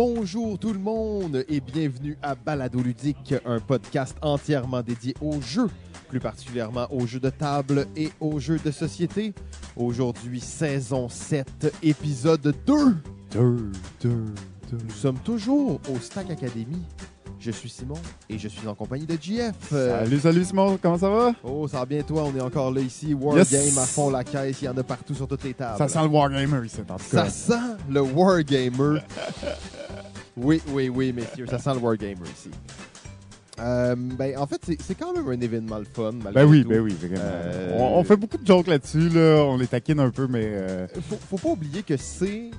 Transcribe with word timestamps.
Bonjour 0.00 0.58
tout 0.58 0.74
le 0.74 0.78
monde 0.78 1.42
et 1.48 1.58
bienvenue 1.58 2.18
à 2.20 2.34
Balado 2.34 2.80
Ludique, 2.82 3.34
un 3.46 3.60
podcast 3.60 4.14
entièrement 4.20 4.82
dédié 4.82 5.14
aux 5.22 5.40
jeux, 5.40 5.70
plus 6.10 6.20
particulièrement 6.20 6.86
aux 6.92 7.06
jeux 7.06 7.18
de 7.18 7.30
table 7.30 7.86
et 7.96 8.10
aux 8.20 8.38
jeux 8.38 8.58
de 8.62 8.70
société. 8.70 9.32
Aujourd'hui, 9.74 10.38
saison 10.40 11.08
7, 11.08 11.74
épisode 11.82 12.54
2. 12.66 12.74
Deux, 13.32 13.56
deux, 14.02 14.24
deux. 14.70 14.78
Nous 14.84 14.90
sommes 14.94 15.18
toujours 15.20 15.80
au 15.90 15.98
Stack 15.98 16.30
Academy. 16.30 16.82
Je 17.40 17.50
suis 17.50 17.70
Simon 17.70 17.94
et 18.28 18.38
je 18.38 18.48
suis 18.48 18.68
en 18.68 18.74
compagnie 18.74 19.06
de 19.06 19.16
JF. 19.18 19.54
Euh, 19.72 20.00
Salut, 20.04 20.20
salut 20.20 20.44
Simon, 20.44 20.78
comment 20.82 20.98
ça 20.98 21.08
va? 21.08 21.32
Oh, 21.42 21.66
ça 21.68 21.78
va 21.78 21.86
bien 21.86 22.02
toi, 22.02 22.24
on 22.24 22.36
est 22.36 22.40
encore 22.42 22.70
là 22.70 22.82
ici. 22.82 23.14
Wargame 23.14 23.46
Yes. 23.50 23.78
à 23.78 23.86
fond 23.86 24.10
la 24.10 24.24
caisse, 24.24 24.60
il 24.60 24.66
y 24.66 24.68
en 24.68 24.76
a 24.76 24.82
partout 24.82 25.14
sur 25.14 25.26
toutes 25.26 25.44
les 25.44 25.54
tables. 25.54 25.78
Ça 25.78 25.88
sent 25.88 26.02
le 26.02 26.08
Wargamer 26.08 26.66
ici, 26.66 26.80
en 26.86 26.96
tout 26.98 27.02
Ça 27.02 27.22
cas. 27.22 27.30
sent 27.30 27.76
le 27.88 28.02
Wargamer. 28.02 29.00
oui, 30.36 30.60
oui, 30.72 30.88
oui, 30.88 31.12
messieurs, 31.12 31.46
ça 31.46 31.58
sent 31.58 31.74
le 31.74 31.80
Wargamer 31.80 32.14
ici. 32.34 32.50
Euh, 33.58 33.94
ben, 33.96 34.36
en 34.36 34.46
fait, 34.46 34.60
c'est- 34.64 34.82
c'est 34.82 34.94
quand 34.94 35.14
même 35.14 35.26
un 35.28 35.40
événement 35.40 35.78
le 35.78 35.86
fun, 35.86 36.12
malgré 36.12 36.44
Ben 36.44 36.44
oui, 36.44 36.62
tout. 36.62 36.68
ben 36.68 36.80
oui, 36.80 36.92
vraiment. 37.00 37.16
Euh, 37.24 37.78
On, 37.78 37.98
on 38.00 38.04
fait 38.04 38.16
beaucoup 38.16 38.36
de 38.36 38.46
jokes 38.46 38.66
là-dessus, 38.66 39.08
là. 39.08 39.44
on 39.48 39.56
les 39.56 39.66
taquine 39.66 39.98
un 39.98 40.10
peu, 40.10 40.26
mais 40.26 40.44
euh, 40.46 40.86
Faut, 41.08 41.16
faut 41.30 41.38
pas 41.38 41.48
oublier 41.54 41.82
que 41.82 41.96
c'est 41.96 42.50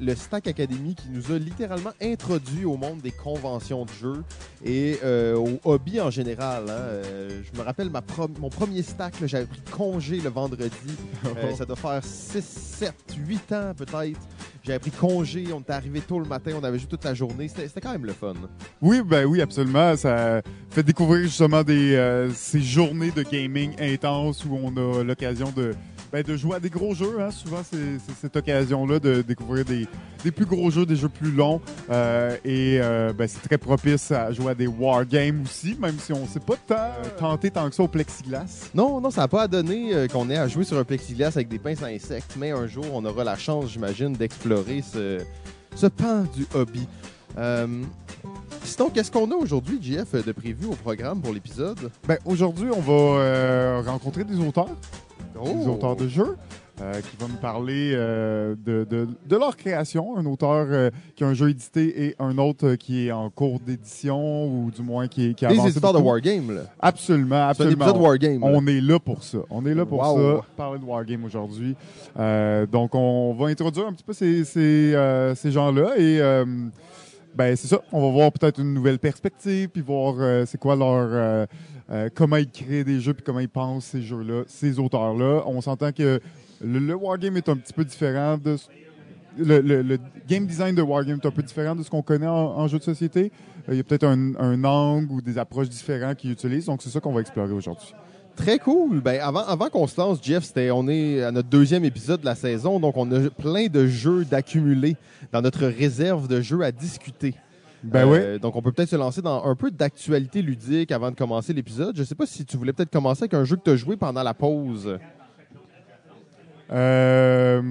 le 0.00 0.14
Stack 0.14 0.46
Academy 0.46 0.94
qui 0.94 1.08
nous 1.10 1.32
a 1.32 1.38
littéralement 1.38 1.92
introduit 2.02 2.64
au 2.64 2.76
monde 2.76 3.00
des 3.00 3.10
conventions 3.10 3.84
de 3.84 3.90
jeux 3.90 4.24
et 4.64 4.98
euh, 5.04 5.36
au 5.36 5.58
hobby 5.64 6.00
en 6.00 6.10
général. 6.10 6.64
hein. 6.68 6.72
Euh, 6.72 7.42
je 7.42 7.58
me 7.58 7.64
rappelle 7.64 7.90
ma 7.90 8.02
mon 8.40 8.48
premier 8.48 8.82
stack, 8.82 9.14
j'avais 9.24 9.46
pris 9.46 9.60
congé 9.70 10.20
le 10.20 10.30
vendredi. 10.30 10.70
Euh, 11.36 11.54
ça 11.54 11.64
doit 11.64 11.74
faire 11.76 12.00
6, 12.04 12.44
7, 12.44 12.94
8 13.26 13.52
ans 13.52 13.72
peut-être. 13.76 14.20
J'avais 14.62 14.78
pris 14.78 14.90
congé, 14.90 15.46
on 15.52 15.60
était 15.60 15.72
arrivé 15.72 16.00
tôt 16.00 16.18
le 16.20 16.26
matin, 16.26 16.52
on 16.60 16.62
avait 16.64 16.78
joué 16.78 16.86
toute 16.86 17.04
la 17.04 17.14
journée. 17.14 17.48
C'était 17.48 17.66
c'était 17.66 17.80
quand 17.80 17.92
même 17.92 18.04
le 18.04 18.12
fun. 18.12 18.34
oui, 18.80 19.00
ben 19.04 19.24
oui, 19.24 19.40
absolument. 19.40 19.96
Ça 19.96 20.42
fait 20.70 20.82
découvrir 20.82 21.22
justement 21.22 21.62
des, 21.62 21.94
euh, 21.94 22.30
ces 22.32 22.60
journées 22.60 23.10
de 23.10 23.22
gaming 23.22 23.72
intenses 23.80 24.44
où 24.44 24.54
on 24.62 24.76
a 24.76 25.02
l'occasion 25.02 25.50
de, 25.56 25.74
ben, 26.14 26.22
de 26.22 26.36
jouer 26.36 26.54
à 26.54 26.60
des 26.60 26.70
gros 26.70 26.94
jeux. 26.94 27.20
Hein. 27.20 27.32
Souvent, 27.32 27.62
c'est 27.68 27.98
cette 28.20 28.36
occasion-là 28.36 29.00
de 29.00 29.22
découvrir 29.22 29.64
des, 29.64 29.88
des 30.22 30.30
plus 30.30 30.46
gros 30.46 30.70
jeux, 30.70 30.86
des 30.86 30.94
jeux 30.94 31.08
plus 31.08 31.32
longs. 31.32 31.60
Euh, 31.90 32.36
et 32.44 32.78
euh, 32.80 33.12
ben, 33.12 33.26
c'est 33.26 33.40
très 33.40 33.58
propice 33.58 34.12
à 34.12 34.30
jouer 34.30 34.52
à 34.52 34.54
des 34.54 34.68
wargames 34.68 35.42
aussi, 35.42 35.76
même 35.76 35.98
si 35.98 36.12
on 36.12 36.20
ne 36.20 36.26
s'est 36.28 36.38
pas 36.38 36.54
tant 36.54 36.76
euh, 36.76 37.18
tenté 37.18 37.50
tant 37.50 37.68
que 37.68 37.74
ça 37.74 37.82
au 37.82 37.88
plexiglas. 37.88 38.70
Non, 38.76 39.00
non, 39.00 39.10
ça 39.10 39.22
n'a 39.22 39.28
pas 39.28 39.42
à 39.42 39.48
donner 39.48 40.06
qu'on 40.12 40.30
ait 40.30 40.38
à 40.38 40.46
jouer 40.46 40.62
sur 40.62 40.78
un 40.78 40.84
plexiglas 40.84 41.32
avec 41.34 41.48
des 41.48 41.58
pinces 41.58 41.82
à 41.82 41.86
insectes, 41.86 42.36
mais 42.38 42.52
un 42.52 42.68
jour, 42.68 42.86
on 42.92 43.04
aura 43.04 43.24
la 43.24 43.36
chance, 43.36 43.72
j'imagine, 43.72 44.12
d'explorer 44.12 44.82
ce, 44.82 45.18
ce 45.74 45.88
pan 45.88 46.26
du 46.36 46.46
hobby. 46.54 46.86
Euh, 47.36 47.66
sinon, 48.62 48.90
qu'est-ce 48.90 49.10
qu'on 49.10 49.30
a 49.30 49.34
aujourd'hui, 49.34 49.78
JF, 49.80 50.24
de 50.24 50.32
prévu 50.32 50.66
au 50.66 50.74
programme 50.74 51.20
pour 51.20 51.32
l'épisode? 51.32 51.90
Ben, 52.06 52.18
aujourd'hui, 52.24 52.68
on 52.72 52.80
va 52.80 52.92
euh, 52.92 53.82
rencontrer 53.84 54.24
des 54.24 54.38
auteurs, 54.38 54.68
des 55.42 55.66
auteurs 55.66 55.96
de 55.96 56.06
jeux, 56.08 56.36
euh, 56.80 57.00
qui 57.00 57.16
vont 57.18 57.28
nous 57.28 57.36
parler 57.36 57.92
euh, 57.94 58.54
de, 58.64 58.84
de- 58.88 59.08
de 59.28 59.36
leur 59.36 59.56
création. 59.56 60.16
Un 60.16 60.26
auteur 60.26 60.66
euh, 60.70 60.90
qui 61.14 61.22
a 61.24 61.28
un 61.28 61.34
jeu 61.34 61.50
édité 61.50 62.04
et 62.06 62.16
un 62.18 62.36
autre 62.38 62.74
qui 62.74 63.06
est 63.06 63.12
en 63.12 63.30
cours 63.30 63.60
d'édition 63.60 64.46
ou 64.46 64.70
du 64.74 64.82
moins 64.82 65.06
qui, 65.06 65.30
est- 65.30 65.34
qui 65.34 65.46
a 65.46 65.50
Des 65.50 65.58
éditeurs 65.68 65.92
de. 65.92 65.98
Wargame, 65.98 66.54
là. 66.54 66.62
Absolument, 66.80 67.36
C'est 67.36 67.62
absolument. 67.62 67.84
épisode 67.86 68.00
Wargame. 68.02 68.40
là. 68.40 68.46
On 68.52 68.66
est 68.66 68.80
là 68.80 68.98
pour 68.98 69.22
ça. 69.22 69.38
On 69.50 69.64
est 69.66 69.74
là 69.74 69.86
pour 69.86 70.00
Wow. 70.00 70.36
ça. 70.38 70.46
Parler 70.56 70.78
de 70.80 70.84
Wargame 70.84 71.24
aujourd'hui. 71.24 71.76
Donc, 72.72 72.94
on 72.94 73.34
va 73.38 73.46
introduire 73.46 73.86
un 73.86 73.92
petit 73.92 74.04
peu 74.04 74.12
ces, 74.12 74.44
ces, 74.44 74.94
ces 75.36 75.50
gens-là 75.50 75.96
et 75.98 76.20
ben 77.36 77.56
c'est 77.56 77.66
ça. 77.66 77.80
On 77.92 78.00
va 78.00 78.12
voir 78.12 78.30
peut-être 78.32 78.60
une 78.60 78.72
nouvelle 78.74 78.98
perspective 79.00 79.68
puis 79.68 79.82
voir 79.82 80.14
c'est 80.46 80.58
quoi 80.58 80.76
leur 80.76 81.46
euh, 81.90 82.08
comment 82.14 82.36
ils 82.36 82.50
créent 82.50 82.84
des 82.84 83.00
jeux 83.00 83.14
puis 83.14 83.22
comment 83.24 83.40
ils 83.40 83.48
pensent 83.48 83.86
ces 83.86 84.02
jeux-là, 84.02 84.44
ces 84.46 84.78
auteurs-là. 84.78 85.42
On 85.46 85.60
s'entend 85.60 85.92
que 85.92 86.20
le, 86.62 86.94
Wargame 86.94 87.36
est 87.36 87.48
un 87.48 87.56
petit 87.56 87.72
peu 87.72 87.84
différent 87.84 88.38
de 88.38 88.56
le, 89.36 89.98
game 90.28 90.46
design 90.46 90.74
de 90.74 90.82
Wargame 90.82 91.18
est 91.22 91.26
un 91.26 91.30
peu 91.30 91.42
différent 91.42 91.74
de 91.74 91.82
ce 91.82 91.90
qu'on 91.90 92.02
connaît 92.02 92.28
en, 92.28 92.66
jeu 92.68 92.78
de 92.78 92.84
société. 92.84 93.32
Euh, 93.68 93.72
Il 93.72 93.76
y 93.76 93.80
a 93.80 93.84
peut-être 93.84 94.04
un, 94.04 94.64
angle 94.64 95.12
ou 95.12 95.20
des 95.20 95.38
approches 95.38 95.68
différentes 95.68 96.18
qu'ils 96.18 96.30
utilisent. 96.30 96.66
Donc, 96.66 96.82
c'est 96.82 96.90
ça 96.90 97.00
qu'on 97.00 97.12
va 97.12 97.20
explorer 97.20 97.52
aujourd'hui. 97.52 97.92
Très 98.36 98.58
cool. 98.58 99.00
Ben, 99.00 99.20
avant, 99.20 99.44
avant 99.44 99.68
qu'on 99.68 99.86
se 99.86 100.00
lance, 100.00 100.18
Jeff, 100.22 100.52
on 100.72 100.88
est 100.88 101.22
à 101.22 101.30
notre 101.30 101.48
deuxième 101.48 101.84
épisode 101.84 102.20
de 102.20 102.26
la 102.26 102.34
saison, 102.34 102.80
donc 102.80 102.96
on 102.96 103.10
a 103.12 103.30
plein 103.30 103.66
de 103.66 103.86
jeux 103.86 104.24
d'accumuler 104.24 104.96
dans 105.32 105.40
notre 105.40 105.66
réserve 105.66 106.26
de 106.26 106.40
jeux 106.40 106.62
à 106.62 106.72
discuter. 106.72 107.34
Ben 107.84 108.08
oui. 108.08 108.18
Euh, 108.20 108.38
Donc, 108.38 108.56
on 108.56 108.62
peut 108.62 108.72
peut-être 108.72 108.88
se 108.90 108.96
lancer 108.96 109.22
dans 109.22 109.44
un 109.44 109.54
peu 109.54 109.70
d'actualité 109.70 110.42
ludique 110.42 110.90
avant 110.90 111.10
de 111.10 111.16
commencer 111.16 111.52
l'épisode. 111.52 111.96
Je 111.96 112.02
sais 112.02 112.14
pas 112.14 112.26
si 112.26 112.44
tu 112.44 112.56
voulais 112.56 112.72
peut-être 112.72 112.90
commencer 112.90 113.24
avec 113.24 113.34
un 113.34 113.44
jeu 113.44 113.56
que 113.56 113.62
tu 113.62 113.70
as 113.70 113.76
joué 113.76 113.96
pendant 113.96 114.22
la 114.22 114.34
pause. 114.34 114.98
Euh, 116.72 117.62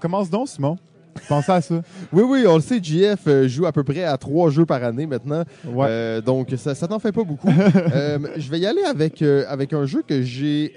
commence 0.00 0.30
donc, 0.30 0.48
Simon. 0.48 0.76
Pensez 1.28 1.52
à 1.52 1.60
ça. 1.60 1.82
Oui, 2.12 2.22
oui, 2.26 2.44
on 2.46 2.56
le 2.56 2.60
sait, 2.60 2.82
JF 2.82 3.26
euh, 3.26 3.48
joue 3.48 3.66
à 3.66 3.72
peu 3.72 3.84
près 3.84 4.04
à 4.04 4.16
trois 4.16 4.50
jeux 4.50 4.66
par 4.66 4.82
année 4.82 5.06
maintenant. 5.06 5.44
Ouais. 5.66 5.86
Euh, 5.88 6.20
donc, 6.20 6.48
ça, 6.56 6.74
ça 6.74 6.88
t'en 6.88 6.98
fait 6.98 7.12
pas 7.12 7.24
beaucoup. 7.24 7.48
Euh, 7.94 8.18
je 8.36 8.50
vais 8.50 8.60
y 8.60 8.66
aller 8.66 8.82
avec, 8.82 9.22
euh, 9.22 9.44
avec 9.48 9.72
un 9.72 9.86
jeu 9.86 10.02
que 10.06 10.22
j'ai 10.22 10.74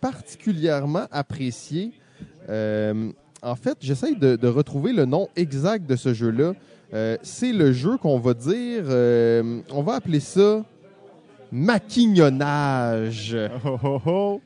particulièrement 0.00 1.06
apprécié. 1.10 1.92
En 2.48 3.54
fait, 3.56 3.76
j'essaye 3.80 4.16
de, 4.16 4.36
de 4.36 4.48
retrouver 4.48 4.92
le 4.92 5.06
nom 5.06 5.28
exact 5.36 5.88
de 5.88 5.96
ce 5.96 6.12
jeu-là. 6.12 6.52
Euh, 6.92 7.16
C'est 7.22 7.52
le 7.52 7.72
jeu 7.72 7.96
qu'on 7.98 8.18
va 8.18 8.34
dire, 8.34 8.84
euh, 8.88 9.60
on 9.70 9.82
va 9.82 9.94
appeler 9.94 10.20
ça 10.20 10.64
maquignonnage. 11.52 13.36
Oh, 13.64 13.78
oh, 13.82 14.00
oh. 14.06 14.40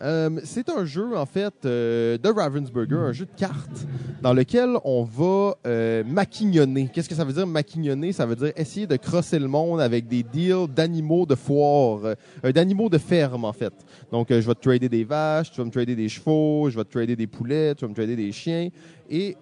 Euh, 0.00 0.40
c'est 0.44 0.68
un 0.68 0.84
jeu, 0.84 1.16
en 1.16 1.26
fait, 1.26 1.52
de 1.64 2.28
Ravensburger, 2.28 2.98
un 2.98 3.12
jeu 3.12 3.26
de 3.26 3.36
cartes 3.36 3.86
dans 4.22 4.32
lequel 4.32 4.76
on 4.84 5.02
va 5.02 5.56
maquignonner. 6.04 6.88
Qu'est-ce 6.92 7.08
que 7.08 7.16
ça 7.16 7.24
veut 7.24 7.32
dire 7.32 7.46
maquignonner? 7.46 8.12
Ça 8.12 8.24
veut 8.24 8.36
dire 8.36 8.52
essayer 8.56 8.86
de 8.86 8.94
crosser 8.94 9.40
le 9.40 9.48
monde 9.48 9.80
avec 9.80 10.06
des 10.06 10.22
deals 10.22 10.68
d'animaux 10.68 11.26
de 11.26 11.34
foire, 11.34 12.14
d'animaux 12.44 12.88
de 12.88 12.98
ferme, 12.98 13.44
en 13.44 13.52
fait. 13.52 13.72
Donc, 14.12 14.28
je 14.30 14.34
vais 14.36 14.54
te 14.54 14.60
trader 14.60 14.88
des 14.88 15.02
vaches, 15.02 15.50
tu 15.50 15.60
vas 15.60 15.64
me 15.64 15.72
trader 15.72 15.96
des 15.96 16.08
chevaux, 16.08 16.70
je 16.70 16.76
vais 16.76 16.84
te 16.84 16.92
trader 16.92 17.16
des 17.16 17.26
poulets, 17.26 17.74
tu 17.74 17.84
vas 17.84 17.88
me 17.88 17.94
trader 17.94 18.14
des 18.14 18.30
chiens. 18.30 18.68
Et 19.10 19.36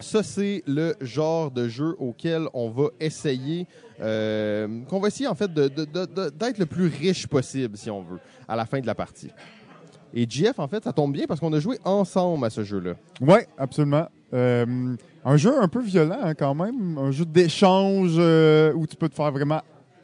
ça, 0.00 0.22
c'est 0.22 0.62
le 0.66 0.94
genre 1.00 1.50
de 1.50 1.68
jeu 1.68 1.94
auquel 1.98 2.46
on 2.52 2.68
va 2.70 2.88
essayer, 3.00 3.66
euh, 4.00 4.66
qu'on 4.88 5.00
va 5.00 5.08
essayer 5.08 5.28
en 5.28 5.34
fait 5.34 5.52
de- 5.52 5.68
de- 5.68 5.84
de- 5.84 6.04
de- 6.06 6.30
d'être 6.30 6.58
le 6.58 6.66
plus 6.66 6.86
riche 6.86 7.26
possible, 7.26 7.76
si 7.76 7.90
on 7.90 8.02
veut, 8.02 8.18
à 8.48 8.56
la 8.56 8.66
fin 8.66 8.80
de 8.80 8.86
la 8.86 8.94
partie. 8.94 9.30
Et 10.12 10.26
GF, 10.28 10.58
en 10.58 10.68
fait, 10.68 10.84
ça 10.84 10.92
tombe 10.92 11.12
bien 11.12 11.24
parce 11.26 11.40
qu'on 11.40 11.52
a 11.52 11.58
joué 11.60 11.78
ensemble 11.84 12.44
à 12.44 12.50
ce 12.50 12.62
jeu-là. 12.62 12.94
Ouais, 13.20 13.46
absolument. 13.58 14.06
Euh, 14.32 14.94
un 15.24 15.36
jeu 15.36 15.52
un 15.60 15.68
peu 15.68 15.80
violent 15.82 16.18
hein, 16.22 16.34
quand 16.34 16.54
même. 16.54 16.98
Un 16.98 17.10
jeu 17.10 17.24
d'échange 17.24 18.14
euh, 18.18 18.72
où 18.74 18.86
tu 18.86 18.96
peux 18.96 19.08
te 19.08 19.14
faire 19.14 19.30
vraiment 19.32 19.60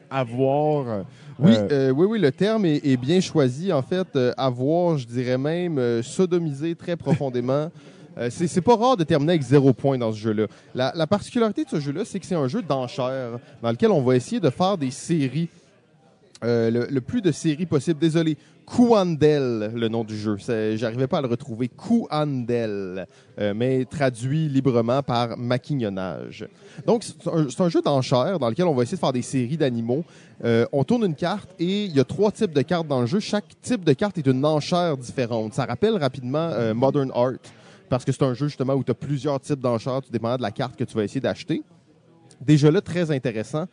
avoir. 0.09 1.05
Oui, 1.39 1.55
euh, 1.71 1.91
oui, 1.91 2.07
oui, 2.11 2.19
le 2.19 2.31
terme 2.33 2.65
est, 2.65 2.85
est 2.85 2.97
bien 2.97 3.21
choisi. 3.21 3.73
En 3.73 3.83
fait, 3.83 4.19
avoir, 4.37 4.99
je 4.99 5.07
dirais 5.07 5.39
même, 5.39 6.03
sodomiser 6.03 6.75
très 6.75 6.97
profondément. 6.97 7.71
Euh, 8.19 8.29
c'est 8.31 8.61
pas 8.61 8.77
rare 8.77 8.97
de 8.97 9.05
terminer 9.05 9.33
avec 9.33 9.43
zéro 9.43 9.73
point 9.73 9.99
dans 9.99 10.13
ce 10.13 10.19
jeu-là. 10.19 10.47
La, 10.75 10.93
la 10.95 11.07
particularité 11.07 11.65
de 11.65 11.71
ce 11.71 11.81
jeu-là, 11.81 12.05
c'est 12.05 12.21
que 12.21 12.27
c'est 12.27 12.35
un 12.35 12.49
jeu 12.49 12.63
d'enchères 12.63 13.39
dans 13.63 13.71
lequel 13.71 13.91
on 13.91 14.03
va 14.03 14.17
essayer 14.17 14.41
de 14.41 14.51
faire 14.51 14.77
des 14.77 14.91
séries. 14.91 15.49
Euh, 16.43 16.89
le, 16.91 17.01
plus 17.01 17.21
de 17.21 17.33
séries 17.33 17.67
possible. 17.67 17.99
Désolé. 18.01 18.37
Kuandel, 18.67 19.73
le 19.75 19.89
nom 19.89 20.05
du 20.05 20.17
jeu. 20.17 20.37
J'arrivais 20.77 21.09
pas 21.09 21.19
à 21.19 21.21
le 21.23 21.27
retrouver. 21.27 21.69
Kuandel, 21.69 23.07
euh, 23.39 23.53
mais 23.55 23.85
traduit 23.85 24.49
librement 24.49 25.03
par 25.03 25.37
maquignonnage. 25.37 26.47
Donc, 26.87 27.03
c'est 27.03 27.61
un, 27.61 27.69
jeu 27.69 27.83
d'enchères 27.83 28.39
dans 28.39 28.49
lequel 28.49 28.67
on 28.67 28.75
va 28.75 28.85
essayer 28.85 28.97
de 28.97 29.01
faire 29.01 29.13
des 29.13 29.23
séries 29.23 29.57
d'animaux. 29.57 30.05
Euh, 30.45 30.67
on 30.73 30.85
tourne 30.85 31.05
une 31.05 31.17
carte 31.17 31.51
et 31.59 31.85
il 31.87 31.97
y 31.97 32.01
a 32.01 32.05
trois 32.05 32.31
types 32.31 32.55
de 32.55 32.63
cartes 32.63 32.87
dans 32.87 33.01
le 33.01 33.07
jeu. 33.07 33.19
Chaque 33.19 33.61
type 33.61 33.85
de 33.85 33.93
carte 33.93 34.17
est 34.19 34.27
une 34.27 34.45
enchère 34.45 34.97
différente. 34.97 35.53
Ça 35.53 35.67
rappelle 35.67 35.97
rapidement 35.97 36.51
Modern 36.75 37.11
Art 37.13 37.41
parce 37.91 38.07
que 38.07 38.13
c'est 38.13 38.23
un 38.23 38.33
jeu 38.33 38.47
justement 38.47 38.73
où 38.73 38.83
tu 38.83 38.91
as 38.91 38.95
plusieurs 38.95 39.39
types 39.41 39.61
d'enchères, 39.61 40.01
tout 40.01 40.11
dépendant 40.11 40.37
de 40.37 40.43
la 40.43 40.53
carte 40.53 40.77
que 40.77 40.85
tu 40.85 40.95
vas 40.95 41.05
essayer 41.05 41.21
d'acheter. 41.21 41.63
Déjà 42.41 42.71
là, 42.71 42.81
très 42.81 43.11
intéressant. 43.11 43.67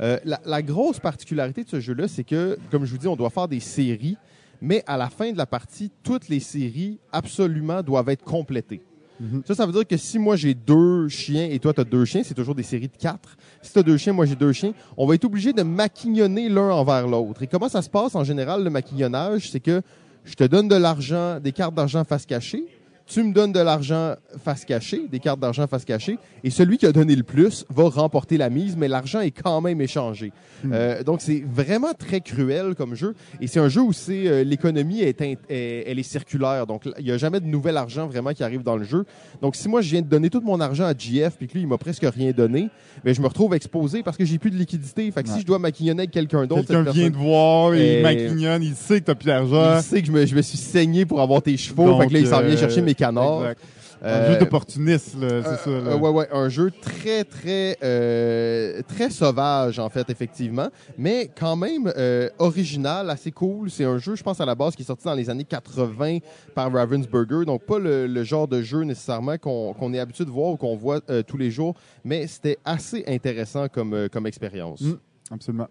Euh, 0.00 0.18
la, 0.24 0.40
la 0.46 0.62
grosse 0.62 0.98
particularité 0.98 1.64
de 1.64 1.68
ce 1.68 1.80
jeu-là, 1.80 2.08
c'est 2.08 2.24
que, 2.24 2.56
comme 2.70 2.86
je 2.86 2.92
vous 2.92 2.98
dis, 2.98 3.08
on 3.08 3.16
doit 3.16 3.28
faire 3.28 3.48
des 3.48 3.60
séries, 3.60 4.16
mais 4.62 4.82
à 4.86 4.96
la 4.96 5.10
fin 5.10 5.30
de 5.30 5.36
la 5.36 5.44
partie, 5.44 5.90
toutes 6.02 6.28
les 6.30 6.40
séries 6.40 6.98
absolument 7.12 7.82
doivent 7.82 8.08
être 8.08 8.24
complétées. 8.24 8.80
Mhm. 9.20 9.42
Ça, 9.46 9.54
ça 9.54 9.66
veut 9.66 9.72
dire 9.72 9.86
que 9.86 9.96
si 9.96 10.18
moi 10.18 10.36
j'ai 10.36 10.54
deux 10.54 11.08
chiens 11.08 11.48
et 11.50 11.58
toi 11.58 11.72
tu 11.72 11.80
as 11.80 11.84
deux 11.84 12.04
chiens, 12.04 12.22
c'est 12.24 12.34
toujours 12.34 12.54
des 12.54 12.62
séries 12.62 12.88
de 12.88 12.96
quatre. 12.96 13.36
Si 13.62 13.72
tu 13.72 13.78
as 13.78 13.82
deux 13.82 13.96
chiens, 13.96 14.12
moi 14.12 14.26
j'ai 14.26 14.36
deux 14.36 14.52
chiens, 14.52 14.72
on 14.96 15.06
va 15.06 15.14
être 15.14 15.24
obligé 15.24 15.52
de 15.52 15.62
maquignonner 15.62 16.48
l'un 16.48 16.70
envers 16.70 17.06
l'autre. 17.06 17.42
Et 17.42 17.46
comment 17.46 17.68
ça 17.68 17.82
se 17.82 17.90
passe 17.90 18.14
en 18.14 18.24
général, 18.24 18.64
le 18.64 18.70
maquignonnage? 18.70 19.50
C'est 19.50 19.60
que 19.60 19.82
je 20.24 20.34
te 20.34 20.44
donne 20.44 20.68
de 20.68 20.74
l'argent, 20.76 21.38
des 21.38 21.52
cartes 21.52 21.74
d'argent 21.74 22.02
face 22.04 22.26
cachée, 22.26 22.64
tu 23.06 23.22
me 23.22 23.32
donnes 23.34 23.52
de 23.52 23.60
l'argent 23.60 24.14
face 24.42 24.64
cachée, 24.64 25.02
des 25.10 25.18
cartes 25.20 25.38
d'argent 25.38 25.66
face 25.66 25.84
cachée, 25.84 26.18
et 26.42 26.50
celui 26.50 26.78
qui 26.78 26.86
a 26.86 26.92
donné 26.92 27.14
le 27.14 27.22
plus 27.22 27.66
va 27.68 27.88
remporter 27.88 28.38
la 28.38 28.48
mise, 28.48 28.76
mais 28.76 28.88
l'argent 28.88 29.20
est 29.20 29.30
quand 29.30 29.60
même 29.60 29.80
échangé. 29.82 30.32
Hmm. 30.64 30.70
Euh, 30.72 31.02
donc 31.02 31.20
c'est 31.20 31.44
vraiment 31.46 31.92
très 31.92 32.20
cruel 32.20 32.74
comme 32.74 32.94
jeu, 32.94 33.14
et 33.40 33.46
c'est 33.46 33.60
un 33.60 33.68
jeu 33.68 33.82
où 33.82 33.92
c'est 33.92 34.26
euh, 34.26 34.42
l'économie 34.44 35.02
est, 35.02 35.20
elle 35.20 35.98
est 35.98 36.02
circulaire, 36.02 36.66
donc 36.66 36.84
il 36.98 37.04
n'y 37.04 37.10
a 37.10 37.18
jamais 37.18 37.40
de 37.40 37.46
nouvel 37.46 37.76
argent 37.76 38.06
vraiment 38.06 38.32
qui 38.32 38.42
arrive 38.42 38.62
dans 38.62 38.76
le 38.76 38.84
jeu. 38.84 39.04
Donc 39.42 39.54
si 39.54 39.68
moi 39.68 39.82
je 39.82 39.90
viens 39.90 40.02
de 40.02 40.08
donner 40.08 40.30
tout 40.30 40.40
mon 40.40 40.60
argent 40.60 40.84
à 40.84 40.94
GF, 40.96 41.36
puis 41.36 41.46
que 41.46 41.52
lui 41.54 41.60
il 41.62 41.66
m'a 41.66 41.78
presque 41.78 42.04
rien 42.04 42.32
donné, 42.32 42.70
ben 43.04 43.14
je 43.14 43.20
me 43.20 43.26
retrouve 43.26 43.54
exposé 43.54 44.02
parce 44.02 44.16
que 44.16 44.24
j'ai 44.24 44.38
plus 44.38 44.50
de 44.50 44.56
liquidité. 44.56 45.10
Fait 45.10 45.22
que 45.22 45.28
Ouais. 45.28 45.34
si 45.34 45.40
je 45.42 45.46
dois 45.46 45.58
maquillonner 45.58 46.02
avec 46.02 46.10
quelqu'un 46.10 46.46
d'autre, 46.46 46.64
Quelqu'un 46.66 46.90
vient 46.90 47.10
te 47.10 47.16
voir, 47.16 47.74
Et- 47.74 47.98
il 47.98 48.02
maquignonne, 48.02 48.62
il 48.62 48.74
sait 48.74 49.00
que 49.00 49.06
t'as 49.06 49.14
plus 49.14 49.26
d'argent. 49.26 49.76
il 49.78 49.82
sait 49.82 50.00
que 50.00 50.06
je 50.06 50.12
me, 50.12 50.24
je 50.24 50.34
me 50.34 50.42
suis 50.42 50.58
saigné 50.58 51.04
pour 51.04 51.20
avoir 51.20 51.42
tes 51.42 51.56
chevaux, 51.56 51.86
Donc, 51.86 52.02
fait 52.02 52.08
que 52.08 52.12
là 52.14 52.18
il 52.20 52.26
s'en 52.26 52.40
vient 52.40 52.54
euh, 52.54 52.56
chercher 52.56 52.80
mes 52.82 52.93
canards. 52.94 53.42
Exact. 53.42 53.60
Euh, 54.02 54.28
Un 54.28 54.32
jeu 54.32 54.38
d'opportuniste, 54.38 55.16
c'est 55.18 55.24
Euh, 55.24 55.42
ça. 55.42 55.70
là. 55.70 55.76
euh, 55.92 55.96
ouais, 55.96 56.10
ouais, 56.10 56.28
un 56.30 56.48
jeu 56.50 56.70
très, 56.70 57.24
très, 57.24 57.78
euh, 57.82 58.82
très 58.86 59.08
sauvage, 59.08 59.78
en 59.78 59.88
fait, 59.88 60.10
effectivement, 60.10 60.68
mais 60.98 61.30
quand 61.38 61.56
même 61.56 61.90
euh, 61.96 62.28
original, 62.38 63.08
assez 63.08 63.30
cool. 63.30 63.70
C'est 63.70 63.84
un 63.84 63.96
jeu, 63.96 64.14
je 64.14 64.22
pense, 64.22 64.40
à 64.40 64.44
la 64.44 64.54
base, 64.54 64.74
qui 64.76 64.82
est 64.82 64.86
sorti 64.86 65.04
dans 65.04 65.14
les 65.14 65.30
années 65.30 65.44
80 65.44 66.18
par 66.54 66.70
Ravensburger, 66.72 67.46
donc 67.46 67.62
pas 67.62 67.78
le, 67.78 68.06
le 68.06 68.24
genre 68.24 68.46
de 68.46 68.60
jeu 68.60 68.82
nécessairement 68.82 69.38
qu'on 69.38 69.94
est 69.94 69.98
habitué 70.00 70.24
de 70.26 70.30
voir 70.30 70.50
ou 70.50 70.56
qu'on 70.56 70.76
voit 70.76 71.00
euh, 71.08 71.22
tous 71.22 71.38
les 71.38 71.50
jours, 71.50 71.74
mais 72.04 72.26
c'était 72.26 72.58
assez 72.64 73.04
intéressant 73.08 73.68
comme, 73.68 73.94
euh, 73.94 74.08
comme 74.08 74.26
expérience. 74.26 74.82
Mm. 74.82 74.98
Absolument. 75.30 75.68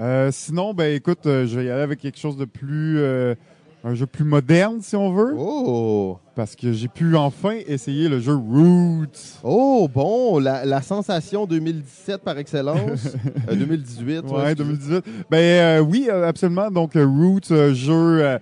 Euh, 0.00 0.30
sinon, 0.32 0.74
ben 0.74 0.92
écoute, 0.92 1.24
euh, 1.26 1.46
je 1.46 1.56
vais 1.56 1.66
y 1.66 1.70
aller 1.70 1.82
avec 1.82 2.00
quelque 2.00 2.18
chose 2.18 2.36
de 2.36 2.46
plus. 2.46 2.98
euh, 2.98 3.36
un 3.84 3.94
jeu 3.94 4.06
plus 4.06 4.24
moderne, 4.24 4.78
si 4.80 4.96
on 4.96 5.12
veut. 5.12 5.34
Oh! 5.36 6.18
Parce 6.34 6.56
que 6.56 6.72
j'ai 6.72 6.88
pu 6.88 7.14
enfin 7.16 7.58
essayer 7.66 8.08
le 8.08 8.18
jeu 8.18 8.34
Roots. 8.34 9.38
Oh, 9.44 9.88
bon, 9.92 10.38
la, 10.40 10.64
la 10.64 10.80
sensation 10.82 11.46
2017 11.46 12.22
par 12.22 12.38
excellence. 12.38 13.08
Euh, 13.50 13.54
2018. 13.54 14.20
Ouais, 14.30 14.52
excusez. 14.52 14.54
2018. 14.54 15.04
Ben 15.30 15.38
euh, 15.38 15.80
oui, 15.80 16.08
euh, 16.10 16.26
absolument. 16.26 16.70
Donc 16.70 16.96
euh, 16.96 17.04
Roots, 17.04 17.50
euh, 17.50 17.74
jeu 17.74 17.92
euh, 18.24 18.38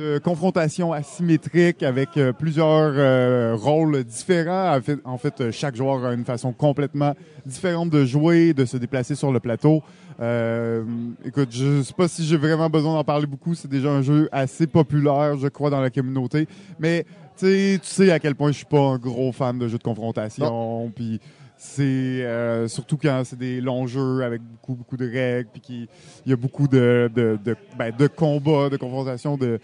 de 0.00 0.18
confrontation 0.18 0.92
asymétrique 0.92 1.82
avec 1.82 2.16
euh, 2.16 2.32
plusieurs 2.32 2.92
euh, 2.96 3.54
rôles 3.54 4.02
différents. 4.04 4.74
En 4.74 4.80
fait, 4.80 4.98
en 5.04 5.18
fait, 5.18 5.50
chaque 5.50 5.76
joueur 5.76 6.04
a 6.06 6.14
une 6.14 6.24
façon 6.24 6.52
complètement 6.52 7.14
différente 7.44 7.90
de 7.90 8.04
jouer, 8.06 8.54
de 8.54 8.64
se 8.64 8.78
déplacer 8.78 9.14
sur 9.14 9.30
le 9.30 9.40
plateau. 9.40 9.82
Euh, 10.20 10.82
écoute, 11.24 11.48
je 11.50 11.82
sais 11.82 11.92
pas 11.92 12.08
si 12.08 12.24
j'ai 12.24 12.38
vraiment 12.38 12.70
besoin 12.70 12.94
d'en 12.94 13.04
parler 13.04 13.26
beaucoup. 13.26 13.54
C'est 13.54 13.68
déjà 13.68 13.90
un 13.90 14.02
jeu 14.02 14.28
assez 14.32 14.66
populaire, 14.66 15.36
je 15.36 15.48
crois, 15.48 15.68
dans 15.68 15.80
la 15.80 15.90
communauté. 15.90 16.48
Mais 16.78 17.04
tu 17.36 17.46
sais, 17.46 17.78
tu 17.82 17.88
sais 17.88 18.10
à 18.10 18.18
quel 18.18 18.34
point 18.34 18.52
je 18.52 18.56
suis 18.56 18.66
pas 18.66 18.80
un 18.80 18.96
gros 18.96 19.32
fan 19.32 19.58
de 19.58 19.68
jeux 19.68 19.78
de 19.78 19.82
confrontation. 19.82 20.90
Puis 20.94 21.20
c'est 21.62 21.82
euh, 21.82 22.68
surtout 22.68 22.96
quand 22.96 23.20
c'est 23.22 23.38
des 23.38 23.60
longs 23.60 23.86
jeux 23.86 24.22
avec 24.24 24.40
beaucoup 24.40 24.74
beaucoup 24.74 24.96
de 24.96 25.04
règles, 25.04 25.50
puis 25.52 25.60
qu'il 25.60 25.88
il 26.24 26.30
y 26.30 26.32
a 26.32 26.36
beaucoup 26.36 26.66
de 26.66 27.10
de 27.14 27.38
de, 27.44 27.54
ben, 27.78 27.94
de 27.94 28.06
combats, 28.06 28.70
de 28.70 28.78
confrontations, 28.78 29.36
de 29.36 29.60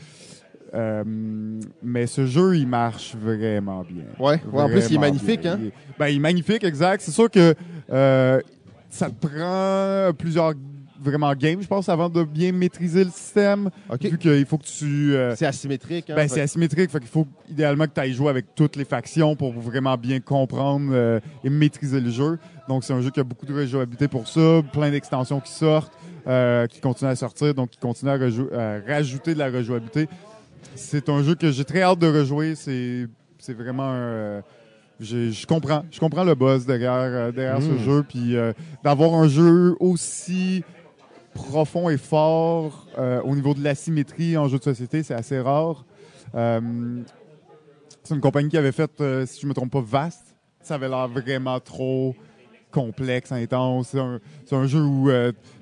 euh, 0.76 1.02
mais 1.82 2.06
ce 2.06 2.26
jeu, 2.26 2.56
il 2.56 2.66
marche 2.68 3.14
vraiment 3.16 3.82
bien. 3.82 4.04
Ouais, 4.18 4.40
ouais, 4.52 4.62
en 4.62 4.68
plus, 4.68 4.86
il 4.90 4.94
est 4.96 4.98
magnifique, 4.98 5.40
bien. 5.40 5.54
hein? 5.54 5.58
Il 5.60 5.66
est- 5.68 5.72
ben, 5.98 6.06
il 6.08 6.16
est 6.16 6.20
magnifique, 6.20 6.64
exact. 6.64 7.00
C'est 7.02 7.10
sûr 7.12 7.30
que 7.30 7.54
euh, 7.90 8.40
ça 8.90 9.08
te 9.10 9.26
prend 9.26 10.12
plusieurs 10.14 10.52
vraiment 10.98 11.32
games, 11.34 11.60
je 11.60 11.66
pense, 11.66 11.88
avant 11.88 12.08
de 12.08 12.24
bien 12.24 12.52
maîtriser 12.52 13.04
le 13.04 13.10
système. 13.10 13.68
Vu 14.00 14.16
qu'il 14.18 14.46
faut 14.46 14.56
que 14.58 14.64
tu 14.64 15.14
euh, 15.14 15.34
C'est 15.36 15.46
asymétrique. 15.46 16.08
Hein? 16.10 16.14
ben, 16.16 16.26
c'est 16.28 16.40
asymétrique, 16.40 16.90
fait 16.90 16.98
qu'il 17.00 17.08
faut 17.08 17.26
idéalement 17.50 17.84
que 17.84 17.92
tu 17.94 18.00
ailles 18.00 18.14
jouer 18.14 18.30
avec 18.30 18.46
toutes 18.54 18.76
les 18.76 18.84
factions 18.86 19.36
pour 19.36 19.52
vraiment 19.52 19.96
bien 19.98 20.20
comprendre 20.20 20.90
euh, 20.92 21.20
et 21.44 21.50
maîtriser 21.50 22.00
le 22.00 22.10
jeu. 22.10 22.38
Donc 22.68 22.82
c'est 22.82 22.94
un 22.94 23.00
jeu 23.02 23.10
qui 23.10 23.20
a 23.20 23.24
beaucoup 23.24 23.46
de 23.46 23.54
rejouabilité 23.54 24.08
pour 24.08 24.26
ça, 24.26 24.62
plein 24.72 24.90
d'extensions 24.90 25.38
qui 25.38 25.52
sortent, 25.52 25.92
euh, 26.26 26.66
qui 26.66 26.80
continuent 26.80 27.10
à 27.10 27.16
sortir, 27.16 27.54
donc 27.54 27.70
qui 27.70 27.78
continuent 27.78 28.10
à 28.10 28.80
rajouter 28.88 29.34
de 29.34 29.38
la 29.38 29.50
rejouabilité. 29.50 30.08
C'est 30.74 31.08
un 31.08 31.22
jeu 31.22 31.34
que 31.34 31.50
j'ai 31.50 31.64
très 31.64 31.82
hâte 31.82 31.98
de 31.98 32.06
rejouer. 32.08 32.54
C'est 32.54 33.06
c'est 33.38 33.54
vraiment 33.54 33.84
un, 33.90 33.94
euh, 33.96 34.40
je 35.00 35.46
comprends, 35.46 35.84
je 35.90 36.00
comprends 36.00 36.24
le 36.24 36.34
buzz 36.34 36.66
derrière 36.66 36.92
euh, 36.94 37.32
derrière 37.32 37.60
ce 37.62 37.76
jeu, 37.78 38.02
puis 38.02 38.36
euh, 38.36 38.52
d'avoir 38.82 39.14
un 39.14 39.28
jeu 39.28 39.76
aussi 39.78 40.64
profond 41.34 41.90
et 41.90 41.98
fort 41.98 42.86
euh, 42.98 43.20
au 43.22 43.34
niveau 43.36 43.52
de 43.54 43.62
l'asymétrie 43.62 44.36
en 44.38 44.48
jeu 44.48 44.58
de 44.58 44.64
société, 44.64 45.02
c'est 45.02 45.14
assez 45.14 45.38
rare. 45.38 45.84
Euh, 46.34 46.60
c'est 48.02 48.14
une 48.14 48.20
compagnie 48.20 48.48
qui 48.48 48.56
avait 48.56 48.72
fait, 48.72 48.90
si 49.26 49.40
je 49.42 49.46
me 49.46 49.52
trompe 49.52 49.70
pas, 49.72 49.80
Vast. 49.82 50.34
Ça 50.62 50.76
avait 50.76 50.88
l'air 50.88 51.08
vraiment 51.08 51.60
trop 51.60 52.14
complexe, 52.70 53.32
intense. 53.32 53.88
C'est 53.88 54.00
un, 54.00 54.18
c'est 54.44 54.56
un 54.56 54.66
jeu 54.66 54.80
où 54.82 55.08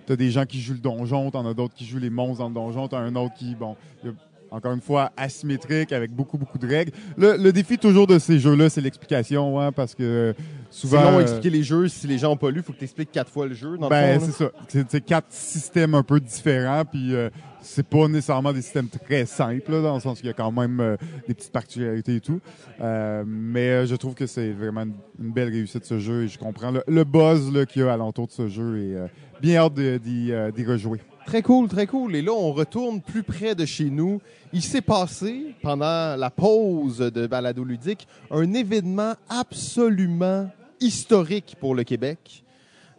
tu 0.06 0.12
as 0.12 0.16
des 0.16 0.30
gens 0.30 0.44
qui 0.46 0.60
jouent 0.60 0.74
le 0.74 0.78
donjon, 0.78 1.30
tu 1.30 1.36
en 1.36 1.46
as 1.46 1.54
d'autres 1.54 1.74
qui 1.74 1.84
jouent 1.86 1.98
les 1.98 2.10
monstres 2.10 2.38
dans 2.38 2.48
le 2.48 2.54
donjon, 2.54 2.86
tu 2.88 2.94
as 2.94 2.98
un 2.98 3.14
autre 3.16 3.34
qui, 3.34 3.54
bon, 3.54 3.76
il 4.02 4.10
y 4.10 4.12
a- 4.12 4.16
encore 4.54 4.72
une 4.72 4.80
fois, 4.80 5.10
asymétrique 5.16 5.92
avec 5.92 6.12
beaucoup, 6.12 6.38
beaucoup 6.38 6.58
de 6.58 6.66
règles. 6.66 6.92
Le, 7.16 7.36
le 7.36 7.52
défi 7.52 7.76
toujours 7.76 8.06
de 8.06 8.18
ces 8.20 8.38
jeux-là, 8.38 8.70
c'est 8.70 8.80
l'explication, 8.80 9.60
hein, 9.60 9.72
parce 9.72 9.94
que 9.94 10.34
souvent... 10.70 11.00
À 11.00 11.12
euh, 11.12 11.20
expliquer 11.20 11.50
les 11.50 11.64
jeux. 11.64 11.88
Si 11.88 12.06
les 12.06 12.18
gens 12.18 12.28
n'ont 12.28 12.36
pas 12.36 12.50
lu, 12.50 12.60
il 12.60 12.62
faut 12.62 12.72
que 12.72 12.78
tu 12.78 12.84
expliques 12.84 13.10
quatre 13.10 13.30
fois 13.30 13.46
le 13.46 13.54
jeu. 13.54 13.76
Dans 13.76 13.88
ben, 13.88 14.20
c'est 14.20 14.32
ça. 14.32 14.50
C'est 14.68 15.04
quatre 15.04 15.26
systèmes 15.30 15.94
un 15.94 16.04
peu 16.04 16.20
différents, 16.20 16.84
puis 16.84 17.14
euh, 17.14 17.30
c'est 17.60 17.86
pas 17.86 18.06
nécessairement 18.06 18.52
des 18.52 18.62
systèmes 18.62 18.88
très 18.88 19.26
simples, 19.26 19.72
là, 19.72 19.82
dans 19.82 19.94
le 19.94 20.00
sens 20.00 20.18
qu'il 20.18 20.28
y 20.28 20.30
a 20.30 20.34
quand 20.34 20.52
même 20.52 20.78
euh, 20.80 20.96
des 21.26 21.34
petites 21.34 21.52
particularités 21.52 22.16
et 22.16 22.20
tout. 22.20 22.40
Euh, 22.80 23.24
mais 23.26 23.70
euh, 23.70 23.86
je 23.86 23.96
trouve 23.96 24.14
que 24.14 24.26
c'est 24.26 24.52
vraiment 24.52 24.82
une, 24.82 24.94
une 25.20 25.32
belle 25.32 25.48
réussite 25.48 25.84
ce 25.84 25.98
jeu 25.98 26.24
et 26.24 26.28
je 26.28 26.38
comprends 26.38 26.70
le, 26.70 26.82
le 26.86 27.04
buzz 27.04 27.52
là, 27.52 27.66
qu'il 27.66 27.82
y 27.82 27.84
a 27.84 27.92
alentour 27.92 28.28
de 28.28 28.32
ce 28.32 28.46
jeu 28.46 28.78
et 28.78 28.96
euh, 28.96 29.06
bien 29.42 29.56
hâte 29.56 29.74
d'y 29.74 30.64
rejouer. 30.64 31.00
Très 31.26 31.42
cool, 31.42 31.68
très 31.68 31.86
cool. 31.86 32.14
Et 32.16 32.22
là, 32.22 32.32
on 32.32 32.52
retourne 32.52 33.00
plus 33.00 33.22
près 33.22 33.54
de 33.54 33.64
chez 33.64 33.84
nous. 33.90 34.20
Il 34.52 34.62
s'est 34.62 34.82
passé, 34.82 35.54
pendant 35.62 36.16
la 36.16 36.30
pause 36.30 36.98
de 36.98 37.26
Balado 37.26 37.64
Ludique, 37.64 38.06
un 38.30 38.52
événement 38.52 39.14
absolument 39.28 40.48
historique 40.80 41.56
pour 41.60 41.74
le 41.74 41.82
Québec. 41.82 42.42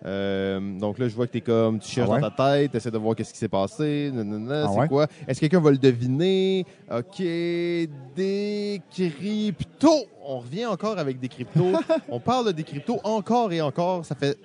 Euh, 0.06 0.60
donc 0.80 1.00
là, 1.00 1.08
je 1.08 1.16
vois 1.16 1.26
que 1.26 1.32
tu 1.32 1.38
es 1.40 1.42
comme, 1.42 1.80
tu 1.80 1.90
cherches 1.90 2.10
Ah 2.12 2.16
ouais? 2.16 2.22
dans 2.22 2.30
ta 2.30 2.58
tête, 2.58 2.76
essaies 2.76 2.92
de 2.92 2.98
voir 2.98 3.16
qu'est-ce 3.16 3.32
qui 3.34 3.40
s'est 3.40 3.48
passé. 3.48 4.12
nanana, 4.14 4.66
Ah 4.66 4.70
c'est 4.72 4.80
ouais? 4.82 4.88
quoi? 4.88 5.08
Est-ce 5.28 5.40
que 5.40 5.46
quelqu'un 5.48 5.62
va 5.62 5.72
le 5.72 5.78
deviner? 5.78 6.66
OK, 6.92 7.20
des 7.20 8.82
cryptos. 8.92 10.06
On 10.24 10.40
revient 10.40 10.66
encore 10.66 10.98
avec 11.00 11.20
des 11.20 11.28
cryptos. 11.30 11.72
on 12.10 12.20
parle 12.20 12.54
des 12.54 12.64
cryptos 12.64 13.00
encore 13.04 13.52
et 13.54 13.62
encore. 13.62 14.06
Ça 14.06 14.14
fait 14.16 14.38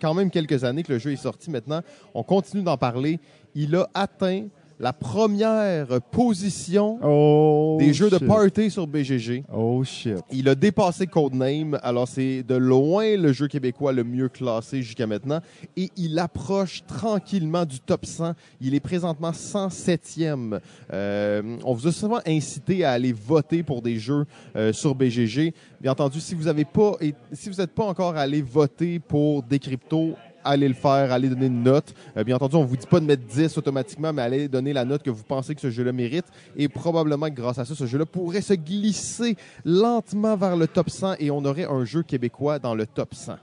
quand 0.00 0.14
même 0.14 0.30
quelques 0.30 0.64
années 0.64 0.82
que 0.82 0.92
le 0.92 0.98
jeu 0.98 1.12
est 1.12 1.16
sorti 1.16 1.50
maintenant. 1.50 1.82
On 2.14 2.22
continue 2.22 2.62
d'en 2.62 2.76
parler. 2.76 3.20
Il 3.54 3.74
a 3.76 3.88
atteint 3.94 4.46
la 4.78 4.92
première 4.92 5.86
position 6.10 6.98
Oh, 7.02 7.76
des 7.78 7.94
jeux 7.94 8.10
de 8.10 8.18
party 8.18 8.70
sur 8.70 8.86
BGG. 8.86 9.44
Oh 9.52 9.82
shit. 9.84 10.16
Il 10.30 10.48
a 10.48 10.54
dépassé 10.54 11.06
Codename, 11.06 11.78
alors 11.82 12.06
c'est 12.08 12.42
de 12.42 12.54
loin 12.54 13.16
le 13.16 13.32
jeu 13.32 13.48
québécois 13.48 13.92
le 13.92 14.04
mieux 14.04 14.28
classé 14.28 14.82
jusqu'à 14.82 15.06
maintenant. 15.06 15.40
Et 15.76 15.90
il 15.96 16.18
approche 16.18 16.82
tranquillement 16.86 17.64
du 17.64 17.80
top 17.80 18.04
100. 18.04 18.34
Il 18.60 18.74
est 18.74 18.80
présentement 18.80 19.30
107e. 19.30 20.60
Euh, 20.92 21.56
on 21.64 21.74
vous 21.74 21.86
a 21.86 21.92
souvent 21.92 22.20
incité 22.26 22.84
à 22.84 22.92
aller 22.92 23.12
voter 23.12 23.62
pour 23.62 23.82
des 23.82 23.98
jeux 23.98 24.26
euh, 24.56 24.72
sur 24.72 24.94
BGG. 24.94 25.54
Bien 25.80 25.92
entendu, 25.92 26.20
si 26.20 26.34
vous 26.34 26.44
n'avez 26.44 26.64
pas, 26.64 26.92
et 27.00 27.14
si 27.32 27.48
vous 27.48 27.56
n'êtes 27.56 27.72
pas 27.72 27.84
encore 27.84 28.16
allé 28.16 28.42
voter 28.42 28.98
pour 28.98 29.42
des 29.42 29.58
cryptos, 29.58 30.14
allez 30.46 30.68
le 30.68 30.74
faire, 30.74 31.12
allez 31.12 31.28
donner 31.28 31.46
une 31.46 31.62
note. 31.62 31.94
Euh, 32.16 32.24
bien 32.24 32.36
entendu, 32.36 32.56
on 32.56 32.64
vous 32.64 32.76
dit 32.76 32.86
pas 32.86 33.00
de 33.00 33.04
mettre 33.06 33.24
10 33.24 33.58
automatiquement, 33.58 34.12
mais 34.12 34.22
allez 34.22 34.48
donner 34.48 34.72
la 34.72 34.84
note 34.84 35.02
que 35.02 35.10
vous 35.10 35.22
pensez 35.24 35.54
que 35.54 35.60
ce 35.60 35.70
jeu-là 35.70 35.92
mérite. 35.92 36.26
Et 36.56 36.68
probablement 36.68 37.26
que 37.28 37.34
grâce 37.34 37.58
à 37.58 37.64
ça, 37.64 37.74
ce 37.74 37.86
jeu-là 37.86 38.06
pourrait 38.06 38.40
se 38.40 38.54
glisser 38.54 39.36
lentement 39.64 40.36
vers 40.36 40.56
le 40.56 40.66
top 40.66 40.90
100 40.90 41.14
et 41.20 41.30
on 41.30 41.44
aurait 41.44 41.66
un 41.66 41.84
jeu 41.84 42.02
québécois 42.02 42.58
dans 42.58 42.74
le 42.74 42.86
top 42.86 43.14
100. 43.14 43.36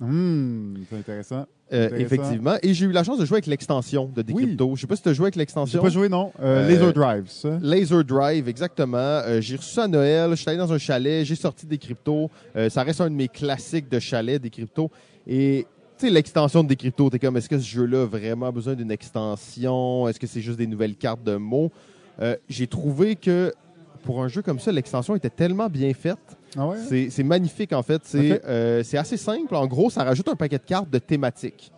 Hmm, 0.00 0.74
c'est 0.88 0.96
intéressant. 0.96 1.46
Euh, 1.70 1.90
effectivement. 1.98 2.54
Et 2.62 2.72
j'ai 2.72 2.86
eu 2.86 2.92
la 2.92 3.04
chance 3.04 3.18
de 3.18 3.26
jouer 3.26 3.36
avec 3.36 3.46
l'extension 3.46 4.06
de 4.06 4.24
Oui. 4.28 4.42
Decrypto. 4.42 4.74
Je 4.76 4.80
sais 4.82 4.86
pas 4.86 4.96
si 4.96 5.02
tu 5.02 5.08
as 5.10 5.12
joué 5.12 5.24
avec 5.24 5.34
J'ai 5.34 5.40
l'extension. 5.40 5.82
pas 5.82 5.90
joué, 5.90 6.08
non. 6.08 6.32
Euh, 6.40 6.64
Euh, 6.64 6.68
Laser 6.68 6.92
Drive, 6.94 7.24
ça. 7.28 7.58
Laser 7.60 8.04
Drive, 8.04 8.48
exactement. 8.48 8.96
Euh, 8.96 9.40
j'ai 9.42 9.56
reçu 9.56 9.72
ça 9.74 9.84
à 9.84 9.88
Noël. 9.88 10.30
Je 10.30 10.36
suis 10.36 10.48
allé 10.48 10.56
dans 10.56 10.72
un 10.72 10.78
chalet. 10.78 11.26
J'ai 11.26 11.34
sorti 11.34 11.66
des 11.66 11.76
cryptos. 11.76 12.30
Euh, 12.56 12.70
ça 12.70 12.84
reste 12.84 13.00
un 13.02 13.10
de 13.10 13.14
mes 13.14 13.28
classiques 13.28 13.90
de 13.90 13.98
chalet, 13.98 14.40
des 14.40 14.48
cryptos. 14.50 14.90
Et 15.26 15.66
sais, 16.06 16.10
l'extension 16.10 16.62
de 16.62 16.68
des 16.68 16.76
cryptos, 16.76 17.10
t'es 17.10 17.18
comme, 17.18 17.36
est-ce 17.36 17.48
que 17.48 17.58
ce 17.58 17.66
jeu-là 17.66 18.02
a 18.02 18.06
vraiment 18.06 18.50
besoin 18.52 18.74
d'une 18.74 18.90
extension? 18.90 20.08
Est-ce 20.08 20.18
que 20.20 20.26
c'est 20.26 20.40
juste 20.40 20.58
des 20.58 20.66
nouvelles 20.66 20.96
cartes 20.96 21.22
de 21.24 21.36
mots? 21.36 21.70
Euh, 22.20 22.36
j'ai 22.48 22.66
trouvé 22.66 23.16
que 23.16 23.52
pour 24.02 24.22
un 24.22 24.28
jeu 24.28 24.42
comme 24.42 24.58
ça, 24.58 24.72
l'extension 24.72 25.14
était 25.16 25.30
tellement 25.30 25.68
bien 25.68 25.92
faite. 25.94 26.18
Ah 26.56 26.66
ouais? 26.68 27.08
C'est 27.10 27.22
magnifique, 27.22 27.72
en 27.72 27.82
fait. 27.82 28.02
C'est 28.04 28.44
euh, 28.44 28.82
c'est 28.82 28.96
assez 28.96 29.16
simple. 29.16 29.54
En 29.54 29.66
gros, 29.66 29.90
ça 29.90 30.04
rajoute 30.04 30.28
un 30.28 30.34
paquet 30.36 30.58
de 30.58 30.62
cartes 30.64 30.90
de 30.90 30.98
thématiques. 30.98 31.70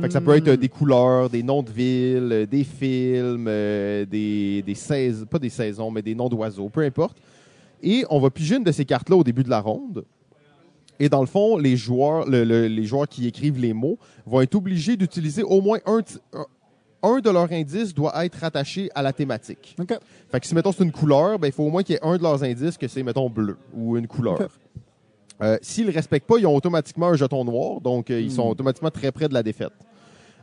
Fait 0.00 0.08
que 0.08 0.12
ça 0.12 0.20
Hmm. 0.20 0.24
peut 0.24 0.34
être 0.36 0.48
euh, 0.48 0.56
des 0.56 0.68
couleurs, 0.68 1.30
des 1.30 1.44
noms 1.44 1.62
de 1.62 1.70
villes, 1.70 2.48
des 2.50 2.64
films, 2.64 3.44
des, 3.44 4.62
des 4.66 4.74
saisons, 4.74 5.26
pas 5.26 5.38
des 5.38 5.48
saisons, 5.48 5.92
mais 5.92 6.02
des 6.02 6.14
noms 6.16 6.28
d'oiseaux, 6.28 6.68
peu 6.68 6.80
importe. 6.80 7.16
Et 7.82 8.04
on 8.10 8.18
va 8.18 8.30
piger 8.30 8.56
une 8.56 8.64
de 8.64 8.72
ces 8.72 8.84
cartes-là 8.84 9.16
au 9.16 9.22
début 9.22 9.44
de 9.44 9.50
la 9.50 9.60
ronde. 9.60 10.04
Et 10.98 11.08
dans 11.08 11.20
le 11.20 11.26
fond, 11.26 11.56
les 11.58 11.76
joueurs, 11.76 12.26
le- 12.26 12.44
le- 12.44 12.66
les 12.68 12.84
joueurs 12.84 13.06
qui 13.08 13.26
écrivent 13.26 13.58
les 13.58 13.72
mots 13.74 13.98
vont 14.26 14.40
être 14.40 14.54
obligés 14.54 14.96
d'utiliser 14.96 15.42
au 15.42 15.60
moins 15.60 15.78
un, 15.86 16.00
de 17.20 17.30
leurs 17.30 17.52
indices 17.52 17.94
doit 17.94 18.24
être 18.24 18.36
rattaché 18.36 18.90
à 18.94 19.02
la 19.02 19.12
thématique. 19.12 19.76
OK. 19.80 19.94
Fait 20.30 20.40
que 20.40 20.46
si, 20.46 20.54
mettons, 20.54 20.72
c'est 20.72 20.82
une 20.82 20.90
couleur, 20.92 21.38
ben, 21.38 21.46
il 21.48 21.52
faut 21.52 21.62
au 21.64 21.70
moins 21.70 21.82
qu'il 21.84 21.94
y 21.94 21.98
ait 21.98 22.04
un 22.04 22.16
de 22.16 22.22
leurs 22.22 22.42
indices 22.42 22.76
que 22.76 22.88
c'est, 22.88 23.02
mettons, 23.04 23.30
bleu 23.30 23.56
ou 23.74 23.96
une 23.96 24.06
couleur. 24.08 24.40
Ok. 24.40 24.48
Euh, 25.42 25.58
S'ils 25.60 25.86
ne 25.86 25.92
respectent 25.92 26.26
pas, 26.26 26.38
ils 26.38 26.46
ont 26.46 26.56
automatiquement 26.56 27.08
un 27.08 27.14
jeton 27.14 27.44
noir, 27.44 27.80
donc 27.82 28.10
euh, 28.10 28.20
ils 28.20 28.32
sont 28.32 28.46
Hmm. 28.46 28.50
automatiquement 28.52 28.90
très 28.90 29.12
près 29.12 29.28
de 29.28 29.34
la 29.34 29.42
défaite. 29.42 29.72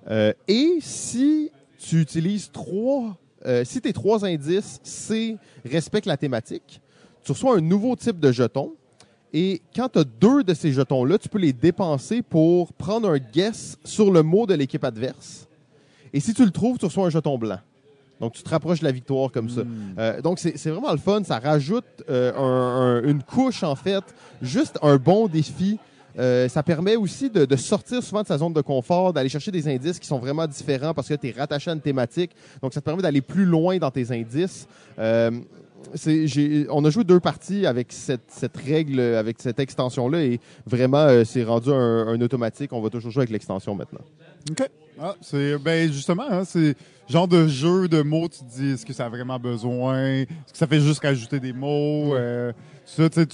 Euh, 0.09 0.31
et 0.47 0.77
si 0.79 1.49
tu 1.79 1.99
utilises 1.99 2.51
trois, 2.51 3.17
si 3.65 3.81
tes 3.81 3.91
trois 3.91 4.23
indices, 4.23 4.79
c'est 4.83 5.35
respecte 5.65 6.05
la 6.05 6.15
thématique, 6.15 6.79
tu 7.23 7.31
reçois 7.33 7.57
un 7.57 7.61
nouveau 7.61 7.95
type 7.97 8.19
de 8.19 8.31
jeton. 8.31 8.73
Et 9.33 9.61
quand 9.75 9.89
tu 9.89 9.99
as 9.99 10.03
deux 10.03 10.43
de 10.43 10.53
ces 10.53 10.71
jetons-là, 10.71 11.17
tu 11.17 11.27
peux 11.27 11.39
les 11.39 11.53
dépenser 11.53 12.21
pour 12.21 12.71
prendre 12.73 13.09
un 13.09 13.17
guess 13.17 13.77
sur 13.83 14.11
le 14.11 14.21
mot 14.21 14.45
de 14.45 14.53
l'équipe 14.53 14.83
adverse. 14.83 15.47
Et 16.13 16.19
si 16.19 16.33
tu 16.35 16.45
le 16.45 16.51
trouves, 16.51 16.77
tu 16.77 16.85
reçois 16.85 17.07
un 17.07 17.09
jeton 17.09 17.37
blanc. 17.39 17.57
Donc, 18.19 18.33
tu 18.33 18.43
te 18.43 18.49
rapproches 18.49 18.79
de 18.79 18.85
la 18.85 18.91
victoire 18.91 19.31
comme 19.31 19.49
ça. 19.49 19.63
Hmm. 19.63 19.95
Euh, 19.97 20.21
donc, 20.21 20.37
c'est 20.39 20.69
vraiment 20.69 20.91
le 20.91 20.99
fun. 20.99 21.23
Ça 21.23 21.39
rajoute 21.39 21.83
euh, 22.09 22.31
un- 22.37 22.99
un- 23.03 23.09
une 23.09 23.23
couche, 23.23 23.63
en 23.63 23.75
fait. 23.75 24.03
Juste 24.41 24.77
un 24.83 24.97
bon 24.97 25.27
défi. 25.27 25.79
Euh, 26.19 26.47
ça 26.47 26.61
permet 26.61 26.95
aussi 26.95 27.31
de, 27.31 27.43
de 27.45 27.55
sortir 27.55 28.03
souvent 28.03 28.21
de 28.21 28.27
sa 28.27 28.37
zone 28.37 28.53
de 28.53 28.61
confort, 28.61 29.13
d'aller 29.13 29.29
chercher 29.29 29.49
des 29.49 29.67
indices 29.67 29.97
qui 29.99 30.05
sont 30.05 30.19
vraiment 30.19 30.45
différents 30.45 30.93
parce 30.93 31.07
que 31.09 31.15
tu 31.15 31.29
es 31.29 31.31
rattaché 31.31 31.71
à 31.71 31.73
une 31.73 31.81
thématique. 31.81 32.29
Donc, 32.61 32.71
ça 32.71 32.81
te 32.81 32.85
permet 32.85 33.01
d'aller 33.01 33.21
plus 33.21 33.45
loin 33.45 33.77
dans 33.79 33.89
tes 33.89 34.11
indices. 34.11 34.67
Euh, 34.99 35.31
on 36.69 36.85
a 36.85 36.89
joué 36.89 37.03
deux 37.03 37.19
parties 37.19 37.65
avec 37.65 37.91
cette, 37.91 38.29
cette 38.29 38.57
règle, 38.57 38.99
avec 38.99 39.37
cette 39.39 39.59
extension-là, 39.59 40.21
et 40.21 40.39
vraiment, 40.65 40.97
euh, 40.97 41.23
c'est 41.23 41.43
rendu 41.43 41.69
un, 41.71 42.07
un 42.07 42.21
automatique. 42.21 42.73
On 42.73 42.81
va 42.81 42.89
toujours 42.89 43.11
jouer 43.11 43.21
avec 43.21 43.31
l'extension 43.31 43.75
maintenant. 43.75 44.01
OK. 44.51 44.69
Ah, 44.99 45.15
c'est 45.21 45.57
ben 45.57 45.91
justement, 45.91 46.25
hein, 46.29 46.43
c'est 46.45 46.75
genre 47.09 47.27
de 47.27 47.47
jeu 47.47 47.87
de 47.87 48.01
mots. 48.03 48.27
Tu 48.29 48.39
te 48.39 48.51
dis, 48.57 48.71
est-ce 48.73 48.85
que 48.85 48.93
ça 48.93 49.07
a 49.07 49.09
vraiment 49.09 49.39
besoin? 49.39 50.01
Est-ce 50.03 50.51
que 50.51 50.57
ça 50.57 50.67
fait 50.67 50.79
juste 50.79 51.01
rajouter 51.01 51.39
des 51.39 51.53
mots? 51.53 52.15
Euh, 52.15 52.53
ça, 52.85 53.09
tu 53.09 53.25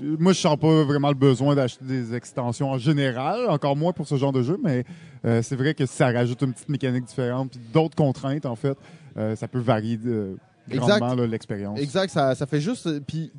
Moi, 0.00 0.34
je 0.34 0.40
sens 0.40 0.58
pas 0.58 0.84
vraiment 0.84 1.08
le 1.08 1.14
besoin 1.14 1.54
d'acheter 1.54 1.84
des 1.84 2.14
extensions 2.14 2.70
en 2.70 2.78
général, 2.78 3.48
encore 3.48 3.76
moins 3.76 3.92
pour 3.92 4.06
ce 4.06 4.16
genre 4.16 4.32
de 4.32 4.42
jeu, 4.42 4.58
mais 4.62 4.84
euh, 5.24 5.40
c'est 5.42 5.56
vrai 5.56 5.72
que 5.72 5.86
ça 5.86 6.12
rajoute 6.12 6.42
une 6.42 6.52
petite 6.52 6.68
mécanique 6.68 7.04
différente, 7.04 7.50
puis 7.50 7.60
d'autres 7.72 7.96
contraintes, 7.96 8.44
en 8.44 8.56
fait, 8.56 8.76
euh, 9.16 9.34
ça 9.36 9.48
peut 9.48 9.58
varier 9.58 9.96
de. 9.96 10.36
Grandement 10.68 11.14
l'expérience. 11.24 11.78
Exact, 11.80 12.10
ça, 12.10 12.34
ça 12.34 12.46
fait 12.46 12.60
juste. 12.60 12.86
euh, 12.86 13.00
Puis 13.06 13.32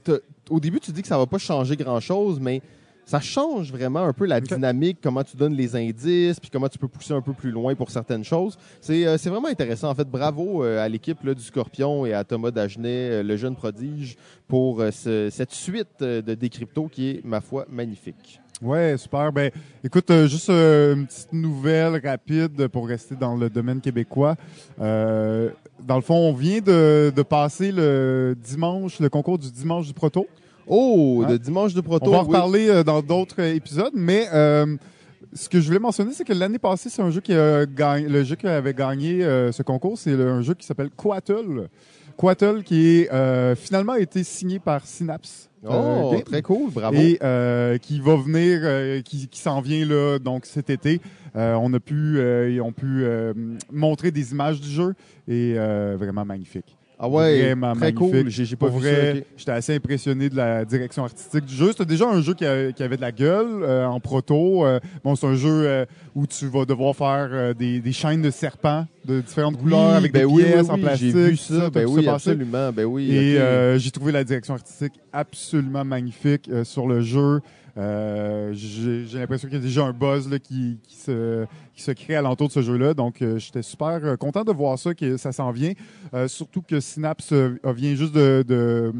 au 0.49 0.59
début, 0.59 0.79
tu 0.79 0.91
dis 0.91 1.01
que 1.01 1.07
ça 1.07 1.17
va 1.17 1.25
pas 1.25 1.37
changer 1.37 1.75
grand 1.75 1.99
chose, 1.99 2.39
mais 2.39 2.61
ça 3.07 3.19
change 3.19 3.71
vraiment 3.71 4.01
un 4.03 4.13
peu 4.13 4.25
la 4.27 4.39
dynamique, 4.39 4.99
comment 5.01 5.23
tu 5.23 5.35
donnes 5.35 5.55
les 5.55 5.75
indices, 5.75 6.39
puis 6.39 6.49
comment 6.51 6.67
tu 6.67 6.77
peux 6.77 6.87
pousser 6.87 7.13
un 7.13 7.21
peu 7.21 7.33
plus 7.33 7.49
loin 7.51 7.73
pour 7.73 7.89
certaines 7.89 8.23
choses. 8.23 8.57
C'est 8.81 9.07
euh, 9.07 9.17
vraiment 9.25 9.47
intéressant. 9.47 9.89
En 9.89 9.95
fait, 9.95 10.07
bravo 10.07 10.63
euh, 10.63 10.83
à 10.83 10.87
l'équipe 10.89 11.25
du 11.27 11.41
Scorpion 11.41 12.05
et 12.05 12.13
à 12.13 12.23
Thomas 12.23 12.51
Dagenet, 12.51 13.09
euh, 13.09 13.23
le 13.23 13.37
jeune 13.37 13.55
prodige, 13.55 14.17
pour 14.47 14.83
ce- 14.91 15.29
cette 15.31 15.51
suite 15.53 16.01
de 16.01 16.33
Décrypto 16.35 16.87
qui 16.87 17.09
est, 17.09 17.25
ma 17.25 17.41
foi, 17.41 17.65
magnifique. 17.69 18.39
Ouais, 18.61 18.95
super. 18.97 19.31
Ben, 19.31 19.51
écoute, 19.83 20.09
euh, 20.09 20.27
juste 20.27 20.49
euh, 20.49 20.95
une 20.95 21.05
petite 21.05 21.31
nouvelle 21.31 22.01
rapide 22.03 22.67
pour 22.69 22.87
rester 22.87 23.15
dans 23.15 23.35
le 23.35 23.49
domaine 23.51 23.79
québécois. 23.81 24.35
Euh, 24.81 25.49
dans 25.85 25.95
le 25.95 26.01
fond, 26.01 26.15
on 26.15 26.33
vient 26.33 26.59
de, 26.59 27.13
de 27.15 27.21
passer 27.21 27.71
le 27.71 28.35
dimanche, 28.43 28.99
le 28.99 29.09
concours 29.09 29.37
du 29.37 29.51
dimanche 29.51 29.85
du 29.87 29.93
proto. 29.93 30.25
Oh, 30.67 31.23
Hein? 31.23 31.31
de 31.31 31.37
dimanche 31.37 31.73
de 31.73 31.81
proto. 31.81 32.07
on 32.07 32.11
va 32.11 32.17
en 32.19 32.21
oui. 32.21 32.27
reparler 32.27 32.69
euh, 32.69 32.83
dans 32.83 33.01
d'autres 33.01 33.35
euh, 33.41 33.53
épisodes, 33.55 33.93
mais 33.95 34.27
euh, 34.33 34.75
ce 35.33 35.47
que 35.49 35.59
je 35.59 35.67
voulais 35.67 35.79
mentionner, 35.79 36.11
c'est 36.13 36.23
que 36.25 36.33
l'année 36.33 36.59
passée, 36.59 36.89
c'est 36.89 37.01
un 37.01 37.11
jeu 37.11 37.21
qui 37.21 37.33
a 37.33 37.65
gagné, 37.65 38.07
le 38.07 38.23
jeu 38.23 38.35
qui 38.35 38.47
avait 38.47 38.73
gagné 38.73 39.23
euh, 39.23 39.51
ce 39.51 39.63
concours, 39.63 39.97
c'est 39.97 40.13
un 40.13 40.41
jeu 40.41 40.53
qui 40.53 40.65
s'appelle 40.65 40.89
Quattle. 40.95 41.69
Quattle 42.17 42.63
qui 42.63 42.87
est 43.01 43.11
euh, 43.13 43.55
finalement 43.55 43.93
été 43.93 44.23
signé 44.23 44.57
par 44.59 44.85
Synapse. 44.85 45.49
euh, 45.65 45.69
Oh, 45.69 46.11
Games. 46.13 46.23
très 46.23 46.41
cool, 46.41 46.71
bravo. 46.71 46.97
Et 46.97 47.19
euh, 47.21 47.77
qui 47.77 47.99
va 47.99 48.15
venir, 48.15 48.61
euh, 48.63 49.01
qui, 49.01 49.27
qui 49.27 49.39
s'en 49.39 49.61
vient 49.61 49.85
là, 49.85 50.17
donc 50.17 50.45
cet 50.45 50.69
été. 50.71 50.99
Euh, 51.35 51.53
on 51.61 51.71
a 51.73 51.79
pu, 51.79 52.17
euh, 52.17 52.49
ils 52.49 52.61
ont 52.61 52.71
pu 52.71 53.03
euh, 53.03 53.33
montrer 53.71 54.09
des 54.11 54.31
images 54.31 54.59
du 54.59 54.69
jeu 54.69 54.95
et 55.27 55.53
euh, 55.57 55.95
vraiment 55.99 56.25
magnifique. 56.25 56.76
Ah 56.99 57.07
ouais, 57.07 57.41
vraiment 57.53 57.73
très 57.73 57.91
magnifique. 57.91 58.21
cool. 58.23 58.29
J'ai 58.29 58.55
pas 58.55 58.67
Pour 58.69 58.79
vu 58.79 58.87
vrai, 58.87 59.23
j'étais 59.37 59.51
assez 59.51 59.75
impressionné 59.75 60.29
de 60.29 60.35
la 60.35 60.65
direction 60.65 61.03
artistique 61.03 61.45
du 61.45 61.53
jeu. 61.55 61.67
C'était 61.71 61.85
déjà 61.85 62.07
un 62.09 62.21
jeu 62.21 62.33
qui, 62.33 62.45
a- 62.45 62.71
qui 62.71 62.81
avait 62.81 62.95
de 62.97 63.01
la 63.01 63.11
gueule 63.11 63.61
euh, 63.63 63.85
en 63.85 63.99
proto. 63.99 64.65
Euh, 64.65 64.79
bon, 65.03 65.15
c'est 65.15 65.27
un 65.27 65.35
jeu 65.35 65.49
euh, 65.67 65.85
où 66.15 66.25
tu 66.25 66.47
vas 66.47 66.65
devoir 66.65 66.95
faire 66.95 67.53
des, 67.53 67.79
des 67.81 67.91
chaînes 67.91 68.21
de 68.23 68.31
serpents 68.31 68.87
de 69.05 69.21
différentes 69.21 69.57
couleurs 69.57 69.93
avec 69.95 70.11
ben 70.11 70.19
des 70.21 70.25
oui, 70.25 70.43
pièces 70.43 70.63
oui, 70.65 70.71
en 70.71 70.75
oui, 70.75 70.81
plastique. 70.81 71.11
J'ai 71.15 71.29
vu 71.29 71.37
ça. 71.37 71.69
Ben 71.69 71.85
oui, 71.87 72.03
ça 72.03 72.13
absolument. 72.15 72.71
Ben 72.73 72.85
oui. 72.85 73.11
Et 73.15 73.39
j'ai 73.77 73.91
trouvé 73.91 74.11
la 74.11 74.23
direction 74.23 74.55
artistique 74.55 74.93
absolument 75.13 75.85
magnifique 75.85 76.49
sur 76.63 76.87
le 76.87 77.01
jeu. 77.01 77.41
Euh, 77.77 78.51
j'ai 78.53 79.19
l'impression 79.19 79.47
qu'il 79.47 79.57
y 79.57 79.61
a 79.61 79.63
déjà 79.63 79.85
un 79.85 79.93
buzz 79.93 80.29
là, 80.29 80.39
qui, 80.39 80.79
qui, 80.87 80.95
se, 80.95 81.45
qui 81.75 81.83
se 81.83 81.91
crée 81.91 82.15
alentour 82.15 82.47
de 82.47 82.53
ce 82.53 82.61
jeu-là. 82.61 82.93
Donc, 82.93 83.21
euh, 83.21 83.37
j'étais 83.37 83.61
super 83.61 83.99
euh, 84.03 84.15
content 84.15 84.43
de 84.43 84.51
voir 84.51 84.79
ça, 84.79 84.95
que 84.95 85.15
ça 85.17 85.31
s'en 85.31 85.51
vient. 85.51 85.73
Euh, 86.13 86.27
surtout 86.27 86.63
que 86.63 86.79
Synapse 86.79 87.31
vient 87.33 87.95
juste 87.95 88.15
de, 88.15 88.43
de 88.47 88.91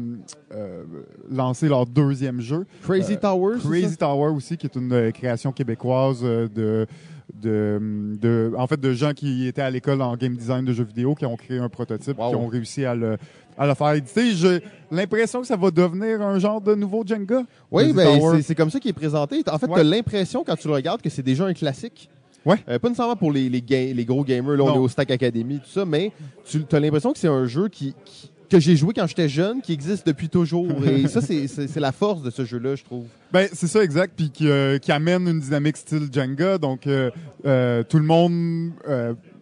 lancer 1.30 1.68
leur 1.68 1.86
deuxième 1.86 2.40
jeu. 2.40 2.66
Crazy 2.82 3.18
ça? 3.20 3.36
Crazy 3.64 3.96
Tower 3.96 4.30
aussi, 4.32 4.56
qui 4.56 4.66
est 4.66 4.76
une 4.76 5.12
création 5.12 5.50
québécoise 5.52 6.22
de, 6.22 6.86
de, 7.34 7.80
de, 8.20 8.52
en 8.56 8.66
fait, 8.66 8.80
de 8.80 8.92
gens 8.92 9.12
qui 9.12 9.46
étaient 9.46 9.62
à 9.62 9.70
l'école 9.70 10.00
en 10.02 10.16
game 10.16 10.34
design 10.36 10.64
de 10.64 10.72
jeux 10.72 10.84
vidéo, 10.84 11.14
qui 11.14 11.26
ont 11.26 11.36
créé 11.36 11.58
un 11.58 11.68
prototype, 11.68 12.18
Wow. 12.18 12.30
qui 12.30 12.36
ont 12.36 12.46
réussi 12.46 12.84
à 12.84 12.94
le, 12.94 13.16
à 13.58 13.66
le 13.66 13.74
faire 13.74 13.92
éditer. 13.92 14.32
J'ai 14.32 14.62
l'impression 14.90 15.40
que 15.40 15.46
ça 15.46 15.56
va 15.56 15.70
devenir 15.70 16.22
un 16.22 16.38
genre 16.38 16.60
de 16.60 16.74
nouveau 16.74 17.04
Jenga. 17.06 17.42
Oui, 17.70 17.92
ben, 17.92 18.40
c'est- 18.42 18.54
comme 18.54 18.70
ça 18.70 18.78
qu'il 18.80 18.90
est 18.90 18.94
présenté. 18.94 19.42
En 19.50 19.58
fait, 19.58 19.66
Ouais. 19.66 19.74
tu 19.74 19.80
as 19.80 19.84
l'impression, 19.84 20.44
quand 20.44 20.56
tu 20.56 20.68
le 20.68 20.74
regardes, 20.74 21.02
que 21.02 21.10
c'est 21.10 21.22
déjà 21.22 21.44
un 21.44 21.54
classique. 21.54 22.08
Ouais. 22.46 22.56
Euh, 22.68 22.78
pas 22.78 22.88
nécessairement 22.88 23.16
pour 23.16 23.32
les, 23.32 23.48
les, 23.48 23.60
ga- 23.60 23.92
les 23.92 24.04
gros 24.04 24.24
gamers, 24.24 24.56
là, 24.56 24.62
on 24.64 24.74
est 24.74 24.78
au 24.78 24.88
Stack 24.88 25.10
Academy, 25.10 25.58
tout 25.58 25.68
ça, 25.70 25.84
mais 25.84 26.12
tu 26.46 26.62
as 26.72 26.80
l'impression 26.80 27.12
que 27.12 27.18
c'est 27.18 27.28
un 27.28 27.46
jeu 27.46 27.68
qui, 27.68 27.94
qui- 28.04 28.30
que 28.48 28.58
j'ai 28.58 28.76
joué 28.76 28.94
quand 28.94 29.06
j'étais 29.06 29.28
jeune, 29.28 29.60
qui 29.60 29.74
existe 29.74 30.06
depuis 30.06 30.30
toujours. 30.30 30.68
Et 30.86 31.06
ça, 31.08 31.20
c'est- 31.20 31.76
la 31.78 31.92
force 31.92 32.22
de 32.22 32.30
ce 32.30 32.46
jeu-là, 32.46 32.76
je 32.76 32.84
trouve. 32.84 33.04
Ben, 33.30 33.46
c'est 33.52 33.66
ça, 33.66 33.82
exact. 33.84 34.14
Puis 34.16 34.30
qui, 34.30 34.48
euh, 34.48 34.78
qui 34.78 34.90
amène 34.92 35.28
une 35.28 35.40
dynamique 35.40 35.76
style 35.76 36.08
Jenga. 36.10 36.56
Donc, 36.56 36.86
euh, 36.86 37.10
euh, 37.44 37.82
tout 37.82 37.98
le 37.98 38.04
monde, 38.04 38.70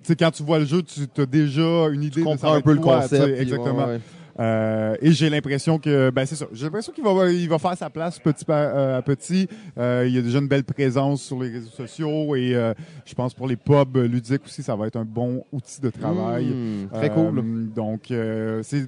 sais, 0.06 0.16
quand 0.16 0.30
tu 0.30 0.42
vois 0.42 0.58
le 0.58 0.64
jeu, 0.66 0.82
tu 0.82 1.20
as 1.20 1.26
déjà 1.26 1.88
une 1.92 2.02
idée 2.02 2.20
Tu 2.20 2.24
comprends 2.24 2.54
un 2.54 2.60
peu 2.60 2.72
le 2.74 2.80
quoi, 2.80 3.00
concept. 3.02 3.24
puis 3.24 3.42
Exactement. 3.42 3.86
ouais, 3.86 3.92
ouais. 3.94 4.00
Euh, 4.38 4.96
et 5.00 5.12
j'ai 5.12 5.30
l'impression 5.30 5.78
que, 5.78 6.10
ben 6.10 6.26
c'est 6.26 6.34
ça, 6.34 6.44
j'ai 6.52 6.66
l'impression 6.66 6.92
qu'il 6.92 7.02
va, 7.02 7.30
il 7.32 7.48
va 7.48 7.58
faire 7.58 7.74
sa 7.74 7.88
place 7.88 8.18
petit 8.18 8.44
euh, 8.50 8.98
à 8.98 9.00
petit. 9.00 9.48
Euh, 9.78 10.04
il 10.06 10.14
y 10.14 10.18
a 10.18 10.20
déjà 10.20 10.40
une 10.40 10.46
belle 10.48 10.64
présence 10.64 11.22
sur 11.22 11.42
les 11.42 11.48
réseaux 11.50 11.70
sociaux 11.70 12.36
et 12.36 12.54
euh, 12.54 12.74
je 13.06 13.14
pense 13.14 13.32
pour 13.32 13.48
les 13.48 13.56
pubs 13.56 13.96
ludiques 13.96 14.44
aussi, 14.44 14.62
ça 14.62 14.76
va 14.76 14.88
être 14.88 14.96
un 14.96 15.06
bon 15.06 15.42
outil 15.52 15.80
de 15.80 15.88
travail. 15.88 16.48
Mmh, 16.48 16.88
très 16.92 17.10
Euh, 17.10 17.14
cool. 17.14 17.72
Donc, 17.74 18.10
euh, 18.10 18.60
c'est 18.62 18.86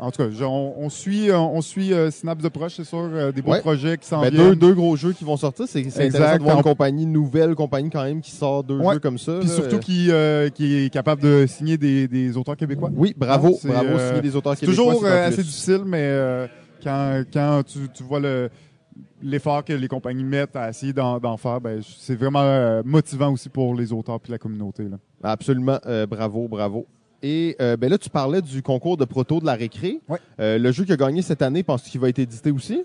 en 0.00 0.10
tout 0.10 0.22
cas, 0.22 0.30
je- 0.30 0.44
on, 0.44 0.74
on 0.78 0.88
suit, 0.88 1.30
on, 1.30 1.56
on 1.56 1.60
suit 1.60 1.92
euh, 1.92 2.10
Synapse 2.10 2.42
de 2.42 2.48
proche, 2.48 2.74
c'est 2.76 2.84
sûr, 2.84 2.98
euh, 3.12 3.32
des 3.32 3.42
beaux 3.42 3.52
Ouais. 3.52 3.60
projets 3.60 3.98
qui 3.98 4.06
s'en 4.06 4.22
Ben, 4.22 4.30
viennent. 4.30 4.48
deux, 4.50 4.56
deux 4.56 4.74
gros 4.74 4.96
jeux 4.96 5.12
qui 5.12 5.24
vont 5.24 5.36
sortir. 5.36 5.66
C'est 5.68 5.80
intéressant 5.86 6.36
de 6.38 6.42
voir 6.42 6.56
une 6.56 6.62
compagnie, 6.62 7.06
nouvelle 7.06 7.54
compagnie 7.54 7.90
quand 7.90 8.02
même, 8.04 8.20
qui 8.20 8.30
sort 8.30 8.64
deux 8.64 8.78
Ouais. 8.78 8.94
jeux 8.94 9.00
comme 9.00 9.18
ça. 9.18 9.38
Puis 9.40 9.48
là. 9.48 9.54
surtout 9.54 9.78
qui, 9.78 10.10
euh, 10.10 10.48
qui 10.48 10.84
est 10.84 10.90
capable 10.90 11.22
de 11.22 11.46
signer 11.46 11.76
des, 11.76 12.08
des 12.08 12.36
auteurs 12.36 12.56
québécois. 12.56 12.90
Oui, 12.94 13.14
bravo. 13.16 13.58
Ah, 13.64 13.68
bravo, 13.68 13.88
euh, 13.90 14.08
signer 14.08 14.22
des 14.22 14.34
auteurs 14.36 14.56
québécois. 14.56 14.84
toujours 14.84 15.04
euh, 15.04 15.28
assez 15.28 15.42
difficile, 15.42 15.82
mais 15.86 16.02
euh, 16.02 16.46
quand, 16.82 17.22
quand 17.32 17.62
tu, 17.66 17.78
tu 17.92 18.02
vois 18.02 18.20
le 18.20 18.48
l'effort 19.22 19.62
que 19.64 19.72
les 19.74 19.86
compagnies 19.88 20.24
mettent 20.24 20.56
à 20.56 20.70
essayer 20.70 20.92
d'en 20.94 21.36
faire, 21.36 21.60
ben, 21.60 21.80
c'est 21.98 22.14
vraiment 22.16 22.40
euh, 22.42 22.82
motivant 22.84 23.30
aussi 23.32 23.48
pour 23.50 23.74
les 23.74 23.92
auteurs 23.92 24.18
puis 24.18 24.32
la 24.32 24.38
communauté. 24.38 24.84
Là. 24.84 24.96
Absolument. 25.22 25.78
euh, 25.86 26.06
bravo, 26.06 26.48
bravo. 26.48 26.86
Et 27.22 27.56
euh, 27.60 27.76
ben 27.76 27.90
là, 27.90 27.98
tu 27.98 28.10
parlais 28.10 28.42
du 28.42 28.62
concours 28.62 28.96
de 28.96 29.04
proto 29.04 29.40
de 29.40 29.46
la 29.46 29.54
récré. 29.54 30.00
Ouais. 30.08 30.18
Euh, 30.40 30.58
le 30.58 30.72
jeu 30.72 30.84
qui 30.84 30.92
a 30.92 30.96
gagné 30.96 31.22
cette 31.22 31.42
année, 31.42 31.62
penses-tu 31.62 31.90
qu'il 31.90 32.00
va 32.00 32.08
être 32.08 32.18
édité 32.18 32.50
aussi? 32.50 32.84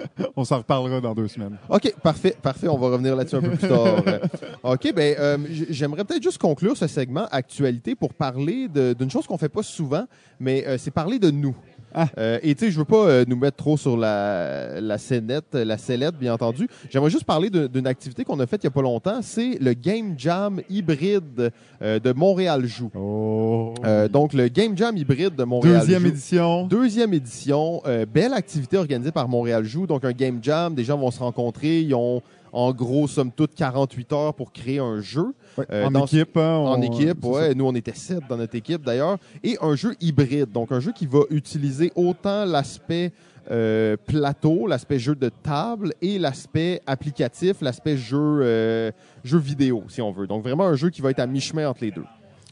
On 0.36 0.44
s'en 0.44 0.58
reparlera 0.58 1.00
dans 1.00 1.14
deux 1.14 1.28
semaines. 1.28 1.56
OK, 1.68 1.94
parfait, 2.02 2.36
parfait. 2.40 2.68
On 2.68 2.78
va 2.78 2.88
revenir 2.88 3.16
là-dessus 3.16 3.36
un 3.36 3.40
peu 3.40 3.50
plus 3.50 3.68
tard. 3.68 4.02
Euh, 4.06 4.18
OK, 4.62 4.92
ben 4.94 5.16
euh, 5.18 5.38
j'aimerais 5.70 6.04
peut-être 6.04 6.22
juste 6.22 6.38
conclure 6.38 6.76
ce 6.76 6.86
segment 6.86 7.26
actualité 7.30 7.94
pour 7.94 8.14
parler 8.14 8.68
d'une 8.68 9.10
chose 9.10 9.26
qu'on 9.26 9.38
fait 9.38 9.48
pas 9.48 9.62
souvent, 9.62 10.06
mais 10.40 10.66
euh, 10.66 10.78
c'est 10.78 10.90
parler 10.90 11.18
de 11.18 11.30
nous. 11.30 11.54
Ah. 11.94 12.08
Euh, 12.18 12.38
et 12.42 12.54
tu 12.54 12.64
sais, 12.66 12.70
je 12.70 12.78
veux 12.78 12.84
pas 12.84 13.06
euh, 13.06 13.24
nous 13.26 13.36
mettre 13.36 13.56
trop 13.56 13.76
sur 13.76 13.96
la, 13.96 14.80
la 14.80 14.98
scénette, 14.98 15.54
la 15.54 15.76
sellette, 15.78 16.16
bien 16.16 16.34
entendu. 16.34 16.68
J'aimerais 16.90 17.10
juste 17.10 17.24
parler 17.24 17.50
d'une 17.50 17.86
activité 17.86 18.24
qu'on 18.24 18.40
a 18.40 18.46
faite 18.46 18.62
il 18.62 18.66
y 18.66 18.68
a 18.68 18.70
pas 18.70 18.82
longtemps. 18.82 19.20
C'est 19.22 19.58
le 19.60 19.74
Game 19.74 20.14
Jam 20.16 20.60
hybride 20.70 21.50
euh, 21.82 21.98
de 21.98 22.12
Montréal 22.12 22.64
Joue. 22.66 22.90
Oh. 22.94 23.74
Euh, 23.84 24.08
donc, 24.08 24.32
le 24.32 24.48
Game 24.48 24.76
Jam 24.76 24.96
hybride 24.96 25.34
de 25.36 25.44
Montréal 25.44 25.80
Deuxième 25.80 26.02
Joue. 26.02 26.08
édition. 26.08 26.66
Deuxième 26.66 27.14
édition, 27.14 27.82
euh, 27.86 28.06
belle 28.06 28.32
activité 28.32 28.76
organisée 28.76 29.12
par 29.12 29.28
Montréal 29.28 29.64
Joue. 29.64 29.86
Donc, 29.86 30.04
un 30.04 30.12
game 30.12 30.38
jam, 30.42 30.74
des 30.74 30.84
gens 30.84 30.98
vont 30.98 31.10
se 31.10 31.18
rencontrer. 31.20 31.80
Ils 31.80 31.94
ont, 31.94 32.22
en 32.52 32.72
gros, 32.72 33.08
somme 33.08 33.32
toute, 33.32 33.54
48 33.54 34.12
heures 34.12 34.34
pour 34.34 34.52
créer 34.52 34.78
un 34.78 35.00
jeu. 35.00 35.34
Ouais, 35.58 35.64
Euh, 35.72 35.86
en 35.86 35.90
dans- 35.90 36.04
équipe. 36.06 36.36
hein, 36.36 36.56
En 36.58 36.80
équipe. 36.82 37.24
Nous, 37.56 37.64
on 37.64 37.74
était 37.74 37.94
sept 37.94 38.20
dans 38.28 38.36
notre 38.36 38.54
équipe, 38.54 38.82
d'ailleurs. 38.84 39.16
Et 39.42 39.56
un 39.60 39.74
jeu 39.74 39.94
hybride. 40.00 40.50
Donc, 40.52 40.70
un 40.72 40.80
jeu 40.80 40.92
qui 40.92 41.06
va 41.06 41.20
utiliser 41.30 41.90
autant 41.96 42.44
l'aspect 42.44 43.12
euh, 43.50 43.96
plateau, 44.06 44.68
l'aspect 44.68 45.00
jeu 45.00 45.16
de 45.16 45.28
table 45.28 45.94
et 46.00 46.16
l'aspect 46.20 46.80
applicatif, 46.86 47.60
l'aspect 47.60 47.96
jeu, 47.96 48.16
euh, 48.42 48.92
jeu 49.24 49.38
vidéo, 49.38 49.82
si 49.88 50.00
on 50.00 50.12
veut. 50.12 50.28
Donc, 50.28 50.44
vraiment 50.44 50.64
un 50.66 50.76
jeu 50.76 50.90
qui 50.90 51.02
va 51.02 51.10
être 51.10 51.18
à 51.18 51.26
mi-chemin 51.26 51.68
entre 51.68 51.82
les 51.82 51.90
deux. 51.90 52.04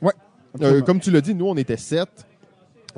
Ouais, 0.02 0.12
Euh, 0.62 0.80
comme 0.82 0.98
tu 0.98 1.12
l'as 1.12 1.20
dit, 1.20 1.32
nous, 1.32 1.46
on 1.46 1.54
était 1.56 1.76
sept. 1.76 2.26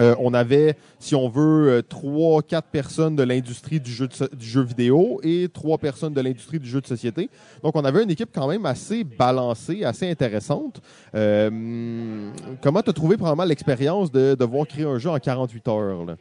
Euh, 0.00 0.14
on 0.18 0.32
avait, 0.32 0.76
si 0.98 1.14
on 1.14 1.28
veut, 1.28 1.68
euh, 1.70 1.82
trois, 1.82 2.40
quatre 2.42 2.68
personnes 2.68 3.14
de 3.14 3.22
l'industrie 3.22 3.78
du 3.78 3.90
jeu, 3.92 4.08
de 4.08 4.12
so- 4.14 4.28
du 4.32 4.46
jeu 4.46 4.62
vidéo 4.62 5.20
et 5.22 5.48
trois 5.52 5.76
personnes 5.76 6.14
de 6.14 6.20
l'industrie 6.22 6.58
du 6.58 6.68
jeu 6.68 6.80
de 6.80 6.86
société. 6.86 7.28
Donc, 7.62 7.76
on 7.76 7.84
avait 7.84 8.02
une 8.02 8.10
équipe 8.10 8.30
quand 8.34 8.48
même 8.48 8.64
assez 8.64 9.04
balancée, 9.04 9.84
assez 9.84 10.10
intéressante. 10.10 10.80
Euh, 11.14 12.30
comment 12.62 12.80
tu 12.82 12.88
as 12.90 12.94
trouvé 12.94 13.16
probablement 13.18 13.44
l'expérience 13.44 14.10
de 14.10 14.34
devoir 14.34 14.66
créer 14.66 14.86
un 14.86 14.98
jeu 14.98 15.10
en 15.10 15.18
48 15.18 15.68
heures? 15.68 16.04
là? 16.06 16.16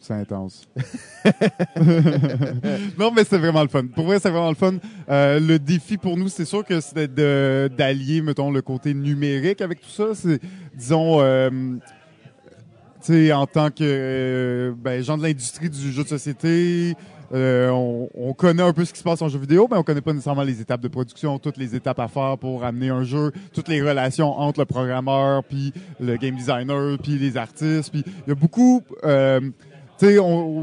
C'est 0.00 0.14
intense. 0.14 0.66
non, 2.98 3.10
mais 3.14 3.24
c'est 3.24 3.38
vraiment 3.38 3.62
le 3.62 3.68
fun. 3.68 3.86
Pour 3.86 4.04
vrai, 4.06 4.18
c'est 4.18 4.30
vraiment 4.30 4.48
le 4.50 4.56
fun. 4.56 4.74
Euh, 5.08 5.38
le 5.40 5.58
défi 5.58 5.96
pour 5.96 6.16
nous, 6.16 6.28
c'est 6.28 6.44
sûr 6.44 6.64
que 6.64 6.80
c'était 6.80 7.08
de- 7.08 7.70
d'allier, 7.76 8.20
mettons, 8.20 8.50
le 8.50 8.62
côté 8.62 8.94
numérique 8.94 9.60
avec 9.60 9.80
tout 9.80 9.88
ça. 9.90 10.08
C'est, 10.14 10.40
disons, 10.74 11.20
euh, 11.20 11.50
sais, 13.06 13.32
en 13.32 13.46
tant 13.46 13.70
que 13.70 13.82
euh, 13.82 14.72
ben, 14.76 15.02
gens 15.02 15.18
de 15.18 15.22
l'industrie 15.22 15.70
du 15.70 15.92
jeu 15.92 16.02
de 16.04 16.08
société, 16.08 16.94
euh, 17.34 17.70
on, 17.70 18.08
on 18.14 18.34
connaît 18.34 18.62
un 18.62 18.72
peu 18.72 18.84
ce 18.84 18.92
qui 18.92 18.98
se 18.98 19.04
passe 19.04 19.22
en 19.22 19.28
jeu 19.28 19.38
vidéo, 19.38 19.66
mais 19.70 19.76
on 19.78 19.82
connaît 19.82 20.02
pas 20.02 20.12
nécessairement 20.12 20.42
les 20.42 20.60
étapes 20.60 20.82
de 20.82 20.88
production, 20.88 21.38
toutes 21.38 21.56
les 21.56 21.74
étapes 21.74 21.98
à 21.98 22.08
faire 22.08 22.36
pour 22.38 22.62
amener 22.64 22.90
un 22.90 23.04
jeu, 23.04 23.32
toutes 23.54 23.68
les 23.68 23.80
relations 23.80 24.38
entre 24.38 24.60
le 24.60 24.66
programmeur, 24.66 25.42
puis 25.44 25.72
le 25.98 26.16
game 26.16 26.36
designer, 26.36 26.98
puis 27.02 27.18
les 27.18 27.36
artistes. 27.36 27.90
Puis 27.90 28.04
il 28.26 28.28
y 28.28 28.32
a 28.32 28.34
beaucoup... 28.34 28.82
Euh, 29.04 29.40
tu 29.98 30.06
sais, 30.08 30.16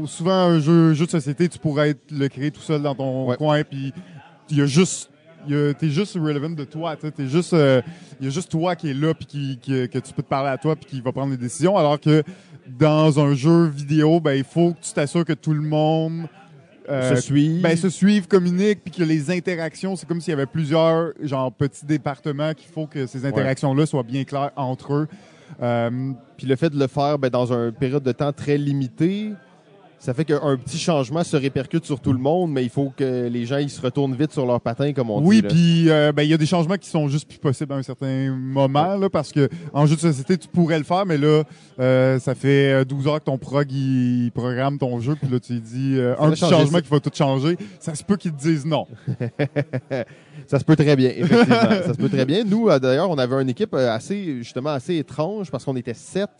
souvent, 0.06 0.32
un 0.32 0.60
jeu, 0.60 0.92
jeu 0.92 1.06
de 1.06 1.10
société, 1.10 1.48
tu 1.48 1.58
pourrais 1.58 1.90
être, 1.90 2.10
le 2.10 2.28
créer 2.28 2.50
tout 2.50 2.60
seul 2.60 2.82
dans 2.82 2.94
ton 2.94 3.28
Ouais. 3.28 3.36
coin, 3.36 3.62
puis 3.64 3.92
il 4.50 4.58
y 4.58 4.60
a 4.60 4.66
juste... 4.66 5.09
T'es 5.48 5.88
juste 5.88 6.14
relevant 6.16 6.50
de 6.50 6.64
toi, 6.64 6.96
t'es 6.96 7.26
juste, 7.26 7.52
euh, 7.54 7.80
il 8.20 8.24
y 8.26 8.28
a 8.28 8.30
juste 8.32 8.50
toi 8.50 8.76
qui 8.76 8.90
est 8.90 8.94
là 8.94 9.14
puis 9.14 9.26
qui, 9.26 9.58
qui- 9.60 9.88
que 9.88 9.98
tu 9.98 10.12
peux 10.12 10.22
te 10.22 10.28
parler 10.28 10.50
à 10.50 10.58
toi 10.58 10.76
puis 10.76 10.86
qui 10.86 11.00
va 11.00 11.12
prendre 11.12 11.30
les 11.32 11.36
décisions, 11.38 11.76
alors 11.76 11.98
que 12.00 12.22
dans 12.78 13.18
un 13.18 13.34
jeu 13.34 13.66
vidéo, 13.66 14.20
ben 14.20 14.34
il 14.34 14.44
faut 14.44 14.72
que 14.72 14.80
tu 14.80 14.92
t'assures 14.92 15.24
que 15.24 15.32
tout 15.32 15.52
le 15.54 15.62
monde 15.62 16.26
euh, 16.88 17.14
se 17.16 17.22
suivre. 17.22 17.62
ben, 17.62 17.76
se 17.76 17.88
suivent, 17.88 18.26
communiquent, 18.26 18.80
puis 18.84 18.92
que 18.92 19.02
les 19.04 19.30
interactions, 19.30 19.96
c'est 19.96 20.06
comme 20.08 20.20
s'il 20.20 20.30
y 20.32 20.34
avait 20.34 20.46
plusieurs 20.46 21.12
genre 21.22 21.52
petits 21.52 21.86
départements 21.86 22.52
qu'il 22.54 22.68
faut 22.70 22.86
que 22.86 23.06
ces 23.06 23.24
interactions-là 23.26 23.86
soient 23.86 24.02
bien 24.02 24.24
claires 24.24 24.50
entre 24.56 24.94
eux. 24.94 25.08
Euh, 25.62 26.12
Puis 26.36 26.46
le 26.46 26.56
fait 26.56 26.70
de 26.70 26.78
le 26.78 26.86
faire 26.86 27.18
ben, 27.18 27.28
dans 27.28 27.52
une 27.52 27.72
période 27.72 28.02
de 28.02 28.12
temps 28.12 28.32
très 28.32 28.56
limitée, 28.58 29.32
ça 30.00 30.14
fait 30.14 30.24
qu'un 30.24 30.56
petit 30.56 30.78
changement 30.78 31.22
se 31.22 31.36
répercute 31.36 31.84
sur 31.84 32.00
tout 32.00 32.14
le 32.14 32.18
monde, 32.18 32.50
mais 32.50 32.64
il 32.64 32.70
faut 32.70 32.90
que 32.96 33.28
les 33.28 33.44
gens 33.44 33.58
ils 33.58 33.68
se 33.68 33.82
retournent 33.82 34.14
vite 34.14 34.32
sur 34.32 34.46
leur 34.46 34.58
patin, 34.58 34.94
comme 34.94 35.10
on 35.10 35.22
oui, 35.22 35.36
dit. 35.36 35.42
là. 35.42 35.48
puis 35.48 35.90
euh, 35.90 36.12
ben 36.12 36.22
il 36.22 36.30
y 36.30 36.34
a 36.34 36.38
des 36.38 36.46
changements 36.46 36.76
qui 36.76 36.88
sont 36.88 37.06
juste 37.08 37.28
plus 37.28 37.38
possibles 37.38 37.74
à 37.74 37.76
un 37.76 37.82
certain 37.82 38.34
moment 38.34 38.96
là, 38.96 39.10
parce 39.10 39.30
que 39.30 39.50
en 39.74 39.84
jeu 39.84 39.96
de 39.96 40.00
société 40.00 40.38
tu 40.38 40.48
pourrais 40.48 40.78
le 40.78 40.84
faire, 40.84 41.04
mais 41.04 41.18
là 41.18 41.42
euh, 41.78 42.18
ça 42.18 42.34
fait 42.34 42.72
euh, 42.80 42.84
12 42.86 43.08
heures 43.08 43.18
que 43.20 43.24
ton 43.24 43.36
prog 43.36 43.70
il, 43.70 44.30
programme 44.34 44.78
ton 44.78 45.00
jeu, 45.00 45.16
puis 45.20 45.30
là 45.30 45.38
tu 45.38 45.60
dis 45.60 45.98
euh, 45.98 46.14
un 46.18 46.30
petit 46.30 46.40
changement 46.40 46.78
ça. 46.78 46.82
qui 46.82 46.88
va 46.88 47.00
tout 47.00 47.10
changer, 47.14 47.58
ça 47.78 47.94
se 47.94 48.02
peut 48.02 48.16
qu'ils 48.16 48.32
te 48.32 48.40
disent 48.40 48.64
non. 48.64 48.86
Ça 50.46 50.58
se 50.58 50.64
peut 50.64 50.74
très 50.74 50.96
bien, 50.96 51.10
effectivement. 51.10 51.70
ça 51.84 51.92
se 51.92 51.98
peut 51.98 52.08
très 52.08 52.24
bien. 52.24 52.42
Nous, 52.44 52.68
euh, 52.68 52.80
d'ailleurs, 52.80 53.08
on 53.08 53.18
avait 53.18 53.40
une 53.40 53.50
équipe 53.50 53.72
euh, 53.72 53.94
assez, 53.94 54.38
justement, 54.38 54.70
assez 54.70 54.96
étrange 54.96 55.48
parce 55.48 55.64
qu'on 55.64 55.76
était 55.76 55.94
sept 55.94 56.30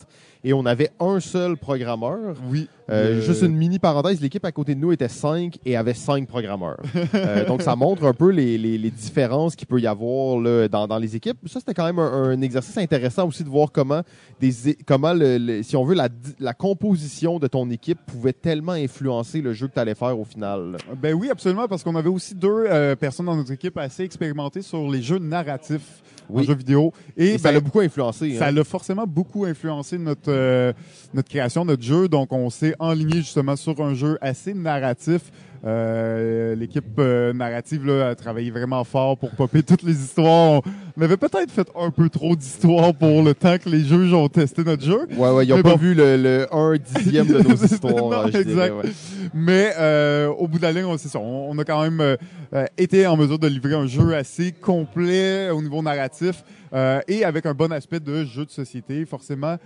et 0.43 0.53
on 0.53 0.65
avait 0.65 0.89
un 0.99 1.19
seul 1.19 1.57
programmeur. 1.57 2.35
Oui. 2.49 2.67
Euh, 2.89 3.19
Euh, 3.19 3.21
Juste 3.21 3.43
une 3.43 3.55
mini 3.55 3.79
parenthèse, 3.79 4.19
l'équipe 4.19 4.43
à 4.43 4.51
côté 4.51 4.75
de 4.75 4.79
nous 4.81 4.91
était 4.91 5.07
cinq 5.07 5.59
et 5.65 5.77
avait 5.77 5.93
cinq 5.93 6.27
programmeurs. 6.27 6.77
Euh, 7.13 7.45
donc, 7.45 7.61
ça 7.61 7.75
montre 7.75 8.03
un 8.05 8.13
peu 8.13 8.29
les, 8.31 8.57
les, 8.57 8.77
les 8.77 8.89
différences 8.91 9.55
qu'il 9.55 9.67
peut 9.67 9.79
y 9.79 9.87
avoir 9.87 10.39
là, 10.39 10.67
dans, 10.67 10.87
dans 10.87 10.97
les 10.97 11.15
équipes. 11.15 11.37
Ça, 11.47 11.59
c'était 11.59 11.73
quand 11.73 11.85
même 11.85 11.99
un, 11.99 12.29
un 12.31 12.41
exercice 12.41 12.77
intéressant 12.77 13.27
aussi 13.27 13.43
de 13.43 13.49
voir 13.49 13.71
comment, 13.71 14.01
des, 14.39 14.75
comment 14.85 15.13
le, 15.13 15.37
le- 15.37 15.63
si 15.63 15.75
on 15.77 15.83
veut, 15.85 15.93
la, 15.95 16.09
la 16.39 16.53
composition 16.53 17.37
de 17.39 17.47
ton 17.47 17.69
équipe 17.69 17.99
pouvait 18.07 18.33
tellement 18.33 18.71
influencer 18.73 19.41
le 19.41 19.53
jeu 19.53 19.67
que 19.67 19.73
tu 19.73 19.79
allais 19.79 19.95
faire 19.95 20.17
au 20.19 20.25
final. 20.25 20.77
Ben 21.01 21.13
oui, 21.13 21.29
absolument, 21.29 21.67
parce 21.67 21.83
qu'on 21.83 21.95
avait 21.95 22.09
aussi 22.09 22.33
deux 22.35 22.65
euh, 22.67 22.95
personnes 22.95 23.27
dans 23.27 23.35
notre 23.35 23.51
équipe 23.51 23.77
assez 23.77 24.03
expérimentées 24.03 24.61
sur 24.63 24.89
les 24.89 25.01
jeux 25.01 25.19
narratifs 25.19 26.01
Oui. 26.29 26.43
en 26.43 26.45
jeux 26.45 26.55
vidéo. 26.55 26.93
Et, 27.17 27.33
Et 27.33 27.37
ça 27.37 27.49
ben, 27.49 27.55
l'a 27.55 27.59
beaucoup 27.59 27.79
influencé. 27.79 28.37
ça 28.37 28.47
hein. 28.47 28.51
l'a 28.51 28.63
forcément 28.63 29.05
beaucoup 29.05 29.45
influencé 29.45 29.97
notre 29.97 30.29
euh, 30.31 30.73
notre 31.13 31.29
création, 31.29 31.65
notre 31.65 31.83
jeu. 31.83 32.07
Donc, 32.07 32.31
on 32.31 32.49
s'est 32.49 32.75
enligné 32.79 33.17
justement 33.17 33.55
sur 33.55 33.79
un 33.81 33.93
jeu 33.93 34.17
assez 34.21 34.53
narratif. 34.53 35.31
Euh, 35.63 36.55
L'équipe 36.55 36.83
euh, 36.99 37.33
narrative 37.33 37.85
là, 37.85 38.09
a 38.09 38.15
travaillé 38.15 38.49
vraiment 38.51 38.83
fort 38.83 39.17
pour 39.17 39.31
popper 39.31 39.61
toutes 39.63 39.83
les 39.83 39.93
histoires. 39.93 40.61
On 40.97 41.01
avait 41.01 41.17
peut-être 41.17 41.51
fait 41.51 41.67
un 41.79 41.91
peu 41.91 42.09
trop 42.09 42.35
d'histoires 42.35 42.93
pour 42.93 43.21
le 43.23 43.33
temps 43.33 43.57
que 43.57 43.69
les 43.69 43.81
juges 43.83 44.11
ont 44.13 44.27
testé 44.27 44.63
notre 44.63 44.83
jeu. 44.83 45.07
Ouais, 45.15 45.29
ouais, 45.31 45.45
ils 45.45 45.49
n'ont 45.49 45.61
pas 45.61 45.71
bon. 45.71 45.77
vu 45.77 45.93
le, 45.93 46.17
le 46.17 46.47
1 46.53 46.75
dixième 46.77 47.27
de 47.27 47.39
nos 47.39 47.55
histoires. 47.65 47.93
Non, 47.95 48.25
dirais, 48.25 48.41
exact. 48.41 48.73
ouais. 48.73 48.89
Mais 49.33 49.71
euh, 49.77 50.27
au 50.29 50.47
bout 50.47 50.57
de 50.57 50.63
la 50.63 50.71
ligne, 50.71 50.85
on- 50.85 50.97
c'est 50.97 51.09
ça. 51.09 51.19
On, 51.19 51.51
on 51.51 51.57
a 51.59 51.63
quand 51.63 51.81
même 51.83 52.01
euh, 52.01 52.15
euh, 52.53 52.65
été 52.77 53.05
en 53.05 53.15
mesure 53.15 53.37
de 53.39 53.47
livrer 53.47 53.75
un 53.75 53.85
jeu 53.87 54.15
assez 54.15 54.51
complet 54.51 55.49
au 55.51 55.61
niveau 55.61 55.81
narratif 55.81 56.43
euh, 56.73 57.01
et 57.07 57.23
avec 57.23 57.45
un 57.45 57.53
bon 57.53 57.71
aspect 57.71 57.99
de 57.99 58.23
jeu 58.25 58.45
de 58.45 58.51
société, 58.51 59.05
forcément. 59.05 59.57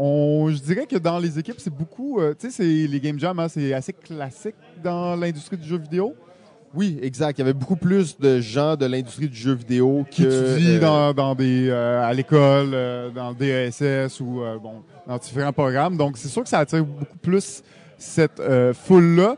On, 0.00 0.48
je 0.48 0.58
dirais 0.62 0.86
que 0.86 0.96
dans 0.96 1.18
les 1.18 1.40
équipes, 1.40 1.58
c'est 1.58 1.74
beaucoup. 1.74 2.20
euh, 2.20 2.32
tu 2.38 2.46
sais, 2.48 2.56
c'est 2.56 2.86
les 2.86 3.00
game 3.00 3.18
jams, 3.18 3.38
hein, 3.40 3.48
c'est 3.48 3.72
assez 3.72 3.92
classique 3.92 4.54
dans 4.82 5.16
l'industrie 5.16 5.56
du 5.56 5.66
jeu 5.66 5.76
vidéo. 5.76 6.14
Oui, 6.72 6.98
exact. 7.02 7.38
Il 7.38 7.40
y 7.40 7.42
avait 7.42 7.52
beaucoup 7.52 7.76
plus 7.76 8.16
de 8.16 8.40
gens 8.40 8.76
de 8.76 8.86
l'industrie 8.86 9.28
du 9.28 9.36
jeu 9.36 9.54
vidéo 9.54 10.06
Qui 10.08 10.22
étudient 10.22 10.76
euh, 10.76 10.80
dans, 10.80 11.14
dans 11.14 11.34
des 11.34 11.68
euh, 11.68 12.02
à 12.04 12.12
l'école, 12.14 12.70
dans 13.12 13.30
le 13.30 13.34
DESS 13.34 14.20
ou 14.20 14.42
bon 14.62 14.84
dans 15.08 15.18
différents 15.18 15.52
programmes. 15.52 15.96
Donc 15.96 16.16
c'est 16.16 16.28
sûr 16.28 16.42
que 16.44 16.48
ça 16.48 16.60
attire 16.60 16.84
beaucoup 16.84 17.18
plus 17.20 17.62
cette 17.96 18.38
euh, 18.38 18.72
foule 18.72 19.16
là. 19.16 19.36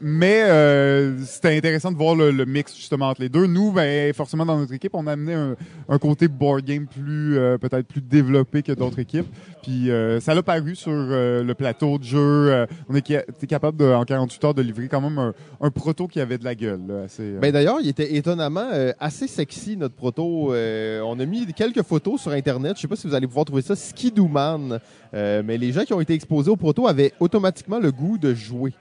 Mais 0.00 0.42
euh, 0.44 1.18
c'était 1.24 1.56
intéressant 1.56 1.92
de 1.92 1.96
voir 1.96 2.14
le, 2.14 2.30
le 2.30 2.44
mix 2.44 2.74
justement 2.76 3.08
entre 3.08 3.20
les 3.20 3.28
deux. 3.28 3.46
Nous, 3.46 3.72
ben 3.72 4.12
forcément 4.14 4.46
dans 4.46 4.58
notre 4.58 4.72
équipe, 4.72 4.94
on 4.94 5.06
a 5.06 5.12
amené 5.12 5.34
un, 5.34 5.56
un 5.88 5.98
côté 5.98 6.28
board 6.28 6.64
game 6.64 6.86
plus 6.86 7.38
euh, 7.38 7.58
peut-être 7.58 7.86
plus 7.86 8.00
développé 8.00 8.62
que 8.62 8.72
d'autres 8.72 8.98
équipes. 8.98 9.26
Puis 9.62 9.90
euh, 9.90 10.20
ça 10.20 10.34
l'a 10.34 10.42
paru 10.42 10.74
sur 10.76 10.92
euh, 10.92 11.42
le 11.42 11.54
plateau 11.54 11.98
de 11.98 12.04
jeu. 12.04 12.18
Euh, 12.18 12.66
on 12.88 12.94
était 12.94 13.24
capable 13.48 13.78
de, 13.78 13.86
en 13.86 14.04
48 14.04 14.44
heures 14.44 14.54
de 14.54 14.62
livrer 14.62 14.88
quand 14.88 15.00
même 15.00 15.18
un, 15.18 15.34
un 15.60 15.70
proto 15.70 16.06
qui 16.06 16.20
avait 16.20 16.38
de 16.38 16.44
la 16.44 16.54
gueule. 16.54 16.80
Là, 16.86 17.02
assez, 17.04 17.22
euh, 17.22 17.38
Ben 17.40 17.52
d'ailleurs, 17.52 17.78
il 17.80 17.88
était 17.88 18.16
étonnamment 18.16 18.68
euh, 18.72 18.92
assez 19.00 19.26
sexy 19.26 19.76
notre 19.76 19.94
proto. 19.94 20.52
Euh, 20.52 21.00
on 21.00 21.18
a 21.18 21.24
mis 21.24 21.46
quelques 21.54 21.82
photos 21.82 22.20
sur 22.20 22.32
internet. 22.32 22.76
Je 22.76 22.82
sais 22.82 22.88
pas 22.88 22.96
si 22.96 23.06
vous 23.06 23.14
allez 23.14 23.26
pouvoir 23.26 23.44
trouver 23.46 23.62
ça, 23.62 23.74
Skidoo 23.74 24.28
Man. 24.28 24.78
Euh, 25.14 25.42
mais 25.44 25.58
les 25.58 25.72
gens 25.72 25.84
qui 25.84 25.92
ont 25.94 26.00
été 26.00 26.12
exposés 26.14 26.50
au 26.50 26.56
proto 26.56 26.86
avaient 26.86 27.12
automatiquement 27.20 27.78
le 27.78 27.92
goût 27.92 28.18
de 28.18 28.34
jouer. 28.34 28.72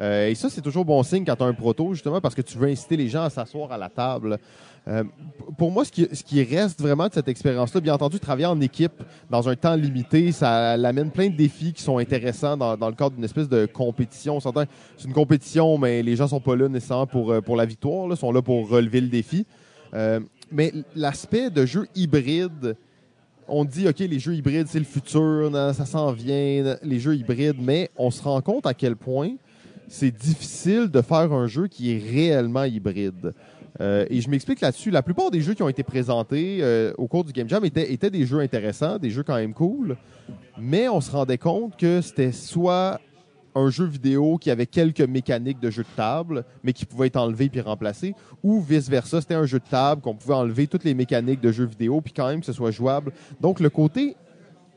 Euh, 0.00 0.28
et 0.28 0.34
ça, 0.34 0.48
c'est 0.50 0.60
toujours 0.60 0.84
bon 0.84 1.02
signe 1.02 1.24
quand 1.24 1.36
tu 1.36 1.42
as 1.42 1.46
un 1.46 1.54
proto, 1.54 1.94
justement, 1.94 2.20
parce 2.20 2.34
que 2.34 2.42
tu 2.42 2.58
veux 2.58 2.68
inciter 2.68 2.96
les 2.96 3.08
gens 3.08 3.22
à 3.22 3.30
s'asseoir 3.30 3.72
à 3.72 3.78
la 3.78 3.88
table. 3.88 4.38
Euh, 4.88 5.02
pour 5.58 5.70
moi, 5.72 5.84
ce 5.84 5.90
qui, 5.90 6.42
reste 6.44 6.80
vraiment 6.80 7.08
de 7.08 7.14
cette 7.14 7.28
expérience-là, 7.28 7.80
bien 7.80 7.94
entendu, 7.94 8.20
travailler 8.20 8.46
en 8.46 8.60
équipe 8.60 9.02
dans 9.30 9.48
un 9.48 9.56
temps 9.56 9.74
limité, 9.74 10.30
ça 10.30 10.72
amène 10.72 11.10
plein 11.10 11.28
de 11.28 11.36
défis 11.36 11.72
qui 11.72 11.82
sont 11.82 11.98
intéressants 11.98 12.56
dans, 12.56 12.88
le 12.88 12.94
cadre 12.94 13.16
d'une 13.16 13.24
espèce 13.24 13.48
de 13.48 13.66
compétition. 13.66 14.38
C'est 14.40 15.04
une 15.04 15.12
compétition, 15.12 15.76
mais 15.76 16.02
les 16.02 16.14
gens 16.14 16.28
sont 16.28 16.40
pas 16.40 16.54
là 16.54 16.68
nécessairement 16.68 17.06
pour, 17.06 17.32
euh, 17.32 17.40
pour 17.40 17.56
la 17.56 17.66
victoire, 17.66 18.06
là, 18.06 18.14
sont 18.14 18.30
là 18.30 18.42
pour 18.42 18.68
relever 18.68 19.00
le 19.00 19.08
défi. 19.08 19.46
Mais 20.52 20.72
l'aspect 20.94 21.50
de 21.50 21.66
jeu 21.66 21.88
hybride, 21.96 22.76
on 23.48 23.64
dit, 23.64 23.88
OK, 23.88 23.98
les 23.98 24.18
jeux 24.18 24.34
hybrides, 24.34 24.66
c'est 24.68 24.78
le 24.78 24.84
futur, 24.84 25.50
ça 25.52 25.86
s'en 25.86 26.12
vient, 26.12 26.76
les 26.82 27.00
jeux 27.00 27.16
hybrides, 27.16 27.60
mais 27.60 27.90
on 27.96 28.10
se 28.10 28.22
rend 28.22 28.40
compte 28.40 28.66
à 28.66 28.74
quel 28.74 28.96
point 28.96 29.30
c'est 29.88 30.10
difficile 30.10 30.88
de 30.88 31.00
faire 31.00 31.32
un 31.32 31.46
jeu 31.46 31.68
qui 31.68 31.92
est 31.92 31.98
réellement 31.98 32.64
hybride. 32.64 33.32
Euh, 33.80 34.06
et 34.08 34.20
je 34.20 34.30
m'explique 34.30 34.60
là-dessus. 34.60 34.90
La 34.90 35.02
plupart 35.02 35.30
des 35.30 35.40
jeux 35.40 35.54
qui 35.54 35.62
ont 35.62 35.68
été 35.68 35.82
présentés 35.82 36.58
euh, 36.60 36.92
au 36.96 37.06
cours 37.06 37.24
du 37.24 37.32
Game 37.32 37.48
Jam 37.48 37.64
étaient, 37.64 38.10
des 38.10 38.26
jeux 38.26 38.40
intéressants, 38.40 38.98
des 38.98 39.10
jeux 39.10 39.22
quand 39.22 39.36
même 39.36 39.52
cool, 39.52 39.96
mais 40.58 40.88
on 40.88 41.00
se 41.00 41.10
rendait 41.10 41.38
compte 41.38 41.76
que 41.76 42.00
c'était 42.00 42.32
soit 42.32 43.00
un 43.54 43.70
jeu 43.70 43.84
vidéo 43.84 44.36
qui 44.38 44.50
avait 44.50 44.66
quelques 44.66 45.00
mécaniques 45.00 45.60
de 45.60 45.70
jeu 45.70 45.82
de 45.82 45.96
table, 45.96 46.44
mais 46.62 46.72
qui 46.74 46.84
pouvait 46.84 47.06
être 47.06 47.16
enlevé 47.16 47.48
puis 47.48 47.60
remplacé, 47.60 48.14
ou 48.42 48.60
vice-versa, 48.60 49.22
c'était 49.22 49.34
un 49.34 49.46
jeu 49.46 49.58
de 49.58 49.64
table 49.64 50.02
qu'on 50.02 50.14
pouvait 50.14 50.34
enlever 50.34 50.66
toutes 50.66 50.84
les 50.84 50.94
mécaniques 50.94 51.40
de 51.40 51.52
jeu 51.52 51.64
vidéo 51.64 52.00
puis 52.02 52.12
quand 52.12 52.28
même 52.28 52.40
que 52.40 52.46
ce 52.46 52.52
soit 52.52 52.70
jouable. 52.70 53.12
Donc 53.40 53.60
le 53.60 53.70
côté 53.70 54.16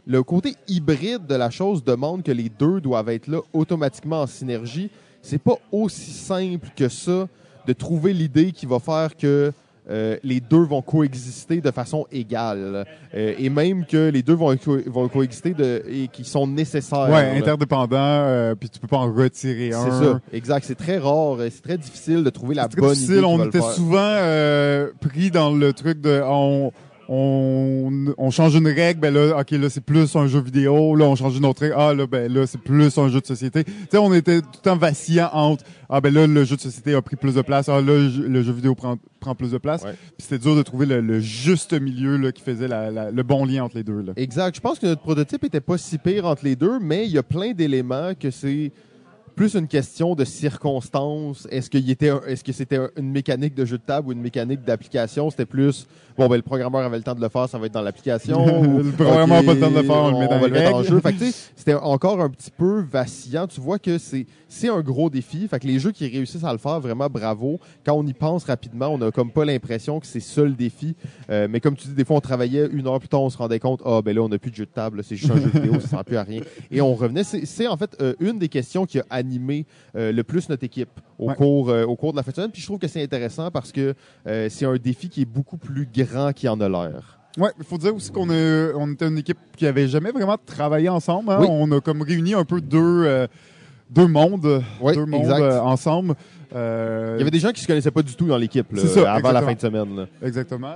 le 0.10 0.24
côté 0.24 0.56
hybride 0.68 1.28
de 1.28 1.36
la 1.36 1.52
chose 1.52 1.84
demande 1.84 2.24
que 2.24 2.32
les 2.32 2.50
deux 2.50 2.82
doivent 2.82 3.10
être 3.10 3.28
là 3.28 3.42
automatiquement 3.54 4.24
en 4.24 4.28
synergie. 4.28 4.90
C'est 5.22 5.38
pas 5.42 5.56
aussi 5.72 6.12
simple 6.12 6.68
que 6.76 6.90
ça 6.90 7.28
de 7.68 7.74
trouver 7.74 8.12
l'idée 8.14 8.52
qui 8.52 8.66
va 8.66 8.80
faire 8.80 9.16
que 9.16 9.52
euh, 9.88 10.18
les 10.24 10.40
deux 10.40 10.64
vont 10.64 10.82
coexister 10.82 11.62
de 11.62 11.70
façon 11.72 12.08
égale. 12.12 12.86
Euh, 13.14 13.34
et 13.38 13.50
même 13.50 13.86
que 13.86 14.10
les 14.10 14.24
deux 14.24 14.34
vont, 14.34 14.56
co- 14.58 14.80
vont 14.88 15.08
coexister 15.10 15.54
de, 15.54 15.84
et 15.88 16.08
qui 16.08 16.24
sont 16.24 16.48
nécessaires. 16.48 17.10
Ouais, 17.10 17.32
là. 17.32 17.34
interdépendant, 17.34 17.98
euh, 18.00 18.56
puis 18.56 18.70
tu 18.70 18.80
peux 18.80 18.88
pas 18.88 18.98
en 18.98 19.14
retirer 19.14 19.74
un. 19.74 19.84
C'est 19.84 20.06
ça, 20.06 20.22
exact. 20.34 20.66
C'est 20.68 20.76
très 20.76 20.98
rare, 20.98 21.44
et 21.44 21.50
c'est 21.52 21.62
très 21.62 21.78
difficile 21.78 22.24
de 22.24 22.30
trouver 22.32 22.56
la 22.56 22.68
bonne 22.68 22.94
difficile. 22.94 23.16
idée. 23.18 23.24
On 23.26 23.46
était 23.46 23.62
souvent 23.62 24.18
pris 25.02 25.30
dans 25.32 25.52
le 25.56 25.74
truc 25.74 26.02
de 26.02 26.22
on, 26.24 26.72
on, 27.12 28.14
on 28.18 28.30
change 28.30 28.56
une 28.56 28.68
règle, 28.68 29.00
ben 29.00 29.14
là, 29.14 29.40
ok, 29.40 29.52
là 29.52 29.70
c'est 29.70 29.84
plus 29.84 30.16
un 30.16 30.28
jeu 30.28 30.40
vidéo. 30.40 30.96
Là, 30.96 31.06
on 31.06 31.16
change 31.16 31.36
une 31.38 31.46
autre 31.46 31.62
règle. 31.62 31.76
Ah 31.78 31.94
là, 31.94 32.06
ben 32.08 32.32
là 32.32 32.46
c'est 32.46 32.62
plus 32.62 32.98
un 32.98 33.10
jeu 33.10 33.20
de 33.20 33.26
société. 33.26 33.64
Tu 33.64 33.72
sais, 33.92 33.98
on 33.98 34.14
était 34.14 34.42
tout 34.42 34.48
le 34.54 34.62
temps 34.62 34.78
vacillant 34.78 35.30
entre 35.34 35.64
ah 35.90 36.02
ben 36.02 36.14
là 36.14 36.28
le 36.28 36.44
jeu 36.44 36.56
de 36.56 36.62
société 36.62 36.94
a 36.94 37.02
pris 37.02 37.16
plus 37.16 37.34
de 37.36 37.42
place. 37.42 37.68
Ah 37.68 37.82
là 37.82 37.94
le 37.94 38.10
jeu- 38.10 38.28
le 38.28 38.44
jeu 38.44 38.54
vidéo 38.54 38.76
prend 38.76 38.98
prend 39.20 39.34
plus 39.36 39.52
de 39.52 39.58
place. 39.58 39.84
Ouais. 39.84 39.94
Puis 40.18 40.28
c'était 40.30 40.38
dur 40.40 40.56
de 40.56 40.62
trouver 40.62 40.86
le, 40.86 41.02
le 41.02 41.20
juste 41.20 41.74
milieu 41.74 42.16
là 42.18 42.32
qui 42.32 42.42
faisait 42.44 42.68
la, 42.68 42.92
la- 42.92 43.12
le 43.12 43.24
bon 43.24 43.44
lien 43.44 43.64
entre 43.64 43.76
les 43.78 43.84
deux 43.84 44.02
là. 44.02 44.14
Exact. 44.16 44.56
Je 44.56 44.62
pense 44.62 44.78
que 44.80 44.86
notre 44.86 45.02
prototype 45.02 45.44
était 45.44 45.62
pas 45.62 45.78
si 45.78 45.98
pire 45.98 46.26
entre 46.26 46.46
les 46.46 46.56
deux, 46.56 46.80
mais 46.80 47.06
il 47.06 47.12
y 47.12 47.18
a 47.18 47.24
plein 47.24 47.52
d'éléments 47.54 48.14
que 48.20 48.30
c'est 48.32 48.72
plus 49.36 49.56
une 49.56 49.68
question 49.68 50.16
de 50.16 50.26
circonstances. 50.26 51.48
Est-ce 51.50 51.70
qu'il 51.70 51.90
était, 51.90 52.12
est-ce 52.28 52.44
que 52.44 52.52
c'était 52.52 52.76
un- 52.76 52.90
une 52.98 53.10
mécanique 53.12 53.56
de 53.56 53.64
jeu 53.64 53.78
de 53.78 53.84
table 53.84 54.10
ou 54.10 54.12
une 54.12 54.22
mécanique 54.22 54.64
d'application? 54.64 55.30
C'était 55.30 55.46
plus 55.46 55.88
bon 56.20 56.28
ben 56.28 56.36
le 56.36 56.42
programmeur 56.42 56.82
avait 56.82 56.98
le 56.98 57.04
temps 57.04 57.16
de 57.16 57.22
le 57.22 57.30
faire, 57.30 57.48
ça 57.48 57.58
va 57.58 57.66
être 57.66 57.74
dans 57.74 57.82
l'application. 57.82 58.46
Le 58.80 58.92
programmeur 58.92 59.38
a 59.38 59.40
OK, 59.40 59.46
pas 59.46 59.54
le 59.54 59.60
temps 59.60 59.72
de 59.72 59.76
le 59.76 59.84
faire, 59.84 59.96
on 59.96 60.12
le 60.12 60.18
met 60.20 60.28
dans 60.28 60.40
va 60.40 60.48
le 60.48 60.54
mettre 60.54 60.76
en 60.76 60.84
jeu. 60.84 61.00
Fait 61.00 61.14
que, 61.14 61.26
c'était 61.56 61.74
encore 61.74 62.22
un 62.22 62.30
petit 62.30 62.52
peu 62.52 62.82
vacillant. 62.82 63.48
Tu 63.48 63.62
vois 63.62 63.80
que 63.80 63.98
c'est 63.98 64.26
c'est 64.50 64.68
un 64.68 64.82
gros 64.82 65.10
défi. 65.10 65.48
Fait 65.48 65.60
que 65.60 65.68
les 65.68 65.80
jeux 65.80 65.92
qui 65.92 66.08
réussissent 66.08 66.44
à 66.44 66.52
le 66.52 66.58
faire, 66.58 66.80
vraiment 66.80 67.08
bravo. 67.08 67.60
Quand 67.86 67.94
on 67.94 68.06
y 68.06 68.14
pense 68.14 68.44
rapidement, 68.44 68.88
on 68.90 69.00
a 69.02 69.12
comme 69.12 69.32
pas 69.32 69.46
l'impression 69.46 70.00
que 70.00 70.08
c'est 70.08 70.20
ça 70.20 70.42
le 70.44 70.52
défi. 70.52 70.96
Euh, 71.30 71.48
mais 71.50 71.60
comme 71.62 71.76
tu 71.76 71.88
dis, 71.88 71.94
des 71.94 72.04
fois, 72.04 72.18
on 72.18 72.22
travaillait 72.22 72.68
une 72.72 72.88
heure 72.88 73.00
plus 73.00 73.08
tard, 73.08 73.22
on 73.22 73.30
se 73.30 73.38
rendait 73.38 73.60
compte, 73.60 73.82
ah, 73.86 74.02
ben 74.04 74.16
là, 74.16 74.22
on 74.22 74.30
n'a 74.30 74.40
plus 74.40 74.52
de 74.52 74.56
jeu 74.56 74.66
de 74.66 74.72
table, 74.72 75.04
c'est 75.04 75.16
juste 75.16 75.32
un 75.32 75.38
jeu 75.38 75.50
vidéo, 75.54 75.74
ça 75.80 75.88
sert 75.88 76.06
plus 76.06 76.18
à 76.18 76.24
rien. 76.24 76.42
Et 76.72 76.82
on 76.82 76.94
revenait. 76.96 77.24
C'est 77.24 77.68
en 77.68 77.78
fait 77.78 77.96
euh, 78.02 78.14
une 78.20 78.40
des 78.40 78.50
questions 78.50 78.86
qui 78.86 79.00
a 79.00 79.06
animé 79.10 79.66
euh, 79.96 80.12
le 80.12 80.24
plus 80.24 80.50
notre 80.50 80.64
équipe 80.64 80.90
au, 81.18 81.30
Ouais. 81.30 81.36
cours, 81.36 81.68
au 81.88 81.96
cours 81.96 82.12
de 82.12 82.18
la 82.18 82.24
fin 82.24 82.32
de 82.32 82.36
semaine. 82.36 82.52
Puis 82.52 82.62
je 82.62 82.68
trouve 82.68 82.80
que 82.80 82.88
c'est 82.88 83.04
intéressant 83.04 83.52
parce 83.52 83.72
que 83.72 83.94
c'est 84.26 84.66
un 84.66 84.78
défi 84.78 85.10
qui 85.10 85.22
est 85.22 85.26
beaucoup 85.26 85.58
plus 85.58 85.86
grand 85.86 86.09
qu'il 86.36 86.50
en 86.50 86.60
a 86.62 86.70
l'air. 86.70 87.18
Ouais, 87.38 87.52
il 87.60 87.64
faut 87.66 87.78
dire 87.78 87.96
aussi 87.96 88.12
qu'on 88.12 88.30
on 88.30 88.92
était 88.92 89.08
une 89.08 89.18
équipe 89.20 89.38
qui 89.56 89.66
avait 89.68 89.88
jamais 89.88 90.12
vraiment 90.12 90.38
travaillé 90.44 90.90
ensemble. 90.90 91.32
hein. 91.32 91.38
Oui. 91.42 91.48
On 91.50 91.72
a 91.72 91.80
comme 91.80 92.02
réuni 92.02 92.34
un 92.34 92.44
peu 92.44 92.60
deux, 92.60 93.04
euh, 93.06 93.28
deux 93.90 94.08
mondes, 94.08 94.62
Oui, 94.82 94.94
deux 94.96 95.06
mondes 95.06 95.30
euh, 95.30 95.60
ensemble. 95.62 96.16
Euh, 96.56 97.14
Il 97.18 97.20
y 97.20 97.22
avait 97.22 97.32
des 97.32 97.40
gens 97.40 97.52
qui 97.52 97.62
se 97.62 97.68
connaissaient 97.68 97.92
pas 97.92 98.02
du 98.02 98.16
tout 98.16 98.26
dans 98.28 98.38
l'équipe 98.38 98.68
avant 99.06 99.32
la 99.32 99.42
fin 99.44 99.54
de 99.54 99.60
semaine. 99.60 99.96
là. 99.96 100.06
Exactement. 100.24 100.74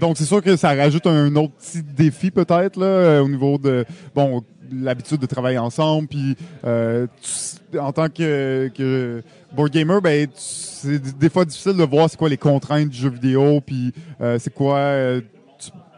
Donc 0.00 0.16
c'est 0.16 0.24
sûr 0.24 0.42
que 0.42 0.56
ça 0.56 0.74
rajoute 0.74 1.06
un 1.06 1.34
autre 1.36 1.52
petit 1.54 1.82
défi 1.82 2.30
peut-être 2.30 2.76
là 2.78 2.86
euh, 2.86 3.20
au 3.22 3.28
niveau 3.28 3.58
de 3.58 3.84
bon 4.14 4.42
l'habitude 4.72 5.18
de 5.20 5.26
travailler 5.26 5.58
ensemble 5.58 6.08
puis 6.08 6.36
euh, 6.64 7.06
tu- 7.20 7.78
en 7.78 7.92
tant 7.92 8.08
que, 8.08 8.70
que 8.74 9.22
board 9.54 9.70
gamer 9.72 10.00
ben 10.00 10.28
c'est 10.34 10.98
des 11.18 11.28
fois 11.28 11.44
difficile 11.44 11.76
de 11.76 11.82
voir 11.84 12.08
c'est 12.08 12.16
quoi 12.16 12.28
les 12.28 12.36
contraintes 12.36 12.88
du 12.88 12.96
jeu 12.96 13.10
vidéo 13.10 13.60
puis 13.60 13.92
euh, 14.20 14.38
c'est 14.38 14.54
quoi 14.54 14.76
euh, 14.76 15.20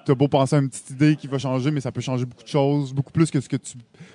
tu 0.05 0.11
as 0.11 0.15
beau 0.17 0.27
penser 0.27 0.57
à 0.57 0.59
une 0.59 0.69
petite 0.69 0.91
idée 0.91 1.15
qui 1.17 1.27
va 1.29 1.39
changer 1.39 1.71
mais 1.71 1.81
ça 1.81 1.93
peut 1.93 2.01
changer 2.01 2.25
beaucoup 2.25 2.43
de 2.43 2.49
choses 2.49 2.93
beaucoup 2.93 3.13
plus 3.13 3.31
que 3.31 3.41
ce 3.41 3.49
que 3.49 3.57
tu, 3.57 3.75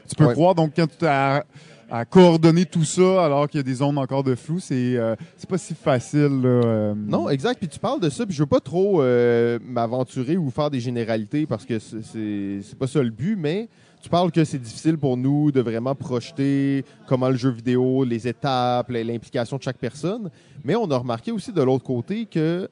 tu 0.10 0.16
peux 0.18 0.26
Ouais. 0.26 0.34
croire 0.34 0.54
donc 0.56 0.72
quand 0.76 0.88
tu 1.00 1.06
as 1.06 1.46
à 1.90 2.04
coordonner 2.06 2.66
tout 2.66 2.84
ça 2.84 3.24
alors 3.26 3.48
qu'il 3.48 3.60
y 3.60 3.62
a 3.62 3.64
des 3.64 3.76
zones 3.76 3.98
encore 3.98 4.24
de 4.24 4.36
flou 4.36 4.60
c'est 4.60 4.98
euh, 4.98 5.16
c'est 5.38 5.50
pas 5.50 5.58
si 5.58 5.74
facile 5.74 6.42
euh. 6.44 6.94
Non, 6.96 7.30
exact. 7.30 7.60
Puis 7.60 7.68
tu 7.70 7.80
parles 7.80 8.02
de 8.02 8.10
ça, 8.10 8.26
puis 8.26 8.36
je 8.36 8.44
veux 8.44 8.48
pas 8.48 8.60
trop 8.60 9.02
euh, 9.02 9.58
m'aventurer 9.64 10.36
ou 10.38 10.50
faire 10.50 10.70
des 10.70 10.80
généralités 10.82 11.46
parce 11.46 11.66
que 11.66 11.80
c'est- 11.80 12.76
pas 12.78 12.88
ça 12.88 13.02
le 13.02 13.10
but, 13.10 13.36
mais 13.38 13.70
tu 14.02 14.10
parles 14.10 14.32
que 14.32 14.44
c'est 14.44 14.60
difficile 14.60 14.98
pour 14.98 15.18
nous 15.18 15.52
de 15.52 15.62
vraiment 15.62 15.96
projeter 15.96 16.84
comment 17.08 17.30
le 17.30 17.36
jeu 17.38 17.50
vidéo, 17.50 18.04
les 18.04 18.28
étapes, 18.28 18.90
l'implication 18.90 19.58
de 19.58 19.64
chaque 19.64 19.78
personne. 19.80 20.30
Mais 20.64 20.76
on 20.76 20.90
a 20.92 20.98
remarqué 20.98 21.32
aussi 21.32 21.52
de 21.52 21.62
l'autre 21.62 21.84
côté 21.86 22.26
que 22.26 22.70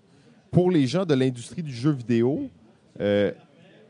pour 0.51 0.69
les 0.71 0.85
gens 0.87 1.05
de 1.05 1.13
l'industrie 1.13 1.63
du 1.63 1.73
jeu 1.73 1.91
vidéo, 1.91 2.49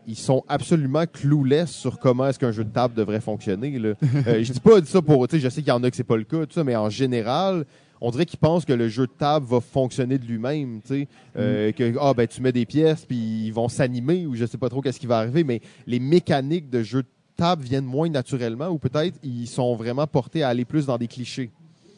ils 0.08 0.18
sont 0.18 0.44
absolument 0.48 1.06
clouless 1.12 1.72
sur 1.72 2.00
comment 2.00 2.28
est-ce 2.28 2.40
qu'un 2.40 2.52
jeu 2.52 2.64
de 2.64 2.70
table 2.70 2.94
devrait 2.94 3.22
fonctionner. 3.22 3.78
Là. 3.80 3.94
Euh, 4.28 4.44
je 4.44 4.52
dis 4.52 4.60
pas 4.60 4.84
ça 4.84 5.02
pour, 5.02 5.28
tu 5.28 5.36
sais, 5.36 5.42
je 5.42 5.50
sais 5.50 5.62
qu'il 5.62 5.70
y 5.70 5.72
en 5.72 5.84
a 5.84 5.90
que 5.90 5.96
c'est 5.96 6.04
pas 6.04 6.18
le 6.18 6.24
cas, 6.24 6.46
tout 6.46 6.54
ça, 6.54 6.64
mais 6.64 6.76
en 6.76 6.90
général, 6.90 7.66
on 8.02 8.12
dirait 8.12 8.26
qu'ils 8.26 8.40
pensent 8.40 8.66
que 8.66 8.74
le 8.74 8.88
jeu 8.88 9.08
de 9.08 9.12
table 9.18 9.46
va 9.46 9.60
fonctionner 9.62 10.18
de 10.18 10.26
lui-même, 10.26 10.82
tu 10.82 10.88
sais, 10.88 11.08
Euh, 11.38 11.72
que 11.72 11.96
ah 12.00 12.14
ben 12.14 12.28
tu 12.28 12.42
mets 12.42 12.52
des 12.52 12.66
pièces 12.66 13.06
puis 13.06 13.48
ils 13.48 13.52
vont 13.52 13.68
s'animer 13.68 14.26
ou 14.26 14.36
je 14.36 14.46
sais 14.46 14.58
pas 14.58 14.70
trop 14.70 14.82
qu'est-ce 14.82 15.00
qui 15.00 15.08
va 15.08 15.18
arriver, 15.18 15.44
mais 15.44 15.62
les 15.86 16.00
mécaniques 16.00 16.70
de 16.70 16.82
jeu 16.82 17.04
de 17.04 17.08
table 17.36 17.64
viennent 17.64 17.86
moins 17.86 18.10
naturellement 18.10 18.70
ou 18.70 18.78
peut-être 18.78 19.18
ils 19.24 19.48
sont 19.48 19.76
vraiment 19.76 20.08
portés 20.08 20.44
à 20.44 20.50
aller 20.50 20.66
plus 20.66 20.86
dans 20.86 20.98
des 20.98 21.08
clichés. 21.08 21.52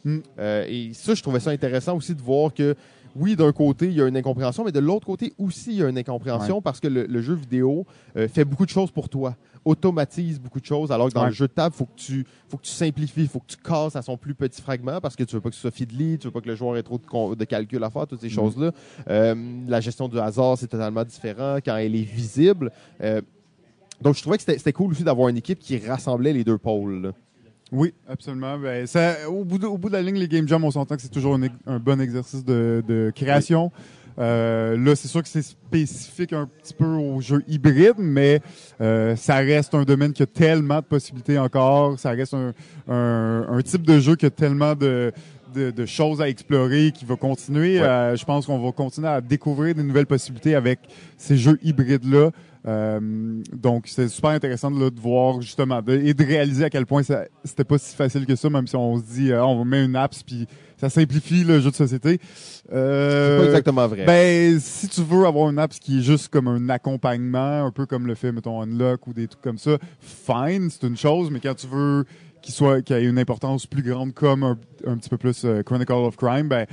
Mm. 0.04 0.18
Euh, 0.40 0.66
et 0.68 0.92
ça, 0.94 1.14
je 1.14 1.22
trouvais 1.22 1.40
ça 1.40 1.52
intéressant 1.52 1.96
aussi 1.98 2.16
de 2.16 2.22
voir 2.22 2.54
que 2.54 2.76
oui, 3.20 3.36
d'un 3.36 3.52
côté, 3.52 3.88
il 3.88 3.94
y 3.94 4.02
a 4.02 4.08
une 4.08 4.18
incompréhension, 4.18 4.64
mais 4.64 4.72
de 4.72 4.80
l'autre 4.80 5.06
côté 5.06 5.34
aussi, 5.38 5.72
il 5.72 5.78
y 5.78 5.84
a 5.84 5.90
une 5.90 5.98
incompréhension 5.98 6.62
parce 6.62 6.80
que 6.80 6.88
le, 6.88 7.06
le 7.06 7.22
jeu 7.22 7.34
vidéo 7.34 7.86
euh, 8.16 8.28
fait 8.28 8.46
beaucoup 8.46 8.66
de 8.66 8.70
choses 8.70 8.92
pour 8.92 9.10
toi, 9.10 9.36
automatise 9.66 10.40
beaucoup 10.40 10.60
de 10.60 10.66
choses, 10.66 10.92
alors 10.92 11.10
que 11.10 11.14
dans 11.14 11.22
Ouais. 11.22 11.28
le 11.28 11.34
jeu 11.34 11.48
de 11.48 11.54
table, 11.54 11.76
faut 11.76 11.86
que 11.86 11.96
tu 11.98 12.26
faut 12.48 12.58
que 12.58 12.64
tu 12.64 12.72
simplifies, 12.72 13.28
faut 13.28 13.40
que 13.40 13.48
tu 13.48 13.58
casses 13.58 13.96
à 13.96 14.02
son 14.02 14.16
plus 14.18 14.34
petit 14.36 14.62
fragment 14.62 15.02
parce 15.02 15.16
que 15.16 15.24
tu 15.24 15.36
veux 15.36 15.42
pas 15.42 15.50
que 15.50 15.56
ce 15.56 15.62
soit 15.62 15.72
fiddly, 15.72 16.18
tu 16.20 16.28
veux 16.28 16.32
pas 16.32 16.42
que 16.42 16.48
le 16.48 16.56
joueur 16.56 16.78
ait 16.78 16.84
trop 16.84 17.00
de, 17.36 17.44
calcul 17.46 17.84
à 17.84 17.90
faire, 17.90 18.08
toutes 18.08 18.22
ces 18.22 18.30
choses-là. 18.30 18.72
Euh, 19.10 19.36
la 19.68 19.80
gestion 19.82 20.08
du 20.08 20.20
hasard, 20.20 20.58
c'est 20.58 20.68
totalement 20.68 21.04
différent 21.04 21.58
quand 21.64 21.76
elle 21.78 21.96
est 21.96 22.02
visible. 22.02 22.72
Euh, 23.02 23.22
donc, 24.02 24.16
je 24.16 24.22
trouvais 24.22 24.38
que 24.38 24.44
c'était 24.44 24.58
c'était 24.60 24.74
cool 24.74 24.92
aussi 24.92 25.04
d'avoir 25.04 25.28
une 25.30 25.38
équipe 25.38 25.60
qui 25.60 25.78
rassemblait 25.80 26.32
les 26.34 26.44
deux 26.44 26.58
pôles. 26.60 27.02
là. 27.02 27.12
Oui, 27.72 27.94
absolument. 28.08 28.58
Ben, 28.58 28.88
ça, 28.88 29.30
au, 29.30 29.44
bout 29.44 29.58
de, 29.58 29.66
au 29.66 29.78
bout 29.78 29.90
de 29.90 29.94
la 29.94 30.02
ligne, 30.02 30.16
les 30.16 30.28
game 30.28 30.48
jams, 30.48 30.64
on 30.64 30.72
s'entend 30.72 30.96
que 30.96 31.02
c'est 31.02 31.10
toujours 31.10 31.36
un, 31.36 31.42
un 31.66 31.80
bon 31.80 32.00
exercice 32.00 32.44
de, 32.46 32.84
de 32.88 33.12
création. 33.14 33.72
Euh, 34.20 34.76
là, 34.78 34.96
c'est 34.96 35.08
sûr 35.08 35.22
que 35.22 35.30
c'est 35.30 35.44
spécifique 35.44 36.34
un 36.34 36.48
petit 36.48 36.74
peu 36.74 36.86
au 36.86 37.22
jeu 37.22 37.44
hybride, 37.48 37.98
mais 38.00 38.42
euh, 38.82 39.16
ça 39.16 39.36
reste 39.36 39.76
un 39.76 39.84
domaine 39.84 40.12
qui 40.12 40.24
a 40.24 40.26
tellement 40.26 40.78
de 40.78 40.86
possibilités 40.86 41.38
encore. 41.38 42.00
Ça 42.00 42.12
reste 42.12 42.34
un, 42.34 42.54
un, 42.88 43.46
un 43.48 43.62
type 43.62 43.84
de 43.84 44.00
jeu 44.00 44.16
qui 44.16 44.26
a 44.26 44.32
tellement 44.32 44.74
de, 44.74 45.12
de, 45.54 45.70
de 45.70 45.86
choses 45.86 46.20
à 46.20 46.30
explorer, 46.30 46.92
qui 46.92 47.06
va 47.06 47.16
continuer. 47.16 47.80
Ouais. 47.80 47.86
Euh, 47.86 48.16
je 48.16 48.26
pense 48.26 48.48
qu'on 48.48 48.58
va 48.58 48.72
continuer 48.72 49.08
à 49.08 49.22
découvrir 49.22 49.76
des 49.76 49.84
nouvelles 49.84 50.08
possibilités 50.08 50.56
avec 50.56 50.80
ces 51.16 51.38
jeux 51.38 51.60
hybrides-là. 51.62 52.32
Euh, 52.68 53.00
donc, 53.54 53.86
c'est 53.88 54.10
super 54.10 54.32
intéressant 54.32 54.70
de, 54.70 54.80
là, 54.80 54.90
de 54.90 55.00
voir 55.00 55.42
justement 55.42 55.82
de- 55.82 55.94
et 56.04 56.14
de 56.14 56.24
réaliser 56.26 56.66
à 56.66 56.70
quel 56.70 56.86
point 56.86 57.02
c'était 57.02 57.64
pas 57.64 57.78
si 57.78 57.96
facile 57.96 58.26
que 58.26 58.36
ça, 58.36 58.50
même 58.50 58.68
si 58.68 58.76
on 58.76 58.98
se 58.98 59.04
dit 59.04 59.32
euh, 59.32 59.44
on 59.46 59.64
mettre 59.64 59.86
une 59.86 59.96
apps 59.96 60.22
puis 60.24 60.48
ça 60.80 60.90
simplifie 60.90 61.44
le 61.44 61.60
jeu 61.62 61.72
de 61.72 61.76
société. 61.76 62.20
Euh, 62.74 63.38
C'est 63.38 63.44
pas 63.44 63.46
exactement 63.50 63.88
vrai. 63.88 64.06
ben, 64.06 64.60
si 64.60 64.88
tu 64.90 65.02
veux 65.02 65.26
avoir 65.26 65.50
une 65.50 65.60
app 65.60 65.72
qui 65.72 66.00
est 66.00 66.04
juste 66.04 66.28
comme 66.28 66.48
un 66.48 66.70
accompagnement, 66.70 67.66
un 67.66 67.72
peu 67.72 67.86
comme 67.86 68.06
le 68.06 68.16
fait, 68.16 68.32
mettons, 68.32 68.62
Unlock 68.62 69.08
ou 69.08 69.14
des 69.14 69.28
trucs 69.28 69.42
comme 69.42 69.58
ça, 69.58 69.78
fine, 70.02 70.70
c'est 70.70 70.86
une 70.86 70.98
chose, 70.98 71.30
mais 71.32 71.40
quand 71.40 71.56
tu 71.56 71.68
veux 71.68 72.04
qu'il 72.42 72.54
soit, 72.54 72.82
qu'il 72.82 72.96
ait 72.96 73.06
une 73.06 73.18
importance 73.18 73.66
plus 73.66 73.82
grande 73.82 74.14
comme 74.14 74.44
un, 74.44 74.58
un 74.86 74.98
petit 74.98 75.10
peu 75.10 75.18
plus 75.18 75.44
euh, 75.46 75.64
Chronicle 75.64 75.94
of 75.94 76.16
Crime, 76.18 76.48
ben, 76.48 76.66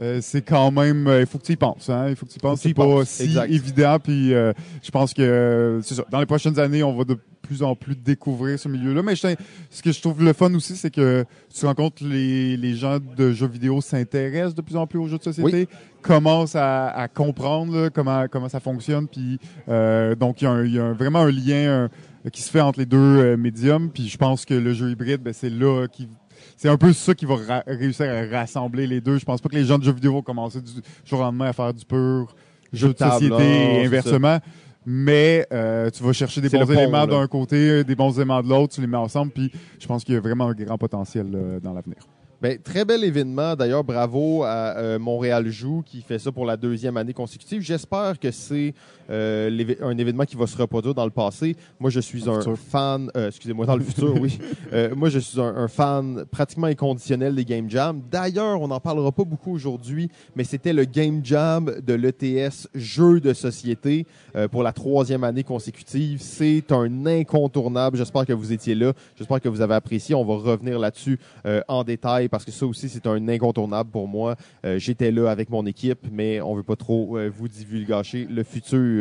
euh, 0.00 0.18
c'est 0.20 0.42
quand 0.42 0.70
même, 0.70 1.06
euh, 1.06 1.20
il 1.20 1.26
faut 1.26 1.38
que 1.38 1.44
tu 1.44 1.52
y 1.52 1.56
penses, 1.56 1.88
hein, 1.88 2.06
il 2.08 2.16
faut 2.16 2.26
que 2.26 2.30
tu 2.32 2.38
y 2.38 2.40
penses, 2.40 2.60
c'est 2.62 2.74
pas 2.74 2.84
penses, 2.84 3.08
si 3.08 3.22
exact. 3.24 3.50
évident, 3.50 3.98
puis 4.02 4.34
euh, 4.34 4.52
je 4.82 4.90
pense 4.90 5.14
que, 5.14 5.22
euh, 5.22 5.82
c'est 5.82 5.94
ça, 5.94 6.04
dans 6.10 6.20
les 6.20 6.26
prochaines 6.26 6.58
années, 6.58 6.82
on 6.82 6.96
va 6.96 7.04
de 7.04 7.16
plus 7.42 7.62
en 7.62 7.76
plus 7.76 7.94
découvrir 7.94 8.58
ce 8.58 8.68
milieu-là, 8.68 9.02
mais 9.02 9.14
je 9.16 9.34
ce 9.70 9.82
que 9.82 9.92
je 9.92 10.00
trouve 10.00 10.24
le 10.24 10.32
fun 10.32 10.52
aussi, 10.54 10.76
c'est 10.76 10.90
que 10.90 11.24
tu 11.54 11.66
rencontres 11.66 12.02
les, 12.02 12.56
les 12.56 12.74
gens 12.74 12.98
de 12.98 13.32
jeux 13.32 13.46
vidéo 13.46 13.80
s'intéressent 13.82 14.54
de 14.54 14.62
plus 14.62 14.76
en 14.76 14.86
plus 14.86 14.98
aux 14.98 15.08
jeux 15.08 15.18
de 15.18 15.22
société, 15.22 15.68
commencent 16.00 16.56
à, 16.56 16.88
à 16.88 17.06
comprendre 17.08 17.76
là, 17.76 17.90
comment 17.90 18.26
comment 18.30 18.48
ça 18.48 18.60
fonctionne, 18.60 19.06
puis 19.08 19.38
euh, 19.68 20.14
donc 20.14 20.40
il 20.40 20.44
y 20.44 20.48
a, 20.48 20.50
un- 20.52 20.64
y 20.66 20.78
a 20.78 20.84
un- 20.84 20.92
vraiment 20.94 21.20
un 21.20 21.30
lien 21.30 21.54
euh, 21.54 21.88
qui 22.32 22.40
se 22.40 22.50
fait 22.50 22.60
entre 22.62 22.78
les 22.78 22.86
deux 22.86 23.36
médiums, 23.36 23.90
puis 23.90 24.08
je 24.08 24.16
pense 24.16 24.46
que 24.46 24.54
le 24.54 24.72
jeu 24.72 24.90
hybride, 24.90 25.20
ben, 25.22 25.34
c'est 25.34 25.50
là 25.50 25.86
qui 25.92 26.08
c'est 26.56 26.68
un 26.68 26.76
peu 26.76 26.92
ça 26.92 27.14
qui 27.14 27.26
va 27.26 27.36
réussir 27.66 28.06
à 28.06 28.38
rassembler 28.38 28.86
les 28.86 29.00
deux. 29.00 29.18
Je 29.18 29.24
pense 29.24 29.40
pas 29.40 29.48
que 29.48 29.54
les 29.54 29.64
gens 29.64 29.78
de 29.78 29.84
jeux 29.84 29.92
vidéo 29.92 30.12
vont 30.12 30.22
commencer 30.22 30.60
du 30.60 30.70
jour 31.04 31.20
au 31.20 31.22
lendemain 31.22 31.46
à 31.46 31.52
faire 31.52 31.72
du 31.72 31.84
pur 31.84 32.34
jeu 32.72 32.88
de 32.88 32.92
table, 32.92 33.12
société 33.12 33.44
et 33.44 33.86
inversement. 33.86 34.38
Mais 34.86 35.46
euh, 35.52 35.88
tu 35.90 36.02
vas 36.02 36.12
chercher 36.12 36.40
des 36.40 36.50
bons 36.50 36.70
éléments 36.70 37.06
d'un 37.06 37.26
côté, 37.26 37.84
des 37.84 37.94
bons 37.94 38.14
éléments 38.16 38.42
de 38.42 38.48
l'autre, 38.48 38.74
tu 38.74 38.80
les 38.82 38.86
mets 38.86 38.98
ensemble, 38.98 39.32
puis 39.32 39.50
je 39.80 39.86
pense 39.86 40.04
qu'il 40.04 40.14
y 40.14 40.18
a 40.18 40.20
vraiment 40.20 40.48
un 40.48 40.52
grand 40.52 40.76
potentiel 40.76 41.30
là, 41.30 41.60
dans 41.60 41.72
l'avenir. 41.72 41.98
Ben, 42.44 42.58
très 42.58 42.84
bel 42.84 43.02
événement. 43.02 43.56
D'ailleurs, 43.56 43.82
bravo 43.82 44.42
à 44.42 44.76
euh, 44.76 44.98
Montréal 44.98 45.48
Joue 45.48 45.82
qui 45.82 46.02
fait 46.02 46.18
ça 46.18 46.30
pour 46.30 46.44
la 46.44 46.58
deuxième 46.58 46.98
année 46.98 47.14
consécutive. 47.14 47.62
J'espère 47.62 48.18
que 48.18 48.30
c'est 48.30 48.74
euh, 49.10 49.74
un 49.82 49.96
événement 49.98 50.24
qui 50.24 50.36
va 50.36 50.46
se 50.46 50.56
reproduire 50.56 50.94
dans 50.94 51.04
le 51.04 51.10
passé. 51.10 51.56
Moi, 51.78 51.90
je 51.90 52.00
suis 52.00 52.22
Dans 52.22 52.34
un 52.34 52.40
futur. 52.40 52.58
fan, 52.58 53.10
euh, 53.16 53.28
excusez-moi, 53.28 53.66
dans 53.66 53.76
le 53.76 53.84
futur, 53.84 54.14
oui. 54.20 54.38
Euh, 54.72 54.94
moi, 54.94 55.08
je 55.08 55.18
suis 55.18 55.40
un, 55.40 55.54
un 55.56 55.68
fan 55.68 56.24
pratiquement 56.30 56.66
inconditionnel 56.66 57.34
des 57.34 57.44
Game 57.44 57.70
Jam. 57.70 58.00
D'ailleurs, 58.10 58.60
on 58.60 58.68
n'en 58.68 58.80
parlera 58.80 59.12
pas 59.12 59.24
beaucoup 59.24 59.52
aujourd'hui, 59.52 60.10
mais 60.34 60.42
c'était 60.42 60.72
le 60.72 60.84
Game 60.84 61.20
Jam 61.22 61.72
de 61.84 61.94
l'ETS 61.94 62.68
Jeux 62.74 63.20
de 63.20 63.32
société 63.32 64.06
pour 64.50 64.62
la 64.62 64.72
troisième 64.72 65.22
année 65.22 65.44
consécutive. 65.44 66.20
C'est 66.20 66.72
un 66.72 67.06
incontournable. 67.06 67.96
J'espère 67.96 68.26
que 68.26 68.32
vous 68.32 68.52
étiez 68.52 68.74
là. 68.74 68.92
J'espère 69.16 69.40
que 69.40 69.48
vous 69.48 69.60
avez 69.60 69.74
apprécié. 69.74 70.14
On 70.14 70.24
va 70.24 70.34
revenir 70.34 70.78
là-dessus 70.78 71.20
en 71.68 71.84
détail 71.84 72.28
parce 72.28 72.44
que 72.44 72.50
ça 72.50 72.66
aussi, 72.66 72.88
c'est 72.88 73.06
un 73.06 73.28
incontournable 73.28 73.90
pour 73.90 74.08
moi. 74.08 74.34
J'étais 74.76 75.12
là 75.12 75.30
avec 75.30 75.50
mon 75.50 75.66
équipe, 75.66 76.00
mais 76.10 76.40
on 76.40 76.54
veut 76.54 76.62
pas 76.62 76.76
trop 76.76 77.18
vous 77.36 77.48
divulgacher 77.48 78.26
le 78.28 78.42
futur. 78.42 78.93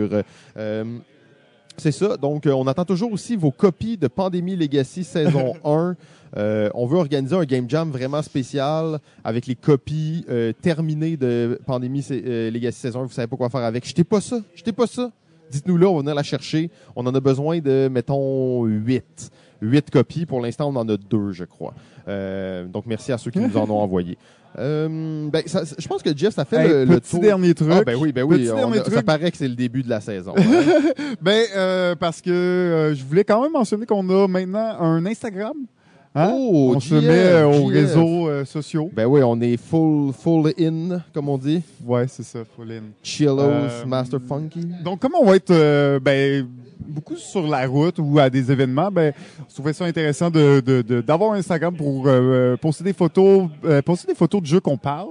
Euh, 0.57 0.83
c'est 1.77 1.91
ça. 1.91 2.17
Donc, 2.17 2.45
euh, 2.45 2.51
on 2.51 2.67
attend 2.67 2.85
toujours 2.85 3.11
aussi 3.11 3.35
vos 3.35 3.51
copies 3.51 3.97
de 3.97 4.07
Pandémie 4.07 4.55
Legacy 4.55 5.03
saison 5.03 5.53
1. 5.63 5.95
Euh, 6.35 6.69
on 6.73 6.85
veut 6.85 6.97
organiser 6.97 7.35
un 7.35 7.43
game 7.43 7.69
jam 7.69 7.91
vraiment 7.91 8.21
spécial 8.21 8.99
avec 9.23 9.45
les 9.45 9.55
copies 9.55 10.25
euh, 10.29 10.51
terminées 10.53 11.17
de 11.17 11.59
Pandémie 11.65 12.05
Legacy 12.09 12.79
saison 12.79 13.01
1. 13.01 13.03
Vous 13.05 13.11
savez 13.11 13.27
pas 13.27 13.37
quoi 13.37 13.49
faire 13.49 13.61
avec. 13.61 13.87
Jetez 13.87 14.03
pas 14.03 14.21
ça. 14.21 14.39
Jetez 14.55 14.71
pas 14.71 14.87
ça. 14.87 15.11
Dites-nous 15.51 15.77
là, 15.77 15.87
on 15.87 15.95
va 15.95 15.99
venir 15.99 16.15
la 16.15 16.23
chercher. 16.23 16.71
On 16.95 17.05
en 17.05 17.13
a 17.13 17.19
besoin 17.19 17.59
de, 17.59 17.87
mettons, 17.91 18.65
8. 18.65 19.31
8 19.61 19.89
copies. 19.91 20.25
Pour 20.25 20.41
l'instant, 20.41 20.69
on 20.69 20.75
en 20.75 20.87
a 20.89 20.97
deux, 20.97 21.31
je 21.31 21.43
crois. 21.43 21.73
Donc, 22.07 22.85
merci 22.85 23.11
à 23.11 23.17
ceux 23.17 23.29
qui 23.29 23.39
nous 23.39 23.55
en 23.57 23.69
ont 23.69 23.79
envoyé. 23.81 24.17
Euh, 24.59 25.29
ben, 25.31 25.41
ça- 25.47 25.63
je 25.77 25.87
pense 25.87 26.03
que 26.03 26.15
Jeff, 26.15 26.35
ça 26.35 26.45
fait 26.45 26.57
Hey, 26.57 26.67
le, 26.69 26.85
le 26.85 26.99
petit 26.99 27.11
tour. 27.11 27.21
dernier 27.21 27.53
truc. 27.53 27.69
Ah, 27.71 27.83
ben 27.83 27.95
oui, 27.99 28.11
ben 28.11 28.23
oui. 28.23 28.47
On 28.51 28.73
ça 28.91 29.01
paraît 29.01 29.31
que 29.31 29.37
c'est 29.37 29.47
le 29.47 29.55
début 29.55 29.81
de 29.83 29.89
la 29.89 29.99
saison. 30.01 30.33
hein. 30.37 30.41
Ben, 31.21 31.43
euh, 31.55 31.95
parce 31.95 32.21
que 32.21 32.29
euh, 32.29 32.93
je 32.95 33.03
voulais 33.03 33.23
quand 33.23 33.41
même 33.41 33.51
mentionner 33.51 33.85
qu'on 33.85 34.07
a 34.09 34.27
maintenant 34.27 34.79
un 34.79 35.05
Instagram. 35.05 35.53
Hein? 36.15 36.31
Oh, 36.37 36.73
on 36.75 36.79
se 36.79 36.93
met 36.93 37.41
aux 37.43 37.71
GF. 37.71 37.73
réseaux 37.73 38.45
sociaux. 38.45 38.91
Ben 38.93 39.05
oui, 39.07 39.21
on 39.23 39.39
est 39.41 39.57
full, 39.57 40.13
full 40.13 40.53
in, 40.59 41.01
comme 41.11 41.27
on 41.29 41.39
dit. 41.39 41.63
Ouais, 41.83 42.05
c'est 42.07 42.21
ça, 42.21 42.39
full 42.55 42.71
in. 42.71 42.83
Chillos, 43.01 43.39
Master 43.87 44.19
Funky. 44.27 44.59
Donc, 44.83 44.99
comme 44.99 45.13
on 45.19 45.25
va 45.25 45.37
être 45.37 45.97
ben, 45.99 46.47
beaucoup 46.79 47.15
sur 47.15 47.47
la 47.47 47.65
route 47.67 47.95
ou 47.99 48.19
à 48.19 48.29
des 48.29 48.51
événements, 48.51 48.89
ben, 48.91 49.13
je 49.49 49.53
trouvais 49.53 49.73
ça 49.73 49.85
intéressant 49.85 50.29
de, 50.29 50.61
de, 50.65 50.81
de- 50.81 51.01
d'avoir 51.01 51.31
un 51.33 51.37
Instagram 51.37 51.75
pour 51.75 52.03
euh, 52.07 52.55
poster 52.57 52.83
des 52.83 52.93
photos, 52.93 53.49
euh, 53.65 53.81
des 54.07 54.15
photos 54.15 54.41
de 54.41 54.45
jeux 54.47 54.59
qu'on 54.59 54.77
parle, 54.77 55.09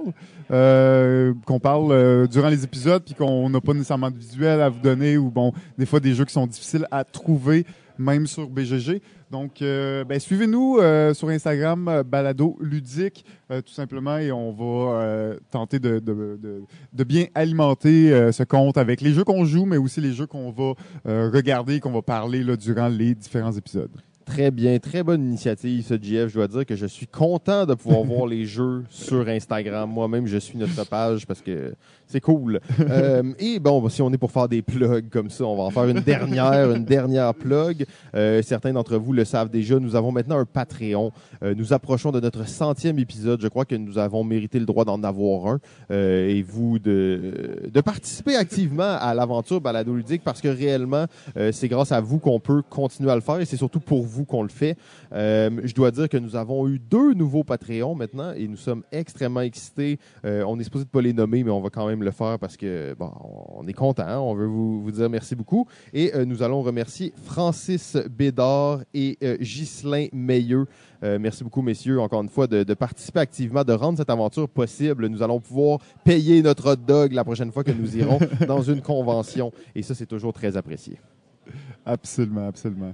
euh, 0.51 1.33
qu'on 1.45 1.59
parle 1.59 1.91
euh, 1.91 2.27
durant 2.27 2.49
les 2.49 2.63
épisodes, 2.63 3.03
puis 3.03 3.15
qu'on 3.15 3.49
n'a 3.49 3.61
pas 3.61 3.73
nécessairement 3.73 4.11
de 4.11 4.17
visuel 4.17 4.61
à 4.61 4.69
vous 4.69 4.79
donner, 4.81 5.17
ou 5.17 5.29
bon, 5.29 5.53
des 5.77 5.85
fois 5.85 5.99
des 5.99 6.13
jeux 6.13 6.25
qui 6.25 6.33
sont 6.33 6.47
difficiles 6.47 6.87
à 6.91 7.03
trouver, 7.03 7.65
même 7.97 8.27
sur 8.27 8.47
BGG. 8.49 9.01
Donc, 9.33 9.63
euh, 9.63 10.03
ben, 10.03 10.19
suivez-nous 10.19 10.77
euh, 10.77 11.15
sur 11.15 11.27
Instagram, 11.29 11.87
euh, 11.87 12.03
Balado 12.03 12.55
Ludique, 12.61 13.25
tout 13.49 13.73
simplement, 13.73 14.17
et 14.17 14.31
on 14.31 14.51
va 14.51 15.35
tenter 15.49 15.79
de, 15.79 15.97
de, 15.97 16.37
de, 16.39 16.61
de 16.91 17.03
bien 17.03 17.25
alimenter 17.35 18.31
ce 18.31 18.43
compte 18.43 18.77
avec 18.79 18.99
les 19.01 19.11
jeux 19.11 19.23
qu'on 19.23 19.45
joue, 19.45 19.65
mais 19.65 19.77
aussi 19.77 20.01
les 20.01 20.11
jeux 20.11 20.25
qu'on 20.25 20.49
va 20.49 20.73
regarder, 21.05 21.79
qu'on 21.79 21.91
va 21.91 22.01
parler 22.01 22.43
là, 22.43 22.55
durant 22.55 22.87
les 22.87 23.13
différents 23.13 23.51
épisodes. 23.51 23.91
Très 24.25 24.51
bien, 24.51 24.79
très 24.79 25.03
bonne 25.03 25.23
initiative, 25.23 25.85
ce 25.85 25.95
GF. 25.95 26.29
Je 26.29 26.35
dois 26.35 26.47
dire 26.47 26.65
que 26.65 26.75
je 26.75 26.85
suis 26.85 27.07
content 27.07 27.65
de 27.65 27.73
pouvoir 27.73 28.03
voir 28.05 28.25
les 28.25 28.45
jeux 28.45 28.83
sur 28.89 29.27
Instagram. 29.27 29.89
Moi-même, 29.89 30.25
je 30.25 30.37
suis 30.37 30.57
notre 30.57 30.87
page 30.87 31.27
parce 31.27 31.41
que 31.41 31.75
c'est 32.13 32.21
cool. 32.21 32.59
Euh, 32.89 33.23
et 33.39 33.59
bon, 33.59 33.87
si 33.89 34.01
on 34.01 34.11
est 34.11 34.17
pour 34.17 34.31
faire 34.31 34.47
des 34.47 34.61
plugs 34.61 35.09
comme 35.09 35.29
ça, 35.29 35.45
on 35.45 35.55
va 35.55 35.63
en 35.63 35.69
faire 35.71 35.85
une 35.85 36.01
dernière, 36.01 36.69
une 36.71 36.83
dernière 36.83 37.33
plug. 37.33 37.85
Euh, 38.13 38.41
certains 38.43 38.73
d'entre 38.73 38.97
vous 38.97 39.13
le 39.13 39.25
savent 39.25 39.49
déjà, 39.49 39.79
nous 39.79 39.95
avons 39.95 40.11
maintenant 40.11 40.37
un 40.37 40.45
Patreon. 40.45 41.11
Euh, 41.43 41.55
nous 41.55 41.73
approchons 41.73 42.11
de 42.11 42.19
notre 42.19 42.47
centième 42.47 42.99
épisode. 42.99 43.41
Je 43.41 43.47
crois 43.47 43.65
que 43.65 43.75
nous 43.75 43.97
avons 43.97 44.23
mérité 44.23 44.59
le 44.59 44.65
droit 44.65 44.85
d'en 44.85 45.01
avoir 45.01 45.47
un. 45.47 45.59
Et 45.89 46.43
vous 46.43 46.77
de, 46.77 47.69
de 47.73 47.81
participer 47.81 48.35
activement 48.35 48.97
à 48.99 49.13
l'aventure 49.13 49.61
balado 49.61 49.95
ludique 49.95 50.23
parce 50.23 50.41
que 50.41 50.49
réellement, 50.49 51.05
c'est 51.51 51.67
grâce 51.67 51.91
à 51.91 52.01
vous 52.01 52.19
qu'on 52.19 52.39
peut 52.39 52.61
continuer 52.69 53.11
à 53.11 53.15
le 53.15 53.21
faire 53.21 53.39
et 53.39 53.45
c'est 53.45 53.57
surtout 53.57 53.79
pour 53.79 54.03
vous 54.03 54.25
qu'on 54.25 54.43
le 54.43 54.49
fait. 54.49 54.77
Je 55.11 55.73
dois 55.73 55.91
dire 55.91 56.09
que 56.09 56.17
nous 56.17 56.35
avons 56.35 56.67
eu 56.67 56.79
deux 56.79 57.13
nouveaux 57.13 57.43
Patreons 57.43 57.95
maintenant 57.95 58.33
et 58.33 58.47
nous 58.47 58.57
sommes 58.57 58.83
extrêmement 58.91 59.41
excités. 59.41 59.99
On 60.23 60.59
est 60.59 60.63
supposé 60.63 60.85
de 60.85 60.89
pas 60.89 61.01
les 61.01 61.13
nommer, 61.13 61.43
mais 61.43 61.51
on 61.51 61.61
va 61.61 61.69
quand 61.69 61.87
même 61.87 62.02
le 62.03 62.11
faire 62.11 62.37
parce 62.39 62.57
que 62.57 62.93
bon, 62.97 63.11
on 63.55 63.65
est 63.67 63.73
content. 63.73 64.03
hein. 64.07 64.19
On 64.19 64.33
veut 64.35 64.45
vous, 64.45 64.81
vous 64.81 64.91
dire 64.91 65.09
merci 65.09 65.35
beaucoup 65.35 65.67
et 65.93 66.13
euh, 66.15 66.25
nous 66.25 66.43
allons 66.43 66.61
remercier 66.61 67.13
Francis 67.23 67.97
Bédard 68.09 68.81
et 68.93 69.17
euh, 69.23 69.37
Ghislain 69.39 70.07
Meilleux. 70.13 70.65
Euh, 71.03 71.17
merci 71.19 71.43
beaucoup, 71.43 71.61
messieurs, 71.61 71.99
encore 71.99 72.21
une 72.21 72.29
fois, 72.29 72.47
de, 72.47 72.63
de 72.63 72.73
participer 72.73 73.19
activement, 73.19 73.63
de 73.63 73.73
rendre 73.73 73.97
cette 73.97 74.09
aventure 74.09 74.47
possible. 74.47 75.07
Nous 75.07 75.21
allons 75.21 75.39
pouvoir 75.39 75.79
payer 76.05 76.41
notre 76.41 76.71
hot 76.73 76.75
dog 76.77 77.11
la 77.11 77.23
prochaine 77.23 77.51
fois 77.51 77.63
que 77.63 77.71
nous 77.71 77.97
irons 77.97 78.19
dans 78.47 78.61
une 78.61 78.81
convention. 78.81 79.51
Et 79.75 79.81
ça, 79.83 79.95
c'est 79.95 80.05
toujours 80.05 80.31
très 80.33 80.55
apprécié. 80.55 80.97
Absolument, 81.85 82.47
absolument. 82.47 82.93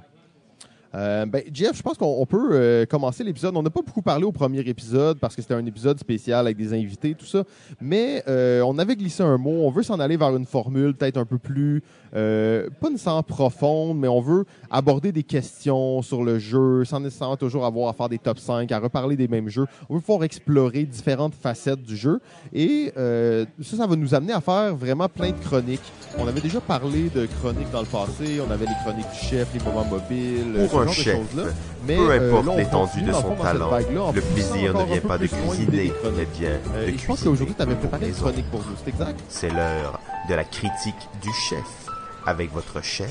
Euh, 0.96 1.26
ben, 1.26 1.44
Jeff, 1.54 1.78
je 1.78 1.82
pense 1.82 1.98
qu'on 1.98 2.18
on 2.20 2.26
peut 2.26 2.50
euh, 2.54 2.86
commencer 2.86 3.24
l'épisode. 3.24 3.56
On 3.56 3.64
n'a 3.64 3.70
pas 3.70 3.82
beaucoup 3.82 4.02
parlé 4.02 4.24
au 4.24 4.32
premier 4.32 4.60
épisode 4.60 5.20
parce 5.20 5.36
que 5.36 5.42
c'était 5.42 5.54
un 5.54 5.66
épisode 5.66 6.00
spécial 6.00 6.46
avec 6.46 6.58
des 6.58 6.74
invités, 6.74 7.16
tout 7.16 7.26
ça. 7.26 7.44
Mais 7.80 8.24
euh, 8.28 8.62
on 8.62 8.78
avait 8.80 8.96
glissé 8.96 9.24
un 9.24 9.38
mot. 9.38 9.66
On 9.66 9.70
veut 9.70 9.84
s'en 9.84 10.00
aller 10.00 10.18
vers 10.18 10.36
une 10.36 10.46
formule 10.46 10.96
peut-être 10.96 11.18
un 11.18 11.26
peu 11.26 11.38
plus, 11.38 11.84
euh, 12.16 12.70
pas 12.80 12.90
nécessairement 12.90 13.24
profonde, 13.24 13.98
mais 13.98 14.08
on 14.08 14.22
veut 14.22 14.46
aborder 14.70 15.12
des 15.12 15.24
questions 15.24 16.02
sur 16.02 16.24
le 16.24 16.40
jeu 16.40 16.86
sans 16.86 17.00
nécessairement 17.00 17.38
toujours 17.38 17.66
avoir 17.66 17.90
à 17.90 17.94
faire 17.94 18.10
des 18.10 18.18
top 18.20 18.40
5, 18.40 18.72
à 18.72 18.80
reparler 18.80 19.16
des 19.16 19.28
mêmes 19.28 19.50
jeux. 19.50 19.66
On 19.90 19.96
veut 19.96 20.02
pouvoir 20.02 20.24
explorer 20.24 20.84
différentes 20.84 21.36
facettes 21.36 21.84
du 21.84 21.96
jeu. 21.96 22.20
Et 22.54 22.92
euh, 22.98 23.46
ça, 23.62 23.78
ça 23.78 23.88
va 23.88 23.96
nous 23.96 24.14
amener 24.14 24.34
à 24.34 24.42
faire 24.42 24.76
vraiment 24.76 25.08
plein 25.08 25.30
de 25.30 25.40
chroniques. 25.44 25.82
On 26.18 26.28
avait 26.28 26.42
déjà 26.42 26.60
parlé 26.62 27.10
de 27.10 27.28
chroniques 27.40 27.72
dans 27.72 27.82
le 27.82 27.88
passé. 27.88 28.42
On 28.48 28.52
avait 28.52 28.66
les 28.66 28.76
chroniques 28.84 29.10
du 29.10 29.28
chef, 29.28 29.48
les 29.54 29.64
moments 29.64 29.86
mobiles, 29.86 30.68
Pour 30.70 30.72
ce 30.72 30.78
un 30.78 30.84
genre 30.86 30.94
chef, 30.94 31.06
de 31.06 31.28
choses-là. 31.38 31.52
Mais 31.88 31.96
peu 31.96 32.12
euh, 32.12 32.30
importe 32.30 32.48
on 32.48 32.58
l'étendue 32.58 33.02
de 33.02 33.14
son 33.14 33.36
talent, 33.36 33.72
le 34.14 34.22
plaisir 34.22 34.74
ne 34.74 34.84
vient 34.86 35.02
pas 35.02 35.18
de 35.18 35.28
cuisiner, 35.28 35.94
mais 36.16 36.26
bien 36.38 36.50
Euh, 36.76 36.86
de 36.86 36.92
et 36.92 36.98
je 36.98 37.06
pense 37.06 37.24
qu'aujourd'hui, 37.24 37.56
tu 37.56 37.62
avais 37.62 37.76
préparé 37.76 38.08
une 38.08 38.14
chronique 38.14 38.50
pour 38.52 38.60
nous, 38.62 38.76
c'est 38.84 38.90
exact? 38.90 39.20
C'est 39.30 39.50
l'heure 39.50 40.00
de 40.28 40.36
la 40.36 40.44
critique 40.44 40.96
du 41.22 41.30
chef 41.34 41.89
avec 42.26 42.52
votre 42.54 42.84
chef, 42.84 43.10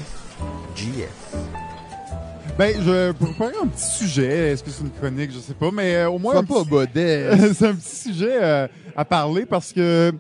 GF. 0.76 1.08
Ben, 2.58 2.74
je 2.84 3.12
pour 3.12 3.28
un 3.28 3.66
petit 3.68 3.84
sujet. 3.98 4.50
Est-ce 4.52 4.64
que 4.64 4.70
c'est 4.70 4.82
une 4.82 4.90
chronique, 4.90 5.30
je 5.32 5.38
sais 5.38 5.54
pas, 5.54 5.70
mais 5.72 5.94
euh, 5.96 6.10
au 6.10 6.18
moins 6.18 6.32
Sois 6.32 6.40
un 6.42 6.44
pas 6.44 6.64
petit- 6.64 6.70
c'est 7.54 7.66
un 7.66 7.74
petit 7.74 7.96
sujet 7.96 8.38
euh, 8.42 8.66
à 8.96 9.04
parler 9.04 9.46
parce 9.46 9.72
que 9.72 10.12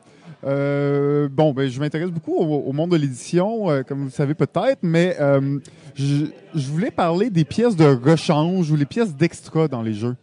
euh, 0.46 1.28
bon, 1.28 1.52
ben 1.52 1.68
je 1.68 1.80
m'intéresse 1.80 2.10
beaucoup 2.10 2.36
au, 2.36 2.68
au 2.68 2.72
monde 2.72 2.90
de 2.90 2.96
l'édition, 2.96 3.68
euh, 3.70 3.82
comme 3.82 3.98
vous 3.98 4.04
le 4.04 4.10
savez 4.10 4.34
peut-être, 4.34 4.78
mais 4.82 5.16
euh, 5.20 5.58
je, 5.96 6.26
je 6.54 6.66
voulais 6.68 6.92
parler 6.92 7.28
des 7.28 7.44
pièces 7.44 7.74
de 7.74 7.86
rechange 7.86 8.70
ou 8.70 8.76
les 8.76 8.84
pièces 8.86 9.16
d'extra 9.16 9.66
dans 9.66 9.82
les 9.82 9.94
jeux. 9.94 10.14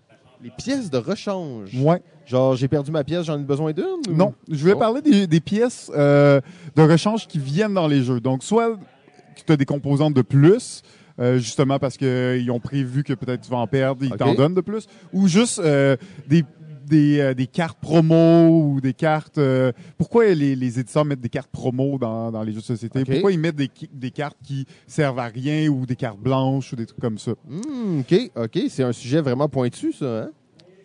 Les 0.46 0.52
pièces 0.52 0.92
de 0.92 0.98
rechange. 1.00 1.72
Ouais. 1.76 2.04
Genre, 2.28 2.56
j'ai 2.56 2.68
perdu 2.68 2.92
ma 2.92 3.04
pièce, 3.04 3.26
j'en 3.26 3.40
ai 3.40 3.44
besoin 3.44 3.72
d'une? 3.74 3.84
ou- 4.10 4.14
Non, 4.14 4.36
je 4.48 4.58
voulais 4.58 4.74
Oh. 4.76 4.80
parler 4.80 5.02
des, 5.02 5.26
des 5.26 5.40
pièces 5.40 5.92
euh, 5.96 6.40
de 6.76 6.82
rechange 6.84 7.26
qui 7.28 7.40
viennent 7.40 7.74
dans 7.74 7.88
les 7.88 8.04
jeux. 8.04 8.20
Donc, 8.20 8.44
soit 8.44 8.78
tu 9.44 9.52
as 9.52 9.58
des 9.58 9.66
composantes 9.66 10.14
de 10.14 10.22
plus, 10.22 10.84
euh, 11.20 11.40
justement 11.40 11.80
parce 11.80 11.98
qu'ils 11.98 12.52
ont 12.52 12.60
prévu 12.60 13.04
que 13.04 13.14
peut-être 13.14 13.42
tu 13.42 13.50
vas 13.50 13.58
en 13.58 13.66
perdre, 13.66 14.04
ils 14.04 14.12
t'en 14.12 14.36
donnent 14.36 14.54
de 14.54 14.62
plus, 14.62 14.86
ou 15.14 15.28
juste 15.28 15.58
euh, 15.60 15.98
des, 16.28 16.44
des, 16.86 17.20
euh, 17.20 17.34
des 17.34 17.48
cartes 17.48 17.78
promo 17.80 18.50
ou 18.50 18.82
des 18.82 18.94
cartes... 18.94 19.38
euh, 19.38 19.72
pourquoi 19.98 20.26
les, 20.34 20.56
les 20.56 20.80
éditeurs 20.80 21.06
mettent 21.06 21.22
des 21.22 21.30
cartes 21.30 21.52
promo 21.52 21.98
dans, 21.98 22.32
dans 22.32 22.44
les 22.44 22.52
jeux 22.52 22.60
de 22.60 22.66
société? 22.66 23.04
Pourquoi 23.06 23.32
ils 23.32 23.40
mettent 23.40 23.56
des, 23.56 23.70
des 23.94 24.12
cartes 24.12 24.38
qui 24.44 24.66
servent 24.88 25.20
à 25.20 25.28
rien 25.28 25.68
ou 25.70 25.86
des 25.86 25.96
cartes 25.96 26.20
blanches 26.20 26.74
ou 26.74 26.76
des 26.76 26.86
trucs 26.86 27.00
comme 27.02 27.18
ça? 27.18 27.32
Hmm, 27.48 28.00
OK, 28.00 28.32
OK. 28.36 28.60
C'est 28.70 28.84
un 28.84 28.92
sujet 28.94 29.22
vraiment 29.22 29.50
pointu, 29.50 29.94
ça. 29.94 30.24
Hein? 30.24 30.30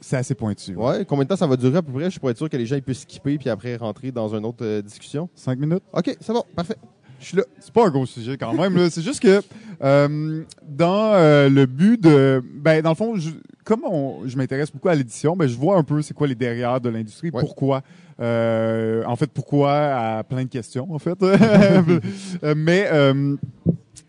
C'est 0.01 0.17
assez 0.17 0.35
pointu. 0.35 0.75
Ouais. 0.75 1.05
Combien 1.07 1.25
de 1.25 1.29
temps 1.29 1.37
ça 1.37 1.47
va 1.47 1.57
durer 1.57 1.77
à 1.77 1.83
peu 1.83 1.93
près? 1.93 2.05
Je 2.07 2.11
suis 2.11 2.21
pour 2.21 2.31
être 2.31 2.39
sûr 2.39 2.49
que 2.49 2.57
les 2.57 2.65
gens 2.65 2.77
ils 2.77 2.83
puissent 2.83 3.03
skipper 3.03 3.37
puis 3.37 3.51
après 3.51 3.77
rentrer 3.77 4.11
dans 4.11 4.35
une 4.35 4.47
autre 4.47 4.65
euh, 4.65 4.81
discussion. 4.81 5.29
Cinq 5.35 5.59
minutes? 5.59 5.83
OK, 5.93 6.17
c'est 6.21 6.33
bon. 6.33 6.43
Parfait. 6.57 6.77
Je 7.21 7.27
suis 7.27 7.37
là. 7.37 7.43
C'est 7.59 7.71
pas 7.75 7.87
un 7.87 7.91
gros 7.91 8.07
sujet 8.07 8.39
quand 8.39 8.55
même. 8.55 8.89
C'est 8.89 9.03
juste 9.03 9.21
que 9.21 9.43
euh, 9.83 10.43
dans 10.67 11.13
euh, 11.13 11.51
le 11.51 11.67
but 11.67 12.01
de, 12.03 12.43
ben 12.55 12.81
dans 12.81 12.89
le 12.89 12.95
fond, 12.95 13.15
je- 13.17 13.29
comme 13.65 13.85
on, 13.85 14.27
je 14.27 14.37
m'intéresse 14.37 14.71
beaucoup 14.73 14.89
à 14.89 14.95
l'édition, 14.95 15.37
ben, 15.37 15.47
je 15.47 15.57
vois 15.57 15.77
un 15.77 15.83
peu 15.83 16.03
c'est 16.03 16.15
quoi 16.15 16.27
les 16.27 16.35
derrière 16.35 16.81
de 16.81 16.89
l'industrie, 16.89 17.31
Ouais. 17.33 17.41
pourquoi. 17.41 17.83
Euh, 18.21 19.03
en 19.07 19.17
fait, 19.17 19.31
pourquoi 19.31 19.73
à 20.19 20.25
plein 20.25 20.45
de 20.45 20.49
questions, 20.51 20.93
en 20.93 20.99
fait. 20.99 21.19
Euh, 22.43 22.55
Mais 22.57 22.87
euh, 22.91 23.37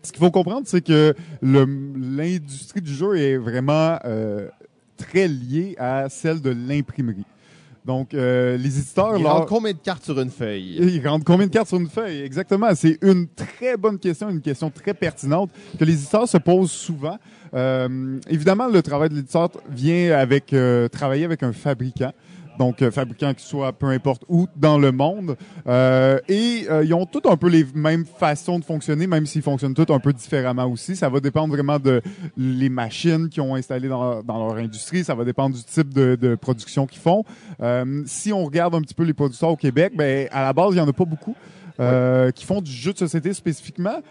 ce 0.02 0.12
qu'il 0.12 0.20
faut 0.20 0.30
comprendre, 0.30 0.66
c'est 0.66 0.84
que 0.84 1.14
l'industrie 1.42 2.80
du 2.80 2.92
jeu 2.92 3.16
est 3.18 3.36
vraiment 3.36 3.98
euh, 4.04 4.48
très 4.96 5.28
liée 5.28 5.74
à 5.78 6.08
celle 6.08 6.40
de 6.40 6.50
l'imprimerie. 6.50 7.24
Donc, 7.84 8.14
euh, 8.14 8.56
les 8.56 8.78
éditeurs... 8.78 9.16
Il 9.16 9.22
leur- 9.24 9.38
rentre 9.38 9.46
combien 9.48 9.72
de 9.72 9.78
cartes 9.78 10.04
sur 10.04 10.20
une 10.20 10.30
feuille? 10.30 10.76
ils 10.80 11.06
rentrent 11.06 11.24
combien 11.24 11.46
de 11.46 11.52
cartes 11.52 11.68
sur 11.68 11.78
une 11.80 11.88
feuille? 11.88 12.20
Exactement. 12.22 12.68
C'est 12.74 12.96
une 13.02 13.26
très 13.28 13.76
bonne 13.76 13.98
question, 13.98 14.28
une 14.30 14.40
question 14.40 14.70
très 14.70 14.94
pertinente 14.94 15.50
que 15.78 15.84
les 15.84 15.94
éditeurs 15.94 16.28
se 16.28 16.38
posent 16.38 16.70
souvent. 16.70 17.18
Euh, 17.54 18.18
évidemment, 18.30 18.68
le 18.68 18.80
travail 18.82 19.08
de 19.08 19.14
l'éditeur 19.16 19.50
vient 19.68 20.16
avec 20.16 20.52
euh, 20.52 20.88
travailler 20.88 21.24
avec 21.24 21.42
un 21.42 21.52
fabricant. 21.52 22.12
Donc, 22.58 22.82
euh, 22.82 22.90
fabricant 22.90 23.32
qui 23.34 23.44
soit 23.44 23.72
peu 23.72 23.86
importe 23.86 24.24
où 24.28 24.46
dans 24.56 24.78
le 24.78 24.92
monde. 24.92 25.36
Euh, 25.66 26.18
et 26.28 26.66
euh, 26.70 26.84
ils 26.84 26.94
ont 26.94 27.06
tous 27.06 27.28
un 27.28 27.36
peu 27.36 27.48
les 27.48 27.66
mêmes 27.74 28.04
façons 28.04 28.58
de 28.58 28.64
fonctionner, 28.64 29.06
même 29.06 29.26
s'ils 29.26 29.42
fonctionnent 29.42 29.74
tous 29.74 29.92
un 29.92 29.98
peu 29.98 30.12
différemment 30.12 30.66
aussi. 30.66 30.96
Ça 30.96 31.08
va 31.08 31.20
dépendre 31.20 31.54
vraiment 31.54 31.78
de 31.78 32.02
les 32.36 32.68
machines 32.68 33.28
qu'ils 33.28 33.42
ont 33.42 33.54
installées 33.54 33.88
dans, 33.88 34.22
dans 34.22 34.46
leur 34.46 34.56
industrie. 34.56 35.04
Ça 35.04 35.14
va 35.14 35.24
dépendre 35.24 35.56
du 35.56 35.64
type 35.64 35.92
de, 35.94 36.16
de 36.20 36.34
production 36.34 36.86
qu'ils 36.86 37.00
font. 37.00 37.24
Euh, 37.60 38.02
si 38.06 38.32
on 38.32 38.44
regarde 38.44 38.74
un 38.74 38.82
petit 38.82 38.94
peu 38.94 39.04
les 39.04 39.14
producteurs 39.14 39.50
au 39.50 39.56
Québec, 39.56 39.94
ben 39.96 40.28
à 40.30 40.42
la 40.42 40.52
base, 40.52 40.74
il 40.74 40.78
y 40.78 40.80
en 40.80 40.88
a 40.88 40.92
pas 40.92 41.04
beaucoup 41.04 41.34
qui 42.34 42.44
font 42.44 42.60
du 42.60 42.70
jeu 42.70 42.92
de 42.92 42.98
société 42.98 43.32
spécifiquement 43.32 44.02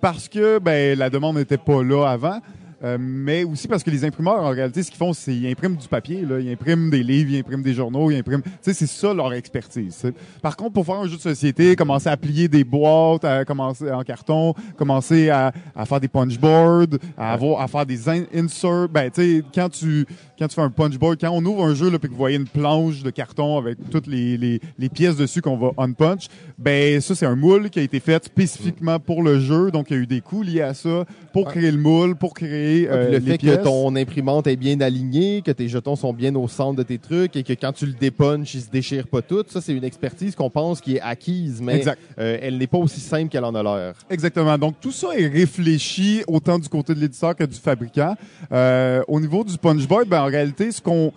parce 0.00 0.28
que 0.28 0.58
ben 0.58 0.98
la 0.98 1.10
demande 1.10 1.36
n'était 1.36 1.58
pas 1.58 1.82
là 1.82 2.06
avant. 2.06 2.40
Euh, 2.84 2.96
mais 3.00 3.42
aussi 3.42 3.66
parce 3.66 3.82
que 3.82 3.90
les 3.90 4.04
imprimeurs, 4.04 4.40
en 4.40 4.50
réalité, 4.50 4.82
ce 4.84 4.90
qu'ils 4.90 4.98
font, 4.98 5.12
c'est 5.12 5.34
ils 5.34 5.48
impriment 5.50 5.74
du 5.76 5.88
papier, 5.88 6.22
là. 6.22 6.38
ils 6.38 6.50
impriment 6.52 6.90
des 6.90 7.02
livres, 7.02 7.30
ils 7.32 7.38
impriment 7.40 7.62
des 7.62 7.74
journaux, 7.74 8.10
ils 8.10 8.18
impriment. 8.18 8.42
Tu 8.42 8.50
sais, 8.62 8.72
c'est 8.72 8.86
ça 8.86 9.12
leur 9.12 9.32
expertise. 9.32 9.94
tu 9.94 10.00
sais. 10.08 10.14
Par 10.40 10.56
contre, 10.56 10.74
pour 10.74 10.86
faire 10.86 10.96
un 10.96 11.08
jeu 11.08 11.16
de 11.16 11.20
société, 11.20 11.74
commencer 11.74 12.08
à 12.08 12.16
plier 12.16 12.46
des 12.46 12.62
boîtes, 12.62 13.24
à 13.24 13.44
commencer 13.44 13.90
en 13.90 14.02
carton, 14.02 14.54
commencer 14.76 15.28
à, 15.28 15.52
à 15.74 15.86
faire 15.86 15.98
des 16.00 16.06
punchboards, 16.08 16.98
à 17.16 17.32
avoir, 17.32 17.60
à 17.62 17.66
faire 17.68 17.84
des 17.84 18.08
in- 18.08 18.26
inserts. 18.34 18.88
Ben, 18.88 19.10
tu 19.10 19.20
sais, 19.22 19.42
quand 19.54 19.68
tu 19.70 20.06
quand 20.38 20.46
tu 20.46 20.54
fais 20.54 20.62
un 20.62 20.70
punchboard, 20.70 21.18
quand 21.20 21.30
on 21.32 21.44
ouvre 21.44 21.64
un 21.64 21.74
jeu 21.74 21.90
là, 21.90 21.98
puis 21.98 22.08
que 22.08 22.12
vous 22.12 22.18
voyez 22.18 22.36
une 22.36 22.46
planche 22.46 23.02
de 23.02 23.10
carton 23.10 23.58
avec 23.58 23.76
toutes 23.90 24.06
les, 24.06 24.36
les, 24.36 24.60
les 24.78 24.88
pièces 24.88 25.16
dessus 25.16 25.42
qu'on 25.42 25.56
va 25.56 25.72
unpunch, 25.78 26.28
ben 26.58 27.00
ça 27.00 27.14
c'est 27.14 27.24
un 27.26 27.36
moule 27.36 27.70
qui 27.70 27.78
a 27.78 27.82
été 27.82 28.00
fait 28.00 28.24
spécifiquement 28.24 28.98
pour 28.98 29.22
le 29.22 29.38
jeu, 29.38 29.70
donc 29.70 29.90
il 29.90 29.96
y 29.96 30.00
a 30.00 30.02
eu 30.02 30.06
des 30.06 30.20
coûts 30.20 30.42
liés 30.42 30.60
à 30.62 30.74
ça 30.74 31.04
pour 31.32 31.46
créer 31.46 31.70
le 31.70 31.78
moule, 31.78 32.16
pour 32.16 32.34
créer 32.34 32.88
euh, 32.90 33.12
le 33.12 33.18
les 33.18 33.30
fait 33.32 33.38
pièces. 33.38 33.58
que 33.58 33.62
ton 33.62 33.94
imprimante 33.94 34.48
est 34.48 34.56
bien 34.56 34.80
alignée, 34.80 35.42
que 35.42 35.52
tes 35.52 35.68
jetons 35.68 35.94
sont 35.94 36.12
bien 36.12 36.34
au 36.34 36.48
centre 36.48 36.76
de 36.76 36.82
tes 36.82 36.98
trucs 36.98 37.36
et 37.36 37.44
que 37.44 37.52
quand 37.52 37.72
tu 37.72 37.86
le 37.86 37.92
dépunches, 37.92 38.54
il 38.54 38.60
se 38.62 38.70
déchire 38.70 39.06
pas 39.06 39.22
tout, 39.22 39.44
ça 39.46 39.60
c'est 39.60 39.72
une 39.72 39.84
expertise 39.84 40.34
qu'on 40.34 40.50
pense 40.50 40.80
qui 40.80 40.96
est 40.96 41.00
acquise, 41.00 41.60
mais 41.62 41.76
Exact. 41.76 42.00
euh, 42.18 42.38
elle 42.42 42.58
n'est 42.58 42.66
pas 42.66 42.78
aussi 42.78 43.00
simple 43.00 43.28
qu'elle 43.30 43.44
en 43.44 43.54
a 43.54 43.62
l'air. 43.62 43.94
Exactement. 44.10 44.58
Donc 44.58 44.80
tout 44.80 44.92
ça 44.92 45.08
est 45.16 45.28
réfléchi 45.28 46.22
autant 46.26 46.58
du 46.58 46.68
côté 46.68 46.92
de 46.92 47.00
l'éditeur 47.00 47.36
que 47.36 47.44
du 47.44 47.56
fabricant. 47.56 48.16
Euh, 48.50 49.02
au 49.06 49.20
niveau 49.20 49.44
du 49.44 49.56
punchboard, 49.58 50.08
ben 50.08 50.22
en 50.22 50.26
réalité, 50.26 50.72
ce 50.72 50.80
qu'on 50.82 51.12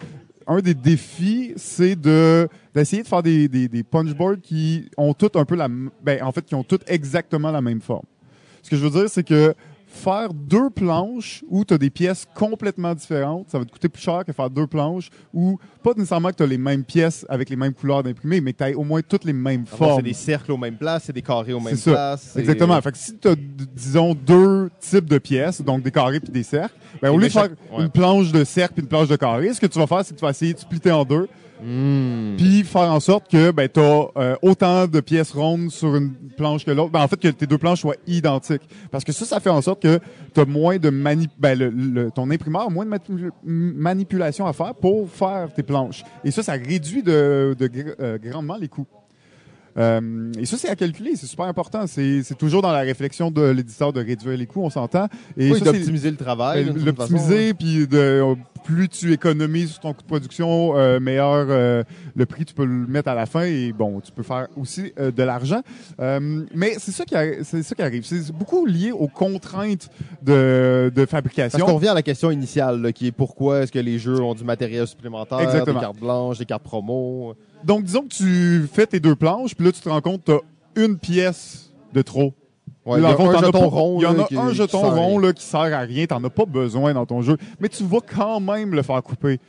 un 0.51 0.59
des 0.59 0.73
défis, 0.73 1.53
c'est 1.55 1.95
de 1.95 2.47
d'essayer 2.73 3.03
de 3.03 3.07
faire 3.07 3.23
des, 3.23 3.47
des, 3.47 3.67
des 3.67 3.83
punchboards 3.83 4.41
qui 4.41 4.89
ont 4.97 5.13
toutes 5.13 5.35
un 5.35 5.45
peu 5.45 5.55
la 5.55 5.67
ben 6.03 6.23
en 6.23 6.31
fait 6.31 6.45
qui 6.45 6.55
ont 6.55 6.63
toutes 6.63 6.83
exactement 6.89 7.51
la 7.51 7.61
même 7.61 7.81
forme. 7.81 8.05
Ce 8.61 8.69
que 8.69 8.75
je 8.75 8.83
veux 8.85 8.89
dire, 8.89 9.09
c'est 9.09 9.23
que 9.23 9.53
faire 9.91 10.34
deux 10.34 10.69
planches 10.69 11.43
où 11.49 11.65
tu 11.65 11.73
as 11.73 11.77
des 11.77 11.89
pièces 11.89 12.25
complètement 12.34 12.95
différentes, 12.95 13.49
ça 13.49 13.60
va 13.60 13.65
te 13.65 13.71
coûter 13.71 13.89
plus 13.89 14.01
cher 14.01 14.23
que 14.25 14.32
faire 14.32 14.49
deux 14.49 14.65
planches 14.65 15.10
où 15.34 15.60
pas 15.84 15.91
nécessairement 15.95 16.30
que 16.30 16.36
tu 16.36 16.43
as 16.43 16.47
les 16.47 16.58
mêmes 16.58 16.84
pièces 16.86 17.25
avec 17.27 17.49
les 17.49 17.58
mêmes 17.58 17.73
couleurs 17.73 18.01
d'imprimé, 18.01 18.39
mais 18.39 18.54
que 18.54 18.63
tu 18.63 18.73
au 18.75 18.84
moins 18.84 19.01
toutes 19.01 19.25
les 19.25 19.34
mêmes 19.34 19.65
Avant, 19.67 19.77
formes. 19.77 19.95
C'est 19.97 20.04
des 20.04 20.13
cercles 20.13 20.54
aux 20.54 20.58
mêmes 20.58 20.77
places, 20.77 21.04
c'est 21.06 21.13
des 21.13 21.21
carrés 21.21 21.51
aux 21.54 21.60
mêmes 21.60 21.75
ça. 21.75 21.91
places. 21.91 22.38
Exactement. 22.38 22.82
Fait 22.82 22.91
que 22.93 22.97
si 22.97 23.17
tu 23.17 23.27
as, 23.27 23.36
disons, 23.36 24.15
deux 24.15 24.69
types 24.80 25.10
de 25.10 25.17
pièces, 25.17 25.62
donc 25.62 25.84
des 25.84 25.91
carrés 25.91 26.19
puis 26.21 26.32
des 26.32 26.43
cercles, 26.43 26.75
ben, 27.01 27.10
au 27.10 27.15
lieu 27.17 27.21
ben 27.23 27.27
de 27.27 27.32
faire 27.34 27.41
chaque- 27.43 27.51
ouais. 27.77 27.84
une 27.84 27.89
planche 27.89 28.32
de 28.32 28.43
cercle 28.45 28.75
puis 28.75 28.84
une 28.84 28.89
planche 28.89 29.10
de 29.10 29.15
carré, 29.17 29.54
ce 29.54 29.60
que 29.60 29.67
tu 29.67 29.77
vas 29.77 29.88
faire, 29.88 30.06
c'est 30.06 30.13
que 30.13 30.19
tu 30.19 30.25
vas 30.25 30.32
essayer 30.32 30.54
de 30.54 30.60
splitter 30.60 30.91
en 30.91 31.04
deux, 31.04 31.27
Hmm. 31.63 32.38
puis 32.38 32.63
faire 32.63 32.91
en 32.91 33.00
sorte 33.00 33.30
que 33.30 33.52
ben, 33.52 33.69
tu 33.71 33.80
as 33.80 34.38
autant 34.41 34.88
de 34.88 35.00
pièces 35.00 35.32
rondes 35.32 35.69
sur 35.69 35.95
une 35.95 36.12
planche 36.36 36.65
que 36.65 36.71
l'autre. 36.71 36.91
Ben, 36.91 37.02
en 37.02 37.08
fait, 37.08 37.19
que 37.19 37.28
tes 37.28 37.45
deux 37.45 37.58
planches 37.60 37.82
soient 37.82 37.95
identiques. 38.08 38.63
Parce 38.89 39.04
que 39.04 39.12
ça, 39.12 39.26
ça 39.26 39.39
fait 39.39 39.50
en 39.52 39.62
sorte 39.62 39.82
que 39.84 40.00
tu 40.34 40.39
as 40.39 40.45
moins 40.45 40.78
de 40.78 40.89
mani 40.89 41.28
ben, 41.38 41.58
le- 41.58 41.69
le- 41.69 42.10
ton 42.12 42.30
imprimeur 42.32 42.63
a 42.63 42.69
moins 42.69 42.86
de 42.86 43.32
manipulation 43.43 44.47
à 44.47 44.54
faire 44.54 44.74
pour 44.76 45.10
faire 45.10 45.54
tes 45.54 45.63
planches. 45.63 46.04
Et 46.24 46.32
ça, 46.32 46.41
ça 46.43 46.54
réduit 46.54 47.04
de, 47.04 47.56
de 47.58 47.69
euh, 48.00 48.17
grandement 48.17 48.58
les 48.60 48.67
coûts. 48.67 48.88
Euh, 49.78 50.32
et 50.38 50.45
ça, 50.45 50.58
c'est 50.58 50.67
à 50.69 50.76
calculer, 50.76 51.15
c'est 51.15 51.28
super 51.28 51.45
important. 51.45 51.86
C'est 51.88 52.24
toujours 52.38 52.62
dans 52.62 52.74
la 52.74 52.82
réflexion 52.82 53.32
de 53.32 53.41
l'éditeur 53.41 53.93
de 53.93 54.02
réduire 54.04 54.38
les 54.38 54.45
coûts, 54.45 54.62
on 54.63 54.69
s'entend. 54.69 55.08
Et 55.38 55.50
Oui, 55.52 55.62
d'optimiser 55.62 56.12
le 56.12 56.17
travail. 56.17 56.65
ben, 56.65 56.74
façon, 56.74 56.86
l'optimiser, 57.13 57.54
puis 57.54 57.88
de 57.88 57.97
euh, 57.97 58.36
plus 58.63 58.88
tu 58.89 59.12
économises 59.13 59.71
sur 59.71 59.80
ton 59.82 59.93
coût 59.93 60.02
de 60.04 60.08
production, 60.08 60.78
euh, 60.78 61.00
meilleur 61.00 61.47
euh, 61.50 61.84
le 62.15 62.26
prix 62.26 62.45
tu 62.45 62.54
peux 62.54 62.65
le 62.65 62.88
mettre 62.88 63.10
à 63.10 63.15
la 63.15 63.26
fin 63.26 63.43
et 63.43 63.74
bon, 63.74 64.00
tu 64.02 64.12
peux 64.12 64.24
faire 64.24 64.47
aussi 64.56 64.93
euh, 65.00 65.12
de 65.12 65.24
l'argent. 65.24 65.62
Mais 66.54 66.76
c'est 66.78 66.91
ça 66.91 67.06
qui 67.06 67.15
arri- 67.15 67.43
c'est 67.43 67.63
ça 67.63 67.76
qui 67.76 67.82
arrive. 67.82 68.04
C'est 68.06 68.32
beaucoup 68.32 68.65
lié 68.65 68.91
aux 68.91 69.08
contraintes 69.08 69.89
de, 70.21 70.91
de 70.93 71.02
Parce 71.06 71.12
fabrication. 71.12 71.65
qu'on 71.65 71.76
revient 71.76 71.89
à 71.89 71.93
la 71.93 72.02
question 72.04 72.32
initiale, 72.32 72.82
là, 72.82 72.91
qui 72.91 73.08
est 73.08 73.12
pourquoi 73.12 73.62
est-ce 73.62 73.71
que 73.71 73.80
les 73.80 74.00
jeux 74.00 74.19
ont 74.21 74.34
du 74.36 74.43
matériel 74.43 74.88
supplémentaire, 74.88 75.39
Exactement. 75.41 75.80
des 75.80 75.86
cartes 75.86 76.00
blanches, 76.00 76.38
des 76.39 76.45
cartes 76.45 76.63
promo? 76.63 77.36
Donc 77.63 77.84
disons 77.84 78.04
que 78.04 78.13
tu 78.13 78.67
fais 78.71 78.88
tes 78.88 79.00
deux 79.00 79.15
planches, 79.15 79.56
puis 79.56 79.65
là 79.65 79.71
tu 79.71 79.82
te 79.82 79.89
rends 79.89 80.02
compte 80.02 80.24
que 80.24 80.32
tu 80.32 80.38
as 80.82 80.84
une 80.86 80.97
pièce 80.97 81.71
de 81.93 82.02
trop. 82.02 82.34
Ouais, 82.86 82.98
il 83.00 83.04
y 83.04 83.08
le 83.08 83.08
a 83.10 83.15
fond, 83.15 83.30
un 83.30 83.34
t'en 83.34 83.39
as 83.39 83.46
jeton 83.46 83.60
pas- 83.60 83.65
rond. 83.67 83.98
Il 84.00 84.04
y 84.04 84.06
en 84.08 84.20
a 84.20 84.24
qui- 84.24 84.38
un 84.38 84.52
jeton 84.54 84.80
sert 84.82 84.89
à 84.91 84.94
rond 84.96 85.17
rien. 85.17 85.28
là, 85.28 85.34
qui 85.34 85.44
sert 85.46 85.60
à 85.60 85.80
rien. 85.82 86.06
T'en 86.08 86.24
as 86.24 86.30
pas 86.30 86.46
besoin 86.46 86.94
dans 86.94 87.06
ton 87.06 87.22
jeu. 87.22 87.38
Mais 87.60 87.70
tu 87.70 87.84
vas 87.84 88.00
quand 88.00 88.39
même 88.39 88.74
le 88.74 88.82
faire 88.82 89.02
couper. 89.04 89.39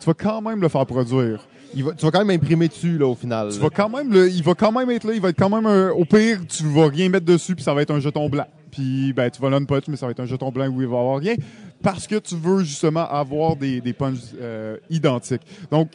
Tu 0.00 0.06
vas 0.06 0.14
quand 0.14 0.42
même 0.42 0.60
le 0.60 0.68
faire 0.68 0.84
produire. 0.84 1.46
Il 1.74 1.84
va- 1.84 1.92
tu 1.92 2.04
vas 2.04 2.10
quand 2.10 2.24
même 2.24 2.36
imprimer 2.38 2.68
dessus, 2.68 2.98
là, 2.98 3.06
au 3.06 3.14
final. 3.14 3.48
Tu 3.50 3.58
vas 3.58 3.70
quand 3.70 3.88
même 3.88 4.12
le, 4.12 4.28
il 4.28 4.42
va 4.42 4.52
quand 4.54 4.70
même 4.72 4.90
être 4.90 5.04
là. 5.04 5.14
Il 5.14 5.20
va 5.22 5.30
être 5.30 5.38
quand 5.38 5.48
même 5.48 5.64
un- 5.64 5.90
au 5.92 6.04
pire, 6.04 6.40
tu 6.46 6.64
vas 6.64 6.88
rien 6.88 7.08
mettre 7.08 7.24
dessus 7.24 7.54
puis 7.54 7.64
ça 7.64 7.72
va 7.72 7.80
être 7.80 7.90
un 7.92 8.00
jeton 8.00 8.28
blanc. 8.28 8.46
Puis 8.70 9.12
ben 9.14 9.30
tu 9.30 9.40
vas 9.40 9.48
l'unpunch 9.50 9.84
mais 9.88 9.96
ça 9.96 10.06
va 10.06 10.12
être 10.12 10.20
un 10.20 10.26
jeton 10.26 10.50
blanc 10.50 10.66
où 10.68 10.80
il 10.82 10.88
va 10.88 10.96
y 10.96 11.00
avoir 11.00 11.18
rien 11.18 11.34
parce 11.82 12.06
que 12.06 12.16
tu 12.16 12.34
veux 12.36 12.62
justement 12.64 13.06
avoir 13.08 13.54
des 13.56 13.80
des 13.80 13.92
punches 13.94 14.18
euh, 14.40 14.76
identiques. 14.90 15.42
Donc 15.70 15.88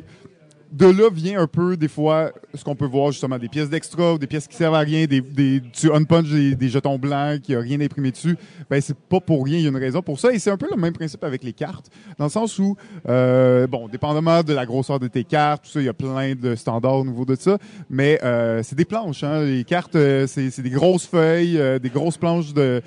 de 0.72 0.86
là 0.86 1.10
vient 1.12 1.40
un 1.42 1.48
peu, 1.48 1.78
des 1.78 1.88
fois, 1.88 2.32
ce 2.54 2.64
qu'on 2.64 2.76
peut 2.76 2.86
voir 2.86 3.12
justement, 3.12 3.38
des 3.38 3.48
pièces 3.48 3.70
d'extra 3.70 4.14
ou 4.14 4.18
des 4.18 4.28
pièces 4.28 4.48
qui 4.48 4.56
servent 4.56 4.76
à 4.76 4.80
rien, 4.80 5.06
des, 5.06 5.22
des, 5.22 5.62
tu 5.72 5.92
unpunch 5.92 6.30
des, 6.30 6.56
des 6.56 6.70
jetons 6.70 6.98
blancs 6.98 7.42
qui 7.42 7.56
a 7.56 7.60
rien 7.60 7.80
imprimé 7.80 8.12
dessus. 8.12 8.38
Ben, 8.70 8.82
c'est 8.82 8.98
pas 8.98 9.20
pour 9.20 9.46
rien, 9.46 9.58
il 9.58 9.64
y 9.64 9.66
a 9.66 9.70
une 9.70 9.78
raison 9.78 10.02
pour 10.02 10.20
ça. 10.20 10.34
Et 10.34 10.40
c'est 10.40 10.52
un 10.52 10.58
peu 10.58 10.68
le 10.70 10.80
même 10.80 10.94
principe 10.94 11.24
avec 11.24 11.44
les 11.44 11.54
cartes, 11.54 11.90
dans 12.18 12.26
le 12.26 12.32
sens 12.32 12.60
où, 12.60 12.76
euh, 13.08 13.66
bon, 13.68 13.88
dépendamment 13.88 14.44
de 14.44 14.54
la 14.54 14.66
grosseur 14.66 15.00
de 15.00 15.08
tes 15.08 15.24
cartes, 15.24 15.64
tout 15.64 15.72
ça, 15.72 15.80
il 15.80 15.86
y 15.86 15.90
a 15.90 15.94
plein 15.94 16.36
de 16.36 16.56
standards 16.56 16.98
au 16.98 17.06
niveau 17.06 17.26
de 17.26 17.36
ça, 17.36 17.58
mais 17.90 18.20
euh, 18.24 18.62
c'est 18.64 18.76
des 18.76 18.86
planches, 18.86 19.24
hein. 19.24 19.44
Les 19.44 19.64
cartes, 19.64 19.96
euh, 19.96 20.28
c'est, 20.28 20.52
c'est 20.52 20.62
des 20.64 20.70
grosses 20.70 21.08
feuilles, 21.08 21.58
euh, 21.58 21.80
des 21.80 21.90
grosses 21.90 22.18
planches 22.18 22.54
de 22.54 22.82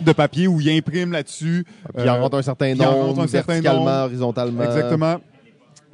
de 0.00 0.12
papier 0.12 0.46
où 0.46 0.60
ils 0.60 0.70
impriment 0.70 1.10
là-dessus. 1.10 1.64
Puis 1.92 2.04
il 2.04 2.08
en 2.08 2.14
Euh, 2.14 2.20
rentre 2.20 2.36
un 2.36 2.42
certain 2.42 2.68
il 2.68 2.78
nombre, 2.78 3.26
verticalement, 3.26 4.04
horizontalement. 4.04 4.62
Exactement. 4.62 5.16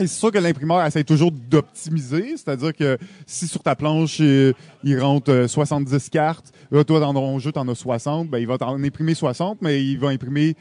C'est 0.01 0.07
sûr 0.09 0.33
que 0.33 0.39
l'imprimeur 0.39 0.85
essaie 0.85 1.05
toujours 1.05 1.31
d'optimiser, 1.31 2.37
c'est-à-dire 2.37 2.73
que 2.75 2.99
si 3.27 3.47
sur 3.47 3.63
ta 3.63 3.77
planche, 3.77 4.19
euh, 4.21 4.53
il 4.83 4.99
rentre 5.01 5.31
euh, 5.33 5.49
70 5.49 6.11
cartes, 6.11 6.53
là, 6.73 6.83
toi, 6.85 6.99
dans 7.01 7.15
ton 7.15 7.39
jeu, 7.39 7.53
t'en 7.53 7.67
as 7.69 7.75
60, 7.75 8.29
ben, 8.29 8.39
il 8.39 8.47
va 8.47 8.59
t'en 8.59 8.75
imprimer 8.83 9.15
60, 9.15 9.59
mais 9.63 9.85
il 9.85 9.99
va 9.99 10.09
imprimer 10.09 10.57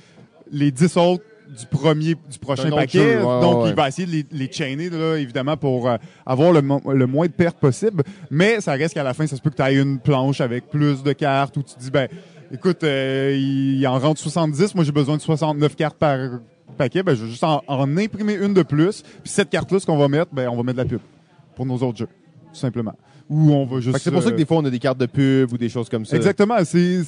les 0.52 0.72
10 0.72 0.98
autres 0.98 1.24
du 1.58 1.66
premier, 1.66 2.16
du 2.16 2.40
prochain 2.40 2.70
paquet. 2.70 3.00
jeu, 3.00 3.18
ouais, 3.26 3.42
Donc, 3.42 3.64
ouais. 3.64 3.70
il 3.70 3.76
va 3.76 3.88
essayer 3.88 4.06
de 4.08 4.12
les, 4.12 4.26
les 4.46 4.52
chainer, 4.52 4.90
là, 4.90 5.16
évidemment, 5.18 5.58
pour 5.58 5.90
euh, 5.90 5.98
avoir 6.26 6.52
le, 6.52 6.62
mo- 6.62 6.82
le 6.94 7.08
moins 7.08 7.26
de 7.28 7.32
pertes 7.32 7.58
possible. 7.58 8.04
Mais 8.30 8.62
ça 8.62 8.74
reste 8.74 8.94
qu'à 8.94 9.04
la 9.04 9.14
fin, 9.14 9.26
ça 9.28 9.36
se 9.36 9.42
peut 9.42 9.50
que 9.50 9.56
tu 9.56 9.64
aies 9.64 9.76
une 9.82 10.00
planche 10.00 10.42
avec 10.42 10.70
plus 10.70 11.02
de 11.04 11.12
cartes 11.14 11.58
où 11.58 11.64
tu 11.64 11.74
te 11.74 11.80
dis, 11.80 11.92
ben, 11.92 12.08
écoute, 12.52 12.84
euh, 12.84 13.36
il, 13.36 13.80
il 13.80 13.88
en 13.88 13.98
rentre 14.00 14.22
70, 14.22 14.76
moi 14.76 14.84
j'ai 14.84 14.92
besoin 14.92 15.18
de 15.18 15.22
69 15.22 15.76
cartes 15.76 15.98
par 15.98 16.18
paquet, 16.78 17.04
ben, 17.04 17.16
je 17.16 17.24
vais 17.24 17.32
juste 17.32 17.44
en, 17.44 17.64
en 17.68 17.98
imprimer 17.98 18.34
une 18.34 18.54
de 18.54 18.64
plus. 18.64 19.02
Puis 19.02 19.32
cette 19.32 19.50
carte-là, 19.50 19.80
ce 19.80 19.86
qu'on 19.86 19.98
va 19.98 20.08
mettre, 20.08 20.34
ben, 20.34 20.50
on 20.50 20.56
va 20.56 20.64
mettre 20.64 20.78
de 20.78 20.84
la 20.84 20.90
pub 20.90 21.00
pour 21.56 21.66
nos 21.66 21.78
autres 21.78 21.98
jeux, 21.98 22.10
tout 22.52 22.60
simplement. 22.60 22.94
Ou 23.30 23.52
on 23.52 23.66
va 23.66 23.80
juste. 23.80 23.98
C'est 24.00 24.12
pour 24.12 24.22
ça 24.22 24.30
que 24.30 24.36
euh, 24.36 24.38
des 24.38 24.46
fois, 24.46 24.58
on 24.58 24.66
a 24.66 24.70
des 24.70 24.80
cartes 24.80 24.98
de 24.98 25.06
pub 25.06 25.54
ou 25.54 25.58
des 25.58 25.70
choses 25.70 25.90
comme 25.90 26.06
ça. 26.06 26.16
Exactement. 26.16 26.58
Si 26.64 27.04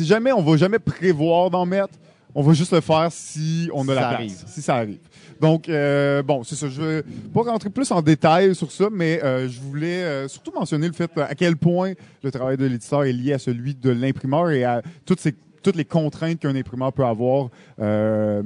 jamais 0.00 0.32
on 0.32 0.42
va 0.42 0.56
jamais 0.56 0.78
prévoir 0.78 1.50
d'en 1.50 1.66
mettre, 1.66 1.94
on 2.34 2.42
va 2.42 2.52
juste 2.52 2.72
le 2.72 2.80
faire 2.80 3.08
si 3.10 3.70
on 3.72 3.88
a 3.88 3.94
la 3.94 4.00
place. 4.00 4.14
arrive. 4.14 4.44
Si 4.46 4.62
ça 4.62 4.76
arrive. 4.76 4.98
Donc, 5.40 5.68
euh, 5.68 6.22
bon, 6.22 6.42
c'est 6.42 6.56
ça. 6.56 6.68
Je 6.68 6.82
vais 6.82 7.02
pas 7.32 7.42
rentrer 7.42 7.70
plus 7.70 7.90
en 7.92 8.02
détail 8.02 8.54
sur 8.54 8.72
ça, 8.72 8.88
mais 8.90 9.22
euh, 9.22 9.48
je 9.48 9.60
voulais 9.60 10.02
euh, 10.02 10.28
surtout 10.28 10.52
mentionner 10.52 10.86
le 10.86 10.92
fait 10.92 11.10
à 11.18 11.34
quel 11.34 11.56
point 11.56 11.92
le 12.22 12.30
travail 12.30 12.56
de 12.56 12.66
l'éditeur 12.66 13.04
est 13.04 13.12
lié 13.12 13.34
à 13.34 13.38
celui 13.38 13.74
de 13.74 13.90
l'imprimeur 13.90 14.50
et 14.50 14.64
à 14.64 14.82
toutes 15.04 15.20
ces 15.20 15.34
toutes 15.64 15.76
les 15.76 15.84
contraintes 15.84 16.38
qu'un 16.38 16.54
imprimeur 16.54 16.92
peut 16.92 17.04
avoir. 17.04 17.48
Euh, 17.80 18.42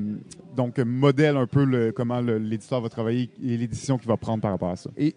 donc, 0.56 0.78
modèle 0.78 1.36
un 1.36 1.46
peu 1.46 1.64
le, 1.64 1.92
comment 1.92 2.20
l'éditeur 2.20 2.80
va 2.80 2.88
travailler 2.88 3.30
et 3.44 3.56
l'édition 3.56 3.98
qu'il 3.98 4.08
va 4.08 4.16
prendre 4.16 4.40
par 4.40 4.52
rapport 4.52 4.70
à 4.70 4.76
ça. 4.76 4.90
Et 4.96 5.14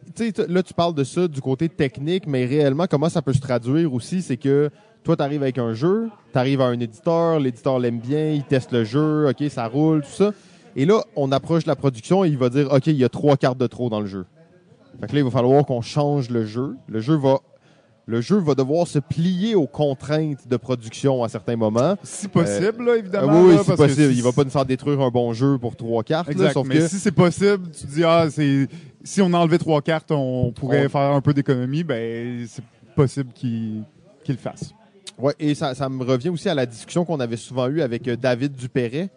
là, 0.49 0.63
tu 0.63 0.73
parles 0.73 0.95
de 0.95 1.03
ça 1.03 1.27
du 1.27 1.39
côté 1.41 1.69
technique, 1.69 2.27
mais 2.27 2.45
réellement, 2.45 2.85
comment 2.89 3.09
ça 3.09 3.21
peut 3.21 3.33
se 3.33 3.39
traduire 3.39 3.93
aussi, 3.93 4.21
c'est 4.21 4.37
que 4.37 4.69
toi, 5.03 5.15
tu 5.15 5.23
arrives 5.23 5.41
avec 5.41 5.57
un 5.57 5.73
jeu, 5.73 6.09
tu 6.31 6.37
arrives 6.37 6.61
à 6.61 6.65
un 6.65 6.79
éditeur, 6.79 7.39
l'éditeur 7.39 7.79
l'aime 7.79 7.99
bien, 7.99 8.31
il 8.31 8.43
teste 8.43 8.71
le 8.71 8.83
jeu, 8.83 9.29
OK, 9.29 9.43
ça 9.49 9.67
roule, 9.67 10.01
tout 10.01 10.11
ça. 10.11 10.31
Et 10.75 10.85
là, 10.85 11.03
on 11.15 11.31
approche 11.31 11.65
la 11.65 11.75
production 11.75 12.23
et 12.23 12.29
il 12.29 12.37
va 12.37 12.49
dire, 12.49 12.71
OK, 12.71 12.87
il 12.87 12.97
y 12.97 13.03
a 13.03 13.09
trois 13.09 13.37
cartes 13.37 13.57
de 13.57 13.67
trop 13.67 13.89
dans 13.89 13.99
le 13.99 14.05
jeu. 14.05 14.25
Fait 14.99 15.07
que 15.07 15.13
là, 15.13 15.19
il 15.19 15.23
va 15.23 15.31
falloir 15.31 15.65
qu'on 15.65 15.81
change 15.81 16.29
le 16.29 16.45
jeu. 16.45 16.75
Le 16.87 16.99
jeu 16.99 17.15
va... 17.15 17.39
Le 18.07 18.19
jeu 18.19 18.37
va 18.39 18.55
devoir 18.55 18.87
se 18.87 18.99
plier 18.99 19.53
aux 19.55 19.67
contraintes 19.67 20.47
de 20.47 20.57
production 20.57 21.23
à 21.23 21.29
certains 21.29 21.55
moments. 21.55 21.95
Si 22.03 22.27
possible, 22.27 22.83
là, 22.85 22.91
Euh, 22.93 22.97
évidemment. 22.97 23.41
oui, 23.41 23.49
oui, 23.49 23.51
là, 23.51 23.55
parce 23.57 23.67
que 23.79 23.85
possible. 23.87 24.11
si- 24.11 24.17
Il 24.17 24.23
va 24.23 24.31
pas 24.31 24.43
nous 24.43 24.49
faire 24.49 24.65
détruire 24.65 24.99
un 25.01 25.09
bon 25.09 25.33
jeu 25.33 25.57
pour 25.59 25.75
trois 25.75 26.03
cartes. 26.03 26.27
là, 26.27 26.33
Exact. 26.33 26.53
sauf 26.53 26.67
mais 26.67 26.75
que... 26.79 26.87
si 26.87 26.97
c'est 26.99 27.11
possible, 27.11 27.69
tu 27.71 27.85
dis, 27.85 28.03
ah, 28.03 28.25
c'est, 28.29 28.67
si 29.03 29.21
on 29.21 29.31
enlevait 29.33 29.59
trois 29.59 29.81
cartes, 29.81 30.11
on 30.11 30.51
pourrait 30.51 30.85
On- 30.87 30.89
faire 30.89 31.11
un 31.11 31.21
peu 31.21 31.33
d'économie, 31.33 31.83
ben, 31.83 32.45
c'est 32.47 32.63
possible 32.95 33.31
qu'il, 33.33 33.83
qu'il 34.23 34.35
le 34.35 34.41
fasse. 34.41 34.71
Ouais, 35.19 35.33
et 35.39 35.53
ça, 35.53 35.75
ça 35.75 35.87
me 35.87 36.03
revient 36.03 36.29
aussi 36.29 36.49
à 36.49 36.55
la 36.55 36.65
discussion 36.65 37.05
qu'on 37.05 37.19
avait 37.19 37.37
souvent 37.37 37.67
eue 37.69 37.81
avec 37.81 38.07
euh, 38.07 38.15
David 38.15 38.53
Dupéret, 38.53 39.09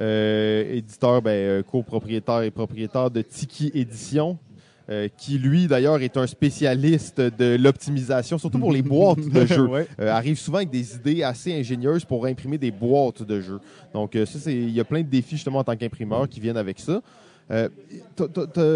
euh, 0.00 0.64
éditeur, 0.76 1.20
ben, 1.20 1.62
copropriétaire 1.62 2.40
et 2.42 2.50
propriétaire 2.50 3.10
de 3.10 3.20
Tiki 3.20 3.70
Édition, 3.74 4.38
euh, 4.90 5.06
qui 5.16 5.38
lui 5.38 5.68
d'ailleurs 5.68 6.02
est 6.02 6.16
un 6.16 6.26
spécialiste 6.26 7.20
de 7.20 7.56
l'optimisation, 7.56 8.38
surtout 8.38 8.58
pour 8.58 8.72
les 8.72 8.82
boîtes 8.82 9.20
de 9.20 9.46
jeux. 9.46 9.66
Ouais. 9.68 9.86
Euh, 10.00 10.10
arrive 10.10 10.36
souvent 10.36 10.56
avec 10.56 10.70
des 10.70 10.96
idées 10.96 11.22
assez 11.22 11.52
ingénieuses 11.52 12.04
pour 12.04 12.26
imprimer 12.26 12.58
des 12.58 12.72
boîtes 12.72 13.22
de 13.22 13.40
jeux. 13.40 13.60
Donc 13.94 14.16
euh, 14.16 14.26
ça, 14.26 14.40
c'est 14.40 14.52
il 14.52 14.70
y 14.70 14.80
a 14.80 14.84
plein 14.84 15.02
de 15.02 15.06
défis 15.06 15.36
justement 15.36 15.60
en 15.60 15.64
tant 15.64 15.76
qu'imprimeur 15.76 16.28
qui 16.28 16.40
viennent 16.40 16.56
avec 16.56 16.80
ça. 16.80 17.00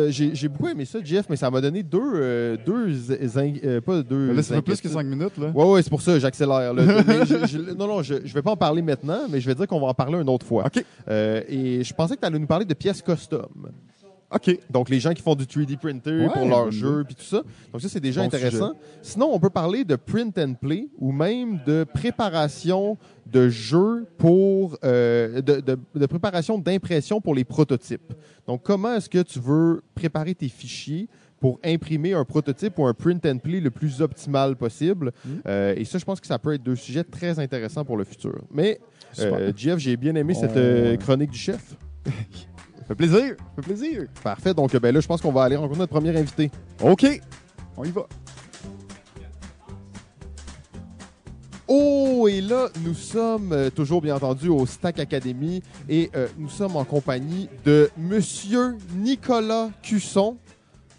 J'ai 0.08 0.48
beaucoup 0.48 0.68
aimé 0.68 0.84
ça, 0.84 1.00
Jeff, 1.02 1.26
mais 1.28 1.34
ça 1.34 1.50
m'a 1.50 1.60
donné 1.60 1.82
deux, 1.82 2.58
deux, 2.64 2.96
euh, 3.10 3.80
pas 3.80 4.02
deux. 4.02 4.32
Là, 4.34 4.42
ça 4.42 4.54
fait 4.54 4.62
plus 4.62 4.80
que 4.80 4.88
cinq 4.88 5.06
minutes, 5.06 5.36
là. 5.36 5.50
Ouais, 5.52 5.64
ouais, 5.64 5.82
c'est 5.82 5.90
pour 5.90 6.02
ça, 6.02 6.16
j'accélère. 6.20 6.74
non, 7.76 7.88
non, 7.88 8.02
je, 8.02 8.14
je 8.24 8.34
vais 8.34 8.42
pas 8.42 8.52
en 8.52 8.56
parler 8.56 8.82
maintenant, 8.82 9.26
mais 9.28 9.40
je 9.40 9.48
vais 9.48 9.54
dire 9.56 9.66
qu'on 9.66 9.80
va 9.80 9.88
en 9.88 9.94
parler 9.94 10.20
une 10.20 10.28
autre 10.28 10.46
fois. 10.46 10.66
OK. 10.66 10.84
Et 11.08 11.82
je 11.82 11.92
pensais 11.92 12.14
que 12.14 12.20
tu 12.20 12.26
allais 12.26 12.38
nous 12.38 12.46
parler 12.46 12.66
de 12.66 12.74
pièces 12.74 13.02
custom. 13.02 13.48
OK. 14.34 14.58
Donc, 14.70 14.88
les 14.88 14.98
gens 15.00 15.12
qui 15.12 15.22
font 15.22 15.34
du 15.34 15.44
3D 15.44 15.76
printer 15.76 16.10
Ouais, 16.26 16.28
pour 16.32 16.46
leurs 16.46 16.70
jeux 16.70 17.04
puis 17.04 17.14
tout 17.14 17.22
ça. 17.22 17.42
Donc, 17.72 17.80
ça, 17.80 17.88
c'est 17.88 18.00
déjà 18.00 18.20
Bon 18.20 18.26
intéressant. 18.26 18.72
Sinon, 19.02 19.30
on 19.32 19.38
peut 19.38 19.50
parler 19.50 19.84
de 19.84 19.96
print 19.96 20.36
and 20.38 20.54
play 20.54 20.88
ou 20.98 21.12
même 21.12 21.60
de 21.66 21.84
préparation 21.84 22.96
de 23.30 23.48
jeux 23.48 24.06
pour. 24.18 24.76
euh, 24.84 25.40
de, 25.40 25.60
de- 25.60 25.78
de 25.94 26.06
préparation 26.06 26.58
d'impression 26.58 27.20
pour 27.20 27.34
les 27.34 27.44
prototypes. 27.44 28.12
Donc, 28.46 28.62
comment 28.62 28.94
est-ce 28.94 29.08
que 29.08 29.22
tu 29.22 29.38
veux 29.38 29.82
préparer 29.94 30.34
tes 30.34 30.48
fichiers 30.48 31.08
pour 31.40 31.58
imprimer 31.64 32.14
un 32.14 32.24
prototype 32.24 32.78
ou 32.78 32.86
un 32.86 32.94
print 32.94 33.24
and 33.26 33.38
play 33.38 33.60
le 33.60 33.70
plus 33.70 34.00
optimal 34.00 34.56
possible? 34.56 35.12
Mm. 35.24 35.30
Euh, 35.46 35.74
et 35.76 35.84
ça, 35.84 35.98
je 35.98 36.04
pense 36.04 36.20
que 36.20 36.26
ça 36.26 36.38
peut 36.38 36.54
être 36.54 36.62
deux 36.62 36.76
sujets 36.76 37.04
très 37.04 37.38
intéressants 37.38 37.84
pour 37.84 37.96
le 37.96 38.04
futur. 38.04 38.34
Mais, 38.50 38.80
euh, 39.20 39.52
Jeff, 39.56 39.78
j'ai 39.78 39.96
bien 39.96 40.14
aimé 40.16 40.34
cette 40.34 40.56
On- 40.56 40.96
chronique 40.96 41.30
du 41.30 41.38
chef. 41.38 41.76
Ça 42.84 42.88
fait 42.88 42.94
plaisir. 42.96 43.36
Ça 43.56 43.62
fait 43.62 43.62
plaisir. 43.62 44.06
Parfait. 44.22 44.52
Donc, 44.54 44.76
ben 44.76 44.94
là, 44.94 45.00
je 45.00 45.06
pense 45.06 45.20
qu'on 45.20 45.32
va 45.32 45.44
aller 45.44 45.56
rencontrer 45.56 45.78
notre 45.80 45.92
premier 45.92 46.16
invité. 46.16 46.50
OK. 46.82 47.06
On 47.76 47.84
y 47.84 47.90
va. 47.90 48.06
Oh, 51.66 52.28
et 52.30 52.42
là, 52.42 52.68
nous 52.84 52.92
sommes 52.92 53.52
euh, 53.52 53.70
toujours, 53.70 54.02
bien 54.02 54.16
entendu, 54.16 54.48
au 54.48 54.66
Stack 54.66 54.98
Academy 54.98 55.62
et 55.88 56.10
euh, 56.14 56.28
nous 56.36 56.50
sommes 56.50 56.76
en 56.76 56.84
compagnie 56.84 57.48
de 57.64 57.90
Monsieur 57.96 58.76
Nicolas 58.94 59.70
Cusson. 59.82 60.36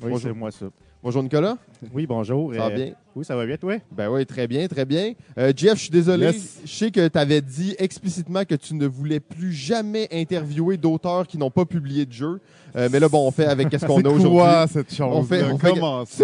Oui, 0.02 0.10
Bonjour. 0.10 0.20
c'est 0.22 0.34
moi 0.34 0.50
ça. 0.52 0.66
Bonjour, 1.04 1.22
Nicolas. 1.22 1.58
Oui, 1.94 2.08
bonjour. 2.08 2.52
Ça 2.54 2.60
va 2.62 2.66
Euh, 2.66 2.76
bien? 2.76 2.94
Oui, 3.16 3.24
ça 3.24 3.34
va 3.34 3.46
bien, 3.46 3.56
toi? 3.56 3.76
Ben 3.96 4.10
oui, 4.10 4.26
très 4.26 4.46
bien, 4.46 4.68
très 4.68 4.84
bien. 4.84 5.14
Euh, 5.38 5.54
Jeff, 5.56 5.76
je 5.76 5.82
suis 5.84 5.90
désolé. 5.90 6.26
Yes. 6.26 6.60
Je 6.66 6.70
sais 6.70 6.92
que 6.92 7.08
tu 7.08 7.18
avais 7.18 7.40
dit 7.40 7.74
explicitement 7.80 8.44
que 8.44 8.56
tu 8.56 8.74
ne 8.76 8.86
voulais 8.86 9.22
plus 9.22 9.54
jamais 9.54 10.10
interviewer 10.12 10.76
d'auteurs 10.76 11.26
qui 11.26 11.38
n'ont 11.38 11.50
pas 11.50 11.64
publié 11.64 12.06
de 12.06 12.12
jeu. 12.12 12.42
Euh, 12.76 12.90
mais 12.92 13.00
là, 13.00 13.08
bon, 13.08 13.26
on 13.26 13.32
fait 13.32 13.46
avec 13.46 13.70
ce 13.80 13.86
qu'on 13.86 14.00
C'est 14.02 14.06
a 14.08 14.10
aujourd'hui? 14.10 14.32
quoi 14.38 14.68
cette 14.68 14.94
chose 14.94 15.08
On 15.10 15.24
fait- 15.24 15.44
on 15.44 15.58
fait- 15.58 15.68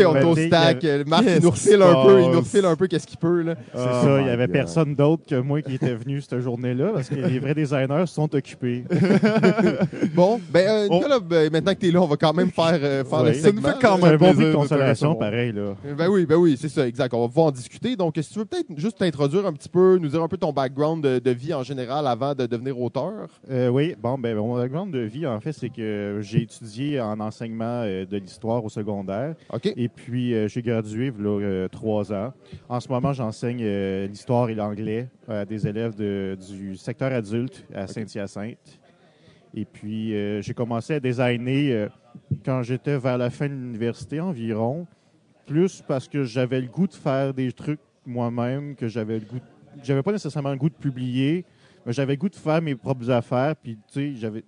ça? 0.02 0.10
on 0.10 0.22
au 0.32 0.36
stack. 0.36 0.84
euh, 0.84 1.06
Marc, 1.08 1.24
il 1.34 1.42
nous 1.42 1.50
refile 1.52 1.82
un 1.82 2.04
peu, 2.06 2.22
il 2.24 2.30
nous 2.30 2.40
refile 2.42 2.66
un 2.66 2.76
peu 2.76 2.88
qu'est-ce 2.88 3.08
qu'il 3.08 3.20
peut, 3.20 3.42
là. 3.42 3.56
C'est 3.74 3.80
Oh 3.82 4.04
ça, 4.04 4.18
il 4.20 4.26
n'y 4.26 4.30
avait 4.30 4.48
God. 4.48 4.54
personne 4.54 4.94
d'autre 4.94 5.24
que 5.26 5.36
moi 5.36 5.62
qui 5.62 5.76
était 5.76 5.94
venu 5.96 6.20
cette 6.20 6.42
journée-là 6.42 6.92
parce 6.94 7.08
que 7.08 7.16
les 7.16 7.40
vrais 7.40 7.56
designers 7.56 8.04
sont 8.08 8.36
occupés. 8.36 8.84
Bon, 10.14 10.42
ben, 10.52 10.68
euh, 10.68 10.88
On- 10.90 10.96
Nicolas, 10.98 11.20
ben, 11.20 11.50
maintenant 11.52 11.74
que 11.74 11.80
tu 11.80 11.88
es 11.88 11.92
là, 11.92 12.02
on 12.02 12.08
va 12.08 12.18
quand 12.18 12.34
même 12.34 12.52
faire, 12.52 12.80
euh, 12.82 13.04
faire 13.06 13.22
Oui. 13.22 13.28
le 13.30 13.34
Ça 13.36 13.42
segment. 13.48 13.62
nous 13.62 13.68
fait 13.70 13.82
quand 13.82 13.96
C'est 13.96 14.04
même 14.04 14.14
un 14.14 14.18
bon 14.18 14.34
de 14.34 14.54
consolation, 14.54 15.16
pareil. 15.16 15.54
Là. 15.54 15.76
Ben 15.98 16.08
oui, 16.10 16.26
ben 16.26 16.36
oui, 16.36 16.58
c'est 16.60 16.68
ça, 16.70 16.81
exact. 16.88 17.14
On 17.14 17.28
va 17.28 17.42
en 17.44 17.52
discuter. 17.52 17.96
Donc, 17.96 18.16
si 18.22 18.32
tu 18.34 18.40
veux 18.40 18.46
peut-être 18.46 18.68
juste 18.78 18.98
t'introduire 18.98 19.46
un 19.46 19.54
petit 19.54 19.70
peu, 19.70 19.98
nous 19.98 20.08
dire 20.10 20.22
un 20.22 20.28
peu 20.28 20.38
ton 20.38 20.52
background 20.54 21.04
de, 21.04 21.20
de 21.20 21.32
vie 21.32 21.54
en 21.54 21.64
général 21.64 22.08
avant 22.08 22.34
de 22.36 22.46
devenir 22.46 22.80
auteur. 22.80 23.30
Euh, 23.50 23.70
oui, 23.70 23.96
bon, 24.02 24.18
ben, 24.18 24.36
mon 24.36 24.56
background 24.56 24.94
de 24.94 25.00
vie, 25.00 25.26
en 25.26 25.40
fait, 25.40 25.54
c'est 25.54 25.70
que 25.70 26.20
j'ai 26.22 26.44
étudié 26.44 27.00
en 27.00 27.20
enseignement 27.20 27.84
euh, 27.86 28.06
de 28.06 28.18
l'histoire 28.18 28.64
au 28.64 28.70
secondaire. 28.70 29.36
OK? 29.52 29.72
Et 29.76 29.90
puis, 29.90 30.34
euh, 30.34 30.48
j'ai 30.48 30.62
gradué 30.62 31.12
il 31.18 31.68
trois 31.72 32.12
ans. 32.14 32.34
En 32.70 32.80
ce 32.80 32.88
moment, 32.90 33.14
j'enseigne 33.14 33.66
l'histoire 34.08 34.50
et 34.50 34.56
l'anglais 34.56 35.10
à 35.28 35.46
des 35.46 35.68
élèves 35.68 35.96
de- 35.96 36.38
du 36.50 36.76
secteur 36.76 37.12
adulte 37.12 37.66
à 37.74 37.88
Saint-Hyacinthe. 37.88 38.80
Et 39.54 39.66
puis, 39.66 40.14
j'ai 40.42 40.54
commencé 40.54 40.94
à 40.96 41.00
designer 41.00 41.90
quand 42.46 42.64
j'étais 42.64 42.98
vers 42.98 43.18
la 43.18 43.30
fin 43.30 43.48
de 43.48 43.54
l'université 43.54 44.20
environ, 44.20 44.88
plus 45.52 45.84
parce 45.88 46.08
que 46.08 46.24
j'avais 46.24 46.62
le 46.62 46.68
goût 46.68 46.88
de 46.88 46.94
faire 46.94 47.34
des 47.34 47.52
trucs 47.52 47.80
moi-même, 48.06 48.76
que 48.76 48.88
j'avais 48.88 49.20
le 49.20 49.26
goût. 49.26 49.36
de- 49.40 49.84
J'avais 49.84 50.04
pas 50.04 50.12
nécessairement 50.12 50.52
le 50.52 50.58
goût 50.58 50.70
de 50.70 50.76
publier, 50.76 51.46
mais 51.86 51.94
j'avais 51.94 52.14
le 52.14 52.20
goût 52.20 52.30
de 52.30 52.36
faire 52.36 52.62
mes 52.62 52.76
propres 52.76 53.10
affaires. 53.10 53.56
Puis, 53.56 53.76
tu 53.76 53.94
sais, 53.94 54.14
j'avais. 54.16 54.42
Tu 54.42 54.46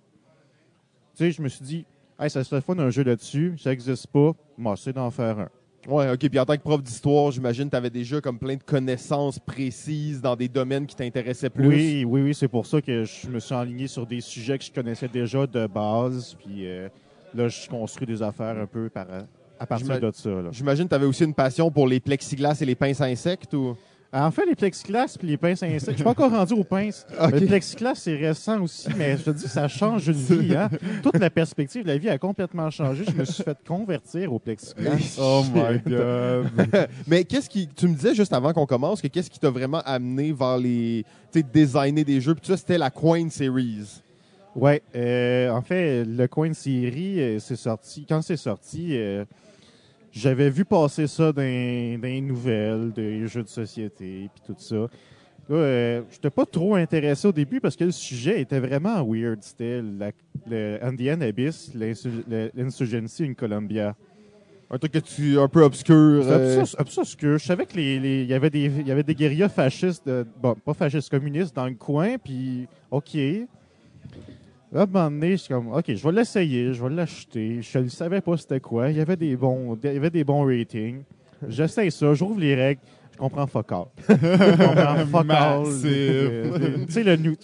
sais, 1.14 1.30
je 1.30 1.40
me 1.42 1.48
suis 1.48 1.64
dit, 1.64 1.86
hey, 2.18 2.28
ça 2.28 2.42
serait 2.44 2.60
fun 2.60 2.78
un 2.78 2.90
jeu 2.90 3.04
là-dessus, 3.04 3.54
ça 3.58 3.70
n'existe 3.70 4.06
pas, 4.08 4.32
moi, 4.58 4.74
c'est 4.76 4.92
d'en 4.92 5.10
faire 5.10 5.38
un. 5.38 5.48
Ouais, 5.86 6.10
OK. 6.10 6.28
Puis 6.30 6.38
en 6.38 6.44
tant 6.46 6.56
que 6.56 6.62
prof 6.62 6.82
d'histoire, 6.82 7.30
j'imagine 7.30 7.66
que 7.66 7.70
tu 7.70 7.76
avais 7.76 7.90
déjà 7.90 8.20
comme 8.20 8.38
plein 8.38 8.56
de 8.56 8.62
connaissances 8.62 9.38
précises 9.38 10.20
dans 10.22 10.34
des 10.34 10.48
domaines 10.48 10.86
qui 10.86 10.96
t'intéressaient 10.96 11.50
plus. 11.50 11.68
Oui, 11.68 12.04
oui, 12.06 12.22
oui, 12.22 12.34
c'est 12.34 12.48
pour 12.48 12.66
ça 12.66 12.80
que 12.80 13.04
je 13.04 13.28
me 13.28 13.38
suis 13.38 13.54
enligné 13.54 13.86
sur 13.86 14.06
des 14.06 14.20
sujets 14.22 14.58
que 14.58 14.64
je 14.64 14.72
connaissais 14.72 15.08
déjà 15.08 15.46
de 15.46 15.66
base. 15.66 16.34
Puis 16.42 16.66
euh, 16.66 16.88
là, 17.34 17.48
je 17.48 17.68
construis 17.68 18.06
des 18.06 18.22
affaires 18.22 18.58
un 18.58 18.66
peu 18.66 18.88
par, 18.88 19.06
à 19.64 19.66
partir 19.66 20.00
de 20.00 20.10
ça. 20.12 20.30
là. 20.30 20.48
J'imagine 20.52 20.84
que 20.84 20.90
tu 20.90 20.94
avais 20.94 21.06
aussi 21.06 21.24
une 21.24 21.34
passion 21.34 21.70
pour 21.70 21.88
les 21.88 22.00
plexiglas 22.00 22.56
et 22.60 22.64
les 22.64 22.74
pinces 22.74 23.00
à 23.00 23.04
insectes 23.04 23.52
ou? 23.54 23.76
En 24.16 24.30
fait, 24.30 24.46
les 24.46 24.54
plexiglas 24.54 25.16
puis 25.18 25.26
les 25.26 25.36
pinces 25.36 25.64
à 25.64 25.66
insectes, 25.66 25.90
je 25.90 25.96
suis 25.96 26.04
pas 26.04 26.10
encore 26.10 26.30
rendu 26.30 26.54
aux 26.54 26.62
pinces. 26.62 27.04
OK. 27.20 27.32
Le 27.32 27.46
plexiglas, 27.46 27.96
c'est 27.96 28.14
récent 28.14 28.62
aussi, 28.62 28.88
mais 28.96 29.16
je 29.16 29.24
te 29.24 29.30
dis, 29.30 29.48
ça 29.48 29.66
change 29.66 30.06
une 30.06 30.14
vie. 30.14 30.54
Hein? 30.54 30.70
Toute 31.02 31.18
la 31.18 31.30
perspective 31.30 31.82
de 31.82 31.88
la 31.88 31.98
vie 31.98 32.08
a 32.08 32.16
complètement 32.16 32.70
changé. 32.70 33.04
Je 33.10 33.12
me 33.12 33.24
suis 33.24 33.42
fait 33.42 33.58
convertir 33.66 34.32
au 34.32 34.38
plexiglas. 34.38 35.16
Oh 35.18 35.42
my 35.52 35.80
God. 35.84 36.46
Mais 37.08 37.24
qu'est-ce 37.24 37.50
qui. 37.50 37.66
Tu 37.66 37.88
me 37.88 37.94
disais 37.94 38.14
juste 38.14 38.32
avant 38.32 38.52
qu'on 38.52 38.66
commence 38.66 39.02
que 39.02 39.08
qu'est-ce 39.08 39.30
qui 39.30 39.40
t'a 39.40 39.50
vraiment 39.50 39.80
amené 39.84 40.30
vers 40.32 40.58
les. 40.58 41.04
Tu 41.32 41.40
sais, 41.40 41.46
designer 41.52 42.04
des 42.04 42.20
jeux. 42.20 42.36
Puis 42.36 42.46
ça, 42.46 42.56
c'était 42.56 42.78
la 42.78 42.90
Coin 42.90 43.28
Series. 43.30 44.00
Ouais, 44.54 44.82
euh, 44.94 45.50
en 45.50 45.62
fait, 45.62 46.04
le 46.04 46.28
coin 46.28 46.52
série, 46.52 47.20
euh, 47.20 47.38
c'est 47.40 47.56
sorti. 47.56 48.06
Quand 48.08 48.22
c'est 48.22 48.36
sorti, 48.36 48.90
euh, 48.92 49.24
j'avais 50.14 50.50
vu 50.50 50.64
passer 50.64 51.06
ça 51.06 51.32
dans, 51.32 51.42
dans 51.42 52.02
les 52.08 52.20
nouvelles, 52.20 52.92
des 52.92 53.26
jeux 53.26 53.42
de 53.42 53.48
société, 53.48 54.28
puis 54.34 54.42
tout 54.46 54.54
ça. 54.58 54.76
Là, 55.46 55.56
euh, 55.56 56.02
j'étais 56.10 56.30
pas 56.30 56.46
trop 56.46 56.74
intéressé 56.74 57.28
au 57.28 57.32
début 57.32 57.60
parce 57.60 57.76
que 57.76 57.84
le 57.84 57.90
sujet 57.90 58.40
était 58.40 58.60
vraiment 58.60 59.04
weird. 59.06 59.42
C'était 59.42 59.82
la- 59.82 60.12
le 60.48 60.78
Andean 60.82 61.20
Abyss, 61.20 61.72
l'insurgency 62.54 63.24
in 63.24 63.34
Colombia. 63.34 63.94
Un 64.70 64.78
truc 64.78 64.92
que 64.92 64.98
tu. 64.98 65.38
un 65.38 65.46
peu 65.48 65.62
obscur. 65.62 65.94
Euh, 65.94 66.62
obscur- 66.62 66.80
obscur. 66.98 67.38
Je 67.38 67.44
savais 67.44 67.66
que 67.66 67.76
les, 67.76 68.24
y 68.24 68.32
avait 68.32 68.48
des 68.50 68.64
il 68.64 68.88
y 68.88 68.90
avait 68.90 69.02
des 69.02 69.14
guérillas 69.14 69.50
fascistes, 69.50 70.06
de- 70.06 70.26
bon, 70.42 70.54
pas 70.54 70.72
fascistes 70.72 71.10
communistes 71.10 71.54
dans 71.54 71.66
le 71.66 71.74
coin, 71.74 72.16
puis 72.16 72.66
ok. 72.90 73.16
Là, 74.74 74.80
à 74.80 74.82
un 74.82 74.86
moment 74.86 75.08
donné, 75.08 75.30
je 75.30 75.36
suis 75.36 75.54
comme, 75.54 75.72
ok, 75.72 75.84
je 75.86 76.02
vais 76.04 76.12
l'essayer, 76.12 76.74
je 76.74 76.82
vais 76.82 76.92
l'acheter. 76.92 77.62
Je 77.62 77.78
ne 77.78 77.88
savais 77.88 78.20
pas 78.20 78.36
c'était 78.36 78.58
quoi. 78.58 78.90
Il 78.90 78.96
y 78.96 79.00
avait 79.00 79.16
des 79.16 79.36
bons, 79.36 79.78
il 79.80 79.92
y 79.92 79.96
avait 79.96 80.10
des 80.10 80.24
bons 80.24 80.44
ratings. 80.44 81.04
J'essaye 81.46 81.92
ça, 81.92 82.12
j'ouvre 82.14 82.40
les 82.40 82.56
règles, 82.56 82.80
je 83.12 83.18
comprends 83.18 83.46
fuck 83.46 83.70
all. 83.70 83.84
je 84.08 84.56
comprends 84.56 85.06
fuck. 85.06 85.26
Euh, 85.84 86.86
Tu 86.86 86.92
sais, 86.92 87.04
le 87.04 87.16
new. 87.16 87.36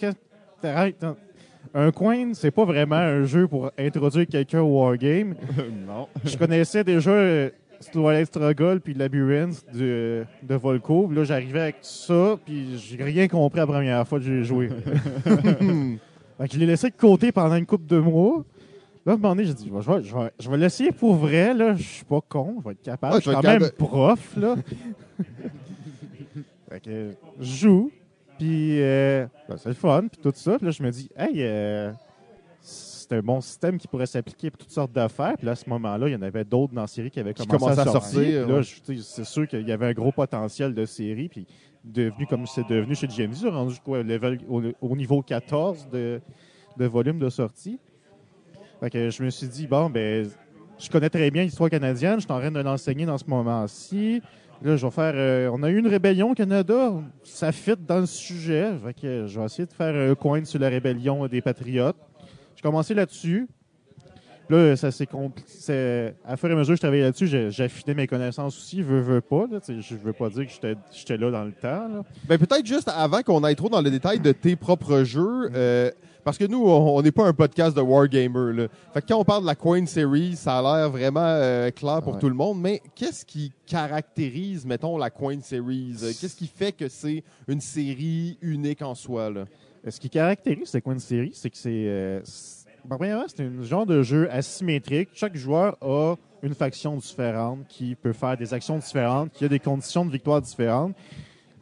Un 1.73 1.91
coin, 1.91 2.33
c'est 2.33 2.51
pas 2.51 2.65
vraiment 2.65 2.97
un 2.97 3.23
jeu 3.23 3.47
pour 3.47 3.71
introduire 3.79 4.27
quelqu'un 4.27 4.59
au 4.59 4.81
wargame 4.81 5.35
non. 5.87 6.09
je 6.25 6.35
connaissais 6.35 6.83
déjà 6.83 7.11
euh, 7.11 7.49
Twilight 7.93 8.27
Struggle 8.27 8.81
puis 8.81 8.93
Labyrinth 8.93 9.63
de, 9.73 10.25
de 10.43 10.55
Volco. 10.55 11.07
Puis 11.07 11.15
là, 11.15 11.23
j'arrivais 11.23 11.61
avec 11.61 11.75
ça, 11.81 12.37
puis 12.45 12.77
j'ai 12.77 13.01
rien 13.01 13.29
compris 13.29 13.59
la 13.59 13.67
première 13.67 14.05
fois 14.05 14.19
que 14.19 14.25
j'ai 14.25 14.43
joué. 14.43 14.69
fait 16.41 16.47
que 16.47 16.53
je 16.55 16.59
l'ai 16.59 16.65
laissé 16.65 16.89
de 16.89 16.95
côté 16.95 17.31
pendant 17.31 17.55
une 17.55 17.67
couple 17.67 17.85
de 17.85 17.99
mois. 17.99 18.43
Là, 19.05 19.13
à 19.13 19.15
un 19.15 19.17
moment 19.17 19.35
donné, 19.35 19.45
j'ai 19.45 19.53
dit, 19.53 19.67
je 19.67 19.91
vais, 19.91 20.03
je 20.03 20.15
vais, 20.15 20.31
je 20.39 20.49
vais 20.49 20.57
l'essayer 20.57 20.91
pour 20.91 21.15
vrai, 21.15 21.53
là. 21.53 21.75
Je 21.75 21.83
suis 21.83 22.05
pas 22.05 22.21
con, 22.27 22.57
je 22.59 22.65
vais 22.65 22.71
être 22.73 22.81
capable. 22.81 23.15
Ouais, 23.15 23.21
je 23.21 23.29
suis 23.29 23.39
quand 23.39 23.43
même 23.43 23.69
prof, 23.77 24.35
là. 24.37 24.55
fait 26.69 26.79
que 26.79 27.11
je 27.39 27.55
joue, 27.55 27.91
puis 28.37 28.81
euh, 28.81 29.27
ben, 29.47 29.57
c'est 29.57 29.69
le 29.69 29.75
fun, 29.75 30.07
puis 30.11 30.19
tout 30.21 30.31
ça. 30.35 30.57
Puis 30.57 30.65
là, 30.65 30.71
je 30.71 30.81
me 30.81 30.89
dis, 30.89 31.09
hey, 31.15 31.35
euh, 31.37 31.91
c'est 32.61 33.13
un 33.13 33.21
bon 33.21 33.41
système 33.41 33.77
qui 33.77 33.87
pourrait 33.87 34.05
s'appliquer 34.05 34.49
pour 34.49 34.59
toutes 34.59 34.71
sortes 34.71 34.91
d'affaires. 34.91 35.35
Puis 35.37 35.45
là, 35.45 35.51
à 35.51 35.55
ce 35.55 35.69
moment-là, 35.69 36.07
il 36.07 36.13
y 36.13 36.15
en 36.15 36.21
avait 36.21 36.43
d'autres 36.43 36.73
dans 36.73 36.81
la 36.81 36.87
série 36.87 37.11
qui 37.11 37.19
avaient 37.19 37.33
commencé 37.33 37.79
à 37.79 37.83
à 37.83 37.85
sortir. 37.85 38.47
là, 38.47 38.61
c'est 38.63 39.25
sûr 39.25 39.47
qu'il 39.47 39.67
y 39.67 39.71
avait 39.71 39.87
un 39.87 39.93
gros 39.93 40.11
potentiel 40.11 40.73
de 40.73 40.85
série. 40.85 41.27
Puis 41.27 41.45
devenu 41.83 42.27
comme 42.27 42.45
c'est 42.47 42.67
devenu 42.67 42.95
chez 42.95 43.07
GMZ, 43.07 43.45
rendu 43.47 43.75
quoi, 43.83 44.03
level, 44.03 44.39
au, 44.47 44.61
au 44.81 44.95
niveau 44.95 45.21
14 45.21 45.89
de, 45.89 46.21
volume 46.77 47.19
de 47.19 47.29
sortie. 47.29 47.79
Fait 48.79 49.11
je 49.11 49.23
me 49.23 49.29
suis 49.29 49.47
dit, 49.47 49.67
bon, 49.67 49.89
ben, 49.89 50.27
je 50.79 50.89
connais 50.89 51.09
très 51.09 51.29
bien 51.29 51.43
l'histoire 51.43 51.69
canadienne, 51.69 52.15
je 52.15 52.25
suis 52.25 52.31
en 52.31 52.39
train 52.39 52.51
de 52.51 52.59
l'enseigner 52.59 53.05
dans 53.05 53.17
ce 53.17 53.25
moment-ci. 53.27 54.21
Là, 54.63 54.75
je 54.75 54.85
vais 54.85 54.91
faire. 54.91 55.13
euh, 55.15 55.49
on 55.51 55.63
a 55.63 55.69
eu 55.69 55.77
une 55.79 55.87
rébellion 55.87 56.31
au 56.31 56.33
Canada, 56.35 56.93
ça 57.23 57.51
fit 57.51 57.75
dans 57.75 57.99
le 57.99 58.05
sujet. 58.05 58.71
Fait 58.83 59.27
je 59.27 59.39
vais 59.39 59.45
essayer 59.45 59.65
de 59.65 59.73
faire 59.73 59.95
un 59.95 60.13
coin 60.13 60.43
sur 60.45 60.59
la 60.59 60.69
rébellion 60.69 61.27
des 61.27 61.41
Patriotes. 61.41 61.97
J'ai 62.55 62.61
commencé 62.61 62.93
là-dessus. 62.93 63.47
Là, 64.49 64.75
ça 64.75 64.91
s'est 64.91 65.05
compliqué. 65.05 66.11
À 66.25 66.35
fur 66.35 66.49
et 66.49 66.53
à 66.53 66.55
mesure 66.55 66.73
que 66.73 66.77
je 66.77 66.81
travaillais 66.81 67.03
là-dessus, 67.03 67.33
affiné 67.61 67.93
mes 67.93 68.07
connaissances 68.07 68.57
aussi, 68.57 68.81
veux, 68.81 68.99
veux 68.99 69.21
pas. 69.21 69.45
Là, 69.49 69.59
je 69.67 69.95
veux 69.95 70.13
pas 70.13 70.29
dire 70.29 70.45
que 70.45 70.51
j'étais- 70.91 71.17
là 71.17 71.31
dans 71.31 71.45
le 71.45 71.53
temps. 71.53 71.87
là. 71.87 72.03
Ben, 72.27 72.37
peut-être 72.37 72.65
juste 72.65 72.89
avant 72.93 73.21
qu'on 73.21 73.43
aille 73.43 73.55
trop 73.55 73.69
dans 73.69 73.81
le 73.81 73.89
détail 73.89 74.19
de 74.19 74.31
tes 74.33 74.55
propres 74.57 75.03
jeux, 75.03 75.49
euh, 75.55 75.89
parce 76.23 76.37
que 76.37 76.45
nous, 76.45 76.63
on 76.67 77.01
n'est 77.01 77.11
pas 77.11 77.25
un 77.27 77.33
podcast 77.33 77.75
de 77.75 77.81
Wargamer. 77.81 78.53
Là. 78.53 78.67
Fait 78.93 79.01
que 79.01 79.07
quand 79.07 79.17
on 79.19 79.23
parle 79.23 79.41
de 79.43 79.47
la 79.47 79.55
Coin 79.55 79.85
Series, 79.85 80.35
ça 80.35 80.59
a 80.59 80.61
l'air 80.79 80.89
vraiment 80.89 81.19
euh, 81.23 81.71
clair 81.71 82.01
pour 82.01 82.15
Ouais. 82.15 82.19
tout 82.19 82.29
le 82.29 82.35
monde, 82.35 82.59
mais 82.59 82.81
qu'est-ce 82.93 83.25
qui 83.25 83.51
caractérise, 83.65 84.65
mettons, 84.65 84.97
la 84.97 85.09
Coin 85.09 85.39
Series? 85.41 85.95
Euh, 86.03 86.11
Qu'est-ce 86.19 86.35
qui 86.35 86.47
fait 86.47 86.71
que 86.73 86.87
c'est 86.89 87.23
une 87.47 87.61
série 87.61 88.37
unique 88.41 88.81
en 88.81 88.95
soi? 88.95 89.29
Là? 89.29 89.45
Ce 89.87 89.99
qui 89.99 90.09
caractérise 90.09 90.67
cette 90.69 90.83
coin 90.83 90.99
série, 90.99 91.31
c'est 91.33 91.49
que 91.49 91.57
c'est. 91.57 91.69
euh, 91.87 92.21
premièrement, 92.87 93.25
c'est 93.27 93.43
un 93.43 93.61
genre 93.63 93.85
de 93.85 94.03
jeu 94.03 94.31
asymétrique. 94.31 95.09
Chaque 95.13 95.35
joueur 95.35 95.77
a 95.81 96.15
une 96.43 96.55
faction 96.55 96.95
différente 96.97 97.67
qui 97.67 97.95
peut 97.95 98.13
faire 98.13 98.37
des 98.37 98.53
actions 98.53 98.77
différentes, 98.77 99.31
qui 99.31 99.45
a 99.45 99.47
des 99.47 99.59
conditions 99.59 100.05
de 100.05 100.11
victoire 100.11 100.41
différentes. 100.41 100.95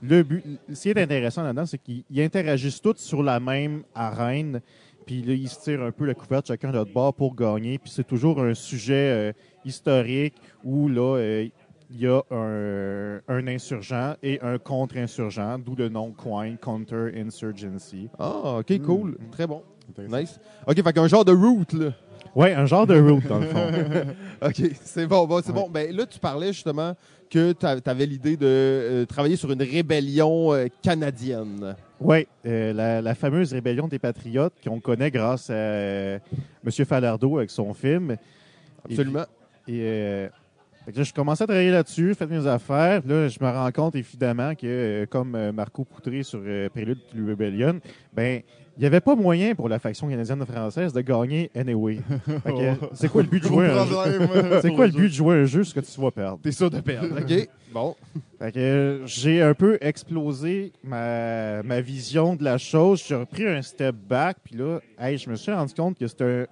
Le 0.02 0.24
but, 0.24 0.44
ce 0.72 0.82
qui 0.82 0.90
est 0.90 0.98
intéressant 0.98 1.44
là-dedans, 1.44 1.66
c'est 1.66 1.78
qu'ils 1.78 2.04
ils 2.10 2.22
interagissent 2.22 2.82
tous 2.82 2.98
sur 2.98 3.22
la 3.22 3.40
même 3.40 3.84
arène. 3.94 4.62
Puis 5.06 5.22
là, 5.24 5.34
ils 5.34 5.50
se 5.50 5.60
tirent 5.60 5.84
un 5.84 5.92
peu 5.92 6.06
la 6.06 6.14
couverte 6.14 6.48
chacun 6.48 6.72
de 6.72 6.78
notre 6.78 6.94
bord 6.94 7.14
pour 7.14 7.36
gagner. 7.36 7.80
Puis 7.80 7.92
c'est 7.92 8.08
toujours 8.08 8.42
un 8.42 8.54
sujet 8.54 8.94
euh, 8.94 9.34
historique 9.66 10.36
où 10.64 10.88
là, 10.88 11.18
euh, 11.18 11.50
il 11.92 12.00
y 12.00 12.08
a 12.08 12.22
un, 12.32 13.20
un 13.28 13.48
insurgent 13.48 14.14
et 14.22 14.40
un 14.42 14.60
contre-insurgent, 14.60 15.58
d'où 15.58 15.76
le 15.76 15.90
nom 15.90 16.12
Coin, 16.12 16.56
Counter-Insurgency. 16.56 18.10
Ah, 18.20 18.60
OK, 18.60 18.82
cool. 18.84 19.18
Très 19.32 19.48
bon. 19.48 19.64
Nice. 19.98 20.40
OK, 20.68 20.84
fait 20.84 20.94
qu'un 20.94 21.08
genre 21.08 21.26
de 21.26 21.32
route, 21.32 21.74
là. 21.74 21.92
Ouais, 22.36 22.54
un 22.54 22.66
genre 22.66 22.86
de 22.86 23.00
route, 23.00 23.26
dans 23.28 23.40
le 23.40 23.48
fond. 23.48 23.72
OK, 24.42 24.62
c'est 24.84 25.08
bon, 25.08 25.26
bon 25.26 25.42
c'est 25.44 25.52
bon. 25.52 25.68
Ben, 25.70 25.96
là, 25.96 26.06
tu 26.06 26.20
parlais 26.20 26.54
justement 26.54 26.96
que 27.30 27.54
tu 27.54 27.66
avais 27.66 28.06
l'idée 28.06 28.38
de 28.38 28.46
euh, 28.46 29.06
travailler 29.06 29.36
sur 29.36 29.52
une 29.52 29.62
rébellion 29.62 30.54
euh, 30.54 30.68
canadienne. 30.82 31.76
Oui, 32.00 32.28
la, 32.44 33.02
la 33.02 33.16
fameuse 33.16 33.52
rébellion 33.54 33.88
des 33.88 34.00
Patriotes 34.00 34.54
qu'on 34.64 34.80
connaît 34.80 35.12
grâce 35.12 35.50
à 35.50 35.54
euh, 35.54 36.20
M. 36.66 36.86
Falardeau 36.86 37.38
avec 37.38 37.50
son 37.50 37.74
film. 37.74 38.16
Absolument. 38.86 39.26
Et 39.68 39.82
euh, 39.84 40.30
là, 40.96 41.04
je 41.04 41.14
commençais 41.14 41.44
à 41.44 41.48
travailler 41.48 41.72
là-dessus, 41.72 42.16
fait 42.16 42.28
mes 42.28 42.48
affaires. 42.48 43.02
Là, 43.06 43.28
je 43.28 43.38
me 43.42 43.50
rends 43.50 43.72
compte 43.72 43.96
évidemment 43.96 44.56
que, 44.56 44.66
euh, 44.66 45.06
comme 45.06 45.36
euh, 45.36 45.52
Marco 45.52 45.84
Poutré 45.84 46.24
sur 46.24 46.42
euh, 46.44 46.70
Prélude 46.70 47.00
to 47.12 47.18
Rebellion, 47.28 47.80
ben 48.14 48.42
il 48.80 48.84
n'y 48.84 48.88
avait 48.88 49.02
pas 49.02 49.14
moyen 49.14 49.56
pour 49.56 49.68
la 49.68 49.78
faction 49.78 50.08
canadienne-française 50.08 50.94
de 50.94 51.02
gagner 51.02 51.52
anyway. 51.54 52.00
C'est 52.94 53.10
quoi 53.10 53.22
le 53.24 53.28
but 53.28 53.44
de 53.44 53.48
jouer 53.48 53.68
un 53.68 53.86
jeu? 53.86 54.60
C'est 54.62 54.72
quoi 54.74 54.88
le 54.88 54.94
but 54.94 55.10
de 55.10 55.14
jouer 55.14 55.36
un 55.36 55.46
jeu 55.46 55.64
ce 55.66 55.74
que 55.74 55.82
tu 55.82 56.00
vas 56.00 56.12
perdre? 56.12 56.40
T'es 56.42 56.52
sûr 56.54 56.70
de 56.70 56.80
perdre. 56.80 57.20
OK, 57.20 57.50
bon. 57.74 57.96
Euh, 58.42 59.02
j'ai 59.06 59.42
un 59.42 59.54
peu 59.54 59.78
explosé 59.82 60.72
ma, 60.84 61.62
ma 61.64 61.82
vision 61.82 62.36
de 62.36 62.44
la 62.44 62.58
chose. 62.58 63.04
J'ai 63.06 63.16
repris 63.16 63.46
un 63.48 63.62
step 63.62 63.96
back, 63.96 64.38
puis 64.44 64.56
là, 64.56 64.80
hey, 64.98 65.18
je 65.18 65.30
me 65.30 65.36
suis 65.36 65.52
rendu 65.52 65.74
compte 65.74 65.98
que 65.98 66.08
c'est 66.08 66.22
un. 66.22 66.46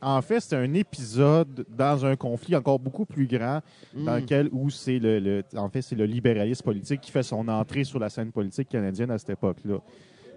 En 0.00 0.22
fait, 0.22 0.38
c'est 0.38 0.54
un 0.54 0.74
épisode 0.74 1.64
dans 1.76 2.06
un 2.06 2.14
conflit 2.14 2.54
encore 2.54 2.78
beaucoup 2.78 3.04
plus 3.04 3.26
grand, 3.26 3.60
dans 3.96 4.16
Mm. 4.16 4.20
lequel 4.20 4.48
où 4.52 4.70
c'est 4.70 5.00
le, 5.00 5.18
le- 5.18 5.42
en 5.56 5.68
fait 5.70 5.82
c'est 5.82 5.96
le 5.96 6.04
libéralisme 6.06 6.62
politique 6.64 7.00
qui 7.00 7.10
fait 7.10 7.24
son 7.24 7.48
entrée 7.48 7.82
sur 7.82 7.98
la 7.98 8.08
scène 8.08 8.30
politique 8.30 8.68
canadienne 8.68 9.10
à 9.10 9.18
cette 9.18 9.30
époque-là. 9.30 9.78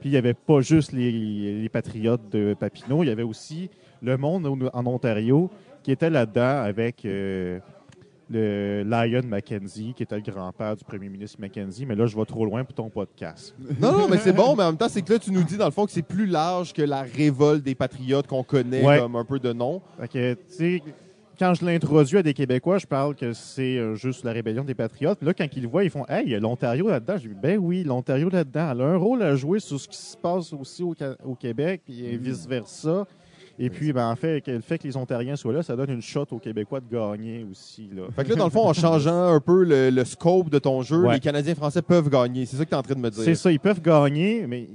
Puis 0.01 0.09
il 0.09 0.11
n'y 0.11 0.17
avait 0.17 0.33
pas 0.33 0.59
juste 0.61 0.91
les, 0.91 1.61
les 1.61 1.69
patriotes 1.69 2.29
de 2.31 2.53
Papineau, 2.59 3.03
il 3.03 3.07
y 3.07 3.11
avait 3.11 3.23
aussi 3.23 3.69
le 4.01 4.17
monde 4.17 4.69
en 4.73 4.85
Ontario 4.85 5.49
qui 5.83 5.91
était 5.91 6.09
là-dedans 6.09 6.61
avec 6.63 7.05
euh, 7.05 7.59
le 8.29 8.83
Lion 8.83 9.21
Mackenzie, 9.27 9.93
qui 9.95 10.03
était 10.03 10.15
le 10.15 10.21
grand-père 10.21 10.75
du 10.75 10.83
premier 10.83 11.09
ministre 11.09 11.39
Mackenzie. 11.41 11.85
Mais 11.85 11.95
là, 11.95 12.05
je 12.05 12.15
vais 12.15 12.25
trop 12.25 12.45
loin 12.45 12.63
pour 12.63 12.73
ton 12.73 12.89
podcast. 12.89 13.53
Non, 13.79 13.91
non, 13.91 14.07
mais 14.07 14.17
c'est 14.17 14.31
bon, 14.33 14.55
mais 14.55 14.63
en 14.63 14.67
même 14.67 14.77
temps, 14.77 14.89
c'est 14.89 15.01
que 15.01 15.13
là, 15.13 15.19
tu 15.19 15.31
nous 15.31 15.43
dis, 15.43 15.57
dans 15.57 15.65
le 15.65 15.71
fond, 15.71 15.85
que 15.85 15.91
c'est 15.91 16.01
plus 16.01 16.25
large 16.27 16.71
que 16.73 16.81
la 16.81 17.01
révolte 17.01 17.63
des 17.63 17.75
patriotes 17.75 18.27
qu'on 18.27 18.43
connaît 18.43 18.85
Ouais. 18.85 18.99
comme 18.99 19.15
un 19.15 19.25
peu 19.25 19.37
de 19.39 19.51
nom. 19.53 19.81
Fait 19.99 20.07
que, 20.07 20.33
tu 20.33 20.39
sais, 20.49 20.83
quand 21.41 21.55
je 21.55 21.65
l'introduis 21.65 22.19
à 22.19 22.21
des 22.21 22.35
Québécois, 22.35 22.77
je 22.77 22.85
parle 22.85 23.15
que 23.15 23.33
c'est 23.33 23.75
euh, 23.75 23.95
juste 23.95 24.23
la 24.23 24.31
rébellion 24.31 24.63
des 24.63 24.75
Patriotes. 24.75 25.23
Là, 25.23 25.33
quand 25.33 25.47
ils 25.55 25.63
le 25.63 25.67
voient, 25.67 25.83
ils 25.83 25.89
font 25.89 26.05
Hey, 26.07 26.25
il 26.27 26.31
y 26.33 26.35
a 26.35 26.39
l'Ontario 26.39 26.87
là-dedans. 26.87 27.15
Je 27.17 27.29
dis 27.29 27.33
Ben 27.33 27.57
oui, 27.57 27.83
l'Ontario 27.83 28.29
là-dedans. 28.29 28.69
Elle 28.73 28.81
a 28.81 28.85
un 28.85 28.97
rôle 28.97 29.23
à 29.23 29.35
jouer 29.35 29.59
sur 29.59 29.79
ce 29.79 29.87
qui 29.87 29.97
se 29.97 30.15
passe 30.15 30.53
aussi 30.53 30.83
au, 30.83 30.93
Québec, 31.33 31.81
puis 31.83 32.15
vice-versa. 32.15 33.07
Et 33.57 33.71
puis, 33.71 33.91
ben, 33.91 34.07
en 34.07 34.15
fait, 34.15 34.45
le 34.45 34.61
fait 34.61 34.77
que 34.77 34.83
les 34.83 34.95
Ontariens 34.95 35.35
soient 35.35 35.53
là, 35.53 35.63
ça 35.63 35.75
donne 35.75 35.89
une 35.89 36.01
shot 36.01 36.27
aux 36.29 36.37
Québécois 36.37 36.79
de 36.79 36.95
gagner 36.95 37.43
aussi. 37.49 37.89
Là. 37.91 38.03
Fait 38.15 38.23
que 38.23 38.29
là, 38.29 38.35
dans 38.35 38.45
le 38.45 38.51
fond, 38.51 38.67
en 38.67 38.73
changeant 38.73 39.33
un 39.33 39.39
peu 39.39 39.63
le, 39.63 39.89
le 39.89 40.05
scope 40.05 40.51
de 40.51 40.59
ton 40.59 40.83
jeu, 40.83 41.05
Ouais. 41.05 41.15
les 41.15 41.19
Canadiens 41.19 41.55
français 41.55 41.81
peuvent 41.81 42.09
gagner. 42.09 42.45
C'est 42.45 42.57
ça 42.57 42.65
que 42.65 42.69
tu 42.69 42.75
es 42.75 42.77
en 42.77 42.83
train 42.83 42.93
de 42.93 42.99
me 42.99 43.09
dire. 43.09 43.23
C'est 43.23 43.33
ça, 43.35 43.51
ils 43.51 43.59
peuvent 43.59 43.81
gagner, 43.81 44.45
mais 44.45 44.67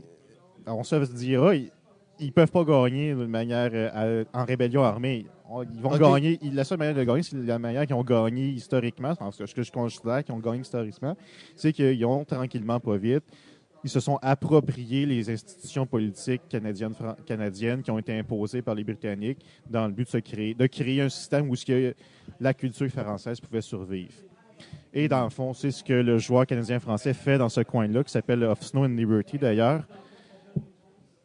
on 0.66 0.82
se 0.82 0.96
dira, 1.14 1.54
ils, 1.54 1.70
ils 2.18 2.32
peuvent 2.32 2.50
pas 2.50 2.64
gagner 2.64 3.14
de 3.14 3.26
manière 3.26 3.70
euh, 3.72 4.24
en 4.32 4.44
rébellion 4.44 4.82
armée. 4.82 5.26
On- 5.48 5.62
Ils 5.62 5.80
vont 5.80 5.96
gagner. 5.96 6.38
La 6.52 6.64
seule 6.64 6.78
manière 6.78 6.94
de 6.94 7.04
gagner, 7.04 7.22
c'est 7.22 7.36
la 7.36 7.58
manière 7.58 7.86
qu'ils 7.86 7.94
ont 7.94 8.02
gagné 8.04 8.48
historiquement. 8.48 9.14
Ce 9.30 9.54
que 9.54 9.62
je 9.62 9.70
considère 9.72 10.24
qu'ils 10.24 10.34
ont 10.34 10.38
gagné 10.38 10.60
historiquement, 10.60 11.16
c'est 11.54 11.72
qu'ils 11.72 12.04
ont 12.04 12.24
tranquillement, 12.24 12.80
pas 12.80 12.96
vite, 12.96 13.24
ils 13.84 13.90
se 13.90 14.00
sont 14.00 14.18
appropriés 14.22 15.06
les 15.06 15.30
institutions 15.30 15.86
politiques 15.86 16.42
canadiennes, 16.48 16.94
canadiennes 17.24 17.82
qui 17.82 17.90
ont 17.92 17.98
été 17.98 18.18
imposées 18.18 18.60
par 18.62 18.74
les 18.74 18.82
Britanniques 18.82 19.38
dans 19.70 19.86
le 19.86 19.92
but 19.92 20.04
de, 20.04 20.10
se 20.10 20.18
créer, 20.18 20.54
de 20.54 20.66
créer 20.66 21.02
un 21.02 21.08
système 21.08 21.48
où 21.48 21.54
ce 21.54 21.64
que 21.64 21.94
la 22.40 22.52
culture 22.52 22.88
française 22.88 23.38
pouvait 23.40 23.60
survivre. 23.60 24.14
Et 24.92 25.06
dans 25.08 25.22
le 25.24 25.30
fond, 25.30 25.52
c'est 25.52 25.70
ce 25.70 25.84
que 25.84 25.92
le 25.92 26.18
joueur 26.18 26.46
canadien-français 26.46 27.12
fait 27.12 27.38
dans 27.38 27.50
ce 27.50 27.60
coin-là, 27.60 28.02
qui 28.02 28.10
s'appelle 28.10 28.42
Of 28.44 28.62
Snow 28.62 28.84
and 28.86 28.96
Liberty 28.96 29.38
d'ailleurs. 29.38 29.86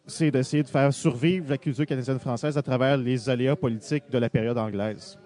C'est 0.08 0.32
d'essayer 0.32 0.64
de 0.64 0.68
faire 0.68 0.91
survivre 0.93 1.49
la 1.49 1.58
culture 1.58 1.86
canadienne-française 1.86 2.58
à 2.58 2.62
travers 2.62 2.97
les 2.97 3.30
aléas 3.30 3.56
politiques 3.56 4.04
de 4.12 4.18
la 4.18 4.30
période 4.30 4.58
anglaise. 4.58 5.18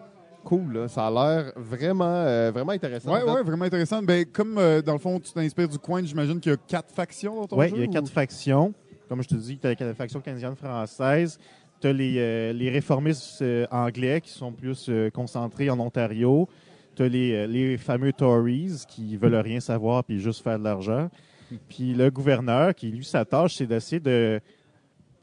Cool, 0.44 0.74
là. 0.74 0.88
ça 0.88 1.08
a 1.08 1.12
l'air 1.12 1.54
vraiment, 1.56 2.06
euh, 2.06 2.52
vraiment 2.54 2.74
intéressant. 2.74 3.12
Ouais, 3.12 3.24
ouais, 3.24 3.42
vraiment 3.42 3.66
intéressant. 3.66 4.04
Ben, 4.04 4.26
comme 4.26 4.58
euh, 4.60 4.82
dans 4.82 4.94
le 4.94 5.00
fond, 5.00 5.20
tu 5.20 5.32
t'inspires 5.32 5.68
du 5.70 5.80
coin, 5.80 6.04
j'imagine 6.04 6.40
qu'il 6.40 6.52
y 6.52 6.56
a 6.56 6.58
quatre 6.58 6.94
factions 6.94 7.36
dans 7.36 7.48
ton 7.48 7.58
Oui, 7.58 7.70
jeu. 7.70 7.76
il 7.78 7.82
y 7.82 7.86
a 7.86 7.88
ou- 7.90 7.92
quatre 7.94 8.10
factions. 8.10 8.74
Comme 9.10 9.24
je 9.24 9.28
te 9.30 9.36
dis, 9.36 9.58
tu 9.58 9.66
as 9.68 9.74
la 9.80 9.94
faction 9.96 10.20
canadienne-française. 10.20 11.40
Tu 11.82 11.88
as 11.88 11.94
les, 11.94 12.16
euh, 12.18 12.54
les 12.54 12.70
réformistes 12.70 13.42
euh, 13.42 13.66
anglais 13.72 14.22
qui 14.22 14.30
sont 14.30 14.52
plus 14.52 14.86
euh, 14.90 15.10
concentrés 15.10 15.70
en 15.70 15.80
Ontario. 15.80 16.48
Tu 16.96 17.04
as 17.04 17.08
les, 17.10 17.48
les 17.48 17.78
fameux 17.78 18.14
Tories 18.14 18.84
qui 18.88 19.18
veulent 19.18 19.36
rien 19.36 19.60
savoir 19.60 20.04
puis 20.04 20.20
juste 20.20 20.44
faire 20.44 20.60
de 20.60 20.64
l'argent. 20.64 21.10
Puis 21.70 21.94
le 21.94 22.10
gouverneur, 22.10 22.74
qui 22.74 22.88
lui, 22.90 23.06
sa 23.06 23.24
tâche, 23.26 23.56
c'est 23.56 23.68
d'essayer 23.68 24.00
de 24.00 24.40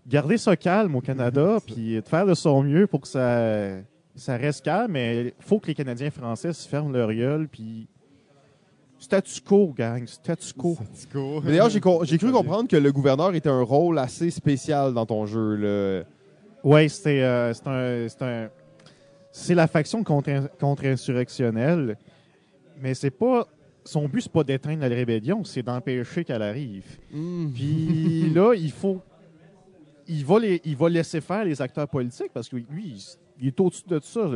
garder 0.07 0.39
ça 0.39 0.57
calme 0.57 0.95
au 0.97 1.01
Canada 1.01 1.59
puis 1.67 1.97
de 1.97 2.09
faire 2.09 2.27
de 2.27 2.35
son 2.35 2.63
mieux 2.63 2.87
pour 2.87 3.01
que 3.03 3.09
ça, 3.09 3.77
ça 4.15 4.37
reste 4.37 4.65
calme. 4.65 4.93
Mais 4.93 5.27
il 5.27 5.33
faut 5.41 5.59
que 5.61 5.69
les 5.69 5.75
Canadiens 5.75 6.11
français 6.11 6.53
se 6.53 6.69
ferment 6.69 6.91
leur 6.91 7.13
gueule 7.13 7.49
puis 7.49 7.89
statu 8.99 9.41
quo, 9.41 9.73
gang, 9.77 10.07
statu 10.07 10.53
quo. 10.55 10.77
Mais 11.45 11.51
D'ailleurs, 11.51 11.71
j'ai 11.71 11.81
co- 11.81 12.05
j'ai 12.05 12.19
cru 12.19 12.31
comprendre 12.33 12.69
que 12.69 12.77
le 12.77 12.93
gouverneur 12.93 13.35
était 13.35 13.49
un 13.49 13.63
rôle 13.63 13.99
assez 13.99 14.31
spécial 14.31 14.95
dans 14.95 15.07
ton 15.07 15.27
jeu. 15.27 15.57
Là. 15.57 16.03
Oui, 16.65 16.89
c'est 16.89 17.23
euh, 17.23 17.53
c'est 17.53 17.67
un, 17.67 18.09
c'est 18.09 18.23
un- 18.23 18.49
c'est 19.33 19.55
la 19.55 19.67
faction 19.67 20.05
contre- 20.05 20.51
contre-insurrectionnelle. 20.61 21.97
Mais 22.81 22.95
c'est 22.95 23.11
pas. 23.11 23.47
Son 23.85 24.07
but, 24.09 24.21
c'est 24.21 24.31
pas 24.33 24.45
d'éteindre 24.45 24.83
la 24.83 24.89
rébellion, 24.89 25.43
c'est 25.43 25.63
d'empêcher 25.65 26.25
qu'elle 26.25 26.43
arrive. 26.43 26.85
Hmm. 27.13 27.51
Puis 27.53 28.31
là, 28.33 28.55
il 28.55 28.71
faut. 28.71 29.01
Il 30.13 30.25
va, 30.27 30.39
les, 30.39 30.61
il 30.65 30.77
va 30.77 30.89
laisser 30.89 31.21
faire 31.21 31.45
les 31.45 31.61
acteurs 31.61 31.89
politiques 31.89 32.33
parce 32.35 32.49
que 32.49 32.57
lui, 32.57 33.17
il, 33.41 33.49
est 33.49 33.61
au-dessus 33.61 33.85
de 33.87 33.99
ça. 34.03 34.29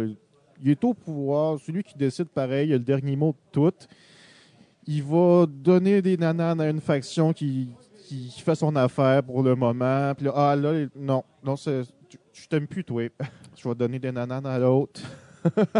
Il 0.63 0.71
est 0.71 0.83
au 0.85 0.95
pouvoir. 0.95 1.59
C'est 1.65 1.73
lui 1.73 1.83
qui 1.83 1.97
décide 1.97 2.29
pareil. 2.29 2.69
Il 2.69 2.73
a 2.73 2.79
le 2.79 2.85
dernier 2.85 3.15
mot 3.15 3.33
de 3.33 3.37
tout. 3.53 3.87
Il 4.87 5.03
va 5.03 5.47
donner 5.47 6.01
des 6.01 6.17
nananes 6.17 6.61
à 6.61 6.71
une 6.71 6.81
faction 6.81 7.33
qui, 7.33 7.69
qui 8.07 8.31
fait 8.41 8.55
son 8.55 8.75
affaire 8.77 9.23
pour 9.23 9.43
le 9.43 9.55
moment. 9.55 10.15
Puis 10.15 10.27
là, 10.27 10.33
ah 10.35 10.57
là, 10.57 10.87
non, 10.95 11.25
non, 11.45 11.57
je 11.57 12.49
t'aime 12.49 12.67
plus, 12.67 12.85
toi. 12.85 13.03
Je 13.57 13.69
vais 13.69 13.75
donner 13.75 13.99
des 13.99 14.13
nananes 14.13 14.47
à 14.47 14.59
l'autre. 14.59 15.01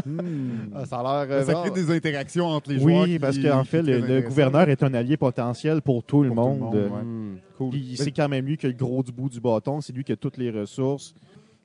Hmm. 0.05 0.71
Ah, 0.75 0.87
ça 0.87 1.01
a 1.01 1.03
l'air. 1.25 1.37
euh, 1.37 1.45
Ça 1.45 1.53
crée 1.53 1.71
vraiment- 1.71 1.75
des 1.75 1.91
interactions 1.97 2.47
entre 2.47 2.71
les 2.71 2.79
joueurs. 2.79 3.05
Oui, 3.05 3.19
parce 3.19 3.39
qu'en 3.39 3.65
fait, 3.65 3.83
le, 3.83 4.21
gouverneur 4.23 4.69
est 4.69 4.83
un 4.83 4.95
allié 4.95 5.17
potentiel 5.17 5.83
pour 5.83 6.03
tout 6.03 6.23
le 6.23 6.31
Pour 6.31 6.45
tout 6.45 6.51
le 6.53 6.59
monde. 6.59 6.75
ouais. 6.75 7.03
Hmm, 7.03 7.37
cool. 7.59 7.71
Puis 7.71 7.95
c'est 7.97 8.13
quand 8.13 8.29
même 8.29 8.45
lui 8.47 8.57
qui 8.57 8.67
a 8.67 8.69
le 8.69 8.75
gros 8.75 9.03
du 9.03 9.13
bout 9.13 9.29
du 9.29 9.41
bâton, 9.41 9.81
c'est 9.81 9.93
lui 9.93 10.05
qui 10.05 10.13
a 10.13 10.17
toutes 10.17 10.37
les 10.37 10.51
ressources. 10.51 11.15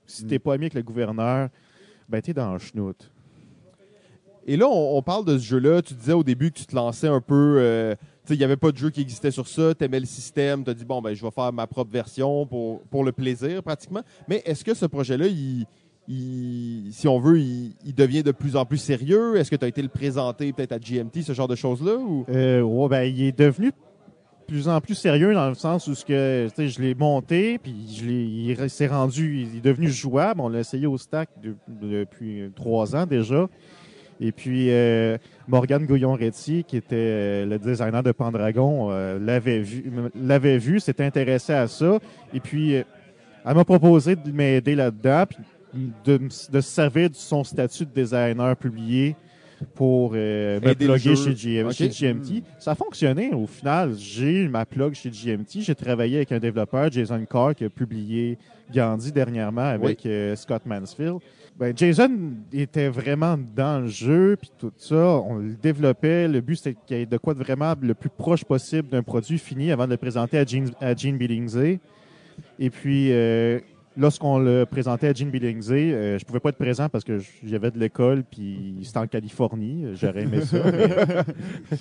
Si 0.06 0.26
t'es 0.26 0.40
pas 0.40 0.54
ami 0.56 0.66
avec 0.66 0.74
le 0.74 0.82
gouverneur, 0.84 1.50
ben 2.10 2.22
t'es 2.22 2.34
dans 2.34 2.54
le 2.54 2.60
schnout. 2.60 3.10
Et 4.48 4.58
là, 4.58 4.68
on, 4.68 4.98
on 4.98 5.02
parle 5.02 5.26
de 5.26 5.38
ce 5.38 5.44
jeu-là. 5.44 5.82
Tu 5.82 5.94
disais 5.94 6.14
au 6.14 6.24
début 6.24 6.52
que 6.52 6.58
tu 6.58 6.66
te 6.66 6.76
lançais 6.76 7.08
un 7.08 7.22
peu. 7.22 7.58
euh, 7.60 7.96
il 8.30 8.38
n'y 8.38 8.44
avait 8.44 8.58
pas 8.58 8.72
de 8.72 8.78
jeu 8.78 8.90
qui 8.90 9.02
existait 9.02 9.30
sur 9.32 9.48
ça. 9.48 9.74
Tu 9.76 9.84
aimais 9.84 10.00
le 10.00 10.06
système. 10.06 10.64
Tu 10.64 10.70
as 10.70 10.74
dit, 10.74 10.86
bon, 10.86 11.02
ben, 11.02 11.14
je 11.14 11.22
vais 11.24 11.32
faire 11.32 11.52
ma 11.54 11.68
propre 11.68 11.92
version 11.92 12.46
pour, 12.46 12.82
pour 12.84 13.04
le 13.04 13.12
plaisir, 13.12 13.62
pratiquement. 13.62 14.02
Mais 14.28 14.42
est-ce 14.46 14.64
que 14.64 14.74
ce 14.74 14.86
projet-là, 14.86 15.28
il, 15.28 15.66
si 16.92 17.08
on 17.08 17.20
veut, 17.20 17.40
il, 17.40 17.94
devient 17.96 18.24
de 18.24 18.32
plus 18.32 18.56
en 18.56 18.66
plus 18.66 18.78
sérieux? 18.78 19.38
Est-ce 19.38 19.52
que 19.52 19.56
tu 19.56 19.66
as 19.66 19.68
été 19.68 19.82
le 19.82 19.90
présenter 19.90 20.52
peut-être 20.54 20.72
à 20.72 20.80
GMT, 20.80 21.22
ce 21.22 21.34
genre 21.34 21.48
de 21.48 21.56
choses-là? 21.56 21.96
Ou... 21.96 22.26
Euh, 22.30 22.88
ben, 22.88 23.04
il 23.04 23.24
est 23.24 23.38
devenu 23.38 23.68
de 23.68 23.76
plus 24.48 24.68
en 24.68 24.82
plus 24.82 24.96
sérieux 24.96 25.34
dans 25.34 25.48
le 25.48 25.56
sens 25.56 25.88
où 25.88 25.96
ce 25.96 26.04
que, 26.04 26.48
je 26.58 26.82
l'ai 26.82 26.96
monté, 26.96 27.58
puis 27.58 27.72
il 27.72 28.70
s'est 28.70 28.88
rendu, 28.88 29.48
il 29.52 29.58
est 29.58 29.62
devenu 29.62 29.90
jouable. 29.90 30.42
On 30.42 30.50
l'a 30.50 30.60
essayé 30.60 30.88
au 30.88 30.98
stack 30.98 31.30
de- 31.42 31.56
depuis 31.82 32.52
trois 32.56 32.96
ans 32.96 33.06
déjà. 33.06 33.48
Et 34.24 34.32
puis, 34.32 34.68
euh, 34.70 35.18
Morgane 35.48 35.88
Gouillon-Retty, 35.88 36.64
qui 36.64 36.78
était 36.78 36.96
euh, 36.96 37.46
le 37.48 37.58
designer 37.58 38.04
de 38.04 38.12
Pendragon, 38.12 38.90
euh, 38.92 39.18
l'avait 39.20 39.60
vu, 39.60 39.92
l'avait 40.16 40.60
s'était 40.80 41.04
intéressé 41.04 41.54
à 41.54 41.68
ça. 41.68 41.98
Et 42.32 42.40
puis, 42.40 42.76
euh, 42.76 42.84
elle 43.44 43.56
m'a 43.56 43.66
proposé 43.66 44.16
de 44.16 44.32
m'aider 44.32 44.76
là-dedans, 44.76 45.26
de, 46.06 46.18
de 46.18 46.30
se 46.30 46.62
servir 46.62 47.10
de 47.10 47.16
son 47.16 47.44
statut 47.44 47.86
de 47.86 47.92
designer 47.92 48.56
publié 48.56 49.16
pour 49.76 50.14
euh, 50.16 50.60
me 50.60 50.74
plugger 50.74 51.16
chez, 51.16 51.34
GM 51.34 51.68
Ok. 51.68 51.74
chez 51.74 51.90
GMT. 51.90 52.44
Ça 52.60 52.72
a 52.72 52.76
fonctionné 52.76 53.32
au 53.34 53.46
final. 53.46 53.94
J'ai 53.96 54.44
eu 54.44 54.48
ma 54.50 54.66
plug 54.66 54.94
chez 54.94 55.10
GMT. 55.10 55.62
J'ai 55.62 55.76
travaillé 55.76 56.18
avec 56.18 56.32
un 56.32 56.40
développeur, 56.40 56.92
Jason 56.92 57.24
Carr, 57.30 57.56
qui 57.56 57.66
a 57.66 57.70
publié 57.70 58.38
Gandhi 58.74 59.12
dernièrement 59.12 59.62
avec 59.62 60.06
euh, 60.06 60.36
Scott 60.36 60.66
Mansfield. 60.66 61.20
Ben, 61.60 61.78
Jason 61.78 62.12
était 62.52 62.88
vraiment 62.90 63.38
dans 63.56 63.82
le 63.82 63.88
jeu, 63.88 64.36
puis 64.40 64.50
tout 64.58 64.72
ça. 64.78 64.96
On 64.96 65.36
le 65.36 65.54
développait. 65.54 66.28
Le 66.28 66.42
but, 66.42 66.56
c'était 66.56 66.78
qu'il 66.88 66.98
y 66.98 67.02
ait 67.02 67.06
de 67.06 67.18
quoi 67.18 67.34
de 67.34 67.40
vraiment 67.40 67.76
le 67.80 67.94
plus 67.94 68.10
proche 68.10 68.44
possible 68.44 68.90
d'un 68.90 69.04
produit 69.04 69.38
fini 69.38 69.72
avant 69.72 69.86
de 69.86 69.92
le 69.92 69.98
présenter 69.98 70.40
à 70.40 70.46
Gene, 70.46 70.72
à 70.80 70.96
Gene 70.96 71.18
Billingsley. 71.18 71.80
Et 72.58 72.70
puis, 72.70 73.12
euh, 73.12 73.60
lorsqu'on 73.98 74.40
le 74.40 74.66
présentait 74.66 75.08
à 75.10 75.14
Gene 75.14 75.30
Billingsley, 75.30 75.94
euh, 75.94 76.18
je 76.20 76.26
pouvais 76.26 76.40
pas 76.40 76.50
être 76.50 76.58
présent 76.58 76.88
parce 76.90 77.04
que 77.04 77.20
j'avais 77.46 77.72
de 77.72 77.78
l'école, 77.80 78.24
puis 78.24 78.78
c'était 78.84 79.00
en 79.00 79.08
Californie. 79.08 79.86
J'aurais 79.96 80.24
aimé 80.24 80.42
ça. 80.42 80.58
mais- 80.72 80.88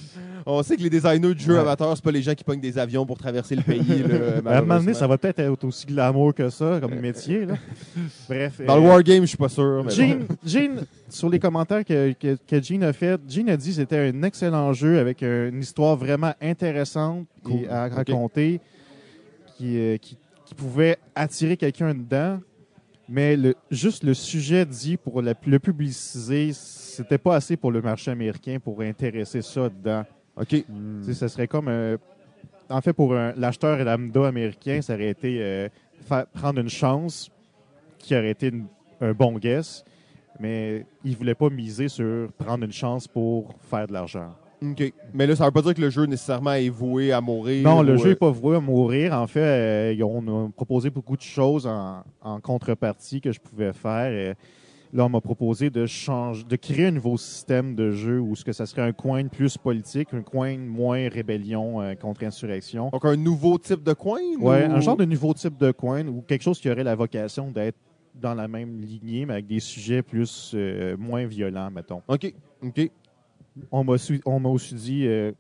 On 0.47 0.63
sait 0.63 0.77
que 0.77 0.83
les 0.83 0.91
designers 0.91 1.35
de 1.35 1.39
jeux 1.39 1.55
Ouais. 1.55 1.61
amateurs, 1.61 1.95
c'est 1.95 2.03
pas 2.05 2.11
les 2.11 2.23
gens 2.23 2.35
qui 2.35 2.43
pognent 2.45 2.61
des 2.61 2.79
avions 2.79 3.05
pour 3.05 3.19
traverser 3.19 3.55
le 3.57 3.63
pays. 3.63 4.03
là, 4.03 4.41
à 4.55 4.59
un 4.59 4.61
moment 4.63 4.81
donné, 4.81 4.95
ça 4.95 5.07
va 5.07 5.19
peut-être 5.19 5.39
être 5.39 5.65
aussi 5.65 5.87
glamour 5.87 6.35
que 6.35 6.49
ça 6.49 6.79
comme 6.81 6.95
métier. 6.99 7.45
là. 7.45 7.55
Bref. 8.29 8.61
Dans 8.67 8.77
euh, 8.77 8.81
le 8.81 8.87
Wargame, 8.89 9.23
je 9.23 9.27
suis 9.27 9.37
pas 9.37 9.49
sûr. 9.51 9.83
mais 9.85 9.91
Gene, 9.93 10.27
Gene, 10.45 10.85
sur 11.09 11.29
les 11.29 11.39
commentaires 11.39 11.85
que, 11.85 12.13
que, 12.13 12.37
que 12.47 12.63
Gene 12.63 12.85
a 12.85 12.93
fait, 12.93 13.21
Gene 13.29 13.51
a 13.51 13.57
dit 13.57 13.69
que 13.69 13.75
c'était 13.77 13.99
un 14.11 14.23
excellent 14.23 14.73
jeu 14.73 14.99
avec 14.99 15.23
une 15.23 15.61
histoire 15.61 15.97
vraiment 15.97 16.33
intéressante 16.41 17.27
Cool. 17.45 17.67
à 17.71 17.89
raconter 17.89 18.61
qui, 19.57 19.79
euh, 19.79 19.97
qui, 19.99 20.17
qui 20.51 20.55
pouvait 20.57 20.97
attirer 21.15 21.57
quelqu'un 21.57 21.95
dedans. 21.95 22.41
Mais 23.09 23.37
le, 23.37 23.55
juste 23.71 24.03
le 24.03 24.15
sujet 24.15 24.67
dit 24.67 24.97
pour 24.97 25.23
la- 25.23 25.35
le 25.47 25.59
publiciser, 25.61 26.53
c'était 26.53 27.19
pas 27.19 27.37
assez 27.37 27.57
pour 27.57 27.71
le 27.71 27.81
marché 27.81 28.11
américain 28.11 28.59
pour 28.63 28.81
intéresser 28.81 29.43
ça 29.43 29.69
dedans. 29.69 30.05
OK. 30.37 30.65
Sais, 31.03 31.15
ce 31.15 31.29
serait 31.29 31.47
comme 31.49 31.69
un- 31.69 31.97
En 32.69 32.81
fait, 32.81 32.93
pour 32.93 33.15
l'acheteur 33.15 33.85
lambda 33.85 34.27
américain, 34.29 34.81
ça 34.81 34.95
aurait 34.95 35.09
été 35.11 35.39
euh, 35.41 35.69
prendre 36.33 36.61
une 36.61 36.69
chance 36.69 37.31
qui 37.99 38.15
aurait 38.15 38.31
été 38.31 38.49
une- 38.49 38.67
un 39.01 39.13
bon 39.13 39.39
guess, 39.39 39.85
mais 40.39 40.85
il 41.05 41.17
voulait 41.17 41.35
pas 41.35 41.51
miser 41.51 41.89
sur 41.89 42.31
prendre 42.39 42.65
une 42.65 42.73
chance 42.73 43.07
pour 43.09 43.55
faire 43.71 43.87
de 43.89 43.93
l'argent. 43.93 44.35
OK. 44.63 44.93
Mais 45.15 45.27
là, 45.27 45.35
ça 45.37 45.47
veut 45.47 45.51
pas 45.51 45.63
dire 45.63 45.75
que 45.75 45.81
le 45.81 45.91
jeu 45.91 46.05
nécessairement 46.05 46.53
est 46.53 46.69
voué 46.69 47.13
à 47.13 47.21
mourir. 47.21 47.69
Non, 47.69 47.83
le 47.83 47.95
ou, 47.95 47.99
jeu 47.99 48.07
euh, 48.07 48.09
n'est 48.11 48.15
pas 48.17 48.31
voué 48.31 48.57
à 48.57 48.61
mourir. 48.61 49.13
En 49.15 49.27
fait, 49.27 49.41
euh, 49.41 49.95
ils- 49.97 50.05
on 50.05 50.47
a 50.47 50.49
proposé 50.51 50.91
beaucoup 50.91 51.17
de 51.17 51.23
choses 51.23 51.67
en, 51.67 52.03
en 52.21 52.41
contrepartie 52.41 53.21
que 53.21 53.33
je 53.33 53.41
pouvais 53.41 53.73
faire. 53.73 54.13
Et 54.13 54.35
là, 54.93 55.07
on 55.07 55.09
m'a 55.09 55.21
proposé 55.23 55.71
de 55.71 55.87
changer, 55.87 56.45
de 56.45 56.57
créer 56.57 56.87
un 56.87 56.91
nouveau 56.91 57.17
système 57.17 57.75
de 57.75 57.93
jeu 57.93 58.21
où 58.21 58.37
ce 58.37 58.45
que 58.45 58.53
ça 58.53 58.67
serait 58.67 58.83
un 58.83 58.93
coin 58.93 59.27
plus 59.29 59.57
politique, 59.57 60.09
un 60.13 60.23
coin 60.23 60.59
moins 60.59 61.09
rébellion 61.09 61.81
euh, 61.81 61.95
contre 61.95 62.25
insurrection. 62.25 62.91
Donc, 62.91 63.05
un 63.05 63.17
nouveau 63.17 63.57
type 63.57 63.83
de 63.83 63.93
coin? 63.95 64.21
Ouais, 64.39 64.67
ou- 64.69 64.73
un 64.73 64.81
genre 64.81 64.97
de 64.97 65.05
nouveau 65.07 65.33
type 65.33 65.57
de 65.57 65.71
coin 65.73 66.07
ou 66.07 66.21
quelque 66.23 66.43
chose 66.43 66.61
qui 66.61 66.71
aurait 66.71 66.85
la 66.85 66.95
vocation 66.97 67.51
d'être 67.51 67.79
dans 68.15 68.35
la 68.35 68.49
même 68.49 68.81
lignée, 68.81 69.25
mais 69.25 69.35
avec 69.35 69.47
des 69.47 69.61
sujets 69.61 70.03
plus 70.03 70.53
euh, 70.55 70.97
moins 70.99 71.25
violents, 71.27 71.71
mettons. 71.71 72.03
OK. 72.09 72.35
OK. 72.63 72.91
On 73.73 73.85
m'a 73.85 73.97
m'a 74.41 74.49
aussi 74.49 74.75
dit, 74.75 75.07
euh, 75.07 75.33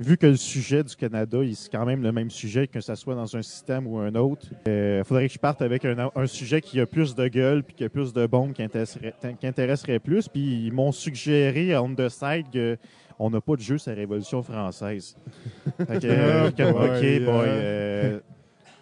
vu 0.00 0.16
que 0.16 0.26
le 0.26 0.36
sujet 0.36 0.82
du 0.84 0.94
Canada, 0.94 1.38
il- 1.42 1.56
c'est 1.56 1.70
quand 1.70 1.84
même 1.84 2.02
le 2.02 2.12
même 2.12 2.30
sujet, 2.30 2.66
que 2.68 2.80
ce 2.80 2.94
soit 2.94 3.14
dans 3.14 3.36
un 3.36 3.42
système 3.42 3.86
ou 3.86 3.98
un 3.98 4.14
autre, 4.14 4.46
il 4.66 5.02
faudrait 5.04 5.26
que 5.28 5.34
je 5.34 5.38
parte 5.38 5.60
avec 5.62 5.84
un, 5.84 6.10
un 6.14 6.26
sujet 6.26 6.60
qui 6.60 6.80
a 6.80 6.86
plus 6.86 7.14
de 7.14 7.26
gueule 7.28 7.62
puis 7.64 7.74
qui 7.74 7.84
a 7.84 7.88
plus 7.88 8.12
de 8.12 8.26
bombes 8.26 8.52
qui 8.52 8.62
intéresserait, 8.62 9.14
qui 9.40 9.46
intéresserait 9.46 9.98
plus. 9.98 10.28
Puis 10.28 10.66
ils 10.66 10.72
m'ont 10.72 10.92
suggéré 10.92 11.76
on 11.76 11.94
the 11.94 12.08
side 12.08 12.46
que 12.52 12.76
on 13.18 13.30
n'a 13.30 13.40
pas 13.40 13.56
de 13.56 13.60
jeu 13.60 13.78
sur 13.78 13.90
la 13.90 13.96
Révolution 13.96 14.42
française. 14.44 15.16
Fait 15.78 15.98
que, 16.00 16.06
euh, 16.06 16.50
comme, 16.56 16.70
boy, 16.72 16.88
OK, 16.88 17.24
boy, 17.24 17.48
euh. 17.48 17.48
euh, 17.48 18.20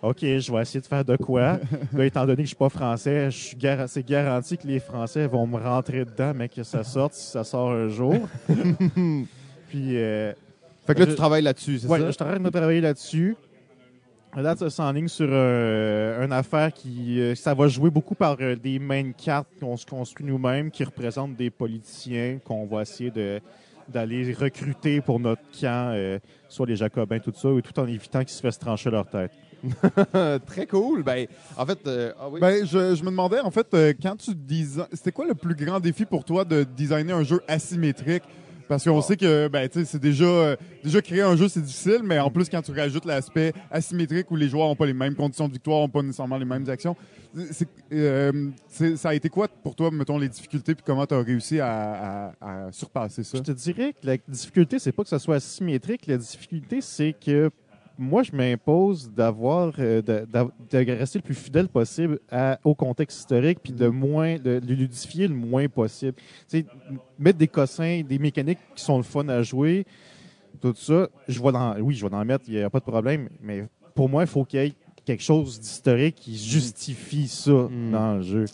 OK, 0.02 0.18
je 0.20 0.52
vais 0.52 0.62
essayer 0.62 0.80
de 0.80 0.86
faire 0.86 1.04
de 1.04 1.16
quoi? 1.16 1.58
Là, 1.92 2.04
étant 2.04 2.22
donné 2.26 2.36
que 2.36 2.42
je 2.42 2.48
suis 2.48 2.56
pas 2.56 2.68
français, 2.68 3.30
je 3.30 3.36
suis 3.36 3.56
gar- 3.56 3.88
c'est 3.88 4.06
garanti 4.06 4.56
que 4.58 4.66
les 4.66 4.78
Français 4.78 5.26
vont 5.26 5.46
me 5.46 5.56
rentrer 5.58 6.04
dedans, 6.04 6.32
mais 6.34 6.48
que 6.48 6.62
ça 6.62 6.84
sorte 6.84 7.14
si 7.14 7.30
ça 7.30 7.42
sort 7.44 7.70
un 7.72 7.88
jour. 7.88 8.14
Puis, 9.68 9.96
euh, 9.96 10.32
Fait 10.86 10.94
que 10.94 11.00
là, 11.00 11.06
Je- 11.06 11.10
tu 11.10 11.16
travailles 11.16 11.42
là-dessus, 11.42 11.78
c'est 11.80 11.88
ouais, 11.88 11.98
ça? 11.98 12.06
je 12.06 12.12
suis 12.12 12.22
en 12.22 12.26
train 12.26 12.38
de 12.40 12.48
travailler 12.50 12.80
là-dessus. 12.80 13.36
Là, 14.36 14.54
ça 14.54 14.68
s'enligne 14.68 15.08
sur 15.08 15.26
euh, 15.30 16.24
une 16.24 16.32
affaire 16.32 16.70
qui. 16.72 17.18
euh, 17.20 17.34
ça 17.34 17.54
va 17.54 17.66
jouer 17.68 17.88
beaucoup 17.90 18.14
par 18.14 18.36
euh, 18.40 18.54
des 18.54 18.78
main 18.78 19.12
cartes 19.12 19.48
qu'on 19.58 19.76
se 19.78 19.86
construit 19.86 20.26
nous-mêmes 20.26 20.70
qui 20.70 20.84
représentent 20.84 21.34
des 21.36 21.48
politiciens 21.50 22.38
qu'on 22.44 22.66
va 22.66 22.82
essayer 22.82 23.10
de 23.10 23.40
d'aller 23.88 24.32
recruter 24.34 25.00
pour 25.00 25.20
notre 25.20 25.42
camp, 25.60 25.96
soit 26.48 26.66
les 26.66 26.74
Jacobins, 26.74 27.20
tout 27.20 27.32
ça, 27.34 27.48
et 27.56 27.62
tout 27.62 27.78
en 27.78 27.86
évitant 27.86 28.18
qu'ils 28.20 28.30
se 28.30 28.40
fassent 28.40 28.58
trancher 28.58 28.90
leur 28.90 29.06
tête. 29.08 29.30
Très 30.46 30.66
cool. 30.66 31.02
Ben, 31.02 31.26
en 31.56 31.66
fait, 31.66 31.78
euh, 31.86 32.12
ah 32.20 32.28
oui. 32.30 32.40
Ben, 32.40 32.64
je, 32.66 32.94
je 32.94 33.02
me 33.02 33.10
demandais, 33.10 33.40
en 33.40 33.50
fait, 33.50 33.66
euh, 33.74 33.92
quand 34.00 34.16
tu 34.16 34.34
design... 34.34 34.86
C'était 34.92 35.12
quoi 35.12 35.26
le 35.26 35.34
plus 35.34 35.54
grand 35.54 35.80
défi 35.80 36.04
pour 36.04 36.24
toi 36.24 36.44
de 36.44 36.64
designer 36.76 37.16
un 37.16 37.24
jeu 37.24 37.40
asymétrique? 37.48 38.22
Parce 38.68 38.82
qu'on 38.82 39.00
sait 39.00 39.16
que, 39.16 39.46
ben, 39.46 39.68
tu 39.68 39.78
sais, 39.78 39.84
c'est 39.84 40.00
déjà, 40.00 40.24
euh, 40.24 40.56
déjà 40.82 41.00
créer 41.00 41.20
un 41.22 41.36
jeu, 41.36 41.46
c'est 41.48 41.60
difficile, 41.62 42.00
mais 42.02 42.18
en 42.18 42.30
plus, 42.32 42.48
quand 42.48 42.60
tu 42.62 42.72
rajoutes 42.72 43.04
l'aspect 43.04 43.52
asymétrique 43.70 44.28
où 44.32 44.34
les 44.34 44.48
joueurs 44.48 44.66
n'ont 44.66 44.74
pas 44.74 44.86
les 44.86 44.92
mêmes 44.92 45.14
conditions 45.14 45.46
de 45.46 45.52
victoire, 45.52 45.78
n'ont 45.82 45.88
pas 45.88 46.02
nécessairement 46.02 46.36
les 46.36 46.44
mêmes 46.44 46.68
actions, 46.68 46.96
euh, 47.92 48.50
ça 48.96 49.10
a 49.10 49.14
été 49.14 49.28
quoi 49.28 49.46
pour 49.46 49.76
toi, 49.76 49.90
mettons, 49.92 50.18
les 50.18 50.28
difficultés, 50.28 50.74
puis 50.74 50.82
comment 50.84 51.06
tu 51.06 51.14
as 51.14 51.22
réussi 51.22 51.60
à, 51.60 52.32
à- 52.40 52.66
à 52.66 52.72
surpasser 52.72 53.22
ça? 53.22 53.38
Je 53.38 53.42
te 53.44 53.52
dirais 53.52 53.92
que 53.92 54.04
la 54.04 54.16
difficulté, 54.26 54.80
c'est 54.80 54.90
pas 54.90 55.04
que 55.04 55.10
ça 55.10 55.20
soit 55.20 55.36
asymétrique. 55.36 56.06
La 56.08 56.16
difficulté, 56.18 56.80
c'est 56.80 57.14
que 57.24 57.50
moi, 57.98 58.22
je 58.22 58.32
m'impose 58.32 59.10
d'avoir, 59.10 59.72
euh, 59.78 60.02
de, 60.02 60.92
rester 60.92 61.18
le 61.18 61.22
plus 61.24 61.34
fidèle 61.34 61.68
possible 61.68 62.18
à- 62.30 62.58
au 62.64 62.74
contexte 62.74 63.18
historique, 63.20 63.58
puis 63.62 63.72
de 63.72 63.88
moins, 63.88 64.36
de, 64.36 64.58
de 64.58 64.74
ludifier 64.74 65.28
le 65.28 65.34
moins 65.34 65.68
possible. 65.68 66.14
Tu 66.48 66.60
sais, 66.60 66.66
mettre 67.18 67.38
des 67.38 67.48
cossins, 67.48 68.02
des 68.06 68.18
mécaniques 68.18 68.58
qui 68.74 68.84
sont 68.84 68.96
le 68.98 69.02
fun 69.02 69.28
à 69.28 69.42
jouer, 69.42 69.86
tout 70.60 70.74
ça, 70.76 71.08
je 71.28 71.42
vais 71.42 71.52
dans, 71.52 71.76
oui, 71.80 71.94
je 71.94 72.06
vais 72.06 72.14
en 72.14 72.24
mettre, 72.24 72.44
il 72.48 72.54
n'y 72.54 72.62
a 72.62 72.70
pas 72.70 72.80
de 72.80 72.84
problème, 72.84 73.28
mais 73.42 73.64
pour 73.94 74.08
moi, 74.08 74.22
il 74.22 74.28
faut 74.28 74.44
qu'il 74.44 74.60
y 74.60 74.64
ait 74.64 74.72
quelque 75.04 75.22
chose 75.22 75.60
d'historique 75.60 76.16
qui 76.16 76.36
justifie 76.36 77.28
ça 77.28 77.52
Mm. 77.70 77.90
dans 77.92 78.14
le 78.16 78.22
jeu. 78.22 78.44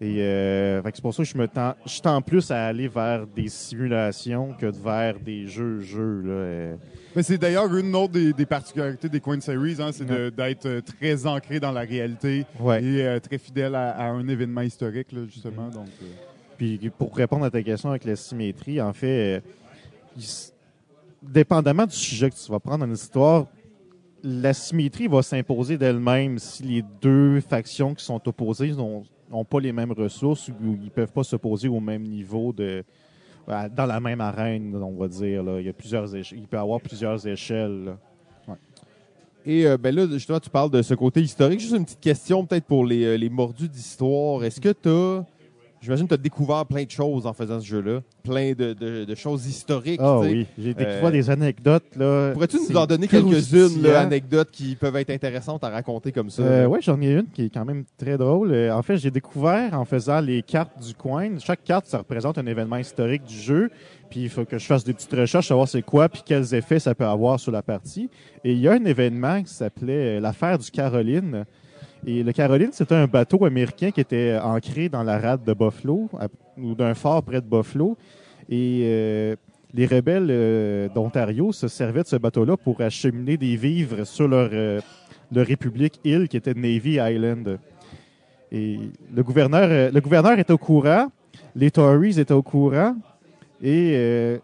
Et 0.00 0.20
euh, 0.20 0.82
c'est 0.92 1.00
pour 1.00 1.14
ça 1.14 1.22
que 1.22 1.28
je 1.28 1.38
me 1.38 1.46
tends, 1.46 1.74
je 1.86 2.00
tends 2.00 2.20
plus 2.20 2.50
à 2.50 2.66
aller 2.66 2.88
vers 2.88 3.26
des 3.26 3.48
simulations 3.48 4.52
que 4.60 4.66
vers 4.66 5.18
des 5.20 5.46
jeux 5.46 5.80
jeux 5.80 6.20
là. 6.22 6.32
euh. 6.32 6.76
Mais 7.14 7.22
c'est 7.22 7.38
d'ailleurs 7.38 7.74
une 7.76 7.94
autre 7.94 8.12
des, 8.14 8.32
des 8.32 8.44
particularités 8.44 9.08
des 9.08 9.20
Coin 9.20 9.40
Series, 9.40 9.76
hein, 9.78 9.90
c'est 9.92 10.04
d'être 10.04 10.66
euh, 10.66 10.80
très 10.80 11.26
ancré 11.26 11.60
dans 11.60 11.70
la 11.70 11.82
réalité 11.82 12.44
Ouais. 12.58 12.82
et 12.82 13.06
euh, 13.06 13.20
très 13.20 13.38
fidèle 13.38 13.76
à, 13.76 13.90
à 13.96 14.04
un 14.06 14.26
événement 14.26 14.62
historique, 14.62 15.12
là, 15.12 15.20
justement. 15.26 15.68
Donc, 15.68 15.86
euh, 16.02 16.06
Puis 16.58 16.78
pour 16.98 17.14
répondre 17.16 17.44
à 17.44 17.50
ta 17.50 17.62
question 17.62 17.90
avec 17.90 18.04
la 18.04 18.16
symétrie, 18.16 18.80
en 18.82 18.92
fait, 18.92 19.42
il 20.16 20.24
dépendamment 21.22 21.86
du 21.86 21.94
sujet 21.96 22.28
que 22.30 22.34
tu 22.36 22.50
vas 22.50 22.60
prendre 22.60 22.84
dans 22.84 22.90
l'histoire, 22.92 23.46
la 24.22 24.52
symétrie 24.52 25.06
va 25.06 25.22
s'imposer 25.22 25.78
d'elle-même 25.78 26.38
si 26.38 26.62
les 26.64 26.84
deux 27.00 27.40
factions 27.40 27.94
qui 27.94 28.04
sont 28.04 28.20
opposées 28.28 28.72
n'ont 28.72 29.04
n'ont 29.30 29.44
pas 29.44 29.60
les 29.60 29.72
mêmes 29.72 29.92
ressources 29.92 30.48
ou 30.48 30.76
ils 30.82 30.90
peuvent 30.90 31.12
pas 31.12 31.24
s'opposer 31.24 31.68
au 31.68 31.80
même 31.80 32.02
niveau 32.02 32.52
de 32.52 32.84
dans 33.46 33.86
la 33.86 34.00
même 34.00 34.22
arène, 34.22 34.74
on 34.74 34.96
va 34.96 35.06
dire. 35.06 35.44
Il 35.58 35.66
y 35.66 35.68
a 35.68 35.72
plusieurs 35.72 36.14
il 36.16 36.46
peut 36.46 36.56
y 36.56 36.60
avoir 36.60 36.80
plusieurs 36.80 37.26
échelles. 37.26 37.94
Et 39.46 39.66
euh, 39.66 39.76
ben 39.76 39.94
là, 39.94 40.06
justement, 40.10 40.40
tu 40.40 40.48
parles 40.48 40.70
de 40.70 40.80
ce 40.80 40.94
côté 40.94 41.20
historique. 41.20 41.60
Juste 41.60 41.74
une 41.74 41.84
petite 41.84 42.00
question 42.00 42.46
peut-être 42.46 42.64
pour 42.64 42.86
les, 42.86 43.04
euh, 43.04 43.16
les 43.16 43.28
mordus 43.28 43.68
d'histoire. 43.68 44.42
Est-ce 44.42 44.58
que 44.58 44.70
tu 44.70 44.88
as... 44.88 45.24
J'imagine 45.84 46.06
que 46.06 46.14
tu 46.14 46.20
as 46.20 46.22
découvert 46.22 46.64
plein 46.64 46.84
de 46.84 46.90
choses 46.90 47.26
en 47.26 47.32
faisant 47.34 47.60
ce 47.60 47.66
jeu-là. 47.66 48.00
Plein 48.22 48.52
de, 48.52 48.72
de- 48.72 49.04
de 49.04 49.14
choses 49.14 49.46
historiques. 49.46 50.00
Ah 50.02 50.20
tu 50.22 50.28
sais. 50.28 50.32
oui, 50.34 50.46
j'ai 50.58 50.72
découvert 50.74 51.04
Euh, 51.04 51.10
des 51.10 51.28
anecdotes. 51.30 51.84
là. 51.96 52.30
Pourrais-tu 52.32 52.58
C'est 52.58 52.72
nous 52.72 52.78
en 52.78 52.86
donner 52.86 53.06
quelques-unes, 53.06 53.68
croustillant. 53.68 53.94
anecdotes 53.96 54.50
qui 54.50 54.76
peuvent 54.76 54.96
être 54.96 55.10
intéressantes 55.10 55.62
à 55.62 55.68
raconter 55.68 56.10
comme 56.10 56.30
ça? 56.30 56.42
Euh, 56.42 56.64
oui, 56.66 56.78
j'en 56.80 56.98
ai 57.02 57.12
une 57.12 57.26
qui 57.26 57.44
est 57.44 57.50
quand 57.52 57.66
même 57.66 57.84
très 57.98 58.16
drôle. 58.16 58.50
Euh, 58.52 58.74
en 58.74 58.82
fait, 58.82 58.96
j'ai 58.96 59.10
découvert 59.10 59.74
en 59.74 59.84
faisant 59.84 60.20
les 60.20 60.42
cartes 60.42 60.72
du 60.82 60.94
coin. 60.94 61.38
Chaque 61.38 61.62
carte, 61.64 61.84
ça 61.86 61.98
représente 61.98 62.38
un 62.38 62.46
événement 62.46 62.78
historique 62.78 63.24
du 63.24 63.36
jeu. 63.36 63.70
Puis 64.10 64.22
il 64.22 64.28
faut 64.30 64.44
que 64.44 64.56
je 64.58 64.64
fasse 64.64 64.84
des 64.84 64.94
petites 64.94 65.12
recherches, 65.12 65.48
savoir 65.48 65.68
c'est 65.68 65.82
quoi, 65.82 66.08
puis 66.08 66.22
quels 66.24 66.54
effets 66.54 66.78
ça 66.78 66.94
peut 66.94 67.04
avoir 67.06 67.38
sur 67.40 67.52
la 67.52 67.62
partie. 67.62 68.08
Et 68.44 68.52
il 68.52 68.58
y 68.60 68.68
a 68.68 68.72
un 68.72 68.84
événement 68.84 69.42
qui 69.42 69.52
s'appelait 69.52 70.16
euh, 70.16 70.20
l'affaire 70.20 70.58
du 70.58 70.70
Caroline. 70.70 71.44
Et 72.06 72.22
le 72.22 72.32
Caroline, 72.32 72.70
c'était 72.72 72.94
un 72.94 73.06
bateau 73.06 73.44
américain 73.44 73.90
qui 73.90 74.00
était 74.00 74.38
ancré 74.42 74.88
dans 74.88 75.02
la 75.02 75.18
rade 75.18 75.44
de 75.44 75.54
Buffalo, 75.54 76.10
ou 76.58 76.74
d'un 76.74 76.94
fort 76.94 77.22
près 77.22 77.40
de 77.40 77.46
Buffalo. 77.46 77.96
Et 78.50 78.82
euh, 78.84 79.36
les 79.74 79.86
rebelles 79.86 80.28
euh, 80.30 80.88
d'Ontario 80.88 81.52
se 81.52 81.66
servaient 81.66 82.04
de 82.04 82.08
ce 82.08 82.16
bateau-là 82.16 82.56
pour 82.56 82.80
acheminer 82.80 83.36
des 83.36 83.56
vivres 83.56 84.04
sur 84.04 84.28
leur, 84.28 84.48
euh, 84.52 84.80
leur 85.32 85.46
république 85.46 85.98
île 86.04 86.28
qui 86.28 86.36
était 86.36 86.54
Navy 86.54 86.98
Island. 87.00 87.58
Et 88.52 88.78
le 89.12 89.22
gouverneur, 89.24 89.68
euh, 89.68 89.90
le 89.90 90.00
gouverneur 90.00 90.38
était 90.38 90.52
au 90.52 90.58
courant, 90.58 91.10
les 91.56 91.72
Tories 91.72 92.20
étaient 92.20 92.32
au 92.34 92.42
courant, 92.42 92.94
et 93.60 94.38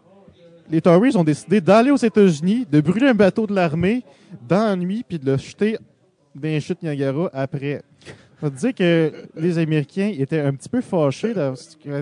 les 0.69 0.81
Tories 0.81 1.15
ont 1.15 1.23
décidé 1.23 1.61
d'aller 1.61 1.91
aux 1.91 1.97
États-Unis, 1.97 2.65
de 2.69 2.81
brûler 2.81 3.07
un 3.07 3.13
bateau 3.13 3.45
de 3.45 3.53
l'armée 3.53 4.03
dans 4.47 4.65
la 4.65 4.75
nuit, 4.75 5.05
puis 5.07 5.19
de 5.19 5.31
le 5.31 5.37
jeter 5.37 5.77
dans 6.35 6.41
les 6.47 6.59
chutes 6.59 6.81
Niagara 6.83 7.29
après. 7.33 7.81
Faut 8.39 8.49
dire 8.49 8.73
que 8.73 9.11
les 9.35 9.59
Américains 9.59 10.11
étaient 10.17 10.39
un 10.39 10.51
petit 10.53 10.67
peu 10.67 10.81
fâchés, 10.81 11.31
là, 11.35 11.53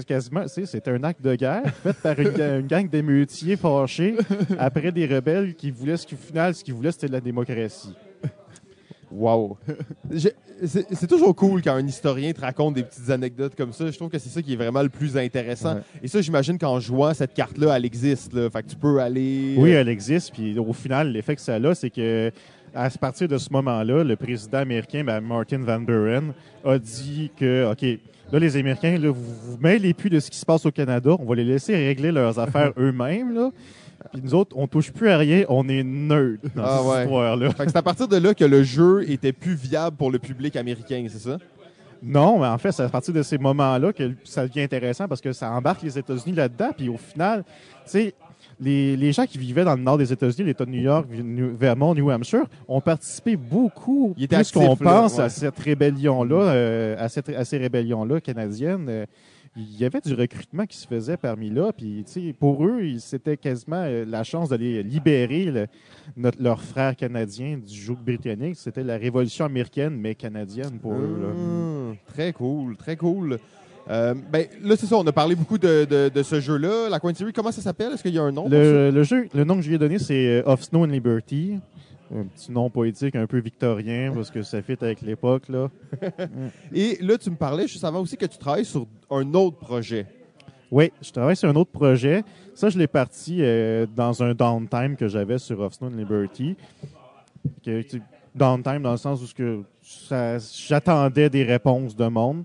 quasiment, 0.07 0.43
tu 0.43 0.49
sais, 0.49 0.65
c'était 0.65 0.91
un 0.91 1.03
acte 1.03 1.21
de 1.21 1.35
guerre 1.35 1.63
fait 1.83 1.91
par 2.01 2.17
une, 2.17 2.27
une 2.61 2.65
gang 2.67 2.89
d'émeutiers 2.89 3.57
fâchés 3.57 4.15
après 4.57 4.93
des 4.93 5.05
rebelles 5.05 5.53
qui 5.55 5.69
voulaient, 5.69 5.97
ce 5.97 6.07
qu'au 6.07 6.15
final, 6.15 6.55
ce 6.55 6.63
qu'ils 6.63 6.73
voulaient, 6.73 6.93
c'était 6.93 7.07
de 7.07 7.11
la 7.11 7.19
démocratie. 7.19 7.93
Wow. 9.11 9.57
Je- 10.11 10.29
C'est 10.65 10.85
c'est 10.93 11.07
toujours 11.07 11.33
cool 11.35 11.61
quand 11.61 11.73
un 11.73 11.87
historien 11.87 12.31
te 12.33 12.41
raconte 12.41 12.75
des 12.75 12.83
petites 12.83 13.09
anecdotes 13.09 13.55
comme 13.55 13.71
ça. 13.71 13.89
Je 13.89 13.95
trouve 13.95 14.09
que 14.09 14.19
c'est 14.19 14.27
ça 14.29 14.41
qui 14.41 14.53
est 14.53 14.55
vraiment 14.57 14.83
le 14.83 14.89
plus 14.89 15.15
intéressant. 15.17 15.75
Ouais. 15.75 15.81
Et 16.03 16.07
ça, 16.09 16.21
j'imagine 16.21 16.57
qu'en 16.59 16.79
jouant 16.81 17.13
cette 17.13 17.33
carte-là, 17.33 17.75
elle 17.77 17.85
existe. 17.85 18.33
Là. 18.33 18.49
Fait 18.49 18.61
que 18.63 18.67
tu 18.67 18.75
peux 18.75 18.99
aller. 18.99 19.55
Oui, 19.57 19.71
elle 19.71 19.87
existe. 19.87 20.33
Puis 20.33 20.59
au 20.59 20.73
final, 20.73 21.13
l'effet 21.13 21.35
que 21.35 21.41
ça 21.41 21.55
a, 21.55 21.73
c'est 21.75 21.89
que 21.89 22.29
à 22.73 22.89
partir 22.89 23.27
de 23.27 23.37
ce 23.37 23.51
moment-là, 23.51 24.03
le 24.03 24.15
président 24.15 24.59
américain, 24.59 25.03
ben, 25.03 25.21
Martin 25.21 25.59
Van 25.59 25.79
Buren, 25.79 26.33
a 26.65 26.77
dit 26.77 27.31
que, 27.37 27.71
OK, 27.71 27.81
là, 28.31 28.39
les 28.39 28.57
Américains, 28.57 28.97
là, 28.97 29.09
vous 29.09 29.33
vous 29.43 29.57
mêlez 29.59 29.93
plus 29.93 30.09
de 30.09 30.19
ce 30.19 30.29
qui 30.29 30.37
se 30.37 30.45
passe 30.45 30.65
au 30.65 30.71
Canada. 30.71 31.11
On 31.19 31.25
va 31.25 31.35
les 31.35 31.43
laisser 31.43 31.75
régler 31.75 32.11
leurs 32.11 32.37
affaires 32.39 32.73
eux-mêmes. 32.77 33.33
Là. 33.33 33.51
Puis 34.13 34.21
nous 34.23 34.33
autres, 34.33 34.55
on 34.57 34.67
touche 34.67 34.91
plus 34.91 35.09
à 35.09 35.17
rien. 35.17 35.43
On 35.49 35.67
est 35.67 35.83
neutres 35.83 36.47
dans 36.55 36.63
Ah 36.63 36.77
cette 36.77 36.87
ouais. 36.87 37.03
histoire-là. 37.03 37.49
C'est 37.57 37.75
à 37.75 37.81
partir 37.81 38.07
de 38.07 38.17
là 38.17 38.33
que 38.33 38.45
le 38.45 38.63
jeu 38.63 39.09
était 39.09 39.33
plus 39.33 39.55
viable 39.55 39.97
pour 39.97 40.11
le 40.11 40.19
public 40.19 40.55
américain, 40.55 41.05
c'est 41.09 41.19
ça? 41.19 41.37
Non, 42.01 42.39
mais 42.39 42.47
en 42.47 42.57
fait, 42.57 42.71
c'est 42.71 42.83
à 42.83 42.87
partir 42.87 43.13
de 43.13 43.21
ces 43.21 43.37
moments-là 43.37 43.91
que 43.91 44.11
ça 44.23 44.47
devient 44.47 44.61
intéressant 44.61 45.07
parce 45.07 45.19
que 45.19 45.33
ça 45.33 45.51
embarque 45.51 45.81
les 45.83 45.97
États-Unis 45.97 46.33
là-dedans. 46.33 46.69
Puis 46.77 46.87
au 46.87 46.97
final, 46.97 47.43
tu 47.83 47.91
sais, 47.91 48.13
les, 48.59 48.97
les 48.97 49.11
gens 49.13 49.25
qui 49.25 49.37
vivaient 49.37 49.63
dans 49.63 49.75
le 49.75 49.81
nord 49.81 49.97
des 49.97 50.11
États-Unis, 50.11 50.47
l'État 50.47 50.65
de 50.65 50.71
New 50.71 50.81
York, 50.81 51.07
New- 51.11 51.55
Vermont, 51.55 51.93
New 51.95 52.09
Hampshire, 52.11 52.45
ont 52.67 52.81
participé 52.81 53.35
beaucoup 53.35 54.13
étaient 54.19 54.35
plus 54.37 54.51
qu'on 54.51 54.75
pense 54.75 55.17
ouais. 55.17 55.23
à 55.23 55.29
cette 55.29 55.57
rébellion-là, 55.59 56.35
euh, 56.35 56.95
à, 56.99 57.07
cette, 57.09 57.29
à 57.29 57.45
ces 57.45 57.57
rébellions-là 57.57 58.19
canadiennes. 58.21 58.87
Euh, 58.89 59.05
il 59.55 59.77
y 59.79 59.83
avait 59.83 59.99
du 59.99 60.13
recrutement 60.13 60.65
qui 60.67 60.77
se 60.77 60.85
faisait 60.87 61.17
parmi 61.17 61.49
là, 61.49 61.71
puis 61.75 62.03
tu 62.05 62.11
sais, 62.27 62.33
pour 62.33 62.63
eux, 62.65 62.81
il- 62.83 63.01
c'était 63.01 63.35
quasiment 63.35 63.81
euh, 63.83 64.05
la 64.07 64.23
chance 64.23 64.49
de 64.49 64.55
les 64.55 64.83
libérer, 64.83 65.45
le- 65.45 65.67
notre, 66.15 66.41
leurs 66.41 66.61
frères 66.61 66.95
canadiens 66.95 67.57
du 67.57 67.73
joug 67.75 67.97
britannique. 68.05 68.55
C'était 68.57 68.83
la 68.83 68.97
révolution 68.97 69.45
américaine, 69.45 69.95
mais 69.99 70.13
canadienne 70.15 70.79
pour 70.79 70.93
eux. 70.93 71.17
là. 71.21 71.27
Hum, 71.29 71.95
Très 72.13 72.31
cool, 72.33 72.77
très 72.77 72.95
cool. 72.95 73.39
Euh, 73.89 74.13
ben, 74.31 74.45
là, 74.61 74.75
c'est 74.77 74.85
ça, 74.85 74.97
on 74.97 75.07
a 75.07 75.11
parlé 75.11 75.35
beaucoup 75.35 75.57
de, 75.57 75.85
de- 75.85 76.09
de 76.13 76.23
ce 76.23 76.39
jeu-là. 76.39 76.89
La 76.89 76.99
Series, 77.13 77.33
comment 77.33 77.51
ça 77.51 77.61
s'appelle? 77.61 77.91
Est-ce 77.93 78.03
qu'il 78.03 78.13
y 78.13 78.19
a 78.19 78.23
un 78.23 78.31
nom? 78.31 78.47
Le, 78.47 78.91
le 78.91 79.03
jeu, 79.03 79.27
le 79.33 79.43
nom 79.43 79.55
que 79.55 79.61
je 79.61 79.67
lui 79.69 79.75
ai 79.75 79.79
donné, 79.79 79.97
c'est 79.97 80.41
euh, 80.41 80.43
Of 80.45 80.61
Snow 80.63 80.83
and 80.83 80.87
Liberty. 80.91 81.55
Un 82.15 82.23
petit 82.23 82.51
nom 82.51 82.69
poétique 82.71 83.15
un 83.15 83.27
peu 83.27 83.39
victorien 83.39 84.11
parce 84.13 84.31
que 84.31 84.41
ça 84.41 84.61
fit 84.63 84.77
avec 84.81 85.01
l'époque. 85.01 85.47
là. 85.49 85.69
Et 86.73 86.97
là, 87.01 87.17
tu 87.17 87.29
me 87.29 87.35
parlais 87.35 87.67
juste 87.67 87.83
avant 87.83 88.01
aussi 88.01 88.17
que 88.17 88.25
tu 88.25 88.37
travailles 88.37 88.65
sur 88.65 88.87
un 89.11 89.31
autre 89.35 89.57
projet. 89.57 90.05
Oui, 90.71 90.91
je 91.01 91.11
travaille 91.11 91.35
sur 91.35 91.49
un 91.49 91.55
autre 91.55 91.71
projet. 91.71 92.23
Ça, 92.55 92.69
je 92.69 92.77
l'ai 92.79 92.87
parti 92.87 93.37
euh, 93.41 93.85
dans 93.95 94.21
un 94.23 94.33
downtime 94.33 94.95
que 94.95 95.07
j'avais 95.07 95.37
sur 95.39 95.59
Of 95.61 95.73
Snow 95.73 95.87
and 95.87 95.97
Liberty. 95.97 96.55
Que, 97.63 97.81
downtime 98.35 98.81
dans 98.81 98.91
le 98.91 98.97
sens 98.97 99.21
où 99.21 99.25
ce 99.27 99.33
que 99.33 99.61
ça- 99.81 100.37
j'attendais 100.67 101.29
des 101.29 101.43
réponses 101.43 101.95
de 101.95 102.07
monde. 102.07 102.43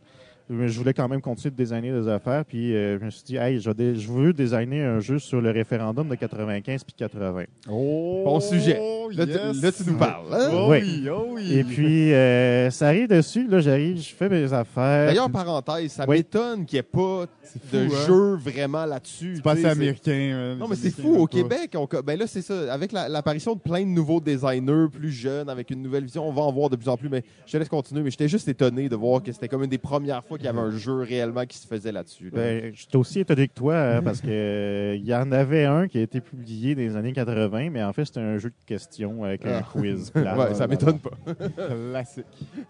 Mais 0.50 0.68
je 0.68 0.78
voulais 0.78 0.92
quand 0.92 1.08
même 1.08 1.22
continuer 1.22 1.50
de 1.52 1.56
designer 1.56 1.98
des 2.02 2.06
affaires. 2.08 2.44
Puis 2.44 2.74
euh, 2.74 2.98
je 2.98 3.04
me 3.04 3.10
suis 3.10 3.22
dit, 3.24 3.36
hey, 3.36 3.58
je, 3.60 3.70
vais 3.70 3.74
dé- 3.74 3.94
je 3.98 4.12
veux 4.12 4.32
designer 4.34 4.84
un 4.86 5.00
jeu 5.00 5.18
sur 5.18 5.40
le 5.40 5.50
référendum 5.50 6.06
de 6.08 6.14
95 6.16 6.84
puis 6.84 6.94
80. 6.98 7.44
Bon 7.66 8.40
sujet. 8.40 8.78
Là, 9.14 9.26
tu- 9.26 9.32
yes. 9.32 9.62
là, 9.62 9.72
tu 9.72 9.82
nous 9.86 9.96
parles. 9.98 10.26
hein? 10.32 10.48
Oh 10.52 10.66
Oui. 10.70 10.78
oui, 10.82 11.08
oh 11.10 11.26
oui. 11.32 11.52
Et 11.54 11.64
puis, 11.64 12.12
euh, 12.12 12.70
ça 12.70 12.88
arrive 12.88 13.08
dessus. 13.08 13.46
Là, 13.46 13.60
j'arrive, 13.60 13.98
je 14.00 14.14
fais 14.14 14.28
mes 14.28 14.52
affaires. 14.52 15.06
D'ailleurs, 15.06 15.30
parenthèse, 15.30 15.92
ça 15.92 16.04
Oui. 16.08 16.16
m'étonne 16.18 16.64
qu'il 16.66 16.76
n'y 16.76 16.80
ait 16.80 16.82
pas 16.82 17.26
fou, 17.42 17.58
de 17.72 17.78
hein? 17.84 17.88
jeu 18.06 18.34
vraiment 18.36 18.84
là-dessus. 18.86 19.36
c'est 19.36 19.42
pas 19.42 19.54
tu 19.54 19.62
sais, 19.62 19.66
assez 19.68 19.76
c'est- 19.76 19.82
américain. 19.82 20.36
hein, 20.36 20.56
Non, 20.58 20.66
mais 20.68 20.76
c'est 20.76 20.90
fou. 20.90 21.14
Au 21.16 21.26
pas. 21.26 21.36
Québec, 21.38 21.70
on 21.76 21.86
co- 21.86 22.02
ben 22.02 22.18
là, 22.18 22.26
c'est 22.26 22.42
ça. 22.42 22.72
Avec 22.72 22.92
la- 22.92 23.08
l'apparition 23.08 23.54
de 23.54 23.60
plein 23.60 23.80
de 23.82 23.88
nouveaux 23.90 24.20
designers 24.20 24.88
plus 24.92 25.12
jeunes, 25.12 25.48
avec 25.48 25.70
une 25.70 25.82
nouvelle 25.82 26.04
vision, 26.04 26.26
on 26.28 26.32
va 26.32 26.42
en 26.42 26.52
voir 26.52 26.68
de 26.70 26.76
plus 26.76 26.88
en 26.88 26.96
plus. 26.96 27.08
Mais 27.08 27.22
je 27.46 27.52
te 27.52 27.56
laisse 27.58 27.68
continuer. 27.68 28.02
Mais 28.02 28.10
j'étais 28.10 28.28
juste 28.28 28.48
étonné 28.48 28.88
de 28.88 28.96
voir 28.96 29.22
que 29.22 29.30
c'était 29.32 29.48
comme 29.48 29.62
une 29.62 29.70
des 29.70 29.78
premières 29.78 30.24
fois 30.24 30.33
qu'il 30.36 30.46
y 30.46 30.48
avait 30.48 30.58
un 30.60 30.70
jeu 30.70 30.94
réellement 31.00 31.44
qui 31.46 31.58
se 31.58 31.66
faisait 31.66 31.92
là-dessus. 31.92 32.24
là. 32.30 32.30
Ben, 32.36 32.72
j'étais 32.74 32.96
aussi 32.96 33.20
étonné 33.20 33.48
que 33.48 33.54
toi, 33.54 33.76
hein, 33.76 34.02
parce 34.02 34.20
que 34.20 34.28
euh, 34.28 34.96
il 34.96 35.04
y 35.04 35.14
en 35.14 35.30
avait 35.32 35.64
un 35.64 35.88
qui 35.88 35.98
a 35.98 36.02
été 36.02 36.20
publié 36.20 36.74
dans 36.74 36.80
les 36.82 36.96
années 36.96 37.12
80, 37.12 37.70
mais 37.70 37.82
en 37.82 37.92
fait, 37.92 38.04
c'était 38.04 38.20
un 38.20 38.38
jeu 38.38 38.50
de 38.50 38.64
questions 38.66 39.24
avec 39.24 39.44
un 39.46 39.60
Ah. 39.62 39.68
quiz. 39.72 40.10
plate. 40.14 40.38
ouais, 40.38 40.54
ça 40.54 40.66
m'étonne 40.66 40.98
pas. 40.98 41.10
Classique. 41.56 42.24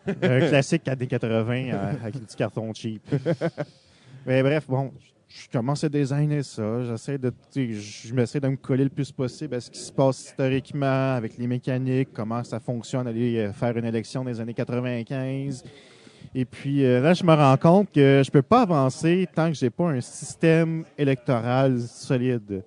un 0.06 0.38
classique 0.40 0.88
années 0.88 1.06
80 1.06 1.54
euh, 1.72 1.92
avec 2.02 2.16
un 2.16 2.20
petit 2.20 2.36
carton 2.36 2.72
cheap. 2.74 3.02
mais 4.26 4.42
bref, 4.42 4.66
bon, 4.68 4.92
je 5.28 5.48
commence 5.50 5.82
à 5.84 5.88
designer 5.88 6.42
ça. 6.44 6.84
J'essaie 6.84 7.18
de, 7.18 7.32
je 7.54 8.14
m'essaie 8.14 8.40
de 8.40 8.48
me 8.48 8.56
coller 8.56 8.84
le 8.84 8.90
plus 8.90 9.10
possible 9.10 9.54
à 9.54 9.60
ce 9.60 9.70
qui 9.70 9.80
se 9.80 9.90
passe 9.92 10.26
historiquement 10.28 11.14
avec 11.14 11.36
les 11.38 11.46
mécaniques, 11.46 12.10
comment 12.12 12.44
ça 12.44 12.60
fonctionne, 12.60 13.06
aller 13.06 13.38
euh, 13.38 13.52
faire 13.52 13.76
une 13.76 13.84
élection 13.86 14.24
des 14.24 14.40
années 14.40 14.54
95. 14.54 15.64
Et 16.34 16.44
puis 16.44 16.84
euh, 16.84 17.00
là, 17.00 17.14
je 17.14 17.24
me 17.24 17.32
rends 17.32 17.56
compte 17.56 17.92
que 17.92 18.22
je 18.24 18.30
peux 18.30 18.42
pas 18.42 18.62
avancer 18.62 19.28
tant 19.34 19.48
que 19.50 19.56
j'ai 19.56 19.70
pas 19.70 19.90
un 19.90 20.00
système 20.00 20.84
électoral 20.98 21.80
solide. 21.80 22.62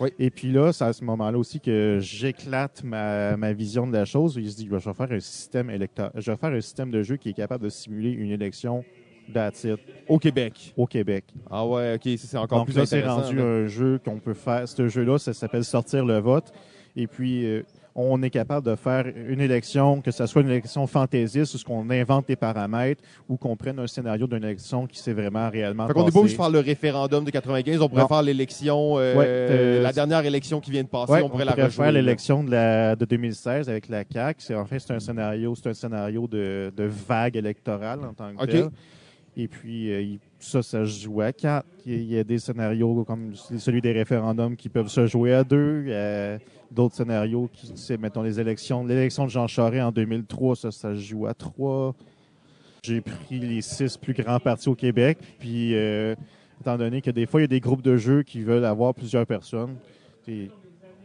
Oui. 0.00 0.10
Et 0.18 0.30
puis 0.30 0.50
là, 0.52 0.72
c'est 0.72 0.84
à 0.84 0.92
ce 0.92 1.04
moment-là 1.04 1.38
aussi 1.38 1.60
que 1.60 1.98
j'éclate 2.00 2.82
ma, 2.84 3.36
ma 3.36 3.52
vision 3.52 3.86
de 3.86 3.92
la 3.92 4.04
chose. 4.04 4.36
Il 4.36 4.50
se 4.50 4.56
dit, 4.56 4.68
je 4.70 4.74
vais 4.74 4.94
faire 4.94 5.12
un 5.12 5.20
système 5.20 5.70
électoral, 5.70 6.12
je 6.16 6.30
vais 6.30 6.36
faire 6.36 6.52
un 6.52 6.60
système 6.60 6.90
de 6.90 7.02
jeu 7.02 7.16
qui 7.16 7.30
est 7.30 7.34
capable 7.34 7.64
de 7.64 7.68
simuler 7.68 8.10
une 8.10 8.30
élection 8.30 8.84
it, 9.28 9.78
Au 10.08 10.18
Québec. 10.18 10.74
au 10.76 10.86
Québec. 10.86 11.24
Ah 11.50 11.66
ouais, 11.66 11.94
ok, 11.94 12.12
c'est 12.18 12.36
encore 12.36 12.58
Donc 12.58 12.68
plus 12.68 12.76
là, 12.76 12.86
c'est 12.86 13.04
rendu 13.06 13.36
là. 13.36 13.42
un 13.42 13.66
jeu 13.66 14.00
qu'on 14.04 14.18
peut 14.18 14.34
faire. 14.34 14.68
Ce 14.68 14.88
jeu-là, 14.88 15.18
ça 15.18 15.32
s'appelle 15.32 15.64
Sortir 15.64 16.04
le 16.04 16.18
vote. 16.18 16.52
Et 16.96 17.06
puis, 17.06 17.46
euh, 17.46 17.62
on 17.94 18.22
est 18.22 18.30
capable 18.30 18.66
de 18.66 18.74
faire 18.74 19.04
une 19.28 19.40
élection, 19.40 20.00
que 20.00 20.10
ce 20.10 20.24
soit 20.26 20.42
une 20.42 20.48
élection 20.48 20.86
fantaisiste, 20.86 21.54
où 21.54 21.58
ce 21.58 21.64
qu'on 21.64 21.88
invente 21.90 22.26
les 22.28 22.36
paramètres, 22.36 23.02
ou 23.28 23.36
qu'on 23.36 23.56
prenne 23.56 23.78
un 23.78 23.86
scénario 23.86 24.26
d'une 24.26 24.42
élection 24.44 24.86
qui 24.86 24.98
s'est 24.98 25.12
vraiment 25.12 25.50
réellement 25.50 25.86
Fait 25.86 25.92
qu'on 25.92 26.04
n'est 26.06 26.10
pas 26.10 26.18
obligé 26.20 26.36
de 26.36 26.40
faire 26.42 26.50
le 26.50 26.60
référendum 26.60 27.24
de 27.24 27.30
95, 27.30 27.80
on 27.82 27.88
pourrait 27.88 28.02
Non. 28.02 28.08
faire 28.08 28.22
l'élection, 28.22 28.98
euh, 28.98 29.14
Ouais, 29.14 29.24
euh, 29.28 29.82
la 29.82 29.92
dernière 29.92 30.24
élection 30.24 30.60
qui 30.60 30.70
vient 30.70 30.82
de 30.82 30.88
passer, 30.88 31.12
Ouais, 31.12 31.22
on 31.22 31.28
pourrait 31.28 31.44
la 31.44 31.52
pourrait 31.52 31.70
faire 31.70 31.92
l'élection 31.92 32.42
de, 32.44 32.50
la, 32.50 32.96
de 32.96 33.04
2016 33.04 33.68
avec 33.68 33.88
la 33.88 34.04
CAQ. 34.10 34.40
C'est, 34.42 34.54
en 34.54 34.64
fait, 34.64 34.78
c'est 34.78 34.94
un 34.94 35.00
scénario, 35.00 35.54
c'est 35.54 35.68
un 35.68 35.74
scénario 35.74 36.26
de, 36.26 36.72
de 36.76 36.84
vague 36.84 37.36
électorale 37.36 38.00
en 38.04 38.14
tant 38.14 38.34
que 38.34 38.42
OK. 38.42 38.48
tel. 38.50 38.68
Et 39.36 39.48
puis, 39.48 39.90
euh, 39.90 40.16
ça, 40.38 40.62
ça 40.62 40.84
se 40.84 41.04
joue 41.04 41.22
à 41.22 41.32
quatre. 41.32 41.66
Il 41.86 42.02
y 42.04 42.18
a- 42.18 42.24
des 42.24 42.38
scénarios 42.38 43.02
comme 43.04 43.32
celui 43.34 43.80
des 43.80 43.92
référendums 43.92 44.56
qui 44.56 44.68
peuvent 44.68 44.88
se 44.88 45.06
jouer 45.06 45.32
à 45.32 45.42
deux. 45.42 45.86
A 45.90 46.38
d'autres 46.72 46.94
scénarios 46.94 47.48
qui, 47.52 47.72
c'est, 47.76 47.98
mettons, 47.98 48.22
les 48.22 48.40
élections. 48.40 48.84
L'élection 48.84 49.24
de 49.24 49.30
Jean 49.30 49.46
Charest 49.46 49.82
en 49.82 49.92
2003, 49.92 50.56
ça, 50.56 50.70
ça 50.70 50.94
se 50.94 51.00
joue 51.00 51.26
à 51.26 51.34
trois. 51.34 51.94
J'ai 52.82 53.00
pris 53.00 53.38
les 53.38 53.62
six 53.62 53.96
plus 53.96 54.12
grands 54.12 54.40
partis 54.40 54.68
au 54.68 54.74
Québec. 54.74 55.18
Puis, 55.38 55.74
euh, 55.74 56.14
étant 56.60 56.76
donné 56.76 57.00
que 57.00 57.10
des 57.10 57.26
fois, 57.26 57.40
il 57.40 57.44
y 57.44 57.44
a 57.44 57.48
des 57.48 57.60
groupes 57.60 57.82
de 57.82 57.96
jeux 57.96 58.22
qui 58.22 58.42
veulent 58.42 58.64
avoir 58.64 58.94
plusieurs 58.94 59.26
personnes, 59.26 59.76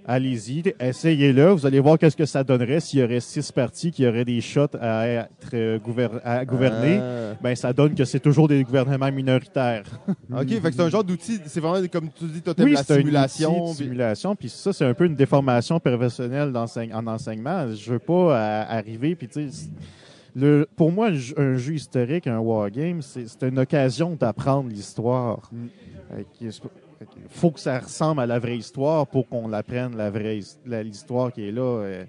allez-y, 0.07 0.63
essayez-le. 0.79 1.49
Vous 1.51 1.65
allez 1.65 1.79
voir 1.79 1.97
qu'est-ce 1.99 2.15
que 2.17 2.25
ça 2.25 2.43
donnerait 2.43 2.79
s'il 2.79 2.99
y 2.99 3.03
aurait 3.03 3.19
six 3.19 3.51
partis 3.51 3.91
qui 3.91 4.07
auraient 4.07 4.25
des 4.25 4.41
shots 4.41 4.75
à, 4.79 5.07
être, 5.07 5.27
euh, 5.53 5.79
à 6.23 6.45
gouverner. 6.45 6.99
Ah. 7.01 7.37
Ben, 7.41 7.55
ça 7.55 7.73
donne 7.73 7.93
que 7.93 8.05
c'est 8.05 8.19
toujours 8.19 8.47
des 8.47 8.63
gouvernements 8.63 9.11
minoritaires. 9.11 9.83
OK, 10.31 10.47
fait 10.49 10.59
que 10.61 10.71
c'est 10.71 10.81
un 10.81 10.89
genre 10.89 11.03
d'outil, 11.03 11.39
c'est 11.45 11.59
vraiment 11.59 11.85
comme 11.91 12.09
tu 12.09 12.25
dis, 12.25 12.41
totem 12.41 12.65
oui, 12.65 12.73
la 12.73 12.83
simulation. 12.83 13.63
outil 13.65 13.75
puis- 13.75 13.83
simulation. 13.85 14.35
Puis 14.35 14.49
ça, 14.49 14.73
c'est 14.73 14.85
un 14.85 14.93
peu 14.93 15.05
une 15.05 15.15
déformation 15.15 15.79
professionnelle 15.79 16.51
d'enseigne- 16.51 16.93
en 16.93 17.05
enseignement. 17.07 17.67
Je 17.73 17.91
veux 17.91 17.99
pas 17.99 18.13
euh, 18.13 18.63
arriver, 18.69 19.15
puis 19.15 19.27
tu 19.27 19.51
sais, 19.51 19.69
le, 20.35 20.67
pour 20.75 20.91
moi, 20.91 21.09
un 21.37 21.55
jeu- 21.57 21.73
historique, 21.73 22.27
un 22.27 22.37
wargame, 22.39 23.01
c'est 23.01 23.41
une 23.43 23.57
occasion 23.59 24.15
d'apprendre 24.19 24.69
l'histoire. 24.69 25.49
Euh, 26.13 26.21
est- 26.45 26.61
faut 27.29 27.51
que 27.51 27.59
ça 27.59 27.79
ressemble 27.79 28.21
à 28.21 28.25
la 28.25 28.39
vraie 28.39 28.57
histoire 28.57 29.05
pour 29.07 29.27
qu'on 29.27 29.47
l'apprenne 29.47 29.95
la 29.95 30.09
vraie 30.09 30.39
l'histoire 30.83 31.31
qui 31.31 31.47
est 31.47 31.51
là. 31.51 31.61
euh, 31.61 32.03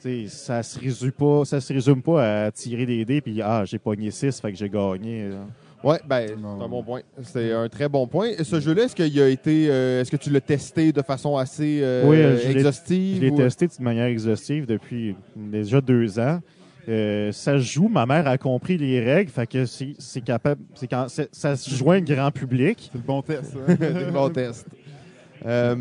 tu 0.00 0.26
sais, 0.26 0.28
Ça 0.28 0.62
se 0.62 0.78
résume 0.78 1.12
pas, 1.12 1.44
ça 1.44 1.60
se 1.60 1.72
résume 1.72 2.02
pas 2.02 2.44
à 2.46 2.50
tirer 2.50 2.86
des 2.86 3.04
dés 3.04 3.20
puis 3.20 3.40
ah 3.42 3.64
j'ai 3.64 3.78
pogné 3.78 4.10
6 4.10 4.40
fait 4.40 4.52
que 4.52 4.58
j'ai 4.58 4.68
gagné. 4.68 5.28
là. 5.30 5.36
Ouais, 5.84 6.00
ben, 6.08 6.26
c'est 6.28 6.64
un 6.64 6.68
bon 6.68 6.82
point. 6.82 7.02
C'est 7.22 7.52
un 7.52 7.68
très 7.68 7.88
bon 7.88 8.06
point. 8.08 8.28
Et 8.38 8.42
Ce 8.44 8.58
jeu-là, 8.58 8.84
est-ce 8.84 8.96
qu'il 8.96 9.20
a 9.20 9.28
été, 9.28 9.68
euh, 9.70 10.00
est-ce 10.00 10.10
que 10.10 10.16
tu 10.16 10.30
l'as 10.30 10.40
testé 10.40 10.90
de 10.90 11.02
façon 11.02 11.36
assez 11.36 11.80
euh, 11.82 12.02
Oui, 12.08 12.16
je 12.16 12.48
l'ai- 12.48 12.56
exhaustive? 12.58 13.16
Je 13.16 13.20
l'ai 13.20 13.30
ou- 13.30 13.36
testé 13.36 13.66
de 13.68 13.72
manière 13.84 14.06
exhaustive 14.06 14.66
depuis 14.66 15.14
déjà 15.36 15.80
deux 15.80 16.18
ans. 16.18 16.40
Euh, 16.88 17.32
ça 17.32 17.54
se 17.58 17.64
joue, 17.64 17.88
ma 17.88 18.06
mère 18.06 18.26
a 18.28 18.38
compris 18.38 18.78
les 18.78 19.00
règles, 19.00 19.30
fait 19.30 19.46
que 19.46 19.66
c'est 19.66 19.94
c'est 19.98 20.20
capable, 20.20 20.60
c'est 20.74 20.86
quand 20.86 21.06
c'est- 21.08 21.28
ça 21.34 21.56
se 21.56 21.68
joint 21.74 22.00
grand 22.00 22.30
public. 22.30 22.90
C'est 22.92 22.98
le 22.98 23.04
bon 23.04 23.22
test. 23.22 23.56
hein? 23.68 23.74
des 24.04 24.10
bons 24.12 24.30
tests. 24.30 24.66
Euh, 25.44 25.74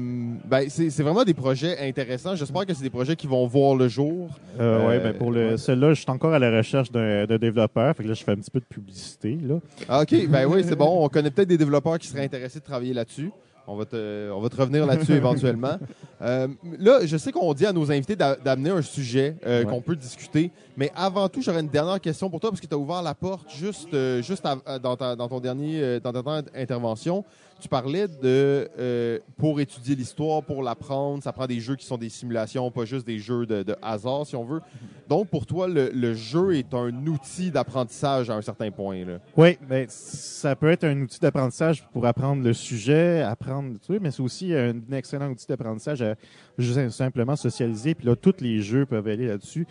ben, 0.45 0.65
c'est 0.67 0.89
c'est 0.89 1.01
vraiment 1.01 1.23
des 1.23 1.33
projets 1.33 1.79
intéressants. 1.87 2.35
J'espère 2.35 2.65
que 2.65 2.73
c'est 2.73 2.83
des 2.83 2.89
projets 2.89 3.15
qui 3.15 3.25
vont 3.25 3.47
voir 3.47 3.75
le 3.75 3.87
jour. 3.87 4.29
Euh, 4.59 4.79
Euh, 4.79 4.87
ouais, 4.87 4.99
ben 4.99 5.13
pour 5.13 5.31
le 5.31 5.51
ouais. 5.51 5.57
celui-là, 5.57 5.93
je 5.93 6.01
suis 6.01 6.11
encore 6.11 6.33
à 6.33 6.39
la 6.39 6.51
recherche 6.55 6.91
d'un 6.91 7.25
d'un 7.25 7.37
développeur, 7.37 7.95
fait 7.95 8.03
que 8.03 8.07
là 8.09 8.13
je 8.13 8.23
fais 8.23 8.31
un 8.33 8.35
petit 8.35 8.51
peu 8.51 8.59
de 8.59 8.65
publicité 8.65 9.37
là. 9.41 9.59
Ah, 9.87 10.01
OK, 10.01 10.27
ben 10.27 10.45
oui, 10.45 10.63
c'est 10.67 10.75
bon. 10.75 11.03
On 11.05 11.07
connaît 11.09 11.31
peut-être 11.31 11.47
des 11.47 11.57
développeurs 11.57 11.97
qui 11.99 12.07
seraient 12.07 12.25
intéressés 12.25 12.59
de 12.59 12.65
travailler 12.65 12.93
là-dessus. 12.93 13.31
On 13.67 13.75
va 13.75 13.85
te, 13.85 14.31
on 14.31 14.39
va 14.41 14.49
te 14.49 14.55
revenir 14.57 14.85
là-dessus 14.85 15.13
éventuellement. 15.15 15.77
Euh, 16.21 16.47
là, 16.77 16.99
je 17.05 17.17
sais 17.17 17.31
qu'on 17.31 17.53
dit 17.53 17.65
à 17.65 17.73
nos 17.73 17.91
invités 17.91 18.15
d'a- 18.15 18.35
d'amener 18.35 18.69
un 18.69 18.81
sujet 18.81 19.35
euh, 19.45 19.63
Ouais. 19.63 19.69
qu'on 19.69 19.81
peut 19.81 19.95
discuter, 19.95 20.51
mais 20.77 20.91
avant 20.95 21.27
tout, 21.29 21.41
j'aurais 21.41 21.61
une 21.61 21.67
dernière 21.69 21.99
question 21.99 22.29
pour 22.29 22.39
toi 22.39 22.51
parce 22.51 22.61
que 22.61 22.67
tu 22.67 22.75
as 22.75 22.77
ouvert 22.77 23.01
la 23.01 23.15
porte 23.15 23.49
juste, 23.55 23.93
euh, 23.93 24.21
juste 24.21 24.45
av- 24.45 24.61
euh, 24.67 24.77
dans, 24.79 24.95
ta- 24.95 25.15
dans 25.15 25.27
ton 25.27 25.39
dernier, 25.39 25.81
euh, 25.81 25.99
dans 25.99 26.11
ta 26.13 26.21
dernière 26.21 26.43
intervention. 26.55 27.23
Tu 27.65 27.69
parlais 27.69 28.07
de 28.07 28.69
euh, 28.77 29.17
pour 29.39 29.59
étudier 29.59 29.95
l'histoire, 29.95 30.43
pour 30.43 30.61
l'apprendre, 30.61 31.23
ça 31.23 31.33
prend 31.33 31.47
des 31.47 31.59
jeux 31.59 31.75
qui 31.75 31.87
sont 31.87 31.97
des 31.97 32.09
simulations, 32.09 32.69
pas 32.69 32.85
juste 32.85 33.07
des 33.07 33.17
jeux 33.17 33.47
de, 33.47 33.75
hasard, 33.81 34.27
si 34.27 34.35
on 34.35 34.45
veut. 34.45 34.61
Donc, 35.09 35.29
pour 35.29 35.47
toi, 35.47 35.67
le, 35.67 36.13
jeu 36.13 36.57
est 36.57 36.71
un 36.75 36.93
outil 37.07 37.49
d'apprentissage 37.49 38.29
à 38.29 38.35
un 38.35 38.41
certain 38.43 38.69
point. 38.69 39.03
Là. 39.03 39.17
Oui, 39.35 39.57
ben, 39.67 39.85
ça 39.89 40.55
peut 40.55 40.69
être 40.69 40.83
un 40.83 41.01
outil 41.01 41.19
d'apprentissage 41.19 41.83
pour 41.91 42.05
apprendre 42.05 42.43
le 42.43 42.53
sujet, 42.53 43.21
apprendre, 43.21 43.79
tu 43.79 43.93
sais, 43.93 43.99
mais 43.99 44.11
c'est 44.11 44.21
aussi 44.21 44.53
un 44.53 44.75
excellent 44.91 45.29
outil 45.31 45.47
d'apprentissage 45.47 46.03
à 46.03 46.13
juste 46.59 46.89
simplement 46.89 47.35
socialiser. 47.35 47.95
Puis 47.95 48.05
là, 48.05 48.15
tous 48.15 48.41
les 48.41 48.61
jeux 48.61 48.85
peuvent 48.85 49.07
aller 49.07 49.27
là-dessus. 49.27 49.65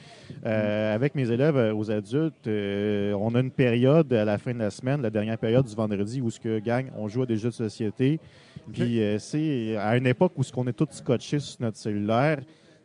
Euh, 0.44 0.94
avec 0.94 1.14
mes 1.14 1.30
élèves 1.30 1.56
euh, 1.56 1.74
aux 1.74 1.92
adultes, 1.92 2.46
on 2.46 3.34
a 3.36 3.40
une 3.40 3.52
période 3.52 4.12
à 4.12 4.24
la 4.24 4.38
fin 4.38 4.52
de 4.52 4.58
la 4.58 4.70
semaine, 4.70 5.00
la 5.00 5.10
dernière 5.10 5.38
période 5.38 5.64
du 5.64 5.74
vendredi, 5.76 6.20
où 6.20 6.30
ce 6.30 6.40
que 6.40 6.58
gang, 6.58 6.90
on 6.96 7.06
joue 7.06 7.22
à 7.22 7.26
des 7.26 7.36
jeux 7.36 7.50
de 7.50 7.54
société. 7.54 7.83
Puis 8.72 9.00
euh, 9.00 9.18
c'est 9.18 9.76
à 9.76 9.96
une 9.96 10.06
époque 10.06 10.32
où 10.36 10.42
ce 10.42 10.52
qu'on 10.52 10.66
est 10.66 10.72
tous 10.72 10.88
scotchés 10.90 11.38
sur 11.38 11.60
notre 11.60 11.76
cellulaire. 11.76 12.40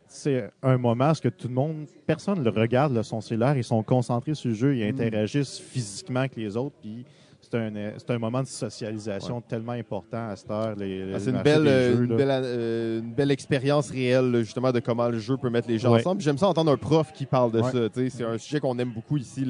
C'est 0.06 0.50
un 0.62 0.76
moment 0.76 1.12
où 1.12 1.20
que 1.20 1.28
tout 1.28 1.46
le 1.46 1.54
monde, 1.54 1.86
personne 2.04 2.40
ne 2.40 2.44
le 2.44 2.50
regarde, 2.50 3.00
son 3.02 3.20
cellulaire, 3.20 3.56
ils 3.56 3.62
sont 3.62 3.82
concentrés 3.84 4.34
sur 4.34 4.48
le 4.48 4.54
jeu, 4.56 4.76
ils 4.76 4.82
interagissent 4.82 5.58
physiquement 5.60 6.20
avec 6.20 6.34
les 6.34 6.56
autres, 6.56 6.74
puis 6.82 7.04
c'est 7.50 8.10
un, 8.10 8.18
moment 8.18 8.42
de 8.42 8.46
socialisation 8.46 9.40
tellement 9.40 9.72
important 9.72 10.28
à 10.28 10.36
cette 10.36 10.50
heure. 10.50 10.76
Ah, 10.78 11.18
c'est 11.18 11.30
une 11.30 11.42
belle, 11.42 11.64
des 11.64 11.68
euh, 11.68 11.96
jeux, 11.96 12.04
une 12.04 12.10
là. 12.10 12.16
belle, 12.16 12.30
euh, 12.44 13.00
une 13.00 13.12
belle 13.12 13.30
expérience 13.32 13.90
réelle, 13.90 14.30
là, 14.30 14.42
justement, 14.42 14.70
de 14.70 14.78
comment 14.78 15.08
le 15.08 15.18
jeu 15.18 15.36
peut 15.36 15.50
mettre 15.50 15.68
les 15.68 15.78
gens 15.78 15.92
Ouais. 15.92 15.98
ensemble. 16.00 16.20
J'aime 16.20 16.38
ça 16.38 16.46
entendre 16.46 16.70
un 16.70 16.76
prof 16.76 17.12
qui 17.12 17.26
parle 17.26 17.50
de 17.50 17.60
Ouais. 17.60 17.70
ça. 17.72 18.08
C'est 18.10 18.24
un 18.24 18.38
sujet 18.38 18.60
qu'on 18.60 18.78
aime 18.78 18.92
beaucoup 18.92 19.16
ici, 19.16 19.44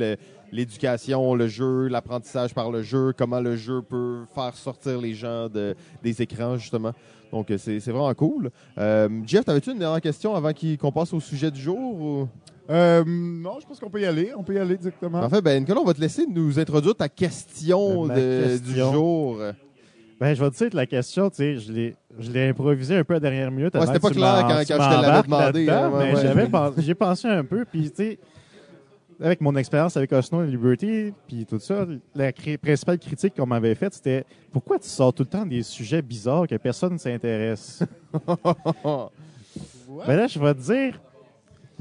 l'éducation, 0.51 1.34
le 1.34 1.48
jeu, 1.48 1.88
l'apprentissage 1.88 2.55
par 2.55 2.70
le 2.70 2.82
jeu, 2.82 3.12
comment 3.16 3.40
le 3.40 3.57
jeu 3.57 3.82
peut 3.82 4.24
faire 4.34 4.55
sortir 4.55 4.98
les 5.01 5.12
gens 5.14 5.48
de, 5.48 5.74
des 6.03 6.22
écrans, 6.22 6.57
justement. 6.57 6.92
Donc, 7.30 7.51
euh, 7.51 7.59
c'est 7.59 7.78
vraiment 7.90 8.12
cool. 8.14 8.51
Euh, 8.78 9.09
Jeff, 9.26 9.44
t'avais-tu 9.44 9.70
une 9.72 9.78
dernière 9.78 10.01
question 10.01 10.34
avant 10.34 10.51
qu'on 10.53 10.90
passe 10.92 11.12
au 11.12 11.20
sujet 11.20 11.51
du 11.51 11.61
jour? 11.61 11.78
ou- 11.78 12.28
Euh, 12.71 13.03
non, 13.07 13.59
je 13.61 13.66
pense 13.66 13.81
qu'on 13.81 13.91
peut 13.91 14.01
y 14.01 14.07
aller. 14.07 14.33
On 14.37 14.43
peut 14.45 14.55
y 14.55 14.59
aller 14.59 14.77
directement. 14.77 15.18
En 15.21 15.29
fait, 15.29 15.41
ben, 15.43 15.59
Nicolas, 15.61 15.81
on 15.81 15.85
va 15.85 15.95
te 15.95 16.01
laisser 16.01 16.25
nous 16.27 16.59
introduire 16.59 16.95
ta 16.95 17.09
question 17.09 18.09
Euh, 18.09 18.14
de- 18.14 18.49
question. 18.59 18.73
du 18.91 18.95
jour. 18.97 19.39
Ben, 20.21 20.35
je 20.35 20.45
vais 20.45 20.51
te 20.51 20.57
dire 20.57 20.71
que 20.71 20.77
la 20.77 20.87
question, 20.87 21.31
tu 21.31 21.37
sais, 21.37 21.57
je 21.57 21.73
l'ai, 21.73 21.97
je 22.18 22.31
l'ai 22.31 22.49
improvisé 22.51 22.97
un 22.97 23.05
peu 23.05 23.14
à 23.14 23.16
la 23.16 23.21
dernière 23.21 23.51
minute. 23.51 23.75
Ouais, 23.75 23.87
c'était 23.87 23.99
pas 23.99 24.11
clair 24.11 24.45
quand- 24.47 24.61
je 24.61 24.64
te 24.66 25.03
l'avais 25.03 25.23
demandé, 25.23 25.68
hein, 25.68 25.91
ouais, 25.91 25.99
mais 25.99 26.14
ouais. 26.14 26.23
j'avais 26.23 26.47
pensé- 26.47 26.83
j'ai 26.83 26.95
pensé 26.95 27.27
un 27.29 27.43
peu, 27.45 27.64
puis 27.64 27.91
tu 27.91 27.97
sais, 27.97 28.18
avec 29.18 29.41
mon 29.41 29.57
expérience 29.57 29.97
avec 29.97 30.12
Osno 30.12 30.45
et 30.45 30.47
Liberty, 30.47 31.12
puis 31.27 31.47
tout 31.47 31.59
ça, 31.59 31.87
la 32.14 32.33
cri- 32.33 32.59
principale 32.59 32.99
critique 32.99 33.35
qu'on 33.37 33.47
m'avait 33.47 33.75
faite, 33.75 33.95
c'était 33.95 34.25
pourquoi 34.53 34.79
tu 34.79 34.89
sors 34.89 35.12
tout 35.12 35.23
le 35.25 35.29
temps 35.29 35.45
des 35.47 35.62
sujets 35.62 36.03
bizarres 36.03 36.47
que 36.47 36.55
personne 36.57 36.93
ne 36.93 36.99
s'intéresse? 36.99 37.83
Ben 40.07 40.16
là, 40.16 40.27
je 40.29 40.39
vais 40.39 40.55
te 40.55 40.61
dire, 40.61 41.01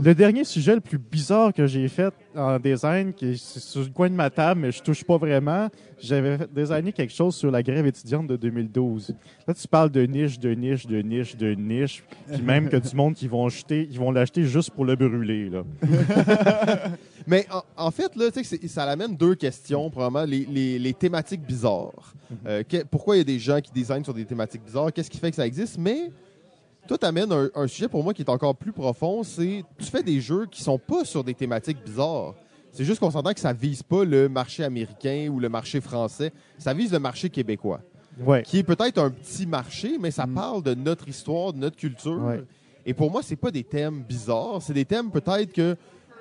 le 0.01 0.15
dernier 0.15 0.43
sujet 0.43 0.75
le 0.75 0.81
plus 0.81 0.97
bizarre 0.97 1.53
que 1.53 1.67
j'ai 1.67 1.87
fait 1.87 2.13
en 2.35 2.57
design, 2.59 3.13
qui 3.13 3.29
est 3.31 3.35
sur 3.35 3.81
le 3.81 3.89
coin 3.89 4.09
de 4.09 4.15
ma 4.15 4.29
table, 4.29 4.61
mais 4.61 4.71
je 4.71 4.81
touche 4.81 5.03
pas 5.03 5.17
vraiment, 5.17 5.67
j'avais 5.99 6.37
designé 6.53 6.91
quelque 6.93 7.13
chose 7.13 7.35
sur 7.35 7.51
la 7.51 7.61
grève 7.61 7.85
étudiante 7.85 8.27
de 8.27 8.35
2012. 8.37 9.13
Là, 9.47 9.53
tu 9.53 9.67
parles 9.67 9.89
de 9.89 10.03
niche, 10.05 10.39
de 10.39 10.51
niche, 10.53 10.87
de 10.87 11.01
niche, 11.01 11.35
de 11.35 11.53
niche, 11.53 12.03
puis 12.31 12.41
même 12.41 12.69
que 12.69 12.77
du 12.77 12.95
monde 12.95 13.13
qui 13.15 13.27
vont 13.27 13.45
acheter, 13.45 13.87
ils 13.91 13.99
vont 13.99 14.11
l'acheter 14.11 14.43
juste 14.43 14.71
pour 14.71 14.85
le 14.85 14.95
brûler. 14.95 15.49
Là. 15.49 15.63
Mais 17.27 17.45
en, 17.51 17.61
en 17.87 17.91
fait, 17.91 18.15
là, 18.15 18.25
ça 18.67 18.83
amène 18.83 19.15
deux 19.15 19.35
questions, 19.35 19.89
probablement. 19.89 20.25
Les, 20.25 20.45
les- 20.49 20.79
les 20.79 20.93
thématiques 20.93 21.41
bizarres. 21.41 22.13
Euh, 22.47 22.63
que- 22.63 22.83
pourquoi 22.83 23.15
il 23.15 23.19
y 23.19 23.21
a 23.21 23.25
des 23.25 23.37
gens 23.39 23.59
qui 23.61 23.71
designent 23.71 24.03
sur 24.03 24.13
des 24.13 24.25
thématiques 24.25 24.63
bizarres? 24.65 24.91
Qu'est-ce 24.93 25.09
qui 25.09 25.17
fait 25.19 25.29
que 25.29 25.35
ça 25.35 25.45
existe? 25.45 25.77
Mais 25.77 26.09
toi, 26.89 26.97
tu 26.97 27.05
amènes 27.05 27.31
un, 27.31 27.49
un 27.53 27.67
sujet 27.67 27.87
pour 27.87 28.03
moi 28.03 28.13
qui 28.15 28.23
est 28.23 28.29
encore 28.29 28.55
plus 28.55 28.71
profond. 28.71 29.21
C'est 29.23 29.63
tu 29.77 29.85
fais 29.85 30.01
des 30.03 30.19
jeux 30.19 30.47
qui 30.49 30.63
sont 30.63 30.79
pas 30.79 31.05
sur 31.05 31.23
des 31.23 31.35
thématiques 31.35 31.77
bizarres. 31.85 32.33
C'est 32.71 32.83
juste 32.83 32.99
qu'on 32.99 33.11
s'entend 33.11 33.31
que 33.33 33.39
ça 33.39 33.53
vise 33.53 33.83
pas 33.83 34.03
le 34.03 34.27
marché 34.27 34.63
américain 34.63 35.29
ou 35.31 35.39
le 35.39 35.49
marché 35.49 35.81
français. 35.81 36.31
Ça 36.57 36.73
vise 36.73 36.91
le 36.91 36.97
marché 36.99 37.29
québécois, 37.29 37.81
Ouais. 38.25 38.41
qui 38.43 38.57
est 38.57 38.63
peut-être 38.63 38.97
un 38.97 39.11
petit 39.11 39.45
marché, 39.45 39.97
mais 39.99 40.09
ça 40.11 40.25
parle 40.27 40.63
de 40.63 40.73
notre 40.73 41.07
histoire, 41.07 41.53
de 41.53 41.59
notre 41.59 41.77
culture. 41.77 42.21
Ouais. 42.23 42.43
Et 42.87 42.93
pour 42.95 43.11
moi, 43.11 43.21
c'est 43.23 43.35
pas 43.35 43.51
des 43.51 43.63
thèmes 43.63 44.01
bizarres. 44.01 44.61
C'est 44.61 44.73
des 44.73 44.85
thèmes 44.85 45.11
peut-être 45.11 45.53
que 45.53 45.75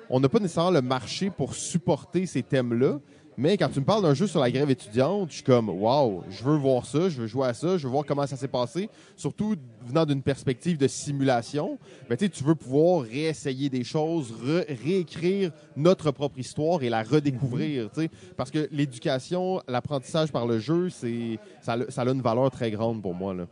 on 0.09 0.19
n'a 0.19 0.29
pas 0.29 0.39
nécessairement 0.39 0.71
le 0.71 0.81
marché 0.81 1.29
pour 1.31 1.53
supporter 1.55 2.25
ces 2.27 2.41
thèmes-là. 2.43 2.99
Mais 3.41 3.55
quand 3.55 3.69
tu 3.69 3.79
me 3.79 3.85
parles 3.85 4.01
d'un 4.03 4.13
jeu 4.13 4.27
sur 4.27 4.41
la 4.41 4.51
grève 4.51 4.69
étudiante, 4.69 5.29
je 5.29 5.35
suis 5.35 5.43
comme, 5.43 5.69
waouh, 5.69 6.23
je 6.29 6.43
veux 6.43 6.57
voir 6.57 6.85
ça, 6.85 7.07
je 7.07 7.21
veux 7.21 7.27
jouer 7.27 7.47
à 7.47 7.53
ça, 7.53 7.77
je 7.77 7.87
veux 7.87 7.89
voir 7.91 8.03
comment 8.05 8.27
ça 8.27 8.35
s'est 8.35 8.49
passé. 8.49 8.89
Surtout 9.15 9.55
venant 9.85 10.05
d'une 10.05 10.21
perspective 10.21 10.77
de 10.77 10.89
simulation, 10.89 11.79
ben, 12.09 12.17
tu 12.17 12.43
veux 12.43 12.55
pouvoir 12.55 13.03
réessayer 13.03 13.69
des 13.69 13.85
choses, 13.85 14.33
re- 14.43 14.65
réécrire 14.83 15.51
notre 15.77 16.11
propre 16.11 16.37
histoire 16.37 16.83
et 16.83 16.89
la 16.89 17.01
redécouvrir. 17.01 17.89
sais. 17.95 18.09
Parce 18.35 18.51
que 18.51 18.67
l'éducation, 18.73 19.61
l'apprentissage 19.69 20.33
par 20.33 20.45
le 20.45 20.59
jeu, 20.59 20.89
c'est 20.89 21.39
ça, 21.61 21.73
a- 21.75 21.89
ça 21.89 22.01
a 22.01 22.09
une 22.11 22.21
valeur 22.21 22.51
très 22.51 22.71
grande 22.71 23.01
pour 23.01 23.13
moi. 23.13 23.33
Là. 23.33 23.47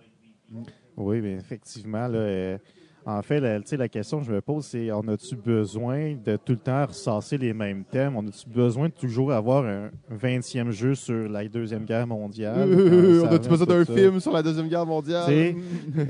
Oui, 0.98 1.22
bien, 1.22 1.38
effectivement. 1.38 2.08
Là, 2.10 2.18
euh, 2.20 2.58
En 3.10 3.22
fait, 3.22 3.40
la, 3.40 3.60
la 3.60 3.88
question 3.88 4.20
que 4.20 4.26
je 4.26 4.32
me 4.34 4.42
pose, 4.42 4.66
c'est 4.66 4.92
on 4.92 5.08
a-tu 5.08 5.38
besoin 5.38 6.16
de 6.16 6.36
tout 6.36 6.52
le 6.52 6.58
temps 6.58 6.86
ressasser 6.86 7.38
les 7.38 7.54
mêmes 7.54 7.86
thèmes? 7.86 8.18
On 8.18 8.28
a-tu 8.28 8.50
besoin 8.50 8.90
de 8.90 8.94
toujours 8.94 9.32
avoir 9.32 9.64
un 9.64 9.92
20e 10.14 10.72
jeu 10.72 10.94
sur 10.94 11.30
la 11.30 11.48
Deuxième 11.48 11.86
Guerre 11.86 12.06
mondiale? 12.06 12.68
Euh, 12.78 13.24
on 13.24 13.34
a-tu 13.34 13.48
besoin 13.48 13.66
d'un 13.66 13.86
film 13.86 14.20
sur 14.20 14.34
la 14.34 14.44
Deuxième 14.44 14.68
Guerre 14.68 14.86
mondiale? 14.86 15.56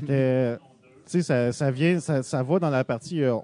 Euh, 0.09 0.57
ça, 1.05 1.51
ça 1.51 1.69
vient, 1.69 1.99
ça, 1.99 2.23
ça 2.23 2.41
va 2.41 2.57
dans 2.57 2.71
la 2.71 2.83
partie. 2.83 3.21
euh, 3.21 3.35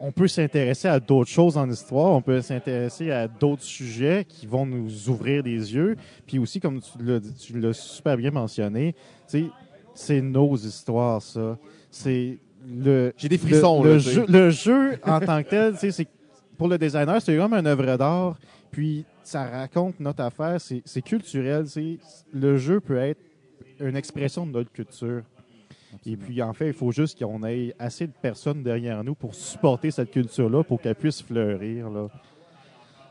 on 0.00 0.10
peut 0.10 0.26
s'intéresser 0.28 0.88
à 0.88 0.98
d'autres 0.98 1.30
choses 1.30 1.56
en 1.56 1.70
histoire, 1.70 2.10
on 2.12 2.20
peut 2.20 2.40
s'intéresser 2.40 3.12
à 3.12 3.28
d'autres 3.28 3.62
sujets 3.62 4.24
qui 4.28 4.46
vont 4.46 4.66
nous 4.66 5.08
ouvrir 5.08 5.44
les 5.44 5.74
yeux. 5.74 5.96
Puis 6.26 6.40
aussi, 6.40 6.58
comme 6.58 6.80
tu 6.80 7.60
l'as, 7.60 7.72
super 7.72 8.16
bien 8.16 8.32
mentionné, 8.32 8.94
c'est 9.94 10.20
nos 10.20 10.56
histoires, 10.56 11.22
ça. 11.22 11.56
C'est 11.90 12.38
le. 12.64 13.12
J'ai 13.16 13.28
des 13.28 13.38
frissons, 13.38 13.82
Le, 13.82 13.92
là, 13.94 13.98
jeu, 13.98 14.26
le 14.28 14.50
jeu 14.50 14.98
en 15.04 15.20
tant 15.20 15.42
que 15.42 15.48
tel, 15.48 15.76
c'est 15.76 16.08
pour 16.56 16.68
le 16.68 16.78
designer, 16.78 17.20
c'est 17.20 17.36
comme 17.36 17.54
une 17.54 17.66
œuvre 17.66 17.96
d'art. 17.96 18.36
Puis 18.70 19.04
ça 19.22 19.44
raconte 19.44 20.00
notre 20.00 20.22
affaire, 20.22 20.58
c'est 20.60 21.02
culturel. 21.02 21.64
Le 22.32 22.56
jeu 22.56 22.80
peut 22.80 22.98
être 22.98 23.20
une 23.80 23.96
expression 23.96 24.46
de 24.46 24.52
notre 24.52 24.72
culture. 24.72 25.22
Et 26.04 26.16
puis, 26.16 26.42
en 26.42 26.52
fait, 26.52 26.68
il 26.68 26.72
faut 26.72 26.92
juste 26.92 27.18
qu'on 27.18 27.42
ait 27.44 27.74
assez 27.78 28.06
de 28.06 28.12
personnes 28.12 28.62
derrière 28.62 29.02
nous 29.02 29.14
pour 29.14 29.34
supporter 29.34 29.90
cette 29.90 30.10
culture-là, 30.10 30.62
pour 30.62 30.80
qu'elle 30.80 30.94
puisse 30.94 31.22
fleurir. 31.22 31.90
Là. 31.90 32.08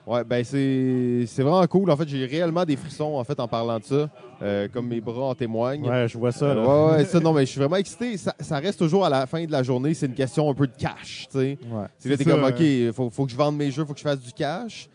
Ouais, 0.08 0.24
ben 0.24 0.44
c'est 0.44 1.42
vraiment 1.42 1.66
cool. 1.68 1.90
En 1.90 1.98
fait, 1.98 2.08
j'ai 2.08 2.26
réellement 2.26 2.64
des 2.64 2.76
frissons 2.76 3.16
en 3.16 3.24
fait 3.24 3.40
en 3.40 3.48
parlant 3.48 3.80
de 3.80 3.84
ça, 3.84 4.10
euh, 4.42 4.68
comme 4.72 4.88
mes 4.88 5.02
bras 5.02 5.30
en 5.30 5.36
témoignent. 5.36 5.90
Ouais, 5.90 6.08
je 6.08 6.18
vois 6.18 6.32
ça. 6.32 6.54
Là. 6.54 6.62
Euh, 6.62 6.92
ouais, 6.92 6.98
ouais, 6.98 7.06
ça, 7.06 7.20
non, 7.20 7.34
mais 7.34 7.46
je 7.46 7.52
suis 7.52 7.60
vraiment 7.60 7.78
excité. 7.78 8.16
Ça, 8.18 8.36
ça 8.40 8.60
reste 8.60 8.78
toujours 8.78 9.04
à 9.06 9.10
la 9.10 9.26
fin 9.26 9.44
de 9.44 9.52
la 9.52 9.64
journée, 9.64 9.94
c'est 9.94 10.06
une 10.06 10.14
question 10.14 10.50
un 10.50 10.54
peu 10.54 10.68
de 10.68 10.76
cash, 10.78 11.28
tu 11.32 11.40
sais. 11.40 11.58
Ouais. 11.72 11.88
C'est 11.98 12.24
comme. 12.24 12.44
OK, 12.44 12.94
faut, 12.94 13.10
faut 13.10 13.26
que 13.26 13.32
je 13.32 13.38
vende 13.38 13.58
mes 13.58 13.72
jeux, 13.72 13.84
faut 13.84 13.94
que 13.94 14.00
je 14.00 14.04
fasse 14.04 14.20
du 14.20 14.32
cash. 14.32 14.90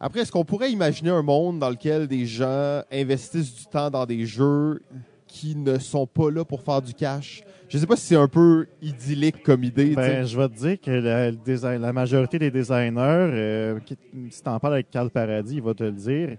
Après, 0.00 0.20
est-ce 0.20 0.32
qu'on 0.32 0.44
pourrait 0.44 0.70
imaginer 0.70 1.10
un 1.10 1.22
monde 1.22 1.58
dans 1.58 1.70
lequel 1.70 2.06
des 2.06 2.26
gens 2.26 2.82
investissent 2.92 3.54
du 3.54 3.66
temps 3.66 3.90
dans 3.90 4.04
des 4.04 4.26
jeux 4.26 4.82
qui 5.26 5.56
ne 5.56 5.78
sont 5.78 6.06
pas 6.06 6.30
là 6.30 6.44
pour 6.44 6.62
faire 6.62 6.82
du 6.82 6.92
cash? 6.92 7.42
Je 7.68 7.78
sais 7.78 7.86
pas 7.86 7.96
si 7.96 8.06
c'est 8.06 8.16
un 8.16 8.28
peu 8.28 8.66
idyllique 8.80 9.42
comme 9.42 9.64
idée. 9.64 9.94
Ben, 9.94 10.24
je 10.26 10.36
vais 10.38 10.48
te 10.48 10.54
dire 10.54 10.80
que 10.80 10.90
la, 10.90 11.30
le 11.30 11.36
design- 11.36 11.80
la 11.80 11.92
majorité 11.92 12.38
des 12.38 12.50
designers, 12.50 12.92
euh, 12.98 13.80
qui- 13.80 13.98
si 14.30 14.42
tu 14.42 14.48
en 14.48 14.58
parles 14.60 14.74
avec 14.74 14.90
Carl 14.90 15.10
Paradis, 15.10 15.56
il 15.56 15.62
va 15.62 15.74
te 15.74 15.82
le 15.84 15.92
dire, 15.92 16.36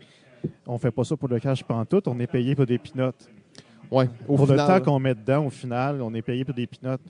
on 0.65 0.78
fait 0.78 0.91
pas 0.91 1.03
ça 1.03 1.17
pour 1.17 1.28
le 1.28 1.39
cash 1.39 1.63
pantoute, 1.63 2.07
on 2.07 2.17
est 2.19 2.28
payé 2.28 2.55
pour 2.55 2.65
des 2.65 2.78
pinottes. 2.78 3.30
Ouais, 3.91 4.05
au 4.28 4.36
pour 4.36 4.47
final, 4.47 4.67
le 4.73 4.80
temps 4.80 4.86
qu'on 4.91 4.99
met 4.99 5.15
dedans, 5.15 5.45
au 5.45 5.49
final, 5.49 6.01
on 6.01 6.13
est 6.13 6.21
payé 6.21 6.45
pour 6.45 6.53
des 6.53 6.67
pinottes. 6.67 7.01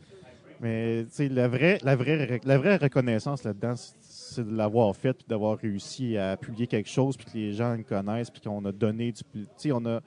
Mais 0.59 1.05
la 1.19 1.47
vraie, 1.47 1.77
la, 1.83 1.95
vraie, 1.95 2.41
la 2.43 2.57
vraie 2.57 2.77
reconnaissance 2.77 3.43
là-dedans, 3.43 3.73
c'est- 3.75 4.43
de 4.43 4.55
l'avoir 4.55 4.95
fait, 4.95 5.13
puis 5.13 5.25
d'avoir 5.27 5.57
réussi 5.57 6.17
à 6.17 6.35
publier 6.37 6.65
quelque 6.67 6.89
chose, 6.89 7.15
puis 7.17 7.25
que 7.27 7.37
les 7.37 7.53
gens 7.53 7.75
le 7.75 7.83
connaissent, 7.83 8.29
puis 8.31 8.41
qu'on 8.41 8.63
a 8.65 8.71
donné 8.71 9.11
du... 9.11 9.71
on 9.71 9.85
a... 9.85 9.99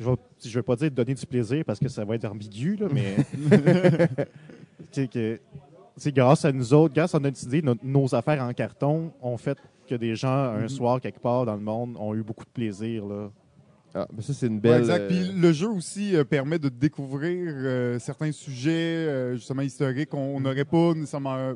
Je 0.00 0.04
ne 0.06 0.10
vais, 0.12 0.16
je 0.44 0.58
vais 0.58 0.62
pas 0.62 0.76
dire 0.76 0.90
donner 0.90 1.14
du 1.14 1.26
plaisir 1.26 1.62
parce 1.64 1.78
que 1.78 1.88
ça 1.88 2.04
va 2.04 2.14
être 2.16 2.24
ambigu, 2.24 2.74
là, 2.76 2.86
mais... 2.90 3.16
sais, 5.96 6.12
grâce 6.12 6.44
à 6.44 6.52
nous 6.52 6.72
autres, 6.74 6.94
grâce 6.94 7.14
à 7.14 7.18
notre 7.18 7.42
idée, 7.44 7.62
nos, 7.62 7.74
nos 7.82 8.14
affaires 8.14 8.42
en 8.42 8.52
carton 8.52 9.12
ont 9.22 9.36
fait 9.36 9.58
que 9.88 9.94
des 9.94 10.14
gens, 10.14 10.28
un 10.54 10.68
soir, 10.68 11.00
quelque 11.00 11.20
part 11.20 11.44
dans 11.44 11.54
le 11.54 11.60
monde, 11.60 11.96
ont 11.98 12.14
eu 12.14 12.22
beaucoup 12.22 12.44
de 12.44 12.50
plaisir. 12.50 13.04
Là. 13.06 13.30
Ah, 13.94 14.06
ben 14.12 14.22
ça, 14.22 14.32
c'est 14.32 14.46
une 14.46 14.54
Ouais, 14.54 14.60
belle... 14.60 14.80
exact. 14.82 15.00
euh, 15.02 15.08
Puis 15.08 15.32
le 15.40 15.52
jeu 15.52 15.68
aussi 15.68 16.14
euh, 16.14 16.24
permet 16.24 16.58
de 16.60 16.68
découvrir 16.68 17.52
euh, 17.56 17.98
certains 17.98 18.30
sujets 18.30 18.70
euh, 18.70 19.34
justement 19.34 19.62
historiques 19.62 20.10
qu'on 20.10 20.40
n'aurait 20.40 20.64
pas 20.64 20.94
nécessairement 20.94 21.36
euh, 21.36 21.54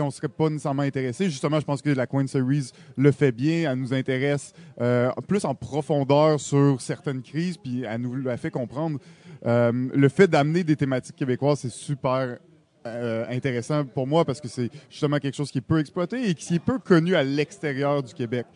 on 0.00 0.10
serait 0.10 0.28
pas 0.28 0.48
nécessairement 0.48 0.82
intéressé. 0.82 1.26
Justement, 1.26 1.60
je 1.60 1.64
pense 1.64 1.82
que 1.82 1.90
la 1.90 2.06
Coin 2.06 2.26
Series 2.26 2.70
le 2.96 3.12
fait 3.12 3.32
bien. 3.32 3.70
Elle 3.70 3.78
nous 3.78 3.94
intéresse 3.94 4.52
euh, 4.80 5.10
plus 5.26 5.44
en 5.44 5.54
profondeur 5.54 6.40
sur 6.40 6.80
certaines 6.80 7.22
crises, 7.22 7.56
puis 7.56 7.84
elle 7.88 8.00
nous 8.00 8.14
l'a 8.16 8.36
fait 8.36 8.50
comprendre. 8.50 8.98
Euh, 9.46 9.72
le 9.94 10.08
fait 10.08 10.26
d'amener 10.26 10.64
des 10.64 10.76
thématiques 10.76 11.16
québécoises, 11.16 11.60
c'est 11.60 11.72
super 11.72 12.38
euh, 12.86 13.24
intéressant 13.28 13.84
pour 13.84 14.06
moi 14.06 14.24
parce 14.24 14.40
que 14.40 14.48
c'est 14.48 14.70
justement 14.90 15.18
quelque 15.18 15.36
chose 15.36 15.50
qui 15.50 15.58
est 15.58 15.62
peu 15.62 15.78
exploité 15.78 16.28
et 16.28 16.34
qui 16.34 16.56
est 16.56 16.64
peu 16.64 16.78
connu 16.78 17.14
à 17.14 17.22
l'extérieur 17.22 18.02
du 18.02 18.14
Québec. 18.14 18.46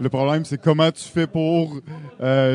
Le 0.00 0.08
problème, 0.08 0.44
c'est 0.44 0.60
comment 0.60 0.92
tu 0.92 1.02
fais 1.02 1.26
pour 1.26 1.80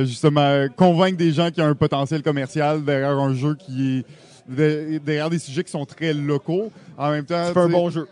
justement 0.06 0.68
convaincre 0.78 1.18
des 1.18 1.34
gens 1.34 1.50
qu'il 1.50 1.62
y 1.62 1.66
a 1.66 1.68
un 1.68 1.76
potentiel 1.76 2.24
commercial 2.24 2.86
derrière 2.86 3.20
un 3.20 3.34
jeu 3.34 3.56
qui 3.56 3.98
est 4.00 4.06
de- 4.48 4.98
derrière 5.00 5.30
des 5.30 5.40
sujets 5.40 5.64
qui 5.64 5.72
sont 5.72 5.86
très 5.86 6.14
locaux. 6.14 6.72
En 6.98 7.12
même 7.12 7.26
temps, 7.26 7.52
fais 7.54 7.60
un 7.60 7.70
bon 7.70 7.90
jeu. 7.90 8.08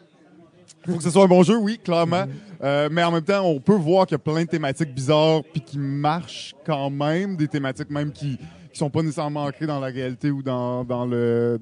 faut 0.86 0.97
que 0.97 1.03
ce 1.03 1.09
soit 1.11 1.23
un 1.23 1.27
bon 1.27 1.43
jeu, 1.43 1.57
oui, 1.57 1.77
clairement. 1.84 2.23
Euh, 2.63 2.89
mais 2.91 3.03
en 3.03 3.11
même 3.11 3.23
temps, 3.23 3.43
on 3.45 3.59
peut 3.59 3.75
voir 3.75 4.05
qu'il 4.05 4.15
y 4.15 4.15
a 4.15 4.19
plein 4.19 4.43
de 4.43 4.49
thématiques 4.49 4.93
bizarres 4.93 5.41
puis 5.51 5.61
qui 5.61 5.77
marchent 5.77 6.53
quand 6.65 6.89
même, 6.89 7.36
des 7.36 7.47
thématiques 7.47 7.89
même 7.89 8.11
qui 8.11 8.38
qui 8.71 8.77
sont 8.79 8.89
pas 8.89 9.01
nécessairement 9.01 9.43
ancrées 9.43 9.67
dans 9.67 9.79
la 9.82 9.88
réalité 9.88 10.32
ou 10.32 10.41
dans 10.41 10.84
dans 10.86 11.05
le 11.05 11.59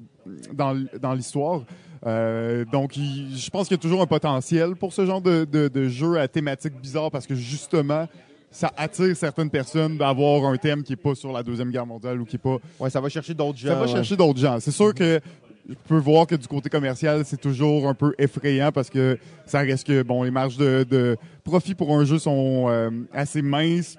dans 0.52 0.76
dans 1.00 1.12
l'histoire. 1.14 1.62
Euh, 2.06 2.64
donc, 2.70 2.96
il- 2.96 3.36
je 3.36 3.50
pense 3.50 3.66
qu'il 3.68 3.76
y 3.76 3.80
a 3.80 3.82
toujours 3.82 4.00
un 4.00 4.06
potentiel 4.06 4.74
pour 4.76 4.92
ce 4.92 5.04
genre 5.04 5.20
de, 5.20 5.44
de, 5.44 5.68
de 5.68 5.88
jeu 5.88 6.18
à 6.18 6.28
thématiques 6.28 6.80
bizarres 6.80 7.10
parce 7.10 7.26
que 7.26 7.34
justement, 7.34 8.06
ça 8.50 8.72
attire 8.76 9.16
certaines 9.16 9.50
personnes 9.50 9.96
d'avoir 9.96 10.44
un 10.50 10.56
thème 10.56 10.82
qui 10.82 10.94
est 10.94 10.96
pas 10.96 11.14
sur 11.14 11.32
la 11.32 11.42
deuxième 11.42 11.70
guerre 11.70 11.86
mondiale 11.86 12.20
ou 12.20 12.24
qui 12.24 12.36
est 12.36 12.40
pas 12.40 12.56
Ouais, 12.78 12.90
ça 12.90 13.00
va 13.00 13.08
chercher 13.08 13.34
d'autres 13.34 13.58
gens. 13.58 13.68
ça 13.68 13.74
va 13.76 13.82
ouais. 13.82 13.88
chercher 13.88 14.16
d'autres 14.16 14.40
gens. 14.40 14.58
C'est 14.60 14.72
sûr 14.72 14.92
que 14.94 15.20
je 15.68 15.74
peux 15.86 15.98
voir 15.98 16.26
que 16.26 16.34
du 16.34 16.48
côté 16.48 16.68
commercial, 16.68 17.24
c'est 17.24 17.40
toujours 17.40 17.88
un 17.88 17.94
peu 17.94 18.12
effrayant 18.18 18.72
parce 18.72 18.90
que 18.90 19.18
ça 19.46 19.60
reste 19.60 19.86
que 19.86 20.02
bon, 20.02 20.24
les 20.24 20.32
marges 20.32 20.56
de, 20.56 20.84
de 20.88 21.16
profit 21.44 21.74
pour 21.76 21.94
un 21.96 22.04
jeu 22.04 22.18
sont 22.18 22.66
euh, 22.68 22.90
assez 23.12 23.40
minces 23.40 23.96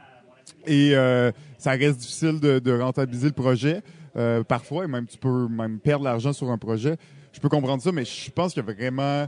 et 0.67 0.91
euh, 0.95 1.31
ça 1.57 1.71
reste 1.71 1.99
difficile 1.99 2.39
de, 2.41 2.59
de 2.59 2.77
rentabiliser 2.77 3.27
le 3.27 3.33
projet. 3.33 3.81
Euh, 4.17 4.43
parfois, 4.43 4.83
et 4.83 4.87
même 4.87 5.05
tu 5.05 5.17
peux 5.17 5.47
même 5.47 5.79
perdre 5.79 6.03
l'argent 6.03 6.33
sur 6.33 6.49
un 6.51 6.57
projet. 6.57 6.97
Je 7.31 7.39
peux 7.39 7.47
comprendre 7.47 7.81
ça, 7.81 7.93
mais 7.93 8.03
je 8.03 8.29
pense 8.31 8.53
qu'il 8.53 8.61
y 8.61 8.69
a 8.69 8.73
vraiment 8.73 9.27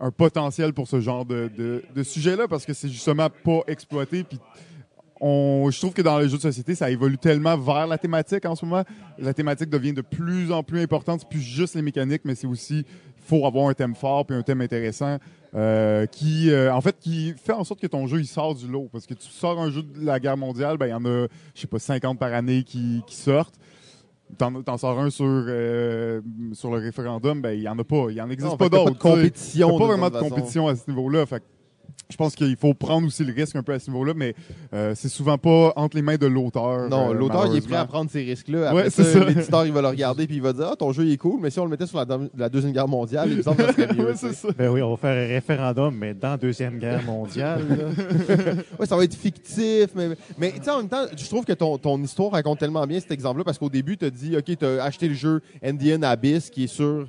un 0.00 0.10
potentiel 0.10 0.72
pour 0.72 0.88
ce 0.88 1.00
genre 1.00 1.24
de, 1.24 1.50
de, 1.94 2.02
sujet-là 2.02 2.48
parce 2.48 2.64
que 2.64 2.72
c'est 2.72 2.88
justement 2.88 3.28
pas 3.44 3.60
exploité. 3.66 4.24
Puis 4.24 4.38
on, 5.20 5.68
je 5.70 5.78
trouve 5.78 5.92
que 5.92 6.00
dans 6.00 6.18
les 6.18 6.28
jeux 6.28 6.38
de 6.38 6.42
société, 6.42 6.74
ça 6.74 6.90
évolue 6.90 7.18
tellement 7.18 7.56
vers 7.58 7.86
la 7.86 7.98
thématique 7.98 8.46
en 8.46 8.54
ce 8.54 8.64
moment. 8.64 8.84
La 9.18 9.34
thématique 9.34 9.68
devient 9.68 9.92
de 9.92 10.00
plus 10.00 10.50
en 10.50 10.62
plus 10.62 10.80
importante. 10.80 11.20
C'est 11.20 11.28
plus 11.28 11.42
juste 11.42 11.74
les 11.74 11.82
mécaniques, 11.82 12.22
mais 12.24 12.34
c'est 12.34 12.46
aussi 12.46 12.86
faut 13.22 13.46
avoir 13.46 13.68
un 13.68 13.74
thème 13.74 13.94
fort 13.94 14.26
puis 14.26 14.34
un 14.34 14.42
thème 14.42 14.62
intéressant 14.62 15.18
euh, 15.54 16.06
qui, 16.06 16.50
euh, 16.50 16.74
en 16.74 16.80
fait, 16.80 16.98
qui 16.98 17.34
fait 17.36 17.52
en 17.52 17.62
sorte 17.62 17.80
que 17.80 17.86
ton 17.86 18.06
jeu 18.06 18.18
il 18.20 18.26
sort 18.26 18.54
du 18.54 18.66
lot. 18.66 18.88
Parce 18.90 19.06
que 19.06 19.14
tu 19.14 19.28
sors 19.28 19.60
un 19.60 19.70
jeu 19.70 19.82
de 19.82 20.04
la 20.04 20.18
guerre 20.18 20.38
mondiale, 20.38 20.78
ben 20.78 20.86
il 20.86 20.90
y 20.90 20.94
en 20.94 21.04
a, 21.04 21.26
je 21.54 21.60
sais 21.60 21.66
pas, 21.66 21.78
50 21.78 22.18
par 22.18 22.32
année 22.32 22.64
qui 22.64 23.02
sortent. 23.08 23.60
T'en, 24.38 24.62
t'en 24.62 24.76
sors 24.78 24.98
un 24.98 25.10
sur 25.10 25.26
euh, 25.26 26.20
sur 26.52 26.70
le 26.70 26.78
référendum, 26.78 27.40
ben 27.40 27.52
il 27.52 27.62
y 27.62 27.68
en 27.68 27.78
a 27.78 27.84
pas, 27.84 28.06
il 28.10 28.16
y 28.16 28.20
en 28.20 28.30
existe 28.30 28.50
Non, 28.52 28.56
pas 28.56 28.68
d'autres. 28.68 28.84
Pas 28.84 28.90
de 28.90 28.96
tu 28.96 29.02
sais. 29.02 29.14
compétition. 29.16 29.68
Il 29.68 29.70
n'y 29.70 29.76
a 29.76 29.78
pas 29.78 29.84
de 29.84 29.88
vraiment 29.88 30.10
de 30.10 30.18
compétition 30.18 30.68
à 30.68 30.76
ce 30.76 30.90
niveau-là. 30.90 31.26
Fait 31.26 31.40
que 31.40 31.44
je 32.10 32.16
pense 32.16 32.34
qu'il 32.34 32.56
faut 32.56 32.74
prendre 32.74 33.06
aussi 33.06 33.24
le 33.24 33.32
risque 33.32 33.56
un 33.56 33.62
peu 33.62 33.72
à 33.72 33.78
ce 33.78 33.90
niveau-là, 33.90 34.12
mais 34.14 34.34
euh, 34.74 34.94
c'est 34.94 35.08
souvent 35.08 35.38
pas 35.38 35.72
entre 35.76 35.96
les 35.96 36.02
mains 36.02 36.16
de 36.16 36.26
l'auteur. 36.26 36.88
Non, 36.88 37.10
euh, 37.10 37.14
l'auteur, 37.14 37.46
il 37.46 37.56
est 37.56 37.66
prêt 37.66 37.76
à 37.76 37.84
prendre 37.84 38.10
ces 38.10 38.22
risques-là. 38.22 38.70
Après 38.70 38.84
Ouais, 38.84 38.90
ça, 38.90 39.04
c'est 39.04 39.12
ça. 39.18 39.24
l'éditeur, 39.24 39.66
il 39.66 39.72
va 39.72 39.82
le 39.82 39.88
regarder 39.88 40.26
puis 40.26 40.36
il 40.36 40.42
va 40.42 40.52
dire 40.52 40.68
Ah, 40.72 40.76
ton 40.76 40.92
jeu, 40.92 41.04
il 41.04 41.12
est 41.12 41.16
cool, 41.16 41.40
mais 41.40 41.50
si 41.50 41.58
on 41.58 41.64
le 41.64 41.70
mettait 41.70 41.86
sur 41.86 41.98
la, 41.98 42.48
Deuxième 42.48 42.72
Guerre 42.72 42.88
mondiale, 42.88 43.30
il 43.30 43.36
me 43.38 43.42
semble 43.42 43.58
que 43.58 43.66
ça 43.66 43.72
serait 43.72 43.94
mieux. 43.94 44.10
Ouais. 44.20 44.54
Ben 44.56 44.68
oui, 44.70 44.82
on 44.82 44.90
va 44.90 44.96
faire 44.96 45.24
un 45.24 45.28
référendum, 45.28 45.94
mais 45.96 46.14
dans 46.14 46.30
la 46.30 46.36
Deuxième 46.36 46.78
Guerre 46.78 47.02
mondiale. 47.04 47.64
Ouais, 48.78 48.86
ça 48.86 48.96
va 48.96 49.04
être 49.04 49.14
fictif, 49.14 49.88
mais, 49.94 50.08
mais 50.38 50.52
tu 50.52 50.64
sais, 50.64 50.70
en 50.70 50.78
même 50.78 50.88
temps, 50.88 51.04
je 51.16 51.24
trouve 51.26 51.44
que 51.44 51.52
ton, 51.52 51.78
ton 51.78 52.00
histoire 52.02 52.32
raconte 52.32 52.58
tellement 52.58 52.86
bien 52.86 52.98
cet 53.00 53.10
exemple-là 53.12 53.44
parce 53.44 53.58
qu'au 53.58 53.68
début, 53.68 53.96
tu 53.96 54.04
as 54.04 54.10
dit, 54.10 54.36
OK, 54.36 54.56
tu 54.58 54.64
as 54.64 54.82
acheté 54.82 55.08
le 55.08 55.14
jeu 55.14 55.40
Indian 55.62 56.02
Abyss 56.02 56.50
qui 56.50 56.64
est 56.64 56.66
sur 56.66 57.06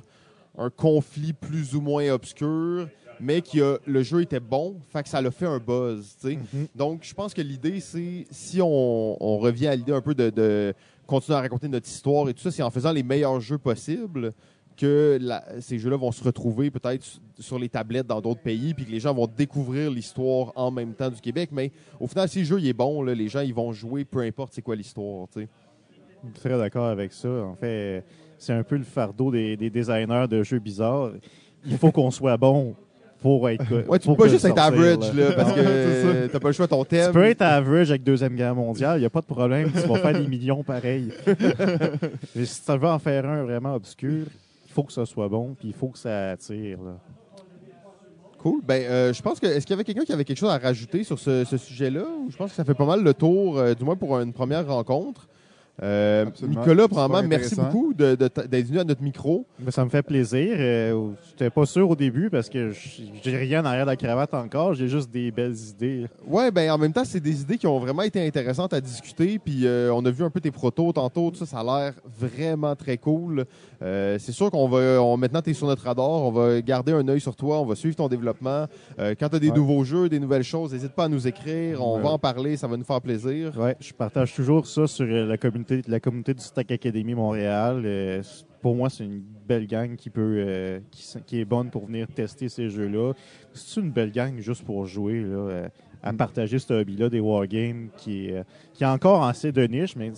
un 0.58 0.70
conflit 0.70 1.32
plus 1.32 1.74
ou 1.74 1.80
moins 1.80 2.08
obscur, 2.10 2.88
mais 3.22 3.40
qui 3.40 3.60
a, 3.62 3.76
le 3.86 4.02
jeu 4.02 4.20
était 4.22 4.40
bon, 4.40 4.76
fait 4.92 5.02
que 5.04 5.08
ça 5.08 5.22
l'a 5.22 5.30
fait 5.30 5.46
un 5.46 5.58
buzz, 5.58 6.16
sais. 6.18 6.38
Donc, 6.74 7.04
je 7.04 7.14
pense 7.14 7.32
que 7.32 7.40
l'idée, 7.40 7.80
c'est, 7.80 8.26
si 8.30 8.60
on, 8.60 9.16
on 9.24 9.38
revient 9.38 9.68
à 9.68 9.76
l'idée 9.76 9.92
un 9.92 10.00
peu 10.00 10.14
de, 10.14 10.28
de 10.30 10.74
continuer 11.06 11.38
à 11.38 11.42
raconter 11.42 11.68
notre 11.68 11.86
histoire 11.88 12.28
et 12.28 12.34
tout 12.34 12.42
ça, 12.42 12.50
c'est 12.50 12.62
en 12.62 12.70
faisant 12.70 12.92
les 12.92 13.02
meilleurs 13.02 13.40
jeux 13.40 13.58
possibles 13.58 14.32
que 14.76 15.18
la- 15.20 15.44
ces 15.60 15.78
jeux-là 15.78 15.96
vont 15.96 16.10
se 16.12 16.24
retrouver 16.24 16.70
peut-être 16.70 17.04
sur 17.38 17.58
les 17.58 17.68
tablettes 17.68 18.06
dans 18.06 18.20
d'autres 18.20 18.40
pays, 18.40 18.72
puis 18.74 18.86
que 18.86 18.90
les 18.90 19.00
gens 19.00 19.12
vont 19.14 19.26
découvrir 19.26 19.90
l'histoire 19.90 20.50
en 20.56 20.70
même 20.70 20.94
temps 20.94 21.10
du 21.10 21.20
Québec. 21.20 21.50
Mais 21.52 21.70
au 22.00 22.06
final, 22.06 22.28
si 22.28 22.38
le 22.40 22.44
jeu 22.46 22.58
il 22.58 22.66
est 22.66 22.72
bon, 22.72 23.02
là, 23.02 23.14
les 23.14 23.28
gens 23.28 23.40
ils 23.40 23.54
vont 23.54 23.72
jouer, 23.72 24.04
peu 24.04 24.20
importe 24.20 24.54
c'est 24.54 24.62
quoi 24.62 24.74
l'histoire. 24.74 25.28
très 26.34 26.56
d'accord 26.56 26.86
avec 26.86 27.12
ça. 27.12 27.28
En 27.28 27.54
fait, 27.54 28.02
c'est 28.38 28.52
un 28.54 28.62
peu 28.62 28.76
le 28.76 28.84
fardeau 28.84 29.30
des, 29.30 29.56
des 29.56 29.70
designers 29.70 30.26
de 30.28 30.42
jeux 30.42 30.58
bizarres. 30.58 31.12
Il 31.64 31.76
faut 31.76 31.92
qu'on 31.92 32.10
soit 32.10 32.36
bon 32.36 32.74
pour 33.22 33.48
être. 33.48 33.88
Ouais, 33.88 33.98
tu 33.98 34.08
peux 34.08 34.16
pas 34.16 34.28
juste 34.28 34.44
être 34.44 34.58
average, 34.58 35.12
là. 35.14 35.32
parce 35.32 35.52
que 35.52 36.26
t'as 36.26 36.40
pas 36.40 36.48
le 36.48 36.52
choix 36.52 36.66
de 36.66 36.70
ton 36.70 36.84
thème. 36.84 37.06
Tu 37.06 37.12
peux 37.12 37.24
être 37.24 37.42
average 37.42 37.90
avec 37.90 38.02
Deuxième 38.02 38.34
Guerre 38.34 38.54
mondiale, 38.54 38.98
il 38.98 39.00
n'y 39.00 39.06
a 39.06 39.10
pas 39.10 39.20
de 39.20 39.26
problème, 39.26 39.70
tu 39.72 39.88
vas 39.88 39.98
faire 39.98 40.12
des 40.12 40.26
millions 40.26 40.62
pareils. 40.62 41.10
Mais 42.36 42.44
si 42.44 42.64
tu 42.64 42.72
veux 42.72 42.88
en 42.88 42.98
faire 42.98 43.24
un 43.24 43.44
vraiment 43.44 43.74
obscur, 43.74 44.26
faut 44.68 44.82
que 44.82 44.92
ça 44.92 45.06
soit 45.06 45.28
bon, 45.28 45.54
puis 45.58 45.68
il 45.68 45.74
faut 45.74 45.88
que 45.88 45.98
ça 45.98 46.30
attire. 46.30 46.78
là. 46.82 46.98
Cool. 48.38 48.60
Ben, 48.66 48.82
euh, 48.82 49.12
je 49.12 49.22
pense 49.22 49.38
que. 49.38 49.46
Est-ce 49.46 49.64
qu'il 49.64 49.74
y 49.74 49.74
avait 49.74 49.84
quelqu'un 49.84 50.04
qui 50.04 50.12
avait 50.12 50.24
quelque 50.24 50.38
chose 50.38 50.50
à 50.50 50.58
rajouter 50.58 51.04
sur 51.04 51.16
ce, 51.18 51.44
ce 51.44 51.56
sujet-là? 51.56 52.02
Ou 52.02 52.30
Je 52.30 52.36
pense 52.36 52.50
que 52.50 52.56
ça 52.56 52.64
fait 52.64 52.74
pas 52.74 52.84
mal 52.84 53.02
le 53.02 53.14
tour, 53.14 53.56
euh, 53.58 53.72
du 53.74 53.84
moins 53.84 53.94
pour 53.94 54.18
une 54.18 54.32
première 54.32 54.66
rencontre. 54.66 55.28
Euh. 55.82 56.26
Nicolas, 56.46 56.86
probablement, 56.86 57.28
merci 57.28 57.54
beaucoup 57.56 57.94
de- 57.94 58.14
de 58.14 58.28
t- 58.28 58.46
d'être 58.46 58.66
venu 58.66 58.78
à 58.78 58.84
notre 58.84 59.02
micro. 59.02 59.46
Mais 59.58 59.70
ça 59.70 59.84
me 59.84 59.90
fait 59.90 60.02
plaisir. 60.02 60.54
Euh, 60.58 61.08
J'étais 61.30 61.48
pas 61.50 61.64
sûr 61.64 61.88
au 61.88 61.96
début 61.96 62.28
parce 62.30 62.48
que 62.50 62.70
j'ai 63.22 63.36
rien 63.36 63.62
derrière 63.62 63.86
la 63.86 63.96
cravate 63.96 64.34
encore. 64.34 64.74
J'ai 64.74 64.88
juste 64.88 65.10
des 65.10 65.30
belles 65.30 65.56
idées. 65.70 66.06
Ouais, 66.26 66.50
ben 66.50 66.70
en 66.70 66.78
même 66.78 66.92
temps, 66.92 67.04
c'est 67.04 67.20
des 67.20 67.40
idées 67.40 67.56
qui 67.56 67.66
ont 67.66 67.78
vraiment 67.78 68.02
été 68.02 68.24
intéressantes 68.24 68.74
à 68.74 68.80
discuter. 68.80 69.38
Puis 69.38 69.66
euh, 69.66 69.90
on 69.94 70.04
a 70.04 70.10
vu 70.10 70.22
un 70.24 70.30
peu 70.30 70.40
tes 70.40 70.50
protos 70.50 70.92
tantôt. 70.92 71.30
Tout 71.30 71.38
ça, 71.38 71.46
ça 71.46 71.60
a 71.60 71.64
l'air 71.64 71.94
vraiment 72.18 72.76
très 72.76 72.98
cool. 72.98 73.44
Euh, 73.82 74.18
c'est 74.20 74.32
sûr 74.32 74.50
qu'on 74.50 74.68
va. 74.68 75.02
On, 75.02 75.16
maintenant, 75.16 75.40
tu 75.40 75.50
es 75.50 75.54
sur 75.54 75.66
notre 75.66 75.84
radar. 75.84 76.06
On 76.08 76.30
va 76.30 76.60
garder 76.60 76.92
un 76.92 77.08
œil 77.08 77.20
sur 77.20 77.34
toi. 77.34 77.60
On 77.60 77.64
va 77.66 77.74
suivre 77.76 77.96
ton 77.96 78.08
développement. 78.08 78.66
Euh, 78.98 79.14
quand 79.18 79.30
tu 79.30 79.36
as 79.36 79.38
des 79.38 79.48
Ouais. 79.50 79.56
nouveaux 79.56 79.84
jeux, 79.84 80.08
des 80.10 80.20
nouvelles 80.20 80.44
choses, 80.44 80.72
n'hésite 80.74 80.92
pas 80.92 81.04
à 81.04 81.08
nous 81.08 81.26
écrire. 81.26 81.84
On 81.84 81.96
Ouais. 81.96 82.02
va 82.02 82.10
en 82.10 82.18
parler. 82.18 82.56
Ça 82.58 82.66
va 82.68 82.76
nous 82.76 82.84
faire 82.84 83.00
plaisir. 83.00 83.52
Ouais, 83.58 83.74
je 83.80 83.92
partage 83.92 84.34
toujours 84.34 84.66
ça 84.66 84.86
sur 84.86 85.06
la 85.06 85.36
communauté, 85.38 85.61
la 85.86 86.00
communauté 86.00 86.34
du 86.34 86.42
Stack 86.42 86.70
Academy 86.70 87.14
Montréal. 87.14 87.82
Euh, 87.84 88.22
pour 88.60 88.76
moi, 88.76 88.90
c'est 88.90 89.04
une 89.04 89.22
belle 89.46 89.66
gang 89.66 89.96
qui 89.96 90.10
peut, 90.10 90.44
euh, 90.46 90.80
qui, 91.26 91.40
est 91.40 91.44
bonne 91.44 91.70
pour 91.70 91.86
venir 91.86 92.06
tester 92.08 92.48
ces 92.48 92.68
jeux-là. 92.68 93.12
C'est 93.52 93.80
une 93.80 93.90
belle 93.90 94.12
gang 94.12 94.38
juste 94.38 94.64
pour 94.64 94.86
jouer, 94.86 95.20
là, 95.20 95.36
euh, 95.36 95.68
à 96.02 96.12
partager 96.12 96.58
ce 96.58 96.72
hobby-là 96.72 97.08
des 97.08 97.20
wargames 97.20 97.88
qui, 97.96 98.30
qui 98.74 98.84
est 98.84 98.86
encore 98.86 99.24
assez 99.24 99.52
de 99.52 99.64
niche, 99.66 99.94
mais 99.96 100.12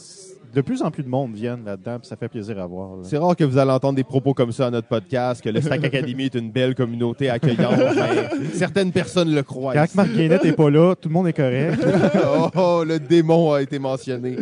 de 0.55 0.61
plus 0.61 0.82
en 0.82 0.90
plus 0.90 1.02
de 1.02 1.09
monde 1.09 1.34
viennent 1.34 1.64
là-dedans, 1.64 1.98
puis 1.98 2.09
ça 2.09 2.16
fait 2.16 2.28
plaisir 2.28 2.59
à 2.59 2.66
voir. 2.66 2.96
là. 2.96 3.02
C'est 3.05 3.18
rare 3.18 3.34
que 3.36 3.44
vous 3.44 3.59
allez 3.59 3.70
entendre 3.72 3.96
des 3.96 4.05
propos 4.05 4.34
comme 4.34 4.52
ça 4.52 4.66
à 4.68 4.70
notre 4.70 4.88
podcast, 4.88 5.42
que 5.42 5.48
le 5.48 5.61
Stack 5.61 5.84
Academy 5.84 6.24
est 6.24 6.34
une 6.34 6.50
belle 6.50 6.74
communauté 6.74 7.28
accueillante. 7.30 7.74
mais 7.78 8.48
certaines 8.55 8.92
personnes 8.92 9.34
le 9.34 9.42
croient. 9.42 9.74
Quand. 9.74 9.94
Marc 9.94 10.11
Guénette 10.12 10.44
n'est 10.44 10.52
pas 10.52 10.70
là, 10.70 10.94
tout 10.94 11.09
le 11.09 11.12
monde 11.14 11.28
est 11.28 11.32
correct. 11.32 11.78
oh, 12.38 12.48
oh, 12.57 12.84
le 12.86 12.98
démon 12.98 13.52
a 13.52 13.62
été 13.62 13.78
mentionné. 13.78 14.36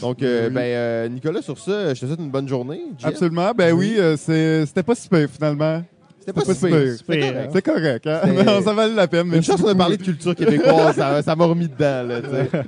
Donc, 0.00 0.22
euh, 0.22 0.48
ben, 0.50 0.60
euh, 0.62 1.08
Nicolas, 1.08 1.42
sur 1.42 1.58
ça, 1.58 1.92
je 1.94 2.00
te 2.00 2.06
souhaite 2.06 2.18
une 2.20 2.30
bonne 2.30 2.48
journée. 2.48 2.80
Jeff. 2.98 3.10
Absolument. 3.10 3.52
Ben 3.56 3.72
oui, 3.74 3.96
euh, 3.98 4.16
c'est- 4.16 4.64
c'était 4.66 4.82
pas 4.82 4.94
si 4.94 5.08
pire 5.08 5.28
finalement. 5.30 5.82
C'était 6.20 6.32
pas, 6.34 6.44
pas 6.44 6.54
si 6.54 7.04
pire. 7.04 7.48
C'est 7.50 7.62
correct. 7.62 8.06
Hein? 8.06 8.20
Non, 8.44 8.60
ça 8.62 8.74
valait 8.74 8.94
la 8.94 9.08
peine. 9.08 9.26
Une 9.26 9.32
Merci 9.32 9.50
chance 9.50 9.62
qu'on 9.62 9.68
a 9.68 9.74
parlé 9.74 9.96
de 9.96 10.02
culture 10.02 10.34
québécoise, 10.34 10.94
ça 10.96 11.22
ça 11.22 11.34
m'a 11.34 11.46
remis 11.46 11.68
dedans. 11.68 12.06
Là. 12.06 12.20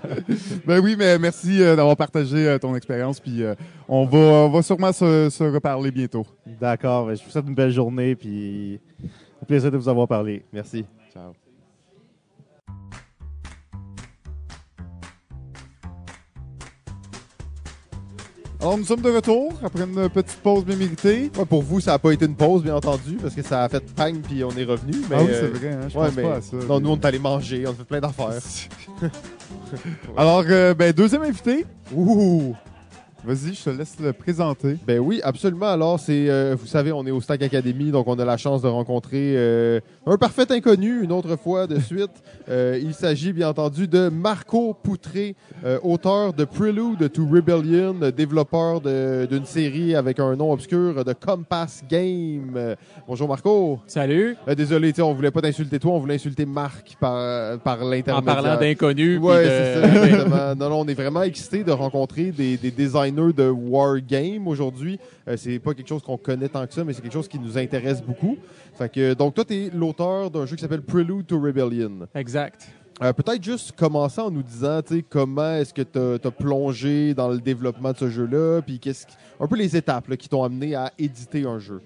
Ben 0.67 0.81
oui, 0.81 0.97
mais 0.99 1.19
merci 1.19 1.63
euh, 1.63 1.77
d'avoir 1.77 1.97
partagé 1.97 2.49
euh, 2.49 2.59
ton 2.59 2.75
expérience. 2.75 3.21
Puis 3.21 3.43
euh, 3.43 3.55
on 3.89 4.07
va, 4.07 4.19
on 4.19 4.49
va 4.51 4.63
sûrement 4.63 4.93
se, 4.93 5.29
se 5.31 5.45
reparler 5.45 5.91
bientôt. 5.91 6.27
D'accord, 6.47 7.07
ben, 7.07 7.15
je 7.15 7.23
vous 7.23 7.31
souhaite 7.31 7.47
une 7.47 7.55
belle 7.55 7.71
journée, 7.71 8.15
puis 8.15 8.81
au 9.41 9.45
plaisir 9.45 9.71
de 9.71 9.77
vous 9.77 9.89
avoir 9.89 10.09
parlé. 10.09 10.45
Merci. 10.53 10.85
Ciao. 11.13 11.33
Alors, 18.63 18.79
nous 18.79 18.85
sommes 18.85 19.01
de 19.01 19.11
retour 19.11 19.53
après 19.65 19.83
une 19.83 20.09
petite 20.09 20.39
pause 20.39 20.65
bien 20.65 20.77
méritée. 20.77 21.33
Ouais, 21.37 21.45
pour 21.45 21.65
vous, 21.65 21.81
ça 21.81 21.91
n'a 21.91 21.99
pas 21.99 22.13
été 22.13 22.27
une 22.27 22.37
pause, 22.37 22.63
bien 22.63 22.77
entendu, 22.77 23.17
parce 23.21 23.35
que 23.35 23.43
ça 23.43 23.65
a 23.65 23.69
fait 23.69 23.83
pang 23.93 24.15
puis 24.23 24.45
on 24.45 24.51
est 24.53 24.63
revenu. 24.63 24.93
Mais, 25.11 25.17
ah 25.19 25.23
oui, 25.25 25.31
euh, 25.33 25.41
c'est 25.41 25.59
vrai, 25.59 25.73
hein, 25.73 25.89
je 25.89 25.99
ouais, 25.99 26.07
pense 26.07 26.15
mais 26.17 26.23
pas 26.23 26.37
à 26.37 26.41
ça. 26.41 26.57
non, 26.69 26.79
nous, 26.79 26.91
on 26.91 26.97
est 26.97 27.05
allé 27.05 27.19
manger, 27.19 27.65
on 27.67 27.71
a 27.71 27.75
fait 27.75 27.83
plein 27.83 27.99
d'affaires. 27.99 28.39
Alors, 30.17 30.45
euh, 30.49 30.75
ben, 30.75 30.93
deuxième 30.93 31.23
invité. 31.23 31.67
Ouh! 31.93 32.55
Vas-y, 33.25 33.55
je 33.55 33.63
te 33.63 33.71
laisse 33.71 33.95
le 34.03 34.13
présenter. 34.13 34.77
Ben 34.85 34.99
oui, 34.99 35.21
absolument. 35.23 35.69
Alors, 35.69 36.01
c'est, 36.01 36.29
euh, 36.29 36.57
vous 36.59 36.67
savez, 36.67 36.91
on 36.91 37.07
est 37.07 37.13
au 37.13 37.21
Stack 37.21 37.41
Academy, 37.43 37.93
donc 37.93 38.09
on 38.09 38.19
a 38.19 38.25
la 38.25 38.37
chance 38.37 38.63
de 38.63 38.67
rencontrer 38.69 39.35
euh, 39.37 39.79
un 40.07 40.17
parfait 40.17 40.51
inconnu 40.51 41.05
une 41.05 41.13
autre 41.13 41.37
fois 41.37 41.67
de 41.69 41.79
suite. 41.79 42.11
Euh, 42.49 42.77
il 42.83 42.93
s'agit 42.93 43.33
bien 43.33 43.49
entendu 43.51 43.87
de 43.87 44.09
Marco 44.09 44.75
Poutré, 44.75 45.37
euh, 45.65 45.79
auteur 45.85 46.33
de 46.33 46.45
Prelude 46.45 47.11
to 47.13 47.25
Rebellion, 47.25 47.95
développeur 48.15 48.81
de- 48.81 49.27
d'une 49.31 49.45
série 49.45 49.95
avec 49.95 50.19
un 50.19 50.35
nom 50.35 50.53
obscur 50.53 51.05
de 51.05 51.13
Compass 51.13 51.83
Game. 51.89 52.75
Bonjour 53.07 53.29
Marco. 53.29 53.79
Salut. 53.87 54.37
Euh, 54.49 54.57
désolé, 54.57 54.93
on 55.01 55.15
voulait 55.15 55.31
pas 55.31 55.41
t'insulter 55.41 55.79
toi, 55.79 55.93
on 55.93 55.99
voulait 56.01 56.17
insulter 56.17 56.45
Marc 56.45 56.97
par, 56.99 57.59
par 57.61 57.77
l'intermédiaire. 57.85 58.17
En 58.19 58.23
parlant 58.43 58.59
Ouais, 59.19 59.45
de- 59.45 59.49
c'est 59.49 59.81
ça, 59.81 60.05
exactement. 60.05 60.55
Non, 60.57 60.69
non, 60.71 60.81
on 60.81 60.87
est 60.89 60.95
vraiment 60.95 61.23
excités 61.23 61.63
de 61.63 61.71
rencontrer 61.71 62.33
des, 62.33 62.57
des 62.57 62.73
designers 62.73 63.12
de 63.13 63.49
Wargame 63.49 64.49
aujourd'hui. 64.49 64.99
Euh, 65.29 65.37
c'est 65.37 65.59
pas 65.59 65.75
quelque 65.75 65.89
chose 65.89 66.03
qu'on 66.03 66.17
connaît 66.17 66.49
tant 66.49 66.67
que 66.67 66.75
ça, 66.75 66.83
mais 66.85 66.93
c'est 66.93 67.03
quelque 67.03 67.13
chose 67.13 67.29
qui 67.29 67.39
nous 67.39 67.59
intéresse 67.59 68.03
beaucoup. 68.03 68.37
Fait 68.75 68.89
que, 68.91 69.15
donc, 69.15 69.35
toi, 69.35 69.45
tu 69.45 69.55
es 69.55 69.71
l'auteur 69.73 70.31
d'un 70.31 70.47
jeu 70.47 70.57
qui 70.57 70.63
s'appelle 70.63 70.83
Prelude 70.83 71.27
to 71.27 71.39
Rebellion. 71.41 72.09
Exact. 72.15 72.69
Euh, 73.03 73.13
Peut-être 73.13 73.43
juste 73.43 73.73
commencer 73.73 74.21
en 74.21 74.31
nous 74.31 74.43
disant, 74.43 74.81
comment 75.11 75.55
est-ce 75.55 75.75
que 75.75 75.83
tu 75.83 76.27
as, 76.27 76.31
plongé 76.31 77.15
dans 77.15 77.29
le 77.29 77.39
développement 77.39 77.93
de 77.93 77.97
ce 77.99 78.09
jeu-là, 78.09 78.63
puis 78.63 78.79
qu'est-ce 78.79 79.07
qui- 79.07 79.17
un 79.41 79.47
peu 79.47 79.57
les 79.57 79.77
étapes 79.77 80.09
là, 80.09 80.17
qui 80.17 80.29
t'ont 80.29 80.45
amené 80.45 80.75
à 80.75 80.93
éditer 80.99 81.45
un 81.45 81.59
jeu. 81.59 81.81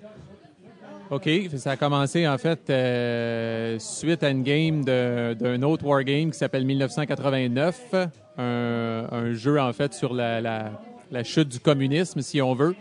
OK. 1.10 1.28
Ça 1.56 1.70
a 1.70 1.76
commencé, 1.76 2.26
en 2.26 2.36
fait, 2.36 2.68
euh, 2.68 3.78
suite 3.78 4.22
à 4.24 4.30
une 4.30 4.42
game 4.42 4.84
d'un 4.84 5.62
autre 5.62 5.86
wargame 5.86 6.30
qui 6.32 6.38
s'appelle 6.38 6.64
1989. 6.66 7.94
Un, 8.38 9.06
un 9.10 9.32
jeu, 9.32 9.58
en 9.60 9.72
fait, 9.72 9.94
sur 9.94 10.12
la, 10.12 10.40
la- 10.40 10.72
la 11.10 11.22
chute 11.24 11.48
du 11.48 11.60
communisme, 11.60 12.20
si 12.20 12.40
on 12.42 12.54
veut. 12.54 12.74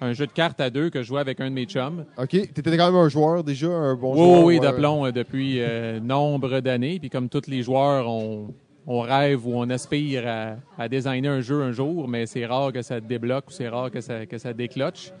Un 0.00 0.14
jeu 0.14 0.26
de 0.26 0.32
cartes 0.32 0.60
à 0.60 0.68
deux 0.68 0.90
que 0.90 1.00
je 1.02 1.06
jouais 1.06 1.20
avec 1.20 1.40
un 1.40 1.48
de 1.48 1.54
mes 1.54 1.64
chums. 1.64 2.04
OK? 2.18 2.28
Tu 2.30 2.38
étais 2.42 2.76
quand 2.76 2.86
même 2.90 3.00
un 3.00 3.08
joueur 3.08 3.44
déjà, 3.44 3.68
un 3.68 3.94
bon 3.94 4.12
Oui, 4.14 4.18
joueur. 4.18 4.30
oui, 4.30 4.44
oui, 4.44 4.54
ouais. 4.54 4.60
d'aplomb 4.60 5.06
euh, 5.06 5.12
depuis 5.12 5.56
euh, 5.60 6.00
nombre 6.00 6.58
d'années. 6.60 6.98
Puis 6.98 7.08
comme 7.08 7.28
tous 7.28 7.46
les 7.46 7.62
joueurs, 7.62 8.08
on, 8.08 8.52
on 8.88 9.00
rêve 9.00 9.46
ou 9.46 9.52
on 9.54 9.70
aspire 9.70 10.24
à, 10.26 10.56
à 10.76 10.88
designer 10.88 11.28
un 11.30 11.40
jeu 11.40 11.62
un 11.62 11.70
jour, 11.70 12.08
mais 12.08 12.26
c'est 12.26 12.44
rare 12.46 12.72
que 12.72 12.82
ça 12.82 13.00
débloque 13.00 13.44
ou 13.48 13.52
c'est 13.52 13.68
rare 13.68 13.92
que 13.92 14.00
ça, 14.00 14.26
que 14.26 14.38
ça 14.38 14.52
décloche. 14.52 15.12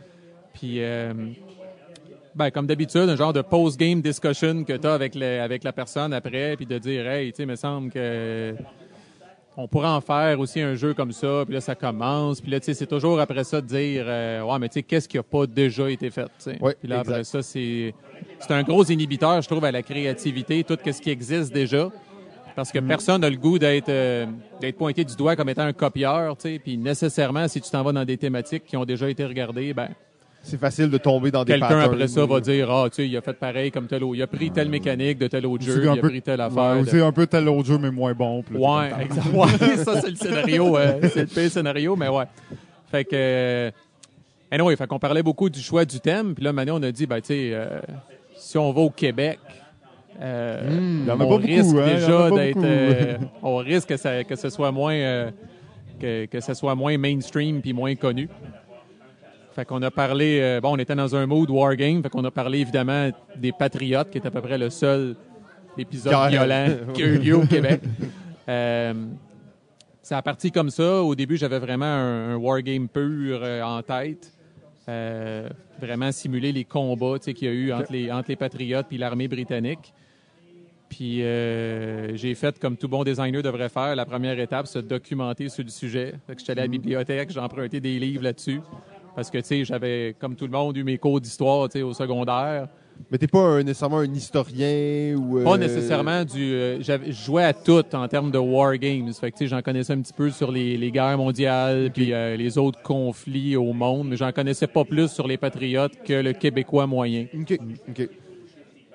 Puis, 0.52 0.82
euh, 0.82 1.12
ben, 2.34 2.50
comme 2.50 2.66
d'habitude, 2.66 3.08
un 3.08 3.14
genre 3.16 3.32
de 3.32 3.42
post-game 3.42 4.00
discussion 4.02 4.64
que 4.64 4.72
tu 4.72 4.86
as 4.86 4.94
avec, 4.94 5.14
le- 5.14 5.40
avec 5.42 5.62
la 5.64 5.72
personne 5.72 6.12
après, 6.12 6.56
puis 6.56 6.66
de 6.66 6.78
dire, 6.78 7.06
hey, 7.08 7.30
tu 7.30 7.36
sais, 7.36 7.42
il 7.44 7.48
me 7.48 7.56
semble 7.56 7.90
que 7.92 8.54
on 9.56 9.68
pourrait 9.68 9.88
en 9.88 10.00
faire 10.00 10.40
aussi 10.40 10.60
un 10.60 10.74
jeu 10.74 10.94
comme 10.94 11.12
ça, 11.12 11.42
puis 11.44 11.54
là, 11.54 11.60
ça 11.60 11.74
commence, 11.74 12.40
puis 12.40 12.50
là, 12.50 12.58
tu 12.60 12.66
sais, 12.66 12.74
c'est 12.74 12.86
toujours 12.86 13.20
après 13.20 13.44
ça 13.44 13.60
de 13.60 13.66
dire, 13.66 14.04
euh, 14.06 14.42
ouais, 14.42 14.58
mais 14.58 14.68
tu 14.68 14.74
sais, 14.74 14.82
qu'est-ce 14.82 15.08
qui 15.08 15.18
n'a 15.18 15.22
pas 15.22 15.46
déjà 15.46 15.90
été 15.90 16.10
fait, 16.10 16.24
tu 16.24 16.30
sais? 16.38 16.58
Ouais, 16.60 16.74
puis 16.78 16.88
là, 16.88 17.00
après 17.00 17.24
ça, 17.24 17.42
c'est 17.42 17.94
c'est 18.38 18.52
un 18.52 18.62
gros 18.62 18.84
inhibiteur, 18.84 19.40
je 19.42 19.48
trouve, 19.48 19.64
à 19.64 19.72
la 19.72 19.82
créativité, 19.82 20.64
tout 20.64 20.78
ce 20.84 21.00
qui 21.00 21.10
existe 21.10 21.52
déjà. 21.52 21.90
Parce 22.54 22.68
Mm. 22.70 22.72
que 22.72 22.78
personne 22.80 23.20
n'a 23.22 23.30
le 23.30 23.36
goût 23.36 23.58
d'être 23.58 23.88
euh, 23.88 24.26
d'être 24.60 24.76
pointé 24.76 25.04
du 25.04 25.16
doigt 25.16 25.36
comme 25.36 25.48
étant 25.48 25.62
un 25.62 25.72
copieur, 25.72 26.36
tu 26.36 26.42
sais. 26.50 26.58
Puis 26.58 26.76
nécessairement, 26.76 27.48
si 27.48 27.60
tu 27.60 27.70
t'en 27.70 27.82
vas 27.82 27.92
dans 27.92 28.04
des 28.04 28.18
thématiques 28.18 28.64
qui 28.66 28.76
ont 28.76 28.84
déjà 28.84 29.08
été 29.08 29.24
regardées, 29.24 29.72
ben 29.72 29.88
C'est 30.44 30.58
facile 30.58 30.90
de 30.90 30.98
tomber 30.98 31.30
dans 31.30 31.44
des 31.44 31.52
quelqu'un 31.52 31.78
après 31.78 32.08
ça 32.08 32.26
va 32.26 32.40
dire 32.40 32.68
ah 32.70 32.86
tu 32.90 32.96
sais 32.96 33.08
il 33.08 33.16
a 33.16 33.20
fait 33.20 33.32
pareil 33.34 33.70
comme 33.70 33.86
tel 33.86 34.02
autre, 34.02 34.16
il 34.16 34.22
a 34.22 34.26
pris 34.26 34.50
telle 34.50 34.68
mécanique 34.68 35.18
de 35.18 35.28
tel 35.28 35.46
autre 35.46 35.62
jeu, 35.64 35.82
il 35.84 35.88
a 35.88 35.96
peu- 35.96 36.08
pris 36.08 36.20
telle 36.20 36.40
Ouais, 36.40 36.46
affaire. 36.46 36.78
ou 36.80 36.84
de- 36.84 36.90
c'est 36.90 37.00
un 37.00 37.12
peu 37.12 37.26
tel 37.28 37.48
autre 37.48 37.68
jeu, 37.68 37.78
mais 37.78 37.90
moins 37.92 38.12
bon. 38.12 38.42
là, 38.50 38.58
Ouais, 38.58 38.88
t'es 38.90 39.08
content. 39.08 39.20
exact. 39.20 39.34
Ouais, 39.34 39.76
ça 39.84 40.00
c'est 40.00 40.10
le 40.10 40.16
scénario, 40.16 40.76
euh, 40.76 40.98
c'est 41.12 41.20
le 41.20 41.26
pire 41.26 41.50
scénario, 41.50 41.94
mais 41.96 42.08
ouais. 42.08 42.24
Fait 42.90 43.04
que, 43.04 43.10
euh, 43.14 43.70
anyway, 44.50 44.74
fait 44.76 44.86
qu'on 44.88 44.98
parlait 44.98 45.22
beaucoup 45.22 45.48
du 45.48 45.60
choix 45.60 45.84
du 45.84 46.00
thème, 46.00 46.34
puis 46.34 46.44
là 46.44 46.52
maintenant 46.52 46.78
on 46.78 46.82
a 46.82 46.90
dit, 46.90 47.06
ben 47.06 47.20
tu 47.20 47.28
sais, 47.28 47.50
euh, 47.54 47.78
si 48.36 48.58
on 48.58 48.72
va 48.72 48.80
au 48.80 48.90
Québec, 48.90 49.38
euh, 50.20 51.06
a 51.08 51.14
on 51.14 51.16
beaucoup, 51.16 51.36
risque 51.36 51.74
hein, 51.76 51.94
déjà 51.94 52.30
d'être, 52.30 53.20
on 53.42 53.56
risque 53.58 53.88
que 53.90 53.96
ça 53.96 54.24
que 54.24 54.36
ce 54.36 54.50
soit 54.50 54.72
moins 54.72 55.30
que, 56.00 56.26
que 56.26 56.40
ce 56.40 56.52
soit 56.54 56.74
moins 56.74 56.98
mainstream 56.98 57.60
puis 57.60 57.72
moins 57.72 57.94
connu. 57.94 58.28
Fait 59.54 59.66
qu'on 59.66 59.82
a 59.82 59.90
parlé, 59.90 60.40
euh, 60.40 60.60
bon, 60.60 60.74
on 60.74 60.78
était 60.78 60.94
dans 60.94 61.14
un 61.14 61.26
mood 61.26 61.50
wargame, 61.50 62.02
fait 62.02 62.08
qu'on 62.08 62.24
a 62.24 62.30
parlé 62.30 62.60
évidemment 62.60 63.10
des 63.36 63.52
Patriotes, 63.52 64.08
qui 64.10 64.16
est 64.16 64.26
à 64.26 64.30
peu 64.30 64.40
près 64.40 64.56
le 64.56 64.70
seul 64.70 65.14
épisode 65.76 66.30
violent 66.30 66.68
qui 66.94 67.02
a 67.02 67.06
eu 67.06 67.18
lieu 67.18 67.36
au 67.36 67.46
Québec. 67.46 67.82
Euh, 68.48 68.94
ça 70.00 70.16
a 70.16 70.22
parti 70.22 70.50
comme 70.50 70.70
ça. 70.70 71.02
Au 71.02 71.14
début, 71.14 71.36
j'avais 71.36 71.58
vraiment 71.58 71.84
un, 71.84 72.34
un 72.34 72.36
wargame 72.36 72.88
pur 72.88 73.40
euh, 73.42 73.62
en 73.62 73.82
tête. 73.82 74.32
Vraiment 75.80 76.12
simuler 76.12 76.52
les 76.52 76.64
combats 76.64 77.18
qu'il 77.18 77.44
y 77.44 77.48
a 77.48 77.52
eu 77.52 77.72
entre 77.72 77.92
les, 77.92 78.10
entre 78.10 78.30
les 78.30 78.36
Patriotes 78.36 78.86
et 78.90 78.98
l'armée 78.98 79.28
britannique. 79.28 79.92
Puis 80.88 81.18
j'ai 81.18 82.34
fait 82.34 82.58
comme 82.58 82.76
tout 82.76 82.88
bon 82.88 83.04
designer 83.04 83.42
devrait 83.42 83.68
faire. 83.68 83.96
La 83.96 84.04
première 84.04 84.38
étape, 84.38 84.66
se 84.66 84.78
documenter 84.78 85.48
sur 85.48 85.64
le 85.64 85.70
sujet. 85.70 86.14
Fait 86.26 86.34
que 86.34 86.40
j'étais 86.40 86.52
allé 86.52 86.60
à 86.62 86.64
la 86.64 86.68
bibliothèque, 86.68 87.30
j'ai 87.30 87.40
emprunté 87.40 87.80
des 87.80 87.98
livres 87.98 88.24
là-dessus. 88.24 88.60
Parce 89.14 89.30
que, 89.30 89.38
tu 89.38 89.44
sais, 89.44 89.64
j'avais, 89.64 90.14
comme 90.18 90.34
tout 90.36 90.46
le 90.46 90.52
monde, 90.52 90.76
eu 90.76 90.84
mes 90.84 90.96
cours 90.98 91.20
d'histoire, 91.20 91.68
tu 91.68 91.78
sais, 91.78 91.82
au 91.82 91.92
secondaire. 91.92 92.68
Mais 93.10 93.18
t'es 93.18 93.26
pas 93.26 93.40
un- 93.40 93.62
nécessairement 93.62 93.98
un 93.98 94.12
historien 94.14 95.14
ou... 95.16 95.38
euh, 95.38 95.44
Pas 95.44 95.56
nécessairement 95.58 96.24
du. 96.24 96.52
euh, 96.54 96.80
j'avais- 96.82 97.10
je 97.10 97.24
jouais 97.24 97.42
à 97.44 97.52
tout 97.52 97.84
en 97.94 98.06
termes 98.06 98.30
de 98.30 98.38
war 98.38 98.76
games. 98.78 99.12
Fait 99.12 99.30
que, 99.32 99.36
tu 99.38 99.44
sais, 99.44 99.48
j'en 99.48 99.60
connaissais 99.62 99.92
un 99.94 100.00
petit 100.00 100.12
peu 100.12 100.30
sur 100.30 100.52
les, 100.52 100.76
les 100.76 100.90
guerres 100.92 101.16
mondiales 101.18 101.90
puis 101.92 102.12
euh, 102.12 102.36
les 102.36 102.58
autres 102.58 102.80
conflits 102.82 103.56
au 103.56 103.72
monde, 103.72 104.08
mais 104.08 104.16
j'en 104.16 104.30
connaissais 104.32 104.66
pas 104.66 104.84
plus 104.84 105.10
sur 105.10 105.26
les 105.26 105.36
patriotes 105.36 105.94
que 106.04 106.12
le 106.22 106.32
Québécois 106.32 106.86
moyen. 106.86 107.26
OK, 107.34 107.58
OK. 107.88 108.08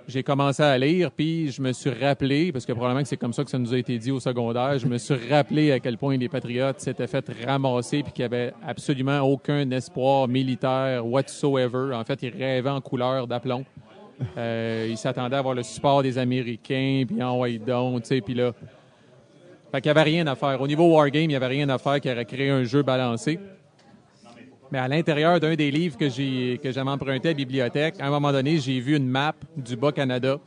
J'ai 0.08 0.24
commencé 0.24 0.64
à 0.64 0.78
lire, 0.78 1.12
puis 1.12 1.52
je 1.52 1.62
me 1.62 1.74
suis 1.74 1.90
rappelé, 1.90 2.54
parce 2.54 2.66
que 2.66 2.72
probablement 2.72 3.04
que 3.04 3.10
c'est 3.10 3.18
comme 3.18 3.34
ça 3.34 3.44
que 3.44 3.50
ça 3.50 3.60
nous 3.60 3.74
a 3.74 3.78
été 3.78 3.98
dit 3.98 4.10
au 4.10 4.22
secondaire, 4.22 4.80
je 4.80 4.88
me 4.88 4.98
suis 4.98 5.16
rappelé 5.30 5.74
à 5.74 5.82
quel 5.82 5.98
point 5.98 6.16
les 6.16 6.30
patriotes 6.30 6.80
s'étaient 6.80 7.08
fait 7.08 7.30
ramasser 7.46 8.04
puis 8.04 8.14
qu'il 8.14 8.24
n'y 8.24 8.34
avait 8.34 8.54
absolument 8.66 9.20
aucun 9.20 9.70
espoir 9.70 10.30
militaire 10.30 11.06
whatsoever. 11.06 11.94
En 11.94 12.06
fait, 12.06 12.24
ils 12.24 12.30
rêvaient 12.30 12.70
en 12.70 12.80
couleur 12.80 13.28
d'aplomb. 13.28 13.66
Euh, 14.38 14.88
ils 14.90 14.98
s'attendaient 14.98 15.36
à 15.36 15.40
avoir 15.40 15.56
le 15.56 15.64
support 15.64 16.02
des 16.04 16.18
Américains, 16.18 17.04
puis 17.06 17.22
en 17.22 17.42
white 17.42 17.66
tu 17.66 18.00
sais, 18.04 18.22
puis 18.22 18.34
là... 18.34 18.54
Fait 19.74 19.82
qu'il 19.82 19.92
n'y 19.92 20.00
avait 20.00 20.10
rien 20.10 20.26
à 20.28 20.36
faire. 20.36 20.62
Au 20.62 20.68
niveau 20.68 20.90
Wargame, 20.90 21.24
il 21.24 21.28
n'y 21.28 21.36
avait 21.36 21.48
rien 21.48 21.68
à 21.68 21.78
faire 21.78 22.00
qui 22.00 22.10
aurait 22.10 22.24
créé 22.24 22.50
un 22.50 22.64
jeu 22.64 22.82
balancé. 22.82 23.38
Mais 24.72 24.80
à 24.80 24.88
l'intérieur 24.88 25.40
d'un 25.40 25.56
des 25.56 25.72
livres 25.72 25.98
que 25.98 26.10
j'ai 26.10 26.60
que 26.62 26.72
j'avais 26.72 26.90
emprunté 26.90 27.30
à 27.30 27.32
la 27.32 27.38
bibliothèque, 27.38 27.96
à 28.00 28.08
un 28.08 28.10
moment 28.10 28.32
donné, 28.32 28.60
j'ai 28.60 28.80
vu 28.80 28.98
une 28.98 29.08
map 29.08 29.34
du 29.56 29.76
Bas-Canada 29.76 30.40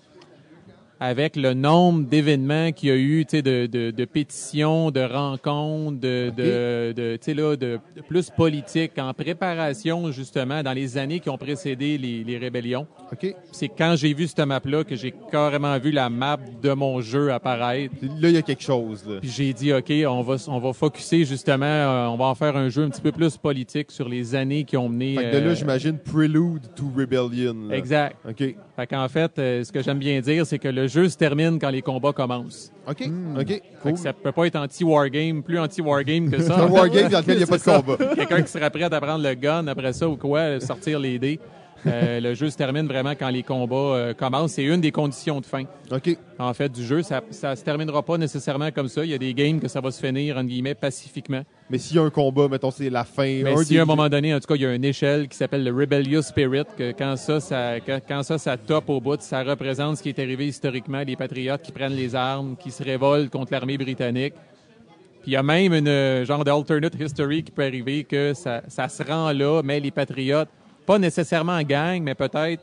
avec 1.01 1.35
le 1.37 1.55
nombre 1.55 2.07
d'événements 2.07 2.73
qu'il 2.73 2.91
y 2.91 2.93
a 2.93 2.97
eu, 2.97 3.25
tu 3.25 3.39
sais, 3.39 3.43
de, 3.43 3.65
de, 3.67 3.91
de 3.91 4.05
pétitions, 4.05 4.91
de 4.91 5.01
rencontres, 5.01 5.99
de, 5.99 6.31
de, 6.37 6.93
de, 6.93 7.17
tu 7.17 7.25
sais, 7.25 7.35
là, 7.35 7.57
de, 7.57 7.79
de 7.97 8.01
plus 8.07 8.29
politique 8.31 8.93
en 8.99 9.15
préparation, 9.15 10.13
justement, 10.13 10.63
dans 10.63 10.73
les 10.75 10.99
années 10.99 11.21
qui 11.21 11.31
ont 11.31 11.39
précédé 11.39 11.97
les, 11.97 12.23
les 12.23 12.37
rébellions. 12.39 12.87
OK. 13.13 13.35
C'est 13.51 13.69
quand 13.69 13.95
j'ai 13.97 14.13
vu 14.13 14.27
cette 14.27 14.41
map-là 14.41 14.85
que 14.85 14.95
j'ai 14.95 15.15
carrément 15.33 15.79
vu 15.79 15.91
la 15.91 16.11
map 16.11 16.39
de 16.63 16.73
mon 16.73 17.01
jeu 17.01 17.33
apparaître. 17.33 17.95
Là, 18.21 18.29
il 18.29 18.35
y 18.35 18.39
a 18.39 18.43
quelque 18.43 18.63
chose, 18.63 19.05
là. 19.09 19.21
Puis 19.21 19.31
j'ai 19.31 19.53
dit, 19.55 19.73
OK, 19.73 19.91
on 20.07 20.21
va, 20.23 20.37
on 20.49 20.59
va 20.59 20.73
focuser 20.75 21.25
justement, 21.25 21.65
euh, 21.65 22.07
on 22.09 22.17
va 22.17 22.27
en 22.27 22.35
faire 22.35 22.57
un 22.57 22.69
jeu 22.69 22.83
un 22.85 22.91
petit 22.91 23.01
peu 23.01 23.13
plus 23.13 23.37
politique 23.39 23.91
sur 23.91 24.09
les 24.09 24.35
années 24.35 24.65
qui 24.65 24.77
ont 24.77 24.89
mené. 24.89 25.17
Fait 25.17 25.31
que 25.31 25.37
de 25.37 25.39
là, 25.39 25.51
euh, 25.51 25.55
j'imagine 25.55 25.97
Prelude 25.99 26.63
to 26.77 26.85
Rebellion. 26.95 27.57
là. 27.69 27.77
Exact. 27.77 28.17
OK. 28.29 28.55
Fait 28.81 28.87
qu'en 28.87 29.07
fait, 29.11 29.31
euh, 29.39 29.63
ce 29.63 29.71
que 29.71 29.83
j'aime 29.83 29.99
bien 29.99 30.21
dire, 30.23 30.47
c'est 30.47 30.59
que 30.59 30.69
le 30.69 30.87
jeu 30.87 31.07
se 31.11 31.19
termine 31.19 31.59
quand 31.59 31.69
les 31.69 31.83
combats 31.83 32.15
commencent. 32.15 32.73
OK, 32.89 33.07
Hmm. 33.07 33.37
OK, 33.39 33.47
Fait 33.49 33.63
cool. 33.83 33.93
que 33.93 33.99
ça 33.99 34.15
peut 34.15 34.33
pas 34.33 34.47
être 34.47 34.57
anti-wargame, 34.57 35.43
plus 35.43 35.59
anti-wargame 35.59 36.31
que 36.31 36.41
ça. 36.41 36.55
C'est 36.57 36.63
un 36.63 36.67
wargame 36.67 37.11
dans 37.11 37.19
lequel 37.19 37.35
il 37.35 37.39
n'y 37.39 37.43
a 37.45 37.47
pas 37.47 37.59
de 37.59 37.63
combat. 37.63 38.15
Quelqu'un 38.15 38.41
qui 38.41 38.51
serait 38.51 38.71
prêt 38.71 38.85
à 38.85 39.01
prendre 39.01 39.23
le 39.23 39.35
gun 39.35 39.67
après 39.67 39.93
ça 39.93 40.09
ou 40.09 40.17
quoi, 40.17 40.59
sortir 40.61 40.99
les 40.99 41.19
dés. 41.19 41.39
Euh, 41.87 42.21
le 42.21 42.35
jeu 42.35 42.51
se 42.51 42.57
termine 42.57 42.87
vraiment 42.87 43.11
quand 43.11 43.29
les 43.29 43.43
combats 43.43 43.77
euh, 43.77 44.15
commencent. 44.15 44.53
C'est 44.53 44.65
une 44.65 44.81
des 44.81 44.93
conditions 44.93 45.41
de 45.41 45.47
fin. 45.47 45.65
OK. 45.91 46.17
En 46.39 46.53
fait, 46.55 46.71
du 46.71 46.85
jeu, 46.85 47.03
ça, 47.03 47.23
ça 47.31 47.57
se 47.57 47.65
terminera 47.65 48.03
pas 48.03 48.19
nécessairement 48.19 48.71
comme 48.71 48.89
ça. 48.89 49.05
Il 49.05 49.11
y 49.11 49.15
a 49.15 49.19
des 49.19 49.35
games 49.35 49.61
que 49.61 49.69
ça 49.69 49.81
va 49.81 49.91
se 49.91 50.05
finir, 50.05 50.37
entre 50.37 50.49
guillemets, 50.49 50.75
pacifiquement. 50.75 51.43
Mais 51.69 51.79
s'il 51.79 51.97
y 51.97 51.99
a 51.99 52.03
un 52.03 52.11
combat, 52.11 52.49
mettons, 52.49 52.71
c'est 52.71 52.91
la 52.91 53.05
fin. 53.05 53.43
Mais 53.45 53.53
un 53.53 53.65
si 53.65 53.79
à 53.79 53.83
un 53.83 53.87
moment 53.87 54.09
donné, 54.09 54.35
en 54.35 54.41
tout 54.41 54.47
cas, 54.47 54.55
il 54.57 54.63
y 54.63 54.67
a 54.67 54.75
une 54.75 54.85
échelle 54.85 55.29
qui 55.29 55.37
s'appelle 55.37 55.65
le 55.65 55.73
Rebellious 55.73 56.23
Spirit, 56.23 56.65
que 56.77 56.93
quand 56.93 57.17
ça, 57.17 57.41
ça, 57.41 57.81
quand, 57.81 58.01
quand 58.07 58.23
ça, 58.23 58.39
ça 58.39 58.57
top 58.57 58.89
au 58.91 59.01
bout, 59.01 59.21
ça 59.21 59.43
représente 59.43 59.99
ce 59.99 60.03
qui 60.03 60.09
est 60.11 60.19
arrivé 60.19 60.47
historiquement, 60.47 61.03
les 61.07 61.17
patriotes 61.17 61.63
qui 61.63 61.73
prennent 61.73 61.95
les 61.95 62.15
armes, 62.15 62.57
qui 62.57 62.71
se 62.71 62.83
révoltent 62.83 63.31
contre 63.31 63.53
l'armée 63.53 63.79
britannique. 63.79 64.35
Puis 65.23 65.33
il 65.33 65.35
y 65.35 65.37
a 65.37 65.43
même 65.43 65.75
une 65.75 65.89
euh, 65.89 66.25
genre 66.25 66.45
d'alternate 66.45 66.95
history 66.99 67.43
qui 67.43 67.51
peut 67.51 67.63
arriver 67.63 68.05
que 68.05 68.33
ça, 68.33 68.63
ça 68.69 68.89
se 68.89 69.03
rend 69.03 69.33
là, 69.33 69.61
mais 69.63 69.79
les 69.79 69.91
patriotes, 69.91 70.49
pas 70.87 70.99
nécessairement 70.99 71.53
en 71.53 71.63
gang, 71.63 72.03
mais 72.03 72.15
peut-être 72.15 72.63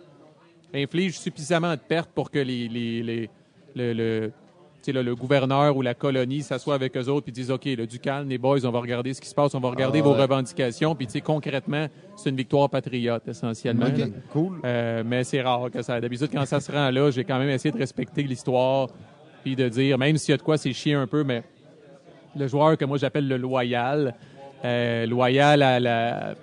infligent 0.73 1.19
suffisamment 1.19 1.71
de 1.71 1.79
pertes 1.79 2.09
pour 2.13 2.29
que 2.29 2.39
les, 2.39 2.67
les, 2.67 3.01
les- 3.03 3.29
le, 3.75 3.93
le, 3.93 4.31
là, 4.93 5.03
le 5.03 5.15
gouverneur 5.15 5.75
ou 5.75 5.81
la 5.81 5.93
colonie 5.93 6.41
s'assoit 6.41 6.75
avec 6.75 6.95
eux 6.97 7.07
autres 7.09 7.25
puis 7.25 7.31
disent 7.33 7.51
OK, 7.51 7.65
là, 7.65 7.85
du 7.85 7.99
calme, 7.99 8.29
les 8.29 8.37
boys, 8.37 8.63
on 8.65 8.71
va 8.71 8.79
regarder 8.79 9.13
ce 9.13 9.19
qui 9.21 9.27
se 9.27 9.35
passe, 9.35 9.53
on 9.53 9.59
va 9.59 9.69
regarder 9.69 9.99
Ah 9.99 10.03
vos 10.03 10.13
ouais. 10.15 10.21
revendications. 10.21 10.95
Puis 10.95 11.07
concrètement, 11.21 11.87
c'est 12.15 12.29
une 12.29 12.37
victoire 12.37 12.69
patriote 12.69 13.27
essentiellement. 13.27 13.85
là. 13.85 14.05
OK, 14.05 14.11
cool. 14.31 14.59
Euh, 14.65 15.03
mais 15.05 15.23
c'est 15.25 15.41
rare 15.41 15.69
que 15.71 15.81
ça. 15.81 15.99
D'habitude, 15.99 16.29
quand 16.31 16.45
ça 16.45 16.59
se 16.61 16.71
rend 16.71 16.89
là, 16.89 17.11
j'ai 17.11 17.23
quand 17.25 17.37
même 17.37 17.49
essayé 17.49 17.71
de 17.71 17.77
respecter 17.77 18.23
l'histoire 18.23 18.89
puis 19.43 19.55
de 19.55 19.67
dire, 19.69 19.97
même 19.97 20.17
s'il 20.17 20.31
y 20.31 20.33
a 20.33 20.37
de 20.37 20.41
quoi, 20.41 20.57
c'est 20.57 20.73
chier 20.73 20.93
un 20.93 21.07
peu, 21.07 21.23
mais 21.23 21.43
le 22.35 22.47
joueur 22.47 22.77
que 22.77 22.85
moi 22.85 22.97
j'appelle 22.97 23.27
le 23.27 23.37
loyal, 23.37 24.15
euh, 24.63 25.05
loyal 25.05 25.61
à 25.63 25.79
la, 25.79 26.35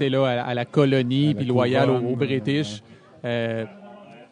là, 0.00 0.24
à, 0.26 0.42
à 0.48 0.54
la 0.54 0.64
colonie, 0.64 1.34
puis 1.34 1.44
loyal 1.46 1.90
au, 1.90 1.96
au 1.98 2.16
British, 2.16 2.82
euh, 3.24 3.64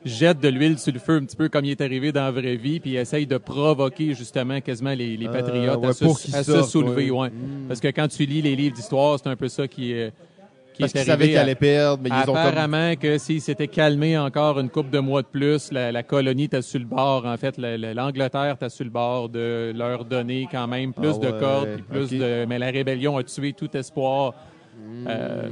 jette 0.04 0.38
de 0.40 0.48
l'huile 0.48 0.78
sur 0.78 0.92
le 0.92 0.98
feu 0.98 1.16
un 1.16 1.24
petit 1.24 1.36
peu 1.36 1.48
comme 1.48 1.64
il 1.64 1.70
est 1.70 1.80
arrivé 1.80 2.12
dans 2.12 2.24
la 2.24 2.30
vraie 2.30 2.56
vie, 2.56 2.78
puis 2.80 2.96
essaye 2.96 3.26
de 3.26 3.38
provoquer 3.38 4.14
justement 4.14 4.60
quasiment 4.60 4.92
les, 4.92 5.16
les 5.16 5.26
Euh, 5.26 5.32
patriotes 5.32 5.80
ouais, 5.80 5.88
à, 6.34 6.42
se, 6.42 6.62
soulever. 6.62 7.10
ouais. 7.10 7.18
ouais. 7.20 7.32
Parce 7.68 7.80
que 7.80 7.88
quand 7.88 8.08
tu 8.08 8.24
lis 8.26 8.42
les 8.42 8.54
livres 8.54 8.74
d'histoire, 8.74 9.18
c'est 9.18 9.28
un 9.28 9.36
peu 9.36 9.48
ça 9.48 9.66
qui 9.66 9.92
est, 9.92 10.12
qui 10.74 10.80
Parce 10.80 10.92
qu'ils 10.92 11.02
savaient 11.04 11.28
qu'ils 11.28 11.36
allaient 11.38 11.54
perdre, 11.54 12.02
mais 12.02 12.10
ils 12.10 12.30
ont. 12.30 12.34
Apparemment 12.34 12.96
que 12.96 13.16
s'il 13.16 13.40
s'était 13.40 13.68
calmé 13.68 14.18
encore 14.18 14.58
une 14.58 14.68
couple 14.68 14.90
de 14.90 14.98
mois 14.98 15.22
de 15.22 15.28
plus, 15.28 15.70
la, 15.72 15.92
la 15.92 16.02
colonie 16.02 16.44
était 16.44 16.62
sur 16.62 16.80
le 16.80 16.84
bord. 16.84 17.24
En 17.24 17.36
fait, 17.36 17.56
la- 17.58 17.78
la- 17.78 17.94
l'Angleterre 17.94 18.56
était 18.56 18.68
sur 18.68 18.84
le 18.84 18.90
bord 18.90 19.28
de 19.28 19.72
leur 19.74 20.04
donner 20.04 20.48
quand 20.50 20.66
même 20.66 20.92
plus 20.92 21.12
Ah 21.14 21.26
de 21.26 21.30
cordes, 21.30 21.68
puis 21.76 21.82
plus 21.82 22.10
de. 22.18 22.44
Mais 22.46 22.58
la 22.58 22.70
rébellion 22.72 23.16
a 23.16 23.22
tué 23.22 23.52
tout 23.52 23.74
espoir 23.76 24.34
euh, 25.06 25.48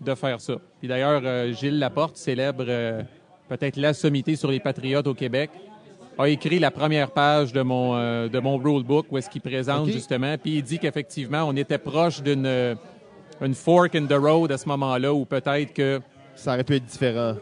de 0.00 0.14
faire 0.14 0.40
ça. 0.40 0.54
Puis 0.78 0.88
d'ailleurs, 0.88 1.22
euh, 1.24 1.52
Gilles 1.52 1.78
Laporte 1.78 2.16
célèbre 2.16 2.64
euh, 2.68 3.02
peut-être 3.48 3.76
la 3.76 3.94
sommité 3.94 4.36
sur 4.36 4.50
les 4.50 4.60
patriotes 4.60 5.06
au 5.06 5.14
Québec 5.14 5.50
a 6.18 6.28
écrit 6.28 6.58
la 6.58 6.70
première 6.70 7.10
page 7.10 7.52
de 7.52 7.62
mon 7.62 7.94
de 8.28 8.38
mon 8.38 8.56
rulebook 8.56 9.06
où 9.10 9.18
est-ce 9.18 9.28
qu'il 9.28 9.40
présente 9.40 9.88
justement 9.88 10.36
puis 10.38 10.58
il 10.58 10.62
dit 10.62 10.78
qu'effectivement 10.78 11.42
on 11.42 11.56
était 11.56 11.76
proche 11.76 12.22
d'une 12.22 12.76
une 13.40 13.54
fork 13.54 13.96
in 13.96 14.06
the 14.06 14.12
road 14.12 14.52
à 14.52 14.58
ce 14.58 14.68
moment-là 14.68 15.12
où 15.12 15.24
peut-être 15.24 15.72
que 15.72 16.00
Ça 16.36 16.54
aurait 16.54 16.64
pu 16.64 16.76
être 16.76 16.84
différent. 16.84 17.34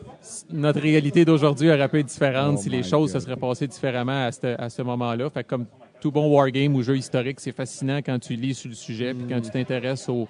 notre 0.51 0.81
réalité 0.81 1.24
d'aujourd'hui 1.24 1.70
aurait 1.70 1.89
pu 1.89 2.01
être 2.01 2.06
différente 2.06 2.56
Oh 2.59 2.62
si 2.62 2.70
les 2.70 2.82
choses 2.82 3.12
God. 3.12 3.20
se 3.20 3.27
seraient 3.27 3.36
passées 3.36 3.66
différemment 3.66 4.27
à 4.27 4.32
ce, 4.32 4.59
à 4.59 4.70
ce 4.70 4.82
moment-là. 4.82 5.28
Fait 5.31 5.44
que 5.44 5.48
comme 5.48 5.66
tout 6.01 6.10
bon 6.10 6.28
wargame 6.28 6.74
ou 6.74 6.82
jeu 6.82 6.97
historique, 6.97 7.40
c'est 7.40 7.52
fascinant 7.52 7.98
quand 7.98 8.19
tu 8.19 8.35
lis 8.35 8.55
sur 8.55 8.69
le 8.69 8.74
sujet 8.74 9.14
puis 9.14 9.24
quand 9.28 9.40
tu 9.40 9.51
t'intéresses 9.51 10.09
au, 10.09 10.28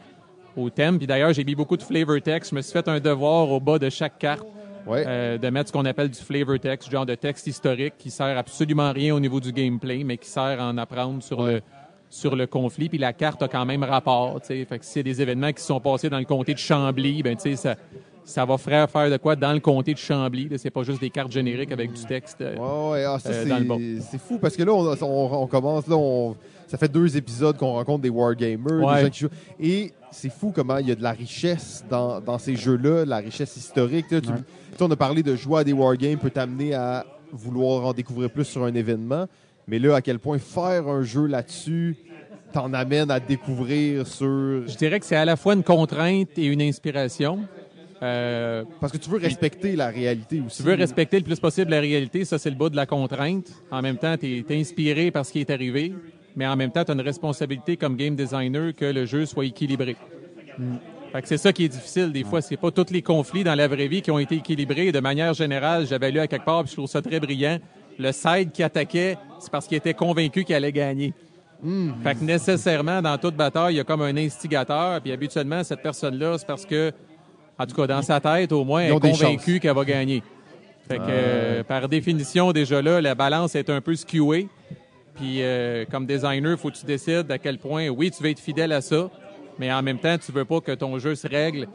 au 0.57 0.71
thème. 0.71 0.99
Puis 0.99 1.07
d'ailleurs, 1.07 1.33
j'ai 1.33 1.45
mis 1.45 1.55
beaucoup 1.55 1.77
de 1.77 1.83
flavor 1.83 2.21
text. 2.23 2.51
Je 2.51 2.57
me 2.57 2.63
suis 2.63 2.73
fait 2.73 2.87
un 2.89 3.01
devoir 3.01 3.51
au 3.51 3.61
bas 3.61 3.79
de 3.79 3.89
chaque 3.91 4.19
carte 4.19 4.47
Ouais. 4.85 5.05
euh, 5.07 5.39
de 5.39 5.49
mettre 5.49 5.69
ce 5.69 5.73
qu'on 5.73 5.85
appelle 5.85 6.09
du 6.11 6.19
flavor 6.19 6.59
text, 6.59 6.91
genre 6.91 7.07
de 7.07 7.15
texte 7.15 7.47
historique 7.47 7.95
qui 7.99 8.11
sert 8.11 8.37
absolument 8.37 8.91
rien 8.93 9.15
au 9.15 9.21
niveau 9.21 9.39
du 9.39 9.53
gameplay, 9.53 10.03
mais 10.03 10.17
qui 10.19 10.29
sert 10.29 10.61
à 10.61 10.69
en 10.69 10.77
apprendre 10.79 11.23
sur 11.23 11.43
le 11.45 11.61
sur 12.11 12.37
le 12.37 12.47
conflit. 12.47 12.89
Puis 12.91 12.99
la 12.99 13.13
carte 13.15 13.43
a 13.43 13.49
quand 13.49 13.65
même 13.65 13.85
rapport. 13.85 14.39
tu 14.41 14.49
sais. 14.49 14.65
Fait 14.67 14.79
que 14.81 14.85
si 14.85 14.91
c'est 14.93 15.03
des 15.03 15.23
événements 15.23 15.53
qui 15.53 15.63
sont 15.63 15.81
passés 15.81 16.11
dans 16.11 16.19
le 16.19 16.25
comté 16.27 16.53
de 16.53 16.59
Chambly, 16.59 17.23
ben 17.23 17.37
tu 17.37 17.43
sais 17.43 17.57
ça 17.57 17.77
ça 18.25 18.45
va 18.45 18.57
faire 18.59 18.89
faire 18.91 19.11
de 19.11 19.17
quoi 19.17 19.35
dans 19.35 19.53
le 19.53 19.61
comté 19.61 19.95
de 19.95 19.99
Chambly. 19.99 20.49
C'est 20.57 20.71
pas 20.71 20.83
juste 20.83 21.01
des 21.01 21.11
cartes 21.11 21.33
génériques 21.33 21.73
avec 21.73 21.93
du 21.93 22.05
texte. 22.05 22.41
euh, 22.41 22.55
Ouais, 22.57 22.93
ouais, 22.93 23.05
ah, 23.05 23.19
ça, 23.19 23.31
euh, 23.31 23.43
c'est, 23.45 23.49
dans 23.49 23.59
le 23.59 23.65
bas. 23.65 23.77
c'est 24.11 24.19
fou 24.21 24.39
parce 24.39 24.57
que 24.57 24.63
là, 24.63 24.73
on, 24.73 24.85
on- 25.01 25.43
on 25.43 25.47
commence, 25.47 25.87
là, 25.89 25.97
on- 25.97 26.37
ça 26.69 26.79
fait 26.79 26.91
deux 26.91 27.17
épisodes 27.17 27.57
qu'on 27.57 27.73
rencontre 27.73 28.03
des 28.03 28.09
wargamers, 28.09 28.83
Ouais. 28.85 28.97
des 28.97 29.03
gens 29.05 29.11
qui 29.11 29.21
jouent. 29.21 29.29
Et 29.61 29.93
c'est 30.11 30.31
fou 30.33 30.53
comment 30.55 30.79
il 30.79 30.89
y 30.89 30.93
a 30.93 30.95
de 30.95 31.03
la 31.03 31.13
richesse 31.13 31.85
dans, 31.91 32.21
dans 32.21 32.39
ces 32.39 32.57
jeux-là, 32.57 33.05
la 33.05 33.19
richesse 33.19 33.57
historique. 33.57 34.11
là. 34.11 34.21
Tu- 34.21 34.29
Ouais. 34.29 34.37
tu 34.37 34.79
sais, 34.79 34.83
on 34.85 34.91
a 34.91 34.97
parlé 34.97 35.23
de 35.23 35.35
jouer 35.37 35.61
à 35.61 35.65
des 35.65 35.73
wargames 35.73 36.19
peut 36.19 36.31
t'amener 36.31 36.75
à 36.75 37.05
vouloir 37.33 37.87
en 37.87 37.93
découvrir 37.93 38.31
plus 38.31 38.45
sur 38.45 38.65
un 38.65 38.75
événement. 38.75 39.27
Mais 39.67 39.79
là, 39.79 39.95
à 39.97 40.01
quel 40.03 40.19
point 40.19 40.39
faire 40.39 40.89
un 40.89 41.03
jeu 41.03 41.27
là-dessus 41.27 41.97
t'en 42.53 42.75
amène 42.75 43.11
à 43.11 43.19
découvrir 43.19 44.07
sur. 44.07 44.27
Je 44.69 44.77
dirais 44.77 45.01
que 45.01 45.07
c'est 45.07 45.17
à 45.17 45.25
la 45.25 45.37
fois 45.37 45.55
une 45.55 45.63
contrainte 45.63 46.37
et 46.37 46.45
une 46.45 46.61
inspiration. 46.61 47.41
Euh, 48.03 48.65
Parce 48.81 48.93
que 48.93 48.99
tu 48.99 49.09
veux 49.09 49.19
respecter 49.19 49.77
la 49.77 49.87
réalité 49.89 50.43
aussi. 50.45 50.57
tu 50.63 50.69
veux 50.69 50.75
respecter 50.75 51.19
le 51.19 51.25
plus 51.25 51.39
possible 51.39 51.71
la 51.71 51.81
réalité, 51.81 52.25
ça 52.25 52.37
c'est 52.37 52.51
le 52.51 52.57
bas 52.57 52.69
de 52.69 52.75
la 52.77 52.85
contrainte. 52.85 53.47
En 53.71 53.81
même 53.81 53.97
temps, 53.97 54.17
tu 54.19 54.45
es, 54.49 54.61
inspiré 54.61 55.11
par 55.13 55.25
ce 55.25 55.33
qui 55.33 55.39
est 55.41 55.51
arrivé, 55.51 55.95
mais 56.37 56.47
en 56.47 56.57
même 56.57 56.71
temps, 56.71 56.85
tu 56.85 56.91
as 56.91 56.95
une 56.95 57.01
responsabilité 57.01 57.77
comme 57.77 57.97
game 57.97 58.17
designer 58.17 58.75
que 58.75 58.85
le 58.85 59.07
jeu 59.07 59.27
soit 59.27 59.45
équilibré. 59.45 59.97
Fait 61.13 61.21
que 61.21 61.29
c'est 61.29 61.37
ça 61.37 61.53
qui 61.53 61.65
est 61.65 61.69
difficile 61.69 62.11
des 62.11 62.25
fois. 62.25 62.41
C'est 62.41 62.57
pas 62.57 62.71
tous 62.71 62.91
les 62.91 63.03
conflits 63.03 63.45
dans 63.45 63.55
la 63.55 63.69
vraie 63.69 63.87
vie 63.87 64.01
qui 64.01 64.11
ont 64.11 64.19
été 64.19 64.37
équilibrés. 64.37 64.93
De 64.93 65.01
manière 65.01 65.35
générale, 65.35 65.87
j'avais 65.87 66.11
lu 66.11 66.19
à 66.19 66.27
quelque 66.27 66.45
part, 66.45 66.63
puis 66.63 66.71
je 66.71 66.77
trouve 66.77 66.89
ça 66.89 67.03
très 67.03 67.21
brillant. 67.21 67.59
Le 67.99 68.13
side 68.13 68.51
qui 68.53 68.63
attaquait, 68.63 69.19
c'est 69.39 69.51
parce 69.51 69.67
qu'il 69.67 69.77
était 69.77 69.93
convaincu 69.93 70.45
qu'il 70.45 70.55
allait 70.55 70.73
gagner. 70.73 71.13
Fait 72.03 72.15
que 72.15 72.25
nécessairement, 72.25 73.01
dans 73.03 73.17
toute 73.19 73.37
bataille, 73.37 73.75
il 73.75 73.77
y 73.77 73.81
a 73.81 73.85
comme 73.85 74.03
un 74.03 74.17
instigateur, 74.17 75.01
puis 75.01 75.13
habituellement, 75.13 75.63
cette 75.63 75.83
personne-là, 75.83 76.39
c'est 76.39 76.47
parce 76.47 76.67
que, 76.67 76.93
en 77.59 77.67
tout 77.67 77.77
cas, 77.77 77.87
dans 77.87 78.03
sa 78.03 78.19
tête, 78.19 78.51
au 78.51 78.65
moins, 78.65 78.83
elle 78.83 78.95
est 78.95 79.01
convaincue 79.01 79.61
qu'elle 79.61 79.75
va 79.75 79.85
gagner. 79.85 80.23
Fait 80.89 80.97
que, 80.97 81.03
euh, 81.09 81.63
par 81.63 81.89
définition, 81.89 82.51
déjà 82.53 82.83
là, 82.83 83.01
la 83.01 83.15
balance 83.15 83.55
est 83.55 83.71
un 83.71 83.81
peu 83.81 83.95
skewée. 83.95 84.49
Puis, 85.15 85.43
euh, 85.43 85.85
comme 85.91 86.07
designer, 86.07 86.59
faut 86.59 86.71
que 86.71 86.77
tu 86.77 86.87
décides 86.87 87.31
à 87.31 87.39
quel 87.39 87.59
point, 87.59 87.89
oui, 87.89 88.11
tu 88.11 88.23
veux 88.23 88.31
être 88.31 88.41
fidèle 88.41 88.73
à 88.73 88.81
ça, 88.81 89.11
mais 89.59 89.73
en 89.73 89.83
même 89.83 89.99
temps, 89.99 90.17
tu 90.19 90.33
veux 90.33 90.45
pas 90.45 90.61
que 90.61 90.73
ton 90.73 90.99
jeu 90.99 91.15
se 91.15 91.29
règle 91.29 91.67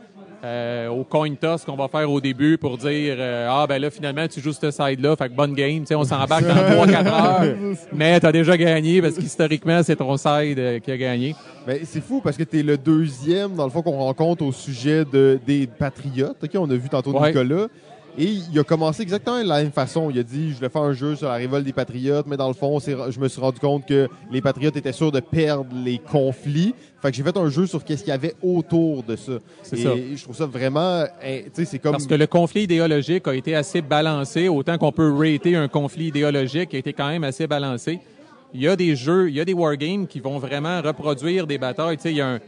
euh, 0.43 0.87
au 0.89 1.03
coin 1.03 1.33
toss 1.33 1.63
qu'on 1.65 1.75
va 1.75 1.87
faire 1.87 2.11
au 2.11 2.21
début 2.21 2.59
pour 2.59 2.77
dire 2.77 3.15
euh, 3.17 3.47
ah 3.49 3.65
ben 3.67 3.81
là 3.81 3.89
finalement 3.89 4.27
tu 4.27 4.39
joues 4.39 4.53
ce 4.53 4.69
side 4.69 4.99
là 4.99 5.15
fait 5.15 5.29
que 5.29 5.33
bonne 5.33 5.55
game 5.55 5.79
tu 5.79 5.87
sais 5.87 5.95
on 5.95 6.03
s'embarque 6.03 6.45
dans 6.45 6.53
3 6.73 6.85
4 6.85 7.07
heures 7.11 7.55
mais 7.91 8.19
tu 8.19 8.25
as 8.27 8.31
déjà 8.31 8.55
gagné 8.55 9.01
parce 9.01 9.15
qu'historiquement 9.15 9.81
c'est 9.81 9.95
ton 9.95 10.15
side 10.15 10.59
euh, 10.59 10.79
qui 10.79 10.91
a 10.91 10.97
gagné. 10.97 11.35
Mais 11.65 11.81
c'est 11.85 12.01
fou 12.01 12.21
parce 12.23 12.37
que 12.37 12.43
tu 12.43 12.59
es 12.59 12.63
le 12.63 12.77
deuxième 12.77 13.55
dans 13.55 13.63
le 13.65 13.71
fond 13.71 13.81
qu'on 13.81 13.97
rencontre 13.97 14.45
au 14.45 14.51
sujet 14.51 15.05
de 15.05 15.39
des 15.45 15.65
patriotes. 15.65 16.37
OK, 16.43 16.51
on 16.53 16.69
a 16.69 16.75
vu 16.75 16.87
tantôt 16.87 17.19
Ouais. 17.19 17.29
Nicolas 17.29 17.65
et 18.17 18.37
il 18.51 18.59
a 18.59 18.63
commencé 18.63 19.03
exactement 19.03 19.41
de 19.43 19.47
la 19.47 19.61
même 19.61 19.71
façon. 19.71 20.09
Il 20.09 20.17
a 20.17 20.23
dit 20.23 20.51
je 20.53 20.59
vais 20.59 20.69
faire 20.69 20.81
un 20.81 20.93
jeu 20.93 21.15
sur 21.15 21.27
la 21.27 21.35
révolte 21.35 21.65
des 21.65 21.73
patriotes, 21.73 22.25
mais 22.27 22.37
dans 22.37 22.47
le 22.47 22.53
fond, 22.53 22.79
je 22.79 23.19
me 23.19 23.27
suis 23.27 23.39
rendu 23.39 23.59
compte 23.59 23.85
que 23.85 24.07
les 24.31 24.41
patriotes 24.41 24.75
étaient 24.75 24.91
sûrs 24.91 25.11
de 25.11 25.19
perdre 25.19 25.69
les 25.83 25.99
conflits. 25.99 26.73
Fait 27.01 27.11
que 27.11 27.17
j'ai 27.17 27.23
fait 27.23 27.37
un 27.37 27.49
jeu 27.49 27.67
sur 27.67 27.83
qu'est-ce 27.83 28.03
qu'il 28.03 28.09
y 28.11 28.15
avait 28.15 28.33
autour 28.41 29.03
de 29.03 29.15
ça. 29.15 29.33
C'est 29.61 29.77
Et 29.79 29.83
ça. 29.83 29.89
je 30.15 30.23
trouve 30.23 30.35
ça 30.35 30.47
vraiment 30.47 31.03
hein, 31.03 31.07
tu 31.21 31.51
sais 31.53 31.65
c'est 31.65 31.79
comme 31.79 31.91
Parce 31.91 32.07
que 32.07 32.15
le 32.15 32.25
conflit 32.25 32.63
idéologique 32.63 33.27
a 33.27 33.35
été 33.35 33.55
assez 33.55 33.81
balancé, 33.81 34.47
autant 34.47 34.77
qu'on 34.79 34.91
peut 34.91 35.13
rater 35.13 35.55
un 35.55 35.67
conflit 35.67 36.07
idéologique 36.07 36.69
qui 36.69 36.75
a 36.75 36.79
été 36.79 36.93
quand 36.93 37.09
même 37.09 37.23
assez 37.23 37.45
balancé. 37.45 37.99
Il 38.53 38.61
y 38.61 38.67
a 38.67 38.75
des 38.75 38.95
jeux, 38.95 39.29
il 39.29 39.35
y 39.35 39.41
a 39.41 39.45
des 39.45 39.53
wargames 39.53 40.07
qui 40.07 40.19
vont 40.21 40.39
vraiment 40.39 40.81
reproduire 40.81 41.45
des 41.45 41.57
batailles. 41.59 41.97
Tu 41.97 42.03
sais, 42.03 42.11
il 42.11 42.17
y 42.17 42.21
a 42.21 42.29
un, 42.29 42.39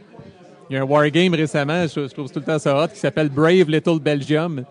il 0.68 0.74
y 0.74 0.76
a 0.76 0.82
un 0.82 0.84
wargame 0.84 1.34
récemment, 1.34 1.86
je, 1.86 2.08
je 2.08 2.12
trouve 2.12 2.30
tout 2.32 2.40
le 2.40 2.44
temps 2.44 2.58
ça 2.58 2.82
hot, 2.84 2.88
qui 2.88 2.98
s'appelle 2.98 3.28
Brave 3.28 3.68
Little 3.68 4.00
Belgium, 4.00 4.64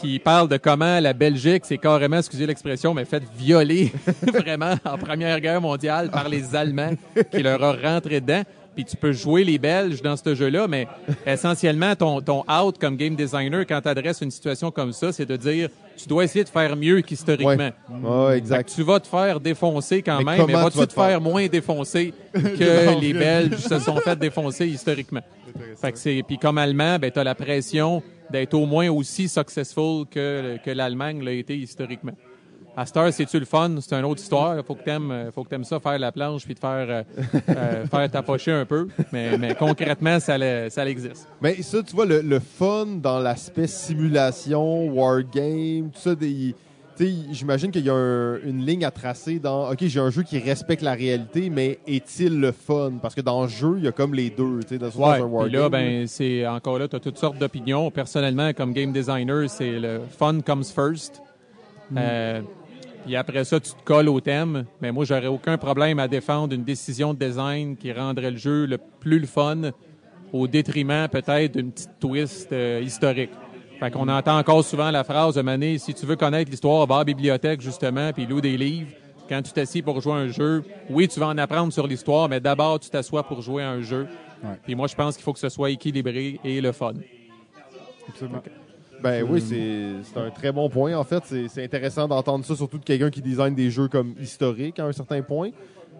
qui 0.00 0.18
parle 0.18 0.48
de 0.48 0.56
comment 0.56 1.00
la 1.00 1.12
Belgique 1.12 1.64
s'est 1.64 1.78
carrément, 1.78 2.18
excusez 2.18 2.46
l'expression, 2.46 2.94
mais 2.94 3.04
fait 3.04 3.22
violer 3.36 3.92
vraiment 4.22 4.74
en 4.84 4.98
Première 4.98 5.40
Guerre 5.40 5.60
mondiale 5.60 6.10
par 6.10 6.28
les 6.28 6.54
Allemands 6.54 6.92
qui 7.30 7.42
leur 7.42 7.60
ont 7.62 7.76
rentré 7.80 8.20
dedans. 8.20 8.42
Puis 8.74 8.84
tu 8.84 8.96
peux 8.96 9.10
jouer 9.10 9.42
les 9.42 9.58
Belges 9.58 10.00
dans 10.02 10.16
ce 10.16 10.36
jeu-là, 10.36 10.68
mais 10.68 10.86
essentiellement, 11.26 11.96
ton, 11.96 12.20
ton 12.20 12.44
out 12.48 12.78
comme 12.78 12.96
game 12.96 13.16
designer, 13.16 13.66
quand 13.66 13.80
tu 13.80 13.88
adresses 13.88 14.20
une 14.20 14.30
situation 14.30 14.70
comme 14.70 14.92
ça, 14.92 15.10
c'est 15.10 15.26
de 15.26 15.34
dire 15.34 15.68
tu 15.96 16.06
dois 16.06 16.22
essayer 16.22 16.44
de 16.44 16.48
faire 16.48 16.76
mieux 16.76 17.00
qu'historiquement. 17.00 17.70
Ouais. 17.90 18.38
Exact. 18.38 18.72
tu 18.72 18.84
vas 18.84 19.00
te 19.00 19.08
faire 19.08 19.40
défoncer 19.40 20.00
quand 20.00 20.18
Mais 20.18 20.36
même, 20.36 20.46
mais 20.46 20.52
vas-tu 20.52 20.72
tu 20.74 20.78
vas 20.78 20.86
te 20.86 20.90
te 20.90 20.94
faire? 20.94 21.08
faire 21.08 21.20
moins 21.20 21.46
défoncer 21.48 22.14
que 22.32 23.00
les 23.00 23.12
Belges 23.12 23.56
se 23.56 23.80
sont 23.80 23.96
fait 23.96 24.16
défoncer 24.16 24.68
historiquement? 24.68 25.22
Fait 25.80 25.90
que 25.90 25.98
c'est 25.98 26.22
puis 26.24 26.38
comme 26.38 26.56
Allemand, 26.58 27.00
ben 27.00 27.10
tu 27.10 27.18
as 27.18 27.24
la 27.24 27.34
pression 27.34 28.00
d'être 28.30 28.54
au 28.54 28.66
moins 28.66 28.88
aussi 28.90 29.28
successful 29.28 30.06
que, 30.10 30.58
que 30.64 30.70
l'Allemagne 30.70 31.22
l'a 31.22 31.32
été 31.32 31.56
historiquement. 31.56 32.12
À 32.78 32.86
cette 32.86 32.96
heure, 32.96 33.12
c'est-tu 33.12 33.40
le 33.40 33.44
fun? 33.44 33.74
C'est 33.80 33.92
une 33.96 34.04
autre 34.04 34.22
histoire. 34.22 34.64
Faut 34.64 34.76
que 34.76 34.84
t'aimes, 34.84 35.10
euh, 35.10 35.32
faut 35.32 35.42
que 35.42 35.48
t'aimes 35.48 35.64
ça, 35.64 35.80
faire 35.80 35.98
la 35.98 36.12
planche 36.12 36.44
puis 36.44 36.54
te 36.54 36.60
faire, 36.60 36.86
euh, 36.88 37.02
euh, 37.48 37.86
faire 37.90 38.08
tapocher 38.08 38.52
un 38.52 38.64
peu. 38.64 38.86
Mais, 39.10 39.36
mais 39.36 39.56
concrètement, 39.56 40.20
ça, 40.20 40.36
ça 40.70 40.88
existe. 40.88 41.26
Mais 41.42 41.60
ça, 41.60 41.82
tu 41.82 41.92
vois, 41.96 42.06
le, 42.06 42.20
le 42.20 42.38
fun 42.38 42.86
dans 43.02 43.18
l'aspect 43.18 43.66
simulation, 43.66 44.86
wargame, 44.90 45.90
tout 45.90 45.98
ça, 45.98 46.14
des, 46.14 46.54
j'imagine 47.32 47.70
qu'il 47.70 47.84
y 47.84 47.90
a 47.90 47.94
un- 47.94 48.40
une 48.44 48.64
ligne 48.64 48.84
à 48.84 48.90
tracer 48.90 49.38
dans, 49.38 49.70
OK, 49.70 49.78
j'ai 49.80 50.00
un 50.00 50.10
jeu 50.10 50.22
qui 50.22 50.38
respecte 50.38 50.82
la 50.82 50.94
réalité, 50.94 51.50
mais 51.50 51.78
est-il 51.86 52.40
le 52.40 52.52
fun? 52.52 52.92
Parce 53.00 53.14
que 53.14 53.20
dans 53.20 53.42
le 53.42 53.48
jeu, 53.48 53.74
il 53.78 53.84
y 53.84 53.88
a 53.88 53.92
comme 53.92 54.14
les 54.14 54.30
deux, 54.30 54.60
tu 54.62 54.68
sais, 54.70 54.78
dans, 54.78 54.88
dans 54.88 54.98
Ouais. 55.00 55.14
un 55.16 55.22
Puis 55.22 55.22
wargame. 55.24 55.62
là, 55.62 55.68
ben, 55.68 56.06
c'est 56.06 56.46
encore 56.46 56.78
là, 56.78 56.88
tu 56.88 56.96
as 56.96 57.00
toutes 57.00 57.18
sortes 57.18 57.38
d'opinions. 57.38 57.90
Personnellement, 57.90 58.52
comme 58.52 58.72
game 58.72 58.92
designer, 58.92 59.48
c'est 59.48 59.78
le 59.78 60.00
fun 60.10 60.40
comes 60.40 60.64
first. 60.64 61.22
Euh, 61.96 62.40
puis 63.04 63.16
après 63.16 63.44
ça, 63.44 63.58
tu 63.60 63.70
te 63.70 63.82
colles 63.84 64.08
au 64.08 64.20
thème. 64.20 64.64
Mais 64.82 64.92
moi, 64.92 65.04
j'aurais 65.04 65.26
aucun 65.28 65.56
problème 65.56 65.98
à 65.98 66.08
défendre 66.08 66.54
une 66.54 66.64
décision 66.64 67.14
de 67.14 67.18
design 67.24 67.76
qui 67.76 67.92
rendrait 67.92 68.30
le 68.32 68.36
jeu 68.36 68.66
le 68.66 68.78
plus 69.00 69.18
le 69.20 69.26
fun 69.26 69.70
au 70.32 70.46
détriment 70.46 71.08
peut-être 71.08 71.52
d'une 71.56 71.70
petite 71.72 71.98
twist 72.00 72.52
euh, 72.52 72.82
historique. 72.84 73.30
Fait 73.78 73.92
qu'on 73.92 74.08
entend 74.08 74.38
encore 74.38 74.64
souvent 74.64 74.90
la 74.90 75.04
phrase 75.04 75.36
de 75.36 75.42
Mané, 75.42 75.78
si 75.78 75.94
tu 75.94 76.04
veux 76.04 76.16
connaître 76.16 76.50
l'histoire, 76.50 76.84
va 76.86 76.96
à 76.96 76.98
la 76.98 77.04
bibliothèque 77.04 77.60
justement, 77.60 78.12
puis 78.12 78.26
loue 78.26 78.40
des 78.40 78.56
livres. 78.56 78.88
Quand 79.28 79.40
tu 79.42 79.52
t'assis 79.52 79.82
pour 79.82 80.00
jouer 80.00 80.14
à 80.14 80.16
un 80.16 80.28
jeu, 80.28 80.64
oui, 80.90 81.06
tu 81.06 81.20
vas 81.20 81.28
en 81.28 81.38
apprendre 81.38 81.72
sur 81.72 81.86
l'histoire, 81.86 82.28
mais 82.28 82.40
d'abord, 82.40 82.80
tu 82.80 82.90
t'assois 82.90 83.22
pour 83.22 83.40
jouer 83.40 83.62
à 83.62 83.70
un 83.70 83.82
jeu. 83.82 84.08
Puis 84.64 84.74
moi, 84.74 84.88
je 84.88 84.96
pense 84.96 85.14
qu'il 85.14 85.22
faut 85.22 85.32
que 85.32 85.38
ce 85.38 85.48
soit 85.48 85.70
équilibré 85.70 86.40
et 86.42 86.60
le 86.60 86.72
fun. 86.72 86.94
Absolument. 88.08 88.42
Ben 89.00 89.24
oui, 89.28 89.40
c'est 89.40 90.18
un 90.18 90.30
très 90.30 90.50
bon 90.50 90.68
point. 90.68 90.96
En 90.96 91.04
fait, 91.04 91.22
c'est 91.24 91.46
c'est 91.46 91.62
intéressant 91.62 92.08
d'entendre 92.08 92.44
ça, 92.44 92.56
surtout 92.56 92.78
de 92.78 92.84
quelqu'un 92.84 93.10
qui 93.10 93.20
design 93.22 93.54
des 93.54 93.70
jeux 93.70 93.86
comme 93.86 94.14
historiques 94.20 94.80
à 94.80 94.86
un 94.86 94.92
certain 94.92 95.22
point. 95.22 95.50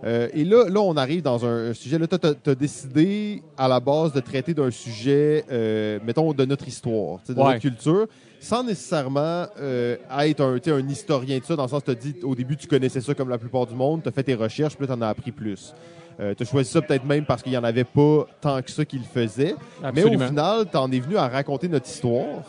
Euh, 0.05 0.29
et 0.33 0.45
là, 0.45 0.69
là, 0.69 0.81
on 0.81 0.97
arrive 0.97 1.23
dans 1.23 1.45
un, 1.45 1.71
un 1.71 1.75
sujet. 1.75 1.99
Là, 1.99 2.07
tu 2.07 2.51
as, 2.51 2.55
décidé 2.55 3.43
à 3.57 3.67
la 3.67 3.81
base 3.81 4.13
de 4.13 4.21
traiter 4.21 4.55
d'un 4.55 4.71
sujet, 4.71 5.45
euh, 5.51 5.99
mettons, 6.05 6.33
de 6.33 6.45
notre 6.45 6.69
histoire, 6.69 7.19
de 7.29 7.35
Ouais. 7.35 7.45
notre 7.45 7.59
culture, 7.61 8.07
sans 8.39 8.63
nécessairement 8.63 9.47
euh, 9.61 9.97
être 10.21 10.41
un, 10.41 10.59
un 10.73 10.89
historien 10.89 11.39
de 11.39 11.45
ça, 11.45 11.57
dans 11.57 11.65
le 11.65 11.69
sens 11.69 11.83
que 11.83 11.91
tu 11.91 11.91
as 11.91 11.95
dit 12.01 12.15
au 12.23 12.35
début, 12.37 12.57
tu 12.57 12.69
connaissais 12.69 13.01
ça 13.01 13.13
comme 13.15 13.29
la 13.29 13.39
plupart 13.39 13.67
du 13.67 13.75
monde, 13.75 14.03
tu 14.03 14.09
as 14.09 14.13
fait 14.13 14.23
tes 14.23 14.35
recherches, 14.35 14.77
puis 14.77 14.87
tu 14.87 14.93
en 14.93 15.03
as 15.03 15.09
appris 15.09 15.33
plus. 15.33 15.75
Euh, 16.21 16.35
tu 16.37 16.43
as 16.43 16.47
choisi 16.47 16.71
ça 16.71 16.81
peut-être 16.83 17.05
même 17.05 17.25
parce 17.25 17.43
qu'il 17.43 17.53
n'y 17.53 17.59
en 17.59 17.65
avait 17.65 17.85
pas 17.85 18.27
tant 18.41 18.61
que 18.63 18.71
ça 18.71 18.85
qui 18.85 18.99
le 18.99 19.05
faisait. 19.05 19.55
Mais 19.95 20.03
au 20.05 20.19
final, 20.19 20.67
tu 20.71 20.77
en 20.77 20.91
es 20.93 20.99
venu 21.01 21.17
à 21.17 21.29
raconter 21.29 21.69
notre 21.69 21.87
histoire 21.89 22.43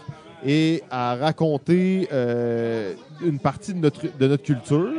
et 0.46 0.82
à 0.90 1.16
raconter 1.16 2.08
euh, 2.14 2.94
une 3.24 3.40
partie 3.40 3.74
de 3.74 3.80
notre, 3.80 4.02
de 4.18 4.28
notre 4.28 4.44
culture. 4.44 4.90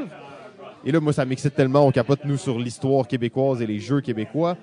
Et 0.85 0.93
là, 0.93 1.01
moi, 1.01 1.13
ça 1.13 1.25
m'excite 1.25 1.55
tellement. 1.55 1.87
On 1.87 1.91
capote, 1.91 2.21
nous, 2.25 2.37
sur 2.37 2.59
l'histoire 2.59 3.07
québécoise 3.07 3.61
et 3.63 3.67
les 3.67 3.79
jeux 3.79 4.01
québécois. 4.01 4.57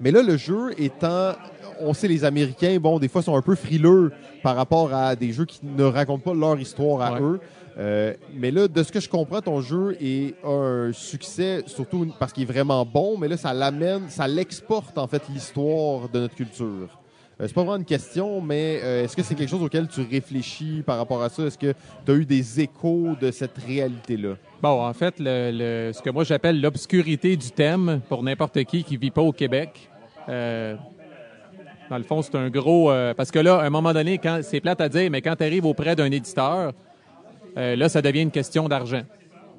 Mais 0.00 0.10
là, 0.10 0.22
le 0.22 0.36
jeu 0.36 0.70
étant... 0.78 1.32
On 1.80 1.94
sait, 1.94 2.06
les 2.06 2.24
Américains, 2.24 2.78
bon, 2.80 2.98
des 2.98 3.08
fois, 3.08 3.22
sont 3.22 3.34
un 3.36 3.42
peu 3.42 3.54
frileux 3.54 4.12
par 4.42 4.56
rapport 4.56 4.92
à 4.94 5.16
des 5.16 5.32
jeux 5.32 5.46
qui 5.46 5.60
ne 5.64 5.84
racontent 5.84 6.22
pas 6.22 6.34
leur 6.34 6.58
histoire 6.60 7.00
à 7.00 7.12
Ouais. 7.14 7.20
eux. 7.20 7.40
Euh, 7.78 8.12
mais 8.34 8.50
là, 8.50 8.68
de 8.68 8.82
ce 8.82 8.92
que 8.92 9.00
je 9.00 9.08
comprends, 9.08 9.40
ton 9.40 9.60
jeu 9.62 9.96
est 10.00 10.34
un 10.44 10.90
succès, 10.92 11.62
surtout 11.66 12.12
parce 12.20 12.32
qu'il 12.32 12.42
est 12.42 12.46
vraiment 12.52 12.84
bon, 12.84 13.16
mais 13.16 13.28
là, 13.28 13.38
ça 13.38 13.54
l'amène, 13.54 14.02
ça 14.10 14.28
l'exporte, 14.28 14.98
en 14.98 15.06
fait, 15.06 15.22
l'histoire 15.30 16.08
de 16.10 16.20
notre 16.20 16.34
culture. 16.34 17.00
Euh, 17.42 17.46
c'est 17.48 17.54
pas 17.54 17.62
vraiment 17.62 17.76
une 17.78 17.84
question, 17.84 18.40
mais 18.40 18.78
euh, 18.82 19.02
est-ce 19.04 19.16
que 19.16 19.22
c'est 19.22 19.34
quelque 19.34 19.48
chose 19.50 19.62
auquel 19.62 19.88
tu 19.88 20.00
réfléchis 20.08 20.82
par 20.86 20.96
rapport 20.96 21.22
à 21.22 21.28
ça? 21.28 21.42
Est-ce 21.44 21.58
que 21.58 21.74
tu 22.06 22.12
as 22.12 22.14
eu 22.14 22.24
des 22.24 22.60
échos 22.60 23.16
de 23.20 23.30
cette 23.32 23.58
réalité-là? 23.66 24.34
Bon, 24.62 24.86
en 24.86 24.92
fait, 24.92 25.14
le, 25.18 25.50
le- 25.52 25.92
ce 25.92 26.00
que 26.00 26.10
moi 26.10 26.22
j'appelle 26.24 26.60
l'obscurité 26.60 27.36
du 27.36 27.50
thème 27.50 28.00
pour 28.08 28.22
n'importe 28.22 28.62
qui 28.64 28.84
qui 28.84 28.96
vit 28.96 29.10
pas 29.10 29.22
au 29.22 29.32
Québec. 29.32 29.90
euh, 30.28 30.76
dans 31.90 31.98
le 31.98 32.04
fond, 32.04 32.22
c'est 32.22 32.36
un 32.36 32.48
gros. 32.48 32.90
euh, 32.90 33.12
parce 33.12 33.30
que 33.30 33.38
là, 33.40 33.56
à 33.56 33.64
un 33.66 33.70
moment 33.70 33.92
donné, 33.92 34.16
quand 34.18 34.40
c'est 34.42 34.60
plate 34.60 34.80
à 34.80 34.88
dire, 34.88 35.10
mais 35.10 35.20
quand 35.20 35.36
tu 35.36 35.42
arrives 35.42 35.66
auprès 35.66 35.94
d'un 35.96 36.10
éditeur, 36.10 36.72
euh, 37.58 37.76
là, 37.76 37.88
ça 37.90 38.00
devient 38.00 38.22
une 38.22 38.30
question 38.30 38.66
d'argent. 38.68 39.02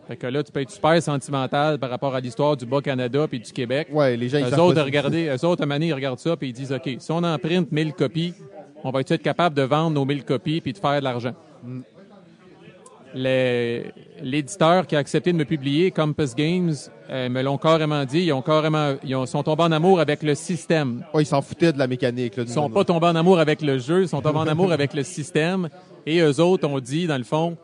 Fait 0.07 0.17
que 0.17 0.27
là, 0.27 0.43
tu 0.43 0.51
peux 0.51 0.59
être 0.61 0.69
super 0.71 1.01
sentimental 1.01 1.79
par 1.79 1.89
rapport 1.89 2.13
à 2.13 2.19
l'histoire 2.19 2.57
du 2.57 2.65
Bas-Canada 2.65 3.25
puis 3.29 3.39
du 3.39 3.51
Québec. 3.53 3.87
Ouais, 3.91 4.17
les 4.17 4.27
gens, 4.29 4.39
Eux 4.49 4.59
autres, 4.59 4.81
regardez, 4.81 5.27
eux 5.27 5.45
autres, 5.45 5.63
à 5.63 5.65
donné, 5.65 5.87
ils 5.87 5.93
regardent 5.93 6.19
ça 6.19 6.35
puis 6.35 6.49
ils 6.49 6.53
disent, 6.53 6.73
OK, 6.73 6.89
si 6.99 7.11
on 7.11 7.17
en 7.23 7.37
print 7.39 7.71
1000 7.71 7.93
copies, 7.93 8.33
on 8.83 8.91
va 8.91 8.99
être 8.99 9.15
capable 9.17 9.55
de 9.55 9.61
vendre 9.61 9.91
nos 9.91 10.03
1000 10.05 10.23
copies 10.25 10.59
puis 10.59 10.73
de 10.73 10.77
faire 10.77 10.99
de 10.99 11.03
l'argent. 11.05 11.33
Les- 13.15 13.91
L'éditeur 14.21 14.87
qui 14.87 14.95
a 14.95 14.99
accepté 14.99 15.31
de 15.33 15.37
me 15.37 15.43
publier, 15.45 15.91
Compass 15.91 16.33
Games, 16.35 16.73
euh, 17.09 17.27
me 17.29 17.41
l'ont 17.43 17.57
carrément 17.57 18.05
dit. 18.05 18.21
Ils 18.21 18.31
ont 18.33 18.41
carrément, 18.41 18.95
ils 19.03 19.15
ont- 19.15 19.25
sont 19.25 19.43
tombés 19.43 19.63
en 19.63 19.71
amour 19.71 19.99
avec 19.99 20.23
le 20.23 20.33
système. 20.33 21.03
Ouais, 21.13 21.23
ils 21.23 21.25
s'en 21.25 21.41
foutaient 21.41 21.73
de 21.73 21.77
la 21.77 21.87
mécanique. 21.87 22.37
Là, 22.37 22.43
Ils 22.47 22.49
sont 22.49 22.69
pas 22.69 22.85
tombés 22.85 23.07
en 23.07 23.15
amour 23.15 23.37
avec 23.39 23.61
le 23.61 23.77
jeu, 23.79 24.03
ils 24.03 24.07
sont 24.07 24.21
tombés 24.21 24.39
en 24.39 24.47
amour 24.47 24.71
avec 24.71 24.93
le 24.93 25.03
système. 25.03 25.67
Et 26.05 26.19
eux 26.21 26.39
autres 26.39 26.67
ont 26.67 26.79
dit, 26.79 27.05
dans 27.05 27.17
le 27.17 27.23
fond, 27.25 27.57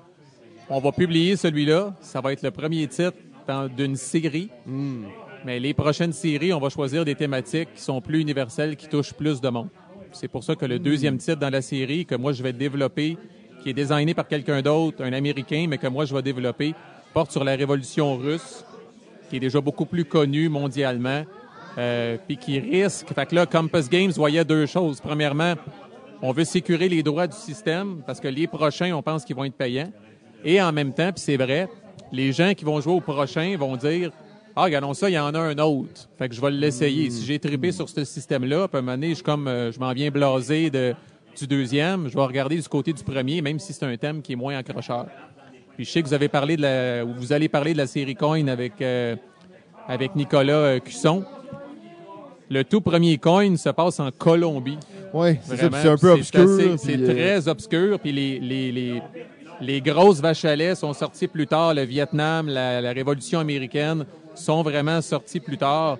on 0.69 0.79
va 0.79 0.91
publier 0.91 1.35
celui-là. 1.35 1.93
Ça 2.01 2.21
va 2.21 2.33
être 2.33 2.43
le 2.43 2.51
premier 2.51 2.87
titre 2.87 3.17
d'une 3.75 3.95
série. 3.95 4.49
Mais 5.45 5.59
les 5.59 5.73
prochaines 5.73 6.13
séries, 6.13 6.53
on 6.53 6.59
va 6.59 6.69
choisir 6.69 7.05
des 7.05 7.15
thématiques 7.15 7.69
qui 7.75 7.81
sont 7.81 8.01
plus 8.01 8.21
universelles, 8.21 8.75
qui 8.75 8.87
touchent 8.87 9.13
plus 9.13 9.41
de 9.41 9.49
monde. 9.49 9.69
C'est 10.11 10.27
pour 10.27 10.43
ça 10.43 10.55
que 10.55 10.65
le 10.65 10.79
deuxième 10.79 11.17
titre 11.17 11.39
dans 11.39 11.49
la 11.49 11.61
série, 11.61 12.05
que 12.05 12.15
moi 12.15 12.33
je 12.33 12.43
vais 12.43 12.53
développer, 12.53 13.17
qui 13.63 13.69
est 13.69 13.73
designé 13.73 14.13
par 14.13 14.27
quelqu'un 14.27 14.61
d'autre, 14.61 15.03
un 15.03 15.13
Américain, 15.13 15.65
mais 15.69 15.77
que 15.77 15.87
moi 15.87 16.05
je 16.05 16.13
vais 16.13 16.21
développer, 16.21 16.73
porte 17.13 17.31
sur 17.31 17.43
la 17.43 17.55
révolution 17.55 18.15
russe, 18.17 18.65
qui 19.29 19.37
est 19.37 19.39
déjà 19.39 19.61
beaucoup 19.61 19.85
plus 19.85 20.05
connue 20.05 20.49
mondialement, 20.49 21.23
euh, 21.77 22.17
puis 22.27 22.37
qui 22.37 22.59
risque. 22.59 23.13
Fait 23.13 23.25
que 23.25 23.35
là, 23.35 23.45
Compass 23.45 23.89
Games 23.89 24.11
voyait 24.11 24.43
deux 24.43 24.65
choses. 24.65 24.99
Premièrement, 24.99 25.53
on 26.21 26.31
veut 26.31 26.43
sécuriser 26.43 26.89
les 26.89 27.03
droits 27.03 27.27
du 27.27 27.37
système 27.37 28.01
parce 28.05 28.19
que 28.19 28.27
les 28.27 28.47
prochains, 28.47 28.93
on 28.93 29.01
pense 29.01 29.23
qu'ils 29.23 29.35
vont 29.35 29.45
être 29.45 29.55
payants. 29.55 29.91
Et 30.43 30.61
en 30.61 30.71
même 30.71 30.93
temps, 30.93 31.11
puis 31.11 31.21
c'est 31.21 31.37
vrai, 31.37 31.67
les 32.11 32.31
gens 32.31 32.53
qui 32.53 32.65
vont 32.65 32.79
jouer 32.81 32.93
au 32.93 33.01
prochain 33.01 33.55
vont 33.57 33.75
dire 33.75 34.11
Ah, 34.55 34.63
regardons 34.63 34.93
ça, 34.93 35.09
il 35.09 35.13
y 35.13 35.19
en 35.19 35.33
a 35.33 35.39
un 35.39 35.57
autre. 35.59 36.09
Fait 36.17 36.29
que 36.29 36.35
je 36.35 36.41
vais 36.41 36.51
l'essayer. 36.51 37.09
Si 37.09 37.25
j'ai 37.25 37.39
trippé 37.39 37.71
sur 37.71 37.89
ce 37.89 38.03
système-là, 38.03 38.67
à 38.71 38.77
un 38.77 38.81
moment 38.81 38.93
donné, 38.93 39.15
je, 39.15 39.23
comme, 39.23 39.47
euh, 39.47 39.71
je 39.71 39.79
m'en 39.79 39.93
viens 39.93 40.11
blasé 40.11 40.69
de, 40.69 40.93
du 41.37 41.47
deuxième, 41.47 42.07
je 42.09 42.15
vais 42.15 42.25
regarder 42.25 42.57
du 42.57 42.67
côté 42.67 42.93
du 42.93 43.03
premier, 43.03 43.41
même 43.41 43.59
si 43.59 43.73
c'est 43.73 43.85
un 43.85 43.97
thème 43.97 44.21
qui 44.21 44.33
est 44.33 44.37
moins 44.37 44.57
accrocheur. 44.57 45.07
Puis 45.75 45.85
je 45.85 45.91
sais 45.91 46.01
que 46.01 46.07
vous 46.07 46.13
avez 46.13 46.27
parlé 46.27 46.57
de 46.57 46.61
la, 46.61 47.05
ou 47.05 47.13
vous 47.13 47.31
allez 47.31 47.47
parler 47.47 47.71
de 47.71 47.77
la 47.77 47.87
série 47.87 48.15
Coin 48.15 48.47
avec, 48.47 48.81
euh, 48.81 49.15
avec 49.87 50.15
Nicolas 50.15 50.53
euh, 50.53 50.79
Cusson. 50.79 51.23
le 52.49 52.63
tout 52.63 52.81
premier 52.81 53.17
coin 53.17 53.55
se 53.55 53.69
passe 53.69 53.99
en 53.99 54.11
Colombie. 54.11 54.77
Oui, 55.13 55.37
c'est 55.41 55.63
un 55.63 55.97
peu 55.97 56.09
obscur. 56.11 56.47
C'est 56.77 56.99
euh, 56.99 57.13
très 57.13 57.47
obscur. 57.47 57.99
Puis 57.99 58.11
les, 58.11 58.39
les, 58.39 58.71
les, 58.71 59.01
les 59.61 59.81
grosses 59.81 60.22
vaches 60.22 60.45
à 60.45 60.56
lait 60.56 60.76
sont 60.76 60.94
sorties 60.94 61.27
plus 61.27 61.48
tard. 61.48 61.73
Le 61.73 61.84
Vietnam, 61.84 62.48
la, 62.48 62.81
la 62.81 62.91
Révolution 62.91 63.40
américaine 63.40 64.06
sont 64.36 64.61
vraiment 64.64 65.02
sorties 65.02 65.40
plus 65.40 65.57
tard. 65.57 65.98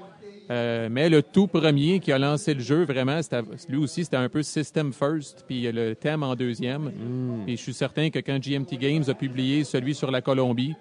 Euh, 0.52 0.88
mais 0.90 1.10
le 1.10 1.22
tout 1.22 1.46
premier 1.46 2.00
qui 2.00 2.12
a 2.12 2.18
lancé 2.18 2.56
le 2.56 2.60
jeu, 2.62 2.84
vraiment, 2.84 3.22
c'était- 3.22 3.42
lui 3.68 3.78
aussi, 3.78 4.04
c'était 4.04 4.18
un 4.18 4.30
peu 4.30 4.42
System 4.42 4.94
First, 4.94 5.46
puis 5.48 5.72
le 5.72 5.94
thème 5.94 6.24
en 6.24 6.36
deuxième. 6.36 6.86
Hmm. 6.86 7.48
Et 7.48 7.56
je 7.56 7.62
suis 7.62 7.74
certain 7.74 8.10
que 8.10 8.18
quand 8.20 8.40
GMT 8.40 8.78
Games 8.80 9.04
a 9.08 9.14
publié 9.14 9.64
celui 9.64 9.94
sur 9.94 10.10
la 10.10 10.22
Colombie, 10.22 10.74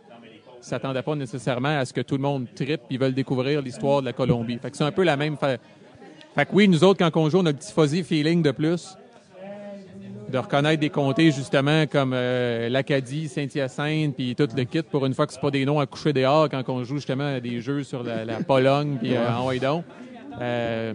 ils 0.61 0.65
s'attendaient 0.65 1.03
pas 1.03 1.15
nécessairement 1.15 1.79
à 1.79 1.85
ce 1.85 1.93
que 1.93 2.01
tout 2.01 2.17
le 2.17 2.23
monde 2.23 2.47
trippe 2.55 2.81
puis 2.89 2.97
veulent 2.97 3.15
découvrir 3.15 3.61
l'histoire 3.61 4.01
de 4.01 4.07
la 4.07 4.15
Colombie. 4.15 4.59
Fait 4.59 4.71
que 4.71 4.77
c'est 4.77 4.85
un 4.85 4.93
peu 4.93 5.05
la 5.05 5.17
même... 5.17 5.37
Fa... 5.37 5.59
Fait 6.35 6.47
que 6.47 6.51
oui, 6.53 6.67
nous 6.67 6.83
autres, 6.83 6.99
quand 6.99 7.21
on 7.21 7.29
joue, 7.29 7.39
on 7.39 7.47
a 7.47 7.51
le 7.51 7.57
petit 7.57 7.73
fuzzy 7.73 8.03
feeling 8.03 8.43
de 8.43 8.51
plus 8.51 8.97
de 10.31 10.39
reconnaître 10.39 10.81
des 10.81 10.91
comtés 10.91 11.31
justement 11.31 11.87
comme 11.87 12.13
euh, 12.15 12.69
l'Acadie, 12.69 13.29
Saint-Hyacinthe, 13.29 14.15
puis 14.15 14.35
tout 14.35 14.49
le 14.55 14.65
kit 14.65 14.83
pour 14.83 15.07
une 15.07 15.15
fois 15.15 15.27
que 15.27 15.33
c'est 15.33 15.41
pas 15.41 15.51
des 15.51 15.65
noms 15.65 15.81
à 15.81 15.87
coucher 15.87 16.13
dehors 16.13 16.49
quand 16.49 16.63
on 16.69 16.85
joue 16.85 16.97
justement 16.97 17.37
à 17.37 17.41
des 17.41 17.61
jeux 17.61 17.83
sur 17.83 18.03
la, 18.03 18.25
la 18.25 18.43
Pologne 18.43 18.99
puis 19.01 19.15
euh, 19.15 19.29
en 19.31 19.49
Haïdon. 19.49 19.85
Euh, 20.41 20.93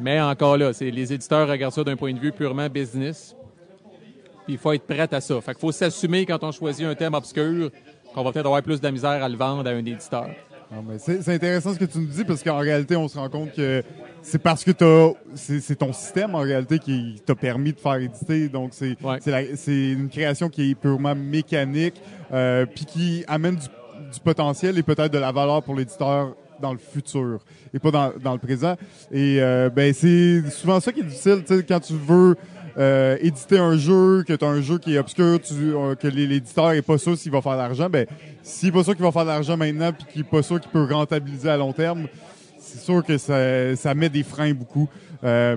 mais 0.00 0.20
encore 0.20 0.56
là, 0.56 0.72
c'est 0.72 0.90
les 0.90 1.12
éditeurs 1.12 1.48
regardent 1.48 1.72
ça 1.72 1.84
d'un 1.84 1.96
point 1.96 2.12
de 2.12 2.18
vue 2.18 2.32
purement 2.32 2.68
business. 2.68 3.36
Puis 4.44 4.54
il 4.54 4.58
faut 4.58 4.72
être 4.72 4.86
prêt 4.86 5.08
à 5.12 5.20
ça. 5.20 5.40
Fait 5.40 5.52
qu'il 5.52 5.60
faut 5.60 5.72
s'assumer 5.72 6.26
quand 6.26 6.42
on 6.42 6.52
choisit 6.52 6.86
un 6.86 6.94
thème 6.94 7.14
obscur 7.14 7.70
qu'on 8.14 8.22
va 8.22 8.32
peut-être 8.32 8.46
avoir 8.46 8.62
plus 8.62 8.80
de 8.80 8.88
misère 8.88 9.22
à 9.22 9.28
le 9.28 9.36
vendre 9.36 9.68
à 9.68 9.72
un 9.72 9.84
éditeur. 9.84 10.28
C'est 10.98 11.28
intéressant 11.28 11.74
ce 11.74 11.78
que 11.78 11.84
tu 11.84 11.98
nous 11.98 12.06
dis 12.06 12.24
parce 12.24 12.42
qu'en 12.42 12.58
réalité, 12.58 12.96
on 12.96 13.08
se 13.08 13.18
rend 13.18 13.28
compte 13.28 13.52
que 13.54 13.82
c'est 14.22 14.38
parce 14.40 14.64
que 14.64 14.72
t'as, 14.72 15.10
c'est, 15.34 15.76
ton 15.76 15.92
système 15.92 16.34
en 16.34 16.40
réalité 16.40 16.78
qui 16.78 17.20
t'a 17.24 17.34
permis 17.34 17.72
de 17.72 17.78
faire 17.78 17.94
éditer. 17.96 18.48
Donc 18.48 18.70
c'est, 18.72 18.96
Ouais. 19.02 19.18
une 19.68 20.08
création 20.08 20.48
qui 20.48 20.70
est 20.70 20.74
purement 20.74 21.14
mécanique, 21.14 21.94
euh, 22.32 22.66
puis 22.66 22.84
qui 22.84 23.24
amène 23.28 23.54
du, 23.56 23.66
du 24.12 24.20
potentiel 24.24 24.76
et 24.78 24.82
peut-être 24.82 25.12
de 25.12 25.18
la 25.18 25.30
valeur 25.32 25.62
pour 25.62 25.76
l'éditeur 25.76 26.34
dans 26.60 26.72
le 26.72 26.78
futur 26.78 27.38
et 27.74 27.78
pas 27.78 27.90
dans, 27.90 28.12
dans 28.22 28.32
le 28.32 28.38
présent. 28.38 28.74
Et 29.12 29.38
euh, 29.40 29.68
ben 29.70 29.92
c'est 29.92 30.42
souvent 30.50 30.80
ça 30.80 30.90
qui 30.92 31.00
est 31.00 31.04
difficile, 31.04 31.44
quand 31.68 31.80
tu 31.80 31.92
veux 31.92 32.34
euh, 32.78 33.16
éditer 33.20 33.58
un 33.58 33.76
jeu, 33.76 34.22
que 34.26 34.32
tu 34.32 34.44
as 34.44 34.48
un 34.48 34.60
jeu 34.60 34.78
qui 34.78 34.94
est 34.94 34.98
obscur, 34.98 35.40
tu, 35.40 35.54
euh, 35.74 35.94
que 35.94 36.08
l'é- 36.08 36.26
l'éditeur 36.26 36.72
est 36.72 36.82
pas 36.82 36.98
sûr 36.98 37.16
s'il 37.16 37.32
va 37.32 37.40
faire 37.40 37.52
de 37.52 37.58
l'argent, 37.58 37.88
ben 37.88 38.06
s'il 38.42 38.68
est 38.68 38.72
pas 38.72 38.84
sûr 38.84 38.94
qu'il 38.94 39.04
va 39.04 39.12
faire 39.12 39.22
de 39.24 39.28
l'argent 39.30 39.56
maintenant 39.56 39.92
puis 39.92 40.06
qu'il 40.12 40.20
est 40.22 40.30
pas 40.30 40.42
sûr 40.42 40.60
qu'il 40.60 40.70
peut 40.70 40.86
rentabiliser 40.92 41.48
à 41.48 41.56
long 41.56 41.72
terme, 41.72 42.06
c'est 42.58 42.80
sûr 42.80 43.02
que 43.04 43.16
ça, 43.18 43.74
ça 43.76 43.94
met 43.94 44.08
des 44.08 44.22
freins 44.22 44.52
beaucoup. 44.52 44.88
Euh, 45.24 45.56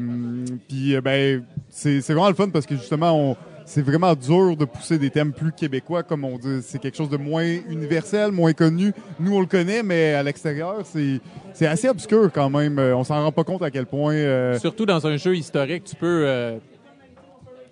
puis 0.68 0.96
euh, 0.96 1.02
ben 1.02 1.44
c'est 1.70 2.00
vraiment 2.00 2.30
le 2.30 2.36
fun 2.36 2.50
parce 2.50 2.66
que 2.66 2.76
justement 2.76 3.12
on 3.14 3.36
c'est 3.66 3.84
vraiment 3.84 4.16
dur 4.16 4.58
de 4.58 4.66
pousser 4.66 4.98
des 4.98 5.12
thèmes 5.12 5.32
plus 5.32 5.52
québécois, 5.52 6.02
comme 6.02 6.24
on 6.26 6.40
dit. 6.40 6.58
C'est 6.64 6.80
quelque 6.80 6.98
chose 6.98 7.10
de 7.10 7.18
moins 7.18 7.46
universel, 7.70 8.32
moins 8.32 8.52
connu. 8.54 8.94
Nous, 9.20 9.32
on 9.36 9.42
le 9.42 9.46
connaît, 9.46 9.84
mais 9.84 10.14
à 10.16 10.24
l'extérieur, 10.24 10.78
c'est 10.86 11.20
c'est 11.54 11.68
assez 11.68 11.88
obscur 11.88 12.32
quand 12.34 12.50
même. 12.50 12.80
Euh, 12.80 12.96
On 12.96 13.04
s'en 13.04 13.22
rend 13.24 13.32
pas 13.32 13.44
compte 13.44 13.62
à 13.62 13.70
quel 13.70 13.86
point. 13.86 14.16
euh, 14.16 14.58
Surtout 14.58 14.88
dans 14.88 15.06
un 15.06 15.18
jeu 15.18 15.36
historique, 15.36 15.84
tu 15.84 15.96
peux, 15.96 16.24
euh, 16.26 16.58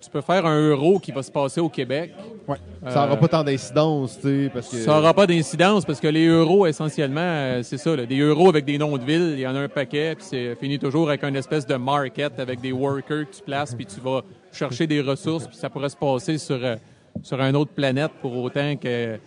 tu 0.08 0.12
peux 0.12 0.22
faire 0.22 0.46
un 0.46 0.70
euro 0.70 0.98
qui 0.98 1.12
va 1.12 1.22
se 1.22 1.30
passer 1.30 1.60
au 1.60 1.68
Québec. 1.68 2.14
Ça 2.88 3.02
n'aura 3.02 3.12
Euh, 3.12 3.16
pas 3.16 3.28
tant 3.28 3.44
d'incidence, 3.44 4.18
tu 4.18 4.44
sais, 4.44 4.50
parce 4.52 4.68
que... 4.70 4.78
Ça 4.78 4.94
n'aura 4.94 5.12
pas 5.12 5.26
d'incidence 5.26 5.84
parce 5.84 6.00
que 6.00 6.08
les 6.08 6.26
euros, 6.26 6.66
essentiellement, 6.66 7.20
euh, 7.20 7.62
c'est 7.62 7.76
ça. 7.76 7.94
là, 7.94 8.06
des 8.06 8.18
euros 8.18 8.48
avec 8.48 8.64
des 8.64 8.78
noms 8.78 8.96
de 8.96 9.04
villes, 9.04 9.32
il 9.34 9.40
y 9.40 9.46
en 9.46 9.54
a 9.54 9.60
un 9.60 9.68
paquet, 9.68 10.14
puis 10.14 10.24
c'est 10.26 10.54
fini 10.54 10.78
toujours 10.78 11.08
avec 11.10 11.22
une 11.24 11.36
espèce 11.36 11.66
de 11.66 11.74
market 11.74 12.38
avec 12.40 12.60
des 12.62 12.72
workers 12.72 13.28
que 13.28 13.36
tu 13.36 13.42
places, 13.42 13.74
puis 13.74 13.84
tu 13.84 14.00
vas 14.00 14.22
chercher 14.50 14.86
des 14.86 15.02
ressources, 15.02 15.46
puis 15.46 15.56
ça 15.56 15.68
pourrait 15.68 15.90
se 15.90 15.96
passer 15.96 16.38
sur, 16.38 16.58
euh, 16.62 16.76
sur 17.22 17.38
une 17.42 17.56
autre 17.56 17.72
planète 17.72 18.12
pour 18.22 18.34
autant 18.42 18.76
que. 18.76 19.18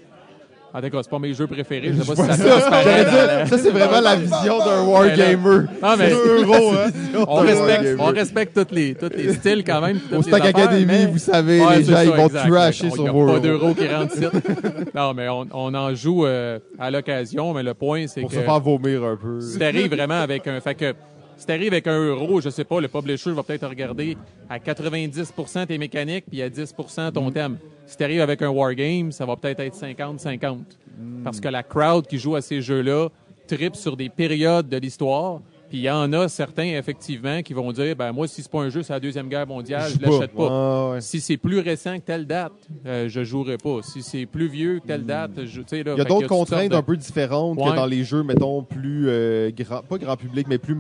En 0.74 0.82
tout 0.82 0.90
cas, 0.90 1.00
c'est 1.04 1.10
pas 1.10 1.20
mes 1.20 1.34
jeux 1.34 1.48
préférés. 1.48 1.92
Je 1.94 2.02
sais 2.02 2.16
pas 2.16 2.34
si 2.34 2.40
ça 2.42 2.60
Ça, 2.62 2.84
la- 2.86 3.46
ça, 3.46 3.58
c'est 3.58 3.72
vraiment 3.72 4.00
la 4.00 4.16
vision 4.16 4.58
d'un 4.60 4.84
wargamer. 4.84 5.66
Non, 5.84 5.98
mais 5.98 6.12
Euro, 6.12 6.74
hein? 6.74 7.26
on 7.28 7.36
respecte, 7.42 7.96
on 8.00 8.06
respecte 8.06 8.54
tous 8.68 8.74
les, 8.74 8.96
tous 8.96 9.10
les 9.16 9.34
styles 9.34 9.64
quand 9.66 9.82
même. 9.82 10.00
Au 10.12 10.16
toutes 10.16 10.28
Stack 10.28 10.46
Academy, 10.46 10.86
mais- 10.86 11.06
vous 11.08 11.18
savez, 11.18 11.60
Ouais, 11.60 11.80
les 11.80 11.84
gens, 11.84 11.94
ça, 11.94 12.06
ils 12.06 12.12
vont 12.12 12.28
exact. 12.28 12.50
trasher 12.50 12.88
On- 12.90 12.96
sur 12.96 13.06
vos 13.14 13.26
pas 13.26 13.32
euros. 13.34 13.40
d'euros 13.40 13.74
qui 13.74 13.88
rentrent 13.88 14.16
ici. 14.16 14.26
Non, 14.96 15.14
mais 15.14 15.28
on, 15.30 15.46
on 15.54 15.74
en 15.74 15.94
joue 15.94 16.26
euh, 16.26 16.60
à 16.80 16.90
l'occasion, 16.90 17.54
mais 17.54 17.64
le 17.64 17.74
point, 17.74 18.08
c'est 18.08 18.22
Pour 18.22 18.30
que 18.30 18.36
se 18.38 18.42
faire 18.42 18.60
vomir 18.60 19.04
un 19.04 19.18
peu. 19.18 19.42
si 19.42 19.60
t'arrives 19.60 19.94
vraiment 19.94 20.22
avec 20.22 20.48
un... 20.48 20.60
Fait 20.62 20.76
que 20.76 20.94
si 21.42 21.48
t'arrives 21.48 21.74
avec 21.74 21.88
un 21.88 21.98
euro, 22.06 22.40
je 22.40 22.50
sais 22.52 22.64
pas, 22.64 22.80
le 22.80 22.88
publisher 22.88 23.32
va 23.32 23.42
peut-être 23.42 23.68
regarder 23.68 24.16
à 24.48 24.60
90% 24.60 25.66
tes 25.66 25.80
mécaniques, 25.80 26.26
puis 26.30 26.40
à 26.44 26.50
10% 26.50 27.12
ton 27.12 27.30
Mm. 27.30 27.34
thème. 27.34 27.58
Si 27.88 27.98
t'arrives 27.98 28.22
avec 28.22 28.44
un 28.44 28.50
wargame, 28.50 29.12
ça 29.12 29.26
va 29.26 29.36
peut-être 29.36 29.60
être 29.62 29.74
50-50. 29.76 30.78
Mm. 31.00 31.24
Parce 31.24 31.40
que 31.40 31.48
la 31.48 31.64
crowd 31.64 32.06
qui 32.06 32.20
joue 32.20 32.36
à 32.36 32.42
ces 32.42 32.62
jeux-là 32.62 33.10
tripe 33.48 33.76
sur 33.76 33.98
des 33.98 34.10
périodes 34.10 34.70
de 34.70 34.78
l'histoire. 34.78 35.42
Puis 35.72 35.80
il 35.80 35.84
y 35.84 35.90
en 35.90 36.12
a 36.12 36.28
certains, 36.28 36.66
effectivement, 36.78 37.42
qui 37.42 37.54
vont 37.54 37.72
dire, 37.72 37.96
ben 37.96 38.12
moi, 38.12 38.28
si 38.28 38.42
c'est 38.42 38.52
pas 38.52 38.60
un 38.60 38.70
jeu, 38.70 38.84
c'est 38.84 38.92
la 38.92 39.00
Deuxième 39.00 39.30
Guerre 39.30 39.48
mondiale, 39.48 39.90
je 39.90 40.06
l'achète 40.06 40.34
pas. 40.34 40.90
Ouais, 40.90 40.96
ouais. 40.96 41.02
Si 41.02 41.22
c'est 41.22 41.38
plus 41.38 41.60
récent 41.60 41.96
que 41.96 42.02
telle 42.04 42.28
date, 42.28 42.52
euh, 42.86 43.08
je 43.08 43.24
jouerai 43.24 43.56
pas. 43.56 43.80
Si 43.82 44.02
c'est 44.04 44.26
plus 44.26 44.50
vieux 44.50 44.80
que 44.82 44.88
telle 44.88 45.06
date, 45.06 45.46
je, 45.46 45.62
tu 45.62 45.68
sais, 45.68 45.84
là. 45.84 45.94
Il 45.96 46.00
y 46.00 46.02
a 46.02 46.04
d'autres 46.04 46.28
contraintes 46.28 46.72
de- 46.72 46.76
un 46.76 46.82
peu 46.82 46.98
différentes 46.98 47.58
Ouais. 47.58 47.72
que 47.72 47.76
dans 47.78 47.86
les 47.86 48.04
jeux, 48.04 48.22
mettons, 48.22 48.64
plus 48.64 49.06
euh, 49.08 49.50
grand, 49.58 49.82
pas 49.82 49.98
grand 49.98 50.18
public, 50.18 50.46
mais 50.50 50.58
plus, 50.58 50.76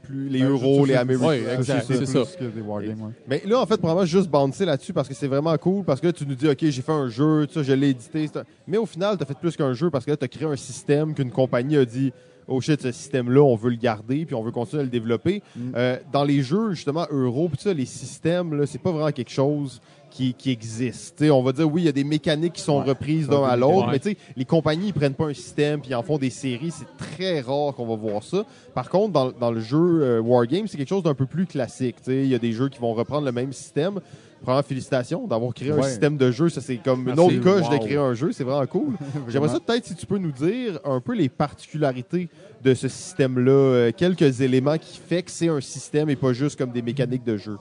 plus 0.00 0.28
les 0.28 0.38
Ben, 0.38 0.48
euros, 0.50 0.82
je- 0.84 0.90
les 0.90 0.94
je- 0.94 0.98
américains. 1.00 1.26
Ouais, 1.26 1.42
exact, 1.56 1.84
c'est 1.88 1.96
c'est 1.96 2.06
ça. 2.06 2.24
ça. 2.24 2.36
plus 2.36 2.46
que 2.46 2.50
des 2.54 2.60
wargames, 2.60 3.00
ouais. 3.02 3.12
Mais 3.28 3.42
là, 3.46 3.60
en 3.60 3.66
fait, 3.66 3.78
probablement 3.78 4.06
juste 4.06 4.28
bouncer 4.30 4.64
là-dessus 4.64 4.92
parce 4.92 5.08
que 5.08 5.14
c'est 5.14 5.26
vraiment 5.26 5.56
cool. 5.58 5.82
Parce 5.84 6.00
que 6.00 6.06
là, 6.06 6.12
tu 6.12 6.24
nous 6.24 6.36
dis, 6.36 6.48
OK, 6.48 6.58
j'ai 6.60 6.82
fait 6.82 6.92
un 6.92 7.08
jeu, 7.08 7.48
je 7.52 7.72
l'ai 7.72 7.88
édité. 7.88 8.30
Mais 8.68 8.76
au 8.76 8.86
final, 8.86 9.16
tu 9.16 9.24
as 9.24 9.26
fait 9.26 9.36
plus 9.38 9.56
qu'un 9.56 9.72
jeu 9.72 9.90
parce 9.90 10.04
que 10.04 10.12
là, 10.12 10.16
tu 10.16 10.24
as 10.24 10.28
créé 10.28 10.46
un 10.46 10.54
système 10.54 11.14
qu'une 11.14 11.32
compagnie 11.32 11.76
a 11.76 11.84
dit, 11.84 12.12
oh 12.48 12.60
shit, 12.60 12.80
ce 12.82 12.92
système-là, 12.92 13.40
on 13.42 13.56
veut 13.56 13.70
le 13.70 13.76
garder 13.76 14.24
puis 14.26 14.34
on 14.34 14.42
veut 14.42 14.52
continuer 14.52 14.80
à 14.82 14.84
le 14.84 14.90
développer. 14.90 15.42
Euh, 15.74 15.98
dans 16.12 16.24
les 16.24 16.42
jeux, 16.42 16.72
justement, 16.72 17.06
euro, 17.10 17.50
ça, 17.58 17.72
les 17.72 17.86
systèmes, 17.86 18.54
là, 18.54 18.66
c'est 18.66 18.80
pas 18.80 18.90
vraiment 18.92 19.10
quelque 19.12 19.30
chose 19.30 19.80
qui, 20.10 20.32
qui 20.32 20.50
existe. 20.50 21.16
T'sais, 21.16 21.30
on 21.30 21.42
va 21.42 21.52
dire, 21.52 21.70
oui, 21.70 21.82
il 21.82 21.84
y 21.84 21.88
a 21.88 21.92
des 21.92 22.04
mécaniques 22.04 22.54
qui 22.54 22.62
sont 22.62 22.78
Ouais. 22.80 22.88
reprises 22.88 23.28
d'un 23.28 23.42
à 23.42 23.54
l'autre, 23.56 23.88
mais 23.90 23.98
tu 23.98 24.10
sais, 24.10 24.16
les 24.36 24.44
compagnies, 24.46 24.86
ils 24.88 24.94
prennent 24.94 25.12
pas 25.14 25.26
un 25.26 25.34
système 25.34 25.80
puis 25.80 25.90
ils 25.90 25.94
en 25.94 26.02
font 26.02 26.16
des 26.16 26.30
séries. 26.30 26.70
C'est 26.70 26.96
très 26.96 27.40
rare 27.40 27.74
qu'on 27.74 27.86
va 27.86 27.96
voir 27.96 28.22
ça. 28.22 28.44
Par 28.74 28.88
contre, 28.88 29.12
dans, 29.12 29.30
dans 29.32 29.50
le 29.50 29.60
jeu 29.60 29.76
euh, 30.02 30.20
Wargame, 30.20 30.68
c'est 30.68 30.78
quelque 30.78 30.88
chose 30.88 31.02
d'un 31.02 31.14
peu 31.14 31.26
plus 31.26 31.44
classique. 31.46 31.96
Il 32.06 32.26
y 32.26 32.34
a 32.34 32.38
des 32.38 32.52
jeux 32.52 32.68
qui 32.70 32.78
vont 32.78 32.94
reprendre 32.94 33.26
le 33.26 33.32
même 33.32 33.52
système. 33.52 34.00
Premièrement, 34.42 34.62
félicitations 34.62 35.26
d'avoir 35.26 35.52
créé 35.54 35.70
un 35.72 35.82
système 35.82 36.16
de 36.16 36.30
jeu. 36.30 36.48
Ça, 36.48 36.60
c'est 36.60 36.76
comme 36.76 37.00
une 37.08 37.14
Merci. 37.16 37.20
autre 37.22 37.40
coche 37.40 37.68
de 37.68 37.74
Wow. 37.74 37.80
créer 37.84 37.96
un 37.96 38.14
jeu. 38.14 38.32
C'est 38.32 38.44
vraiment 38.44 38.66
cool. 38.66 38.94
J'aimerais 39.28 39.48
ça 39.48 39.60
peut-être 39.60 39.84
si 39.86 39.94
tu 39.94 40.06
peux 40.06 40.18
nous 40.18 40.30
dire 40.32 40.78
un 40.84 41.00
peu 41.00 41.14
les 41.14 41.28
particularités 41.28 42.28
de 42.62 42.74
ce 42.74 42.86
système-là, 42.88 43.50
euh, 43.50 43.92
quelques 43.96 44.40
éléments 44.40 44.78
qui 44.78 44.98
fait 44.98 45.22
que 45.22 45.30
c'est 45.30 45.48
un 45.48 45.60
système 45.60 46.10
et 46.10 46.16
pas 46.16 46.32
juste 46.32 46.58
comme 46.58 46.70
des 46.70 46.82
mécaniques 46.82 47.24
de 47.24 47.36
jeu. 47.36 47.56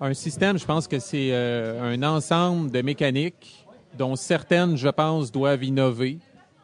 Un 0.00 0.12
système, 0.14 0.58
je 0.58 0.64
pense 0.66 0.86
que 0.86 0.98
c'est 0.98 1.30
euh, 1.32 1.94
un 1.94 2.02
ensemble 2.02 2.70
de 2.70 2.82
mécaniques 2.82 3.66
dont 3.96 4.14
certaines, 4.14 4.76
je 4.76 4.88
pense, 4.88 5.32
doivent 5.32 5.64
innover. 5.64 6.18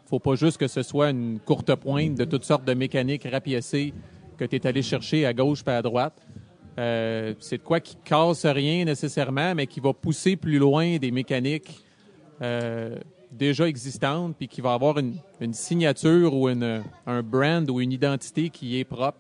faut 0.09 0.19
pas 0.21 0.35
juste 0.35 0.59
que 0.59 0.69
ce 0.69 0.83
soit 0.83 1.09
une 1.11 1.39
courte 1.41 1.75
pointe 1.77 2.15
de 2.15 2.25
toutes 2.25 2.45
sortes 2.45 2.67
de 2.67 2.75
mécaniques 2.75 3.27
rapiécées 3.31 3.95
que 4.37 4.45
tu 4.45 4.57
es 4.57 4.67
allé 4.67 4.83
chercher 4.83 5.25
à 5.25 5.33
gauche 5.33 5.61
et 5.67 5.71
à 5.71 5.81
droite. 5.81 6.21
Euh, 6.79 7.35
c'est 7.39 7.59
de 7.59 7.63
quoi 7.63 7.81
qui 7.81 7.97
casse 8.05 8.47
rien 8.47 8.85
nécessairement, 8.85 9.55
mais 9.55 9.67
qui 9.67 9.81
va 9.81 9.93
pousser 9.93 10.37
plus 10.37 10.59
loin 10.59 10.97
des 10.97 11.11
mécaniques 11.11 11.85
euh, 12.41 12.97
déjà 13.31 13.69
existantes, 13.69 14.37
puis 14.37 14.49
qui 14.49 14.61
va 14.61 14.73
avoir 14.73 14.97
une, 14.99 15.15
signature 15.53 16.35
ou 16.35 16.49
une, 16.49 16.83
un 17.07 17.23
brand 17.23 17.69
ou 17.71 17.81
une 17.81 17.93
identité 17.93 18.49
qui 18.49 18.79
est 18.79 18.85
propre 18.85 19.19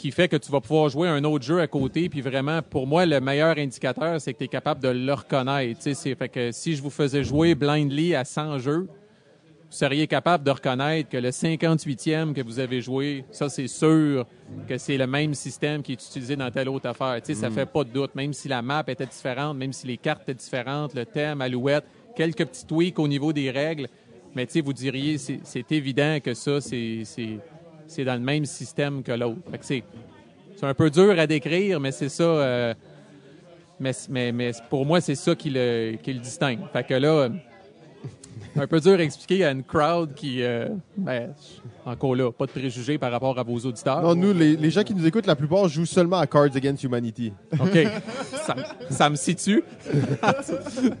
qui 0.00 0.12
fait 0.12 0.28
que 0.28 0.36
tu 0.36 0.50
vas 0.50 0.62
pouvoir 0.62 0.88
jouer 0.88 1.08
un 1.08 1.22
autre 1.24 1.44
jeu 1.44 1.60
à 1.60 1.66
côté. 1.66 2.08
Puis 2.08 2.22
vraiment, 2.22 2.62
pour 2.62 2.86
moi, 2.86 3.04
le 3.04 3.20
meilleur 3.20 3.58
indicateur, 3.58 4.18
c'est 4.18 4.32
que 4.32 4.38
tu 4.38 4.44
es 4.44 4.48
capable 4.48 4.80
de 4.82 4.88
le 4.88 5.12
reconnaître. 5.12 5.82
Fait 5.82 6.28
que 6.30 6.52
si 6.52 6.74
je 6.74 6.80
vous 6.80 6.88
faisais 6.88 7.22
jouer 7.22 7.54
blindly 7.54 8.14
à 8.14 8.24
100 8.24 8.60
jeux, 8.60 8.88
vous 9.70 9.76
seriez 9.76 10.08
capable 10.08 10.42
de 10.42 10.50
reconnaître 10.50 11.08
que 11.08 11.16
le 11.16 11.30
58e 11.30 12.32
que 12.32 12.42
vous 12.42 12.58
avez 12.58 12.80
joué, 12.80 13.24
ça 13.30 13.48
c'est 13.48 13.68
sûr 13.68 14.26
que 14.68 14.76
c'est 14.78 14.96
le 14.96 15.06
même 15.06 15.32
système 15.34 15.80
qui 15.80 15.92
est 15.92 16.04
utilisé 16.04 16.34
dans 16.34 16.50
telle 16.50 16.68
autre 16.68 16.88
affaire. 16.88 17.22
Tu 17.22 17.34
sais, 17.34 17.40
ça 17.40 17.50
fait 17.50 17.66
pas 17.66 17.84
de 17.84 17.90
doute, 17.90 18.16
même 18.16 18.32
si 18.32 18.48
la 18.48 18.62
map 18.62 18.82
était 18.88 19.06
différente, 19.06 19.56
même 19.56 19.72
si 19.72 19.86
les 19.86 19.96
cartes 19.96 20.22
étaient 20.22 20.34
différentes, 20.34 20.94
le 20.94 21.06
thème, 21.06 21.40
Alouette, 21.40 21.84
quelques 22.16 22.46
petits 22.46 22.66
tweaks 22.66 22.98
au 22.98 23.06
niveau 23.06 23.32
des 23.32 23.48
règles, 23.52 23.86
mais 24.34 24.44
tu 24.46 24.54
sais, 24.54 24.60
vous 24.60 24.72
diriez, 24.72 25.18
c'est 25.18 25.72
évident 25.72 26.18
que 26.22 26.34
ça, 26.34 26.60
c'est 26.60 28.04
dans 28.04 28.14
le 28.14 28.20
même 28.20 28.46
système 28.46 29.04
que 29.04 29.12
l'autre. 29.12 29.38
Fait 29.52 29.58
que 29.58 29.64
c'est 29.64 29.84
c'est 30.56 30.66
un 30.66 30.74
peu 30.74 30.90
dur 30.90 31.18
à 31.18 31.26
décrire, 31.28 31.78
mais 31.80 31.92
c'est 31.92 32.08
ça. 32.10 32.24
euh, 32.24 32.74
mais, 33.78 33.92
mais, 34.10 34.30
mais 34.32 34.50
pour 34.68 34.84
moi, 34.84 35.00
c'est 35.00 35.14
ça 35.14 35.34
qui 35.34 35.48
le, 35.48 35.94
qui 36.02 36.12
le 36.12 36.18
distingue. 36.18 36.58
Fait 36.72 36.86
que 36.86 36.94
là, 36.94 37.30
un 38.56 38.66
peu 38.66 38.80
dur 38.80 38.98
à 38.98 39.02
expliquer 39.02 39.44
à 39.44 39.52
une 39.52 39.62
crowd 39.62 40.14
qui, 40.14 40.42
euh, 40.42 40.68
ben, 40.96 41.32
encore 41.84 42.14
là, 42.14 42.30
pas 42.32 42.46
de 42.46 42.50
préjugés 42.50 42.98
par 42.98 43.10
rapport 43.10 43.38
à 43.38 43.42
vos 43.42 43.58
auditeurs. 43.58 44.02
Non, 44.02 44.14
nous, 44.14 44.32
les, 44.32 44.56
les 44.56 44.70
gens 44.70 44.82
qui 44.82 44.94
nous 44.94 45.06
écoutent, 45.06 45.26
la 45.26 45.36
plupart 45.36 45.68
jouent 45.68 45.86
seulement 45.86 46.18
à 46.18 46.26
Cards 46.26 46.56
Against 46.56 46.82
Humanity. 46.84 47.32
OK. 47.58 47.78
ça, 48.32 48.56
ça 48.88 49.10
me 49.10 49.16
situe. 49.16 49.62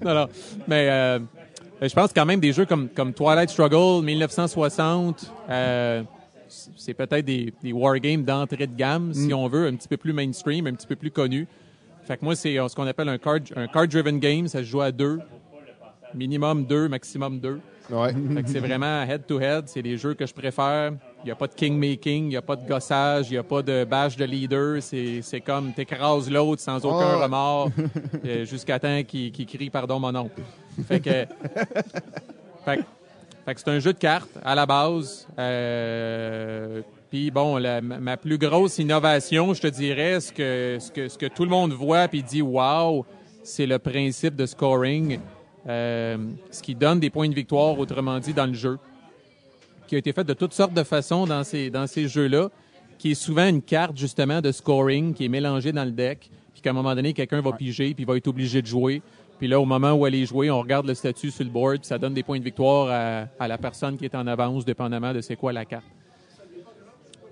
non, 0.04 0.14
non. 0.14 0.28
Mais 0.66 0.88
euh, 0.90 1.18
je 1.82 1.94
pense 1.94 2.12
quand 2.12 2.26
même 2.26 2.40
des 2.40 2.52
jeux 2.52 2.66
comme, 2.66 2.88
comme 2.88 3.12
Twilight 3.12 3.50
Struggle, 3.50 4.04
1960, 4.04 5.32
euh, 5.48 6.02
c'est 6.48 6.94
peut-être 6.94 7.24
des, 7.24 7.52
des 7.62 7.72
wargames 7.72 8.24
d'entrée 8.24 8.66
de 8.66 8.76
gamme, 8.76 9.14
si 9.14 9.32
on 9.32 9.48
veut, 9.48 9.66
un 9.66 9.74
petit 9.74 9.88
peu 9.88 9.96
plus 9.96 10.12
mainstream, 10.12 10.66
un 10.66 10.74
petit 10.74 10.86
peu 10.86 10.96
plus 10.96 11.10
connu. 11.10 11.46
Fait 12.04 12.16
que 12.16 12.24
moi, 12.24 12.34
c'est 12.34 12.56
ce 12.56 12.74
qu'on 12.74 12.86
appelle 12.86 13.08
un 13.08 13.18
card, 13.18 13.38
un 13.54 13.68
card-driven 13.68 14.18
game. 14.18 14.48
Ça 14.48 14.58
se 14.58 14.64
joue 14.64 14.80
à 14.80 14.90
deux. 14.90 15.20
Minimum 16.14 16.64
deux, 16.66 16.88
maximum 16.88 17.38
deux. 17.40 17.60
Ouais. 17.90 18.12
Fait 18.34 18.42
que 18.44 18.48
c'est 18.48 18.60
vraiment 18.60 19.02
head-to-head. 19.02 19.64
C'est 19.66 19.82
des 19.82 19.96
jeux 19.96 20.14
que 20.14 20.24
je 20.26 20.32
préfère. 20.32 20.92
Il 21.22 21.26
n'y 21.26 21.30
a 21.32 21.34
pas 21.34 21.46
de 21.48 21.54
king-making, 21.54 22.24
il 22.24 22.28
n'y 22.28 22.36
a 22.36 22.42
pas 22.42 22.56
de 22.56 22.66
gossage, 22.66 23.28
il 23.30 23.32
n'y 23.32 23.38
a 23.38 23.42
pas 23.42 23.62
de 23.62 23.84
bâche 23.84 24.16
de 24.16 24.24
leader. 24.24 24.80
C'est 24.82 25.20
c'est 25.22 25.40
comme 25.40 25.72
t'écrases 25.72 26.30
l'autre 26.30 26.62
sans 26.62 26.84
aucun 26.84 27.16
Oh. 27.16 27.22
remords 27.22 27.70
euh, 28.24 28.44
jusqu'à 28.44 28.78
temps 28.78 29.02
qu'il 29.02 29.32
crie 29.46 29.70
«Pardon, 29.72 29.98
mon 29.98 30.14
oncle». 30.14 30.40
Fait 30.86 31.00
que... 31.00 31.10
fait, 32.64 32.76
que- 32.78 32.82
fait 33.44 33.54
que 33.54 33.60
c'est 33.60 33.68
un 33.70 33.78
jeu 33.80 33.92
de 33.92 33.98
cartes 33.98 34.30
à 34.44 34.54
la 34.54 34.66
base. 34.66 35.26
Euh, 35.38 36.82
puis 37.10 37.30
bon, 37.30 37.56
la- 37.56 37.80
ma 37.80 37.98
ma 37.98 38.16
plus 38.16 38.38
grosse 38.38 38.78
innovation, 38.78 39.52
je 39.54 39.62
te 39.62 39.66
dirais, 39.66 40.20
ce 40.20 40.32
que, 40.32 40.76
ce 40.80 40.90
que, 40.92 41.08
ce 41.08 41.18
que 41.18 41.26
tout 41.26 41.42
le 41.44 41.50
monde 41.50 41.72
voit 41.72 42.06
puis 42.08 42.22
dit 42.22 42.42
«Wow», 42.42 43.04
c'est 43.42 43.66
le 43.66 43.78
principe 43.78 44.36
de 44.36 44.46
scoring, 44.46 45.18
euh, 45.68 46.16
ce 46.50 46.62
qui 46.62 46.74
donne 46.74 47.00
des 47.00 47.10
points 47.10 47.28
de 47.28 47.34
victoire, 47.34 47.78
autrement 47.78 48.18
dit, 48.18 48.32
dans 48.32 48.46
le 48.46 48.54
jeu, 48.54 48.78
qui 49.86 49.94
a 49.94 49.98
été 49.98 50.12
fait 50.12 50.24
de 50.24 50.34
toutes 50.34 50.52
sortes 50.52 50.72
de 50.72 50.82
façons 50.82 51.26
dans 51.26 51.44
ces, 51.44 51.70
dans 51.70 51.86
ces 51.86 52.08
jeux-là, 52.08 52.50
qui 52.98 53.12
est 53.12 53.14
souvent 53.14 53.48
une 53.48 53.62
carte, 53.62 53.96
justement, 53.96 54.40
de 54.40 54.52
scoring 54.52 55.14
qui 55.14 55.24
est 55.24 55.28
mélangée 55.28 55.72
dans 55.72 55.84
le 55.84 55.90
deck, 55.90 56.30
puis 56.52 56.62
qu'à 56.62 56.70
un 56.70 56.74
moment 56.74 56.94
donné, 56.94 57.12
quelqu'un 57.12 57.40
va 57.40 57.52
piger, 57.52 57.94
puis 57.94 58.04
va 58.04 58.16
être 58.16 58.28
obligé 58.28 58.62
de 58.62 58.66
jouer. 58.66 59.02
Puis 59.38 59.48
là, 59.48 59.58
au 59.58 59.64
moment 59.64 59.92
où 59.92 60.06
elle 60.06 60.14
est 60.14 60.26
jouée, 60.26 60.50
on 60.50 60.60
regarde 60.60 60.86
le 60.86 60.94
statut 60.94 61.30
sur 61.30 61.44
le 61.44 61.50
board, 61.50 61.78
puis 61.78 61.86
ça 61.86 61.98
donne 61.98 62.12
des 62.12 62.22
points 62.22 62.38
de 62.38 62.44
victoire 62.44 62.88
à, 62.90 63.26
à 63.42 63.48
la 63.48 63.56
personne 63.56 63.96
qui 63.96 64.04
est 64.04 64.14
en 64.14 64.26
avance, 64.26 64.64
dépendamment 64.64 65.14
de 65.14 65.20
c'est 65.22 65.36
quoi 65.36 65.52
la 65.52 65.64
carte. 65.64 65.86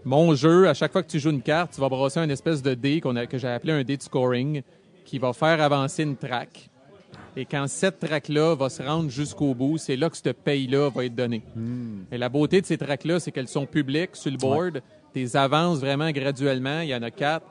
Mon 0.04 0.34
jeu, 0.34 0.68
à 0.68 0.74
chaque 0.74 0.92
fois 0.92 1.02
que 1.02 1.10
tu 1.10 1.18
joues 1.18 1.30
une 1.30 1.42
carte, 1.42 1.72
tu 1.74 1.80
vas 1.80 1.88
brasser 1.88 2.20
une 2.20 2.30
espèce 2.30 2.62
de 2.62 2.72
dé 2.72 3.00
qu'on 3.00 3.16
a, 3.16 3.26
que 3.26 3.36
j'ai 3.36 3.48
appelé 3.48 3.74
un 3.74 3.82
dé 3.82 3.96
de 3.96 4.02
scoring 4.02 4.62
qui 5.04 5.18
va 5.18 5.32
faire 5.32 5.60
avancer 5.60 6.02
une 6.02 6.16
track. 6.16 6.70
Et 7.38 7.44
quand 7.44 7.68
cette 7.68 8.00
track-là 8.00 8.56
va 8.56 8.68
se 8.68 8.82
rendre 8.82 9.10
jusqu'au 9.10 9.54
bout, 9.54 9.78
c'est 9.78 9.94
là 9.94 10.10
que 10.10 10.16
ce 10.16 10.30
paye-là 10.30 10.90
va 10.90 11.04
être 11.04 11.14
donné. 11.14 11.44
Et 12.10 12.18
la 12.18 12.28
beauté 12.28 12.60
de 12.60 12.66
ces 12.66 12.76
tracks-là, 12.76 13.20
c'est 13.20 13.30
qu'elles 13.30 13.46
sont 13.46 13.64
publiques 13.64 14.16
sur 14.16 14.32
le 14.32 14.36
board. 14.36 14.82
Tu 15.12 15.20
les 15.20 15.36
avances 15.36 15.78
vraiment 15.78 16.10
graduellement. 16.10 16.80
Il 16.80 16.88
y 16.88 16.94
en 16.96 17.02
a 17.02 17.12
quatre. 17.12 17.46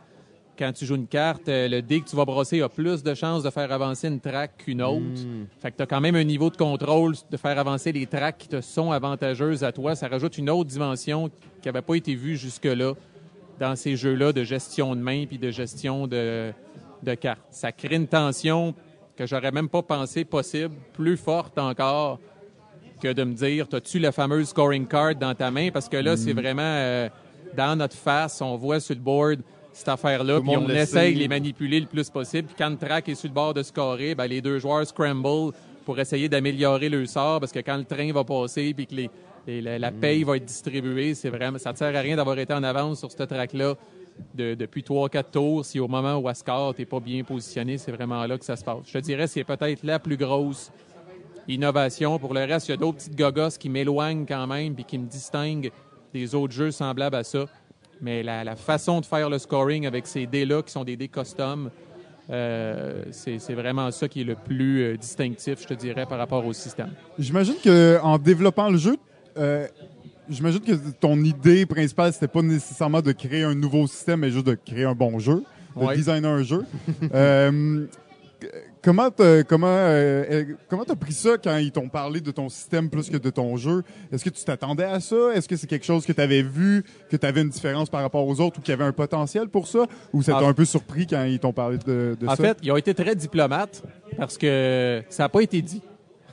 Quand 0.59 0.73
tu 0.73 0.85
joues 0.85 0.95
une 0.95 1.07
carte, 1.07 1.47
euh, 1.47 1.69
le 1.69 1.81
dé 1.81 2.01
que 2.01 2.09
tu 2.09 2.17
vas 2.17 2.25
brasser 2.25 2.61
a 2.61 2.67
plus 2.67 3.01
de 3.01 3.13
chances 3.13 3.43
de 3.43 3.49
faire 3.49 3.71
avancer 3.71 4.09
une 4.09 4.19
track 4.19 4.57
qu'une 4.57 4.81
autre. 4.81 5.21
Fait 5.61 5.71
que 5.71 5.77
tu 5.77 5.83
as 5.83 5.85
quand 5.85 6.01
même 6.01 6.15
un 6.15 6.23
niveau 6.25 6.49
de 6.49 6.57
contrôle 6.57 7.15
de 7.31 7.37
faire 7.37 7.57
avancer 7.57 7.93
les 7.93 8.07
tracks 8.07 8.39
qui 8.39 8.49
te 8.49 8.59
sont 8.59 8.91
avantageuses 8.91 9.63
à 9.63 9.71
toi. 9.71 9.95
Ça 9.95 10.09
rajoute 10.09 10.37
une 10.37 10.49
autre 10.49 10.69
dimension 10.69 11.29
qui 11.61 11.67
n'avait 11.67 11.81
pas 11.81 11.95
été 11.95 12.13
vue 12.13 12.35
jusque-là 12.35 12.91
dans 13.57 13.77
ces 13.77 13.95
jeux-là 13.95 14.33
de 14.33 14.43
gestion 14.43 14.97
de 14.97 15.01
main 15.01 15.25
puis 15.27 15.37
de 15.37 15.49
gestion 15.49 16.07
de, 16.07 16.51
de 17.03 17.13
cartes. 17.13 17.39
Ça 17.51 17.71
crée 17.71 17.95
une 17.95 18.07
tension 18.07 18.75
que 19.17 19.25
j'aurais 19.25 19.51
même 19.51 19.67
pas 19.69 19.81
pensé 19.81 20.23
possible, 20.25 20.75
plus 20.93 21.17
forte 21.17 21.57
encore 21.57 22.19
que 23.01 23.11
de 23.11 23.23
me 23.23 23.33
dire, 23.33 23.65
as-tu 23.73 23.99
la 23.99 24.11
fameuse 24.11 24.49
scoring 24.49 24.87
card 24.87 25.15
dans 25.15 25.33
ta 25.35 25.51
main? 25.51 25.69
Parce 25.71 25.89
que 25.89 25.97
là, 25.97 26.15
c'est 26.17 26.33
vraiment 26.33 26.61
euh, 26.63 27.09
dans 27.55 27.75
notre 27.75 27.95
face, 27.95 28.41
on 28.41 28.55
voit 28.55 28.79
sur 28.79 28.95
le 28.95 29.01
board 29.01 29.39
cette 29.73 29.89
affaire-là, 29.89 30.35
le 30.35 30.41
puis 30.41 30.57
on 30.57 30.67
le 30.67 30.75
essaye 30.75 31.13
de 31.13 31.19
les 31.19 31.27
manipuler 31.27 31.79
le 31.79 31.85
plus 31.85 32.09
possible. 32.09 32.47
Puis 32.47 32.55
quand 32.57 32.69
le 32.69 32.77
track 32.77 33.09
est 33.09 33.15
sur 33.15 33.27
le 33.29 33.33
bord 33.35 33.53
de 33.53 33.61
scorer, 33.61 34.15
ben, 34.15 34.25
les 34.25 34.41
deux 34.41 34.57
joueurs 34.57 34.85
scramble 34.87 35.53
pour 35.85 35.99
essayer 35.99 36.27
d'améliorer 36.27 36.89
le 36.89 37.05
sort, 37.05 37.39
parce 37.39 37.51
que 37.51 37.59
quand 37.59 37.77
le 37.77 37.83
train 37.85 38.11
va 38.11 38.23
passer, 38.23 38.73
puis 38.73 38.87
que 38.87 38.95
les, 38.95 39.09
les- 39.45 39.61
la, 39.61 39.77
la 39.79 39.91
paye 39.91 40.23
va 40.23 40.35
être 40.37 40.45
distribuée, 40.45 41.13
c'est 41.13 41.29
vraiment, 41.29 41.59
ça 41.59 41.71
ne 41.71 41.77
sert 41.77 41.95
à 41.95 41.99
rien 41.99 42.15
d'avoir 42.15 42.37
été 42.39 42.53
en 42.53 42.63
avance 42.63 42.99
sur 42.99 43.11
ce 43.11 43.23
track-là 43.23 43.75
de- 44.33 44.55
depuis 44.55 44.83
3-4 44.83 45.31
tours. 45.31 45.65
Si 45.65 45.79
au 45.79 45.87
moment 45.87 46.17
où 46.17 46.29
elle 46.29 46.35
score, 46.35 46.73
tu 46.73 46.81
n'es 46.81 46.85
pas 46.85 46.99
bien 46.99 47.23
positionné, 47.23 47.77
c'est 47.77 47.91
vraiment 47.91 48.25
là 48.25 48.37
que 48.37 48.45
ça 48.45 48.55
se 48.55 48.63
passe. 48.63 48.79
Je 48.85 48.93
te 48.93 48.97
dirais, 48.99 49.27
c'est 49.27 49.43
peut-être 49.43 49.83
la 49.83 49.99
plus 49.99 50.17
grosse 50.17 50.71
innovation. 51.47 52.19
Pour 52.19 52.33
le 52.33 52.41
reste, 52.41 52.67
il 52.67 52.71
y 52.71 52.73
a 52.73 52.77
d'autres 52.77 52.97
petites 52.97 53.17
gogos 53.17 53.57
qui 53.59 53.69
m'éloignent 53.69 54.25
quand 54.25 54.47
même 54.47 54.75
puis 54.75 54.83
qui 54.83 54.97
me 54.97 55.07
distinguent 55.07 55.71
des 56.13 56.35
autres 56.35 56.53
jeux 56.53 56.71
semblables 56.71 57.15
à 57.15 57.23
ça. 57.23 57.45
Mais 58.01 58.21
la, 58.23 58.55
façon 58.55 59.01
de 59.01 59.05
faire 59.05 59.29
le 59.29 59.39
scoring 59.39 59.87
avec 59.87 60.05
ces 60.05 60.27
dés-là, 60.27 60.61
qui 60.61 60.71
sont 60.71 60.83
des 60.83 60.95
dés 60.95 61.07
custom, 61.07 61.71
euh, 62.29 63.03
c'est 63.11 63.53
vraiment 63.53 63.89
ça 63.91 64.07
qui 64.07 64.21
est 64.21 64.25
le 64.25 64.35
plus 64.35 64.83
euh, 64.83 64.97
distinctif, 64.97 65.61
je 65.61 65.67
te 65.67 65.73
dirais, 65.73 66.05
par 66.05 66.17
rapport 66.17 66.45
au 66.45 66.53
système. 66.53 66.91
J'imagine 67.17 67.55
que 67.63 67.99
en 68.03 68.17
développant 68.17 68.69
le 68.69 68.77
jeu, 68.77 68.97
euh, 69.37 69.67
j'imagine 70.29 70.61
que 70.61 70.73
ton 70.99 71.17
idée 71.23 71.65
principale 71.65 72.13
c'était 72.13 72.27
pas 72.27 72.41
nécessairement 72.41 73.01
de 73.01 73.11
créer 73.11 73.43
un 73.43 73.55
nouveau 73.55 73.87
système, 73.87 74.19
mais 74.21 74.31
juste 74.31 74.45
de 74.47 74.55
créer 74.55 74.85
un 74.85 74.95
bon 74.95 75.19
jeu, 75.19 75.43
de 75.75 75.83
Ouais. 75.85 75.95
designer 75.95 76.29
un 76.31 76.43
jeu. 76.43 76.63
Euh, 77.13 77.85
comment 78.83 79.09
t'as, 79.09 79.43
comment 79.43 79.67
euh, 79.67 80.23
euh, 80.29 80.45
comment 80.69 80.85
t'as 80.85 80.95
pris 80.95 81.13
ça 81.13 81.37
quand 81.43 81.57
ils 81.57 81.71
t'ont 81.71 81.89
parlé 81.89 82.21
de 82.21 82.29
ton 82.31 82.49
système 82.49 82.89
plus 82.89 83.09
que 83.09 83.17
de 83.17 83.29
ton 83.29 83.57
jeu? 83.57 83.83
Est-ce 84.11 84.23
que 84.23 84.29
tu 84.29 84.43
t'attendais 84.43 84.83
à 84.83 84.99
ça? 84.99 85.15
Est-ce 85.33 85.47
que 85.47 85.55
c'est 85.55 85.67
quelque 85.67 85.85
chose 85.85 86.05
que 86.05 86.13
tu 86.13 86.21
avais 86.21 86.43
vu, 86.43 86.83
que 87.09 87.17
tu 87.17 87.25
avais 87.25 87.41
une 87.41 87.49
différence 87.49 87.89
par 87.89 88.01
rapport 88.01 88.27
aux 88.27 88.39
autres 88.39 88.59
ou 88.59 88.61
qu'il 88.61 88.71
y 88.71 88.73
avait 88.75 88.83
un 88.83 88.91
potentiel 88.91 89.47
pour 89.49 89.67
ça? 89.67 89.85
Ou 90.13 90.21
ça 90.21 90.33
t'a 90.33 90.43
En- 90.43 90.49
un 90.49 90.53
peu 90.53 90.65
surpris 90.65 91.07
quand 91.07 91.23
ils 91.23 91.39
t'ont 91.39 91.53
parlé 91.53 91.77
de, 91.79 92.15
de 92.19 92.27
En 92.27 92.35
ça? 92.35 92.43
fait, 92.43 92.57
ils 92.61 92.71
ont 92.71 92.77
été 92.77 92.93
très 92.93 93.15
diplomates 93.15 93.81
parce 94.17 94.37
que 94.37 95.01
ça 95.09 95.23
n'a 95.23 95.29
pas 95.29 95.41
été 95.41 95.61
dit. 95.61 95.81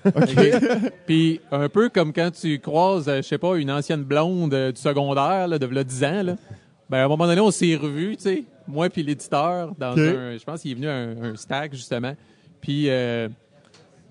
OK? 0.15 0.91
Puis 1.07 1.41
un 1.51 1.69
peu 1.69 1.89
comme 1.89 2.13
quand 2.13 2.31
tu 2.31 2.59
croises, 2.59 3.09
euh, 3.09 3.17
je 3.19 3.23
sais 3.23 3.39
pas, 3.39 3.57
une 3.57 3.71
ancienne 3.71 4.03
blonde 4.05 4.53
euh, 4.55 4.73
du 4.73 4.81
secondaire 4.81 5.49
là, 5.49 5.59
de 5.59 5.67
v'là 5.67 5.85
10 5.85 6.05
ans, 6.05 6.23
là. 6.23 6.37
Ben, 6.91 6.99
à 6.99 7.05
un 7.05 7.09
moment 7.09 7.27
donné, 7.27 7.41
on 7.41 7.51
s'est 7.51 7.77
revus, 7.77 8.17
tu 8.17 8.23
sais, 8.25 8.45
moi 8.69 8.91
puis 8.91 9.03
l'éditeur, 9.03 9.73
dans 9.79 9.93
OK. 9.93 9.99
un, 9.99 10.37
je 10.37 10.45
pense 10.45 10.61
qu'il 10.61 10.73
est 10.73 10.75
venu 10.75 10.89
à 10.89 10.95
un, 10.95 11.23
un 11.33 11.37
stack, 11.37 11.73
justement. 11.75 12.15
Puis, 12.61 12.91
euh, 12.91 13.29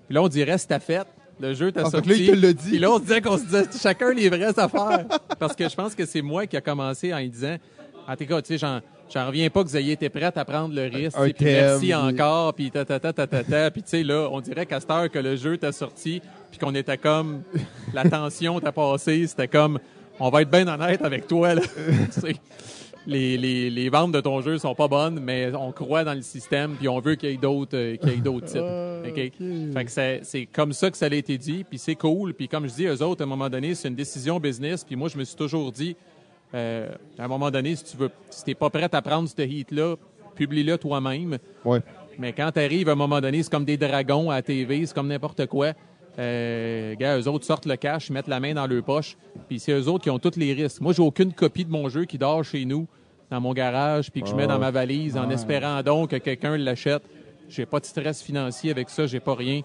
puis 0.06 0.14
là, 0.14 0.22
on 0.22 0.28
dirait, 0.28 0.58
c'était 0.58 0.80
fait. 0.80 1.06
Le 1.40 1.54
jeu 1.54 1.70
t'a 1.72 1.80
Ah, 1.80 1.84
fait 1.84 1.90
sorti. 1.90 2.08
que 2.08 2.12
là, 2.14 2.16
il 2.18 2.26
te 2.40 2.46
l'a 2.46 2.52
dit. 2.52 2.68
Puis 2.70 2.78
là, 2.78 2.90
on 2.90 2.96
se 2.98 3.02
disait 3.02 3.20
qu'on 3.20 3.38
se 3.38 3.44
disait 3.44 3.64
chacun 3.80 4.12
les 4.12 4.28
vraies 4.28 4.58
affaires. 4.58 5.04
Parce 5.38 5.54
que 5.56 5.68
je 5.68 5.74
pense 5.74 5.94
que 5.94 6.04
c'est 6.06 6.22
moi 6.22 6.46
qui 6.46 6.56
a 6.56 6.60
commencé 6.60 7.12
en 7.14 7.18
lui 7.18 7.28
disant, 7.30 7.56
en 8.06 8.16
tout 8.16 8.26
cas, 8.26 8.42
tu 8.42 8.48
sais, 8.48 8.58
j'en, 8.58 8.80
j'en 9.12 9.26
reviens 9.26 9.48
pas 9.50 9.62
que 9.62 9.68
vous 9.68 9.76
ayez 9.76 9.92
été 9.92 10.08
prêts 10.08 10.32
à 10.34 10.44
prendre 10.44 10.74
le 10.74 10.82
risque. 10.82 11.16
Un 11.18 11.24
puis 11.24 11.34
thème, 11.34 11.54
merci 11.54 11.94
encore, 11.94 12.54
puis 12.54 12.70
ta 12.70 12.84
ta 12.84 12.98
ta 13.00 13.12
ta 13.12 13.26
ta 13.26 13.44
ta. 13.44 13.70
Puis 13.70 13.82
tu 13.82 13.88
sais, 13.90 14.02
là, 14.02 14.28
on 14.30 14.40
dirait 14.40 14.66
qu'à 14.66 14.80
cette 14.80 14.90
heure 14.90 15.10
que 15.10 15.18
le 15.18 15.36
jeu 15.36 15.58
t'a 15.58 15.72
sorti, 15.72 16.20
puis 16.50 16.58
qu'on 16.58 16.74
était 16.74 16.98
comme, 16.98 17.42
la 17.92 18.04
tension 18.08 18.60
t'a 18.60 18.72
passé, 18.72 19.26
c'était 19.26 19.48
comme, 19.48 19.78
on 20.20 20.30
va 20.30 20.42
être 20.42 20.50
bien 20.50 20.66
honnête 20.68 21.02
avec 21.02 21.26
toi, 21.26 21.54
là. 21.54 21.62
Tu 22.14 22.20
sais, 22.20 22.36
les, 23.06 23.36
les, 23.36 23.70
les 23.70 23.88
ventes 23.90 24.12
de 24.12 24.20
ton 24.20 24.40
jeu 24.40 24.58
sont 24.58 24.74
pas 24.74 24.88
bonnes, 24.88 25.20
mais 25.20 25.52
on 25.54 25.72
croit 25.72 26.04
dans 26.04 26.14
le 26.14 26.22
système, 26.22 26.74
puis 26.76 26.88
on 26.88 27.00
veut 27.00 27.16
qu'il 27.16 27.30
y 27.30 27.34
ait 27.34 27.36
d'autres 27.36 27.76
euh, 27.76 27.96
qu'il 27.96 28.10
y 28.10 28.12
ait 28.14 28.16
d'autres 28.16 28.46
titres. 28.46 29.02
OK? 29.06 29.14
Fait 29.74 29.84
que 29.84 29.90
c'est, 29.90 30.20
c'est 30.22 30.46
comme 30.46 30.72
ça 30.72 30.90
que 30.90 30.96
ça 30.96 31.06
a 31.06 31.14
été 31.14 31.36
dit, 31.36 31.64
puis 31.64 31.78
c'est 31.78 31.94
cool. 31.94 32.34
Puis 32.34 32.48
comme 32.48 32.66
je 32.66 32.74
dis, 32.74 32.86
eux 32.86 33.02
autres, 33.02 33.22
à 33.22 33.24
un 33.24 33.28
moment 33.28 33.50
donné, 33.50 33.74
c'est 33.74 33.88
une 33.88 33.94
décision 33.94 34.40
business. 34.40 34.84
Puis 34.84 34.96
moi, 34.96 35.08
je 35.08 35.18
me 35.18 35.24
suis 35.24 35.36
toujours 35.36 35.70
dit, 35.70 35.96
euh, 36.54 36.88
à 37.18 37.24
un 37.24 37.28
moment 37.28 37.50
donné, 37.50 37.74
si 37.74 37.84
tu 37.84 37.96
veux, 37.96 38.10
si 38.30 38.44
t'es 38.44 38.54
pas 38.54 38.70
prêt 38.70 38.88
à 38.92 39.02
prendre 39.02 39.28
ce 39.28 39.42
heat-là, 39.42 39.96
publie-le 40.34 40.78
toi-même. 40.78 41.38
Ouais. 41.64 41.80
Mais 42.18 42.32
quand 42.32 42.52
tu 42.52 42.60
arrives 42.60 42.88
à 42.88 42.92
un 42.92 42.96
moment 42.96 43.20
donné, 43.20 43.42
c'est 43.42 43.50
comme 43.50 43.64
des 43.64 43.76
dragons 43.76 44.30
à 44.30 44.36
la 44.36 44.42
TV, 44.42 44.86
c'est 44.86 44.94
comme 44.94 45.08
n'importe 45.08 45.46
quoi. 45.46 45.72
Euh, 46.18 46.94
gars, 46.94 47.18
eux 47.18 47.26
autres 47.26 47.44
sortent 47.44 47.66
le 47.66 47.76
cash, 47.76 48.10
mettent 48.10 48.28
la 48.28 48.38
main 48.38 48.54
dans 48.54 48.68
leur 48.68 48.84
poche, 48.84 49.16
puis 49.48 49.58
c'est 49.58 49.72
eux 49.72 49.88
autres 49.88 50.04
qui 50.04 50.10
ont 50.10 50.20
tous 50.20 50.36
les 50.36 50.52
risques. 50.52 50.80
Moi, 50.80 50.92
j'ai 50.92 51.02
aucune 51.02 51.32
copie 51.32 51.64
de 51.64 51.72
mon 51.72 51.88
jeu 51.88 52.04
qui 52.04 52.18
dort 52.18 52.44
chez 52.44 52.64
nous, 52.64 52.86
dans 53.30 53.40
mon 53.40 53.52
garage, 53.52 54.12
puis 54.12 54.22
que 54.22 54.28
je 54.28 54.34
mets 54.34 54.46
dans 54.46 54.58
ma 54.58 54.70
valise 54.70 55.16
en 55.16 55.28
espérant 55.30 55.82
donc 55.82 56.10
que 56.10 56.16
quelqu'un 56.16 56.56
l'achète. 56.56 57.02
J'ai 57.48 57.66
pas 57.66 57.80
de 57.80 57.84
stress 57.84 58.22
financier 58.22 58.70
avec 58.70 58.90
ça, 58.90 59.06
j'ai 59.06 59.20
pas 59.20 59.34
rien. 59.34 59.62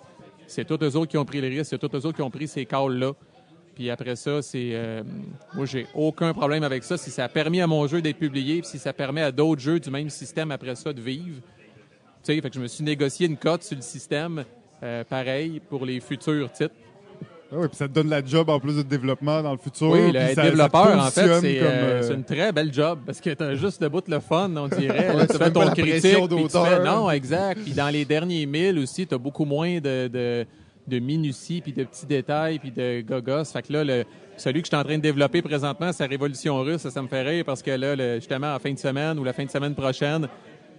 C'est 0.47 0.65
tous 0.65 0.83
eux 0.83 0.95
autres 0.95 1.11
qui 1.11 1.17
ont 1.17 1.25
pris 1.25 1.39
les 1.39 1.49
risques, 1.49 1.69
c'est 1.69 1.77
tous 1.77 1.95
eux 1.95 2.05
autres 2.05 2.15
qui 2.15 2.21
ont 2.23 2.31
pris 2.31 2.47
ces 2.47 2.65
calls-là. 2.65 3.11
Puis 3.79 3.89
après 3.89 4.17
ça, 4.17 4.41
c'est 4.41 4.71
euh, 4.73 5.03
moi 5.53 5.65
j'ai 5.65 5.87
aucun 5.93 6.33
problème 6.33 6.63
avec 6.63 6.83
ça. 6.83 6.97
Si 6.97 7.09
ça 7.11 7.23
a 7.23 7.29
permis 7.29 7.61
à 7.61 7.67
mon 7.67 7.87
jeu 7.87 8.01
d'être 8.01 8.17
publié, 8.19 8.59
puis 8.59 8.67
si 8.71 8.77
ça 8.77 8.91
permet 8.91 9.21
à 9.21 9.31
d'autres 9.31 9.61
jeux 9.61 9.79
du 9.79 9.89
même 9.89 10.09
système 10.09 10.51
après 10.51 10.75
ça 10.75 10.91
de 10.91 10.99
vivre, 10.99 11.37
tu 12.21 12.33
sais, 12.35 12.41
fait 12.41 12.49
que 12.49 12.55
je 12.55 12.59
me 12.59 12.67
suis 12.67 12.83
négocié 12.83 13.25
une 13.27 13.37
cote 13.37 13.63
sur 13.63 13.77
le 13.77 13.81
système, 13.81 14.43
euh, 14.83 15.05
pareil 15.05 15.61
pour 15.69 15.85
les 15.85 16.01
futurs 16.01 16.51
titres. 16.51 16.75
Ah 17.53 17.55
oui, 17.57 17.67
puis 17.69 17.77
ça 17.77 17.87
te 17.87 17.93
donne 17.93 18.09
la 18.09 18.21
job 18.23 18.49
en 18.49 18.59
plus 18.59 18.75
de 18.75 18.81
développement 18.81 19.41
dans 19.41 19.53
le 19.53 19.57
futur. 19.57 19.91
Oui, 19.91 20.11
le 20.11 20.19
ça- 20.19 20.35
ça 20.35 20.43
développeur, 20.43 20.99
en 20.99 21.09
fait, 21.09 21.39
c'est 21.39 21.59
euh, 21.61 22.03
c'est 22.03 22.13
une 22.15 22.25
très 22.25 22.51
belle 22.51 22.73
job 22.73 22.99
parce 23.05 23.21
que 23.21 23.29
tu 23.29 23.41
as 23.41 23.55
juste 23.55 23.81
le 23.81 23.87
bout 23.87 24.05
de 24.05 24.11
le 24.11 24.19
fun, 24.19 24.51
on 24.57 24.67
dirait. 24.67 25.07
Ouais, 25.13 25.15
Là, 25.19 25.25
tu 25.25 25.31
tu 25.37 25.37
fais 25.37 25.51
ton 25.51 25.69
critique, 25.71 26.27
puis 26.27 26.43
tu 26.43 26.49
fais- 26.49 26.83
non, 26.83 27.09
exact. 27.09 27.61
Puis 27.63 27.71
dans 27.71 27.87
les 27.87 28.03
derniers 28.03 28.45
milles 28.45 28.77
aussi, 28.77 29.07
tu 29.07 29.15
as 29.15 29.17
beaucoup 29.17 29.45
moins 29.45 29.79
de, 29.79 30.09
de, 30.09 30.45
de 30.89 30.99
minutie, 30.99 31.61
puis 31.61 31.71
de 31.71 31.83
petits 31.85 32.05
détails, 32.05 32.59
puis 32.59 32.71
de 32.71 33.01
gogos. 33.01 33.45
Fait 33.45 33.61
que 33.61 33.71
là, 33.71 33.83
le, 33.83 34.03
celui 34.37 34.61
que 34.61 34.67
je 34.67 34.71
suis 34.75 34.81
en 34.81 34.83
train 34.83 34.97
de 34.97 35.01
développer 35.03 35.41
présentement, 35.41 35.91
c'est 35.93 36.05
Révolution 36.05 36.59
russe. 36.61 36.81
Ça, 36.81 36.91
ça 36.91 37.01
me 37.01 37.07
fait 37.07 37.21
rire 37.21 37.43
parce 37.45 37.61
que 37.61 37.71
là, 37.71 37.95
le- 37.95 38.15
justement, 38.15 38.53
en 38.55 38.59
fin 38.59 38.73
de 38.73 38.79
semaine 38.79 39.17
ou 39.19 39.23
la 39.23 39.33
fin 39.33 39.45
de 39.45 39.49
semaine 39.51 39.75
prochaine, 39.75 40.27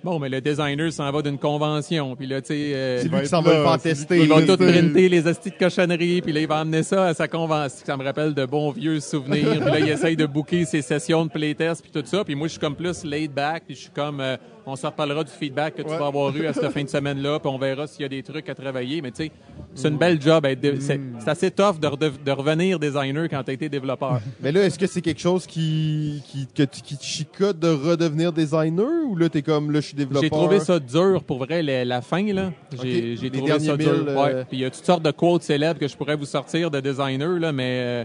bon, 0.02 0.18
mais 0.18 0.30
le 0.30 0.40
designer 0.40 0.90
s'en 0.92 1.10
va 1.12 1.20
d'une 1.20 1.36
convention. 1.38 2.16
Puis 2.16 2.26
là, 2.26 2.40
tu 2.40 2.48
sais... 2.48 2.72
euh, 2.74 2.98
C'est 3.02 3.08
lui 3.08 3.20
qui 3.20 3.26
s'en 3.28 3.42
va 3.42 3.58
le 3.58 3.62
faire 3.64 3.78
tester. 3.80 4.18
il 4.22 4.28
va 4.28 4.40
tout 4.42 4.56
printer 4.56 5.08
les 5.10 5.26
hosties 5.26 5.50
de 5.50 5.56
cochonneries, 5.58 6.22
puis 6.22 6.32
là, 6.32 6.40
il 6.40 6.46
va 6.48 6.62
emmener 6.62 6.82
ça 6.82 7.06
à 7.08 7.14
sa 7.14 7.28
convention. 7.28 7.84
Ça 7.84 7.96
me 7.98 8.04
rappelle 8.04 8.32
de 8.34 8.46
bons 8.46 8.70
vieux 8.70 8.98
souvenirs. 9.00 9.60
puis 9.60 9.70
là, 9.70 9.78
il 9.78 9.88
essaye 9.90 10.16
de 10.16 10.24
booker 10.26 10.64
ses 10.64 10.80
sessions 10.82 11.26
de 11.26 11.30
playtest, 11.30 11.82
puis 11.82 11.90
tout 11.92 12.06
ça. 12.06 12.24
Puis 12.24 12.34
moi, 12.34 12.46
je 12.46 12.52
suis 12.52 12.60
comme 12.60 12.76
plus 12.76 13.04
laid 13.04 13.28
back, 13.28 13.64
puis 13.66 13.74
je 13.76 13.80
suis 13.82 13.90
comme... 13.90 14.20
euh, 14.20 14.36
on 14.70 14.76
se 14.76 14.86
reparlera 14.86 15.24
du 15.24 15.30
feedback 15.30 15.74
que 15.76 15.82
tu 15.82 15.88
Ouais. 15.88 15.98
vas 15.98 16.06
avoir 16.06 16.34
eu 16.36 16.46
à 16.46 16.52
cette 16.52 16.70
fin 16.70 16.82
de 16.84 16.88
semaine-là, 16.88 17.38
puis 17.40 17.48
on 17.50 17.58
verra 17.58 17.86
s'il 17.86 18.02
y 18.02 18.04
a 18.04 18.08
des 18.08 18.22
trucs 18.22 18.48
à 18.48 18.54
travailler. 18.54 19.02
Mais 19.02 19.10
tu 19.10 19.24
sais, 19.24 19.32
c'est 19.74 19.88
une 19.88 19.98
belle 19.98 20.20
job. 20.20 20.46
dé- 20.46 20.78
C'est 20.80 21.00
assez 21.26 21.50
tough 21.50 21.78
de, 21.80 22.30
revenir 22.30 22.78
designer 22.78 23.28
quand 23.28 23.42
tu 23.42 23.50
as 23.50 23.54
été 23.54 23.68
développeur. 23.68 24.20
Mais 24.40 24.52
là, 24.52 24.64
est-ce 24.64 24.78
que 24.78 24.86
c'est 24.86 25.00
quelque 25.02 25.20
chose 25.20 25.46
qui, 25.46 26.22
qui, 26.26 26.46
que 26.46 26.62
qui 26.62 26.96
te 26.96 27.02
chicote 27.04 27.58
de 27.58 27.68
redevenir 27.68 28.32
designer 28.32 28.86
ou 29.06 29.16
là, 29.16 29.28
t'es 29.28 29.42
comme, 29.42 29.70
là, 29.70 29.80
je 29.80 29.86
suis 29.86 29.96
développeur? 29.96 30.22
J'ai 30.22 30.30
trouvé 30.30 30.60
ça 30.60 30.78
dur 30.78 31.22
pour 31.24 31.38
vrai, 31.38 31.62
la, 31.62 31.84
la 31.84 32.00
fin. 32.00 32.32
là. 32.32 32.52
J'ai 32.82 33.16
trouvé 33.30 33.58
ça 33.58 33.76
dur. 33.76 33.92
mille, 33.92 34.08
euh, 34.08 34.22
Ouais. 34.22 34.44
Puis 34.48 34.58
il 34.58 34.60
y 34.60 34.64
a 34.64 34.70
toutes 34.70 34.84
sortes 34.84 35.02
de 35.02 35.10
quotes 35.10 35.42
célèbres 35.42 35.78
que 35.80 35.88
je 35.88 35.96
pourrais 35.96 36.16
vous 36.16 36.24
sortir 36.26 36.70
de 36.70 36.80
designer, 36.80 37.38
là, 37.38 37.52
mais 37.52 37.80
euh, 37.82 38.04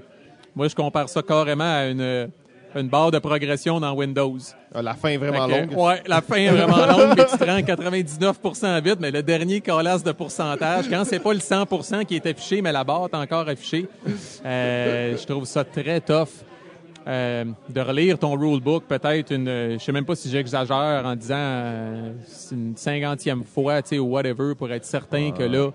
moi, 0.56 0.68
je 0.68 0.76
compare 0.76 1.10
ça 1.10 1.22
carrément 1.22 1.64
à 1.64 1.86
une, 1.88 2.30
une 2.76 2.90
barre 2.90 3.12
de 3.12 3.20
progression 3.20 3.80
dans 3.80 3.94
Windows. 3.94 4.38
Ah, 4.74 4.82
La 4.82 4.94
fin 4.96 5.10
est 5.10 5.18
vraiment 5.18 5.48
que, 5.48 5.52
longue. 5.52 5.78
Ouais, 5.78 6.02
la 6.08 6.22
fin 6.22 6.36
est 6.36 6.50
vraiment 6.50 6.86
longue, 6.86 7.16
puis 7.16 7.26
tu 7.32 7.38
te 7.38 7.44
rends 7.44 7.60
99% 7.60 8.82
vite, 8.84 8.98
mais 9.00 9.12
le 9.12 9.24
dernier 9.24 9.62
colasse 9.62 10.04
de 10.04 10.12
pourcentage, 10.12 10.90
quand 10.90 11.04
c'est 11.06 11.20
pas 11.20 11.34
le 11.34 11.40
100% 11.40 12.06
qui 12.06 12.16
est 12.16 12.26
affiché, 12.26 12.62
mais 12.62 12.72
la 12.72 12.84
barre 12.84 13.08
est 13.12 13.16
encore 13.16 13.48
affichée, 13.48 13.88
euh, 14.46 15.18
je 15.18 15.26
trouve 15.26 15.46
ça 15.46 15.64
très 15.64 16.02
tough. 16.02 16.28
euh, 17.08 17.46
de 17.70 17.82
relire 17.82 18.18
ton 18.18 18.34
rulebook, 18.36 18.86
peut-être 18.86 19.32
une, 19.32 19.48
euh, 19.48 19.74
je 19.78 19.84
sais 19.84 19.92
même 19.92 20.06
pas 20.06 20.16
si 20.16 20.28
j'exagère 20.28 21.04
en 21.06 21.16
disant 21.16 21.36
euh, 21.38 22.12
une 22.52 22.76
cinquantième 22.76 23.44
fois, 23.44 23.82
tu 23.84 23.90
sais, 23.90 24.00
ou 24.00 24.06
whatever, 24.08 24.56
pour 24.56 24.72
être 24.72 24.86
certain 24.86 25.30
que 25.32 25.44
là, 25.44 25.70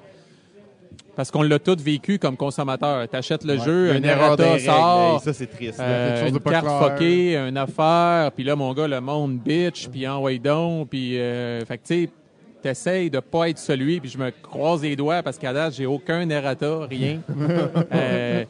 parce 1.20 1.30
qu'on 1.30 1.42
l'a 1.42 1.58
tous 1.58 1.76
vécu 1.82 2.18
comme 2.18 2.34
consommateur. 2.34 3.06
T'achètes 3.06 3.44
le 3.44 3.58
jeu, 3.58 3.92
un 3.92 4.02
errata 4.02 4.58
sort, 4.58 5.20
ça, 5.20 5.34
c'est 5.34 5.48
triste. 5.48 5.78
euh, 5.78 6.24
de 6.24 6.28
une 6.30 6.40
carte 6.40 6.66
fuckée, 6.82 7.36
une 7.36 7.58
affaire, 7.58 8.32
puis 8.32 8.42
là, 8.42 8.56
mon 8.56 8.72
gars, 8.72 8.88
le 8.88 9.02
monde 9.02 9.36
bitch, 9.36 9.88
puis 9.90 10.08
en 10.08 10.22
way 10.22 10.38
down, 10.38 10.86
puis 10.86 11.20
euh, 11.20 11.62
fait 11.66 11.76
que 11.76 11.86
tu 11.86 12.04
sais, 12.04 12.10
t'essayes 12.62 13.10
de 13.10 13.20
pas 13.20 13.50
être 13.50 13.58
celui, 13.58 14.00
puis 14.00 14.08
je 14.08 14.16
me 14.16 14.30
croise 14.30 14.80
les 14.80 14.96
doigts 14.96 15.22
parce 15.22 15.36
qu'à 15.36 15.52
date, 15.52 15.74
j'ai 15.74 15.84
aucun 15.84 16.26
errata, 16.30 16.86
rien. 16.88 17.20
Euh, 17.92 18.44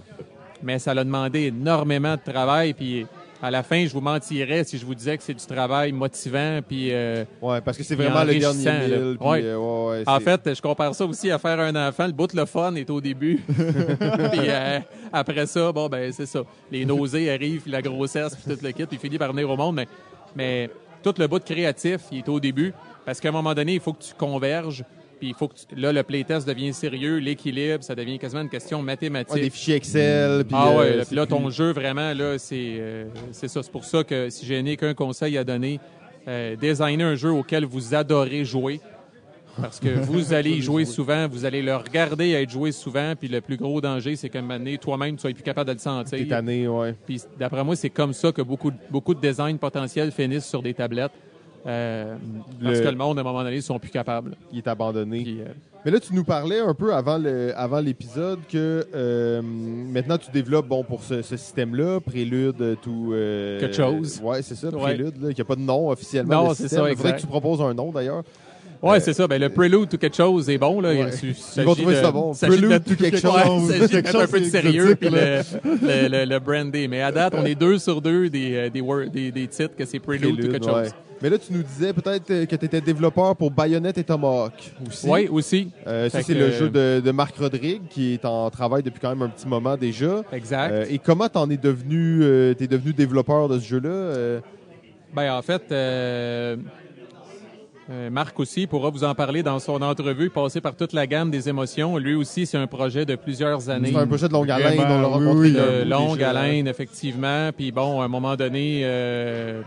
mais 0.62 0.78
ça 0.78 0.94
l'a 0.94 1.02
demandé 1.02 1.46
énormément 1.46 2.14
de 2.14 2.32
travail, 2.32 2.72
puis 2.72 3.04
à 3.42 3.50
la 3.50 3.62
fin, 3.62 3.86
je 3.86 3.92
vous 3.92 4.00
mentirais 4.00 4.64
si 4.64 4.76
je 4.78 4.84
vous 4.84 4.94
disais 4.94 5.16
que 5.16 5.22
c'est 5.22 5.34
du 5.34 5.44
travail 5.46 5.92
motivant, 5.92 6.60
puis 6.66 6.92
euh, 6.92 7.24
Ouais, 7.40 7.60
parce 7.60 7.76
que 7.78 7.82
c'est 7.82 7.94
vraiment 7.94 8.22
le 8.24 8.34
dernier 8.34 8.70
mille. 8.88 9.16
puis, 9.18 9.28
Ouais. 9.28 9.40
euh, 9.44 9.56
ouais, 9.90 10.02
En 10.06 10.20
fait, 10.20 10.54
je 10.54 10.60
compare 10.60 10.94
ça 10.94 11.04
aussi 11.06 11.30
à 11.30 11.38
faire 11.38 11.58
un 11.58 11.74
enfant. 11.88 12.06
Le 12.06 12.12
bout 12.12 12.26
de 12.26 12.36
le 12.36 12.44
fun 12.46 12.74
est 12.74 12.90
au 12.90 13.00
début. 13.00 13.42
puis 13.48 13.60
euh, 14.48 14.80
après 15.12 15.46
ça, 15.46 15.72
bon, 15.72 15.88
ben 15.88 16.12
c'est 16.12 16.26
ça. 16.26 16.42
Les 16.70 16.84
nausées 16.84 17.30
arrivent, 17.30 17.62
puis 17.62 17.70
la 17.70 17.82
grossesse, 17.82 18.36
puis 18.36 18.54
tout 18.54 18.62
le 18.62 18.72
kit, 18.72 18.86
puis 18.86 18.96
il 18.96 18.98
finit 18.98 19.18
par 19.18 19.32
venir 19.32 19.48
au 19.48 19.56
monde. 19.56 19.76
Mais, 19.76 19.88
mais 20.36 20.70
tout 21.02 21.14
le 21.18 21.26
bout 21.26 21.38
de 21.38 21.44
créatif, 21.44 22.00
il 22.12 22.18
est 22.18 22.28
au 22.28 22.38
début. 22.40 22.72
Parce 23.06 23.18
qu'à 23.20 23.30
un 23.30 23.32
moment 23.32 23.54
donné, 23.54 23.74
il 23.74 23.80
faut 23.80 23.94
que 23.94 24.02
tu 24.02 24.14
converges. 24.14 24.84
Puis 25.20 25.28
il 25.28 25.34
faut 25.34 25.48
que 25.48 25.54
tu- 25.54 25.76
là, 25.76 25.92
le 25.92 26.02
playtest 26.02 26.48
devient 26.48 26.72
sérieux, 26.72 27.18
l'équilibre, 27.18 27.84
ça 27.84 27.94
devient 27.94 28.18
quasiment 28.18 28.40
une 28.42 28.48
question 28.48 28.80
mathématique. 28.82 29.34
Ouais, 29.34 29.42
des 29.42 29.50
fichiers 29.50 29.76
Excel. 29.76 30.44
Puis, 30.46 30.56
Ah 30.58 30.68
euh, 30.70 30.78
ouais, 30.78 30.96
là, 30.96 31.02
c'est 31.04 31.08
puis 31.10 31.16
là, 31.16 31.26
ton 31.26 31.42
plus- 31.44 31.52
jeu, 31.54 31.72
vraiment, 31.72 32.12
là, 32.14 32.38
c'est 32.38 32.76
euh, 32.78 33.04
c'est 33.30 33.48
ça. 33.48 33.62
C'est 33.62 33.70
pour 33.70 33.84
ça 33.84 34.02
que 34.02 34.30
si 34.30 34.46
j'ai 34.46 34.62
n'ai 34.62 34.76
qu'un 34.78 34.94
conseil 34.94 35.36
à 35.36 35.44
donner, 35.44 35.78
euh, 36.26 36.56
designer 36.56 37.04
un 37.06 37.14
jeu 37.16 37.30
auquel 37.30 37.64
vous 37.66 37.94
adorez 37.94 38.44
jouer. 38.44 38.80
Parce 39.60 39.78
que 39.80 39.88
vous 40.10 40.32
allez 40.32 40.52
y 40.52 40.62
jouer 40.62 40.84
souvent, 40.86 41.28
vous 41.28 41.44
allez 41.44 41.60
le 41.60 41.76
regarder 41.76 42.30
être 42.30 42.48
joué 42.50 42.72
souvent, 42.72 43.14
puis 43.18 43.28
le 43.28 43.40
plus 43.42 43.56
gros 43.58 43.80
danger, 43.80 44.16
c'est 44.16 44.30
qu'à 44.30 44.38
un 44.38 44.76
toi-même, 44.78 45.16
tu 45.16 45.20
sois 45.22 45.32
plus 45.32 45.42
capable 45.42 45.68
de 45.68 45.72
le 45.72 45.78
T'es 45.78 45.82
sentir. 45.84 46.28
tanné, 46.28 46.66
ouais. 46.68 46.94
Puis 47.04 47.20
d'après 47.38 47.62
moi, 47.64 47.76
c'est 47.76 47.90
comme 47.90 48.12
ça 48.14 48.32
que 48.32 48.40
beaucoup, 48.42 48.70
de- 48.70 48.76
beaucoup 48.90 49.12
de 49.12 49.20
designs 49.20 49.56
potentiels 49.58 50.12
finissent 50.12 50.46
sur 50.46 50.62
des 50.62 50.72
tablettes. 50.72 51.12
Euh, 51.66 52.16
parce 52.62 52.78
Le- 52.78 52.84
que 52.84 52.88
le 52.88 52.96
monde, 52.96 53.18
à 53.18 53.20
un 53.20 53.24
moment 53.24 53.42
donné, 53.42 53.56
ils 53.56 53.62
sont 53.62 53.78
plus 53.78 53.90
capables. 53.90 54.36
Il 54.52 54.58
est 54.58 54.68
abandonné. 54.68 55.22
Puis, 55.22 55.40
euh, 55.40 55.44
Mais 55.84 55.90
là, 55.90 55.98
tu 56.00 56.14
nous 56.14 56.24
parlais 56.24 56.60
un 56.60 56.74
peu 56.74 56.92
avant 56.94 57.16
le 57.18 57.52
avant 57.56 57.80
l'épisode 57.80 58.38
que 58.50 58.86
euh, 58.94 59.40
maintenant 59.42 60.18
tu 60.18 60.30
développes 60.30 60.68
bon 60.68 60.84
pour 60.84 61.02
ce, 61.02 61.22
ce 61.22 61.36
système-là, 61.36 62.00
Prélude, 62.00 62.76
tout. 62.82 63.10
euh, 63.14 63.58
Quelque 63.60 63.76
chose. 63.76 64.20
Ouais, 64.22 64.42
c'est 64.42 64.54
ça, 64.56 64.68
Ouais. 64.68 64.78
Prélude, 64.94 65.22
là, 65.22 65.32
qui 65.32 65.40
a 65.40 65.44
pas 65.44 65.56
de 65.56 65.60
nom 65.62 65.88
officiellement. 65.90 66.44
Non, 66.48 66.54
c'est 66.54 66.68
ça, 66.68 66.88
Il 66.90 66.96
faudrait 66.96 67.16
que 67.16 67.20
tu 67.20 67.26
proposes 67.26 67.60
un 67.62 67.72
nom 67.74 67.90
d'ailleurs. 67.92 68.22
Ouais, 68.82 68.96
Euh, 68.96 69.00
c'est 69.00 69.12
ça. 69.12 69.26
Ben, 69.26 69.38
le 69.38 69.50
prelude 69.50 69.92
ou 69.92 69.98
quelque 69.98 70.16
chose 70.16 70.48
est 70.48 70.56
bon. 70.56 70.80
Là. 70.80 70.94
Il 70.94 71.04
Ouais. 71.04 71.10
Ils 71.58 71.62
vont 71.64 71.74
trouver 71.74 71.96
de- 71.96 72.00
ça 72.00 72.10
bon. 72.12 72.32
s'agit 72.32 72.52
de 72.52 72.56
Prelude 72.56 72.70
mettre- 72.70 72.84
to 72.88 72.94
quelque 72.96 73.14
Ouais, 73.26 73.44
chose. 73.44 73.62
il 73.62 73.68
s'agit 73.78 73.88
de 73.90 73.96
mettre 73.96 74.08
un 74.16 74.20
chose 74.22 74.30
peu 74.30 74.40
de 74.40 74.44
sérieux 74.46 74.96
puis 74.96 75.10
le, 75.10 75.42
le, 76.08 76.24
le. 76.24 76.88
Mais 76.88 77.02
à 77.02 77.12
date, 77.12 77.34
on 77.36 77.44
est 77.44 77.54
deux 77.54 77.78
sur 77.78 78.00
deux 78.00 78.30
des, 78.30 78.70
des, 78.70 78.80
wor- 78.80 79.10
des, 79.10 79.30
des 79.32 79.46
titres 79.48 79.76
que 79.76 79.84
c'est 79.84 79.98
prelude, 79.98 80.24
ou 80.32 80.34
Prélude, 80.36 80.52
quelque 80.52 80.74
ouais. 80.74 80.88
Mais 81.22 81.28
là, 81.28 81.36
tu 81.38 81.52
nous 81.52 81.62
disais 81.62 81.92
peut-être 81.92 82.30
euh, 82.30 82.46
que 82.46 82.56
tu 82.56 82.64
étais 82.64 82.80
développeur 82.80 83.36
pour 83.36 83.50
Bayonetta 83.50 84.00
et 84.00 84.04
Tomahawk 84.04 84.54
aussi. 84.86 85.06
Oui, 85.08 85.28
aussi. 85.28 85.70
Euh, 85.86 86.08
ça, 86.08 86.22
c'est 86.22 86.32
que, 86.32 86.38
le 86.38 86.50
jeu 86.50 86.70
de, 86.70 87.02
de 87.04 87.10
Marc 87.10 87.36
Rodrigue 87.36 87.82
qui 87.90 88.14
est 88.14 88.24
en 88.24 88.48
travail 88.48 88.82
depuis 88.82 89.00
quand 89.00 89.10
même 89.10 89.22
un 89.22 89.28
petit 89.28 89.46
moment 89.46 89.76
déjà. 89.76 90.22
Exact. 90.32 90.72
Euh, 90.72 90.86
et 90.88 90.98
comment 90.98 91.28
t'en 91.28 91.50
es 91.50 91.58
devenu, 91.58 92.20
euh, 92.22 92.54
t'es 92.54 92.66
devenu 92.66 92.94
développeur 92.94 93.48
de 93.48 93.58
ce 93.58 93.66
jeu-là? 93.66 93.88
euh? 93.90 94.40
Ben, 95.14 95.34
en 95.34 95.42
fait, 95.42 95.64
euh, 95.72 96.56
Marc 98.10 98.38
aussi 98.38 98.66
pourra 98.68 98.90
vous 98.90 99.02
en 99.02 99.14
parler 99.14 99.42
dans 99.42 99.58
son 99.58 99.82
entrevue, 99.82 100.30
passer 100.30 100.60
par 100.60 100.76
toute 100.76 100.92
la 100.92 101.06
gamme 101.08 101.30
des 101.30 101.48
émotions. 101.48 101.98
Lui 101.98 102.14
aussi, 102.14 102.46
c'est 102.46 102.56
un 102.56 102.68
projet 102.68 103.04
de 103.04 103.16
plusieurs 103.16 103.68
années. 103.68 103.90
C'est 103.92 103.98
un 103.98 104.06
projet 104.06 104.28
de 104.28 104.32
longue 104.32 104.50
haleine. 104.50 104.76
Vraiment, 104.76 104.94
On 104.94 105.00
l'a 105.00 105.08
oui, 105.08 105.24
rencontré 105.26 105.50
de 105.50 105.90
longue 105.90 106.22
haleine, 106.22 106.68
effectivement. 106.68 107.50
Puis 107.56 107.72
bon, 107.72 108.00
à 108.00 108.04
un 108.04 108.08
moment 108.08 108.36
donné, 108.36 108.82
euh, 108.84 109.62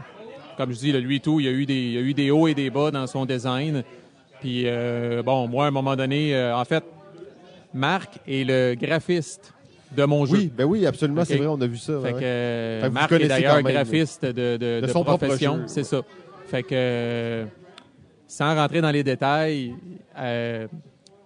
comme 0.57 0.71
je 0.71 0.77
dis, 0.77 0.91
le 0.91 0.99
lui 0.99 1.17
et 1.17 1.19
tout, 1.19 1.39
il 1.39 1.45
y, 1.45 1.49
a 1.49 1.51
eu 1.51 1.65
des, 1.65 1.73
il 1.73 1.91
y 1.93 1.97
a 1.97 2.01
eu 2.01 2.13
des 2.13 2.31
hauts 2.31 2.47
et 2.47 2.53
des 2.53 2.69
bas 2.69 2.91
dans 2.91 3.07
son 3.07 3.25
design. 3.25 3.83
Puis 4.41 4.63
euh, 4.65 5.23
bon, 5.23 5.47
moi, 5.47 5.65
à 5.65 5.67
un 5.69 5.71
moment 5.71 5.95
donné, 5.95 6.35
euh, 6.35 6.55
en 6.55 6.65
fait, 6.65 6.83
Marc 7.73 8.19
est 8.27 8.43
le 8.47 8.75
graphiste 8.75 9.53
de 9.95 10.03
mon 10.05 10.25
jeu. 10.25 10.37
Oui, 10.37 10.51
ben 10.55 10.65
oui, 10.65 10.85
absolument, 10.85 11.23
c'est 11.25 11.37
vrai, 11.37 11.47
on 11.47 11.59
a 11.61 11.67
vu 11.67 11.77
ça. 11.77 11.93
Fait 12.01 12.13
ouais. 12.13 12.19
que 12.19 12.25
euh, 12.25 12.81
Fait 12.81 12.87
que 12.87 12.89
vous 12.89 12.93
Marc 12.93 13.11
est 13.13 13.27
d'ailleurs 13.27 13.61
graphiste 13.61 14.25
de, 14.25 14.31
de, 14.31 14.57
De 14.57 14.81
de 14.81 14.87
son 14.91 15.03
profession, 15.03 15.61
c'est 15.67 15.83
ça. 15.83 16.01
Fait 16.47 16.63
que 16.63 17.45
sans 18.27 18.55
rentrer 18.55 18.81
dans 18.81 18.91
les 18.91 19.03
détails, 19.03 19.73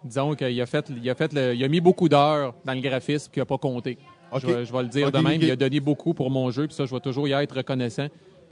disons 0.03 0.35
qu'il 0.35 0.61
a 0.61 0.65
fait, 0.65 0.85
il 1.01 1.09
a 1.09 1.15
fait, 1.15 1.33
le- 1.33 1.55
il 1.55 1.63
a 1.63 1.67
mis 1.67 1.81
beaucoup 1.81 2.09
d'heures 2.09 2.53
dans 2.65 2.73
le 2.73 2.81
graphisme 2.81 3.31
qu'il 3.31 3.41
n'a 3.41 3.45
pas 3.45 3.57
compté. 3.57 3.97
Je, 4.35 4.45
vais, 4.45 4.65
je 4.65 4.73
vais 4.73 4.81
le 4.83 4.89
dire 4.89 5.11
de 5.11 5.17
même. 5.19 5.41
Il 5.41 5.51
a 5.51 5.55
donné 5.55 5.79
beaucoup 5.79 6.13
pour 6.13 6.29
mon 6.29 6.51
jeu, 6.51 6.67
puis 6.67 6.75
ça, 6.75 6.85
je 6.85 6.93
vais 6.93 6.99
toujours 6.99 7.27
y 7.27 7.31
être 7.31 7.55
reconnaissant. 7.55 8.07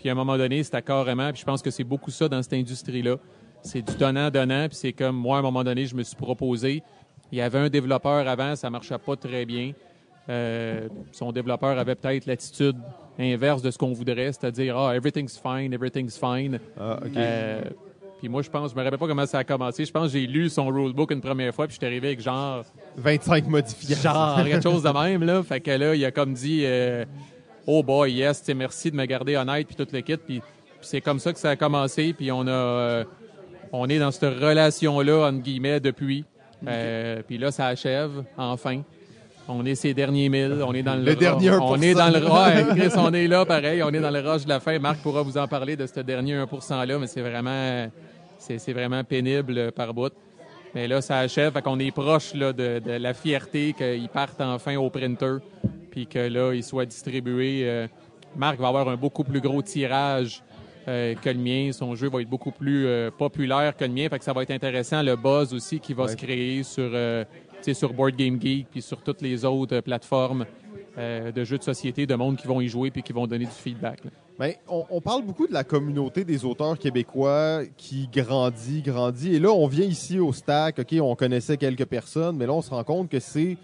Puis 0.06 0.12
à 0.12 0.14
un 0.14 0.18
moment 0.18 0.38
donné, 0.38 0.62
c'était 0.62 0.84
carrément, 0.84 1.32
puis 1.32 1.40
je 1.40 1.46
pense 1.46 1.64
que 1.64 1.72
c'est 1.72 1.84
beaucoup 1.84 2.12
ça 2.12 2.30
dans 2.30 2.40
cette 2.44 2.54
industrie-là. 2.54 3.16
C'est 3.64 3.82
du 3.82 3.98
donnant-donnant, 3.98 4.68
puis 4.68 4.78
c'est 4.78 4.94
comme 4.94 5.16
moi, 5.16 5.38
à 5.38 5.40
un 5.40 5.42
moment 5.42 5.64
donné, 5.64 5.88
je 5.88 5.96
me 5.96 6.04
suis 6.04 6.16
proposé. 6.16 6.84
Il 7.32 7.40
y 7.40 7.42
avait 7.42 7.58
un 7.58 7.70
développeur 7.70 8.28
avant, 8.28 8.56
ça 8.56 8.70
marchait 8.70 9.00
pas 9.00 9.16
très 9.16 9.48
bien. 9.48 9.72
Euh, 10.30 10.90
son 11.12 11.32
développeur 11.32 11.80
avait 11.80 11.96
peut-être 11.96 12.28
l'attitude 12.28 12.76
inverse 13.18 13.64
de 13.64 13.72
ce 13.72 13.80
qu'on 13.80 13.94
voudrait, 13.94 14.32
c'est-à-dire 14.32 14.78
ah 14.78 14.96
everything's 14.96 15.40
fine, 15.40 15.74
everything's 15.74 16.20
fine. 16.20 16.60
Ah, 16.80 17.00
ok. 17.04 17.18
Euh, 17.18 17.62
puis 18.20 18.30
moi 18.30 18.44
je 18.44 18.50
pense, 18.52 18.74
je 18.74 18.76
me 18.76 18.84
rappelle 18.84 19.00
pas 19.00 19.08
comment 19.08 19.26
ça 19.26 19.40
a 19.40 19.44
commencé. 19.44 19.86
Je 19.86 19.92
pense 19.92 20.12
que 20.12 20.20
j'ai 20.20 20.28
lu 20.28 20.50
son 20.50 20.68
rulebook 20.68 21.10
une 21.10 21.22
première 21.22 21.54
fois, 21.56 21.66
puis 21.66 21.74
je 21.74 21.80
suis 21.80 21.88
arrivé 21.88 22.10
avec 22.10 22.22
genre 22.22 22.64
25 22.98 23.48
modifications. 23.48 24.12
genre 24.12 24.44
quelque 24.44 24.62
chose 24.62 24.84
de 24.84 24.90
même 24.90 25.24
là. 25.24 25.42
Fait 25.42 25.62
que 25.62 25.72
là 25.72 25.96
il 25.96 26.06
a 26.06 26.12
comme 26.12 26.36
dit 26.36 26.62
euh, 26.64 27.06
oh 27.68 27.84
boy 27.84 28.12
yes, 28.12 28.44
merci 28.56 28.92
de 28.92 28.96
me 28.96 29.06
garder 29.06 29.36
honnête 29.36 29.68
puis 29.68 29.76
tout 29.76 29.88
le 29.92 30.02
kit. 30.02 30.18
Puis, 30.18 30.42
c'est 30.82 31.02
comme 31.02 31.20
ça 31.20 31.34
que 31.34 31.40
ça 31.40 31.52
a 31.52 31.56
commencé. 31.56 32.14
Puis 32.14 32.32
on 32.32 32.48
a 32.48 32.52
euh, 32.52 33.04
on 33.72 33.88
est 33.90 34.00
dans 34.00 34.12
cette 34.12 34.40
relation 34.40 35.00
là 35.02 35.28
entre 35.28 35.42
guillemets 35.42 35.80
depuis. 35.80 36.26
Euh, 36.68 37.22
puis 37.28 37.38
là 37.38 37.52
ça 37.52 37.68
achève 37.68 38.24
enfin. 38.38 38.82
On 39.48 39.64
est 39.64 39.76
ces 39.76 39.94
derniers 39.94 40.28
milles, 40.28 40.64
on 40.66 40.74
est 40.74 40.82
dans 40.82 40.96
le, 40.96 41.04
Le 41.04 41.16
dernier 41.16 41.52
1%. 41.52 41.60
on 41.62 41.80
est 41.80 41.94
dans 41.94 42.10
le 42.10 42.18
ouais, 42.20 42.76
Chris, 42.76 42.92
on 42.98 43.14
est 43.14 43.28
là 43.28 43.46
pareil, 43.46 43.84
on 43.84 43.94
est 43.94 44.00
dans 44.00 44.10
le 44.10 44.20
rush 44.20 44.44
de 44.44 44.50
la 44.50 44.60
fin. 44.60 44.80
Marc 44.80 44.98
pourra 45.04 45.22
vous 45.22 45.38
en 45.38 45.48
parler 45.48 45.76
de 45.76 45.86
ce 45.86 46.00
dernier 46.00 46.36
1% 46.36 46.88
là, 46.88 46.98
mais 46.98 47.06
c'est 47.06 47.22
vraiment 47.22 47.88
c'est 48.40 48.58
c'est 48.58 48.74
vraiment 48.74 49.04
pénible 49.04 49.56
euh, 49.56 49.72
par 49.72 49.94
bout. 49.94 50.12
Mais 50.74 50.90
là, 50.90 51.00
ça 51.00 51.20
achève, 51.20 51.54
fait 51.54 51.62
qu'on 51.62 51.80
est 51.80 51.92
proche 51.92 52.34
là, 52.34 52.52
de, 52.52 52.80
de 52.80 52.92
la 52.92 53.14
fierté 53.14 53.74
qu'ils 53.78 54.10
partent 54.10 54.42
enfin 54.42 54.76
au 54.76 54.90
printer, 54.90 55.38
puis 55.96 56.08
que 56.08 56.20
là, 56.20 56.54
ils 56.54 56.62
soient 56.64 56.86
distribués. 56.86 57.62
Euh, 57.64 57.88
Marc 58.36 58.60
va 58.60 58.68
avoir 58.68 58.90
un 58.90 58.98
beaucoup 58.98 59.24
plus 59.24 59.40
gros 59.40 59.62
tirage 59.62 60.44
euh, 60.90 61.16
que 61.16 61.30
le 61.30 61.40
mien. 61.40 61.72
Son 61.72 61.96
jeu 61.96 62.10
va 62.10 62.20
être 62.22 62.30
beaucoup 62.30 62.52
plus 62.52 62.86
euh, 62.86 63.10
populaire 63.18 63.78
que 63.78 63.86
le 63.86 63.92
mien, 63.94 64.10
fait 64.10 64.20
que 64.20 64.26
ça 64.26 64.34
va 64.34 64.44
être 64.44 64.52
intéressant. 64.52 65.02
Le 65.02 65.16
buzz 65.16 65.54
aussi 65.54 65.80
qui 65.80 65.94
va 65.94 66.04
Ouais. 66.04 66.10
se 66.12 66.18
créer 66.18 66.64
sur, 66.64 66.90
euh, 66.94 67.24
sur 67.74 67.94
Board 67.94 68.18
Game 68.18 68.38
Geek 68.42 68.68
puis 68.70 68.82
sur 68.82 69.02
toutes 69.02 69.22
les 69.22 69.46
autres 69.46 69.80
plateformes 69.80 70.46
de 70.98 71.44
jeux 71.44 71.58
de 71.58 71.64
société, 71.64 72.06
de 72.06 72.16
monde 72.16 72.38
qui 72.38 72.48
vont 72.48 72.62
y 72.62 72.70
jouer 72.70 72.90
puis 72.90 73.04
qui 73.04 73.12
vont 73.12 73.28
donner 73.28 73.44
du 73.46 73.52
feedback. 73.52 74.00
on, 74.70 74.86
on 74.90 75.02
parle 75.02 75.24
beaucoup 75.26 75.46
de 75.48 75.52
la 75.54 75.66
communauté 75.66 76.24
des 76.24 76.46
auteurs 76.46 76.78
québécois 76.80 77.64
qui 77.76 78.08
grandit, 78.14 78.82
grandit. 78.82 79.36
Et 79.36 79.40
là, 79.40 79.50
on 79.52 79.68
vient 79.68 79.86
ici 79.86 80.20
au 80.20 80.32
Stack, 80.32 80.80
OK, 80.80 80.96
on 81.02 81.16
connaissait 81.16 81.58
quelques 81.58 81.84
personnes, 81.86 82.38
mais 82.38 82.46
là, 82.46 82.54
on 82.54 82.62
se 82.62 82.70
rend 82.70 82.84
compte 82.86 83.10
que 83.10 83.20
c'est 83.20 83.58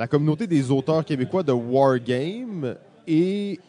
la 0.00 0.08
communauté 0.08 0.46
des 0.46 0.70
auteurs 0.70 1.04
québécois 1.04 1.42
de 1.42 1.52
Wargame 1.52 2.74
est, 3.06 3.60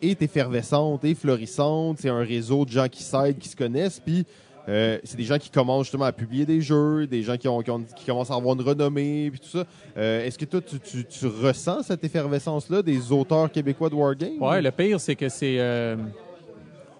est 0.00 0.22
effervescente, 0.22 1.04
est 1.04 1.14
florissante. 1.14 1.98
C'est 2.00 2.08
un 2.08 2.24
réseau 2.24 2.64
de 2.64 2.70
gens 2.70 2.88
qui 2.88 3.02
s'aident, 3.02 3.36
qui 3.36 3.50
se 3.50 3.54
connaissent. 3.54 4.00
Puis, 4.00 4.24
euh, 4.66 4.98
c'est 5.04 5.18
des 5.18 5.24
gens 5.24 5.36
qui 5.36 5.50
commencent 5.50 5.84
justement 5.84 6.06
à 6.06 6.12
publier 6.12 6.46
des 6.46 6.62
jeux, 6.62 7.06
des 7.06 7.22
gens 7.22 7.36
qui, 7.36 7.48
ont, 7.48 7.60
qui, 7.60 8.06
commencent 8.06 8.30
à 8.30 8.34
avoir 8.34 8.54
une 8.54 8.62
renommée, 8.62 9.28
puis 9.30 9.40
tout 9.40 9.58
ça. 9.58 9.64
Euh, 9.98 10.24
Est-ce 10.24 10.38
que 10.38 10.46
toi, 10.46 10.62
tu, 10.62 11.04
tu- 11.04 11.26
ressens 11.26 11.82
cette 11.82 12.02
effervescence-là 12.02 12.80
des 12.80 13.12
auteurs 13.12 13.52
québécois 13.52 13.90
de 13.90 13.94
Wargame? 13.94 14.40
Ouais, 14.40 14.62
le 14.62 14.70
pire, 14.70 14.98
c'est 14.98 15.16
que 15.16 15.28
c'est 15.28 15.56
euh, 15.58 15.96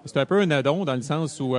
c'est 0.05 0.19
un 0.19 0.27
peu 0.27 0.41
un 0.41 0.51
addon 0.51 0.85
dans 0.85 0.95
le 0.95 1.01
sens 1.01 1.41
où 1.41 1.57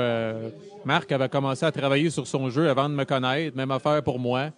Marc 0.86 1.12
avait 1.12 1.30
commencé 1.30 1.66
à 1.66 1.72
travailler 1.72 2.12
sur 2.12 2.28
son 2.28 2.52
jeu 2.52 2.70
avant 2.70 2.88
de 2.88 2.94
me 2.94 3.04
connaître, 3.04 3.58
même 3.58 3.72
affaire 3.72 4.04
pour 4.04 4.20
moi. 4.20 4.52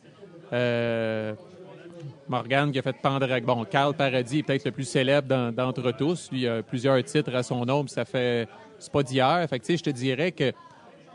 Morgane 2.29 2.71
qui 2.71 2.79
a 2.79 2.81
fait 2.81 2.95
Pendragon. 3.01 3.45
Bon, 3.57 3.63
Carl 3.65 3.93
Paradis 3.93 4.39
est 4.39 4.43
peut-être 4.43 4.65
le 4.65 4.71
plus 4.71 4.83
célèbre 4.87 5.27
d'en- 5.27 5.51
d'entre 5.51 5.91
tous. 5.91 6.29
Lui, 6.31 6.41
il 6.41 6.47
a 6.47 6.61
plusieurs 6.63 7.01
titres 7.03 7.33
à 7.35 7.43
son 7.43 7.65
nom, 7.65 7.83
puis 7.83 7.93
ça 7.93 8.05
fait. 8.05 8.47
C'est 8.79 8.91
pas 8.91 9.03
d'hier. 9.03 9.45
Fait 9.49 9.59
que, 9.59 9.65
tu 9.65 9.71
sais, 9.73 9.77
je 9.77 9.83
te 9.83 9.89
dirais 9.89 10.31
que, 10.31 10.51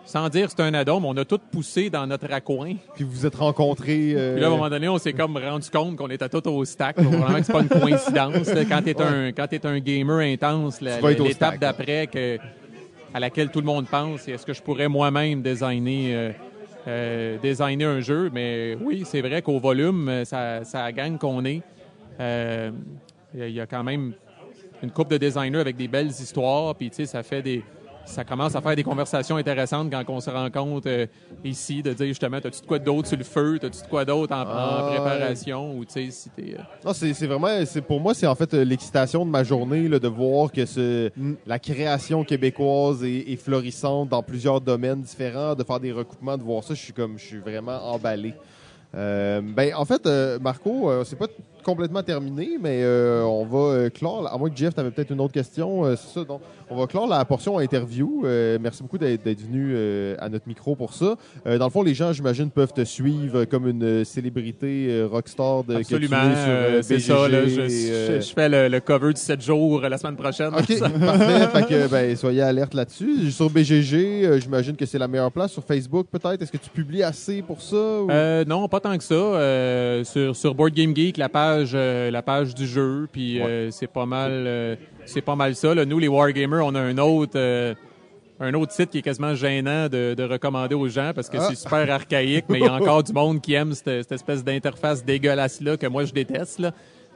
sans 0.05 0.28
dire 0.28 0.47
que 0.47 0.52
c'est 0.56 0.62
un 0.62 0.74
addon, 0.74 0.98
mais 1.01 1.06
on 1.10 1.16
a 1.16 1.24
tout 1.24 1.39
poussé 1.39 1.90
dans 1.90 2.06
notre 2.09 2.26
raccoin. 2.28 2.74
Puis 2.94 3.05
vous 3.05 3.10
vous 3.12 3.26
êtes 3.26 3.36
rencontrés. 3.36 4.14
euh, 4.16 4.32
Puis 4.32 4.40
là, 4.40 4.48
à 4.48 4.51
un 4.51 4.55
moment 4.55 4.68
donné, 4.68 4.89
on 4.89 4.98
s'est 4.98 5.12
comme 5.12 5.36
rendu 5.36 5.70
compte 5.70 5.94
qu'on 5.97 6.10
était 6.10 6.28
tous 6.28 6.48
au 6.48 6.64
stack. 6.64 6.97
Donc, 7.01 7.12
Vraiment 7.14 7.39
que 7.39 7.44
c'est 7.44 7.52
pas 7.52 7.60
une 7.60 7.68
coïncidence. 7.68 8.48
Quand 8.68 8.82
t'es 8.82 9.01
un, 9.01 9.30
quand 9.32 9.47
un 9.64 9.78
gamer 9.78 10.18
intense, 10.20 10.80
l'étape 10.80 11.59
d'après 11.60 12.09
que, 12.09 12.39
à 13.14 13.20
laquelle 13.20 13.51
tout 13.51 13.60
le 13.60 13.66
monde 13.66 13.86
pense, 13.86 14.26
est-ce 14.26 14.44
que 14.44 14.55
je 14.55 14.62
pourrais 14.62 14.89
moi-même 14.89 15.40
designer, 15.43 16.14
euh, 16.14 16.32
euh, 16.87 17.39
designer 17.39 17.87
un 17.89 18.01
jeu? 18.01 18.31
Mais 18.33 18.77
oui, 18.81 19.05
c'est 19.05 19.21
vrai 19.21 19.43
qu'au 19.43 19.59
volume, 19.59 20.09
euh, 20.09 20.25
ça, 20.25 20.93
gagne 20.93 21.19
qu'on 21.19 21.45
est. 21.45 21.63
Euh, 22.21 22.71
Il 23.35 23.49
y 23.51 23.61
a- 23.61 23.67
quand 23.67 23.83
même 23.83 24.13
une 24.83 24.91
couple 24.91 25.13
de 25.13 25.17
designers 25.19 25.61
avec 25.61 25.77
des 25.77 25.89
belles 25.89 26.09
histoires, 26.11 26.75
puis 26.75 26.91
ça 27.07 27.23
fait 27.23 27.41
des. 27.41 27.63
Ça 28.05 28.24
commence 28.24 28.55
à 28.57 28.61
faire 28.61 28.77
des 28.77 28.83
conversations 28.83 29.37
intéressantes 29.37 29.91
quand 29.91 30.03
on 30.09 30.20
se 30.20 30.29
rencontre 30.29 30.89
euh, 30.89 31.07
ici, 31.45 31.83
de 31.83 31.93
dire 31.93 32.07
justement, 32.09 32.41
t'as-tu 32.41 32.61
de 32.61 32.66
quoi 32.66 32.79
d'autre 32.79 33.09
sur 33.09 33.16
le 33.16 33.24
feu, 33.24 33.59
t'as-tu 33.61 33.81
de 33.83 33.87
quoi 33.89 34.05
d'autre 34.05 34.35
en, 34.35 34.43
en 34.43 34.47
Ah, 34.49 34.85
ouais. 34.91 34.97
préparation, 34.99 35.77
ou 35.77 35.85
tu 35.85 35.93
sais, 35.93 36.11
si 36.11 36.29
t'es. 36.31 36.57
euh, 36.59 36.62
Non, 36.85 36.93
c'est 36.93 37.12
vraiment, 37.27 37.49
pour 37.87 38.01
moi, 38.01 38.12
c'est 38.12 38.27
en 38.27 38.35
fait 38.35 38.53
euh, 38.55 38.65
l'excitation 38.65 39.24
de 39.24 39.31
ma 39.31 39.45
journée 39.45 39.89
là, 39.89 39.99
de 39.99 40.09
voir 40.09 40.51
que 40.53 40.66
ce, 40.66 41.11
Mm. 41.16 41.35
la 41.47 41.59
création 41.59 42.24
québécoise 42.24 43.03
est, 43.05 43.33
est 43.33 43.37
florissante 43.37 44.09
dans 44.11 44.23
plusieurs 44.23 44.61
domaines 44.61 45.01
différents, 45.01 45.55
de 45.55 45.62
faire 45.65 45.81
des 45.81 45.93
recoupements, 45.93 46.37
de 46.37 46.43
voir 46.43 46.62
ça, 46.65 46.74
je 46.74 46.81
suis 46.81 46.93
comme, 46.93 47.19
je 47.19 47.24
suis 47.24 47.39
vraiment 47.39 47.93
emballé. 47.93 48.35
Ben, 48.95 49.73
en 49.74 49.85
fait, 49.87 50.07
Marco, 50.41 50.91
c'est 51.05 51.16
pas 51.19 51.27
complètement 51.62 52.02
terminé, 52.02 52.51
mais 52.60 52.80
euh, 52.82 53.22
on 53.24 53.44
va 53.44 53.59
euh, 53.74 53.90
clore. 53.90 54.28
À 54.32 54.36
moins 54.39 54.51
que 54.51 54.56
Jeff, 54.56 54.74
tu 54.74 54.80
avais 54.80 54.90
peut-être 54.90 55.10
une 55.10 55.20
autre 55.20 55.32
question. 55.32 55.84
euh, 55.84 55.94
c'est 55.97 56.20
ça, 56.20 56.24
donc 56.24 56.40
on 56.70 56.76
va 56.76 56.86
clore 56.86 57.06
la 57.06 57.24
portion 57.24 57.59
interview. 57.59 58.22
Euh, 58.24 58.59
merci 58.60 58.82
beaucoup 58.82 58.98
d'être 58.98 59.22
venu 59.40 59.76
à 60.18 60.28
notre 60.28 60.48
micro 60.48 60.74
pour 60.74 60.94
ça. 60.94 61.16
Dans 61.44 61.64
le 61.66 61.70
fond, 61.70 61.82
les 61.82 61.93
gens, 61.94 62.12
j'imagine, 62.12 62.51
peuvent 62.51 62.72
te 62.72 62.84
suivre 62.84 63.44
comme 63.44 63.68
une 63.68 64.05
célébrité 64.05 65.05
rockstar 65.10 65.64
de, 65.64 65.76
Absolument, 65.76 66.16
sur 66.34 66.84
c'est 66.84 66.98
ça. 67.01 67.28
Là, 67.28 67.47
je, 67.47 67.60
et, 67.60 67.68
je- 67.68 68.20
je 68.26 68.32
fais 68.32 68.48
le, 68.48 68.68
le 68.68 68.80
cover 68.80 69.12
du 69.12 69.20
7 69.20 69.43
jours 69.43 69.80
la 69.82 69.98
semaine 69.98 70.16
prochaine. 70.16 70.48
OK, 70.55 70.78
parfait. 71.01 71.47
Fait 71.52 71.66
que, 71.66 71.86
ben, 71.89 72.16
soyez 72.16 72.40
alerte 72.43 72.72
là-dessus. 72.74 73.30
Sur 73.30 73.51
BGG, 73.51 74.40
j'imagine 74.40 74.76
que 74.76 74.86
c'est 74.86 74.98
la 74.98 75.09
meilleure 75.09 75.32
place. 75.32 75.52
Sur 75.52 75.64
Facebook, 75.64 76.06
peut-être? 76.10 76.40
Est-ce 76.43 76.52
que 76.52 76.56
tu 76.56 76.70
publies 76.70 77.02
assez 77.02 77.43
pour 77.43 77.60
ça? 77.60 77.76
ou- 77.76 78.09
non, 78.47 78.66
pas 78.68 78.80
tant 78.80 78.97
que 78.97 79.05
ça. 79.05 80.05
Sur, 80.10 80.34
sur 80.34 80.55
Board 80.55 80.72
Game 80.72 80.94
Geek, 80.97 81.16
la 81.18 81.28
page, 81.28 81.52
euh, 81.74 82.11
la 82.11 82.23
page 82.23 82.55
du 82.55 82.66
jeu, 82.66 83.07
puis 83.11 83.41
euh, 83.41 83.70
c'est 83.70 83.87
pas 83.87 84.07
mal, 84.07 84.31
euh, 84.33 84.77
c'est 85.05 85.20
pas 85.20 85.37
mal 85.37 85.55
ça. 85.55 85.74
là. 85.74 85.85
Nous, 85.85 85.99
les 85.99 86.09
Wargamers, 86.09 86.65
on 86.65 86.74
a 86.74 86.81
un 86.81 86.99
autre, 86.99 87.74
un 88.41 88.55
autre 88.55 88.73
site 88.73 88.91
qui 88.91 88.99
est 88.99 89.03
quasiment 89.03 89.35
gênant 89.35 89.89
de, 89.89 90.15
de 90.15 90.23
recommander 90.24 90.74
aux 90.74 90.89
gens 90.89 91.12
parce 91.15 91.29
que 91.29 91.37
Ah. 91.39 91.47
c'est 91.49 91.55
super 91.57 91.89
archaïque, 91.91 92.47
mais 92.49 92.59
il 92.61 92.65
y 92.65 92.69
a 92.69 92.74
encore 92.74 93.03
du 93.03 93.12
monde 93.12 93.41
qui 93.41 93.55
aime 93.55 93.73
cette, 93.74 94.03
cette 94.03 94.12
espèce 94.12 94.43
d'interface 94.43 95.05
dégueulasse 95.05 95.61
là 95.61 95.77
que 95.77 95.87
moi 95.87 96.05
je 96.05 96.12
déteste. 96.12 96.59
Là. 96.59 96.73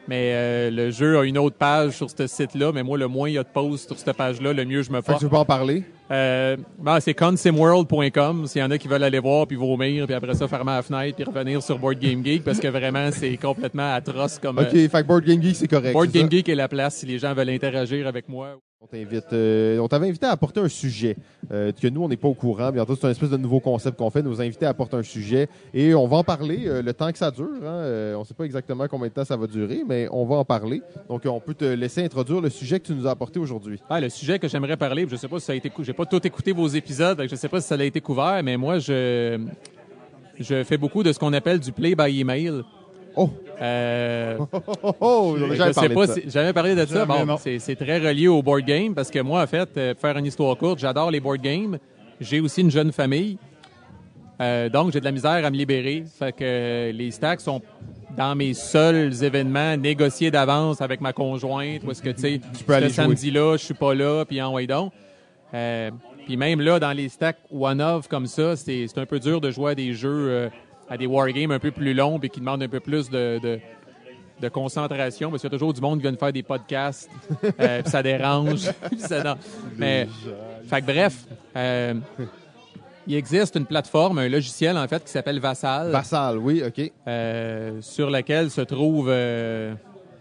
Mais 0.09 0.31
euh, 0.35 0.71
le 0.71 0.91
jeu 0.93 1.19
a 1.19 1.25
une 1.25 1.37
autre 1.37 1.57
page 1.57 1.93
sur 1.93 2.09
ce 2.09 2.29
site-là, 2.29 2.71
mais 2.73 2.85
moi, 2.85 2.97
le 2.97 3.09
moins 3.09 3.29
il 3.29 3.33
y 3.35 3.39
a 3.39 3.43
de 3.43 3.49
posts 3.49 3.89
sur 3.89 3.99
cette 3.99 4.17
page-là, 4.17 4.53
le 4.53 4.65
mieux 4.65 4.83
je 4.83 4.91
me 4.93 4.99
Fait 5.01 5.03
que 5.03 5.07
porte. 5.07 5.19
tu 5.19 5.25
veux 5.25 5.31
pas 5.31 5.41
en 5.41 5.45
parler? 5.45 5.83
Euh, 6.11 6.57
ben, 6.79 7.01
c'est 7.01 7.15
consimworld.com 7.15 8.47
s'il 8.47 8.61
y 8.61 8.65
en 8.65 8.71
a 8.71 8.79
qui 8.79 8.87
veulent 8.87 9.03
aller 9.03 9.19
voir 9.19 9.47
puis 9.47 9.57
vomir 9.57 10.07
puis 10.07 10.15
après 10.15 10.35
ça 10.35 10.47
fermer 10.47 10.73
la 10.73 10.83
fenêtre 10.83 11.17
puis 11.17 11.25
revenir 11.25 11.61
sur 11.61 11.81
Board 11.81 11.99
Game 11.99 12.25
Geek 12.25 12.45
parce 12.45 12.61
que 12.61 12.69
vraiment 12.69 13.11
c'est 13.11 13.37
complètement 13.37 13.93
atroce 13.93 14.39
comme 14.39 14.59
OK, 14.59 14.73
euh, 14.73 14.89
fait 14.89 15.03
que 15.03 15.07
Board 15.07 15.25
Game 15.25 15.43
Geek, 15.43 15.57
c'est 15.57 15.67
correct. 15.67 15.93
Board 15.93 16.13
Game 16.13 16.31
ça? 16.31 16.37
Geek 16.37 16.49
est 16.49 16.55
la 16.55 16.69
place 16.69 16.97
si 16.97 17.07
les 17.07 17.19
gens 17.19 17.35
veulent 17.35 17.51
interagir 17.51 18.07
avec 18.07 18.29
moi. 18.29 18.57
Euh, 18.95 19.79
on 19.79 19.89
t'avait 19.89 20.09
invité 20.09 20.27
à 20.27 20.31
apporter 20.31 20.61
un 20.61 20.69
sujet 20.69 21.17
euh, 21.53 21.73
que 21.73 21.89
nous, 21.89 22.03
on 22.03 22.09
n'est 22.09 22.17
pas 22.17 22.29
au 22.29 22.35
courant. 22.35 22.71
Bientôt, 22.71 22.97
c'est 22.97 23.07
un 23.07 23.11
espèce 23.11 23.31
de 23.31 23.37
nouveau 23.37 23.61
concept 23.61 23.99
qu'on 23.99 24.11
fait, 24.11 24.23
nous 24.23 24.41
inviter 24.41 24.67
à 24.67 24.71
apporter 24.71 24.97
un 24.97 25.03
sujet. 25.03 25.49
Et 25.75 25.95
on 25.95 26.07
va 26.07 26.19
en 26.19 26.25
parler 26.25 26.65
euh, 26.67 26.83
le 26.83 26.93
temps 26.93 27.11
que 27.11 27.19
ça 27.19 27.31
dure. 27.31 27.49
Hein. 27.65 28.15
On 28.17 28.21
ne 28.21 28.25
sait 28.25 28.35
pas 28.35 28.45
exactement 28.45 28.87
combien 28.89 29.09
de 29.09 29.13
temps 29.13 29.25
ça 29.25 29.37
va 29.37 29.47
durer, 29.47 29.83
mais 29.87 30.09
on 30.11 30.25
va 30.25 30.37
en 30.37 30.45
parler. 30.45 30.83
Donc, 31.09 31.23
on 31.27 31.41
peut 31.41 31.55
te 31.55 31.65
laisser 31.65 32.05
introduire 32.05 32.41
le 32.41 32.51
sujet 32.51 32.81
que 32.81 32.87
tu 32.87 32.95
nous 32.95 33.07
as 33.07 33.11
apporté 33.11 33.39
aujourd'hui. 33.39 33.81
Ah, 33.89 34.01
le 34.01 34.09
sujet 34.09 34.39
que 34.39 34.49
j'aimerais 34.49 34.77
parler, 34.77 35.07
je 35.09 35.17
sais 35.17 35.29
pas 35.29 35.39
si 35.39 35.47
ça 35.47 35.53
a 35.53 35.57
été 35.57 35.71
j'ai 35.81 35.93
pas 35.93 36.07
tout 36.07 36.25
écouté 36.27 36.53
vos 36.53 36.67
épisodes, 36.69 37.19
donc 37.19 37.29
je 37.29 37.37
sais 37.37 37.49
pas 37.49 37.61
si 37.61 37.69
ça 37.69 37.75
a 37.75 37.85
été 37.85 38.01
couvert, 38.01 38.41
mais 38.43 38.57
moi 38.57 38.79
je 38.79 39.39
je 40.39 40.65
fais 40.65 40.77
beaucoup 40.77 41.03
de 41.03 41.13
ce 41.13 41.19
qu'on 41.19 41.33
appelle 41.33 41.61
du 41.61 41.73
play 41.73 41.95
by 41.95 42.21
email. 42.21 42.63
Oh! 43.17 43.31
Euh, 43.61 44.39
Oh, 44.53 44.61
oh, 44.83 44.95
oh! 45.01 45.37
Jamais 45.39 45.73
sais 45.73 45.75
parlé 45.75 45.89
de 45.89 45.95
pas 45.95 46.07
ça. 46.07 46.15
si 46.15 46.21
j'ai 46.25 46.31
jamais 46.31 46.53
parlé 46.53 46.75
de 46.75 46.85
ça. 46.85 47.05
Bon, 47.07 47.37
c'est 47.39 47.77
très 47.77 47.99
relié 47.99 48.29
au 48.29 48.43
board 48.43 48.65
game 48.65 48.95
parce 48.95 49.11
que 49.11 49.19
moi, 49.21 49.43
en 49.43 49.47
fait, 49.47 49.69
euh, 49.77 49.95
pour 49.95 50.03
faire 50.03 50.17
une 50.19 50.27
histoire 50.27 50.57
courte, 50.57 50.79
j'adore 50.79 51.11
les 51.11 51.21
board 51.21 51.41
games. 51.41 51.79
J'ai 52.21 52.41
aussi 52.41 52.61
une 52.61 52.71
jeune 52.71 52.93
famille. 52.93 53.39
Euh, 54.41 54.69
donc, 54.69 54.93
j'ai 54.93 55.01
de 55.01 55.05
la 55.05 55.13
misère 55.13 55.45
à 55.45 55.51
me 55.51 55.57
libérer. 55.57 56.05
Fait 56.19 56.33
que 56.33 56.91
les 56.93 57.11
stacks 57.11 57.41
sont 57.41 57.63
dans 58.17 58.35
mes 58.35 58.55
seuls 58.55 59.23
événements 59.23 59.77
négociés 59.77 60.31
d'avance 60.31 60.81
avec 60.81 61.01
ma 61.01 61.13
conjointe. 61.13 61.83
Est-ce 61.89 62.03
que, 62.03 62.11
tu 62.11 62.21
sais, 62.21 62.41
ce 62.53 62.89
samedi-là, 62.89 63.57
je 63.57 63.65
suis 63.65 63.75
pas 63.75 63.95
là, 63.95 64.25
puis 64.25 64.41
en 64.41 64.53
way 64.53 64.67
donc. 64.67 64.93
Euh, 65.55 65.91
puis 66.25 66.37
même 66.37 66.61
là, 66.61 66.81
dans 66.81 66.93
les 66.93 67.09
stacks 67.09 67.39
one-off 67.53 68.09
comme 68.09 68.27
ça, 68.27 68.57
c'est 68.57 68.87
c'est 68.89 68.99
un 68.99 69.07
peu 69.07 69.21
dur 69.21 69.41
de 69.41 69.51
jouer 69.51 69.73
à 69.73 69.75
des 69.75 69.93
jeux, 69.93 70.29
euh, 70.29 70.49
à 70.89 70.97
des 70.97 71.07
wargames 71.07 71.51
un 71.51 71.59
peu 71.59 71.71
plus 71.71 71.95
longs 71.95 72.19
et 72.23 72.29
qui 72.29 72.41
demandent 72.41 72.63
un 72.63 72.69
peu 72.69 72.81
plus 72.81 73.11
de, 73.11 73.39
de, 73.43 73.59
de 74.41 74.49
concentration 74.49 75.31
parce 75.31 75.43
qu'il 75.43 75.51
y 75.51 75.55
a 75.55 75.57
toujours 75.59 75.73
du 75.73 75.81
monde 75.81 75.99
qui 75.99 76.03
vient 76.03 76.13
de 76.13 76.17
faire 76.19 76.33
des 76.33 76.43
podcasts, 76.43 77.11
euh, 77.61 77.83
puis 77.83 77.91
ça 77.91 78.03
dérange. 78.03 78.71
Puis 78.91 79.01
ça- 79.01 79.23
non. 79.23 79.35
Mais, 79.77 80.07
fait 80.69 80.81
que 80.81 80.87
bref, 80.87 81.25
euh, 81.57 81.95
il 83.07 83.15
existe 83.15 83.55
une 83.57 83.67
plateforme, 83.67 84.19
un 84.19 84.29
logiciel 84.29 84.77
en 84.77 84.87
fait 84.89 85.05
qui 85.05 85.11
s'appelle 85.11 85.39
Vassal, 85.41 85.91
Vassal, 85.91 86.39
oui, 86.39 86.63
OK. 86.67 86.91
euh, 87.07 87.81
sur 87.81 88.11
laquelle 88.11 88.51
se 88.51 88.61
trouvent, 88.63 89.09
euh, 89.11 89.75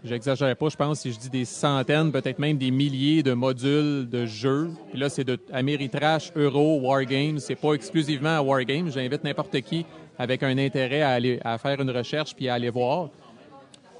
j'exagère 0.04 0.54
pas, 0.56 0.68
je 0.68 0.76
pense 0.76 1.00
si 1.00 1.12
je 1.12 1.18
dis 1.18 1.30
des 1.30 1.44
centaines, 1.44 2.12
peut-être 2.12 2.38
même 2.38 2.58
des 2.58 2.70
milliers 2.70 3.24
de 3.24 3.32
modules 3.32 4.08
de 4.08 4.24
jeux. 4.24 4.70
Puis 4.90 5.00
là, 5.00 5.08
c'est 5.08 5.24
de 5.24 5.36
Ameritrash, 5.52 6.30
Euro, 6.36 6.78
Wargames. 6.80 7.40
C'est 7.40 7.56
pas 7.56 7.72
exclusivement 7.72 8.36
à 8.38 8.40
Wargames. 8.42 8.90
J'invite 8.92 9.24
n'importe 9.24 9.60
qui 9.62 9.84
avec 10.18 10.42
un 10.42 10.56
intérêt 10.58 11.02
à 11.02 11.10
aller 11.10 11.38
à 11.44 11.58
faire 11.58 11.80
une 11.80 11.90
recherche 11.90 12.34
puis 12.34 12.48
à 12.48 12.54
aller 12.54 12.70
voir. 12.70 13.08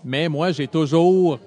Mais 0.05 0.29
moi, 0.29 0.53
j'ai 0.53 0.69
toujours 0.69 1.39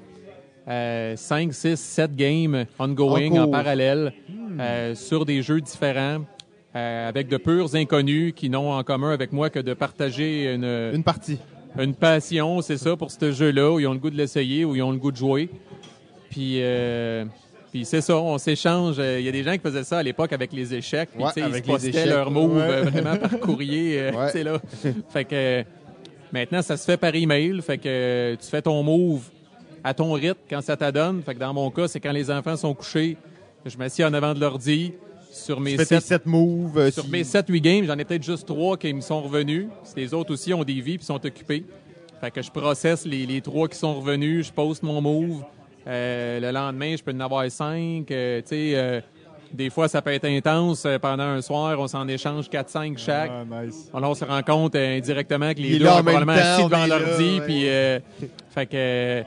euh, 0.68 1.16
5, 1.16 1.54
6, 1.54 1.76
7 1.80 2.16
games 2.16 2.66
ongoing 2.78 3.40
En 3.40 3.48
parallèle 3.50 4.14
euh, 4.60 4.96
sur 4.96 5.26
des 5.26 5.42
jeux 5.42 5.62
différents. 5.62 6.20
euh, 6.76 7.10
avec 7.10 7.28
de 7.30 7.38
purs 7.38 7.74
inconnus 7.76 8.34
qui 8.36 8.50
n'ont 8.50 8.72
en 8.72 8.84
commun 8.84 9.12
avec 9.12 9.32
moi 9.32 9.50
que 9.50 9.60
de 9.60 9.74
partager 9.74 10.54
une, 10.54 10.92
Une 10.94 11.04
partie. 11.04 11.40
une 11.80 11.96
passion, 11.96 12.62
c'est 12.62 12.78
ça, 12.78 12.96
pour 12.96 13.10
ce 13.12 13.32
jeu-là, 13.32 13.72
où 13.72 13.80
ils 13.80 13.88
ont 13.88 13.94
le 13.94 14.00
goût 14.00 14.10
de 14.12 14.18
l'essayer, 14.18 14.66
où 14.66 14.76
ils 14.76 14.84
ont 14.84 14.92
le 14.92 14.98
goût 14.98 15.12
de 15.12 15.18
jouer. 15.18 15.50
Puis, 16.30 16.58
euh, 16.62 17.26
puis 17.72 17.86
c'est 17.86 18.02
ça, 18.02 18.18
on 18.18 18.38
s'échange. 18.38 18.96
Euh, 19.00 19.20
Il 19.20 19.26
y 19.26 19.30
a 19.30 19.32
des 19.32 19.44
gens 19.44 19.54
qui 19.54 19.60
faisaient 19.60 19.84
ça 19.84 20.00
à 20.00 20.04
l'époque 20.04 20.34
avec 20.34 20.52
les 20.54 20.74
échecs. 20.74 21.10
Puis, 21.14 21.24
Ouais, 21.24 21.32
ils 21.38 21.56
se 21.56 21.62
postaient 21.62 22.06
leurs 22.06 22.32
moves 22.32 22.56
Ouais. 22.58 22.62
euh, 22.64 22.84
vraiment 22.84 23.16
par 23.18 23.40
courrier. 23.40 24.00
euh, 24.00 24.12
Ouais. 24.34 24.44
là. 24.44 24.60
Fait 25.10 25.26
que 25.26 25.64
maintenant, 26.32 26.62
ça 26.62 26.78
se 26.78 26.86
fait 26.86 26.98
par 26.98 27.14
email. 27.16 27.62
Fait 27.62 27.78
que 27.78 28.36
tu 28.42 28.48
fais 28.48 28.62
ton 28.62 28.82
move 28.84 29.22
à 29.84 29.94
ton 29.94 30.12
rythme 30.14 30.40
quand 30.50 30.62
ça 30.62 30.76
t'adonne. 30.76 31.22
Fait 31.24 31.36
que 31.36 31.40
dans 31.40 31.54
mon 31.54 31.70
cas, 31.72 31.88
c'est 31.88 32.00
quand 32.00 32.12
les 32.12 32.30
enfants 32.32 32.56
sont 32.58 32.74
couchés, 32.74 33.18
je 33.66 33.78
m'assieds 33.78 34.06
en 34.06 34.14
avant 34.14 34.34
de 34.34 34.40
l'ordi 34.40 34.94
sur 35.32 35.60
mes 35.60 35.78
sept 35.78 36.26
moves. 36.26 36.92
sur 36.92 37.04
si- 37.06 37.10
mes 37.12 37.24
7-8 37.24 37.62
games, 37.62 37.86
j'en 37.86 37.98
ai 37.98 38.04
peut-être 38.04 38.24
juste 38.24 38.48
trois 38.48 38.78
qui 38.78 38.92
me 38.94 39.02
sont 39.02 39.22
revenus. 39.22 39.68
Les 39.96 40.14
autres 40.14 40.34
aussi 40.34 40.54
ont 40.54 40.64
des 40.64 40.82
vies 40.82 40.98
puis 40.98 41.06
sont 41.06 41.24
occupés. 41.24 41.64
Fait 42.20 42.32
que 42.32 42.42
je 42.42 42.50
processe 42.52 43.06
les, 43.06 43.26
les 43.26 43.40
trois 43.40 43.68
qui 43.70 43.78
sont 43.78 43.94
revenus, 43.94 44.48
je 44.48 44.52
poste 44.52 44.84
mon 44.84 45.00
move. 45.02 45.44
Euh, 45.90 46.40
le 46.40 46.52
lendemain, 46.52 46.96
je 46.96 47.04
peux 47.04 47.12
en 47.12 47.20
avoir 47.20 47.50
cinq. 47.50 48.12
Euh, 48.12 48.42
tu 48.42 48.48
sais, 48.48 48.72
euh, 48.76 49.02
des 49.52 49.72
fois, 49.72 49.88
ça 49.88 50.02
peut 50.02 50.14
être 50.14 50.26
intense. 50.26 50.86
Pendant 51.02 51.24
un 51.24 51.42
soir, 51.42 51.80
on 51.80 51.88
s'en 51.88 52.08
échange 52.08 52.48
4-5 52.48 52.98
chaque. 52.98 53.32
Ah, 53.34 53.64
nice. 53.64 53.90
Alors, 53.94 54.12
on 54.12 54.16
se 54.16 54.24
rend 54.24 54.44
compte 54.44 54.76
indirectement 54.76 55.54
que 55.54 55.60
les 55.60 55.80
deux 55.80 55.86
sont 55.86 56.04
probablement 56.04 56.36
temps, 56.36 56.40
assis 56.40 56.64
devant 56.66 56.86
l'ordi. 56.86 57.42
Puis, 57.44 57.68
euh, 57.68 58.00
fait 58.52 58.66
que 58.68 59.24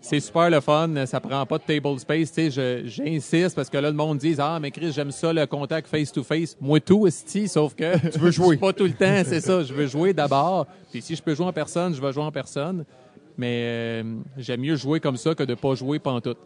c'est 0.00 0.18
super 0.18 0.50
le 0.50 0.60
fun. 0.60 1.06
Ça 1.06 1.20
prend 1.20 1.46
pas 1.46 1.58
de 1.58 1.62
table 1.62 2.00
space. 2.00 2.32
Tu 2.32 2.50
sais, 2.50 2.82
j'insiste 2.84 3.54
parce 3.54 3.70
que 3.70 3.78
là, 3.78 3.88
le 3.88 3.96
monde 3.96 4.18
dit 4.18 4.34
Ah, 4.38 4.58
mais 4.60 4.72
Chris, 4.72 4.90
j'aime 4.92 5.12
ça, 5.12 5.32
le 5.32 5.46
contact 5.46 5.86
face-to-face. 5.86 6.56
Moi, 6.60 6.80
tout, 6.80 7.06
esti, 7.06 7.46
sauf 7.46 7.76
que. 7.76 7.96
Tu 8.12 8.18
veux 8.18 8.32
jouer. 8.32 8.56
pas 8.60 8.72
tout 8.72 8.84
le 8.84 8.94
temps, 8.94 9.22
c'est 9.24 9.40
ça. 9.40 9.62
Je 9.62 9.72
veux 9.72 9.86
jouer 9.86 10.12
d'abord. 10.12 10.66
Puis 10.90 11.00
si 11.00 11.14
je 11.14 11.22
peux 11.22 11.36
jouer 11.36 11.46
en 11.46 11.52
personne, 11.52 11.94
je 11.94 12.00
vais 12.00 12.12
jouer 12.12 12.24
en 12.24 12.32
personne. 12.32 12.84
Mais 13.42 13.62
euh, 13.64 14.02
j'aime 14.38 14.60
mieux 14.60 14.76
jouer 14.76 15.00
comme 15.00 15.16
ça 15.16 15.34
que 15.34 15.42
de 15.42 15.54
pas 15.54 15.74
jouer 15.74 15.98
pantoute. 15.98 16.38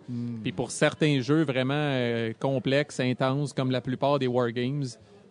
Puis 0.42 0.52
pour 0.52 0.70
certains 0.70 1.20
jeux 1.20 1.42
vraiment 1.44 1.74
euh, 1.76 2.32
complexes, 2.40 3.00
intenses, 3.00 3.52
comme 3.52 3.70
la 3.70 3.82
plupart 3.82 4.18
des 4.18 4.26
wargames, 4.26 4.84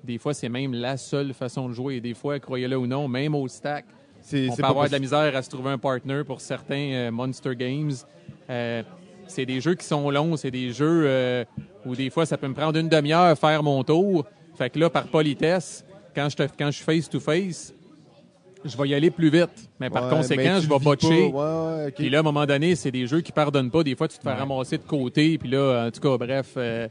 des 0.04 0.20
fois, 0.20 0.36
c'est 0.36 0.50
même 0.50 0.74
la 0.76 0.96
seule 0.98 1.34
façon 1.34 1.68
de 1.68 1.74
jouer. 1.74 1.96
Et 1.96 2.02
des 2.02 2.14
fois, 2.14 2.40
croyez-le 2.40 2.78
ou 2.78 2.86
non, 2.86 3.08
même 3.08 3.34
au 3.34 3.48
stack, 3.48 3.86
C'est 4.22 4.48
on 4.52 4.56
peut 4.56 4.64
avoir 4.64 4.86
de 4.88 4.92
la 4.92 5.00
misère 5.00 5.36
à 5.36 5.42
se 5.42 5.50
trouver 5.50 5.72
un 5.72 5.80
partner 5.80 6.22
pour 6.24 6.40
certains 6.40 6.92
euh, 6.94 7.12
Monster 7.12 7.56
Games. 7.56 7.94
Euh, 8.50 8.84
c'est 9.28 9.48
des 9.48 9.60
jeux 9.60 9.74
qui 9.74 9.86
sont 9.88 10.12
longs, 10.12 10.38
c'est 10.38 10.52
des 10.52 10.72
jeux 10.72 11.04
euh, 11.08 11.44
où 11.84 11.96
des 11.96 12.12
fois 12.12 12.28
ça 12.28 12.38
peut 12.38 12.48
me 12.48 12.54
prendre 12.54 12.78
une 12.78 12.90
demi-heure 12.90 13.22
à 13.22 13.36
faire 13.36 13.64
mon 13.64 13.84
tour. 13.84 14.26
Fait 14.56 14.70
que 14.70 14.78
là, 14.78 14.92
par 14.92 15.08
politesse, 15.08 15.84
quand 16.16 16.30
je, 16.30 16.36
te- 16.38 16.50
quand 16.60 16.68
je 16.68 16.76
suis 16.78 16.86
face-to-face, 16.86 17.74
je 18.66 18.76
vais 18.78 18.90
y 18.90 18.96
aller 18.96 19.12
plus 19.12 19.30
vite. 19.30 19.70
Mais 19.80 19.90
par 19.90 20.06
Ouais, 20.06 20.18
conséquent, 20.18 20.42
mais 20.56 20.62
je 20.62 20.70
vais 20.70 20.80
botcher. 20.80 21.28
Ouais. 21.28 21.92
Puis 21.92 22.10
là, 22.10 22.18
à 22.18 22.22
un 22.22 22.24
moment 22.24 22.46
donné, 22.46 22.76
c'est 22.76 22.92
des 22.92 23.08
jeux 23.08 23.22
qui 23.22 23.32
pardonnent 23.32 23.72
pas. 23.72 23.84
Des 23.84 23.96
fois, 23.96 24.08
tu 24.08 24.18
te 24.18 24.24
fais 24.24 24.34
ramasser 24.34 24.78
de 24.78 24.84
côté. 24.84 25.38
Puis 25.38 25.50
là, 25.50 25.86
en 25.88 25.92
tout 25.92 26.02
cas, 26.02 26.18
bref, 26.18 26.54
euh, 26.58 26.88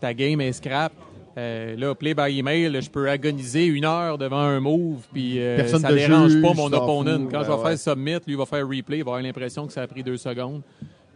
ta 0.00 0.14
game 0.14 0.40
est 0.40 0.52
scrap. 0.52 0.92
Euh, 1.38 1.76
là, 1.76 1.94
play 1.94 2.14
by 2.14 2.38
email, 2.38 2.80
je 2.80 2.88
peux 2.88 3.10
agoniser 3.10 3.66
une 3.66 3.84
heure 3.84 4.16
devant 4.16 4.38
un 4.38 4.58
move, 4.58 5.02
puis 5.12 5.38
euh, 5.38 5.66
ça 5.66 5.92
dérange 5.92 6.30
juge, 6.30 6.40
pas 6.42 6.54
mon 6.54 6.72
opponent. 6.72 7.26
Quand 7.30 7.44
je 7.44 7.50
vais 7.52 7.62
faire 7.62 7.78
submit, 7.78 8.16
lui 8.26 8.36
va 8.36 8.46
faire 8.46 8.66
replay, 8.66 8.98
il 8.98 9.04
va 9.04 9.10
avoir 9.10 9.20
l'impression 9.20 9.66
que 9.66 9.72
ça 9.74 9.82
a 9.82 9.86
pris 9.86 10.02
deux 10.02 10.16
secondes. 10.16 10.62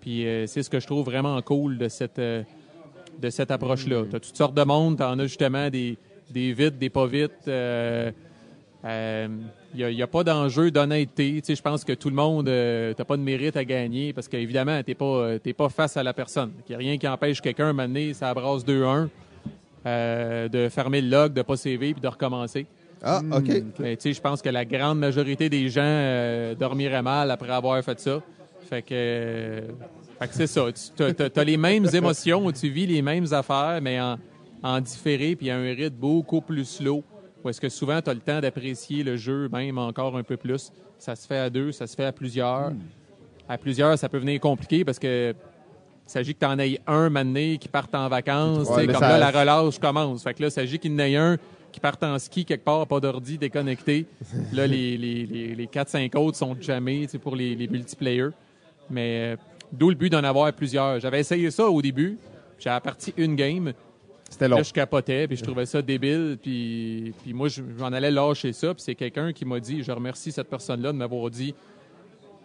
Puis 0.02 0.26
euh, 0.26 0.46
c'est 0.46 0.62
ce 0.62 0.68
que 0.68 0.78
je 0.78 0.86
trouve 0.86 1.06
vraiment 1.06 1.40
cool 1.40 1.78
de 1.78 1.88
cette, 1.88 2.18
euh, 2.18 2.42
de 3.18 3.30
cette 3.30 3.50
approche-là. 3.50 4.04
Tu 4.10 4.16
as 4.16 4.20
toutes 4.20 4.36
sortes 4.36 4.54
de 4.54 4.62
monde, 4.62 4.98
tu 4.98 5.02
en 5.02 5.18
as 5.18 5.22
justement 5.26 5.70
des, 5.70 5.96
des 6.30 6.52
vite, 6.52 6.76
des 6.78 6.90
pas 6.90 7.06
vite. 7.06 7.32
euh, 7.48 8.10
il 9.74 9.86
n'y 9.86 10.02
a, 10.02 10.06
pas 10.06 10.24
d'enjeu 10.24 10.70
d'honnêteté. 10.70 11.34
Tu 11.40 11.47
sais, 11.47 11.55
je 11.55 11.62
pense 11.62 11.84
que 11.84 11.92
tout 11.92 12.10
le 12.10 12.16
monde, 12.16 12.48
euh, 12.48 12.92
t'as 12.94 13.05
pas 13.05 13.16
de 13.16 13.22
mérite 13.22 13.56
à 13.56 13.64
gagner 13.64 14.12
parce 14.12 14.28
qu'évidemment, 14.28 14.82
t'es 14.82 14.94
pas, 14.94 15.05
euh, 15.05 15.38
t'es 15.38 15.52
pas 15.52 15.68
face 15.68 15.97
à 15.97 16.02
la 16.02 16.12
personne. 16.12 16.51
Il 16.68 16.70
n'y 16.70 16.74
a 16.74 16.78
rien 16.78 16.98
qui 16.98 17.06
empêche 17.06 17.40
quelqu'un, 17.40 17.66
à 17.66 17.68
un 17.68 17.72
moment 17.72 17.88
donné, 17.88 18.14
ça 18.14 18.34
brasse 18.34 18.64
2-1, 18.64 19.09
euh, 19.86 20.48
de 20.48 20.68
fermer 20.68 21.01
le 21.01 21.09
log, 21.09 21.32
de 21.32 21.42
pas 21.42 21.56
CV 21.56 21.92
puis 21.92 22.02
de 22.02 22.09
recommencer. 22.09 22.66
Ah, 23.02 23.22
OK. 23.32 23.51
Mais 23.78 23.97
tu 23.97 24.02
sais, 24.02 24.12
je 24.12 24.20
pense 24.20 24.42
que 24.42 24.48
la 24.48 24.64
grande 24.64 24.98
majorité 24.98 25.48
des 25.48 25.68
gens 25.68 25.80
euh, 25.82 26.55
dormiraient 26.55 27.02
mal 27.02 27.30
après 27.30 27.51
avoir 27.51 27.82
fait 27.82 27.98
ça. 27.98 28.20
Fait 28.68 28.82
que, 28.82 28.88
euh, 28.92 29.60
fait 30.18 30.28
que 30.28 30.34
c'est 30.34 30.47
ça. 30.47 30.66
Tu 30.97 31.02
as, 31.02 31.44
les 31.44 31.56
mêmes 31.56 31.86
émotions, 31.92 32.51
tu 32.52 32.68
vis 32.68 32.86
les 32.86 33.02
mêmes 33.02 33.32
affaires, 33.32 33.80
mais 33.82 34.01
en, 34.01 34.18
en 34.62 34.80
différé 34.80 35.34
puis 35.34 35.51
à 35.51 35.56
un 35.56 35.74
rythme 35.74 35.97
beaucoup 35.97 36.40
plus 36.40 36.66
slow. 36.66 37.02
Ou 37.44 37.48
est-ce 37.48 37.60
que 37.60 37.68
souvent 37.68 38.00
tu 38.02 38.10
as 38.10 38.14
le 38.14 38.20
temps 38.20 38.40
d'apprécier 38.40 39.02
le 39.02 39.16
jeu 39.16 39.48
même 39.50 39.78
encore 39.78 40.16
un 40.16 40.22
peu 40.22 40.36
plus? 40.36 40.70
Ça 40.98 41.16
se 41.16 41.26
fait 41.26 41.38
à 41.38 41.48
deux, 41.50 41.72
ça 41.72 41.86
se 41.86 41.94
fait 41.96 42.04
à 42.04 42.12
plusieurs. 42.12 42.72
À 43.48 43.58
plusieurs, 43.58 43.98
ça 43.98 44.08
peut 44.08 44.18
venir 44.18 44.38
compliqué 44.40 44.84
parce 44.84 44.98
que 44.98 45.34
il 46.06 46.12
s'agit 46.12 46.34
que 46.34 46.40
tu 46.40 46.46
en 46.46 46.58
aies 46.58 46.80
un 46.86 47.08
mané 47.08 47.56
qui 47.58 47.68
parte 47.68 47.94
en 47.94 48.08
vacances. 48.08 48.68
Ouais, 48.68 48.86
comme 48.86 48.96
ça- 48.96 49.18
là, 49.18 49.30
la 49.32 49.40
relâche 49.40 49.78
commence. 49.78 50.22
Fait 50.24 50.34
que 50.34 50.42
là, 50.42 50.48
il 50.48 50.52
s'agit 50.52 50.78
qu'il 50.78 50.90
y 50.92 50.94
en 50.96 50.98
ait 50.98 51.16
un 51.16 51.38
qui 51.72 51.78
parte 51.78 52.02
en 52.02 52.18
ski 52.18 52.44
quelque 52.44 52.64
part, 52.64 52.84
pas 52.86 52.98
d'ordi, 52.98 53.38
déconnecté. 53.38 54.06
Là, 54.52 54.66
les, 54.66 54.96
les, 54.98 55.24
les, 55.24 55.54
les 55.54 55.66
4-5 55.66 56.16
autres 56.16 56.36
sont 56.36 56.56
jamais 56.60 57.06
pour 57.22 57.36
les, 57.36 57.54
les 57.54 57.68
multiplayers. 57.68 58.30
Mais 58.90 59.34
euh, 59.34 59.36
d'où 59.72 59.88
le 59.88 59.94
but 59.94 60.10
d'en 60.10 60.24
avoir 60.24 60.52
plusieurs. 60.52 60.98
J'avais 60.98 61.20
essayé 61.20 61.48
ça 61.52 61.66
au 61.70 61.80
début. 61.80 62.18
J'ai 62.58 62.76
parti 62.82 63.14
une 63.16 63.36
game. 63.36 63.72
C'était 64.31 64.48
long. 64.48 64.57
Là, 64.59 64.62
je 64.62 64.73
capotais, 64.73 65.27
puis 65.27 65.36
je 65.36 65.43
trouvais 65.43 65.66
ça 65.66 65.82
débile, 65.82 66.39
puis, 66.40 67.12
puis 67.23 67.35
moi, 67.35 67.48
je- 67.48 67.62
j'en 67.78 67.93
allais 67.93 68.11
lâcher 68.12 68.52
ça, 68.52 68.73
puis 68.73 68.82
c'est 68.82 68.94
quelqu'un 68.94 69.32
qui 69.32 69.44
m'a 69.44 69.61
dit, 69.61 69.82
je 69.82 69.90
remercie 69.93 70.32
cette 70.32 70.48
personne-là 70.48 70.93
de 70.93 70.97
m'avoir 70.97 71.28
dit, 71.31 71.55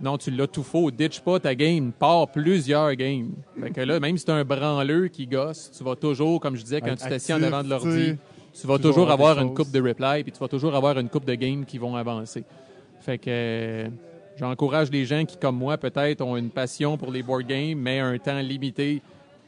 non, 0.02 0.18
tu 0.18 0.30
l'as 0.32 0.48
tout 0.48 0.64
faux, 0.64 0.92
ditch 0.92 1.22
pas 1.22 1.40
ta 1.40 1.56
game, 1.56 1.92
pars 1.98 2.28
plusieurs 2.30 2.94
games. 2.96 3.30
Fait 3.62 3.72
que 3.72 3.82
là, 3.82 4.00
même 4.00 4.18
si 4.18 4.26
t'es 4.26 4.32
un 4.34 4.44
branleux 4.44 5.08
qui 5.08 5.26
gosse, 5.26 5.72
tu 5.78 5.84
vas 5.86 5.96
toujours, 5.96 6.40
comme 6.42 6.56
je 6.58 6.64
disais, 6.64 6.82
quand 6.82 6.96
tu 6.96 7.04
t'assieds 7.10 7.36
en 7.36 7.44
avant 7.44 7.64
de 7.64 7.70
l'ordi, 7.70 8.16
tu 8.60 8.68
vas 8.68 8.78
toujours 8.80 9.06
avoir 9.14 9.40
une 9.40 9.54
coupe 9.54 9.72
de 9.72 9.82
reply, 9.82 10.24
puis 10.24 10.32
tu 10.32 10.40
vas 10.40 10.48
toujours 10.50 10.76
avoir 10.76 10.98
une 11.00 11.08
coupe 11.08 11.26
de 11.26 11.36
games 11.36 11.64
qui 11.66 11.78
vont 11.78 11.96
avancer. 11.96 12.44
Fait 13.00 13.18
que 13.18 13.26
euh, 13.28 13.88
j'encourage 14.38 14.90
les 14.92 15.06
gens 15.06 15.24
qui, 15.24 15.38
comme 15.38 15.56
moi, 15.58 15.78
peut-être 15.78 16.22
ont 16.22 16.36
une 16.36 16.50
passion 16.50 16.98
pour 16.98 17.12
les 17.12 17.22
board 17.24 17.44
games, 17.48 17.78
mais 17.78 18.00
un 18.00 18.18
temps 18.18 18.40
limité 18.40 19.02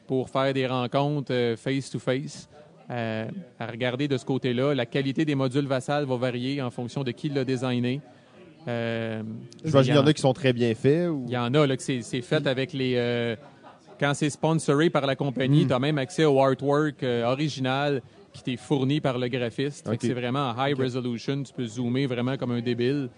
pour 0.07 0.29
faire 0.29 0.53
des 0.53 0.65
rencontres 0.67 1.33
euh, 1.33 1.55
face-to-face. 1.55 2.49
euh, 2.89 3.27
à 3.59 3.65
regarder 3.67 4.07
de 4.07 4.15
ce 4.17 4.23
côté-là. 4.23 4.73
La 4.73 4.85
qualité 4.85 5.25
des 5.25 5.35
modules 5.35 5.67
vassal 5.67 6.05
va 6.05 6.15
varier 6.15 6.61
en 6.61 6.69
fonction 6.71 7.03
de 7.03 7.11
qui 7.11 7.27
l'a 7.29 7.43
designé. 7.43 7.99
Euh, 8.67 9.21
J'imagine 9.63 9.93
qu'il 9.93 10.01
y 10.01 10.03
en 10.03 10.07
a 10.07 10.13
qui 10.13 10.21
sont 10.21 10.33
très 10.33 10.53
bien 10.53 10.73
faits. 10.73 11.09
Ou... 11.09 11.25
il 11.27 11.33
y 11.33 11.37
en 11.37 11.53
a 11.53 11.67
là, 11.67 11.75
que 11.77 11.83
c'est 11.83 12.21
fait 12.21 12.47
avec 12.47 12.71
les. 12.73 12.93
euh, 12.95 13.35
quand 13.99 14.13
c'est 14.13 14.29
sponsoré 14.29 14.89
par 14.89 15.05
la 15.05 15.15
compagnie, 15.15 15.65
Mm. 15.65 15.67
tu 15.67 15.73
as 15.73 15.79
même 15.79 15.97
accès 15.97 16.23
au 16.25 16.39
artwork 16.41 17.01
euh, 17.03 17.25
original 17.25 18.01
qui 18.31 18.43
t'est 18.43 18.57
fourni 18.57 19.01
par 19.01 19.17
le 19.17 19.27
graphiste. 19.27 19.89
C'est 19.99 20.13
vraiment 20.13 20.51
en 20.51 20.65
high 20.65 20.77
resolution. 20.79 21.43
Tu 21.43 21.51
peux 21.53 21.65
zoomer 21.65 22.05
vraiment 22.05 22.37
comme 22.37 22.51
un 22.51 22.61
débile. 22.61 23.09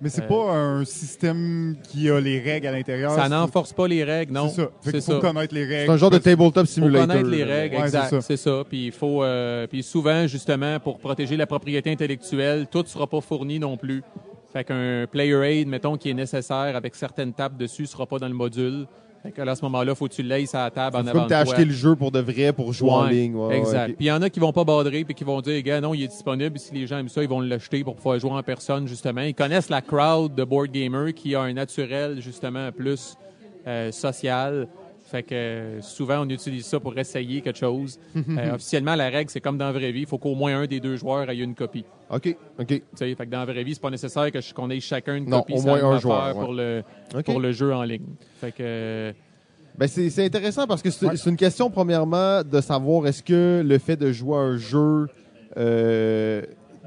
Mais 0.00 0.08
c'est 0.10 0.22
Euh, 0.24 0.28
pas 0.28 0.52
un 0.52 0.84
système 0.84 1.76
qui 1.82 2.10
a 2.10 2.20
les 2.20 2.40
règles 2.40 2.66
à 2.66 2.72
l'intérieur. 2.72 3.12
ça 3.12 3.28
n'enforce 3.28 3.72
pas 3.72 3.86
les 3.88 4.04
règles, 4.04 4.32
non. 4.32 4.48
C'est 4.48 4.62
ça. 4.62 4.70
Fait 4.82 4.90
qu'il 4.92 5.02
faut 5.02 5.12
ça. 5.12 5.18
connaître 5.20 5.54
les 5.54 5.64
règles. 5.64 5.86
C'est 5.86 5.92
un 5.92 5.96
genre 5.96 6.10
de 6.10 6.18
tabletop 6.18 6.66
faut 6.66 6.72
simulator. 6.72 7.06
connaître 7.08 7.28
les 7.30 7.44
règles, 7.44 7.76
Ouais, 7.76 7.82
exact, 7.82 8.20
c'est 8.20 8.36
ça. 8.36 8.62
Puis 8.68 8.86
il 8.86 8.92
faut, 8.92 9.22
euh, 9.22 9.66
puis 9.66 9.82
souvent 9.82 10.26
justement 10.26 10.78
pour 10.80 10.98
protéger 10.98 11.36
la 11.36 11.46
propriété 11.46 11.90
intellectuelle, 11.90 12.66
tout 12.70 12.84
sera 12.86 13.06
pas 13.06 13.20
fourni 13.20 13.58
non 13.58 13.76
plus. 13.76 14.02
Fait 14.52 14.64
qu'un 14.64 15.06
player 15.10 15.60
aid, 15.60 15.68
mettons, 15.68 15.96
qui 15.96 16.10
est 16.10 16.14
nécessaire 16.14 16.76
avec 16.76 16.94
certaines 16.94 17.32
tables 17.32 17.56
dessus, 17.56 17.86
sera 17.86 18.06
pas 18.06 18.18
dans 18.18 18.28
le 18.28 18.34
module. 18.34 18.86
Fait 19.24 19.32
que 19.32 19.40
là, 19.40 19.52
à 19.52 19.56
ce 19.56 19.62
moment-là, 19.62 19.94
faut 19.94 20.06
que 20.06 20.12
tu 20.12 20.22
l'aies 20.22 20.54
à 20.54 20.64
la 20.64 20.70
table 20.70 20.96
en 20.98 21.00
avant 21.00 21.20
comme 21.20 21.28
t'as 21.28 21.38
acheté 21.38 21.64
le 21.64 21.72
jeu 21.72 21.96
pour 21.96 22.10
de 22.10 22.20
vrai, 22.20 22.52
pour 22.52 22.74
jouer 22.74 22.90
en 22.90 23.06
ligne. 23.06 23.34
Ouais, 23.34 23.56
exact. 23.56 23.94
Puis 23.96 24.04
il 24.04 24.08
y 24.08 24.12
en 24.12 24.20
a 24.20 24.28
qui 24.28 24.38
vont 24.38 24.52
pas 24.52 24.64
badrer 24.64 25.02
puis 25.02 25.14
qui 25.14 25.24
vont 25.24 25.40
dire, 25.40 25.62
gars, 25.62 25.80
non, 25.80 25.94
il 25.94 26.02
est 26.02 26.08
disponible. 26.08 26.58
Si 26.58 26.74
les 26.74 26.86
gens 26.86 26.98
aiment 26.98 27.08
ça, 27.08 27.22
ils 27.22 27.28
vont 27.28 27.40
l'acheter 27.40 27.82
pour 27.82 27.96
pouvoir 27.96 28.18
jouer 28.18 28.32
en 28.32 28.42
personne, 28.42 28.86
justement. 28.86 29.22
Ils 29.22 29.34
connaissent 29.34 29.70
la 29.70 29.80
crowd 29.80 30.34
de 30.34 30.44
board 30.44 30.70
gamer 30.70 31.14
qui 31.14 31.34
a 31.34 31.40
un 31.40 31.54
naturel, 31.54 32.20
justement, 32.20 32.70
plus 32.70 33.16
euh, 33.66 33.90
social. 33.92 34.68
Fait 35.14 35.22
que 35.22 35.32
euh, 35.32 35.80
souvent, 35.80 36.26
on 36.26 36.28
utilise 36.28 36.66
ça 36.66 36.80
pour 36.80 36.98
essayer 36.98 37.40
quelque 37.40 37.58
chose. 37.58 38.00
Euh, 38.36 38.54
officiellement, 38.54 38.96
la 38.96 39.10
règle, 39.10 39.30
c'est 39.30 39.40
comme 39.40 39.56
dans 39.58 39.66
la 39.66 39.72
vraie 39.72 39.92
vie. 39.92 40.00
Il 40.00 40.06
faut 40.06 40.18
qu'au 40.18 40.34
moins 40.34 40.58
un 40.62 40.66
des 40.66 40.80
deux 40.80 40.96
joueurs 40.96 41.30
ait 41.30 41.36
une 41.38 41.54
copie. 41.54 41.84
OK, 42.10 42.36
OK. 42.58 42.66
Tu 42.66 42.82
sais, 42.96 43.14
fait 43.14 43.26
que 43.26 43.30
dans 43.30 43.38
la 43.38 43.44
vraie 43.44 43.62
vie, 43.62 43.74
c'est 43.74 43.80
pas 43.82 43.90
nécessaire 43.90 44.28
que 44.32 44.52
qu'on 44.52 44.70
ait 44.70 44.80
chacun 44.80 45.14
une 45.14 45.28
Non, 45.28 45.38
copie. 45.42 45.52
au 45.52 45.60
moins 45.62 45.84
un 45.84 45.98
joueur, 46.00 46.34
pour, 46.34 46.52
le, 46.52 46.82
pour 47.24 47.38
le 47.38 47.52
jeu 47.52 47.72
en 47.72 47.84
ligne. 47.84 48.06
Fait 48.40 48.50
que... 48.50 48.56
euh, 48.62 49.12
Ben 49.78 49.86
c'est 49.86 50.10
c'est 50.10 50.24
intéressant 50.24 50.66
parce 50.66 50.82
que 50.82 50.90
c'est 50.90 51.26
une 51.30 51.36
question, 51.36 51.70
premièrement, 51.70 52.42
de 52.42 52.60
savoir 52.60 53.06
est-ce 53.06 53.22
que 53.22 53.62
le 53.64 53.78
fait 53.78 53.96
de 53.96 54.10
jouer 54.10 54.36
à 54.36 54.40
un 54.40 54.56
jeu 54.56 55.06
euh, 55.56 56.42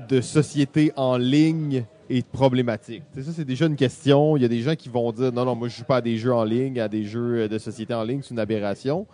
de 0.09 0.19
société 0.21 0.91
en 0.97 1.15
ligne 1.17 1.85
est 2.09 2.25
problématique. 2.27 3.03
Tu 3.13 3.19
sais, 3.19 3.27
ça, 3.27 3.33
c'est 3.35 3.45
déjà 3.45 3.65
une 3.65 3.75
question. 3.75 4.37
Il 4.37 4.41
y 4.41 4.45
a 4.45 4.49
des 4.49 4.61
gens 4.61 4.75
qui 4.75 4.89
vont 4.89 5.11
dire 5.11 5.31
non, 5.31 5.45
non, 5.45 5.55
moi, 5.55 5.67
je 5.67 5.77
joue 5.77 5.83
pas 5.83 5.97
à 5.97 6.01
des 6.01 6.17
jeux 6.17 6.33
en 6.33 6.43
ligne, 6.43 6.79
à 6.79 6.87
des 6.87 7.03
jeux 7.03 7.47
de 7.47 7.57
société 7.57 7.93
en 7.93 8.03
ligne, 8.03 8.21
c'est 8.23 8.31
une 8.31 8.39
aberration. 8.39 9.05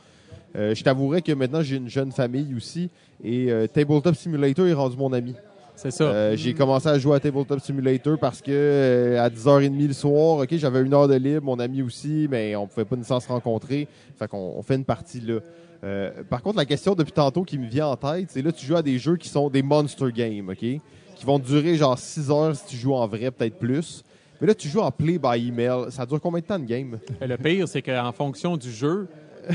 Euh, 0.55 0.75
je 0.75 0.83
t'avouerais 0.83 1.21
que 1.21 1.31
maintenant, 1.31 1.63
j'ai 1.63 1.77
une 1.77 1.89
jeune 1.89 2.11
famille 2.11 2.53
aussi 2.55 2.89
et 3.23 3.51
euh, 3.51 3.67
Tabletop 3.67 4.15
Simulator 4.15 4.67
est 4.67 4.73
rendu 4.73 4.97
mon 4.97 5.11
ami. 5.13 5.35
c'est 5.75 5.91
ça. 5.91 6.03
Euh, 6.03 6.35
j'ai 6.35 6.53
commencé 6.53 6.87
à 6.87 6.99
jouer 6.99 7.15
à 7.15 7.19
Tabletop 7.19 7.59
Simulator 7.59 8.17
parce 8.19 8.41
que 8.41 8.51
euh, 8.51 9.23
à 9.23 9.29
10h30 9.29 9.87
le 9.87 9.93
soir, 9.93 10.37
ok, 10.39 10.55
j'avais 10.55 10.81
une 10.81 10.93
heure 10.93 11.07
de 11.07 11.15
libre, 11.15 11.45
mon 11.45 11.59
ami 11.59 11.81
aussi, 11.81 12.27
mais 12.29 12.55
on 12.55 12.67
pouvait 12.67 12.85
pas 12.85 12.95
nécessairement 12.95 13.21
se 13.21 13.27
rencontrer. 13.27 13.87
Fait 14.19 14.27
qu'on 14.27 14.53
on 14.57 14.61
fait 14.61 14.75
une 14.75 14.85
partie 14.85 15.21
là. 15.21 15.39
Euh, 15.83 16.11
par 16.29 16.41
contre, 16.41 16.57
la 16.57 16.65
question 16.65 16.95
depuis 16.95 17.11
tantôt 17.11 17.43
qui 17.43 17.57
me 17.57 17.67
vient 17.67 17.87
en 17.87 17.97
tête, 17.97 18.27
c'est 18.29 18.41
là 18.41 18.51
tu 18.51 18.65
joues 18.65 18.77
à 18.77 18.81
des 18.81 18.97
jeux 18.97 19.17
qui 19.17 19.27
sont 19.27 19.49
des 19.49 19.61
monster 19.61 20.11
games, 20.13 20.49
ok, 20.49 20.79
qui 21.23 21.27
vont 21.27 21.39
durer 21.39 21.77
genre 21.77 21.97
6 21.97 22.29
heures 22.31 22.53
si 22.55 22.65
tu 22.65 22.75
joues 22.75 22.93
en 22.93 23.07
vrai, 23.07 23.31
peut-être 23.31 23.57
plus. 23.57 24.03
Mais 24.41 24.47
là, 24.47 24.53
tu 24.53 24.67
joues 24.67 24.81
en 24.81 24.91
play 24.91 25.17
by 25.17 25.47
email. 25.47 25.85
Ça 25.89 26.05
dure 26.05 26.19
combien 26.19 26.41
de 26.41 26.45
temps 26.45 26.59
de 26.59 26.65
game? 26.65 26.99
Et 27.21 27.27
Le 27.27 27.37
pire, 27.37 27.65
c'est 27.65 27.81
qu'en 27.81 28.11
fonction 28.11 28.57
du 28.57 28.69
jeu, 28.69 29.07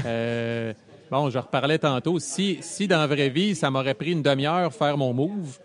euh, 0.07 0.73
bon, 1.11 1.28
je 1.28 1.39
reparlais 1.39 1.78
tantôt, 1.78 2.19
si, 2.19 2.57
si 2.62 2.89
dans 2.89 2.97
la 2.99 3.07
vraie 3.07 3.28
vie, 3.28 3.55
ça 3.55 3.70
m'aurait 3.70 3.93
pris 3.93 4.12
une 4.12 4.23
demi-heure 4.23 4.73
faire 4.73 4.97
mon 4.97 5.12
move, 5.12 5.59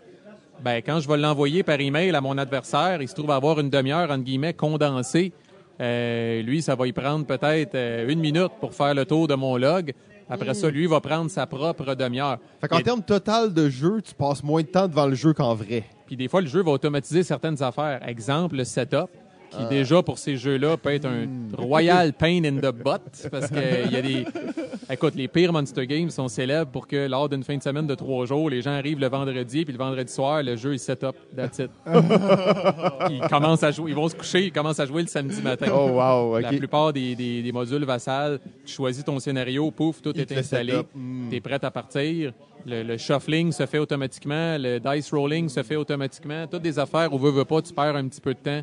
ben, 0.62 0.82
quand 0.84 1.00
je 1.00 1.08
vais 1.08 1.16
l'envoyer 1.16 1.62
par 1.62 1.80
email 1.80 2.14
à 2.14 2.20
mon 2.20 2.36
adversaire, 2.36 3.00
il 3.00 3.08
se 3.08 3.14
trouve 3.14 3.30
avoir 3.30 3.58
une 3.60 3.70
demi-heure, 3.70 4.10
entre 4.10 4.24
guillemets, 4.24 4.52
condensée. 4.52 5.32
Euh, 5.80 6.42
lui, 6.42 6.60
ça 6.60 6.74
va 6.74 6.86
y 6.86 6.92
prendre 6.92 7.24
peut-être 7.24 7.74
euh, 7.74 8.08
une 8.08 8.20
minute 8.20 8.52
pour 8.60 8.74
faire 8.74 8.94
le 8.94 9.06
tour 9.06 9.26
de 9.26 9.34
mon 9.34 9.56
log. 9.56 9.94
Après 10.28 10.54
ça, 10.54 10.70
lui 10.70 10.86
va 10.86 11.00
prendre 11.00 11.30
sa 11.30 11.46
propre 11.46 11.94
demi-heure. 11.94 12.38
Fait 12.60 12.68
qu'en 12.68 12.78
Et- 12.78 12.82
termes 12.82 13.02
total 13.02 13.52
de 13.54 13.68
jeu, 13.68 14.00
tu 14.02 14.14
passes 14.14 14.42
moins 14.42 14.62
de 14.62 14.66
temps 14.66 14.86
devant 14.88 15.06
le 15.06 15.14
jeu 15.14 15.32
qu'en 15.32 15.54
vrai. 15.54 15.84
Puis 16.06 16.16
des 16.16 16.28
fois, 16.28 16.40
le 16.40 16.46
jeu 16.46 16.62
va 16.62 16.72
automatiser 16.72 17.22
certaines 17.22 17.62
affaires. 17.62 18.06
Exemple, 18.06 18.56
le 18.56 18.64
setup, 18.64 19.10
qui 19.56 19.64
déjà 19.66 20.02
pour 20.02 20.18
ces 20.18 20.36
jeux-là 20.36 20.76
peut 20.76 20.90
être 20.92 21.06
un 21.06 21.24
Hmm. 21.26 21.54
royal 21.56 22.12
pain 22.18 22.44
in 22.44 22.56
the 22.58 22.72
butt 22.74 23.28
parce 23.30 23.48
qu'il 23.48 23.92
y 23.92 23.96
a 23.96 24.02
des. 24.02 24.24
Écoute, 24.90 25.14
les 25.14 25.28
pires 25.28 25.52
Monster 25.52 25.86
Games 25.86 26.10
sont 26.10 26.28
célèbres 26.28 26.70
pour 26.70 26.86
que 26.86 27.08
lors 27.08 27.28
d'une 27.28 27.42
fin 27.42 27.56
de 27.56 27.62
semaine 27.62 27.86
de 27.86 27.94
trois 27.94 28.26
jours, 28.26 28.50
les 28.50 28.60
gens 28.60 28.72
arrivent 28.72 29.00
le 29.00 29.08
vendredi, 29.08 29.64
puis 29.64 29.72
le 29.72 29.78
vendredi 29.78 30.12
soir, 30.12 30.42
le 30.42 30.56
jeu 30.56 30.74
est 30.74 30.78
setup. 30.78 31.14
That's 31.34 31.58
it. 31.58 31.70
ils 33.10 33.20
commencent 33.28 33.62
à 33.62 33.70
jouer, 33.70 33.90
ils 33.90 33.96
vont 33.96 34.08
se 34.08 34.14
coucher, 34.14 34.44
ils 34.46 34.52
commencent 34.52 34.80
à 34.80 34.86
jouer 34.86 35.02
le 35.02 35.08
samedi 35.08 35.40
matin. 35.42 35.66
Oh, 35.72 35.90
wow, 35.92 36.38
La 36.38 36.50
OK. 36.50 36.58
plupart 36.58 36.92
des, 36.92 37.14
des- 37.14 37.42
des 37.42 37.52
modules 37.52 37.84
vassal, 37.84 38.40
tu 38.64 38.72
choisis 38.74 39.04
ton 39.04 39.18
scénario, 39.18 39.70
pouf, 39.70 40.02
tout 40.02 40.12
Il 40.14 40.20
est 40.20 40.32
installé. 40.36 40.72
setup. 40.72 40.88
Mm. 40.94 41.28
Tu 41.30 41.36
es 41.36 41.40
prêt 41.40 41.58
à 41.64 41.70
partir. 41.70 42.32
Le, 42.66 42.82
le 42.82 42.96
shuffling 42.96 43.52
se 43.52 43.66
fait 43.66 43.78
automatiquement. 43.78 44.56
Le 44.58 44.78
dice 44.78 45.10
rolling 45.12 45.48
se 45.48 45.62
fait 45.62 45.76
automatiquement. 45.76 46.46
Toutes 46.46 46.62
des 46.62 46.78
affaires 46.78 47.12
où 47.12 47.18
veut, 47.18 47.30
veut 47.30 47.44
pas, 47.44 47.60
tu 47.62 47.72
perds 47.72 47.96
un 47.96 48.08
petit 48.08 48.20
peu 48.20 48.32
de 48.34 48.38
temps 48.38 48.60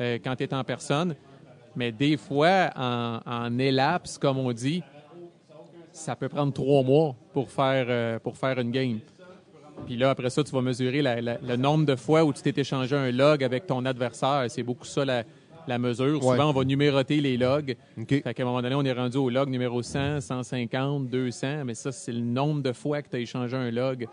euh, 0.00 0.18
quand 0.22 0.36
tu 0.36 0.44
es 0.44 0.54
en 0.54 0.64
personne. 0.64 1.14
Mais 1.74 1.92
des 1.92 2.16
fois, 2.16 2.70
en, 2.74 3.20
en 3.26 3.58
élapse, 3.58 4.16
comme 4.18 4.38
on 4.38 4.52
dit, 4.52 4.82
ça 5.92 6.14
peut 6.16 6.28
prendre 6.28 6.52
trois 6.52 6.82
mois 6.82 7.14
pour 7.32 7.50
faire, 7.50 7.86
euh, 7.88 8.18
pour 8.18 8.36
faire 8.36 8.58
une 8.58 8.70
game. 8.70 8.98
Puis 9.86 9.96
là, 9.96 10.10
après 10.10 10.30
ça, 10.30 10.42
tu 10.42 10.52
vas 10.52 10.62
mesurer 10.62 11.02
la- 11.02 11.20
la- 11.20 11.38
le 11.38 11.56
nombre 11.56 11.84
de 11.84 11.96
fois 11.96 12.24
où 12.24 12.32
tu 12.32 12.42
t'es 12.42 12.58
échangé 12.60 12.96
un 12.96 13.10
log 13.10 13.44
avec 13.44 13.66
ton 13.66 13.84
adversaire. 13.84 14.44
C'est 14.48 14.62
beaucoup 14.62 14.86
ça 14.86 15.04
la, 15.04 15.22
la 15.66 15.78
mesure. 15.78 16.14
Ouais. 16.24 16.36
Souvent, 16.36 16.48
on 16.50 16.52
va 16.52 16.64
numéroter 16.64 17.20
les 17.20 17.36
logs. 17.36 17.76
OK. 17.98 18.08
Fait 18.22 18.34
qu'à 18.34 18.42
un 18.42 18.46
moment 18.46 18.62
donné, 18.62 18.74
on 18.74 18.84
est 18.84 18.92
rendu 18.92 19.18
au 19.18 19.28
log 19.28 19.48
numéro 19.50 19.82
100, 19.82 20.20
150, 20.22 21.08
200, 21.08 21.64
mais 21.66 21.74
ça, 21.74 21.92
c'est 21.92 22.12
le 22.12 22.20
nombre 22.20 22.62
de 22.62 22.72
fois 22.72 23.02
que 23.02 23.10
tu 23.10 23.16
as 23.16 23.20
échangé 23.20 23.54
un 23.56 23.70
log 23.70 24.06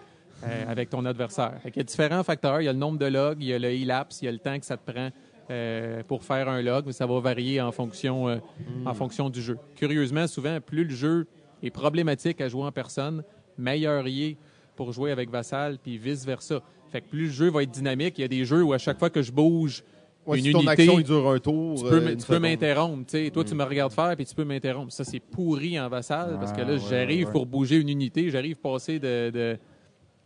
euh, 0.45 0.63
avec 0.67 0.89
ton 0.89 1.05
adversaire. 1.05 1.53
Fait 1.63 1.71
qu'il 1.71 1.79
y 1.79 1.85
a 1.85 1.85
différents 1.85 2.23
facteurs. 2.23 2.59
Il 2.59 2.65
y 2.65 2.69
a 2.69 2.73
le 2.73 2.79
nombre 2.79 2.99
de 2.99 3.05
logs, 3.05 3.37
il 3.39 3.47
y 3.47 3.53
a 3.53 3.59
le 3.59 3.69
elapse, 3.71 4.21
il 4.21 4.25
y 4.25 4.27
a 4.27 4.31
le 4.33 4.39
temps 4.39 4.59
que 4.59 4.65
ça 4.65 4.75
te 4.75 4.91
prend 4.91 5.09
euh, 5.53 6.03
pour 6.03 6.23
faire 6.23 6.49
un 6.49 6.61
log, 6.61 6.85
mais 6.87 6.91
ça 6.93 7.05
va 7.05 7.19
varier 7.19 7.61
en 7.61 7.71
fonction, 7.71 8.27
euh, 8.27 8.37
en 8.85 8.93
fonction 8.93 9.29
du 9.29 9.41
jeu. 9.41 9.57
Curieusement, 9.75 10.25
souvent, 10.27 10.59
plus 10.59 10.83
le 10.85 10.95
jeu 10.95 11.27
est 11.61 11.69
problématique 11.69 12.41
à 12.41 12.47
jouer 12.49 12.63
en 12.63 12.71
personne, 12.71 13.23
meilleur 13.57 14.07
il 14.07 14.23
est 14.23 14.37
pour 14.75 14.91
jouer 14.91 15.11
avec 15.11 15.29
Vassal, 15.29 15.77
puis 15.81 15.97
vice-versa. 15.97 16.61
Fait 16.91 17.01
que 17.01 17.07
plus 17.09 17.25
le 17.27 17.31
jeu 17.31 17.49
va 17.51 17.63
être 17.63 17.71
dynamique, 17.71 18.17
il 18.17 18.21
y 18.21 18.25
a 18.25 18.27
des 18.27 18.43
jeux 18.45 18.63
où 18.63 18.73
à 18.73 18.77
chaque 18.77 18.97
fois 18.99 19.09
que 19.09 19.21
je 19.21 19.31
bouge 19.31 19.83
Ouais, 20.25 20.37
une 20.37 20.45
si 20.45 20.51
ton 20.53 20.59
unité, 20.59 20.71
action 20.71 20.99
il 20.99 21.03
dure 21.03 21.29
un 21.29 21.37
tour, 21.39 21.75
tu 21.75 21.83
peux, 21.83 22.01
euh, 22.01 22.15
tu 22.15 22.25
peux 22.25 22.39
m'interrompre. 22.39 23.05
tu 23.11 23.25
sais. 23.25 23.29
Toi, 23.29 23.43
tu 23.43 23.55
me 23.55 23.63
regardes 23.65 23.91
faire, 23.91 24.15
puis 24.15 24.25
tu 24.25 24.33
peux 24.33 24.45
m'interrompre. 24.45 24.93
Ça, 24.93 25.03
c'est 25.03 25.19
pourri 25.19 25.77
en 25.77 25.89
vassal, 25.89 26.37
parce 26.39 26.53
que 26.53 26.61
là, 26.61 26.73
ouais, 26.75 26.79
j'arrive 26.89 27.25
ouais. 27.27 27.31
pour 27.33 27.45
bouger 27.45 27.75
une 27.75 27.89
unité, 27.89 28.29
j'arrive 28.29 28.55
passer 28.55 28.99
de, 28.99 29.29
de, 29.29 29.57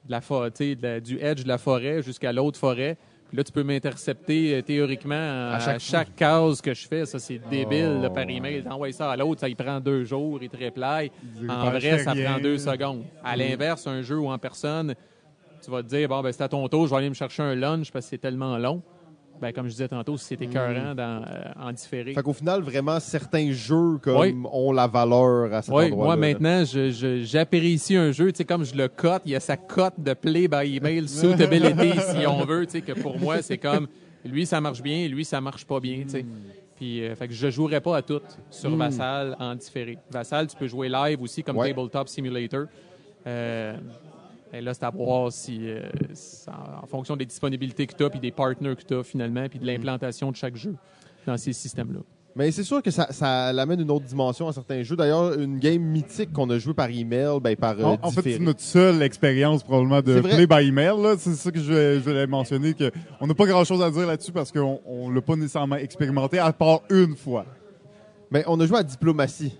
de 0.05 0.11
la 0.11 0.19
de 0.19 0.81
la- 0.83 0.99
du 0.99 1.17
edge 1.19 1.41
de 1.43 1.47
la 1.47 1.57
forêt 1.57 2.03
jusqu'à 2.03 2.31
l'autre 2.31 2.59
forêt. 2.59 2.95
Puis 3.27 3.35
là, 3.37 3.43
tu 3.43 3.51
peux 3.51 3.63
m'intercepter 3.63 4.55
euh, 4.55 4.61
théoriquement 4.61 5.15
à, 5.15 5.55
À 5.55 5.59
chaque 5.59 5.75
à 5.75 5.79
chaque 5.79 6.15
case 6.15 6.61
que 6.61 6.73
je 6.73 6.87
fais. 6.87 7.05
Ça, 7.05 7.19
c'est 7.19 7.39
débile 7.49 7.99
là, 8.01 8.09
par 8.09 8.23
email. 8.29 8.63
T'envoies 8.63 8.91
ça 8.93 9.11
à 9.11 9.17
l'autre, 9.17 9.41
ça 9.41 9.49
y 9.49 9.55
prend 9.55 9.79
deux 9.79 10.05
jours, 10.05 10.39
il 10.41 10.49
te 10.49 10.55
reply. 10.57 11.11
Il 11.41 11.51
En 11.51 11.69
vrai, 11.71 11.99
ça 11.99 12.11
rien. 12.11 12.31
prend 12.31 12.39
deux 12.41 12.57
secondes. 12.57 13.03
À 13.23 13.35
l'inverse, 13.35 13.85
un 13.87 14.01
jeu 14.01 14.17
ou 14.17 14.29
en 14.29 14.37
personne, 14.37 14.95
tu 15.63 15.69
vas 15.71 15.83
te 15.83 15.87
dire, 15.89 16.07
bon, 16.07 16.21
ben, 16.21 16.31
c'est 16.31 16.43
à 16.43 16.47
ton 16.47 16.67
tour, 16.69 16.85
je 16.85 16.91
vais 16.91 16.97
aller 16.97 17.09
me 17.09 17.15
chercher 17.15 17.43
un 17.43 17.55
lunch 17.55 17.91
parce 17.91 18.05
que 18.05 18.09
c'est 18.11 18.17
tellement 18.17 18.57
long. 18.57 18.81
Ben, 19.39 19.51
comme 19.53 19.65
je 19.67 19.71
disais 19.71 19.87
tantôt, 19.87 20.17
c'est 20.17 20.41
écœurant 20.41 20.95
dans, 20.95 21.23
euh, 21.23 21.43
en 21.67 21.71
différé. 21.71 22.13
Fait 22.13 22.23
qu'au 22.23 22.33
final, 22.33 22.61
vraiment, 22.61 22.99
certains 22.99 23.51
jeux 23.51 23.97
comme 24.01 24.17
Oui. 24.19 24.35
ont 24.51 24.71
la 24.71 24.87
valeur 24.87 25.53
à 25.53 25.61
cet 25.61 25.73
Oui, 25.73 25.85
endroit-là. 25.85 26.05
moi 26.05 26.15
maintenant, 26.15 26.65
je- 26.65 26.89
je- 26.89 27.23
j'apprécie 27.23 27.95
un 27.95 28.11
jeu, 28.11 28.31
tu 28.31 28.37
sais, 28.37 28.45
comme 28.45 28.65
je 28.65 28.73
le 28.75 28.87
cote, 28.87 29.21
il 29.25 29.31
y 29.33 29.35
a 29.35 29.39
sa 29.39 29.55
cote 29.55 29.93
de 29.99 30.13
play 30.13 30.47
by 30.47 30.75
email, 30.77 31.07
suitability, 31.07 31.91
si 31.99 32.25
on 32.25 32.43
veut, 32.45 32.65
tu 32.65 32.71
sais, 32.73 32.81
que 32.81 32.93
pour 32.93 33.19
moi, 33.19 33.41
c'est 33.43 33.57
comme, 33.59 33.87
lui, 34.25 34.45
ça 34.47 34.59
marche 34.59 34.81
bien, 34.81 35.07
lui, 35.07 35.23
ça 35.23 35.39
marche 35.39 35.65
pas 35.65 35.79
bien, 35.79 36.01
tu 36.03 36.09
sais. 36.09 36.25
Puis, 36.75 37.03
euh, 37.03 37.15
fait 37.15 37.27
que 37.27 37.33
je 37.33 37.49
jouerai 37.49 37.79
pas 37.81 37.97
à 37.97 38.01
toutes 38.01 38.37
sur 38.51 38.75
Vassal 38.75 39.35
en 39.39 39.55
différé. 39.55 39.97
Vassal, 40.11 40.47
tu 40.47 40.55
peux 40.55 40.67
jouer 40.67 40.89
live 40.89 41.21
aussi 41.21 41.43
comme 41.43 41.57
Ouais. 41.57 41.69
Tabletop 41.73 42.07
Simulator. 42.07 42.65
Euh, 43.25 43.75
et 44.53 44.61
là, 44.61 44.73
c'est 44.73 44.83
à 44.83 44.89
voir 44.89 45.31
si, 45.31 45.59
euh, 45.69 45.81
en, 46.47 46.83
en 46.83 46.87
fonction 46.87 47.15
des 47.15 47.25
disponibilités 47.25 47.85
que 47.87 47.95
tu 47.95 48.03
as, 48.03 48.09
puis 48.09 48.19
des 48.19 48.31
partners 48.31 48.75
que 48.75 48.83
tu 48.83 48.93
as 48.95 49.03
finalement, 49.03 49.47
puis 49.49 49.59
de 49.59 49.65
l'implantation 49.65 50.31
de 50.31 50.35
chaque 50.35 50.55
jeu 50.55 50.75
dans 51.25 51.37
ces 51.37 51.53
systèmes-là. 51.53 51.99
Mais 52.35 52.51
c'est 52.51 52.63
sûr 52.63 52.83
que 52.83 52.91
ça, 52.91 53.07
ça 53.11 53.51
l'amène 53.51 53.79
une 53.81 53.89
autre 53.89 54.05
dimension 54.05 54.47
à 54.47 54.53
certains 54.53 54.83
jeux. 54.83 54.95
D'ailleurs, 54.95 55.33
une 55.39 55.57
game 55.57 55.81
mythique 55.81 56.31
qu'on 56.31 56.47
a 56.51 56.59
joué 56.59 56.75
par 56.75 56.87
email, 56.91 57.39
ben, 57.41 57.55
par 57.55 57.79
euh, 57.79 57.83
En, 57.83 57.97
en 58.03 58.11
fait, 58.11 58.21
c'est 58.21 58.37
notre 58.39 58.61
seule 58.61 59.01
expérience 59.01 59.63
probablement 59.63 60.01
de 60.03 60.21
play 60.21 60.45
by 60.45 60.67
email. 60.67 61.01
là. 61.01 61.15
C'est 61.17 61.33
ça 61.33 61.51
que 61.51 61.57
je 61.57 61.63
voulais, 61.65 61.95
je 61.95 61.99
voulais 62.01 62.27
mentionner. 62.27 62.75
Que 62.75 62.91
on 63.19 63.25
n'a 63.25 63.33
pas 63.33 63.47
grand-chose 63.47 63.81
à 63.81 63.89
dire 63.89 64.05
là-dessus 64.05 64.31
parce 64.31 64.51
qu'on 64.51 64.79
on 64.85 65.09
l'a 65.09 65.21
pas 65.21 65.35
nécessairement 65.35 65.77
expérimenté 65.77 66.37
à 66.37 66.53
part 66.53 66.81
une 66.91 67.15
fois. 67.15 67.43
Mais 68.29 68.43
on 68.45 68.59
a 68.59 68.67
joué 68.67 68.77
à 68.77 68.83
diplomatie. 68.83 69.57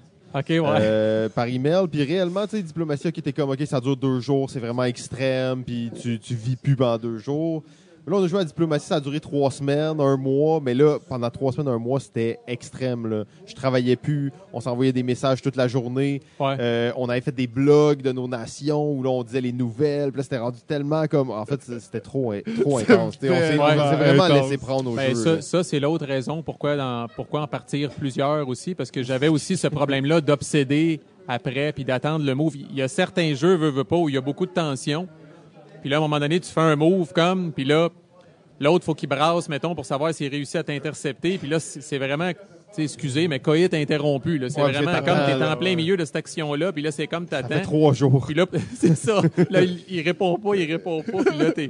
Ouais. 0.60 0.78
euh, 0.82 1.30
par 1.30 1.48
email. 1.48 1.88
Puis 1.91 2.04
réellement, 2.04 2.45
tu 2.45 2.58
sais, 2.58 2.62
diplomatie, 2.64 3.08
ok, 3.08 3.22
t'es 3.22 3.34
comme, 3.34 3.49
ok, 3.49 3.62
ça 3.66 3.80
dure 3.80 3.98
deux 3.98 4.20
jours, 4.20 4.49
c'est 4.49 4.60
vraiment 4.60 4.84
extrême, 4.84 5.64
puis 5.64 5.91
tu, 6.02 6.20
tu 6.20 6.36
vis 6.36 6.56
plus 6.56 6.76
pendant 6.76 6.98
deux 6.98 7.18
jours. 7.18 7.64
Mais 8.08 8.14
là, 8.14 8.20
on 8.22 8.24
a 8.24 8.28
joué 8.28 8.40
à 8.40 8.46
diplomatie, 8.46 8.86
ça 8.86 8.96
a 8.96 9.00
duré 9.02 9.20
trois 9.20 9.52
semaines, 9.52 10.00
un 10.00 10.16
mois, 10.16 10.62
mais 10.64 10.74
là, 10.74 10.98
pendant 11.10 11.30
trois 11.30 11.52
semaines, 11.52 11.68
un 11.68 11.78
mois, 11.78 12.00
c'était 12.00 12.40
extrême. 12.48 13.06
Là. 13.06 13.26
Je 13.46 13.54
travaillais 13.54 13.98
plus, 13.98 14.32
on 14.54 14.62
s'envoyait 14.62 14.94
des 14.94 15.04
messages 15.04 15.42
toute 15.42 15.58
la 15.58 15.68
journée. 15.68 16.22
Ouais. 16.40 16.56
Euh, 16.58 16.92
on 16.96 17.10
avait 17.10 17.20
fait 17.20 17.36
des 17.36 17.48
blogs 17.48 18.02
de 18.02 18.14
nos 18.14 18.30
nations 18.30 18.92
où 18.94 19.04
là, 19.04 19.10
on 19.10 19.24
disait 19.24 19.42
les 19.42 19.52
nouvelles. 19.52 20.12
Puis 20.12 20.20
là, 20.20 20.24
c'était 20.24 20.38
rendu 20.38 20.60
tellement 20.66 21.06
comme. 21.08 21.32
En 21.32 21.46
fait, 21.46 21.60
c'était 21.62 22.00
trop, 22.00 22.34
trop 22.62 22.78
intense. 22.80 23.18
On 23.18 23.20
s'est 23.20 23.30
Ouais, 23.30 23.56
vraiment 23.76 24.24
intense. 24.24 24.42
laissé 24.44 24.58
prendre 24.58 24.90
au 24.90 24.96
Ben, 24.96 25.10
jeu. 25.10 25.16
ça, 25.24 25.36
là. 25.36 25.42
ça, 25.42 25.64
c'est 25.66 25.80
l'autre 25.82 26.06
raison 26.06 26.42
pourquoi, 26.44 26.78
dans, 26.78 27.08
pourquoi 27.14 27.42
en 27.42 27.48
partir 27.48 27.90
plusieurs 27.92 28.48
aussi, 28.48 28.74
parce 28.74 28.90
que 28.90 29.04
j'avais 29.04 29.28
aussi 29.28 29.58
ce 29.58 29.68
problème-là 29.68 30.22
d'obséder 30.22 31.02
après 31.28 31.74
puis 31.74 31.84
d'attendre 31.84 32.24
le 32.26 32.34
move. 32.36 32.56
Il 32.56 32.74
y 32.74 32.82
a 32.82 32.88
certains 32.88 33.34
jeux, 33.34 33.56
veux, 33.56 33.70
veux 33.70 33.84
pas, 33.84 33.98
où 33.98 34.08
il 34.08 34.16
y 34.16 34.18
a 34.18 34.22
beaucoup 34.22 34.46
de 34.46 34.52
tension. 34.52 35.08
Puis 35.88 35.92
là, 35.94 36.00
à 36.00 36.00
un 36.00 36.02
moment 36.02 36.20
donné, 36.20 36.38
tu 36.42 36.52
fais 36.52 36.60
un 36.60 36.76
move 36.76 37.14
comme, 37.14 37.54
puis 37.54 37.64
là, 37.64 37.88
l'autre, 38.60 38.84
faut 38.84 38.94
qu'il 38.94 39.08
brasse, 39.08 39.48
mettons, 39.48 39.74
pour 39.74 39.86
savoir 39.86 40.14
s'il 40.14 40.30
réussit 40.30 40.58
à 40.58 40.64
t'intercepter. 40.66 41.38
Puis 41.38 41.48
là, 41.48 41.62
c'est 41.62 41.98
vraiment, 41.98 42.30
excusez, 42.78 43.30
mais 43.30 43.40
coït 43.40 43.74
interrompu. 43.74 44.38
là. 44.38 44.50
C'est 44.50 44.62
Ouais, 44.62 44.74
vraiment 44.74 44.98
comme 44.98 45.18
t'es 45.26 45.42
en 45.42 45.56
plein 45.56 45.70
ouais. 45.70 45.76
milieu 45.78 45.96
de 45.96 46.04
cette 46.04 46.18
action-là, 46.18 46.74
puis 46.74 46.82
là, 46.82 46.92
c'est 46.92 47.08
comme 47.08 47.26
Ça 47.30 47.38
fait 47.42 47.48
t'attends. 47.48 47.62
trois 47.64 47.94
jours. 47.94 48.26
Puis 48.26 48.36
là, 48.36 48.46
c'est 48.76 48.96
ça. 48.98 49.22
Là, 49.50 49.62
il, 49.64 49.80
il 49.88 50.02
répond 50.02 50.38
pas, 50.38 50.56
il 50.56 50.70
répond 50.70 51.02
pas. 51.04 51.24
Puis 51.24 51.38
là, 51.38 51.52
t'es. 51.54 51.70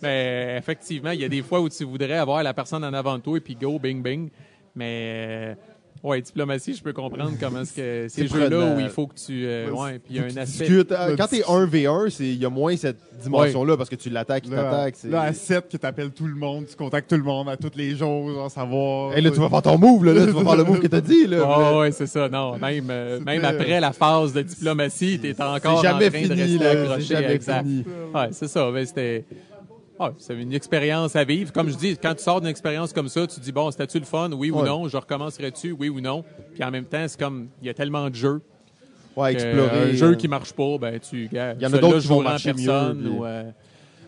Mais 0.00 0.54
effectivement, 0.58 1.10
il 1.10 1.20
y 1.22 1.24
a 1.24 1.28
des 1.28 1.42
fois 1.42 1.58
où 1.60 1.68
tu 1.68 1.82
voudrais 1.82 2.18
avoir 2.18 2.44
la 2.44 2.54
personne 2.54 2.84
en 2.84 2.94
avant 2.94 3.16
de 3.18 3.22
toi 3.22 3.36
et 3.36 3.40
puis 3.40 3.56
go, 3.56 3.80
bing, 3.80 4.00
bing. 4.00 4.28
Mais. 4.76 5.56
Euh, 6.06 6.10
Ouais, 6.10 6.20
diplomatie, 6.22 6.74
je 6.74 6.82
peux 6.82 6.92
comprendre 6.92 7.32
comment 7.40 7.62
est-ce 7.62 7.72
que 7.74 8.06
ces 8.08 8.26
jeux-là 8.28 8.74
où 8.76 8.80
il 8.80 8.88
faut 8.88 9.06
que 9.06 9.14
tu. 9.16 9.44
euh, 9.46 9.70
ouais, 9.70 9.98
puis 9.98 10.14
il 10.14 10.16
y 10.16 10.18
a 10.20 10.22
un 10.22 10.26
aspect. 10.42 10.64
Discute. 10.66 10.92
Euh, 10.92 11.16
Quand 11.16 11.26
t'es 11.26 11.42
1v1, 11.42 12.10
c'est- 12.10 12.24
il 12.24 12.36
y 12.40 12.44
a 12.44 12.50
moins 12.50 12.76
cette 12.76 12.98
dimension-là 13.22 13.76
parce 13.76 13.88
que 13.88 13.96
tu 13.96 14.10
l'attaques, 14.10 14.44
il 14.46 14.52
Là, 14.52 14.62
t'attaque. 14.64 14.94
c'est- 14.98 15.08
là, 15.08 15.22
à 15.22 15.32
7, 15.32 15.68
que 15.70 15.76
t'appelles 15.76 16.10
tout 16.10 16.26
le 16.26 16.34
monde, 16.34 16.66
tu 16.68 16.76
contactes 16.76 17.08
tout 17.10 17.16
le 17.16 17.22
monde 17.22 17.48
à 17.48 17.56
tous 17.56 17.72
les 17.76 17.96
jours, 17.96 18.30
sans 18.34 18.48
savoir. 18.48 19.12
Hey, 19.16 19.22
là, 19.22 19.30
tu 19.30 19.40
vas 19.40 19.48
faire 19.48 19.62
ton 19.62 19.78
move, 19.78 20.04
là, 20.04 20.12
là, 20.12 20.26
tu 20.26 20.32
vas 20.32 20.42
faire 20.44 20.56
le 20.56 20.64
move 20.64 20.80
que 20.80 20.86
t'as 20.86 21.00
dit. 21.00 21.26
Là, 21.26 21.42
Ah 21.46 21.78
ouais, 21.78 21.92
c'est 21.92 22.06
ça. 22.06 22.28
Non, 22.28 22.56
même, 22.58 22.88
euh, 22.90 23.20
même 23.20 23.44
après 23.44 23.80
la 23.80 23.92
phase 23.92 24.32
de 24.32 24.42
diplomatie, 24.42 25.18
t'es 25.20 25.34
encore 25.42 25.80
c'est 25.80 25.88
jamais 25.88 26.06
en 26.06 26.10
train 26.10 26.20
de 26.22 26.26
fini, 26.34 26.42
rester 26.42 26.58
là. 26.64 26.70
accroché. 26.70 27.00
C'est 27.06 27.14
jamais 27.22 27.34
exact. 27.34 27.62
fini. 27.62 27.84
Ouais, 28.14 28.28
c'est 28.32 28.48
ça. 28.48 28.70
Mais 28.72 28.86
c'était. 28.86 29.24
Ouais, 29.98 30.08
c'est 30.18 30.34
une 30.34 30.52
expérience 30.52 31.16
à 31.16 31.24
vivre. 31.24 31.52
Comme 31.52 31.70
je 31.70 31.76
dis, 31.76 31.96
quand 31.96 32.14
tu 32.14 32.22
sors 32.22 32.40
d'une 32.40 32.50
expérience 32.50 32.92
comme 32.92 33.08
ça, 33.08 33.26
tu 33.26 33.40
dis 33.40 33.52
bon, 33.52 33.70
c'était-tu 33.70 33.98
le 33.98 34.04
fun, 34.04 34.30
oui 34.32 34.50
ou 34.50 34.58
Ouais. 34.60 34.66
non, 34.66 34.88
je 34.88 34.96
recommencerai-tu, 34.96 35.72
oui 35.72 35.88
ou 35.88 36.00
non? 36.00 36.22
Puis 36.54 36.62
en 36.62 36.70
même 36.70 36.84
temps, 36.84 37.04
c'est 37.08 37.18
comme 37.18 37.48
il 37.62 37.66
y 37.66 37.70
a 37.70 37.74
tellement 37.74 38.08
de 38.10 38.14
jeux. 38.14 38.42
Ouais, 39.16 39.34
que 39.34 39.40
explorer. 39.40 39.90
Un 39.90 39.92
jeu 39.94 40.10
euh, 40.10 40.14
qui 40.14 40.28
marche 40.28 40.52
pas, 40.52 40.76
ben 40.78 41.00
tu. 41.00 41.28
Il 41.32 41.38
y 41.62 41.66
en 41.66 41.72
a 41.72 41.78
d'autres 41.78 42.00
qui 42.00 42.08
vont 42.08 42.22
marcher 42.22 42.52
mieux, 42.52 42.66
personne, 42.66 42.98
puis- 43.00 43.08
ou, 43.08 43.24
euh, 43.24 43.50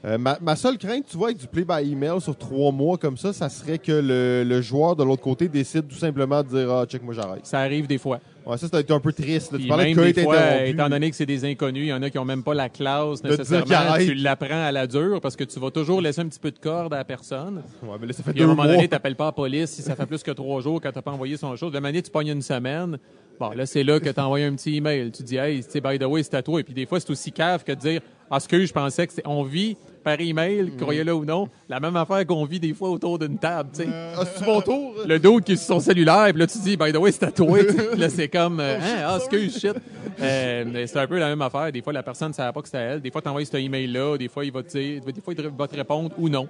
Euh, 0.05 0.17
ma, 0.17 0.39
ma 0.41 0.55
seule 0.55 0.79
crainte, 0.79 1.07
tu 1.11 1.17
vois, 1.17 1.29
avec 1.29 1.39
du 1.41 1.49
play 1.49 1.65
by 1.65 1.91
email 1.91 2.21
sur 2.21 2.37
trois 2.37 2.71
mois 2.71 2.97
comme 2.99 3.17
ça, 3.17 3.33
ça 3.33 3.49
serait 3.49 3.79
que 3.79 3.91
le, 3.91 4.45
le 4.49 4.61
joueur 4.63 4.95
de 4.95 5.03
l'autre 5.03 5.23
côté 5.23 5.49
décide 5.49 5.89
tout 5.89 5.97
simplement 5.97 6.41
de 6.45 6.49
dire 6.51 6.71
Ah, 6.71 6.87
check, 6.87 7.03
moi 7.03 7.15
j'arrête. 7.15 7.45
ça 7.45 7.59
arrive 7.59 7.89
des 7.89 7.99
fois. 7.99 8.21
Ouais, 8.49 8.57
ça, 8.57 8.67
c'est 8.73 8.91
un 8.91 9.01
peu 9.01 9.13
triste. 9.13 9.53
là. 9.53 9.59
Tu 9.59 9.67
parlais 9.69 9.93
de 9.95 10.13
des 10.13 10.23
fois, 10.23 10.65
étant 10.65 10.89
donné 10.89 11.11
que 11.11 11.17
c'est 11.17 11.27
des 11.27 11.45
inconnus, 11.45 11.85
il 11.85 11.89
y 11.89 11.93
en 11.93 12.03
a 12.03 12.09
qui 12.09 12.19
ont 12.19 12.25
même 12.25 12.43
pas 12.43 12.55
la 12.55 12.71
classe 12.71 13.23
nécessairement. 13.23 13.97
Tu 13.99 14.15
l'apprends 14.15 14.65
à 14.65 14.73
la 14.73 14.87
dure 14.87 15.21
parce 15.21 15.37
que 15.37 15.45
tu 15.45 15.61
vas 15.61 15.71
toujours 15.71 16.01
laisser 16.01 16.23
un 16.23 16.29
petit 16.29 16.41
peu 16.41 16.51
de 16.51 16.59
corde 16.59 16.95
à 16.95 16.99
la 16.99 17.05
personne. 17.05 17.63
Ouais, 17.83 17.97
mais 18.01 18.07
là, 18.07 18.13
ça 18.15 18.23
fait 18.23 18.33
Puis 18.33 18.41
à 18.41 18.45
deux 18.45 18.51
un 18.51 18.55
moment 18.55 18.63
mois. 18.65 18.73
donné, 18.73 18.89
tu 18.89 18.95
n'appelles 18.95 19.17
pas 19.17 19.27
la 19.27 19.33
police 19.33 19.71
si 19.71 19.83
ça 19.83 19.95
fait 19.95 20.07
plus 20.07 20.23
que 20.23 20.31
trois 20.31 20.63
jours 20.63 20.81
quand 20.81 20.91
tu 20.91 20.97
n'as 20.97 21.03
pas 21.03 21.11
envoyé 21.11 21.37
son 21.37 21.55
chose. 21.57 21.73
De 21.73 21.79
manière, 21.79 22.03
tu 22.03 22.11
pognes 22.11 22.29
une 22.29 22.43
semaine. 22.43 22.99
Bon, 23.39 23.51
là, 23.51 23.67
c'est 23.67 23.85
là 23.85 24.01
que 24.01 24.09
tu 24.09 24.21
envoyé 24.21 24.47
un 24.47 24.55
petit 24.55 24.77
email. 24.77 25.13
Tu 25.13 25.23
dis, 25.23 25.37
hey, 25.37 25.63
by 25.85 25.99
the 25.99 26.05
way, 26.05 26.23
c'est 26.23 26.35
à 26.35 26.43
toi. 26.43 26.59
Et 26.61 26.65
puis 26.65 26.75
des 26.75 26.87
fois, 26.87 26.99
c'est 27.01 27.11
aussi 27.11 27.31
cave 27.31 27.63
que 27.65 27.73
de 27.73 27.79
dire, 27.79 28.01
ah, 28.31 28.41
ce 28.41 28.49
que 28.49 28.65
je 28.65 28.73
pensais 28.73 29.07
que 29.07 29.13
c'est. 29.13 29.27
On 29.27 29.43
vit 29.43 29.77
par 30.09 30.21
email, 30.23 30.73
croyez-le 30.81 31.13
ou 31.13 31.27
non, 31.27 31.51
la 31.69 31.81
même 31.81 31.95
affaire 31.97 32.25
qu'on 32.25 32.47
vit 32.47 32.59
des 32.59 32.73
fois 32.73 32.89
autour 32.89 33.19
d'une 33.19 33.37
table, 33.37 33.69
tu 33.75 33.83
sais. 33.83 33.89
Ah, 34.17 34.25
c'est 34.25 34.47
mon 34.47 34.63
tour? 34.63 34.95
Le 35.07 35.19
dos 35.19 35.39
qui 35.39 35.53
est 35.53 35.57
sur 35.57 35.75
son 35.75 35.81
cellulaire, 35.81 36.29
puis 36.31 36.39
là, 36.39 36.47
tu 36.47 36.57
dis, 36.61 36.79
by 36.79 36.91
the 36.93 36.97
way, 36.97 37.13
c'est 37.13 37.25
à 37.25 37.31
toi. 37.31 37.59
tu 37.59 37.77
sais. 37.77 37.91
Puis 37.91 38.01
là, 38.01 38.09
c'est 38.09 38.29
comme, 38.29 38.59
euh, 38.59 38.79
hein, 38.79 39.05
ah, 39.05 39.19
excuse, 39.19 39.61
shit. 39.61 39.75
Euh, 40.19 40.87
c'est 40.87 40.99
un 40.99 41.07
peu 41.07 41.19
la 41.19 41.29
même 41.29 41.43
affaire. 41.43 41.71
Des 41.71 41.83
fois, 41.83 41.93
la 41.93 42.03
personne 42.03 42.29
ne 42.29 42.33
savait 42.33 42.55
pas 42.55 42.63
que 42.63 42.69
c'était 42.69 42.79
elle. 42.79 43.03
Des 43.03 43.11
fois, 43.11 43.21
tu 43.21 43.29
envoies 43.29 43.45
ce 43.45 43.59
email-là. 43.59 44.17
Des 44.17 44.29
fois, 44.29 44.47
il 44.47 44.51
va 44.51 44.63
te 44.63 44.71
dire, 44.71 45.03
des 45.05 45.21
fois, 45.21 45.35
il 45.37 45.47
va 45.47 45.69
te 45.69 45.77
répondre 45.77 46.11
ou 46.17 46.31
non. 46.31 46.49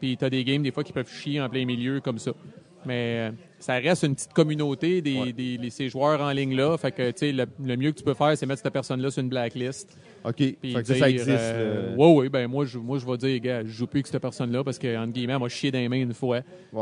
Puis 0.00 0.16
tu 0.16 0.24
as 0.24 0.30
des 0.30 0.42
games, 0.42 0.64
des 0.64 0.72
fois, 0.72 0.82
qui 0.82 0.92
peuvent 0.92 1.08
chier 1.08 1.40
en 1.40 1.48
plein 1.48 1.64
milieu 1.64 2.00
comme 2.00 2.18
ça. 2.18 2.32
Mais 2.84 3.28
euh, 3.28 3.30
ça 3.62 3.74
reste 3.74 4.02
une 4.02 4.14
petite 4.14 4.32
communauté 4.32 5.00
des, 5.00 5.58
ces 5.70 5.88
joueurs 5.88 6.20
en 6.20 6.30
ligne-là. 6.32 6.76
Fait 6.76 6.90
que, 6.92 7.10
tu 7.12 7.18
sais, 7.18 7.32
le, 7.32 7.46
le 7.64 7.76
mieux 7.76 7.92
que 7.92 7.98
tu 7.98 8.04
peux 8.04 8.14
faire, 8.14 8.36
c'est 8.36 8.44
mettre 8.46 8.60
cette 8.62 8.72
personne-là 8.72 9.10
sur 9.10 9.22
une 9.22 9.28
blacklist. 9.28 9.96
OK. 10.24 10.34
Puis 10.34 10.56
Fait 10.62 10.82
que 10.82 10.84
ça, 10.86 10.94
dire, 10.94 10.98
ça 10.98 11.10
existe. 11.10 11.28
euh, 11.30 11.90
là. 11.90 11.96
ouais, 11.96 12.12
ouais, 12.14 12.28
ben 12.28 12.48
moi, 12.48 12.64
je, 12.64 12.78
moi, 12.78 12.98
je 12.98 13.06
vais 13.06 13.16
dire, 13.16 13.40
gars, 13.40 13.62
je 13.64 13.70
joue 13.70 13.86
plus 13.86 13.98
avec 13.98 14.06
cette 14.08 14.20
personne-là 14.20 14.64
parce 14.64 14.78
que, 14.78 14.96
entre 14.96 15.12
guillemets, 15.12 15.32
elle 15.34 15.38
m'a 15.38 15.48
chié 15.48 15.70
dans 15.70 15.78
les 15.78 15.88
mains 15.88 16.02
une 16.02 16.14
fois. 16.14 16.40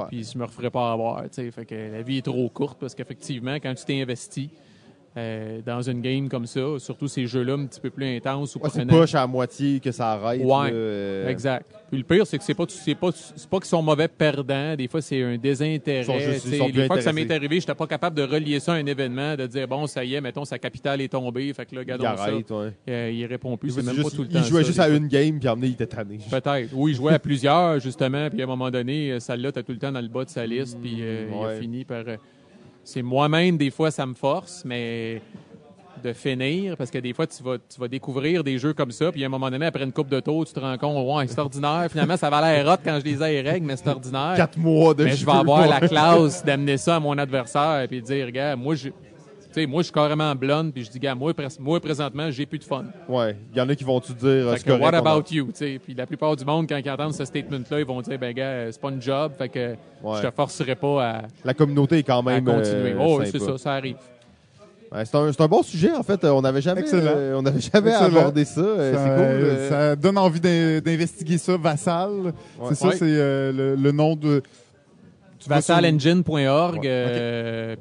Puis 0.09 0.25
je 0.33 0.39
me 0.39 0.45
referais 0.45 0.71
pas 0.71 0.93
avoir. 0.93 1.23
tu 1.25 1.29
sais. 1.33 1.51
Fait 1.51 1.65
que 1.67 1.75
la 1.75 2.03
vie 2.03 2.19
est 2.19 2.23
trop 2.25 2.49
courte 2.49 2.79
parce 2.81 2.95
qu'effectivement, 2.95 3.55
quand 3.57 3.75
tu 3.75 3.85
t'es 3.85 4.01
investi 4.01 4.51
euh, 5.17 5.61
dans 5.67 5.83
une 5.83 6.01
game 6.01 6.29
comme 6.29 6.47
ça, 6.47 6.61
surtout 6.79 7.09
ces 7.09 7.27
jeux-là 7.27 7.55
un 7.55 7.67
petit 7.67 7.81
peu 7.81 7.91
plus 7.91 8.07
intenses 8.17 8.55
ou 8.55 8.61
Ouais, 8.61 8.69
c'est 9.07 9.17
à 9.17 9.27
moitié 9.27 9.81
que 9.81 9.91
ça 9.91 10.13
arrête. 10.13 10.41
Ouais, 10.43 10.71
euh, 10.73 11.29
Exact. 11.29 11.67
Puis 11.91 11.99
le 11.99 12.05
pire, 12.05 12.25
c'est 12.25 12.39
que 12.39 12.45
c'est 12.45 12.55
pas, 12.55 12.65
c'est 12.69 12.95
pas, 12.95 13.11
c'est 13.13 13.49
pas 13.51 13.59
qu'ils 13.59 13.67
sont 13.67 13.83
mauvais 13.83 14.07
perdants. 14.07 14.77
Des 14.77 14.87
fois, 14.87 15.03
c'est 15.03 15.21
un 15.25 15.37
désintérêt. 15.37 16.03
Ils 16.03 16.05
sont 16.05 16.19
juste- 16.21 16.45
ils 16.45 16.51
tu 16.51 16.51
sais. 16.51 16.59
sont 16.59 16.67
les 16.69 16.73
plus 16.73 16.87
fois 16.87 16.97
que 16.97 17.03
ça 17.03 17.13
m'est 17.13 17.29
arrivé, 17.33 17.59
j'étais 17.59 17.75
pas 17.75 17.89
capable 17.89 18.17
de 18.17 18.23
relier 18.23 18.61
ça 18.61 18.75
à 18.75 18.77
un 18.77 18.87
événement, 18.87 19.35
de 19.35 19.47
dire 19.49 19.67
bon, 19.67 19.89
ça 19.89 20.05
y 20.05 20.15
est, 20.15 20.21
mettons, 20.21 20.45
sa 20.45 20.59
capitale 20.61 21.01
est 21.01 21.09
tombée. 21.09 21.53
Fait 21.53 21.67
que 21.67 21.75
là, 21.75 21.81
Il 21.85 21.93
regardons 21.93 22.17
ça. 22.17 22.23
arrête, 22.23 22.51
ouais. 22.53 22.73
Euh, 22.89 23.11
il 23.13 23.27
répond 23.27 23.57
plus. 23.57 23.71
Il, 23.71 23.75
C'est 23.81 23.83
même 23.87 23.97
juste- 23.97 24.11
pas 24.11 24.17
tout 24.17 24.23
le 24.23 24.29
il 24.31 24.35
temps. 24.35 24.43
jouait 24.45 24.63
ça, 24.63 24.67
juste 24.69 24.79
à 24.81 24.89
une 24.89 25.09
game, 25.09 25.41
puis 25.41 25.49
donné, 25.49 25.67
il 25.67 25.73
était 25.73 25.87
tanné. 25.87 26.19
Peut-être. 26.31 26.71
Oui, 26.73 26.93
il 26.93 26.95
jouait 26.95 27.15
à 27.15 27.19
plusieurs, 27.19 27.81
justement, 27.81 28.31
puis 28.31 28.41
à 28.41 28.45
un 28.45 28.47
moment 28.49 28.71
donné, 28.71 29.11
euh, 29.11 29.19
celle-là, 29.19 29.51
t'as 29.51 29.65
tout 29.65 29.73
le 29.73 29.79
temps 29.79 29.91
dans 29.91 30.01
le 30.01 30.07
bas 30.09 30.25
de 30.25 30.31
sa 30.31 30.47
liste, 30.47 30.79
puis 30.81 30.99
il 31.01 31.45
a 31.45 31.55
fini 31.59 31.85
par... 31.85 32.05
c'est 32.85 33.03
moi-même, 33.03 33.57
des 33.57 33.71
fois, 33.71 33.91
ça 33.91 34.07
me 34.07 34.15
force, 34.15 34.65
mais 34.65 35.21
de 36.03 36.13
finir, 36.13 36.77
parce 36.77 36.91
que 36.91 36.99
des 36.99 37.13
fois, 37.13 37.27
tu 37.27 37.43
vas, 37.43 37.57
tu 37.59 37.79
vas 37.79 37.89
découvrir 37.89 38.43
des 38.43 38.59
jeux 38.59 38.73
comme 38.73 38.91
ça, 38.91 39.13
puis 39.13 39.23
à 39.23 39.27
un 39.27 39.29
moment 39.29 39.51
donné, 39.51 39.67
après 39.67 39.85
une 39.85 39.93
coupe 39.93 40.09
de 40.09 40.21
tour, 40.21 40.47
tu 40.47 40.53
te 40.53 40.61
rends 40.61 40.79
compte, 40.79 41.07
ouais, 41.07 41.27
c'est 41.27 41.39
ordinaire. 41.39 41.87
Finalement, 41.91 42.17
ça 42.17 42.31
va 42.31 42.41
l'air 42.41 42.67
hot 42.67 42.81
quand 42.83 42.99
je 42.99 43.05
lisais 43.05 43.43
les 43.43 43.51
règles, 43.51 43.67
mais 43.67 43.77
c'est 43.77 43.89
ordinaire. 43.89 44.35
Quatre 44.37 44.59
mois 44.59 44.95
de 44.95 45.05
mais 45.05 45.11
jeu. 45.11 45.17
je 45.19 45.27
vais 45.27 45.33
avoir 45.33 45.67
la 45.67 45.81
classe 45.81 46.45
d'amener 46.45 46.79
ça 46.79 46.97
à 46.97 47.01
mon 47.01 47.17
adversaire, 47.19 47.87
puis 47.89 48.01
de 48.01 48.07
dire, 48.07 48.27
regarde, 48.27 48.59
moi, 48.59 48.75
je... 48.75 48.89
Tu 49.53 49.61
sais, 49.63 49.67
moi, 49.67 49.81
je 49.83 49.87
suis 49.87 49.93
carrément 49.93 50.33
blonde, 50.37 50.73
puis 50.73 50.85
je 50.85 50.91
dis, 50.91 51.01
gars, 51.01 51.15
moi, 51.17 51.33
pres- 51.33 51.57
moi, 51.61 51.81
présentement, 51.81 52.31
j'ai 52.31 52.47
plus 52.47 52.59
de 52.61 52.65
fun. 52.65 52.85
Ouais. 53.09 53.37
Il 53.53 53.59
y 53.59 53.61
en 53.61 53.69
a 53.69 53.75
qui 53.75 53.83
vont 53.83 53.99
te 53.99 54.13
dire. 54.13 54.29
euh, 54.29 54.55
c'est 54.57 54.71
what 54.79 54.95
about 54.95 55.25
you? 55.33 55.47
tu 55.47 55.53
sais? 55.55 55.81
Puis 55.83 55.93
la 55.95 56.07
plupart 56.07 56.37
du 56.37 56.45
monde, 56.45 56.69
quand 56.69 56.77
ils 56.77 56.89
entendent 56.91 57.15
ce 57.15 57.25
statement-là, 57.25 57.81
ils 57.81 57.85
vont 57.87 58.01
dire, 58.01 58.17
ben 58.19 58.33
gars, 58.33 58.71
c'est 58.71 58.81
pas 58.81 58.91
une 58.91 59.03
job, 59.03 59.33
fait 59.37 59.49
que 59.49 59.71
Ouais. 60.03 60.19
je 60.23 60.29
te 60.29 60.31
forcerai 60.35 60.77
pas 60.77 61.05
à, 61.05 61.23
La 61.45 61.53
communauté 61.55 61.99
est 61.99 62.03
quand 62.05 62.21
à 62.21 62.23
même. 62.23 62.45
continuer. 62.45 62.93
euh, 62.93 62.99
oh, 63.01 63.21
c'est 63.25 63.41
ça, 63.41 63.59
ça 63.59 63.73
arrive. 63.75 63.97
Ouais, 64.93 65.05
c'est 65.05 65.17
un, 65.17 65.33
c'est 65.33 65.41
un 65.43 65.47
bon 65.49 65.63
sujet, 65.63 65.93
en 65.95 66.03
fait. 66.03 66.25
On 66.25 66.43
n'avait 66.43 66.61
jamais, 66.61 66.83
euh, 66.93 67.37
on 67.39 67.43
n'avait 67.43 67.61
jamais 67.61 67.91
Excellent. 67.91 68.07
abordé 68.19 68.45
ça. 68.45 68.61
Euh, 68.61 68.93
Ça, 68.93 68.99
c'est 69.05 69.11
cool. 69.15 69.45
euh. 69.49 69.69
ça 69.69 69.97
donne 69.97 70.19
envie 70.19 70.41
d'in- 70.41 70.81
d'investiguer 70.81 71.39
ça. 71.39 71.57
Vassal, 71.57 72.33
c'est 72.69 72.75
ça, 72.75 72.89
Ouais. 72.89 72.97
c'est 72.97 73.05
euh, 73.05 73.53
le, 73.53 73.75
le 73.77 73.93
nom 73.93 74.17
de. 74.17 74.43
Tu 75.43 75.49
vas 75.49 75.57
sur- 75.63 75.75
Ouais, 76.75 76.81
euh, 76.85 77.77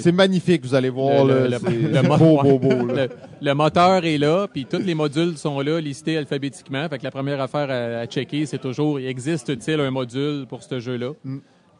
C'est 0.00 0.12
magnifique, 0.12 0.62
vous 0.64 0.74
allez 0.74 0.88
voir. 0.88 1.24
Le- 1.24 1.46
là, 1.48 1.58
le- 2.02 2.08
beau, 2.18 2.42
beau, 2.42 2.58
beau. 2.58 2.86
là. 2.86 3.06
le, 3.06 3.08
le 3.42 3.54
moteur 3.54 4.04
est 4.04 4.18
là, 4.18 4.46
puis 4.52 4.64
tous 4.64 4.78
les 4.78 4.94
modules 4.94 5.36
sont 5.36 5.60
là, 5.60 5.80
listés 5.80 6.16
alphabétiquement. 6.16 6.88
Fait 6.88 6.98
que 6.98 7.04
la 7.04 7.10
première 7.10 7.40
affaire 7.40 7.70
à, 7.70 8.00
à 8.00 8.06
checker, 8.06 8.46
c'est 8.46 8.58
toujours, 8.58 8.98
existe-t-il 8.98 9.78
un 9.80 9.90
module 9.90 10.46
pour 10.48 10.62
ce 10.62 10.80
jeu-là? 10.80 11.10
Mm. 11.24 11.38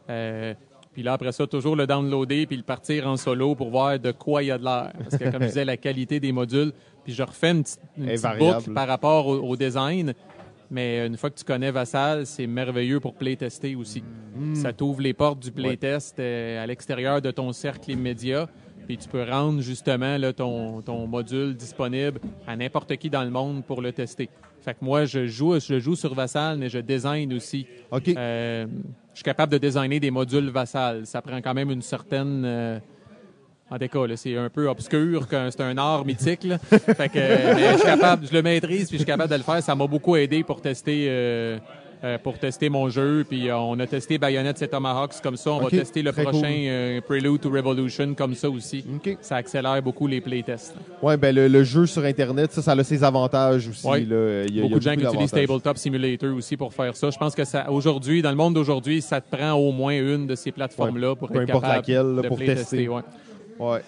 Euh, 0.09 0.53
puis 0.93 1.01
là, 1.01 1.13
après 1.13 1.31
ça, 1.31 1.47
toujours 1.47 1.75
le 1.75 1.87
downloader 1.87 2.45
puis 2.45 2.55
le 2.55 2.61
partir 2.63 3.07
en 3.07 3.17
solo 3.17 3.55
pour 3.55 3.71
voir 3.71 3.97
de 3.97 4.11
quoi 4.11 4.43
il 4.43 4.47
y 4.47 4.51
a 4.51 4.59
de 4.59 4.63
l'air. 4.63 4.91
Parce 4.99 5.17
que, 5.17 5.29
comme 5.31 5.41
je 5.41 5.47
disais, 5.47 5.65
la 5.65 5.77
qualité 5.77 6.19
des 6.19 6.31
modules. 6.31 6.71
Puis 7.03 7.13
je 7.13 7.23
refais 7.23 7.49
une 7.51 7.63
petite, 7.63 7.79
une 7.97 8.09
boucle 8.37 8.71
par 8.73 8.87
rapport 8.87 9.27
au, 9.27 9.35
au 9.39 9.55
design. 9.57 10.13
Mais 10.73 11.05
une 11.05 11.17
fois 11.17 11.29
que 11.29 11.37
tu 11.37 11.43
connais 11.43 11.69
Vassal, 11.69 12.25
c'est 12.25 12.47
merveilleux 12.47 12.99
pour 12.99 13.13
playtester 13.13 13.75
aussi. 13.75 14.03
Mm. 14.35 14.55
Ça 14.55 14.73
t'ouvre 14.73 15.01
les 15.01 15.13
portes 15.13 15.39
du 15.39 15.51
playtest 15.51 16.19
euh, 16.19 16.63
à 16.63 16.65
l'extérieur 16.65 17.21
de 17.21 17.29
ton 17.29 17.53
cercle 17.53 17.91
immédiat. 17.91 18.49
Puis 18.87 18.97
tu 18.97 19.07
peux 19.07 19.23
rendre 19.23 19.61
justement 19.61 20.17
là, 20.17 20.33
ton, 20.33 20.81
ton 20.81 21.05
module 21.05 21.55
disponible 21.55 22.19
à 22.47 22.55
n'importe 22.55 22.97
qui 22.97 23.11
dans 23.11 23.23
le 23.23 23.29
monde 23.29 23.63
pour 23.63 23.83
le 23.83 23.93
tester. 23.93 24.29
Fait 24.61 24.73
que 24.73 24.79
moi, 24.83 25.05
je 25.05 25.27
joue, 25.27 25.59
je 25.59 25.79
joue 25.79 25.95
sur 25.95 26.15
Vassal, 26.15 26.57
mais 26.57 26.69
je 26.69 26.79
design 26.79 27.33
aussi. 27.33 27.67
OK. 27.91 28.09
Euh, 28.09 28.65
je 29.11 29.17
suis 29.17 29.23
capable 29.23 29.51
de 29.51 29.59
designer 29.59 29.99
des 29.99 30.09
modules 30.09 30.49
Vassal. 30.49 31.05
Ça 31.05 31.21
prend 31.21 31.39
quand 31.39 31.53
même 31.53 31.69
une 31.69 31.83
certaine. 31.83 32.43
euh, 32.45 32.79
en 33.71 33.77
là, 33.77 34.15
c'est 34.17 34.37
un 34.37 34.49
peu 34.49 34.67
obscur, 34.67 35.25
c'est 35.29 35.61
un 35.61 35.77
art 35.77 36.05
mythique. 36.05 36.43
là. 36.43 36.57
Fait 36.69 37.09
que, 37.09 37.17
euh, 37.17 37.53
mais 37.55 37.71
je 37.71 37.77
suis 37.77 37.85
capable, 37.85 38.27
je 38.27 38.33
le 38.33 38.41
maîtrise, 38.43 38.87
puis 38.89 38.97
je 38.97 39.03
suis 39.03 39.05
capable 39.05 39.31
de 39.31 39.37
le 39.37 39.43
faire. 39.43 39.63
Ça 39.63 39.73
m'a 39.73 39.87
beaucoup 39.87 40.15
aidé 40.15 40.43
pour 40.43 40.61
tester, 40.61 41.07
euh, 41.09 41.57
euh, 42.03 42.17
pour 42.21 42.37
tester 42.37 42.69
mon 42.69 42.89
jeu. 42.89 43.25
Puis 43.27 43.49
euh, 43.49 43.57
on 43.57 43.79
a 43.79 43.87
testé 43.87 44.19
Bayonetta 44.19 44.63
et 44.65 44.67
Tomahawks 44.67 45.21
comme 45.23 45.37
ça. 45.37 45.51
On 45.53 45.59
va 45.59 45.69
tester 45.71 46.03
le 46.03 46.11
prochain 46.11 46.31
cool. 46.41 46.43
euh, 46.67 47.01
Prelude 47.01 47.39
to 47.41 47.49
Revolution 47.49 48.13
comme 48.13 48.35
ça 48.35 48.47
aussi. 48.49 48.85
Ça 49.21 49.37
accélère 49.37 49.81
beaucoup 49.81 50.05
les 50.05 50.21
playtests. 50.21 50.75
Ouais, 51.01 51.17
ben 51.17 51.33
le, 51.33 51.47
le 51.47 51.63
jeu 51.63 51.87
sur 51.87 52.03
Internet, 52.03 52.51
ça, 52.51 52.61
ça 52.61 52.73
a 52.73 52.83
ses 52.83 53.03
avantages 53.03 53.67
aussi. 53.69 53.87
Ouais. 53.87 54.01
là. 54.01 54.05
Il 54.05 54.09
y 54.09 54.15
a- 54.15 54.45
il 54.49 54.55
y 54.55 54.59
a 54.59 54.61
beaucoup 54.63 54.75
de 54.75 54.81
gens 54.83 54.95
qui 54.95 55.03
utilisent. 55.05 55.31
Tabletop 55.31 55.77
Simulator 55.77 56.35
aussi 56.35 56.57
pour 56.57 56.73
faire 56.73 56.95
ça. 56.95 57.09
Je 57.09 57.17
pense 57.17 57.33
que 57.33 57.43
ça, 57.45 57.71
aujourd'hui, 57.71 58.21
dans 58.21 58.29
le 58.29 58.35
monde 58.37 58.53
d'aujourd'hui, 58.53 59.01
ça 59.01 59.19
te 59.19 59.35
prend 59.35 59.53
au 59.53 59.71
moins 59.71 59.97
une 59.97 60.27
de 60.27 60.35
ces 60.35 60.51
plateformes-là 60.51 61.15
pour 61.15 61.29
peu 61.29 61.41
être 61.41 61.49
importe 61.49 61.63
capable 61.63 61.77
laquelle, 61.79 62.15
là, 62.17 62.21
de 62.21 62.27
pour 62.27 62.37
playtester, 62.37 62.77
tester. 62.77 62.87
ouais. 62.89 63.01
Ouais. 63.59 63.83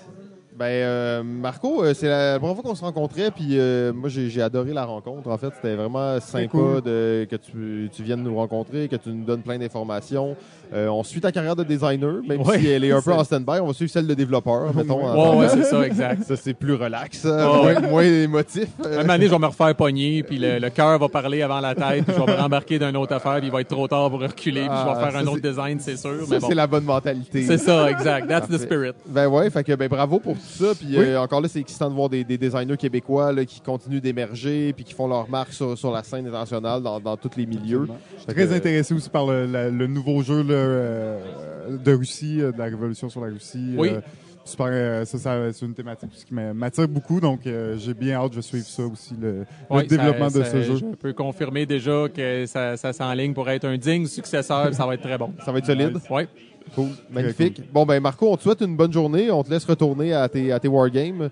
Ben, 0.57 0.65
euh, 0.68 1.22
Marco, 1.22 1.84
euh, 1.84 1.94
c'est 1.94 2.07
la 2.07 2.40
première 2.40 2.56
fois 2.56 2.64
qu'on 2.64 2.76
se 2.76 2.82
rencontrait, 2.84 3.30
puis 3.30 3.60
euh, 3.60 3.91
moi, 3.91 4.07
j'ai 4.07 4.30
j'ai 4.30 4.41
adoré 4.41 4.72
la 4.72 4.86
rencontre. 4.86 5.30
En 5.30 5.38
fait, 5.38 5.49
c'était 5.53 5.76
vraiment 5.76 6.18
sympa 6.22 6.48
cool. 6.48 6.82
de, 6.82 7.27
que 7.30 7.36
tu, 7.36 7.90
tu 7.94 8.03
viennes 8.03 8.23
nous 8.23 8.38
rencontrer, 8.38 8.88
que 8.88 8.95
tu 8.95 9.10
nous 9.10 9.26
donnes 9.26 9.41
plein 9.41 9.57
d'informations. 9.60 10.38
Euh, 10.73 10.88
on 10.88 11.03
suit 11.03 11.19
ta 11.19 11.34
carrière 11.34 11.57
de 11.57 11.64
designer, 11.65 12.22
même 12.26 12.41
Ouais, 12.41 12.57
si 12.60 12.68
elle 12.68 12.86
est 12.86 12.91
un 12.94 13.02
peu 13.02 13.11
c'est- 13.11 13.18
en 13.18 13.23
stand-by. 13.26 13.60
On 13.61 13.68
va 13.68 13.73
suivre 13.73 13.91
celle 13.91 14.07
de 14.07 14.14
développeur, 14.14 14.73
mettons. 14.73 15.03
Ouais, 15.36 15.40
ouais, 15.40 15.49
c'est 15.49 15.64
ça, 15.64 15.86
exact. 15.86 16.23
Ça, 16.23 16.38
c'est 16.38 16.53
plus 16.53 16.76
relax, 16.76 17.26
Ouais, 17.26 17.32
moins, 17.44 17.65
ouais. 17.65 17.90
moins 17.90 18.03
émotif. 18.03 18.69
Même 18.82 19.10
année, 19.10 19.26
je 19.26 19.32
vais 19.32 19.40
me 19.40 19.48
refaire 19.48 19.76
pogner, 19.76 20.23
puis 20.23 20.38
le, 20.40 20.57
le 20.60 20.69
cœur 20.69 20.98
va 20.98 21.10
parler 21.10 21.41
avant 21.41 21.60
la 21.60 21.76
tête, 21.76 22.06
puis 22.06 22.15
je 22.18 22.23
vais 22.23 22.32
me 22.34 22.40
rembarquer 22.41 22.80
d'une 22.80 22.95
autre 22.95 23.14
affaire, 23.14 23.40
puis 23.40 23.48
il 23.48 23.52
va 23.52 23.60
être 23.60 23.68
trop 23.68 23.90
tard 23.90 24.10
pour 24.10 24.22
reculer, 24.22 24.61
puis 24.61 24.69
je 24.69 24.72
Ah, 24.72 24.94
vais 24.95 25.02
faire 25.03 25.11
ça, 25.11 25.18
un 25.19 25.27
autre 25.27 25.40
c'est- 25.44 25.49
design, 25.49 25.80
c'est 25.82 25.98
sûr. 25.98 26.15
ça, 26.22 26.26
Mais 26.30 26.40
bon, 26.40 26.48
c'est 26.48 26.56
la 26.56 26.68
bonne 26.68 26.86
mentalité. 26.86 27.44
c'est 27.44 27.57
ça, 27.57 27.91
exact. 27.91 28.30
That's 28.30 28.48
the 28.48 28.52
Parfait. 28.52 28.65
spirit. 28.65 28.91
Ben 29.07 29.27
ouais, 29.27 29.49
fait 29.49 29.64
que 29.65 29.73
ben 29.76 29.90
bravo 29.90 30.19
pour 30.19 30.38
tout 30.45 30.63
ça. 30.65 30.73
Puis 30.76 30.88
Oui. 30.97 31.03
euh, 31.05 31.19
encore 31.22 31.41
là, 31.41 31.47
c'est 31.47 31.59
excitant 31.59 31.89
de 31.89 31.95
voir 31.95 32.09
des, 32.09 32.23
des 32.23 32.38
designers 32.38 32.77
québécois 32.77 33.31
là, 33.34 33.43
qui 33.45 33.59
continuent 33.61 33.99
d'émerger 34.01 34.73
puis 34.73 34.84
qui 34.85 34.93
font 34.93 35.07
leur 35.07 35.30
marque 35.30 35.53
sur, 35.53 35.77
sur 35.77 35.91
la 35.91 36.03
scène 36.03 36.26
internationale 36.27 36.81
dans, 36.81 36.99
dans 36.99 37.17
tous 37.17 37.31
les 37.38 37.45
milieux. 37.45 37.88
Je 38.13 38.17
suis 38.17 38.26
très 38.27 38.47
que- 38.47 38.53
intéressé 38.53 38.93
aussi 38.93 39.09
par 39.09 39.26
le, 39.27 39.45
la- 39.45 39.69
le 39.69 39.88
nouveau 39.88 40.22
jeu 40.23 40.43
là, 40.43 40.53
euh, 40.53 41.77
de 41.84 41.93
Russie, 41.93 42.41
euh, 42.41 42.51
de 42.51 42.57
la 42.59 42.65
révolution 42.65 43.09
sur 43.09 43.22
la 43.26 43.31
Russie. 43.31 43.73
Oui. 43.77 43.89
Euh, 43.89 44.01
super, 44.47 44.67
euh, 44.69 45.05
ça, 45.05 45.17
ça, 45.17 45.53
c'est 45.53 45.65
une 45.65 45.73
thématique 45.73 46.11
qui 46.11 46.31
m'a- 46.34 46.53
m'attire 46.53 46.88
beaucoup, 46.88 47.19
donc 47.19 47.47
euh, 47.47 47.76
j'ai 47.80 47.95
bien 47.95 48.15
hâte 48.17 48.35
de 48.35 48.41
suivre 48.41 48.67
ça 48.67 48.84
aussi, 48.84 49.15
le, 49.19 49.43
développement 49.88 50.30
ça- 50.30 50.39
de 50.39 50.43
ça- 50.43 50.51
ce 50.51 50.61
jeu. 50.61 50.76
Je 50.77 50.85
peux 50.95 51.13
confirmer 51.13 51.65
déjà 51.65 52.05
que 52.15 52.45
ça, 52.45 52.77
ça 52.77 52.93
s'enligne 52.93 53.34
pour 53.34 53.49
être 53.49 53.65
un 53.65 53.76
digne 53.77 54.05
successeur, 54.05 54.72
ça 54.73 54.85
va 54.85 54.93
être 54.93 55.01
très 55.01 55.17
bon. 55.17 55.34
Ça 55.43 55.51
va 55.51 55.57
être 55.57 55.65
solide. 55.65 55.97
Ouais. 56.11 56.27
Cool. 56.73 56.89
Magnifique. 57.09 57.61
Bon, 57.71 57.85
ben 57.85 57.99
Marco, 58.01 58.31
on 58.31 58.37
te 58.37 58.43
souhaite 58.43 58.61
une 58.61 58.75
bonne 58.75 58.91
journée. 58.91 59.29
On 59.31 59.43
te 59.43 59.49
laisse 59.49 59.65
retourner 59.65 60.13
à 60.13 60.27
tes, 60.27 60.51
à 60.51 60.59
tes 60.59 60.67
wargames. 60.67 61.29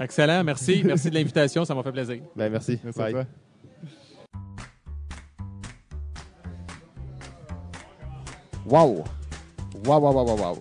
Excellent, 0.00 0.44
merci. 0.44 0.82
Merci 0.84 1.10
de 1.10 1.14
l'invitation, 1.14 1.64
ça 1.64 1.74
m'a 1.74 1.82
fait 1.82 1.90
plaisir. 1.90 2.20
Ben 2.36 2.50
merci. 2.50 2.78
Merci 2.84 3.00
à 3.00 3.04
Bye. 3.04 3.12
toi. 3.12 3.24
Wow. 8.66 9.04
Wow, 9.88 9.98
wow, 10.00 10.12
wow, 10.12 10.36
wow. 10.36 10.58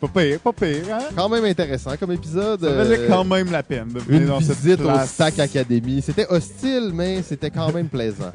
Pas 0.00 0.08
pire, 0.20 0.40
pas 0.40 0.52
pire, 0.52 0.84
hein? 0.92 0.98
Quand 1.14 1.28
même 1.28 1.44
intéressant 1.44 1.94
comme 1.98 2.12
épisode. 2.12 2.60
Ça 2.60 2.70
valait 2.72 2.98
Euh, 3.00 3.08
quand 3.08 3.24
même 3.24 3.52
la 3.52 3.62
peine 3.62 3.88
de 3.92 3.98
venir 4.00 4.22
Une 4.22 4.28
dans 4.28 4.40
cette 4.40 4.56
visite 4.56 4.80
au. 4.80 4.88
Stack 5.06 5.38
Academy. 5.38 6.00
C'était 6.00 6.26
hostile, 6.28 6.90
mais 6.94 7.22
c'était 7.22 7.50
quand 7.50 7.70
même 7.72 7.88
plaisant. 7.88 8.32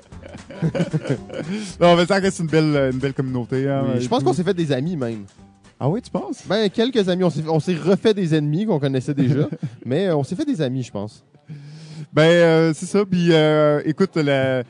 Non, 1.79 1.95
mais 1.95 2.05
ça 2.05 2.15
reste 2.15 2.39
une 2.39 2.47
belle, 2.47 2.91
une 2.93 2.99
belle 2.99 3.13
communauté. 3.13 3.67
Hein, 3.69 3.83
Oui, 3.95 4.01
je 4.01 4.07
pense 4.07 4.23
qu'on 4.23 4.33
s'est 4.33 4.43
fait 4.43 4.53
des 4.53 4.71
amis 4.71 4.95
même. 4.95 5.25
Ah 5.79 5.89
oui, 5.89 6.01
tu 6.01 6.11
penses? 6.11 6.43
Ben, 6.45 6.69
quelques 6.69 7.07
amis. 7.07 7.23
On 7.23 7.59
s'est- 7.59 7.75
refait 7.75 8.13
des 8.13 8.35
ennemis 8.35 8.65
qu'on 8.65 8.79
connaissait 8.79 9.13
déjà, 9.13 9.47
mais 9.85 10.07
euh, 10.07 10.17
on 10.17 10.23
s'est 10.23 10.35
fait 10.35 10.45
des 10.45 10.61
amis, 10.61 10.83
je 10.83 10.91
pense. 10.91 11.23
Ben, 12.13 12.23
euh, 12.23 12.73
c'est 12.75 12.85
ça. 12.85 13.05
Puis, 13.05 13.29
euh, 13.31 13.81
écoute, 13.85 14.15
la- 14.17 14.63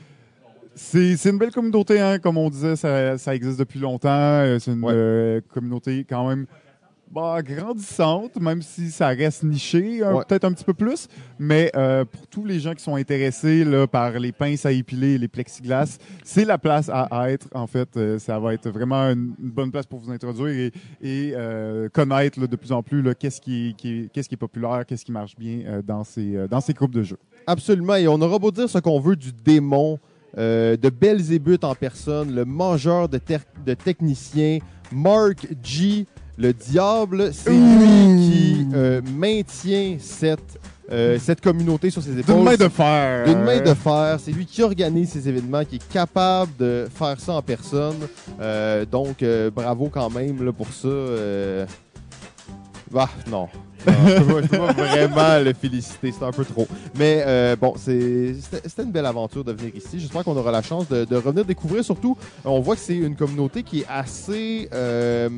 c'est 0.81 1.29
une 1.29 1.37
belle 1.37 1.51
communauté, 1.51 1.99
hein, 1.99 2.19
comme 2.19 2.37
on 2.37 2.49
disait, 2.49 2.75
ça, 2.75 3.17
ça 3.17 3.35
existe 3.35 3.59
depuis 3.59 3.79
longtemps. 3.79 4.09
Euh, 4.09 4.59
C'est 4.59 4.71
une 4.71 4.83
Ouais. 4.83 4.93
euh, 4.95 5.41
communauté 5.53 6.05
quand 6.09 6.27
même 6.29 6.45
bah, 7.11 7.41
grandissante, 7.41 8.39
même 8.39 8.61
si 8.61 8.91
ça 8.91 9.07
reste 9.07 9.41
niché, 9.43 10.03
Ouais. 10.03 10.23
peut-être 10.27 10.45
un 10.45 10.53
petit 10.53 10.63
peu 10.63 10.75
plus. 10.75 11.07
Mais 11.39 11.71
euh, 11.75 12.05
pour 12.05 12.27
tous 12.27 12.45
les 12.45 12.59
gens 12.59 12.75
qui 12.75 12.83
sont 12.83 12.93
intéressés 12.95 13.65
là, 13.65 13.87
par 13.87 14.11
les 14.19 14.31
pinces 14.31 14.63
à 14.67 14.71
épiler 14.71 15.13
et 15.15 15.17
les 15.17 15.27
plexiglas, 15.27 15.97
c'est 16.23 16.45
la 16.45 16.59
place 16.59 16.87
à 16.93 17.31
être. 17.31 17.47
En 17.55 17.65
fait, 17.65 17.89
Euh, 17.97 18.19
ça 18.19 18.37
va 18.39 18.53
être 18.53 18.69
vraiment 18.69 19.09
une, 19.09 19.33
une 19.41 19.49
bonne 19.49 19.71
place 19.71 19.87
pour 19.87 19.97
vous 19.99 20.11
introduire 20.11 20.49
et, 20.49 20.71
et, 21.01 21.33
euh, 21.35 21.89
connaître 21.89 22.39
là, 22.39 22.45
de 22.45 22.55
plus 22.55 22.71
en 22.71 22.83
plus 22.83 23.03
qu'est-ce 23.15 23.41
qui, 23.41 23.69
est- 23.69 23.73
qui 23.73 23.89
est- 24.01 24.09
qu'est-ce 24.13 24.29
qui 24.29 24.35
est 24.35 24.37
populaire, 24.37 24.85
qu'est-ce 24.85 25.03
qui 25.03 25.11
marche 25.11 25.35
bien 25.35 25.81
dans 25.85 26.03
ces 26.03 26.47
dans 26.47 26.61
ces 26.61 26.73
groupes 26.73 26.93
de 26.93 27.01
jeux. 27.01 27.17
Absolument. 27.47 27.95
Et 27.95 28.07
on 28.07 28.21
aura 28.21 28.37
beau 28.37 28.51
dire 28.51 28.69
ce 28.69 28.77
qu'on 28.77 28.99
veut 28.99 29.15
du 29.15 29.31
démon, 29.33 29.97
euh, 30.37 30.77
de 30.77 30.89
Belzébuth 30.89 31.63
en 31.63 31.75
personne, 31.75 32.33
le 32.33 32.45
mangeur 32.45 33.09
de, 33.09 33.17
ter- 33.17 33.41
de 33.65 33.73
techniciens, 33.73 34.59
Mark 34.91 35.47
G, 35.63 36.05
le 36.37 36.53
diable, 36.53 37.33
c'est 37.33 37.49
lui 37.51 38.29
qui 38.29 38.67
euh, 38.73 39.01
maintient 39.17 39.97
cette, 39.99 40.57
euh, 40.91 41.17
cette 41.19 41.41
communauté 41.41 41.89
sur 41.89 42.01
ses 42.01 42.17
épaules. 42.17 42.35
D'une 42.35 42.43
main 42.43 42.55
de 42.55 42.69
fer. 42.69 43.25
D'une 43.25 43.41
main 43.43 43.59
de 43.59 43.73
fer. 43.73 44.17
C'est 44.19 44.31
lui 44.31 44.45
qui 44.45 44.61
organise 44.63 45.09
ces 45.09 45.27
événements, 45.27 45.65
qui 45.65 45.75
est 45.75 45.87
capable 45.91 46.51
de 46.57 46.87
faire 46.93 47.19
ça 47.19 47.33
en 47.33 47.41
personne. 47.41 47.97
Euh, 48.39 48.85
donc, 48.85 49.23
bravo 49.53 49.89
quand 49.89 50.09
même 50.09 50.43
là, 50.43 50.53
pour 50.53 50.69
ça. 50.71 50.87
Bah, 52.91 53.09
non. 53.29 53.47
Non, 53.87 54.41
je 54.41 54.47
peux 54.47 54.57
vraiment 54.57 55.39
le 55.43 55.53
féliciter, 55.53 56.13
c'est 56.17 56.25
un 56.25 56.31
peu 56.31 56.45
trop. 56.45 56.67
Mais 56.97 57.23
euh, 57.25 57.55
bon, 57.55 57.73
c'était 57.77 58.83
une 58.83 58.91
belle 58.91 59.05
aventure 59.05 59.43
de 59.43 59.53
venir 59.53 59.75
ici. 59.75 59.99
J'espère 59.99 60.23
qu'on 60.23 60.37
aura 60.37 60.51
la 60.51 60.61
chance 60.61 60.87
de, 60.87 61.05
de 61.05 61.15
revenir 61.15 61.45
découvrir. 61.45 61.83
Surtout, 61.83 62.17
on 62.43 62.59
voit 62.59 62.75
que 62.75 62.81
c'est 62.81 62.97
une 62.97 63.15
communauté 63.15 63.63
qui 63.63 63.81
est 63.81 63.87
assez... 63.89 64.69
euh, 64.73 65.29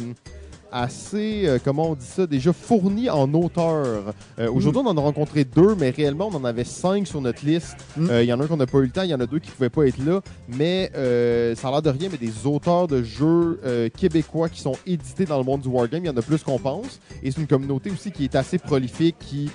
assez, 0.71 1.43
euh, 1.45 1.59
comment 1.63 1.91
on 1.91 1.95
dit 1.95 2.05
ça, 2.05 2.25
déjà 2.25 2.53
fournie 2.53 3.09
en 3.09 3.31
auteurs. 3.33 4.13
Euh, 4.39 4.51
Aujourd'hui, 4.51 4.81
on 4.85 4.89
en 4.89 4.97
a 4.97 5.01
rencontré 5.01 5.43
deux, 5.43 5.75
mais 5.75 5.89
réellement, 5.89 6.29
on 6.31 6.35
en 6.35 6.45
avait 6.45 6.63
cinq 6.63 7.07
sur 7.07 7.21
notre 7.21 7.45
liste. 7.45 7.75
Mm. 7.97 8.09
Euh, 8.09 8.23
Il 8.23 8.27
y 8.27 8.33
en 8.33 8.39
a 8.39 8.43
un 8.43 8.47
qu'on 8.47 8.57
n'a 8.57 8.65
pas 8.65 8.79
eu 8.79 8.83
le 8.83 8.89
temps, 8.89 9.03
il 9.03 9.09
y 9.09 9.13
en 9.13 9.19
a 9.19 9.25
deux 9.25 9.39
qui 9.39 9.51
pouvaient 9.51 9.69
pas 9.69 9.85
être 9.85 10.03
là. 10.03 10.21
Mais 10.47 10.91
euh, 10.95 11.55
ça 11.55 11.67
a 11.67 11.71
l'air 11.71 11.81
de 11.81 11.89
rien, 11.89 12.09
mais 12.11 12.17
des 12.17 12.45
auteurs 12.45 12.87
de 12.87 13.03
jeux 13.03 13.59
euh, 13.65 13.89
québécois 13.89 14.49
qui 14.49 14.61
sont 14.61 14.75
édités 14.85 15.25
dans 15.25 15.37
le 15.37 15.43
monde 15.43 15.61
du 15.61 15.67
wargame, 15.67 16.03
il 16.03 16.07
y 16.07 16.09
en 16.09 16.17
a 16.17 16.21
plus 16.21 16.43
qu'on 16.43 16.59
pense. 16.59 16.99
Et 17.23 17.31
c'est 17.31 17.41
une 17.41 17.47
communauté 17.47 17.91
aussi 17.91 18.11
qui 18.11 18.23
est 18.23 18.35
assez 18.35 18.57
prolifique, 18.57 19.15
qui 19.19 19.49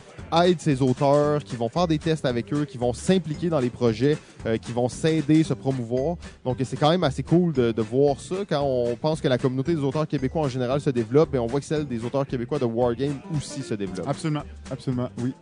aide 0.45 0.61
ces 0.61 0.83
auteurs, 0.83 1.43
qui 1.45 1.57
vont 1.57 1.69
faire 1.69 1.87
des 1.87 1.99
tests 1.99 2.25
avec 2.25 2.53
eux, 2.53 2.65
qui 2.65 2.79
vont 2.79 2.93
s'impliquer 2.93 3.49
dans 3.49 3.61
les 3.61 3.71
projets, 3.71 4.17
euh, 4.47 4.57
qui 4.57 4.73
vont 4.73 4.89
s'aider, 4.89 5.43
se 5.43 5.55
promouvoir. 5.55 6.17
Donc 6.45 6.59
c'est 6.65 6.77
quand 6.77 6.91
même 6.91 7.05
assez 7.05 7.23
cool 7.23 7.53
de, 7.53 7.83
voir 7.83 8.21
ça 8.21 8.37
quand 8.49 8.63
on 8.63 8.97
pense 8.97 9.21
que 9.21 9.29
la 9.29 9.39
communauté 9.39 9.75
des 9.75 9.81
auteurs 9.81 10.09
québécois 10.09 10.43
en 10.43 10.49
général 10.49 10.81
se 10.81 10.91
développe 10.91 11.35
et 11.35 11.39
on 11.39 11.47
voit 11.47 11.61
que 11.61 11.67
celle 11.67 11.87
des 11.87 12.05
auteurs 12.05 12.27
québécois 12.27 12.59
de 12.59 12.65
wargame 12.65 13.21
aussi 13.37 13.63
se 13.63 13.75
développe. 13.75 14.09
Absolument, 14.09 14.43
absolument, 14.71 15.09
oui. 15.23 15.33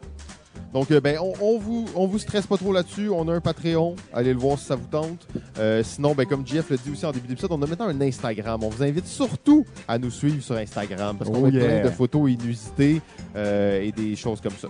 Donc, 0.75 0.91
euh, 0.91 1.01
ben, 1.01 1.19
on, 1.21 1.33
on 1.41 1.59
vous, 1.59 1.87
on 1.95 2.07
vous 2.09 2.19
stresse 2.19 2.49
pas 2.49 2.57
trop 2.57 2.73
là-dessus. 2.73 3.09
On 3.09 3.29
a 3.29 3.33
un 3.33 3.41
Patreon. 3.41 3.95
Allez 4.13 4.33
le 4.35 4.41
voir 4.41 4.59
si 4.59 4.65
ça 4.67 4.75
vous 4.75 4.89
tente. 4.91 5.27
Euh, 5.59 5.85
sinon, 5.85 6.15
ben, 6.17 6.27
comme 6.27 6.45
Jeff 6.45 6.69
l'a 6.69 6.77
dit 6.77 6.91
aussi 6.91 7.07
en 7.07 7.13
début 7.13 7.29
d'épisode, 7.29 7.53
on 7.53 7.63
a 7.63 7.67
maintenant 7.67 7.87
un 7.87 8.01
Instagram. 8.01 8.61
On 8.65 8.69
vous 8.71 8.83
invite 8.83 9.07
surtout 9.07 9.65
à 9.87 9.99
nous 9.99 10.11
suivre 10.11 10.43
sur 10.43 10.57
Instagram 10.57 11.17
parce 11.17 11.31
qu'on 11.31 11.39
Oh 11.39 11.47
met 11.47 11.53
yeah. 11.53 11.81
plein 11.81 11.91
de 11.91 11.95
photos 11.95 12.29
inusitées 12.29 13.01
euh, 13.37 13.83
et 13.83 13.93
des 13.93 14.17
choses 14.17 14.41
comme 14.41 14.53
ça. 14.61 14.67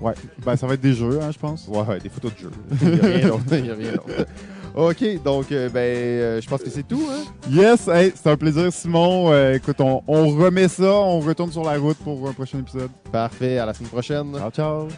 Ouais. 0.00 0.14
Ben, 0.44 0.56
ça 0.56 0.66
va 0.66 0.74
être 0.74 0.80
des 0.80 0.94
jeux, 0.94 1.20
hein, 1.22 1.30
je 1.30 1.38
pense. 1.38 1.68
Ouais, 1.68 1.82
ouais, 1.82 2.00
des 2.00 2.08
photos 2.08 2.32
de 2.34 2.38
jeux. 2.40 2.50
Il 2.82 3.62
n'y 3.62 3.70
a 3.70 3.74
rien 3.74 3.92
d'autre. 3.92 4.26
OK, 4.74 5.22
donc, 5.22 5.52
euh, 5.52 5.68
ben, 5.68 5.80
euh, 5.80 6.40
je 6.40 6.48
pense 6.48 6.62
que 6.62 6.70
c'est 6.70 6.86
tout. 6.86 7.02
Hein? 7.10 7.24
Yes, 7.50 7.88
hey, 7.88 8.12
c'est 8.14 8.30
un 8.30 8.36
plaisir, 8.36 8.72
Simon. 8.72 9.30
Euh, 9.30 9.54
écoute, 9.54 9.80
on, 9.80 10.02
on 10.06 10.28
remet 10.30 10.68
ça, 10.68 10.92
on 10.92 11.20
retourne 11.20 11.52
sur 11.52 11.62
la 11.62 11.78
route 11.78 11.98
pour 11.98 12.26
un 12.28 12.32
prochain 12.32 12.58
épisode. 12.58 12.90
Parfait. 13.10 13.58
À 13.58 13.66
la 13.66 13.74
semaine 13.74 13.90
prochaine. 13.90 14.32
Ciao, 14.34 14.50
ciao. 14.50 14.88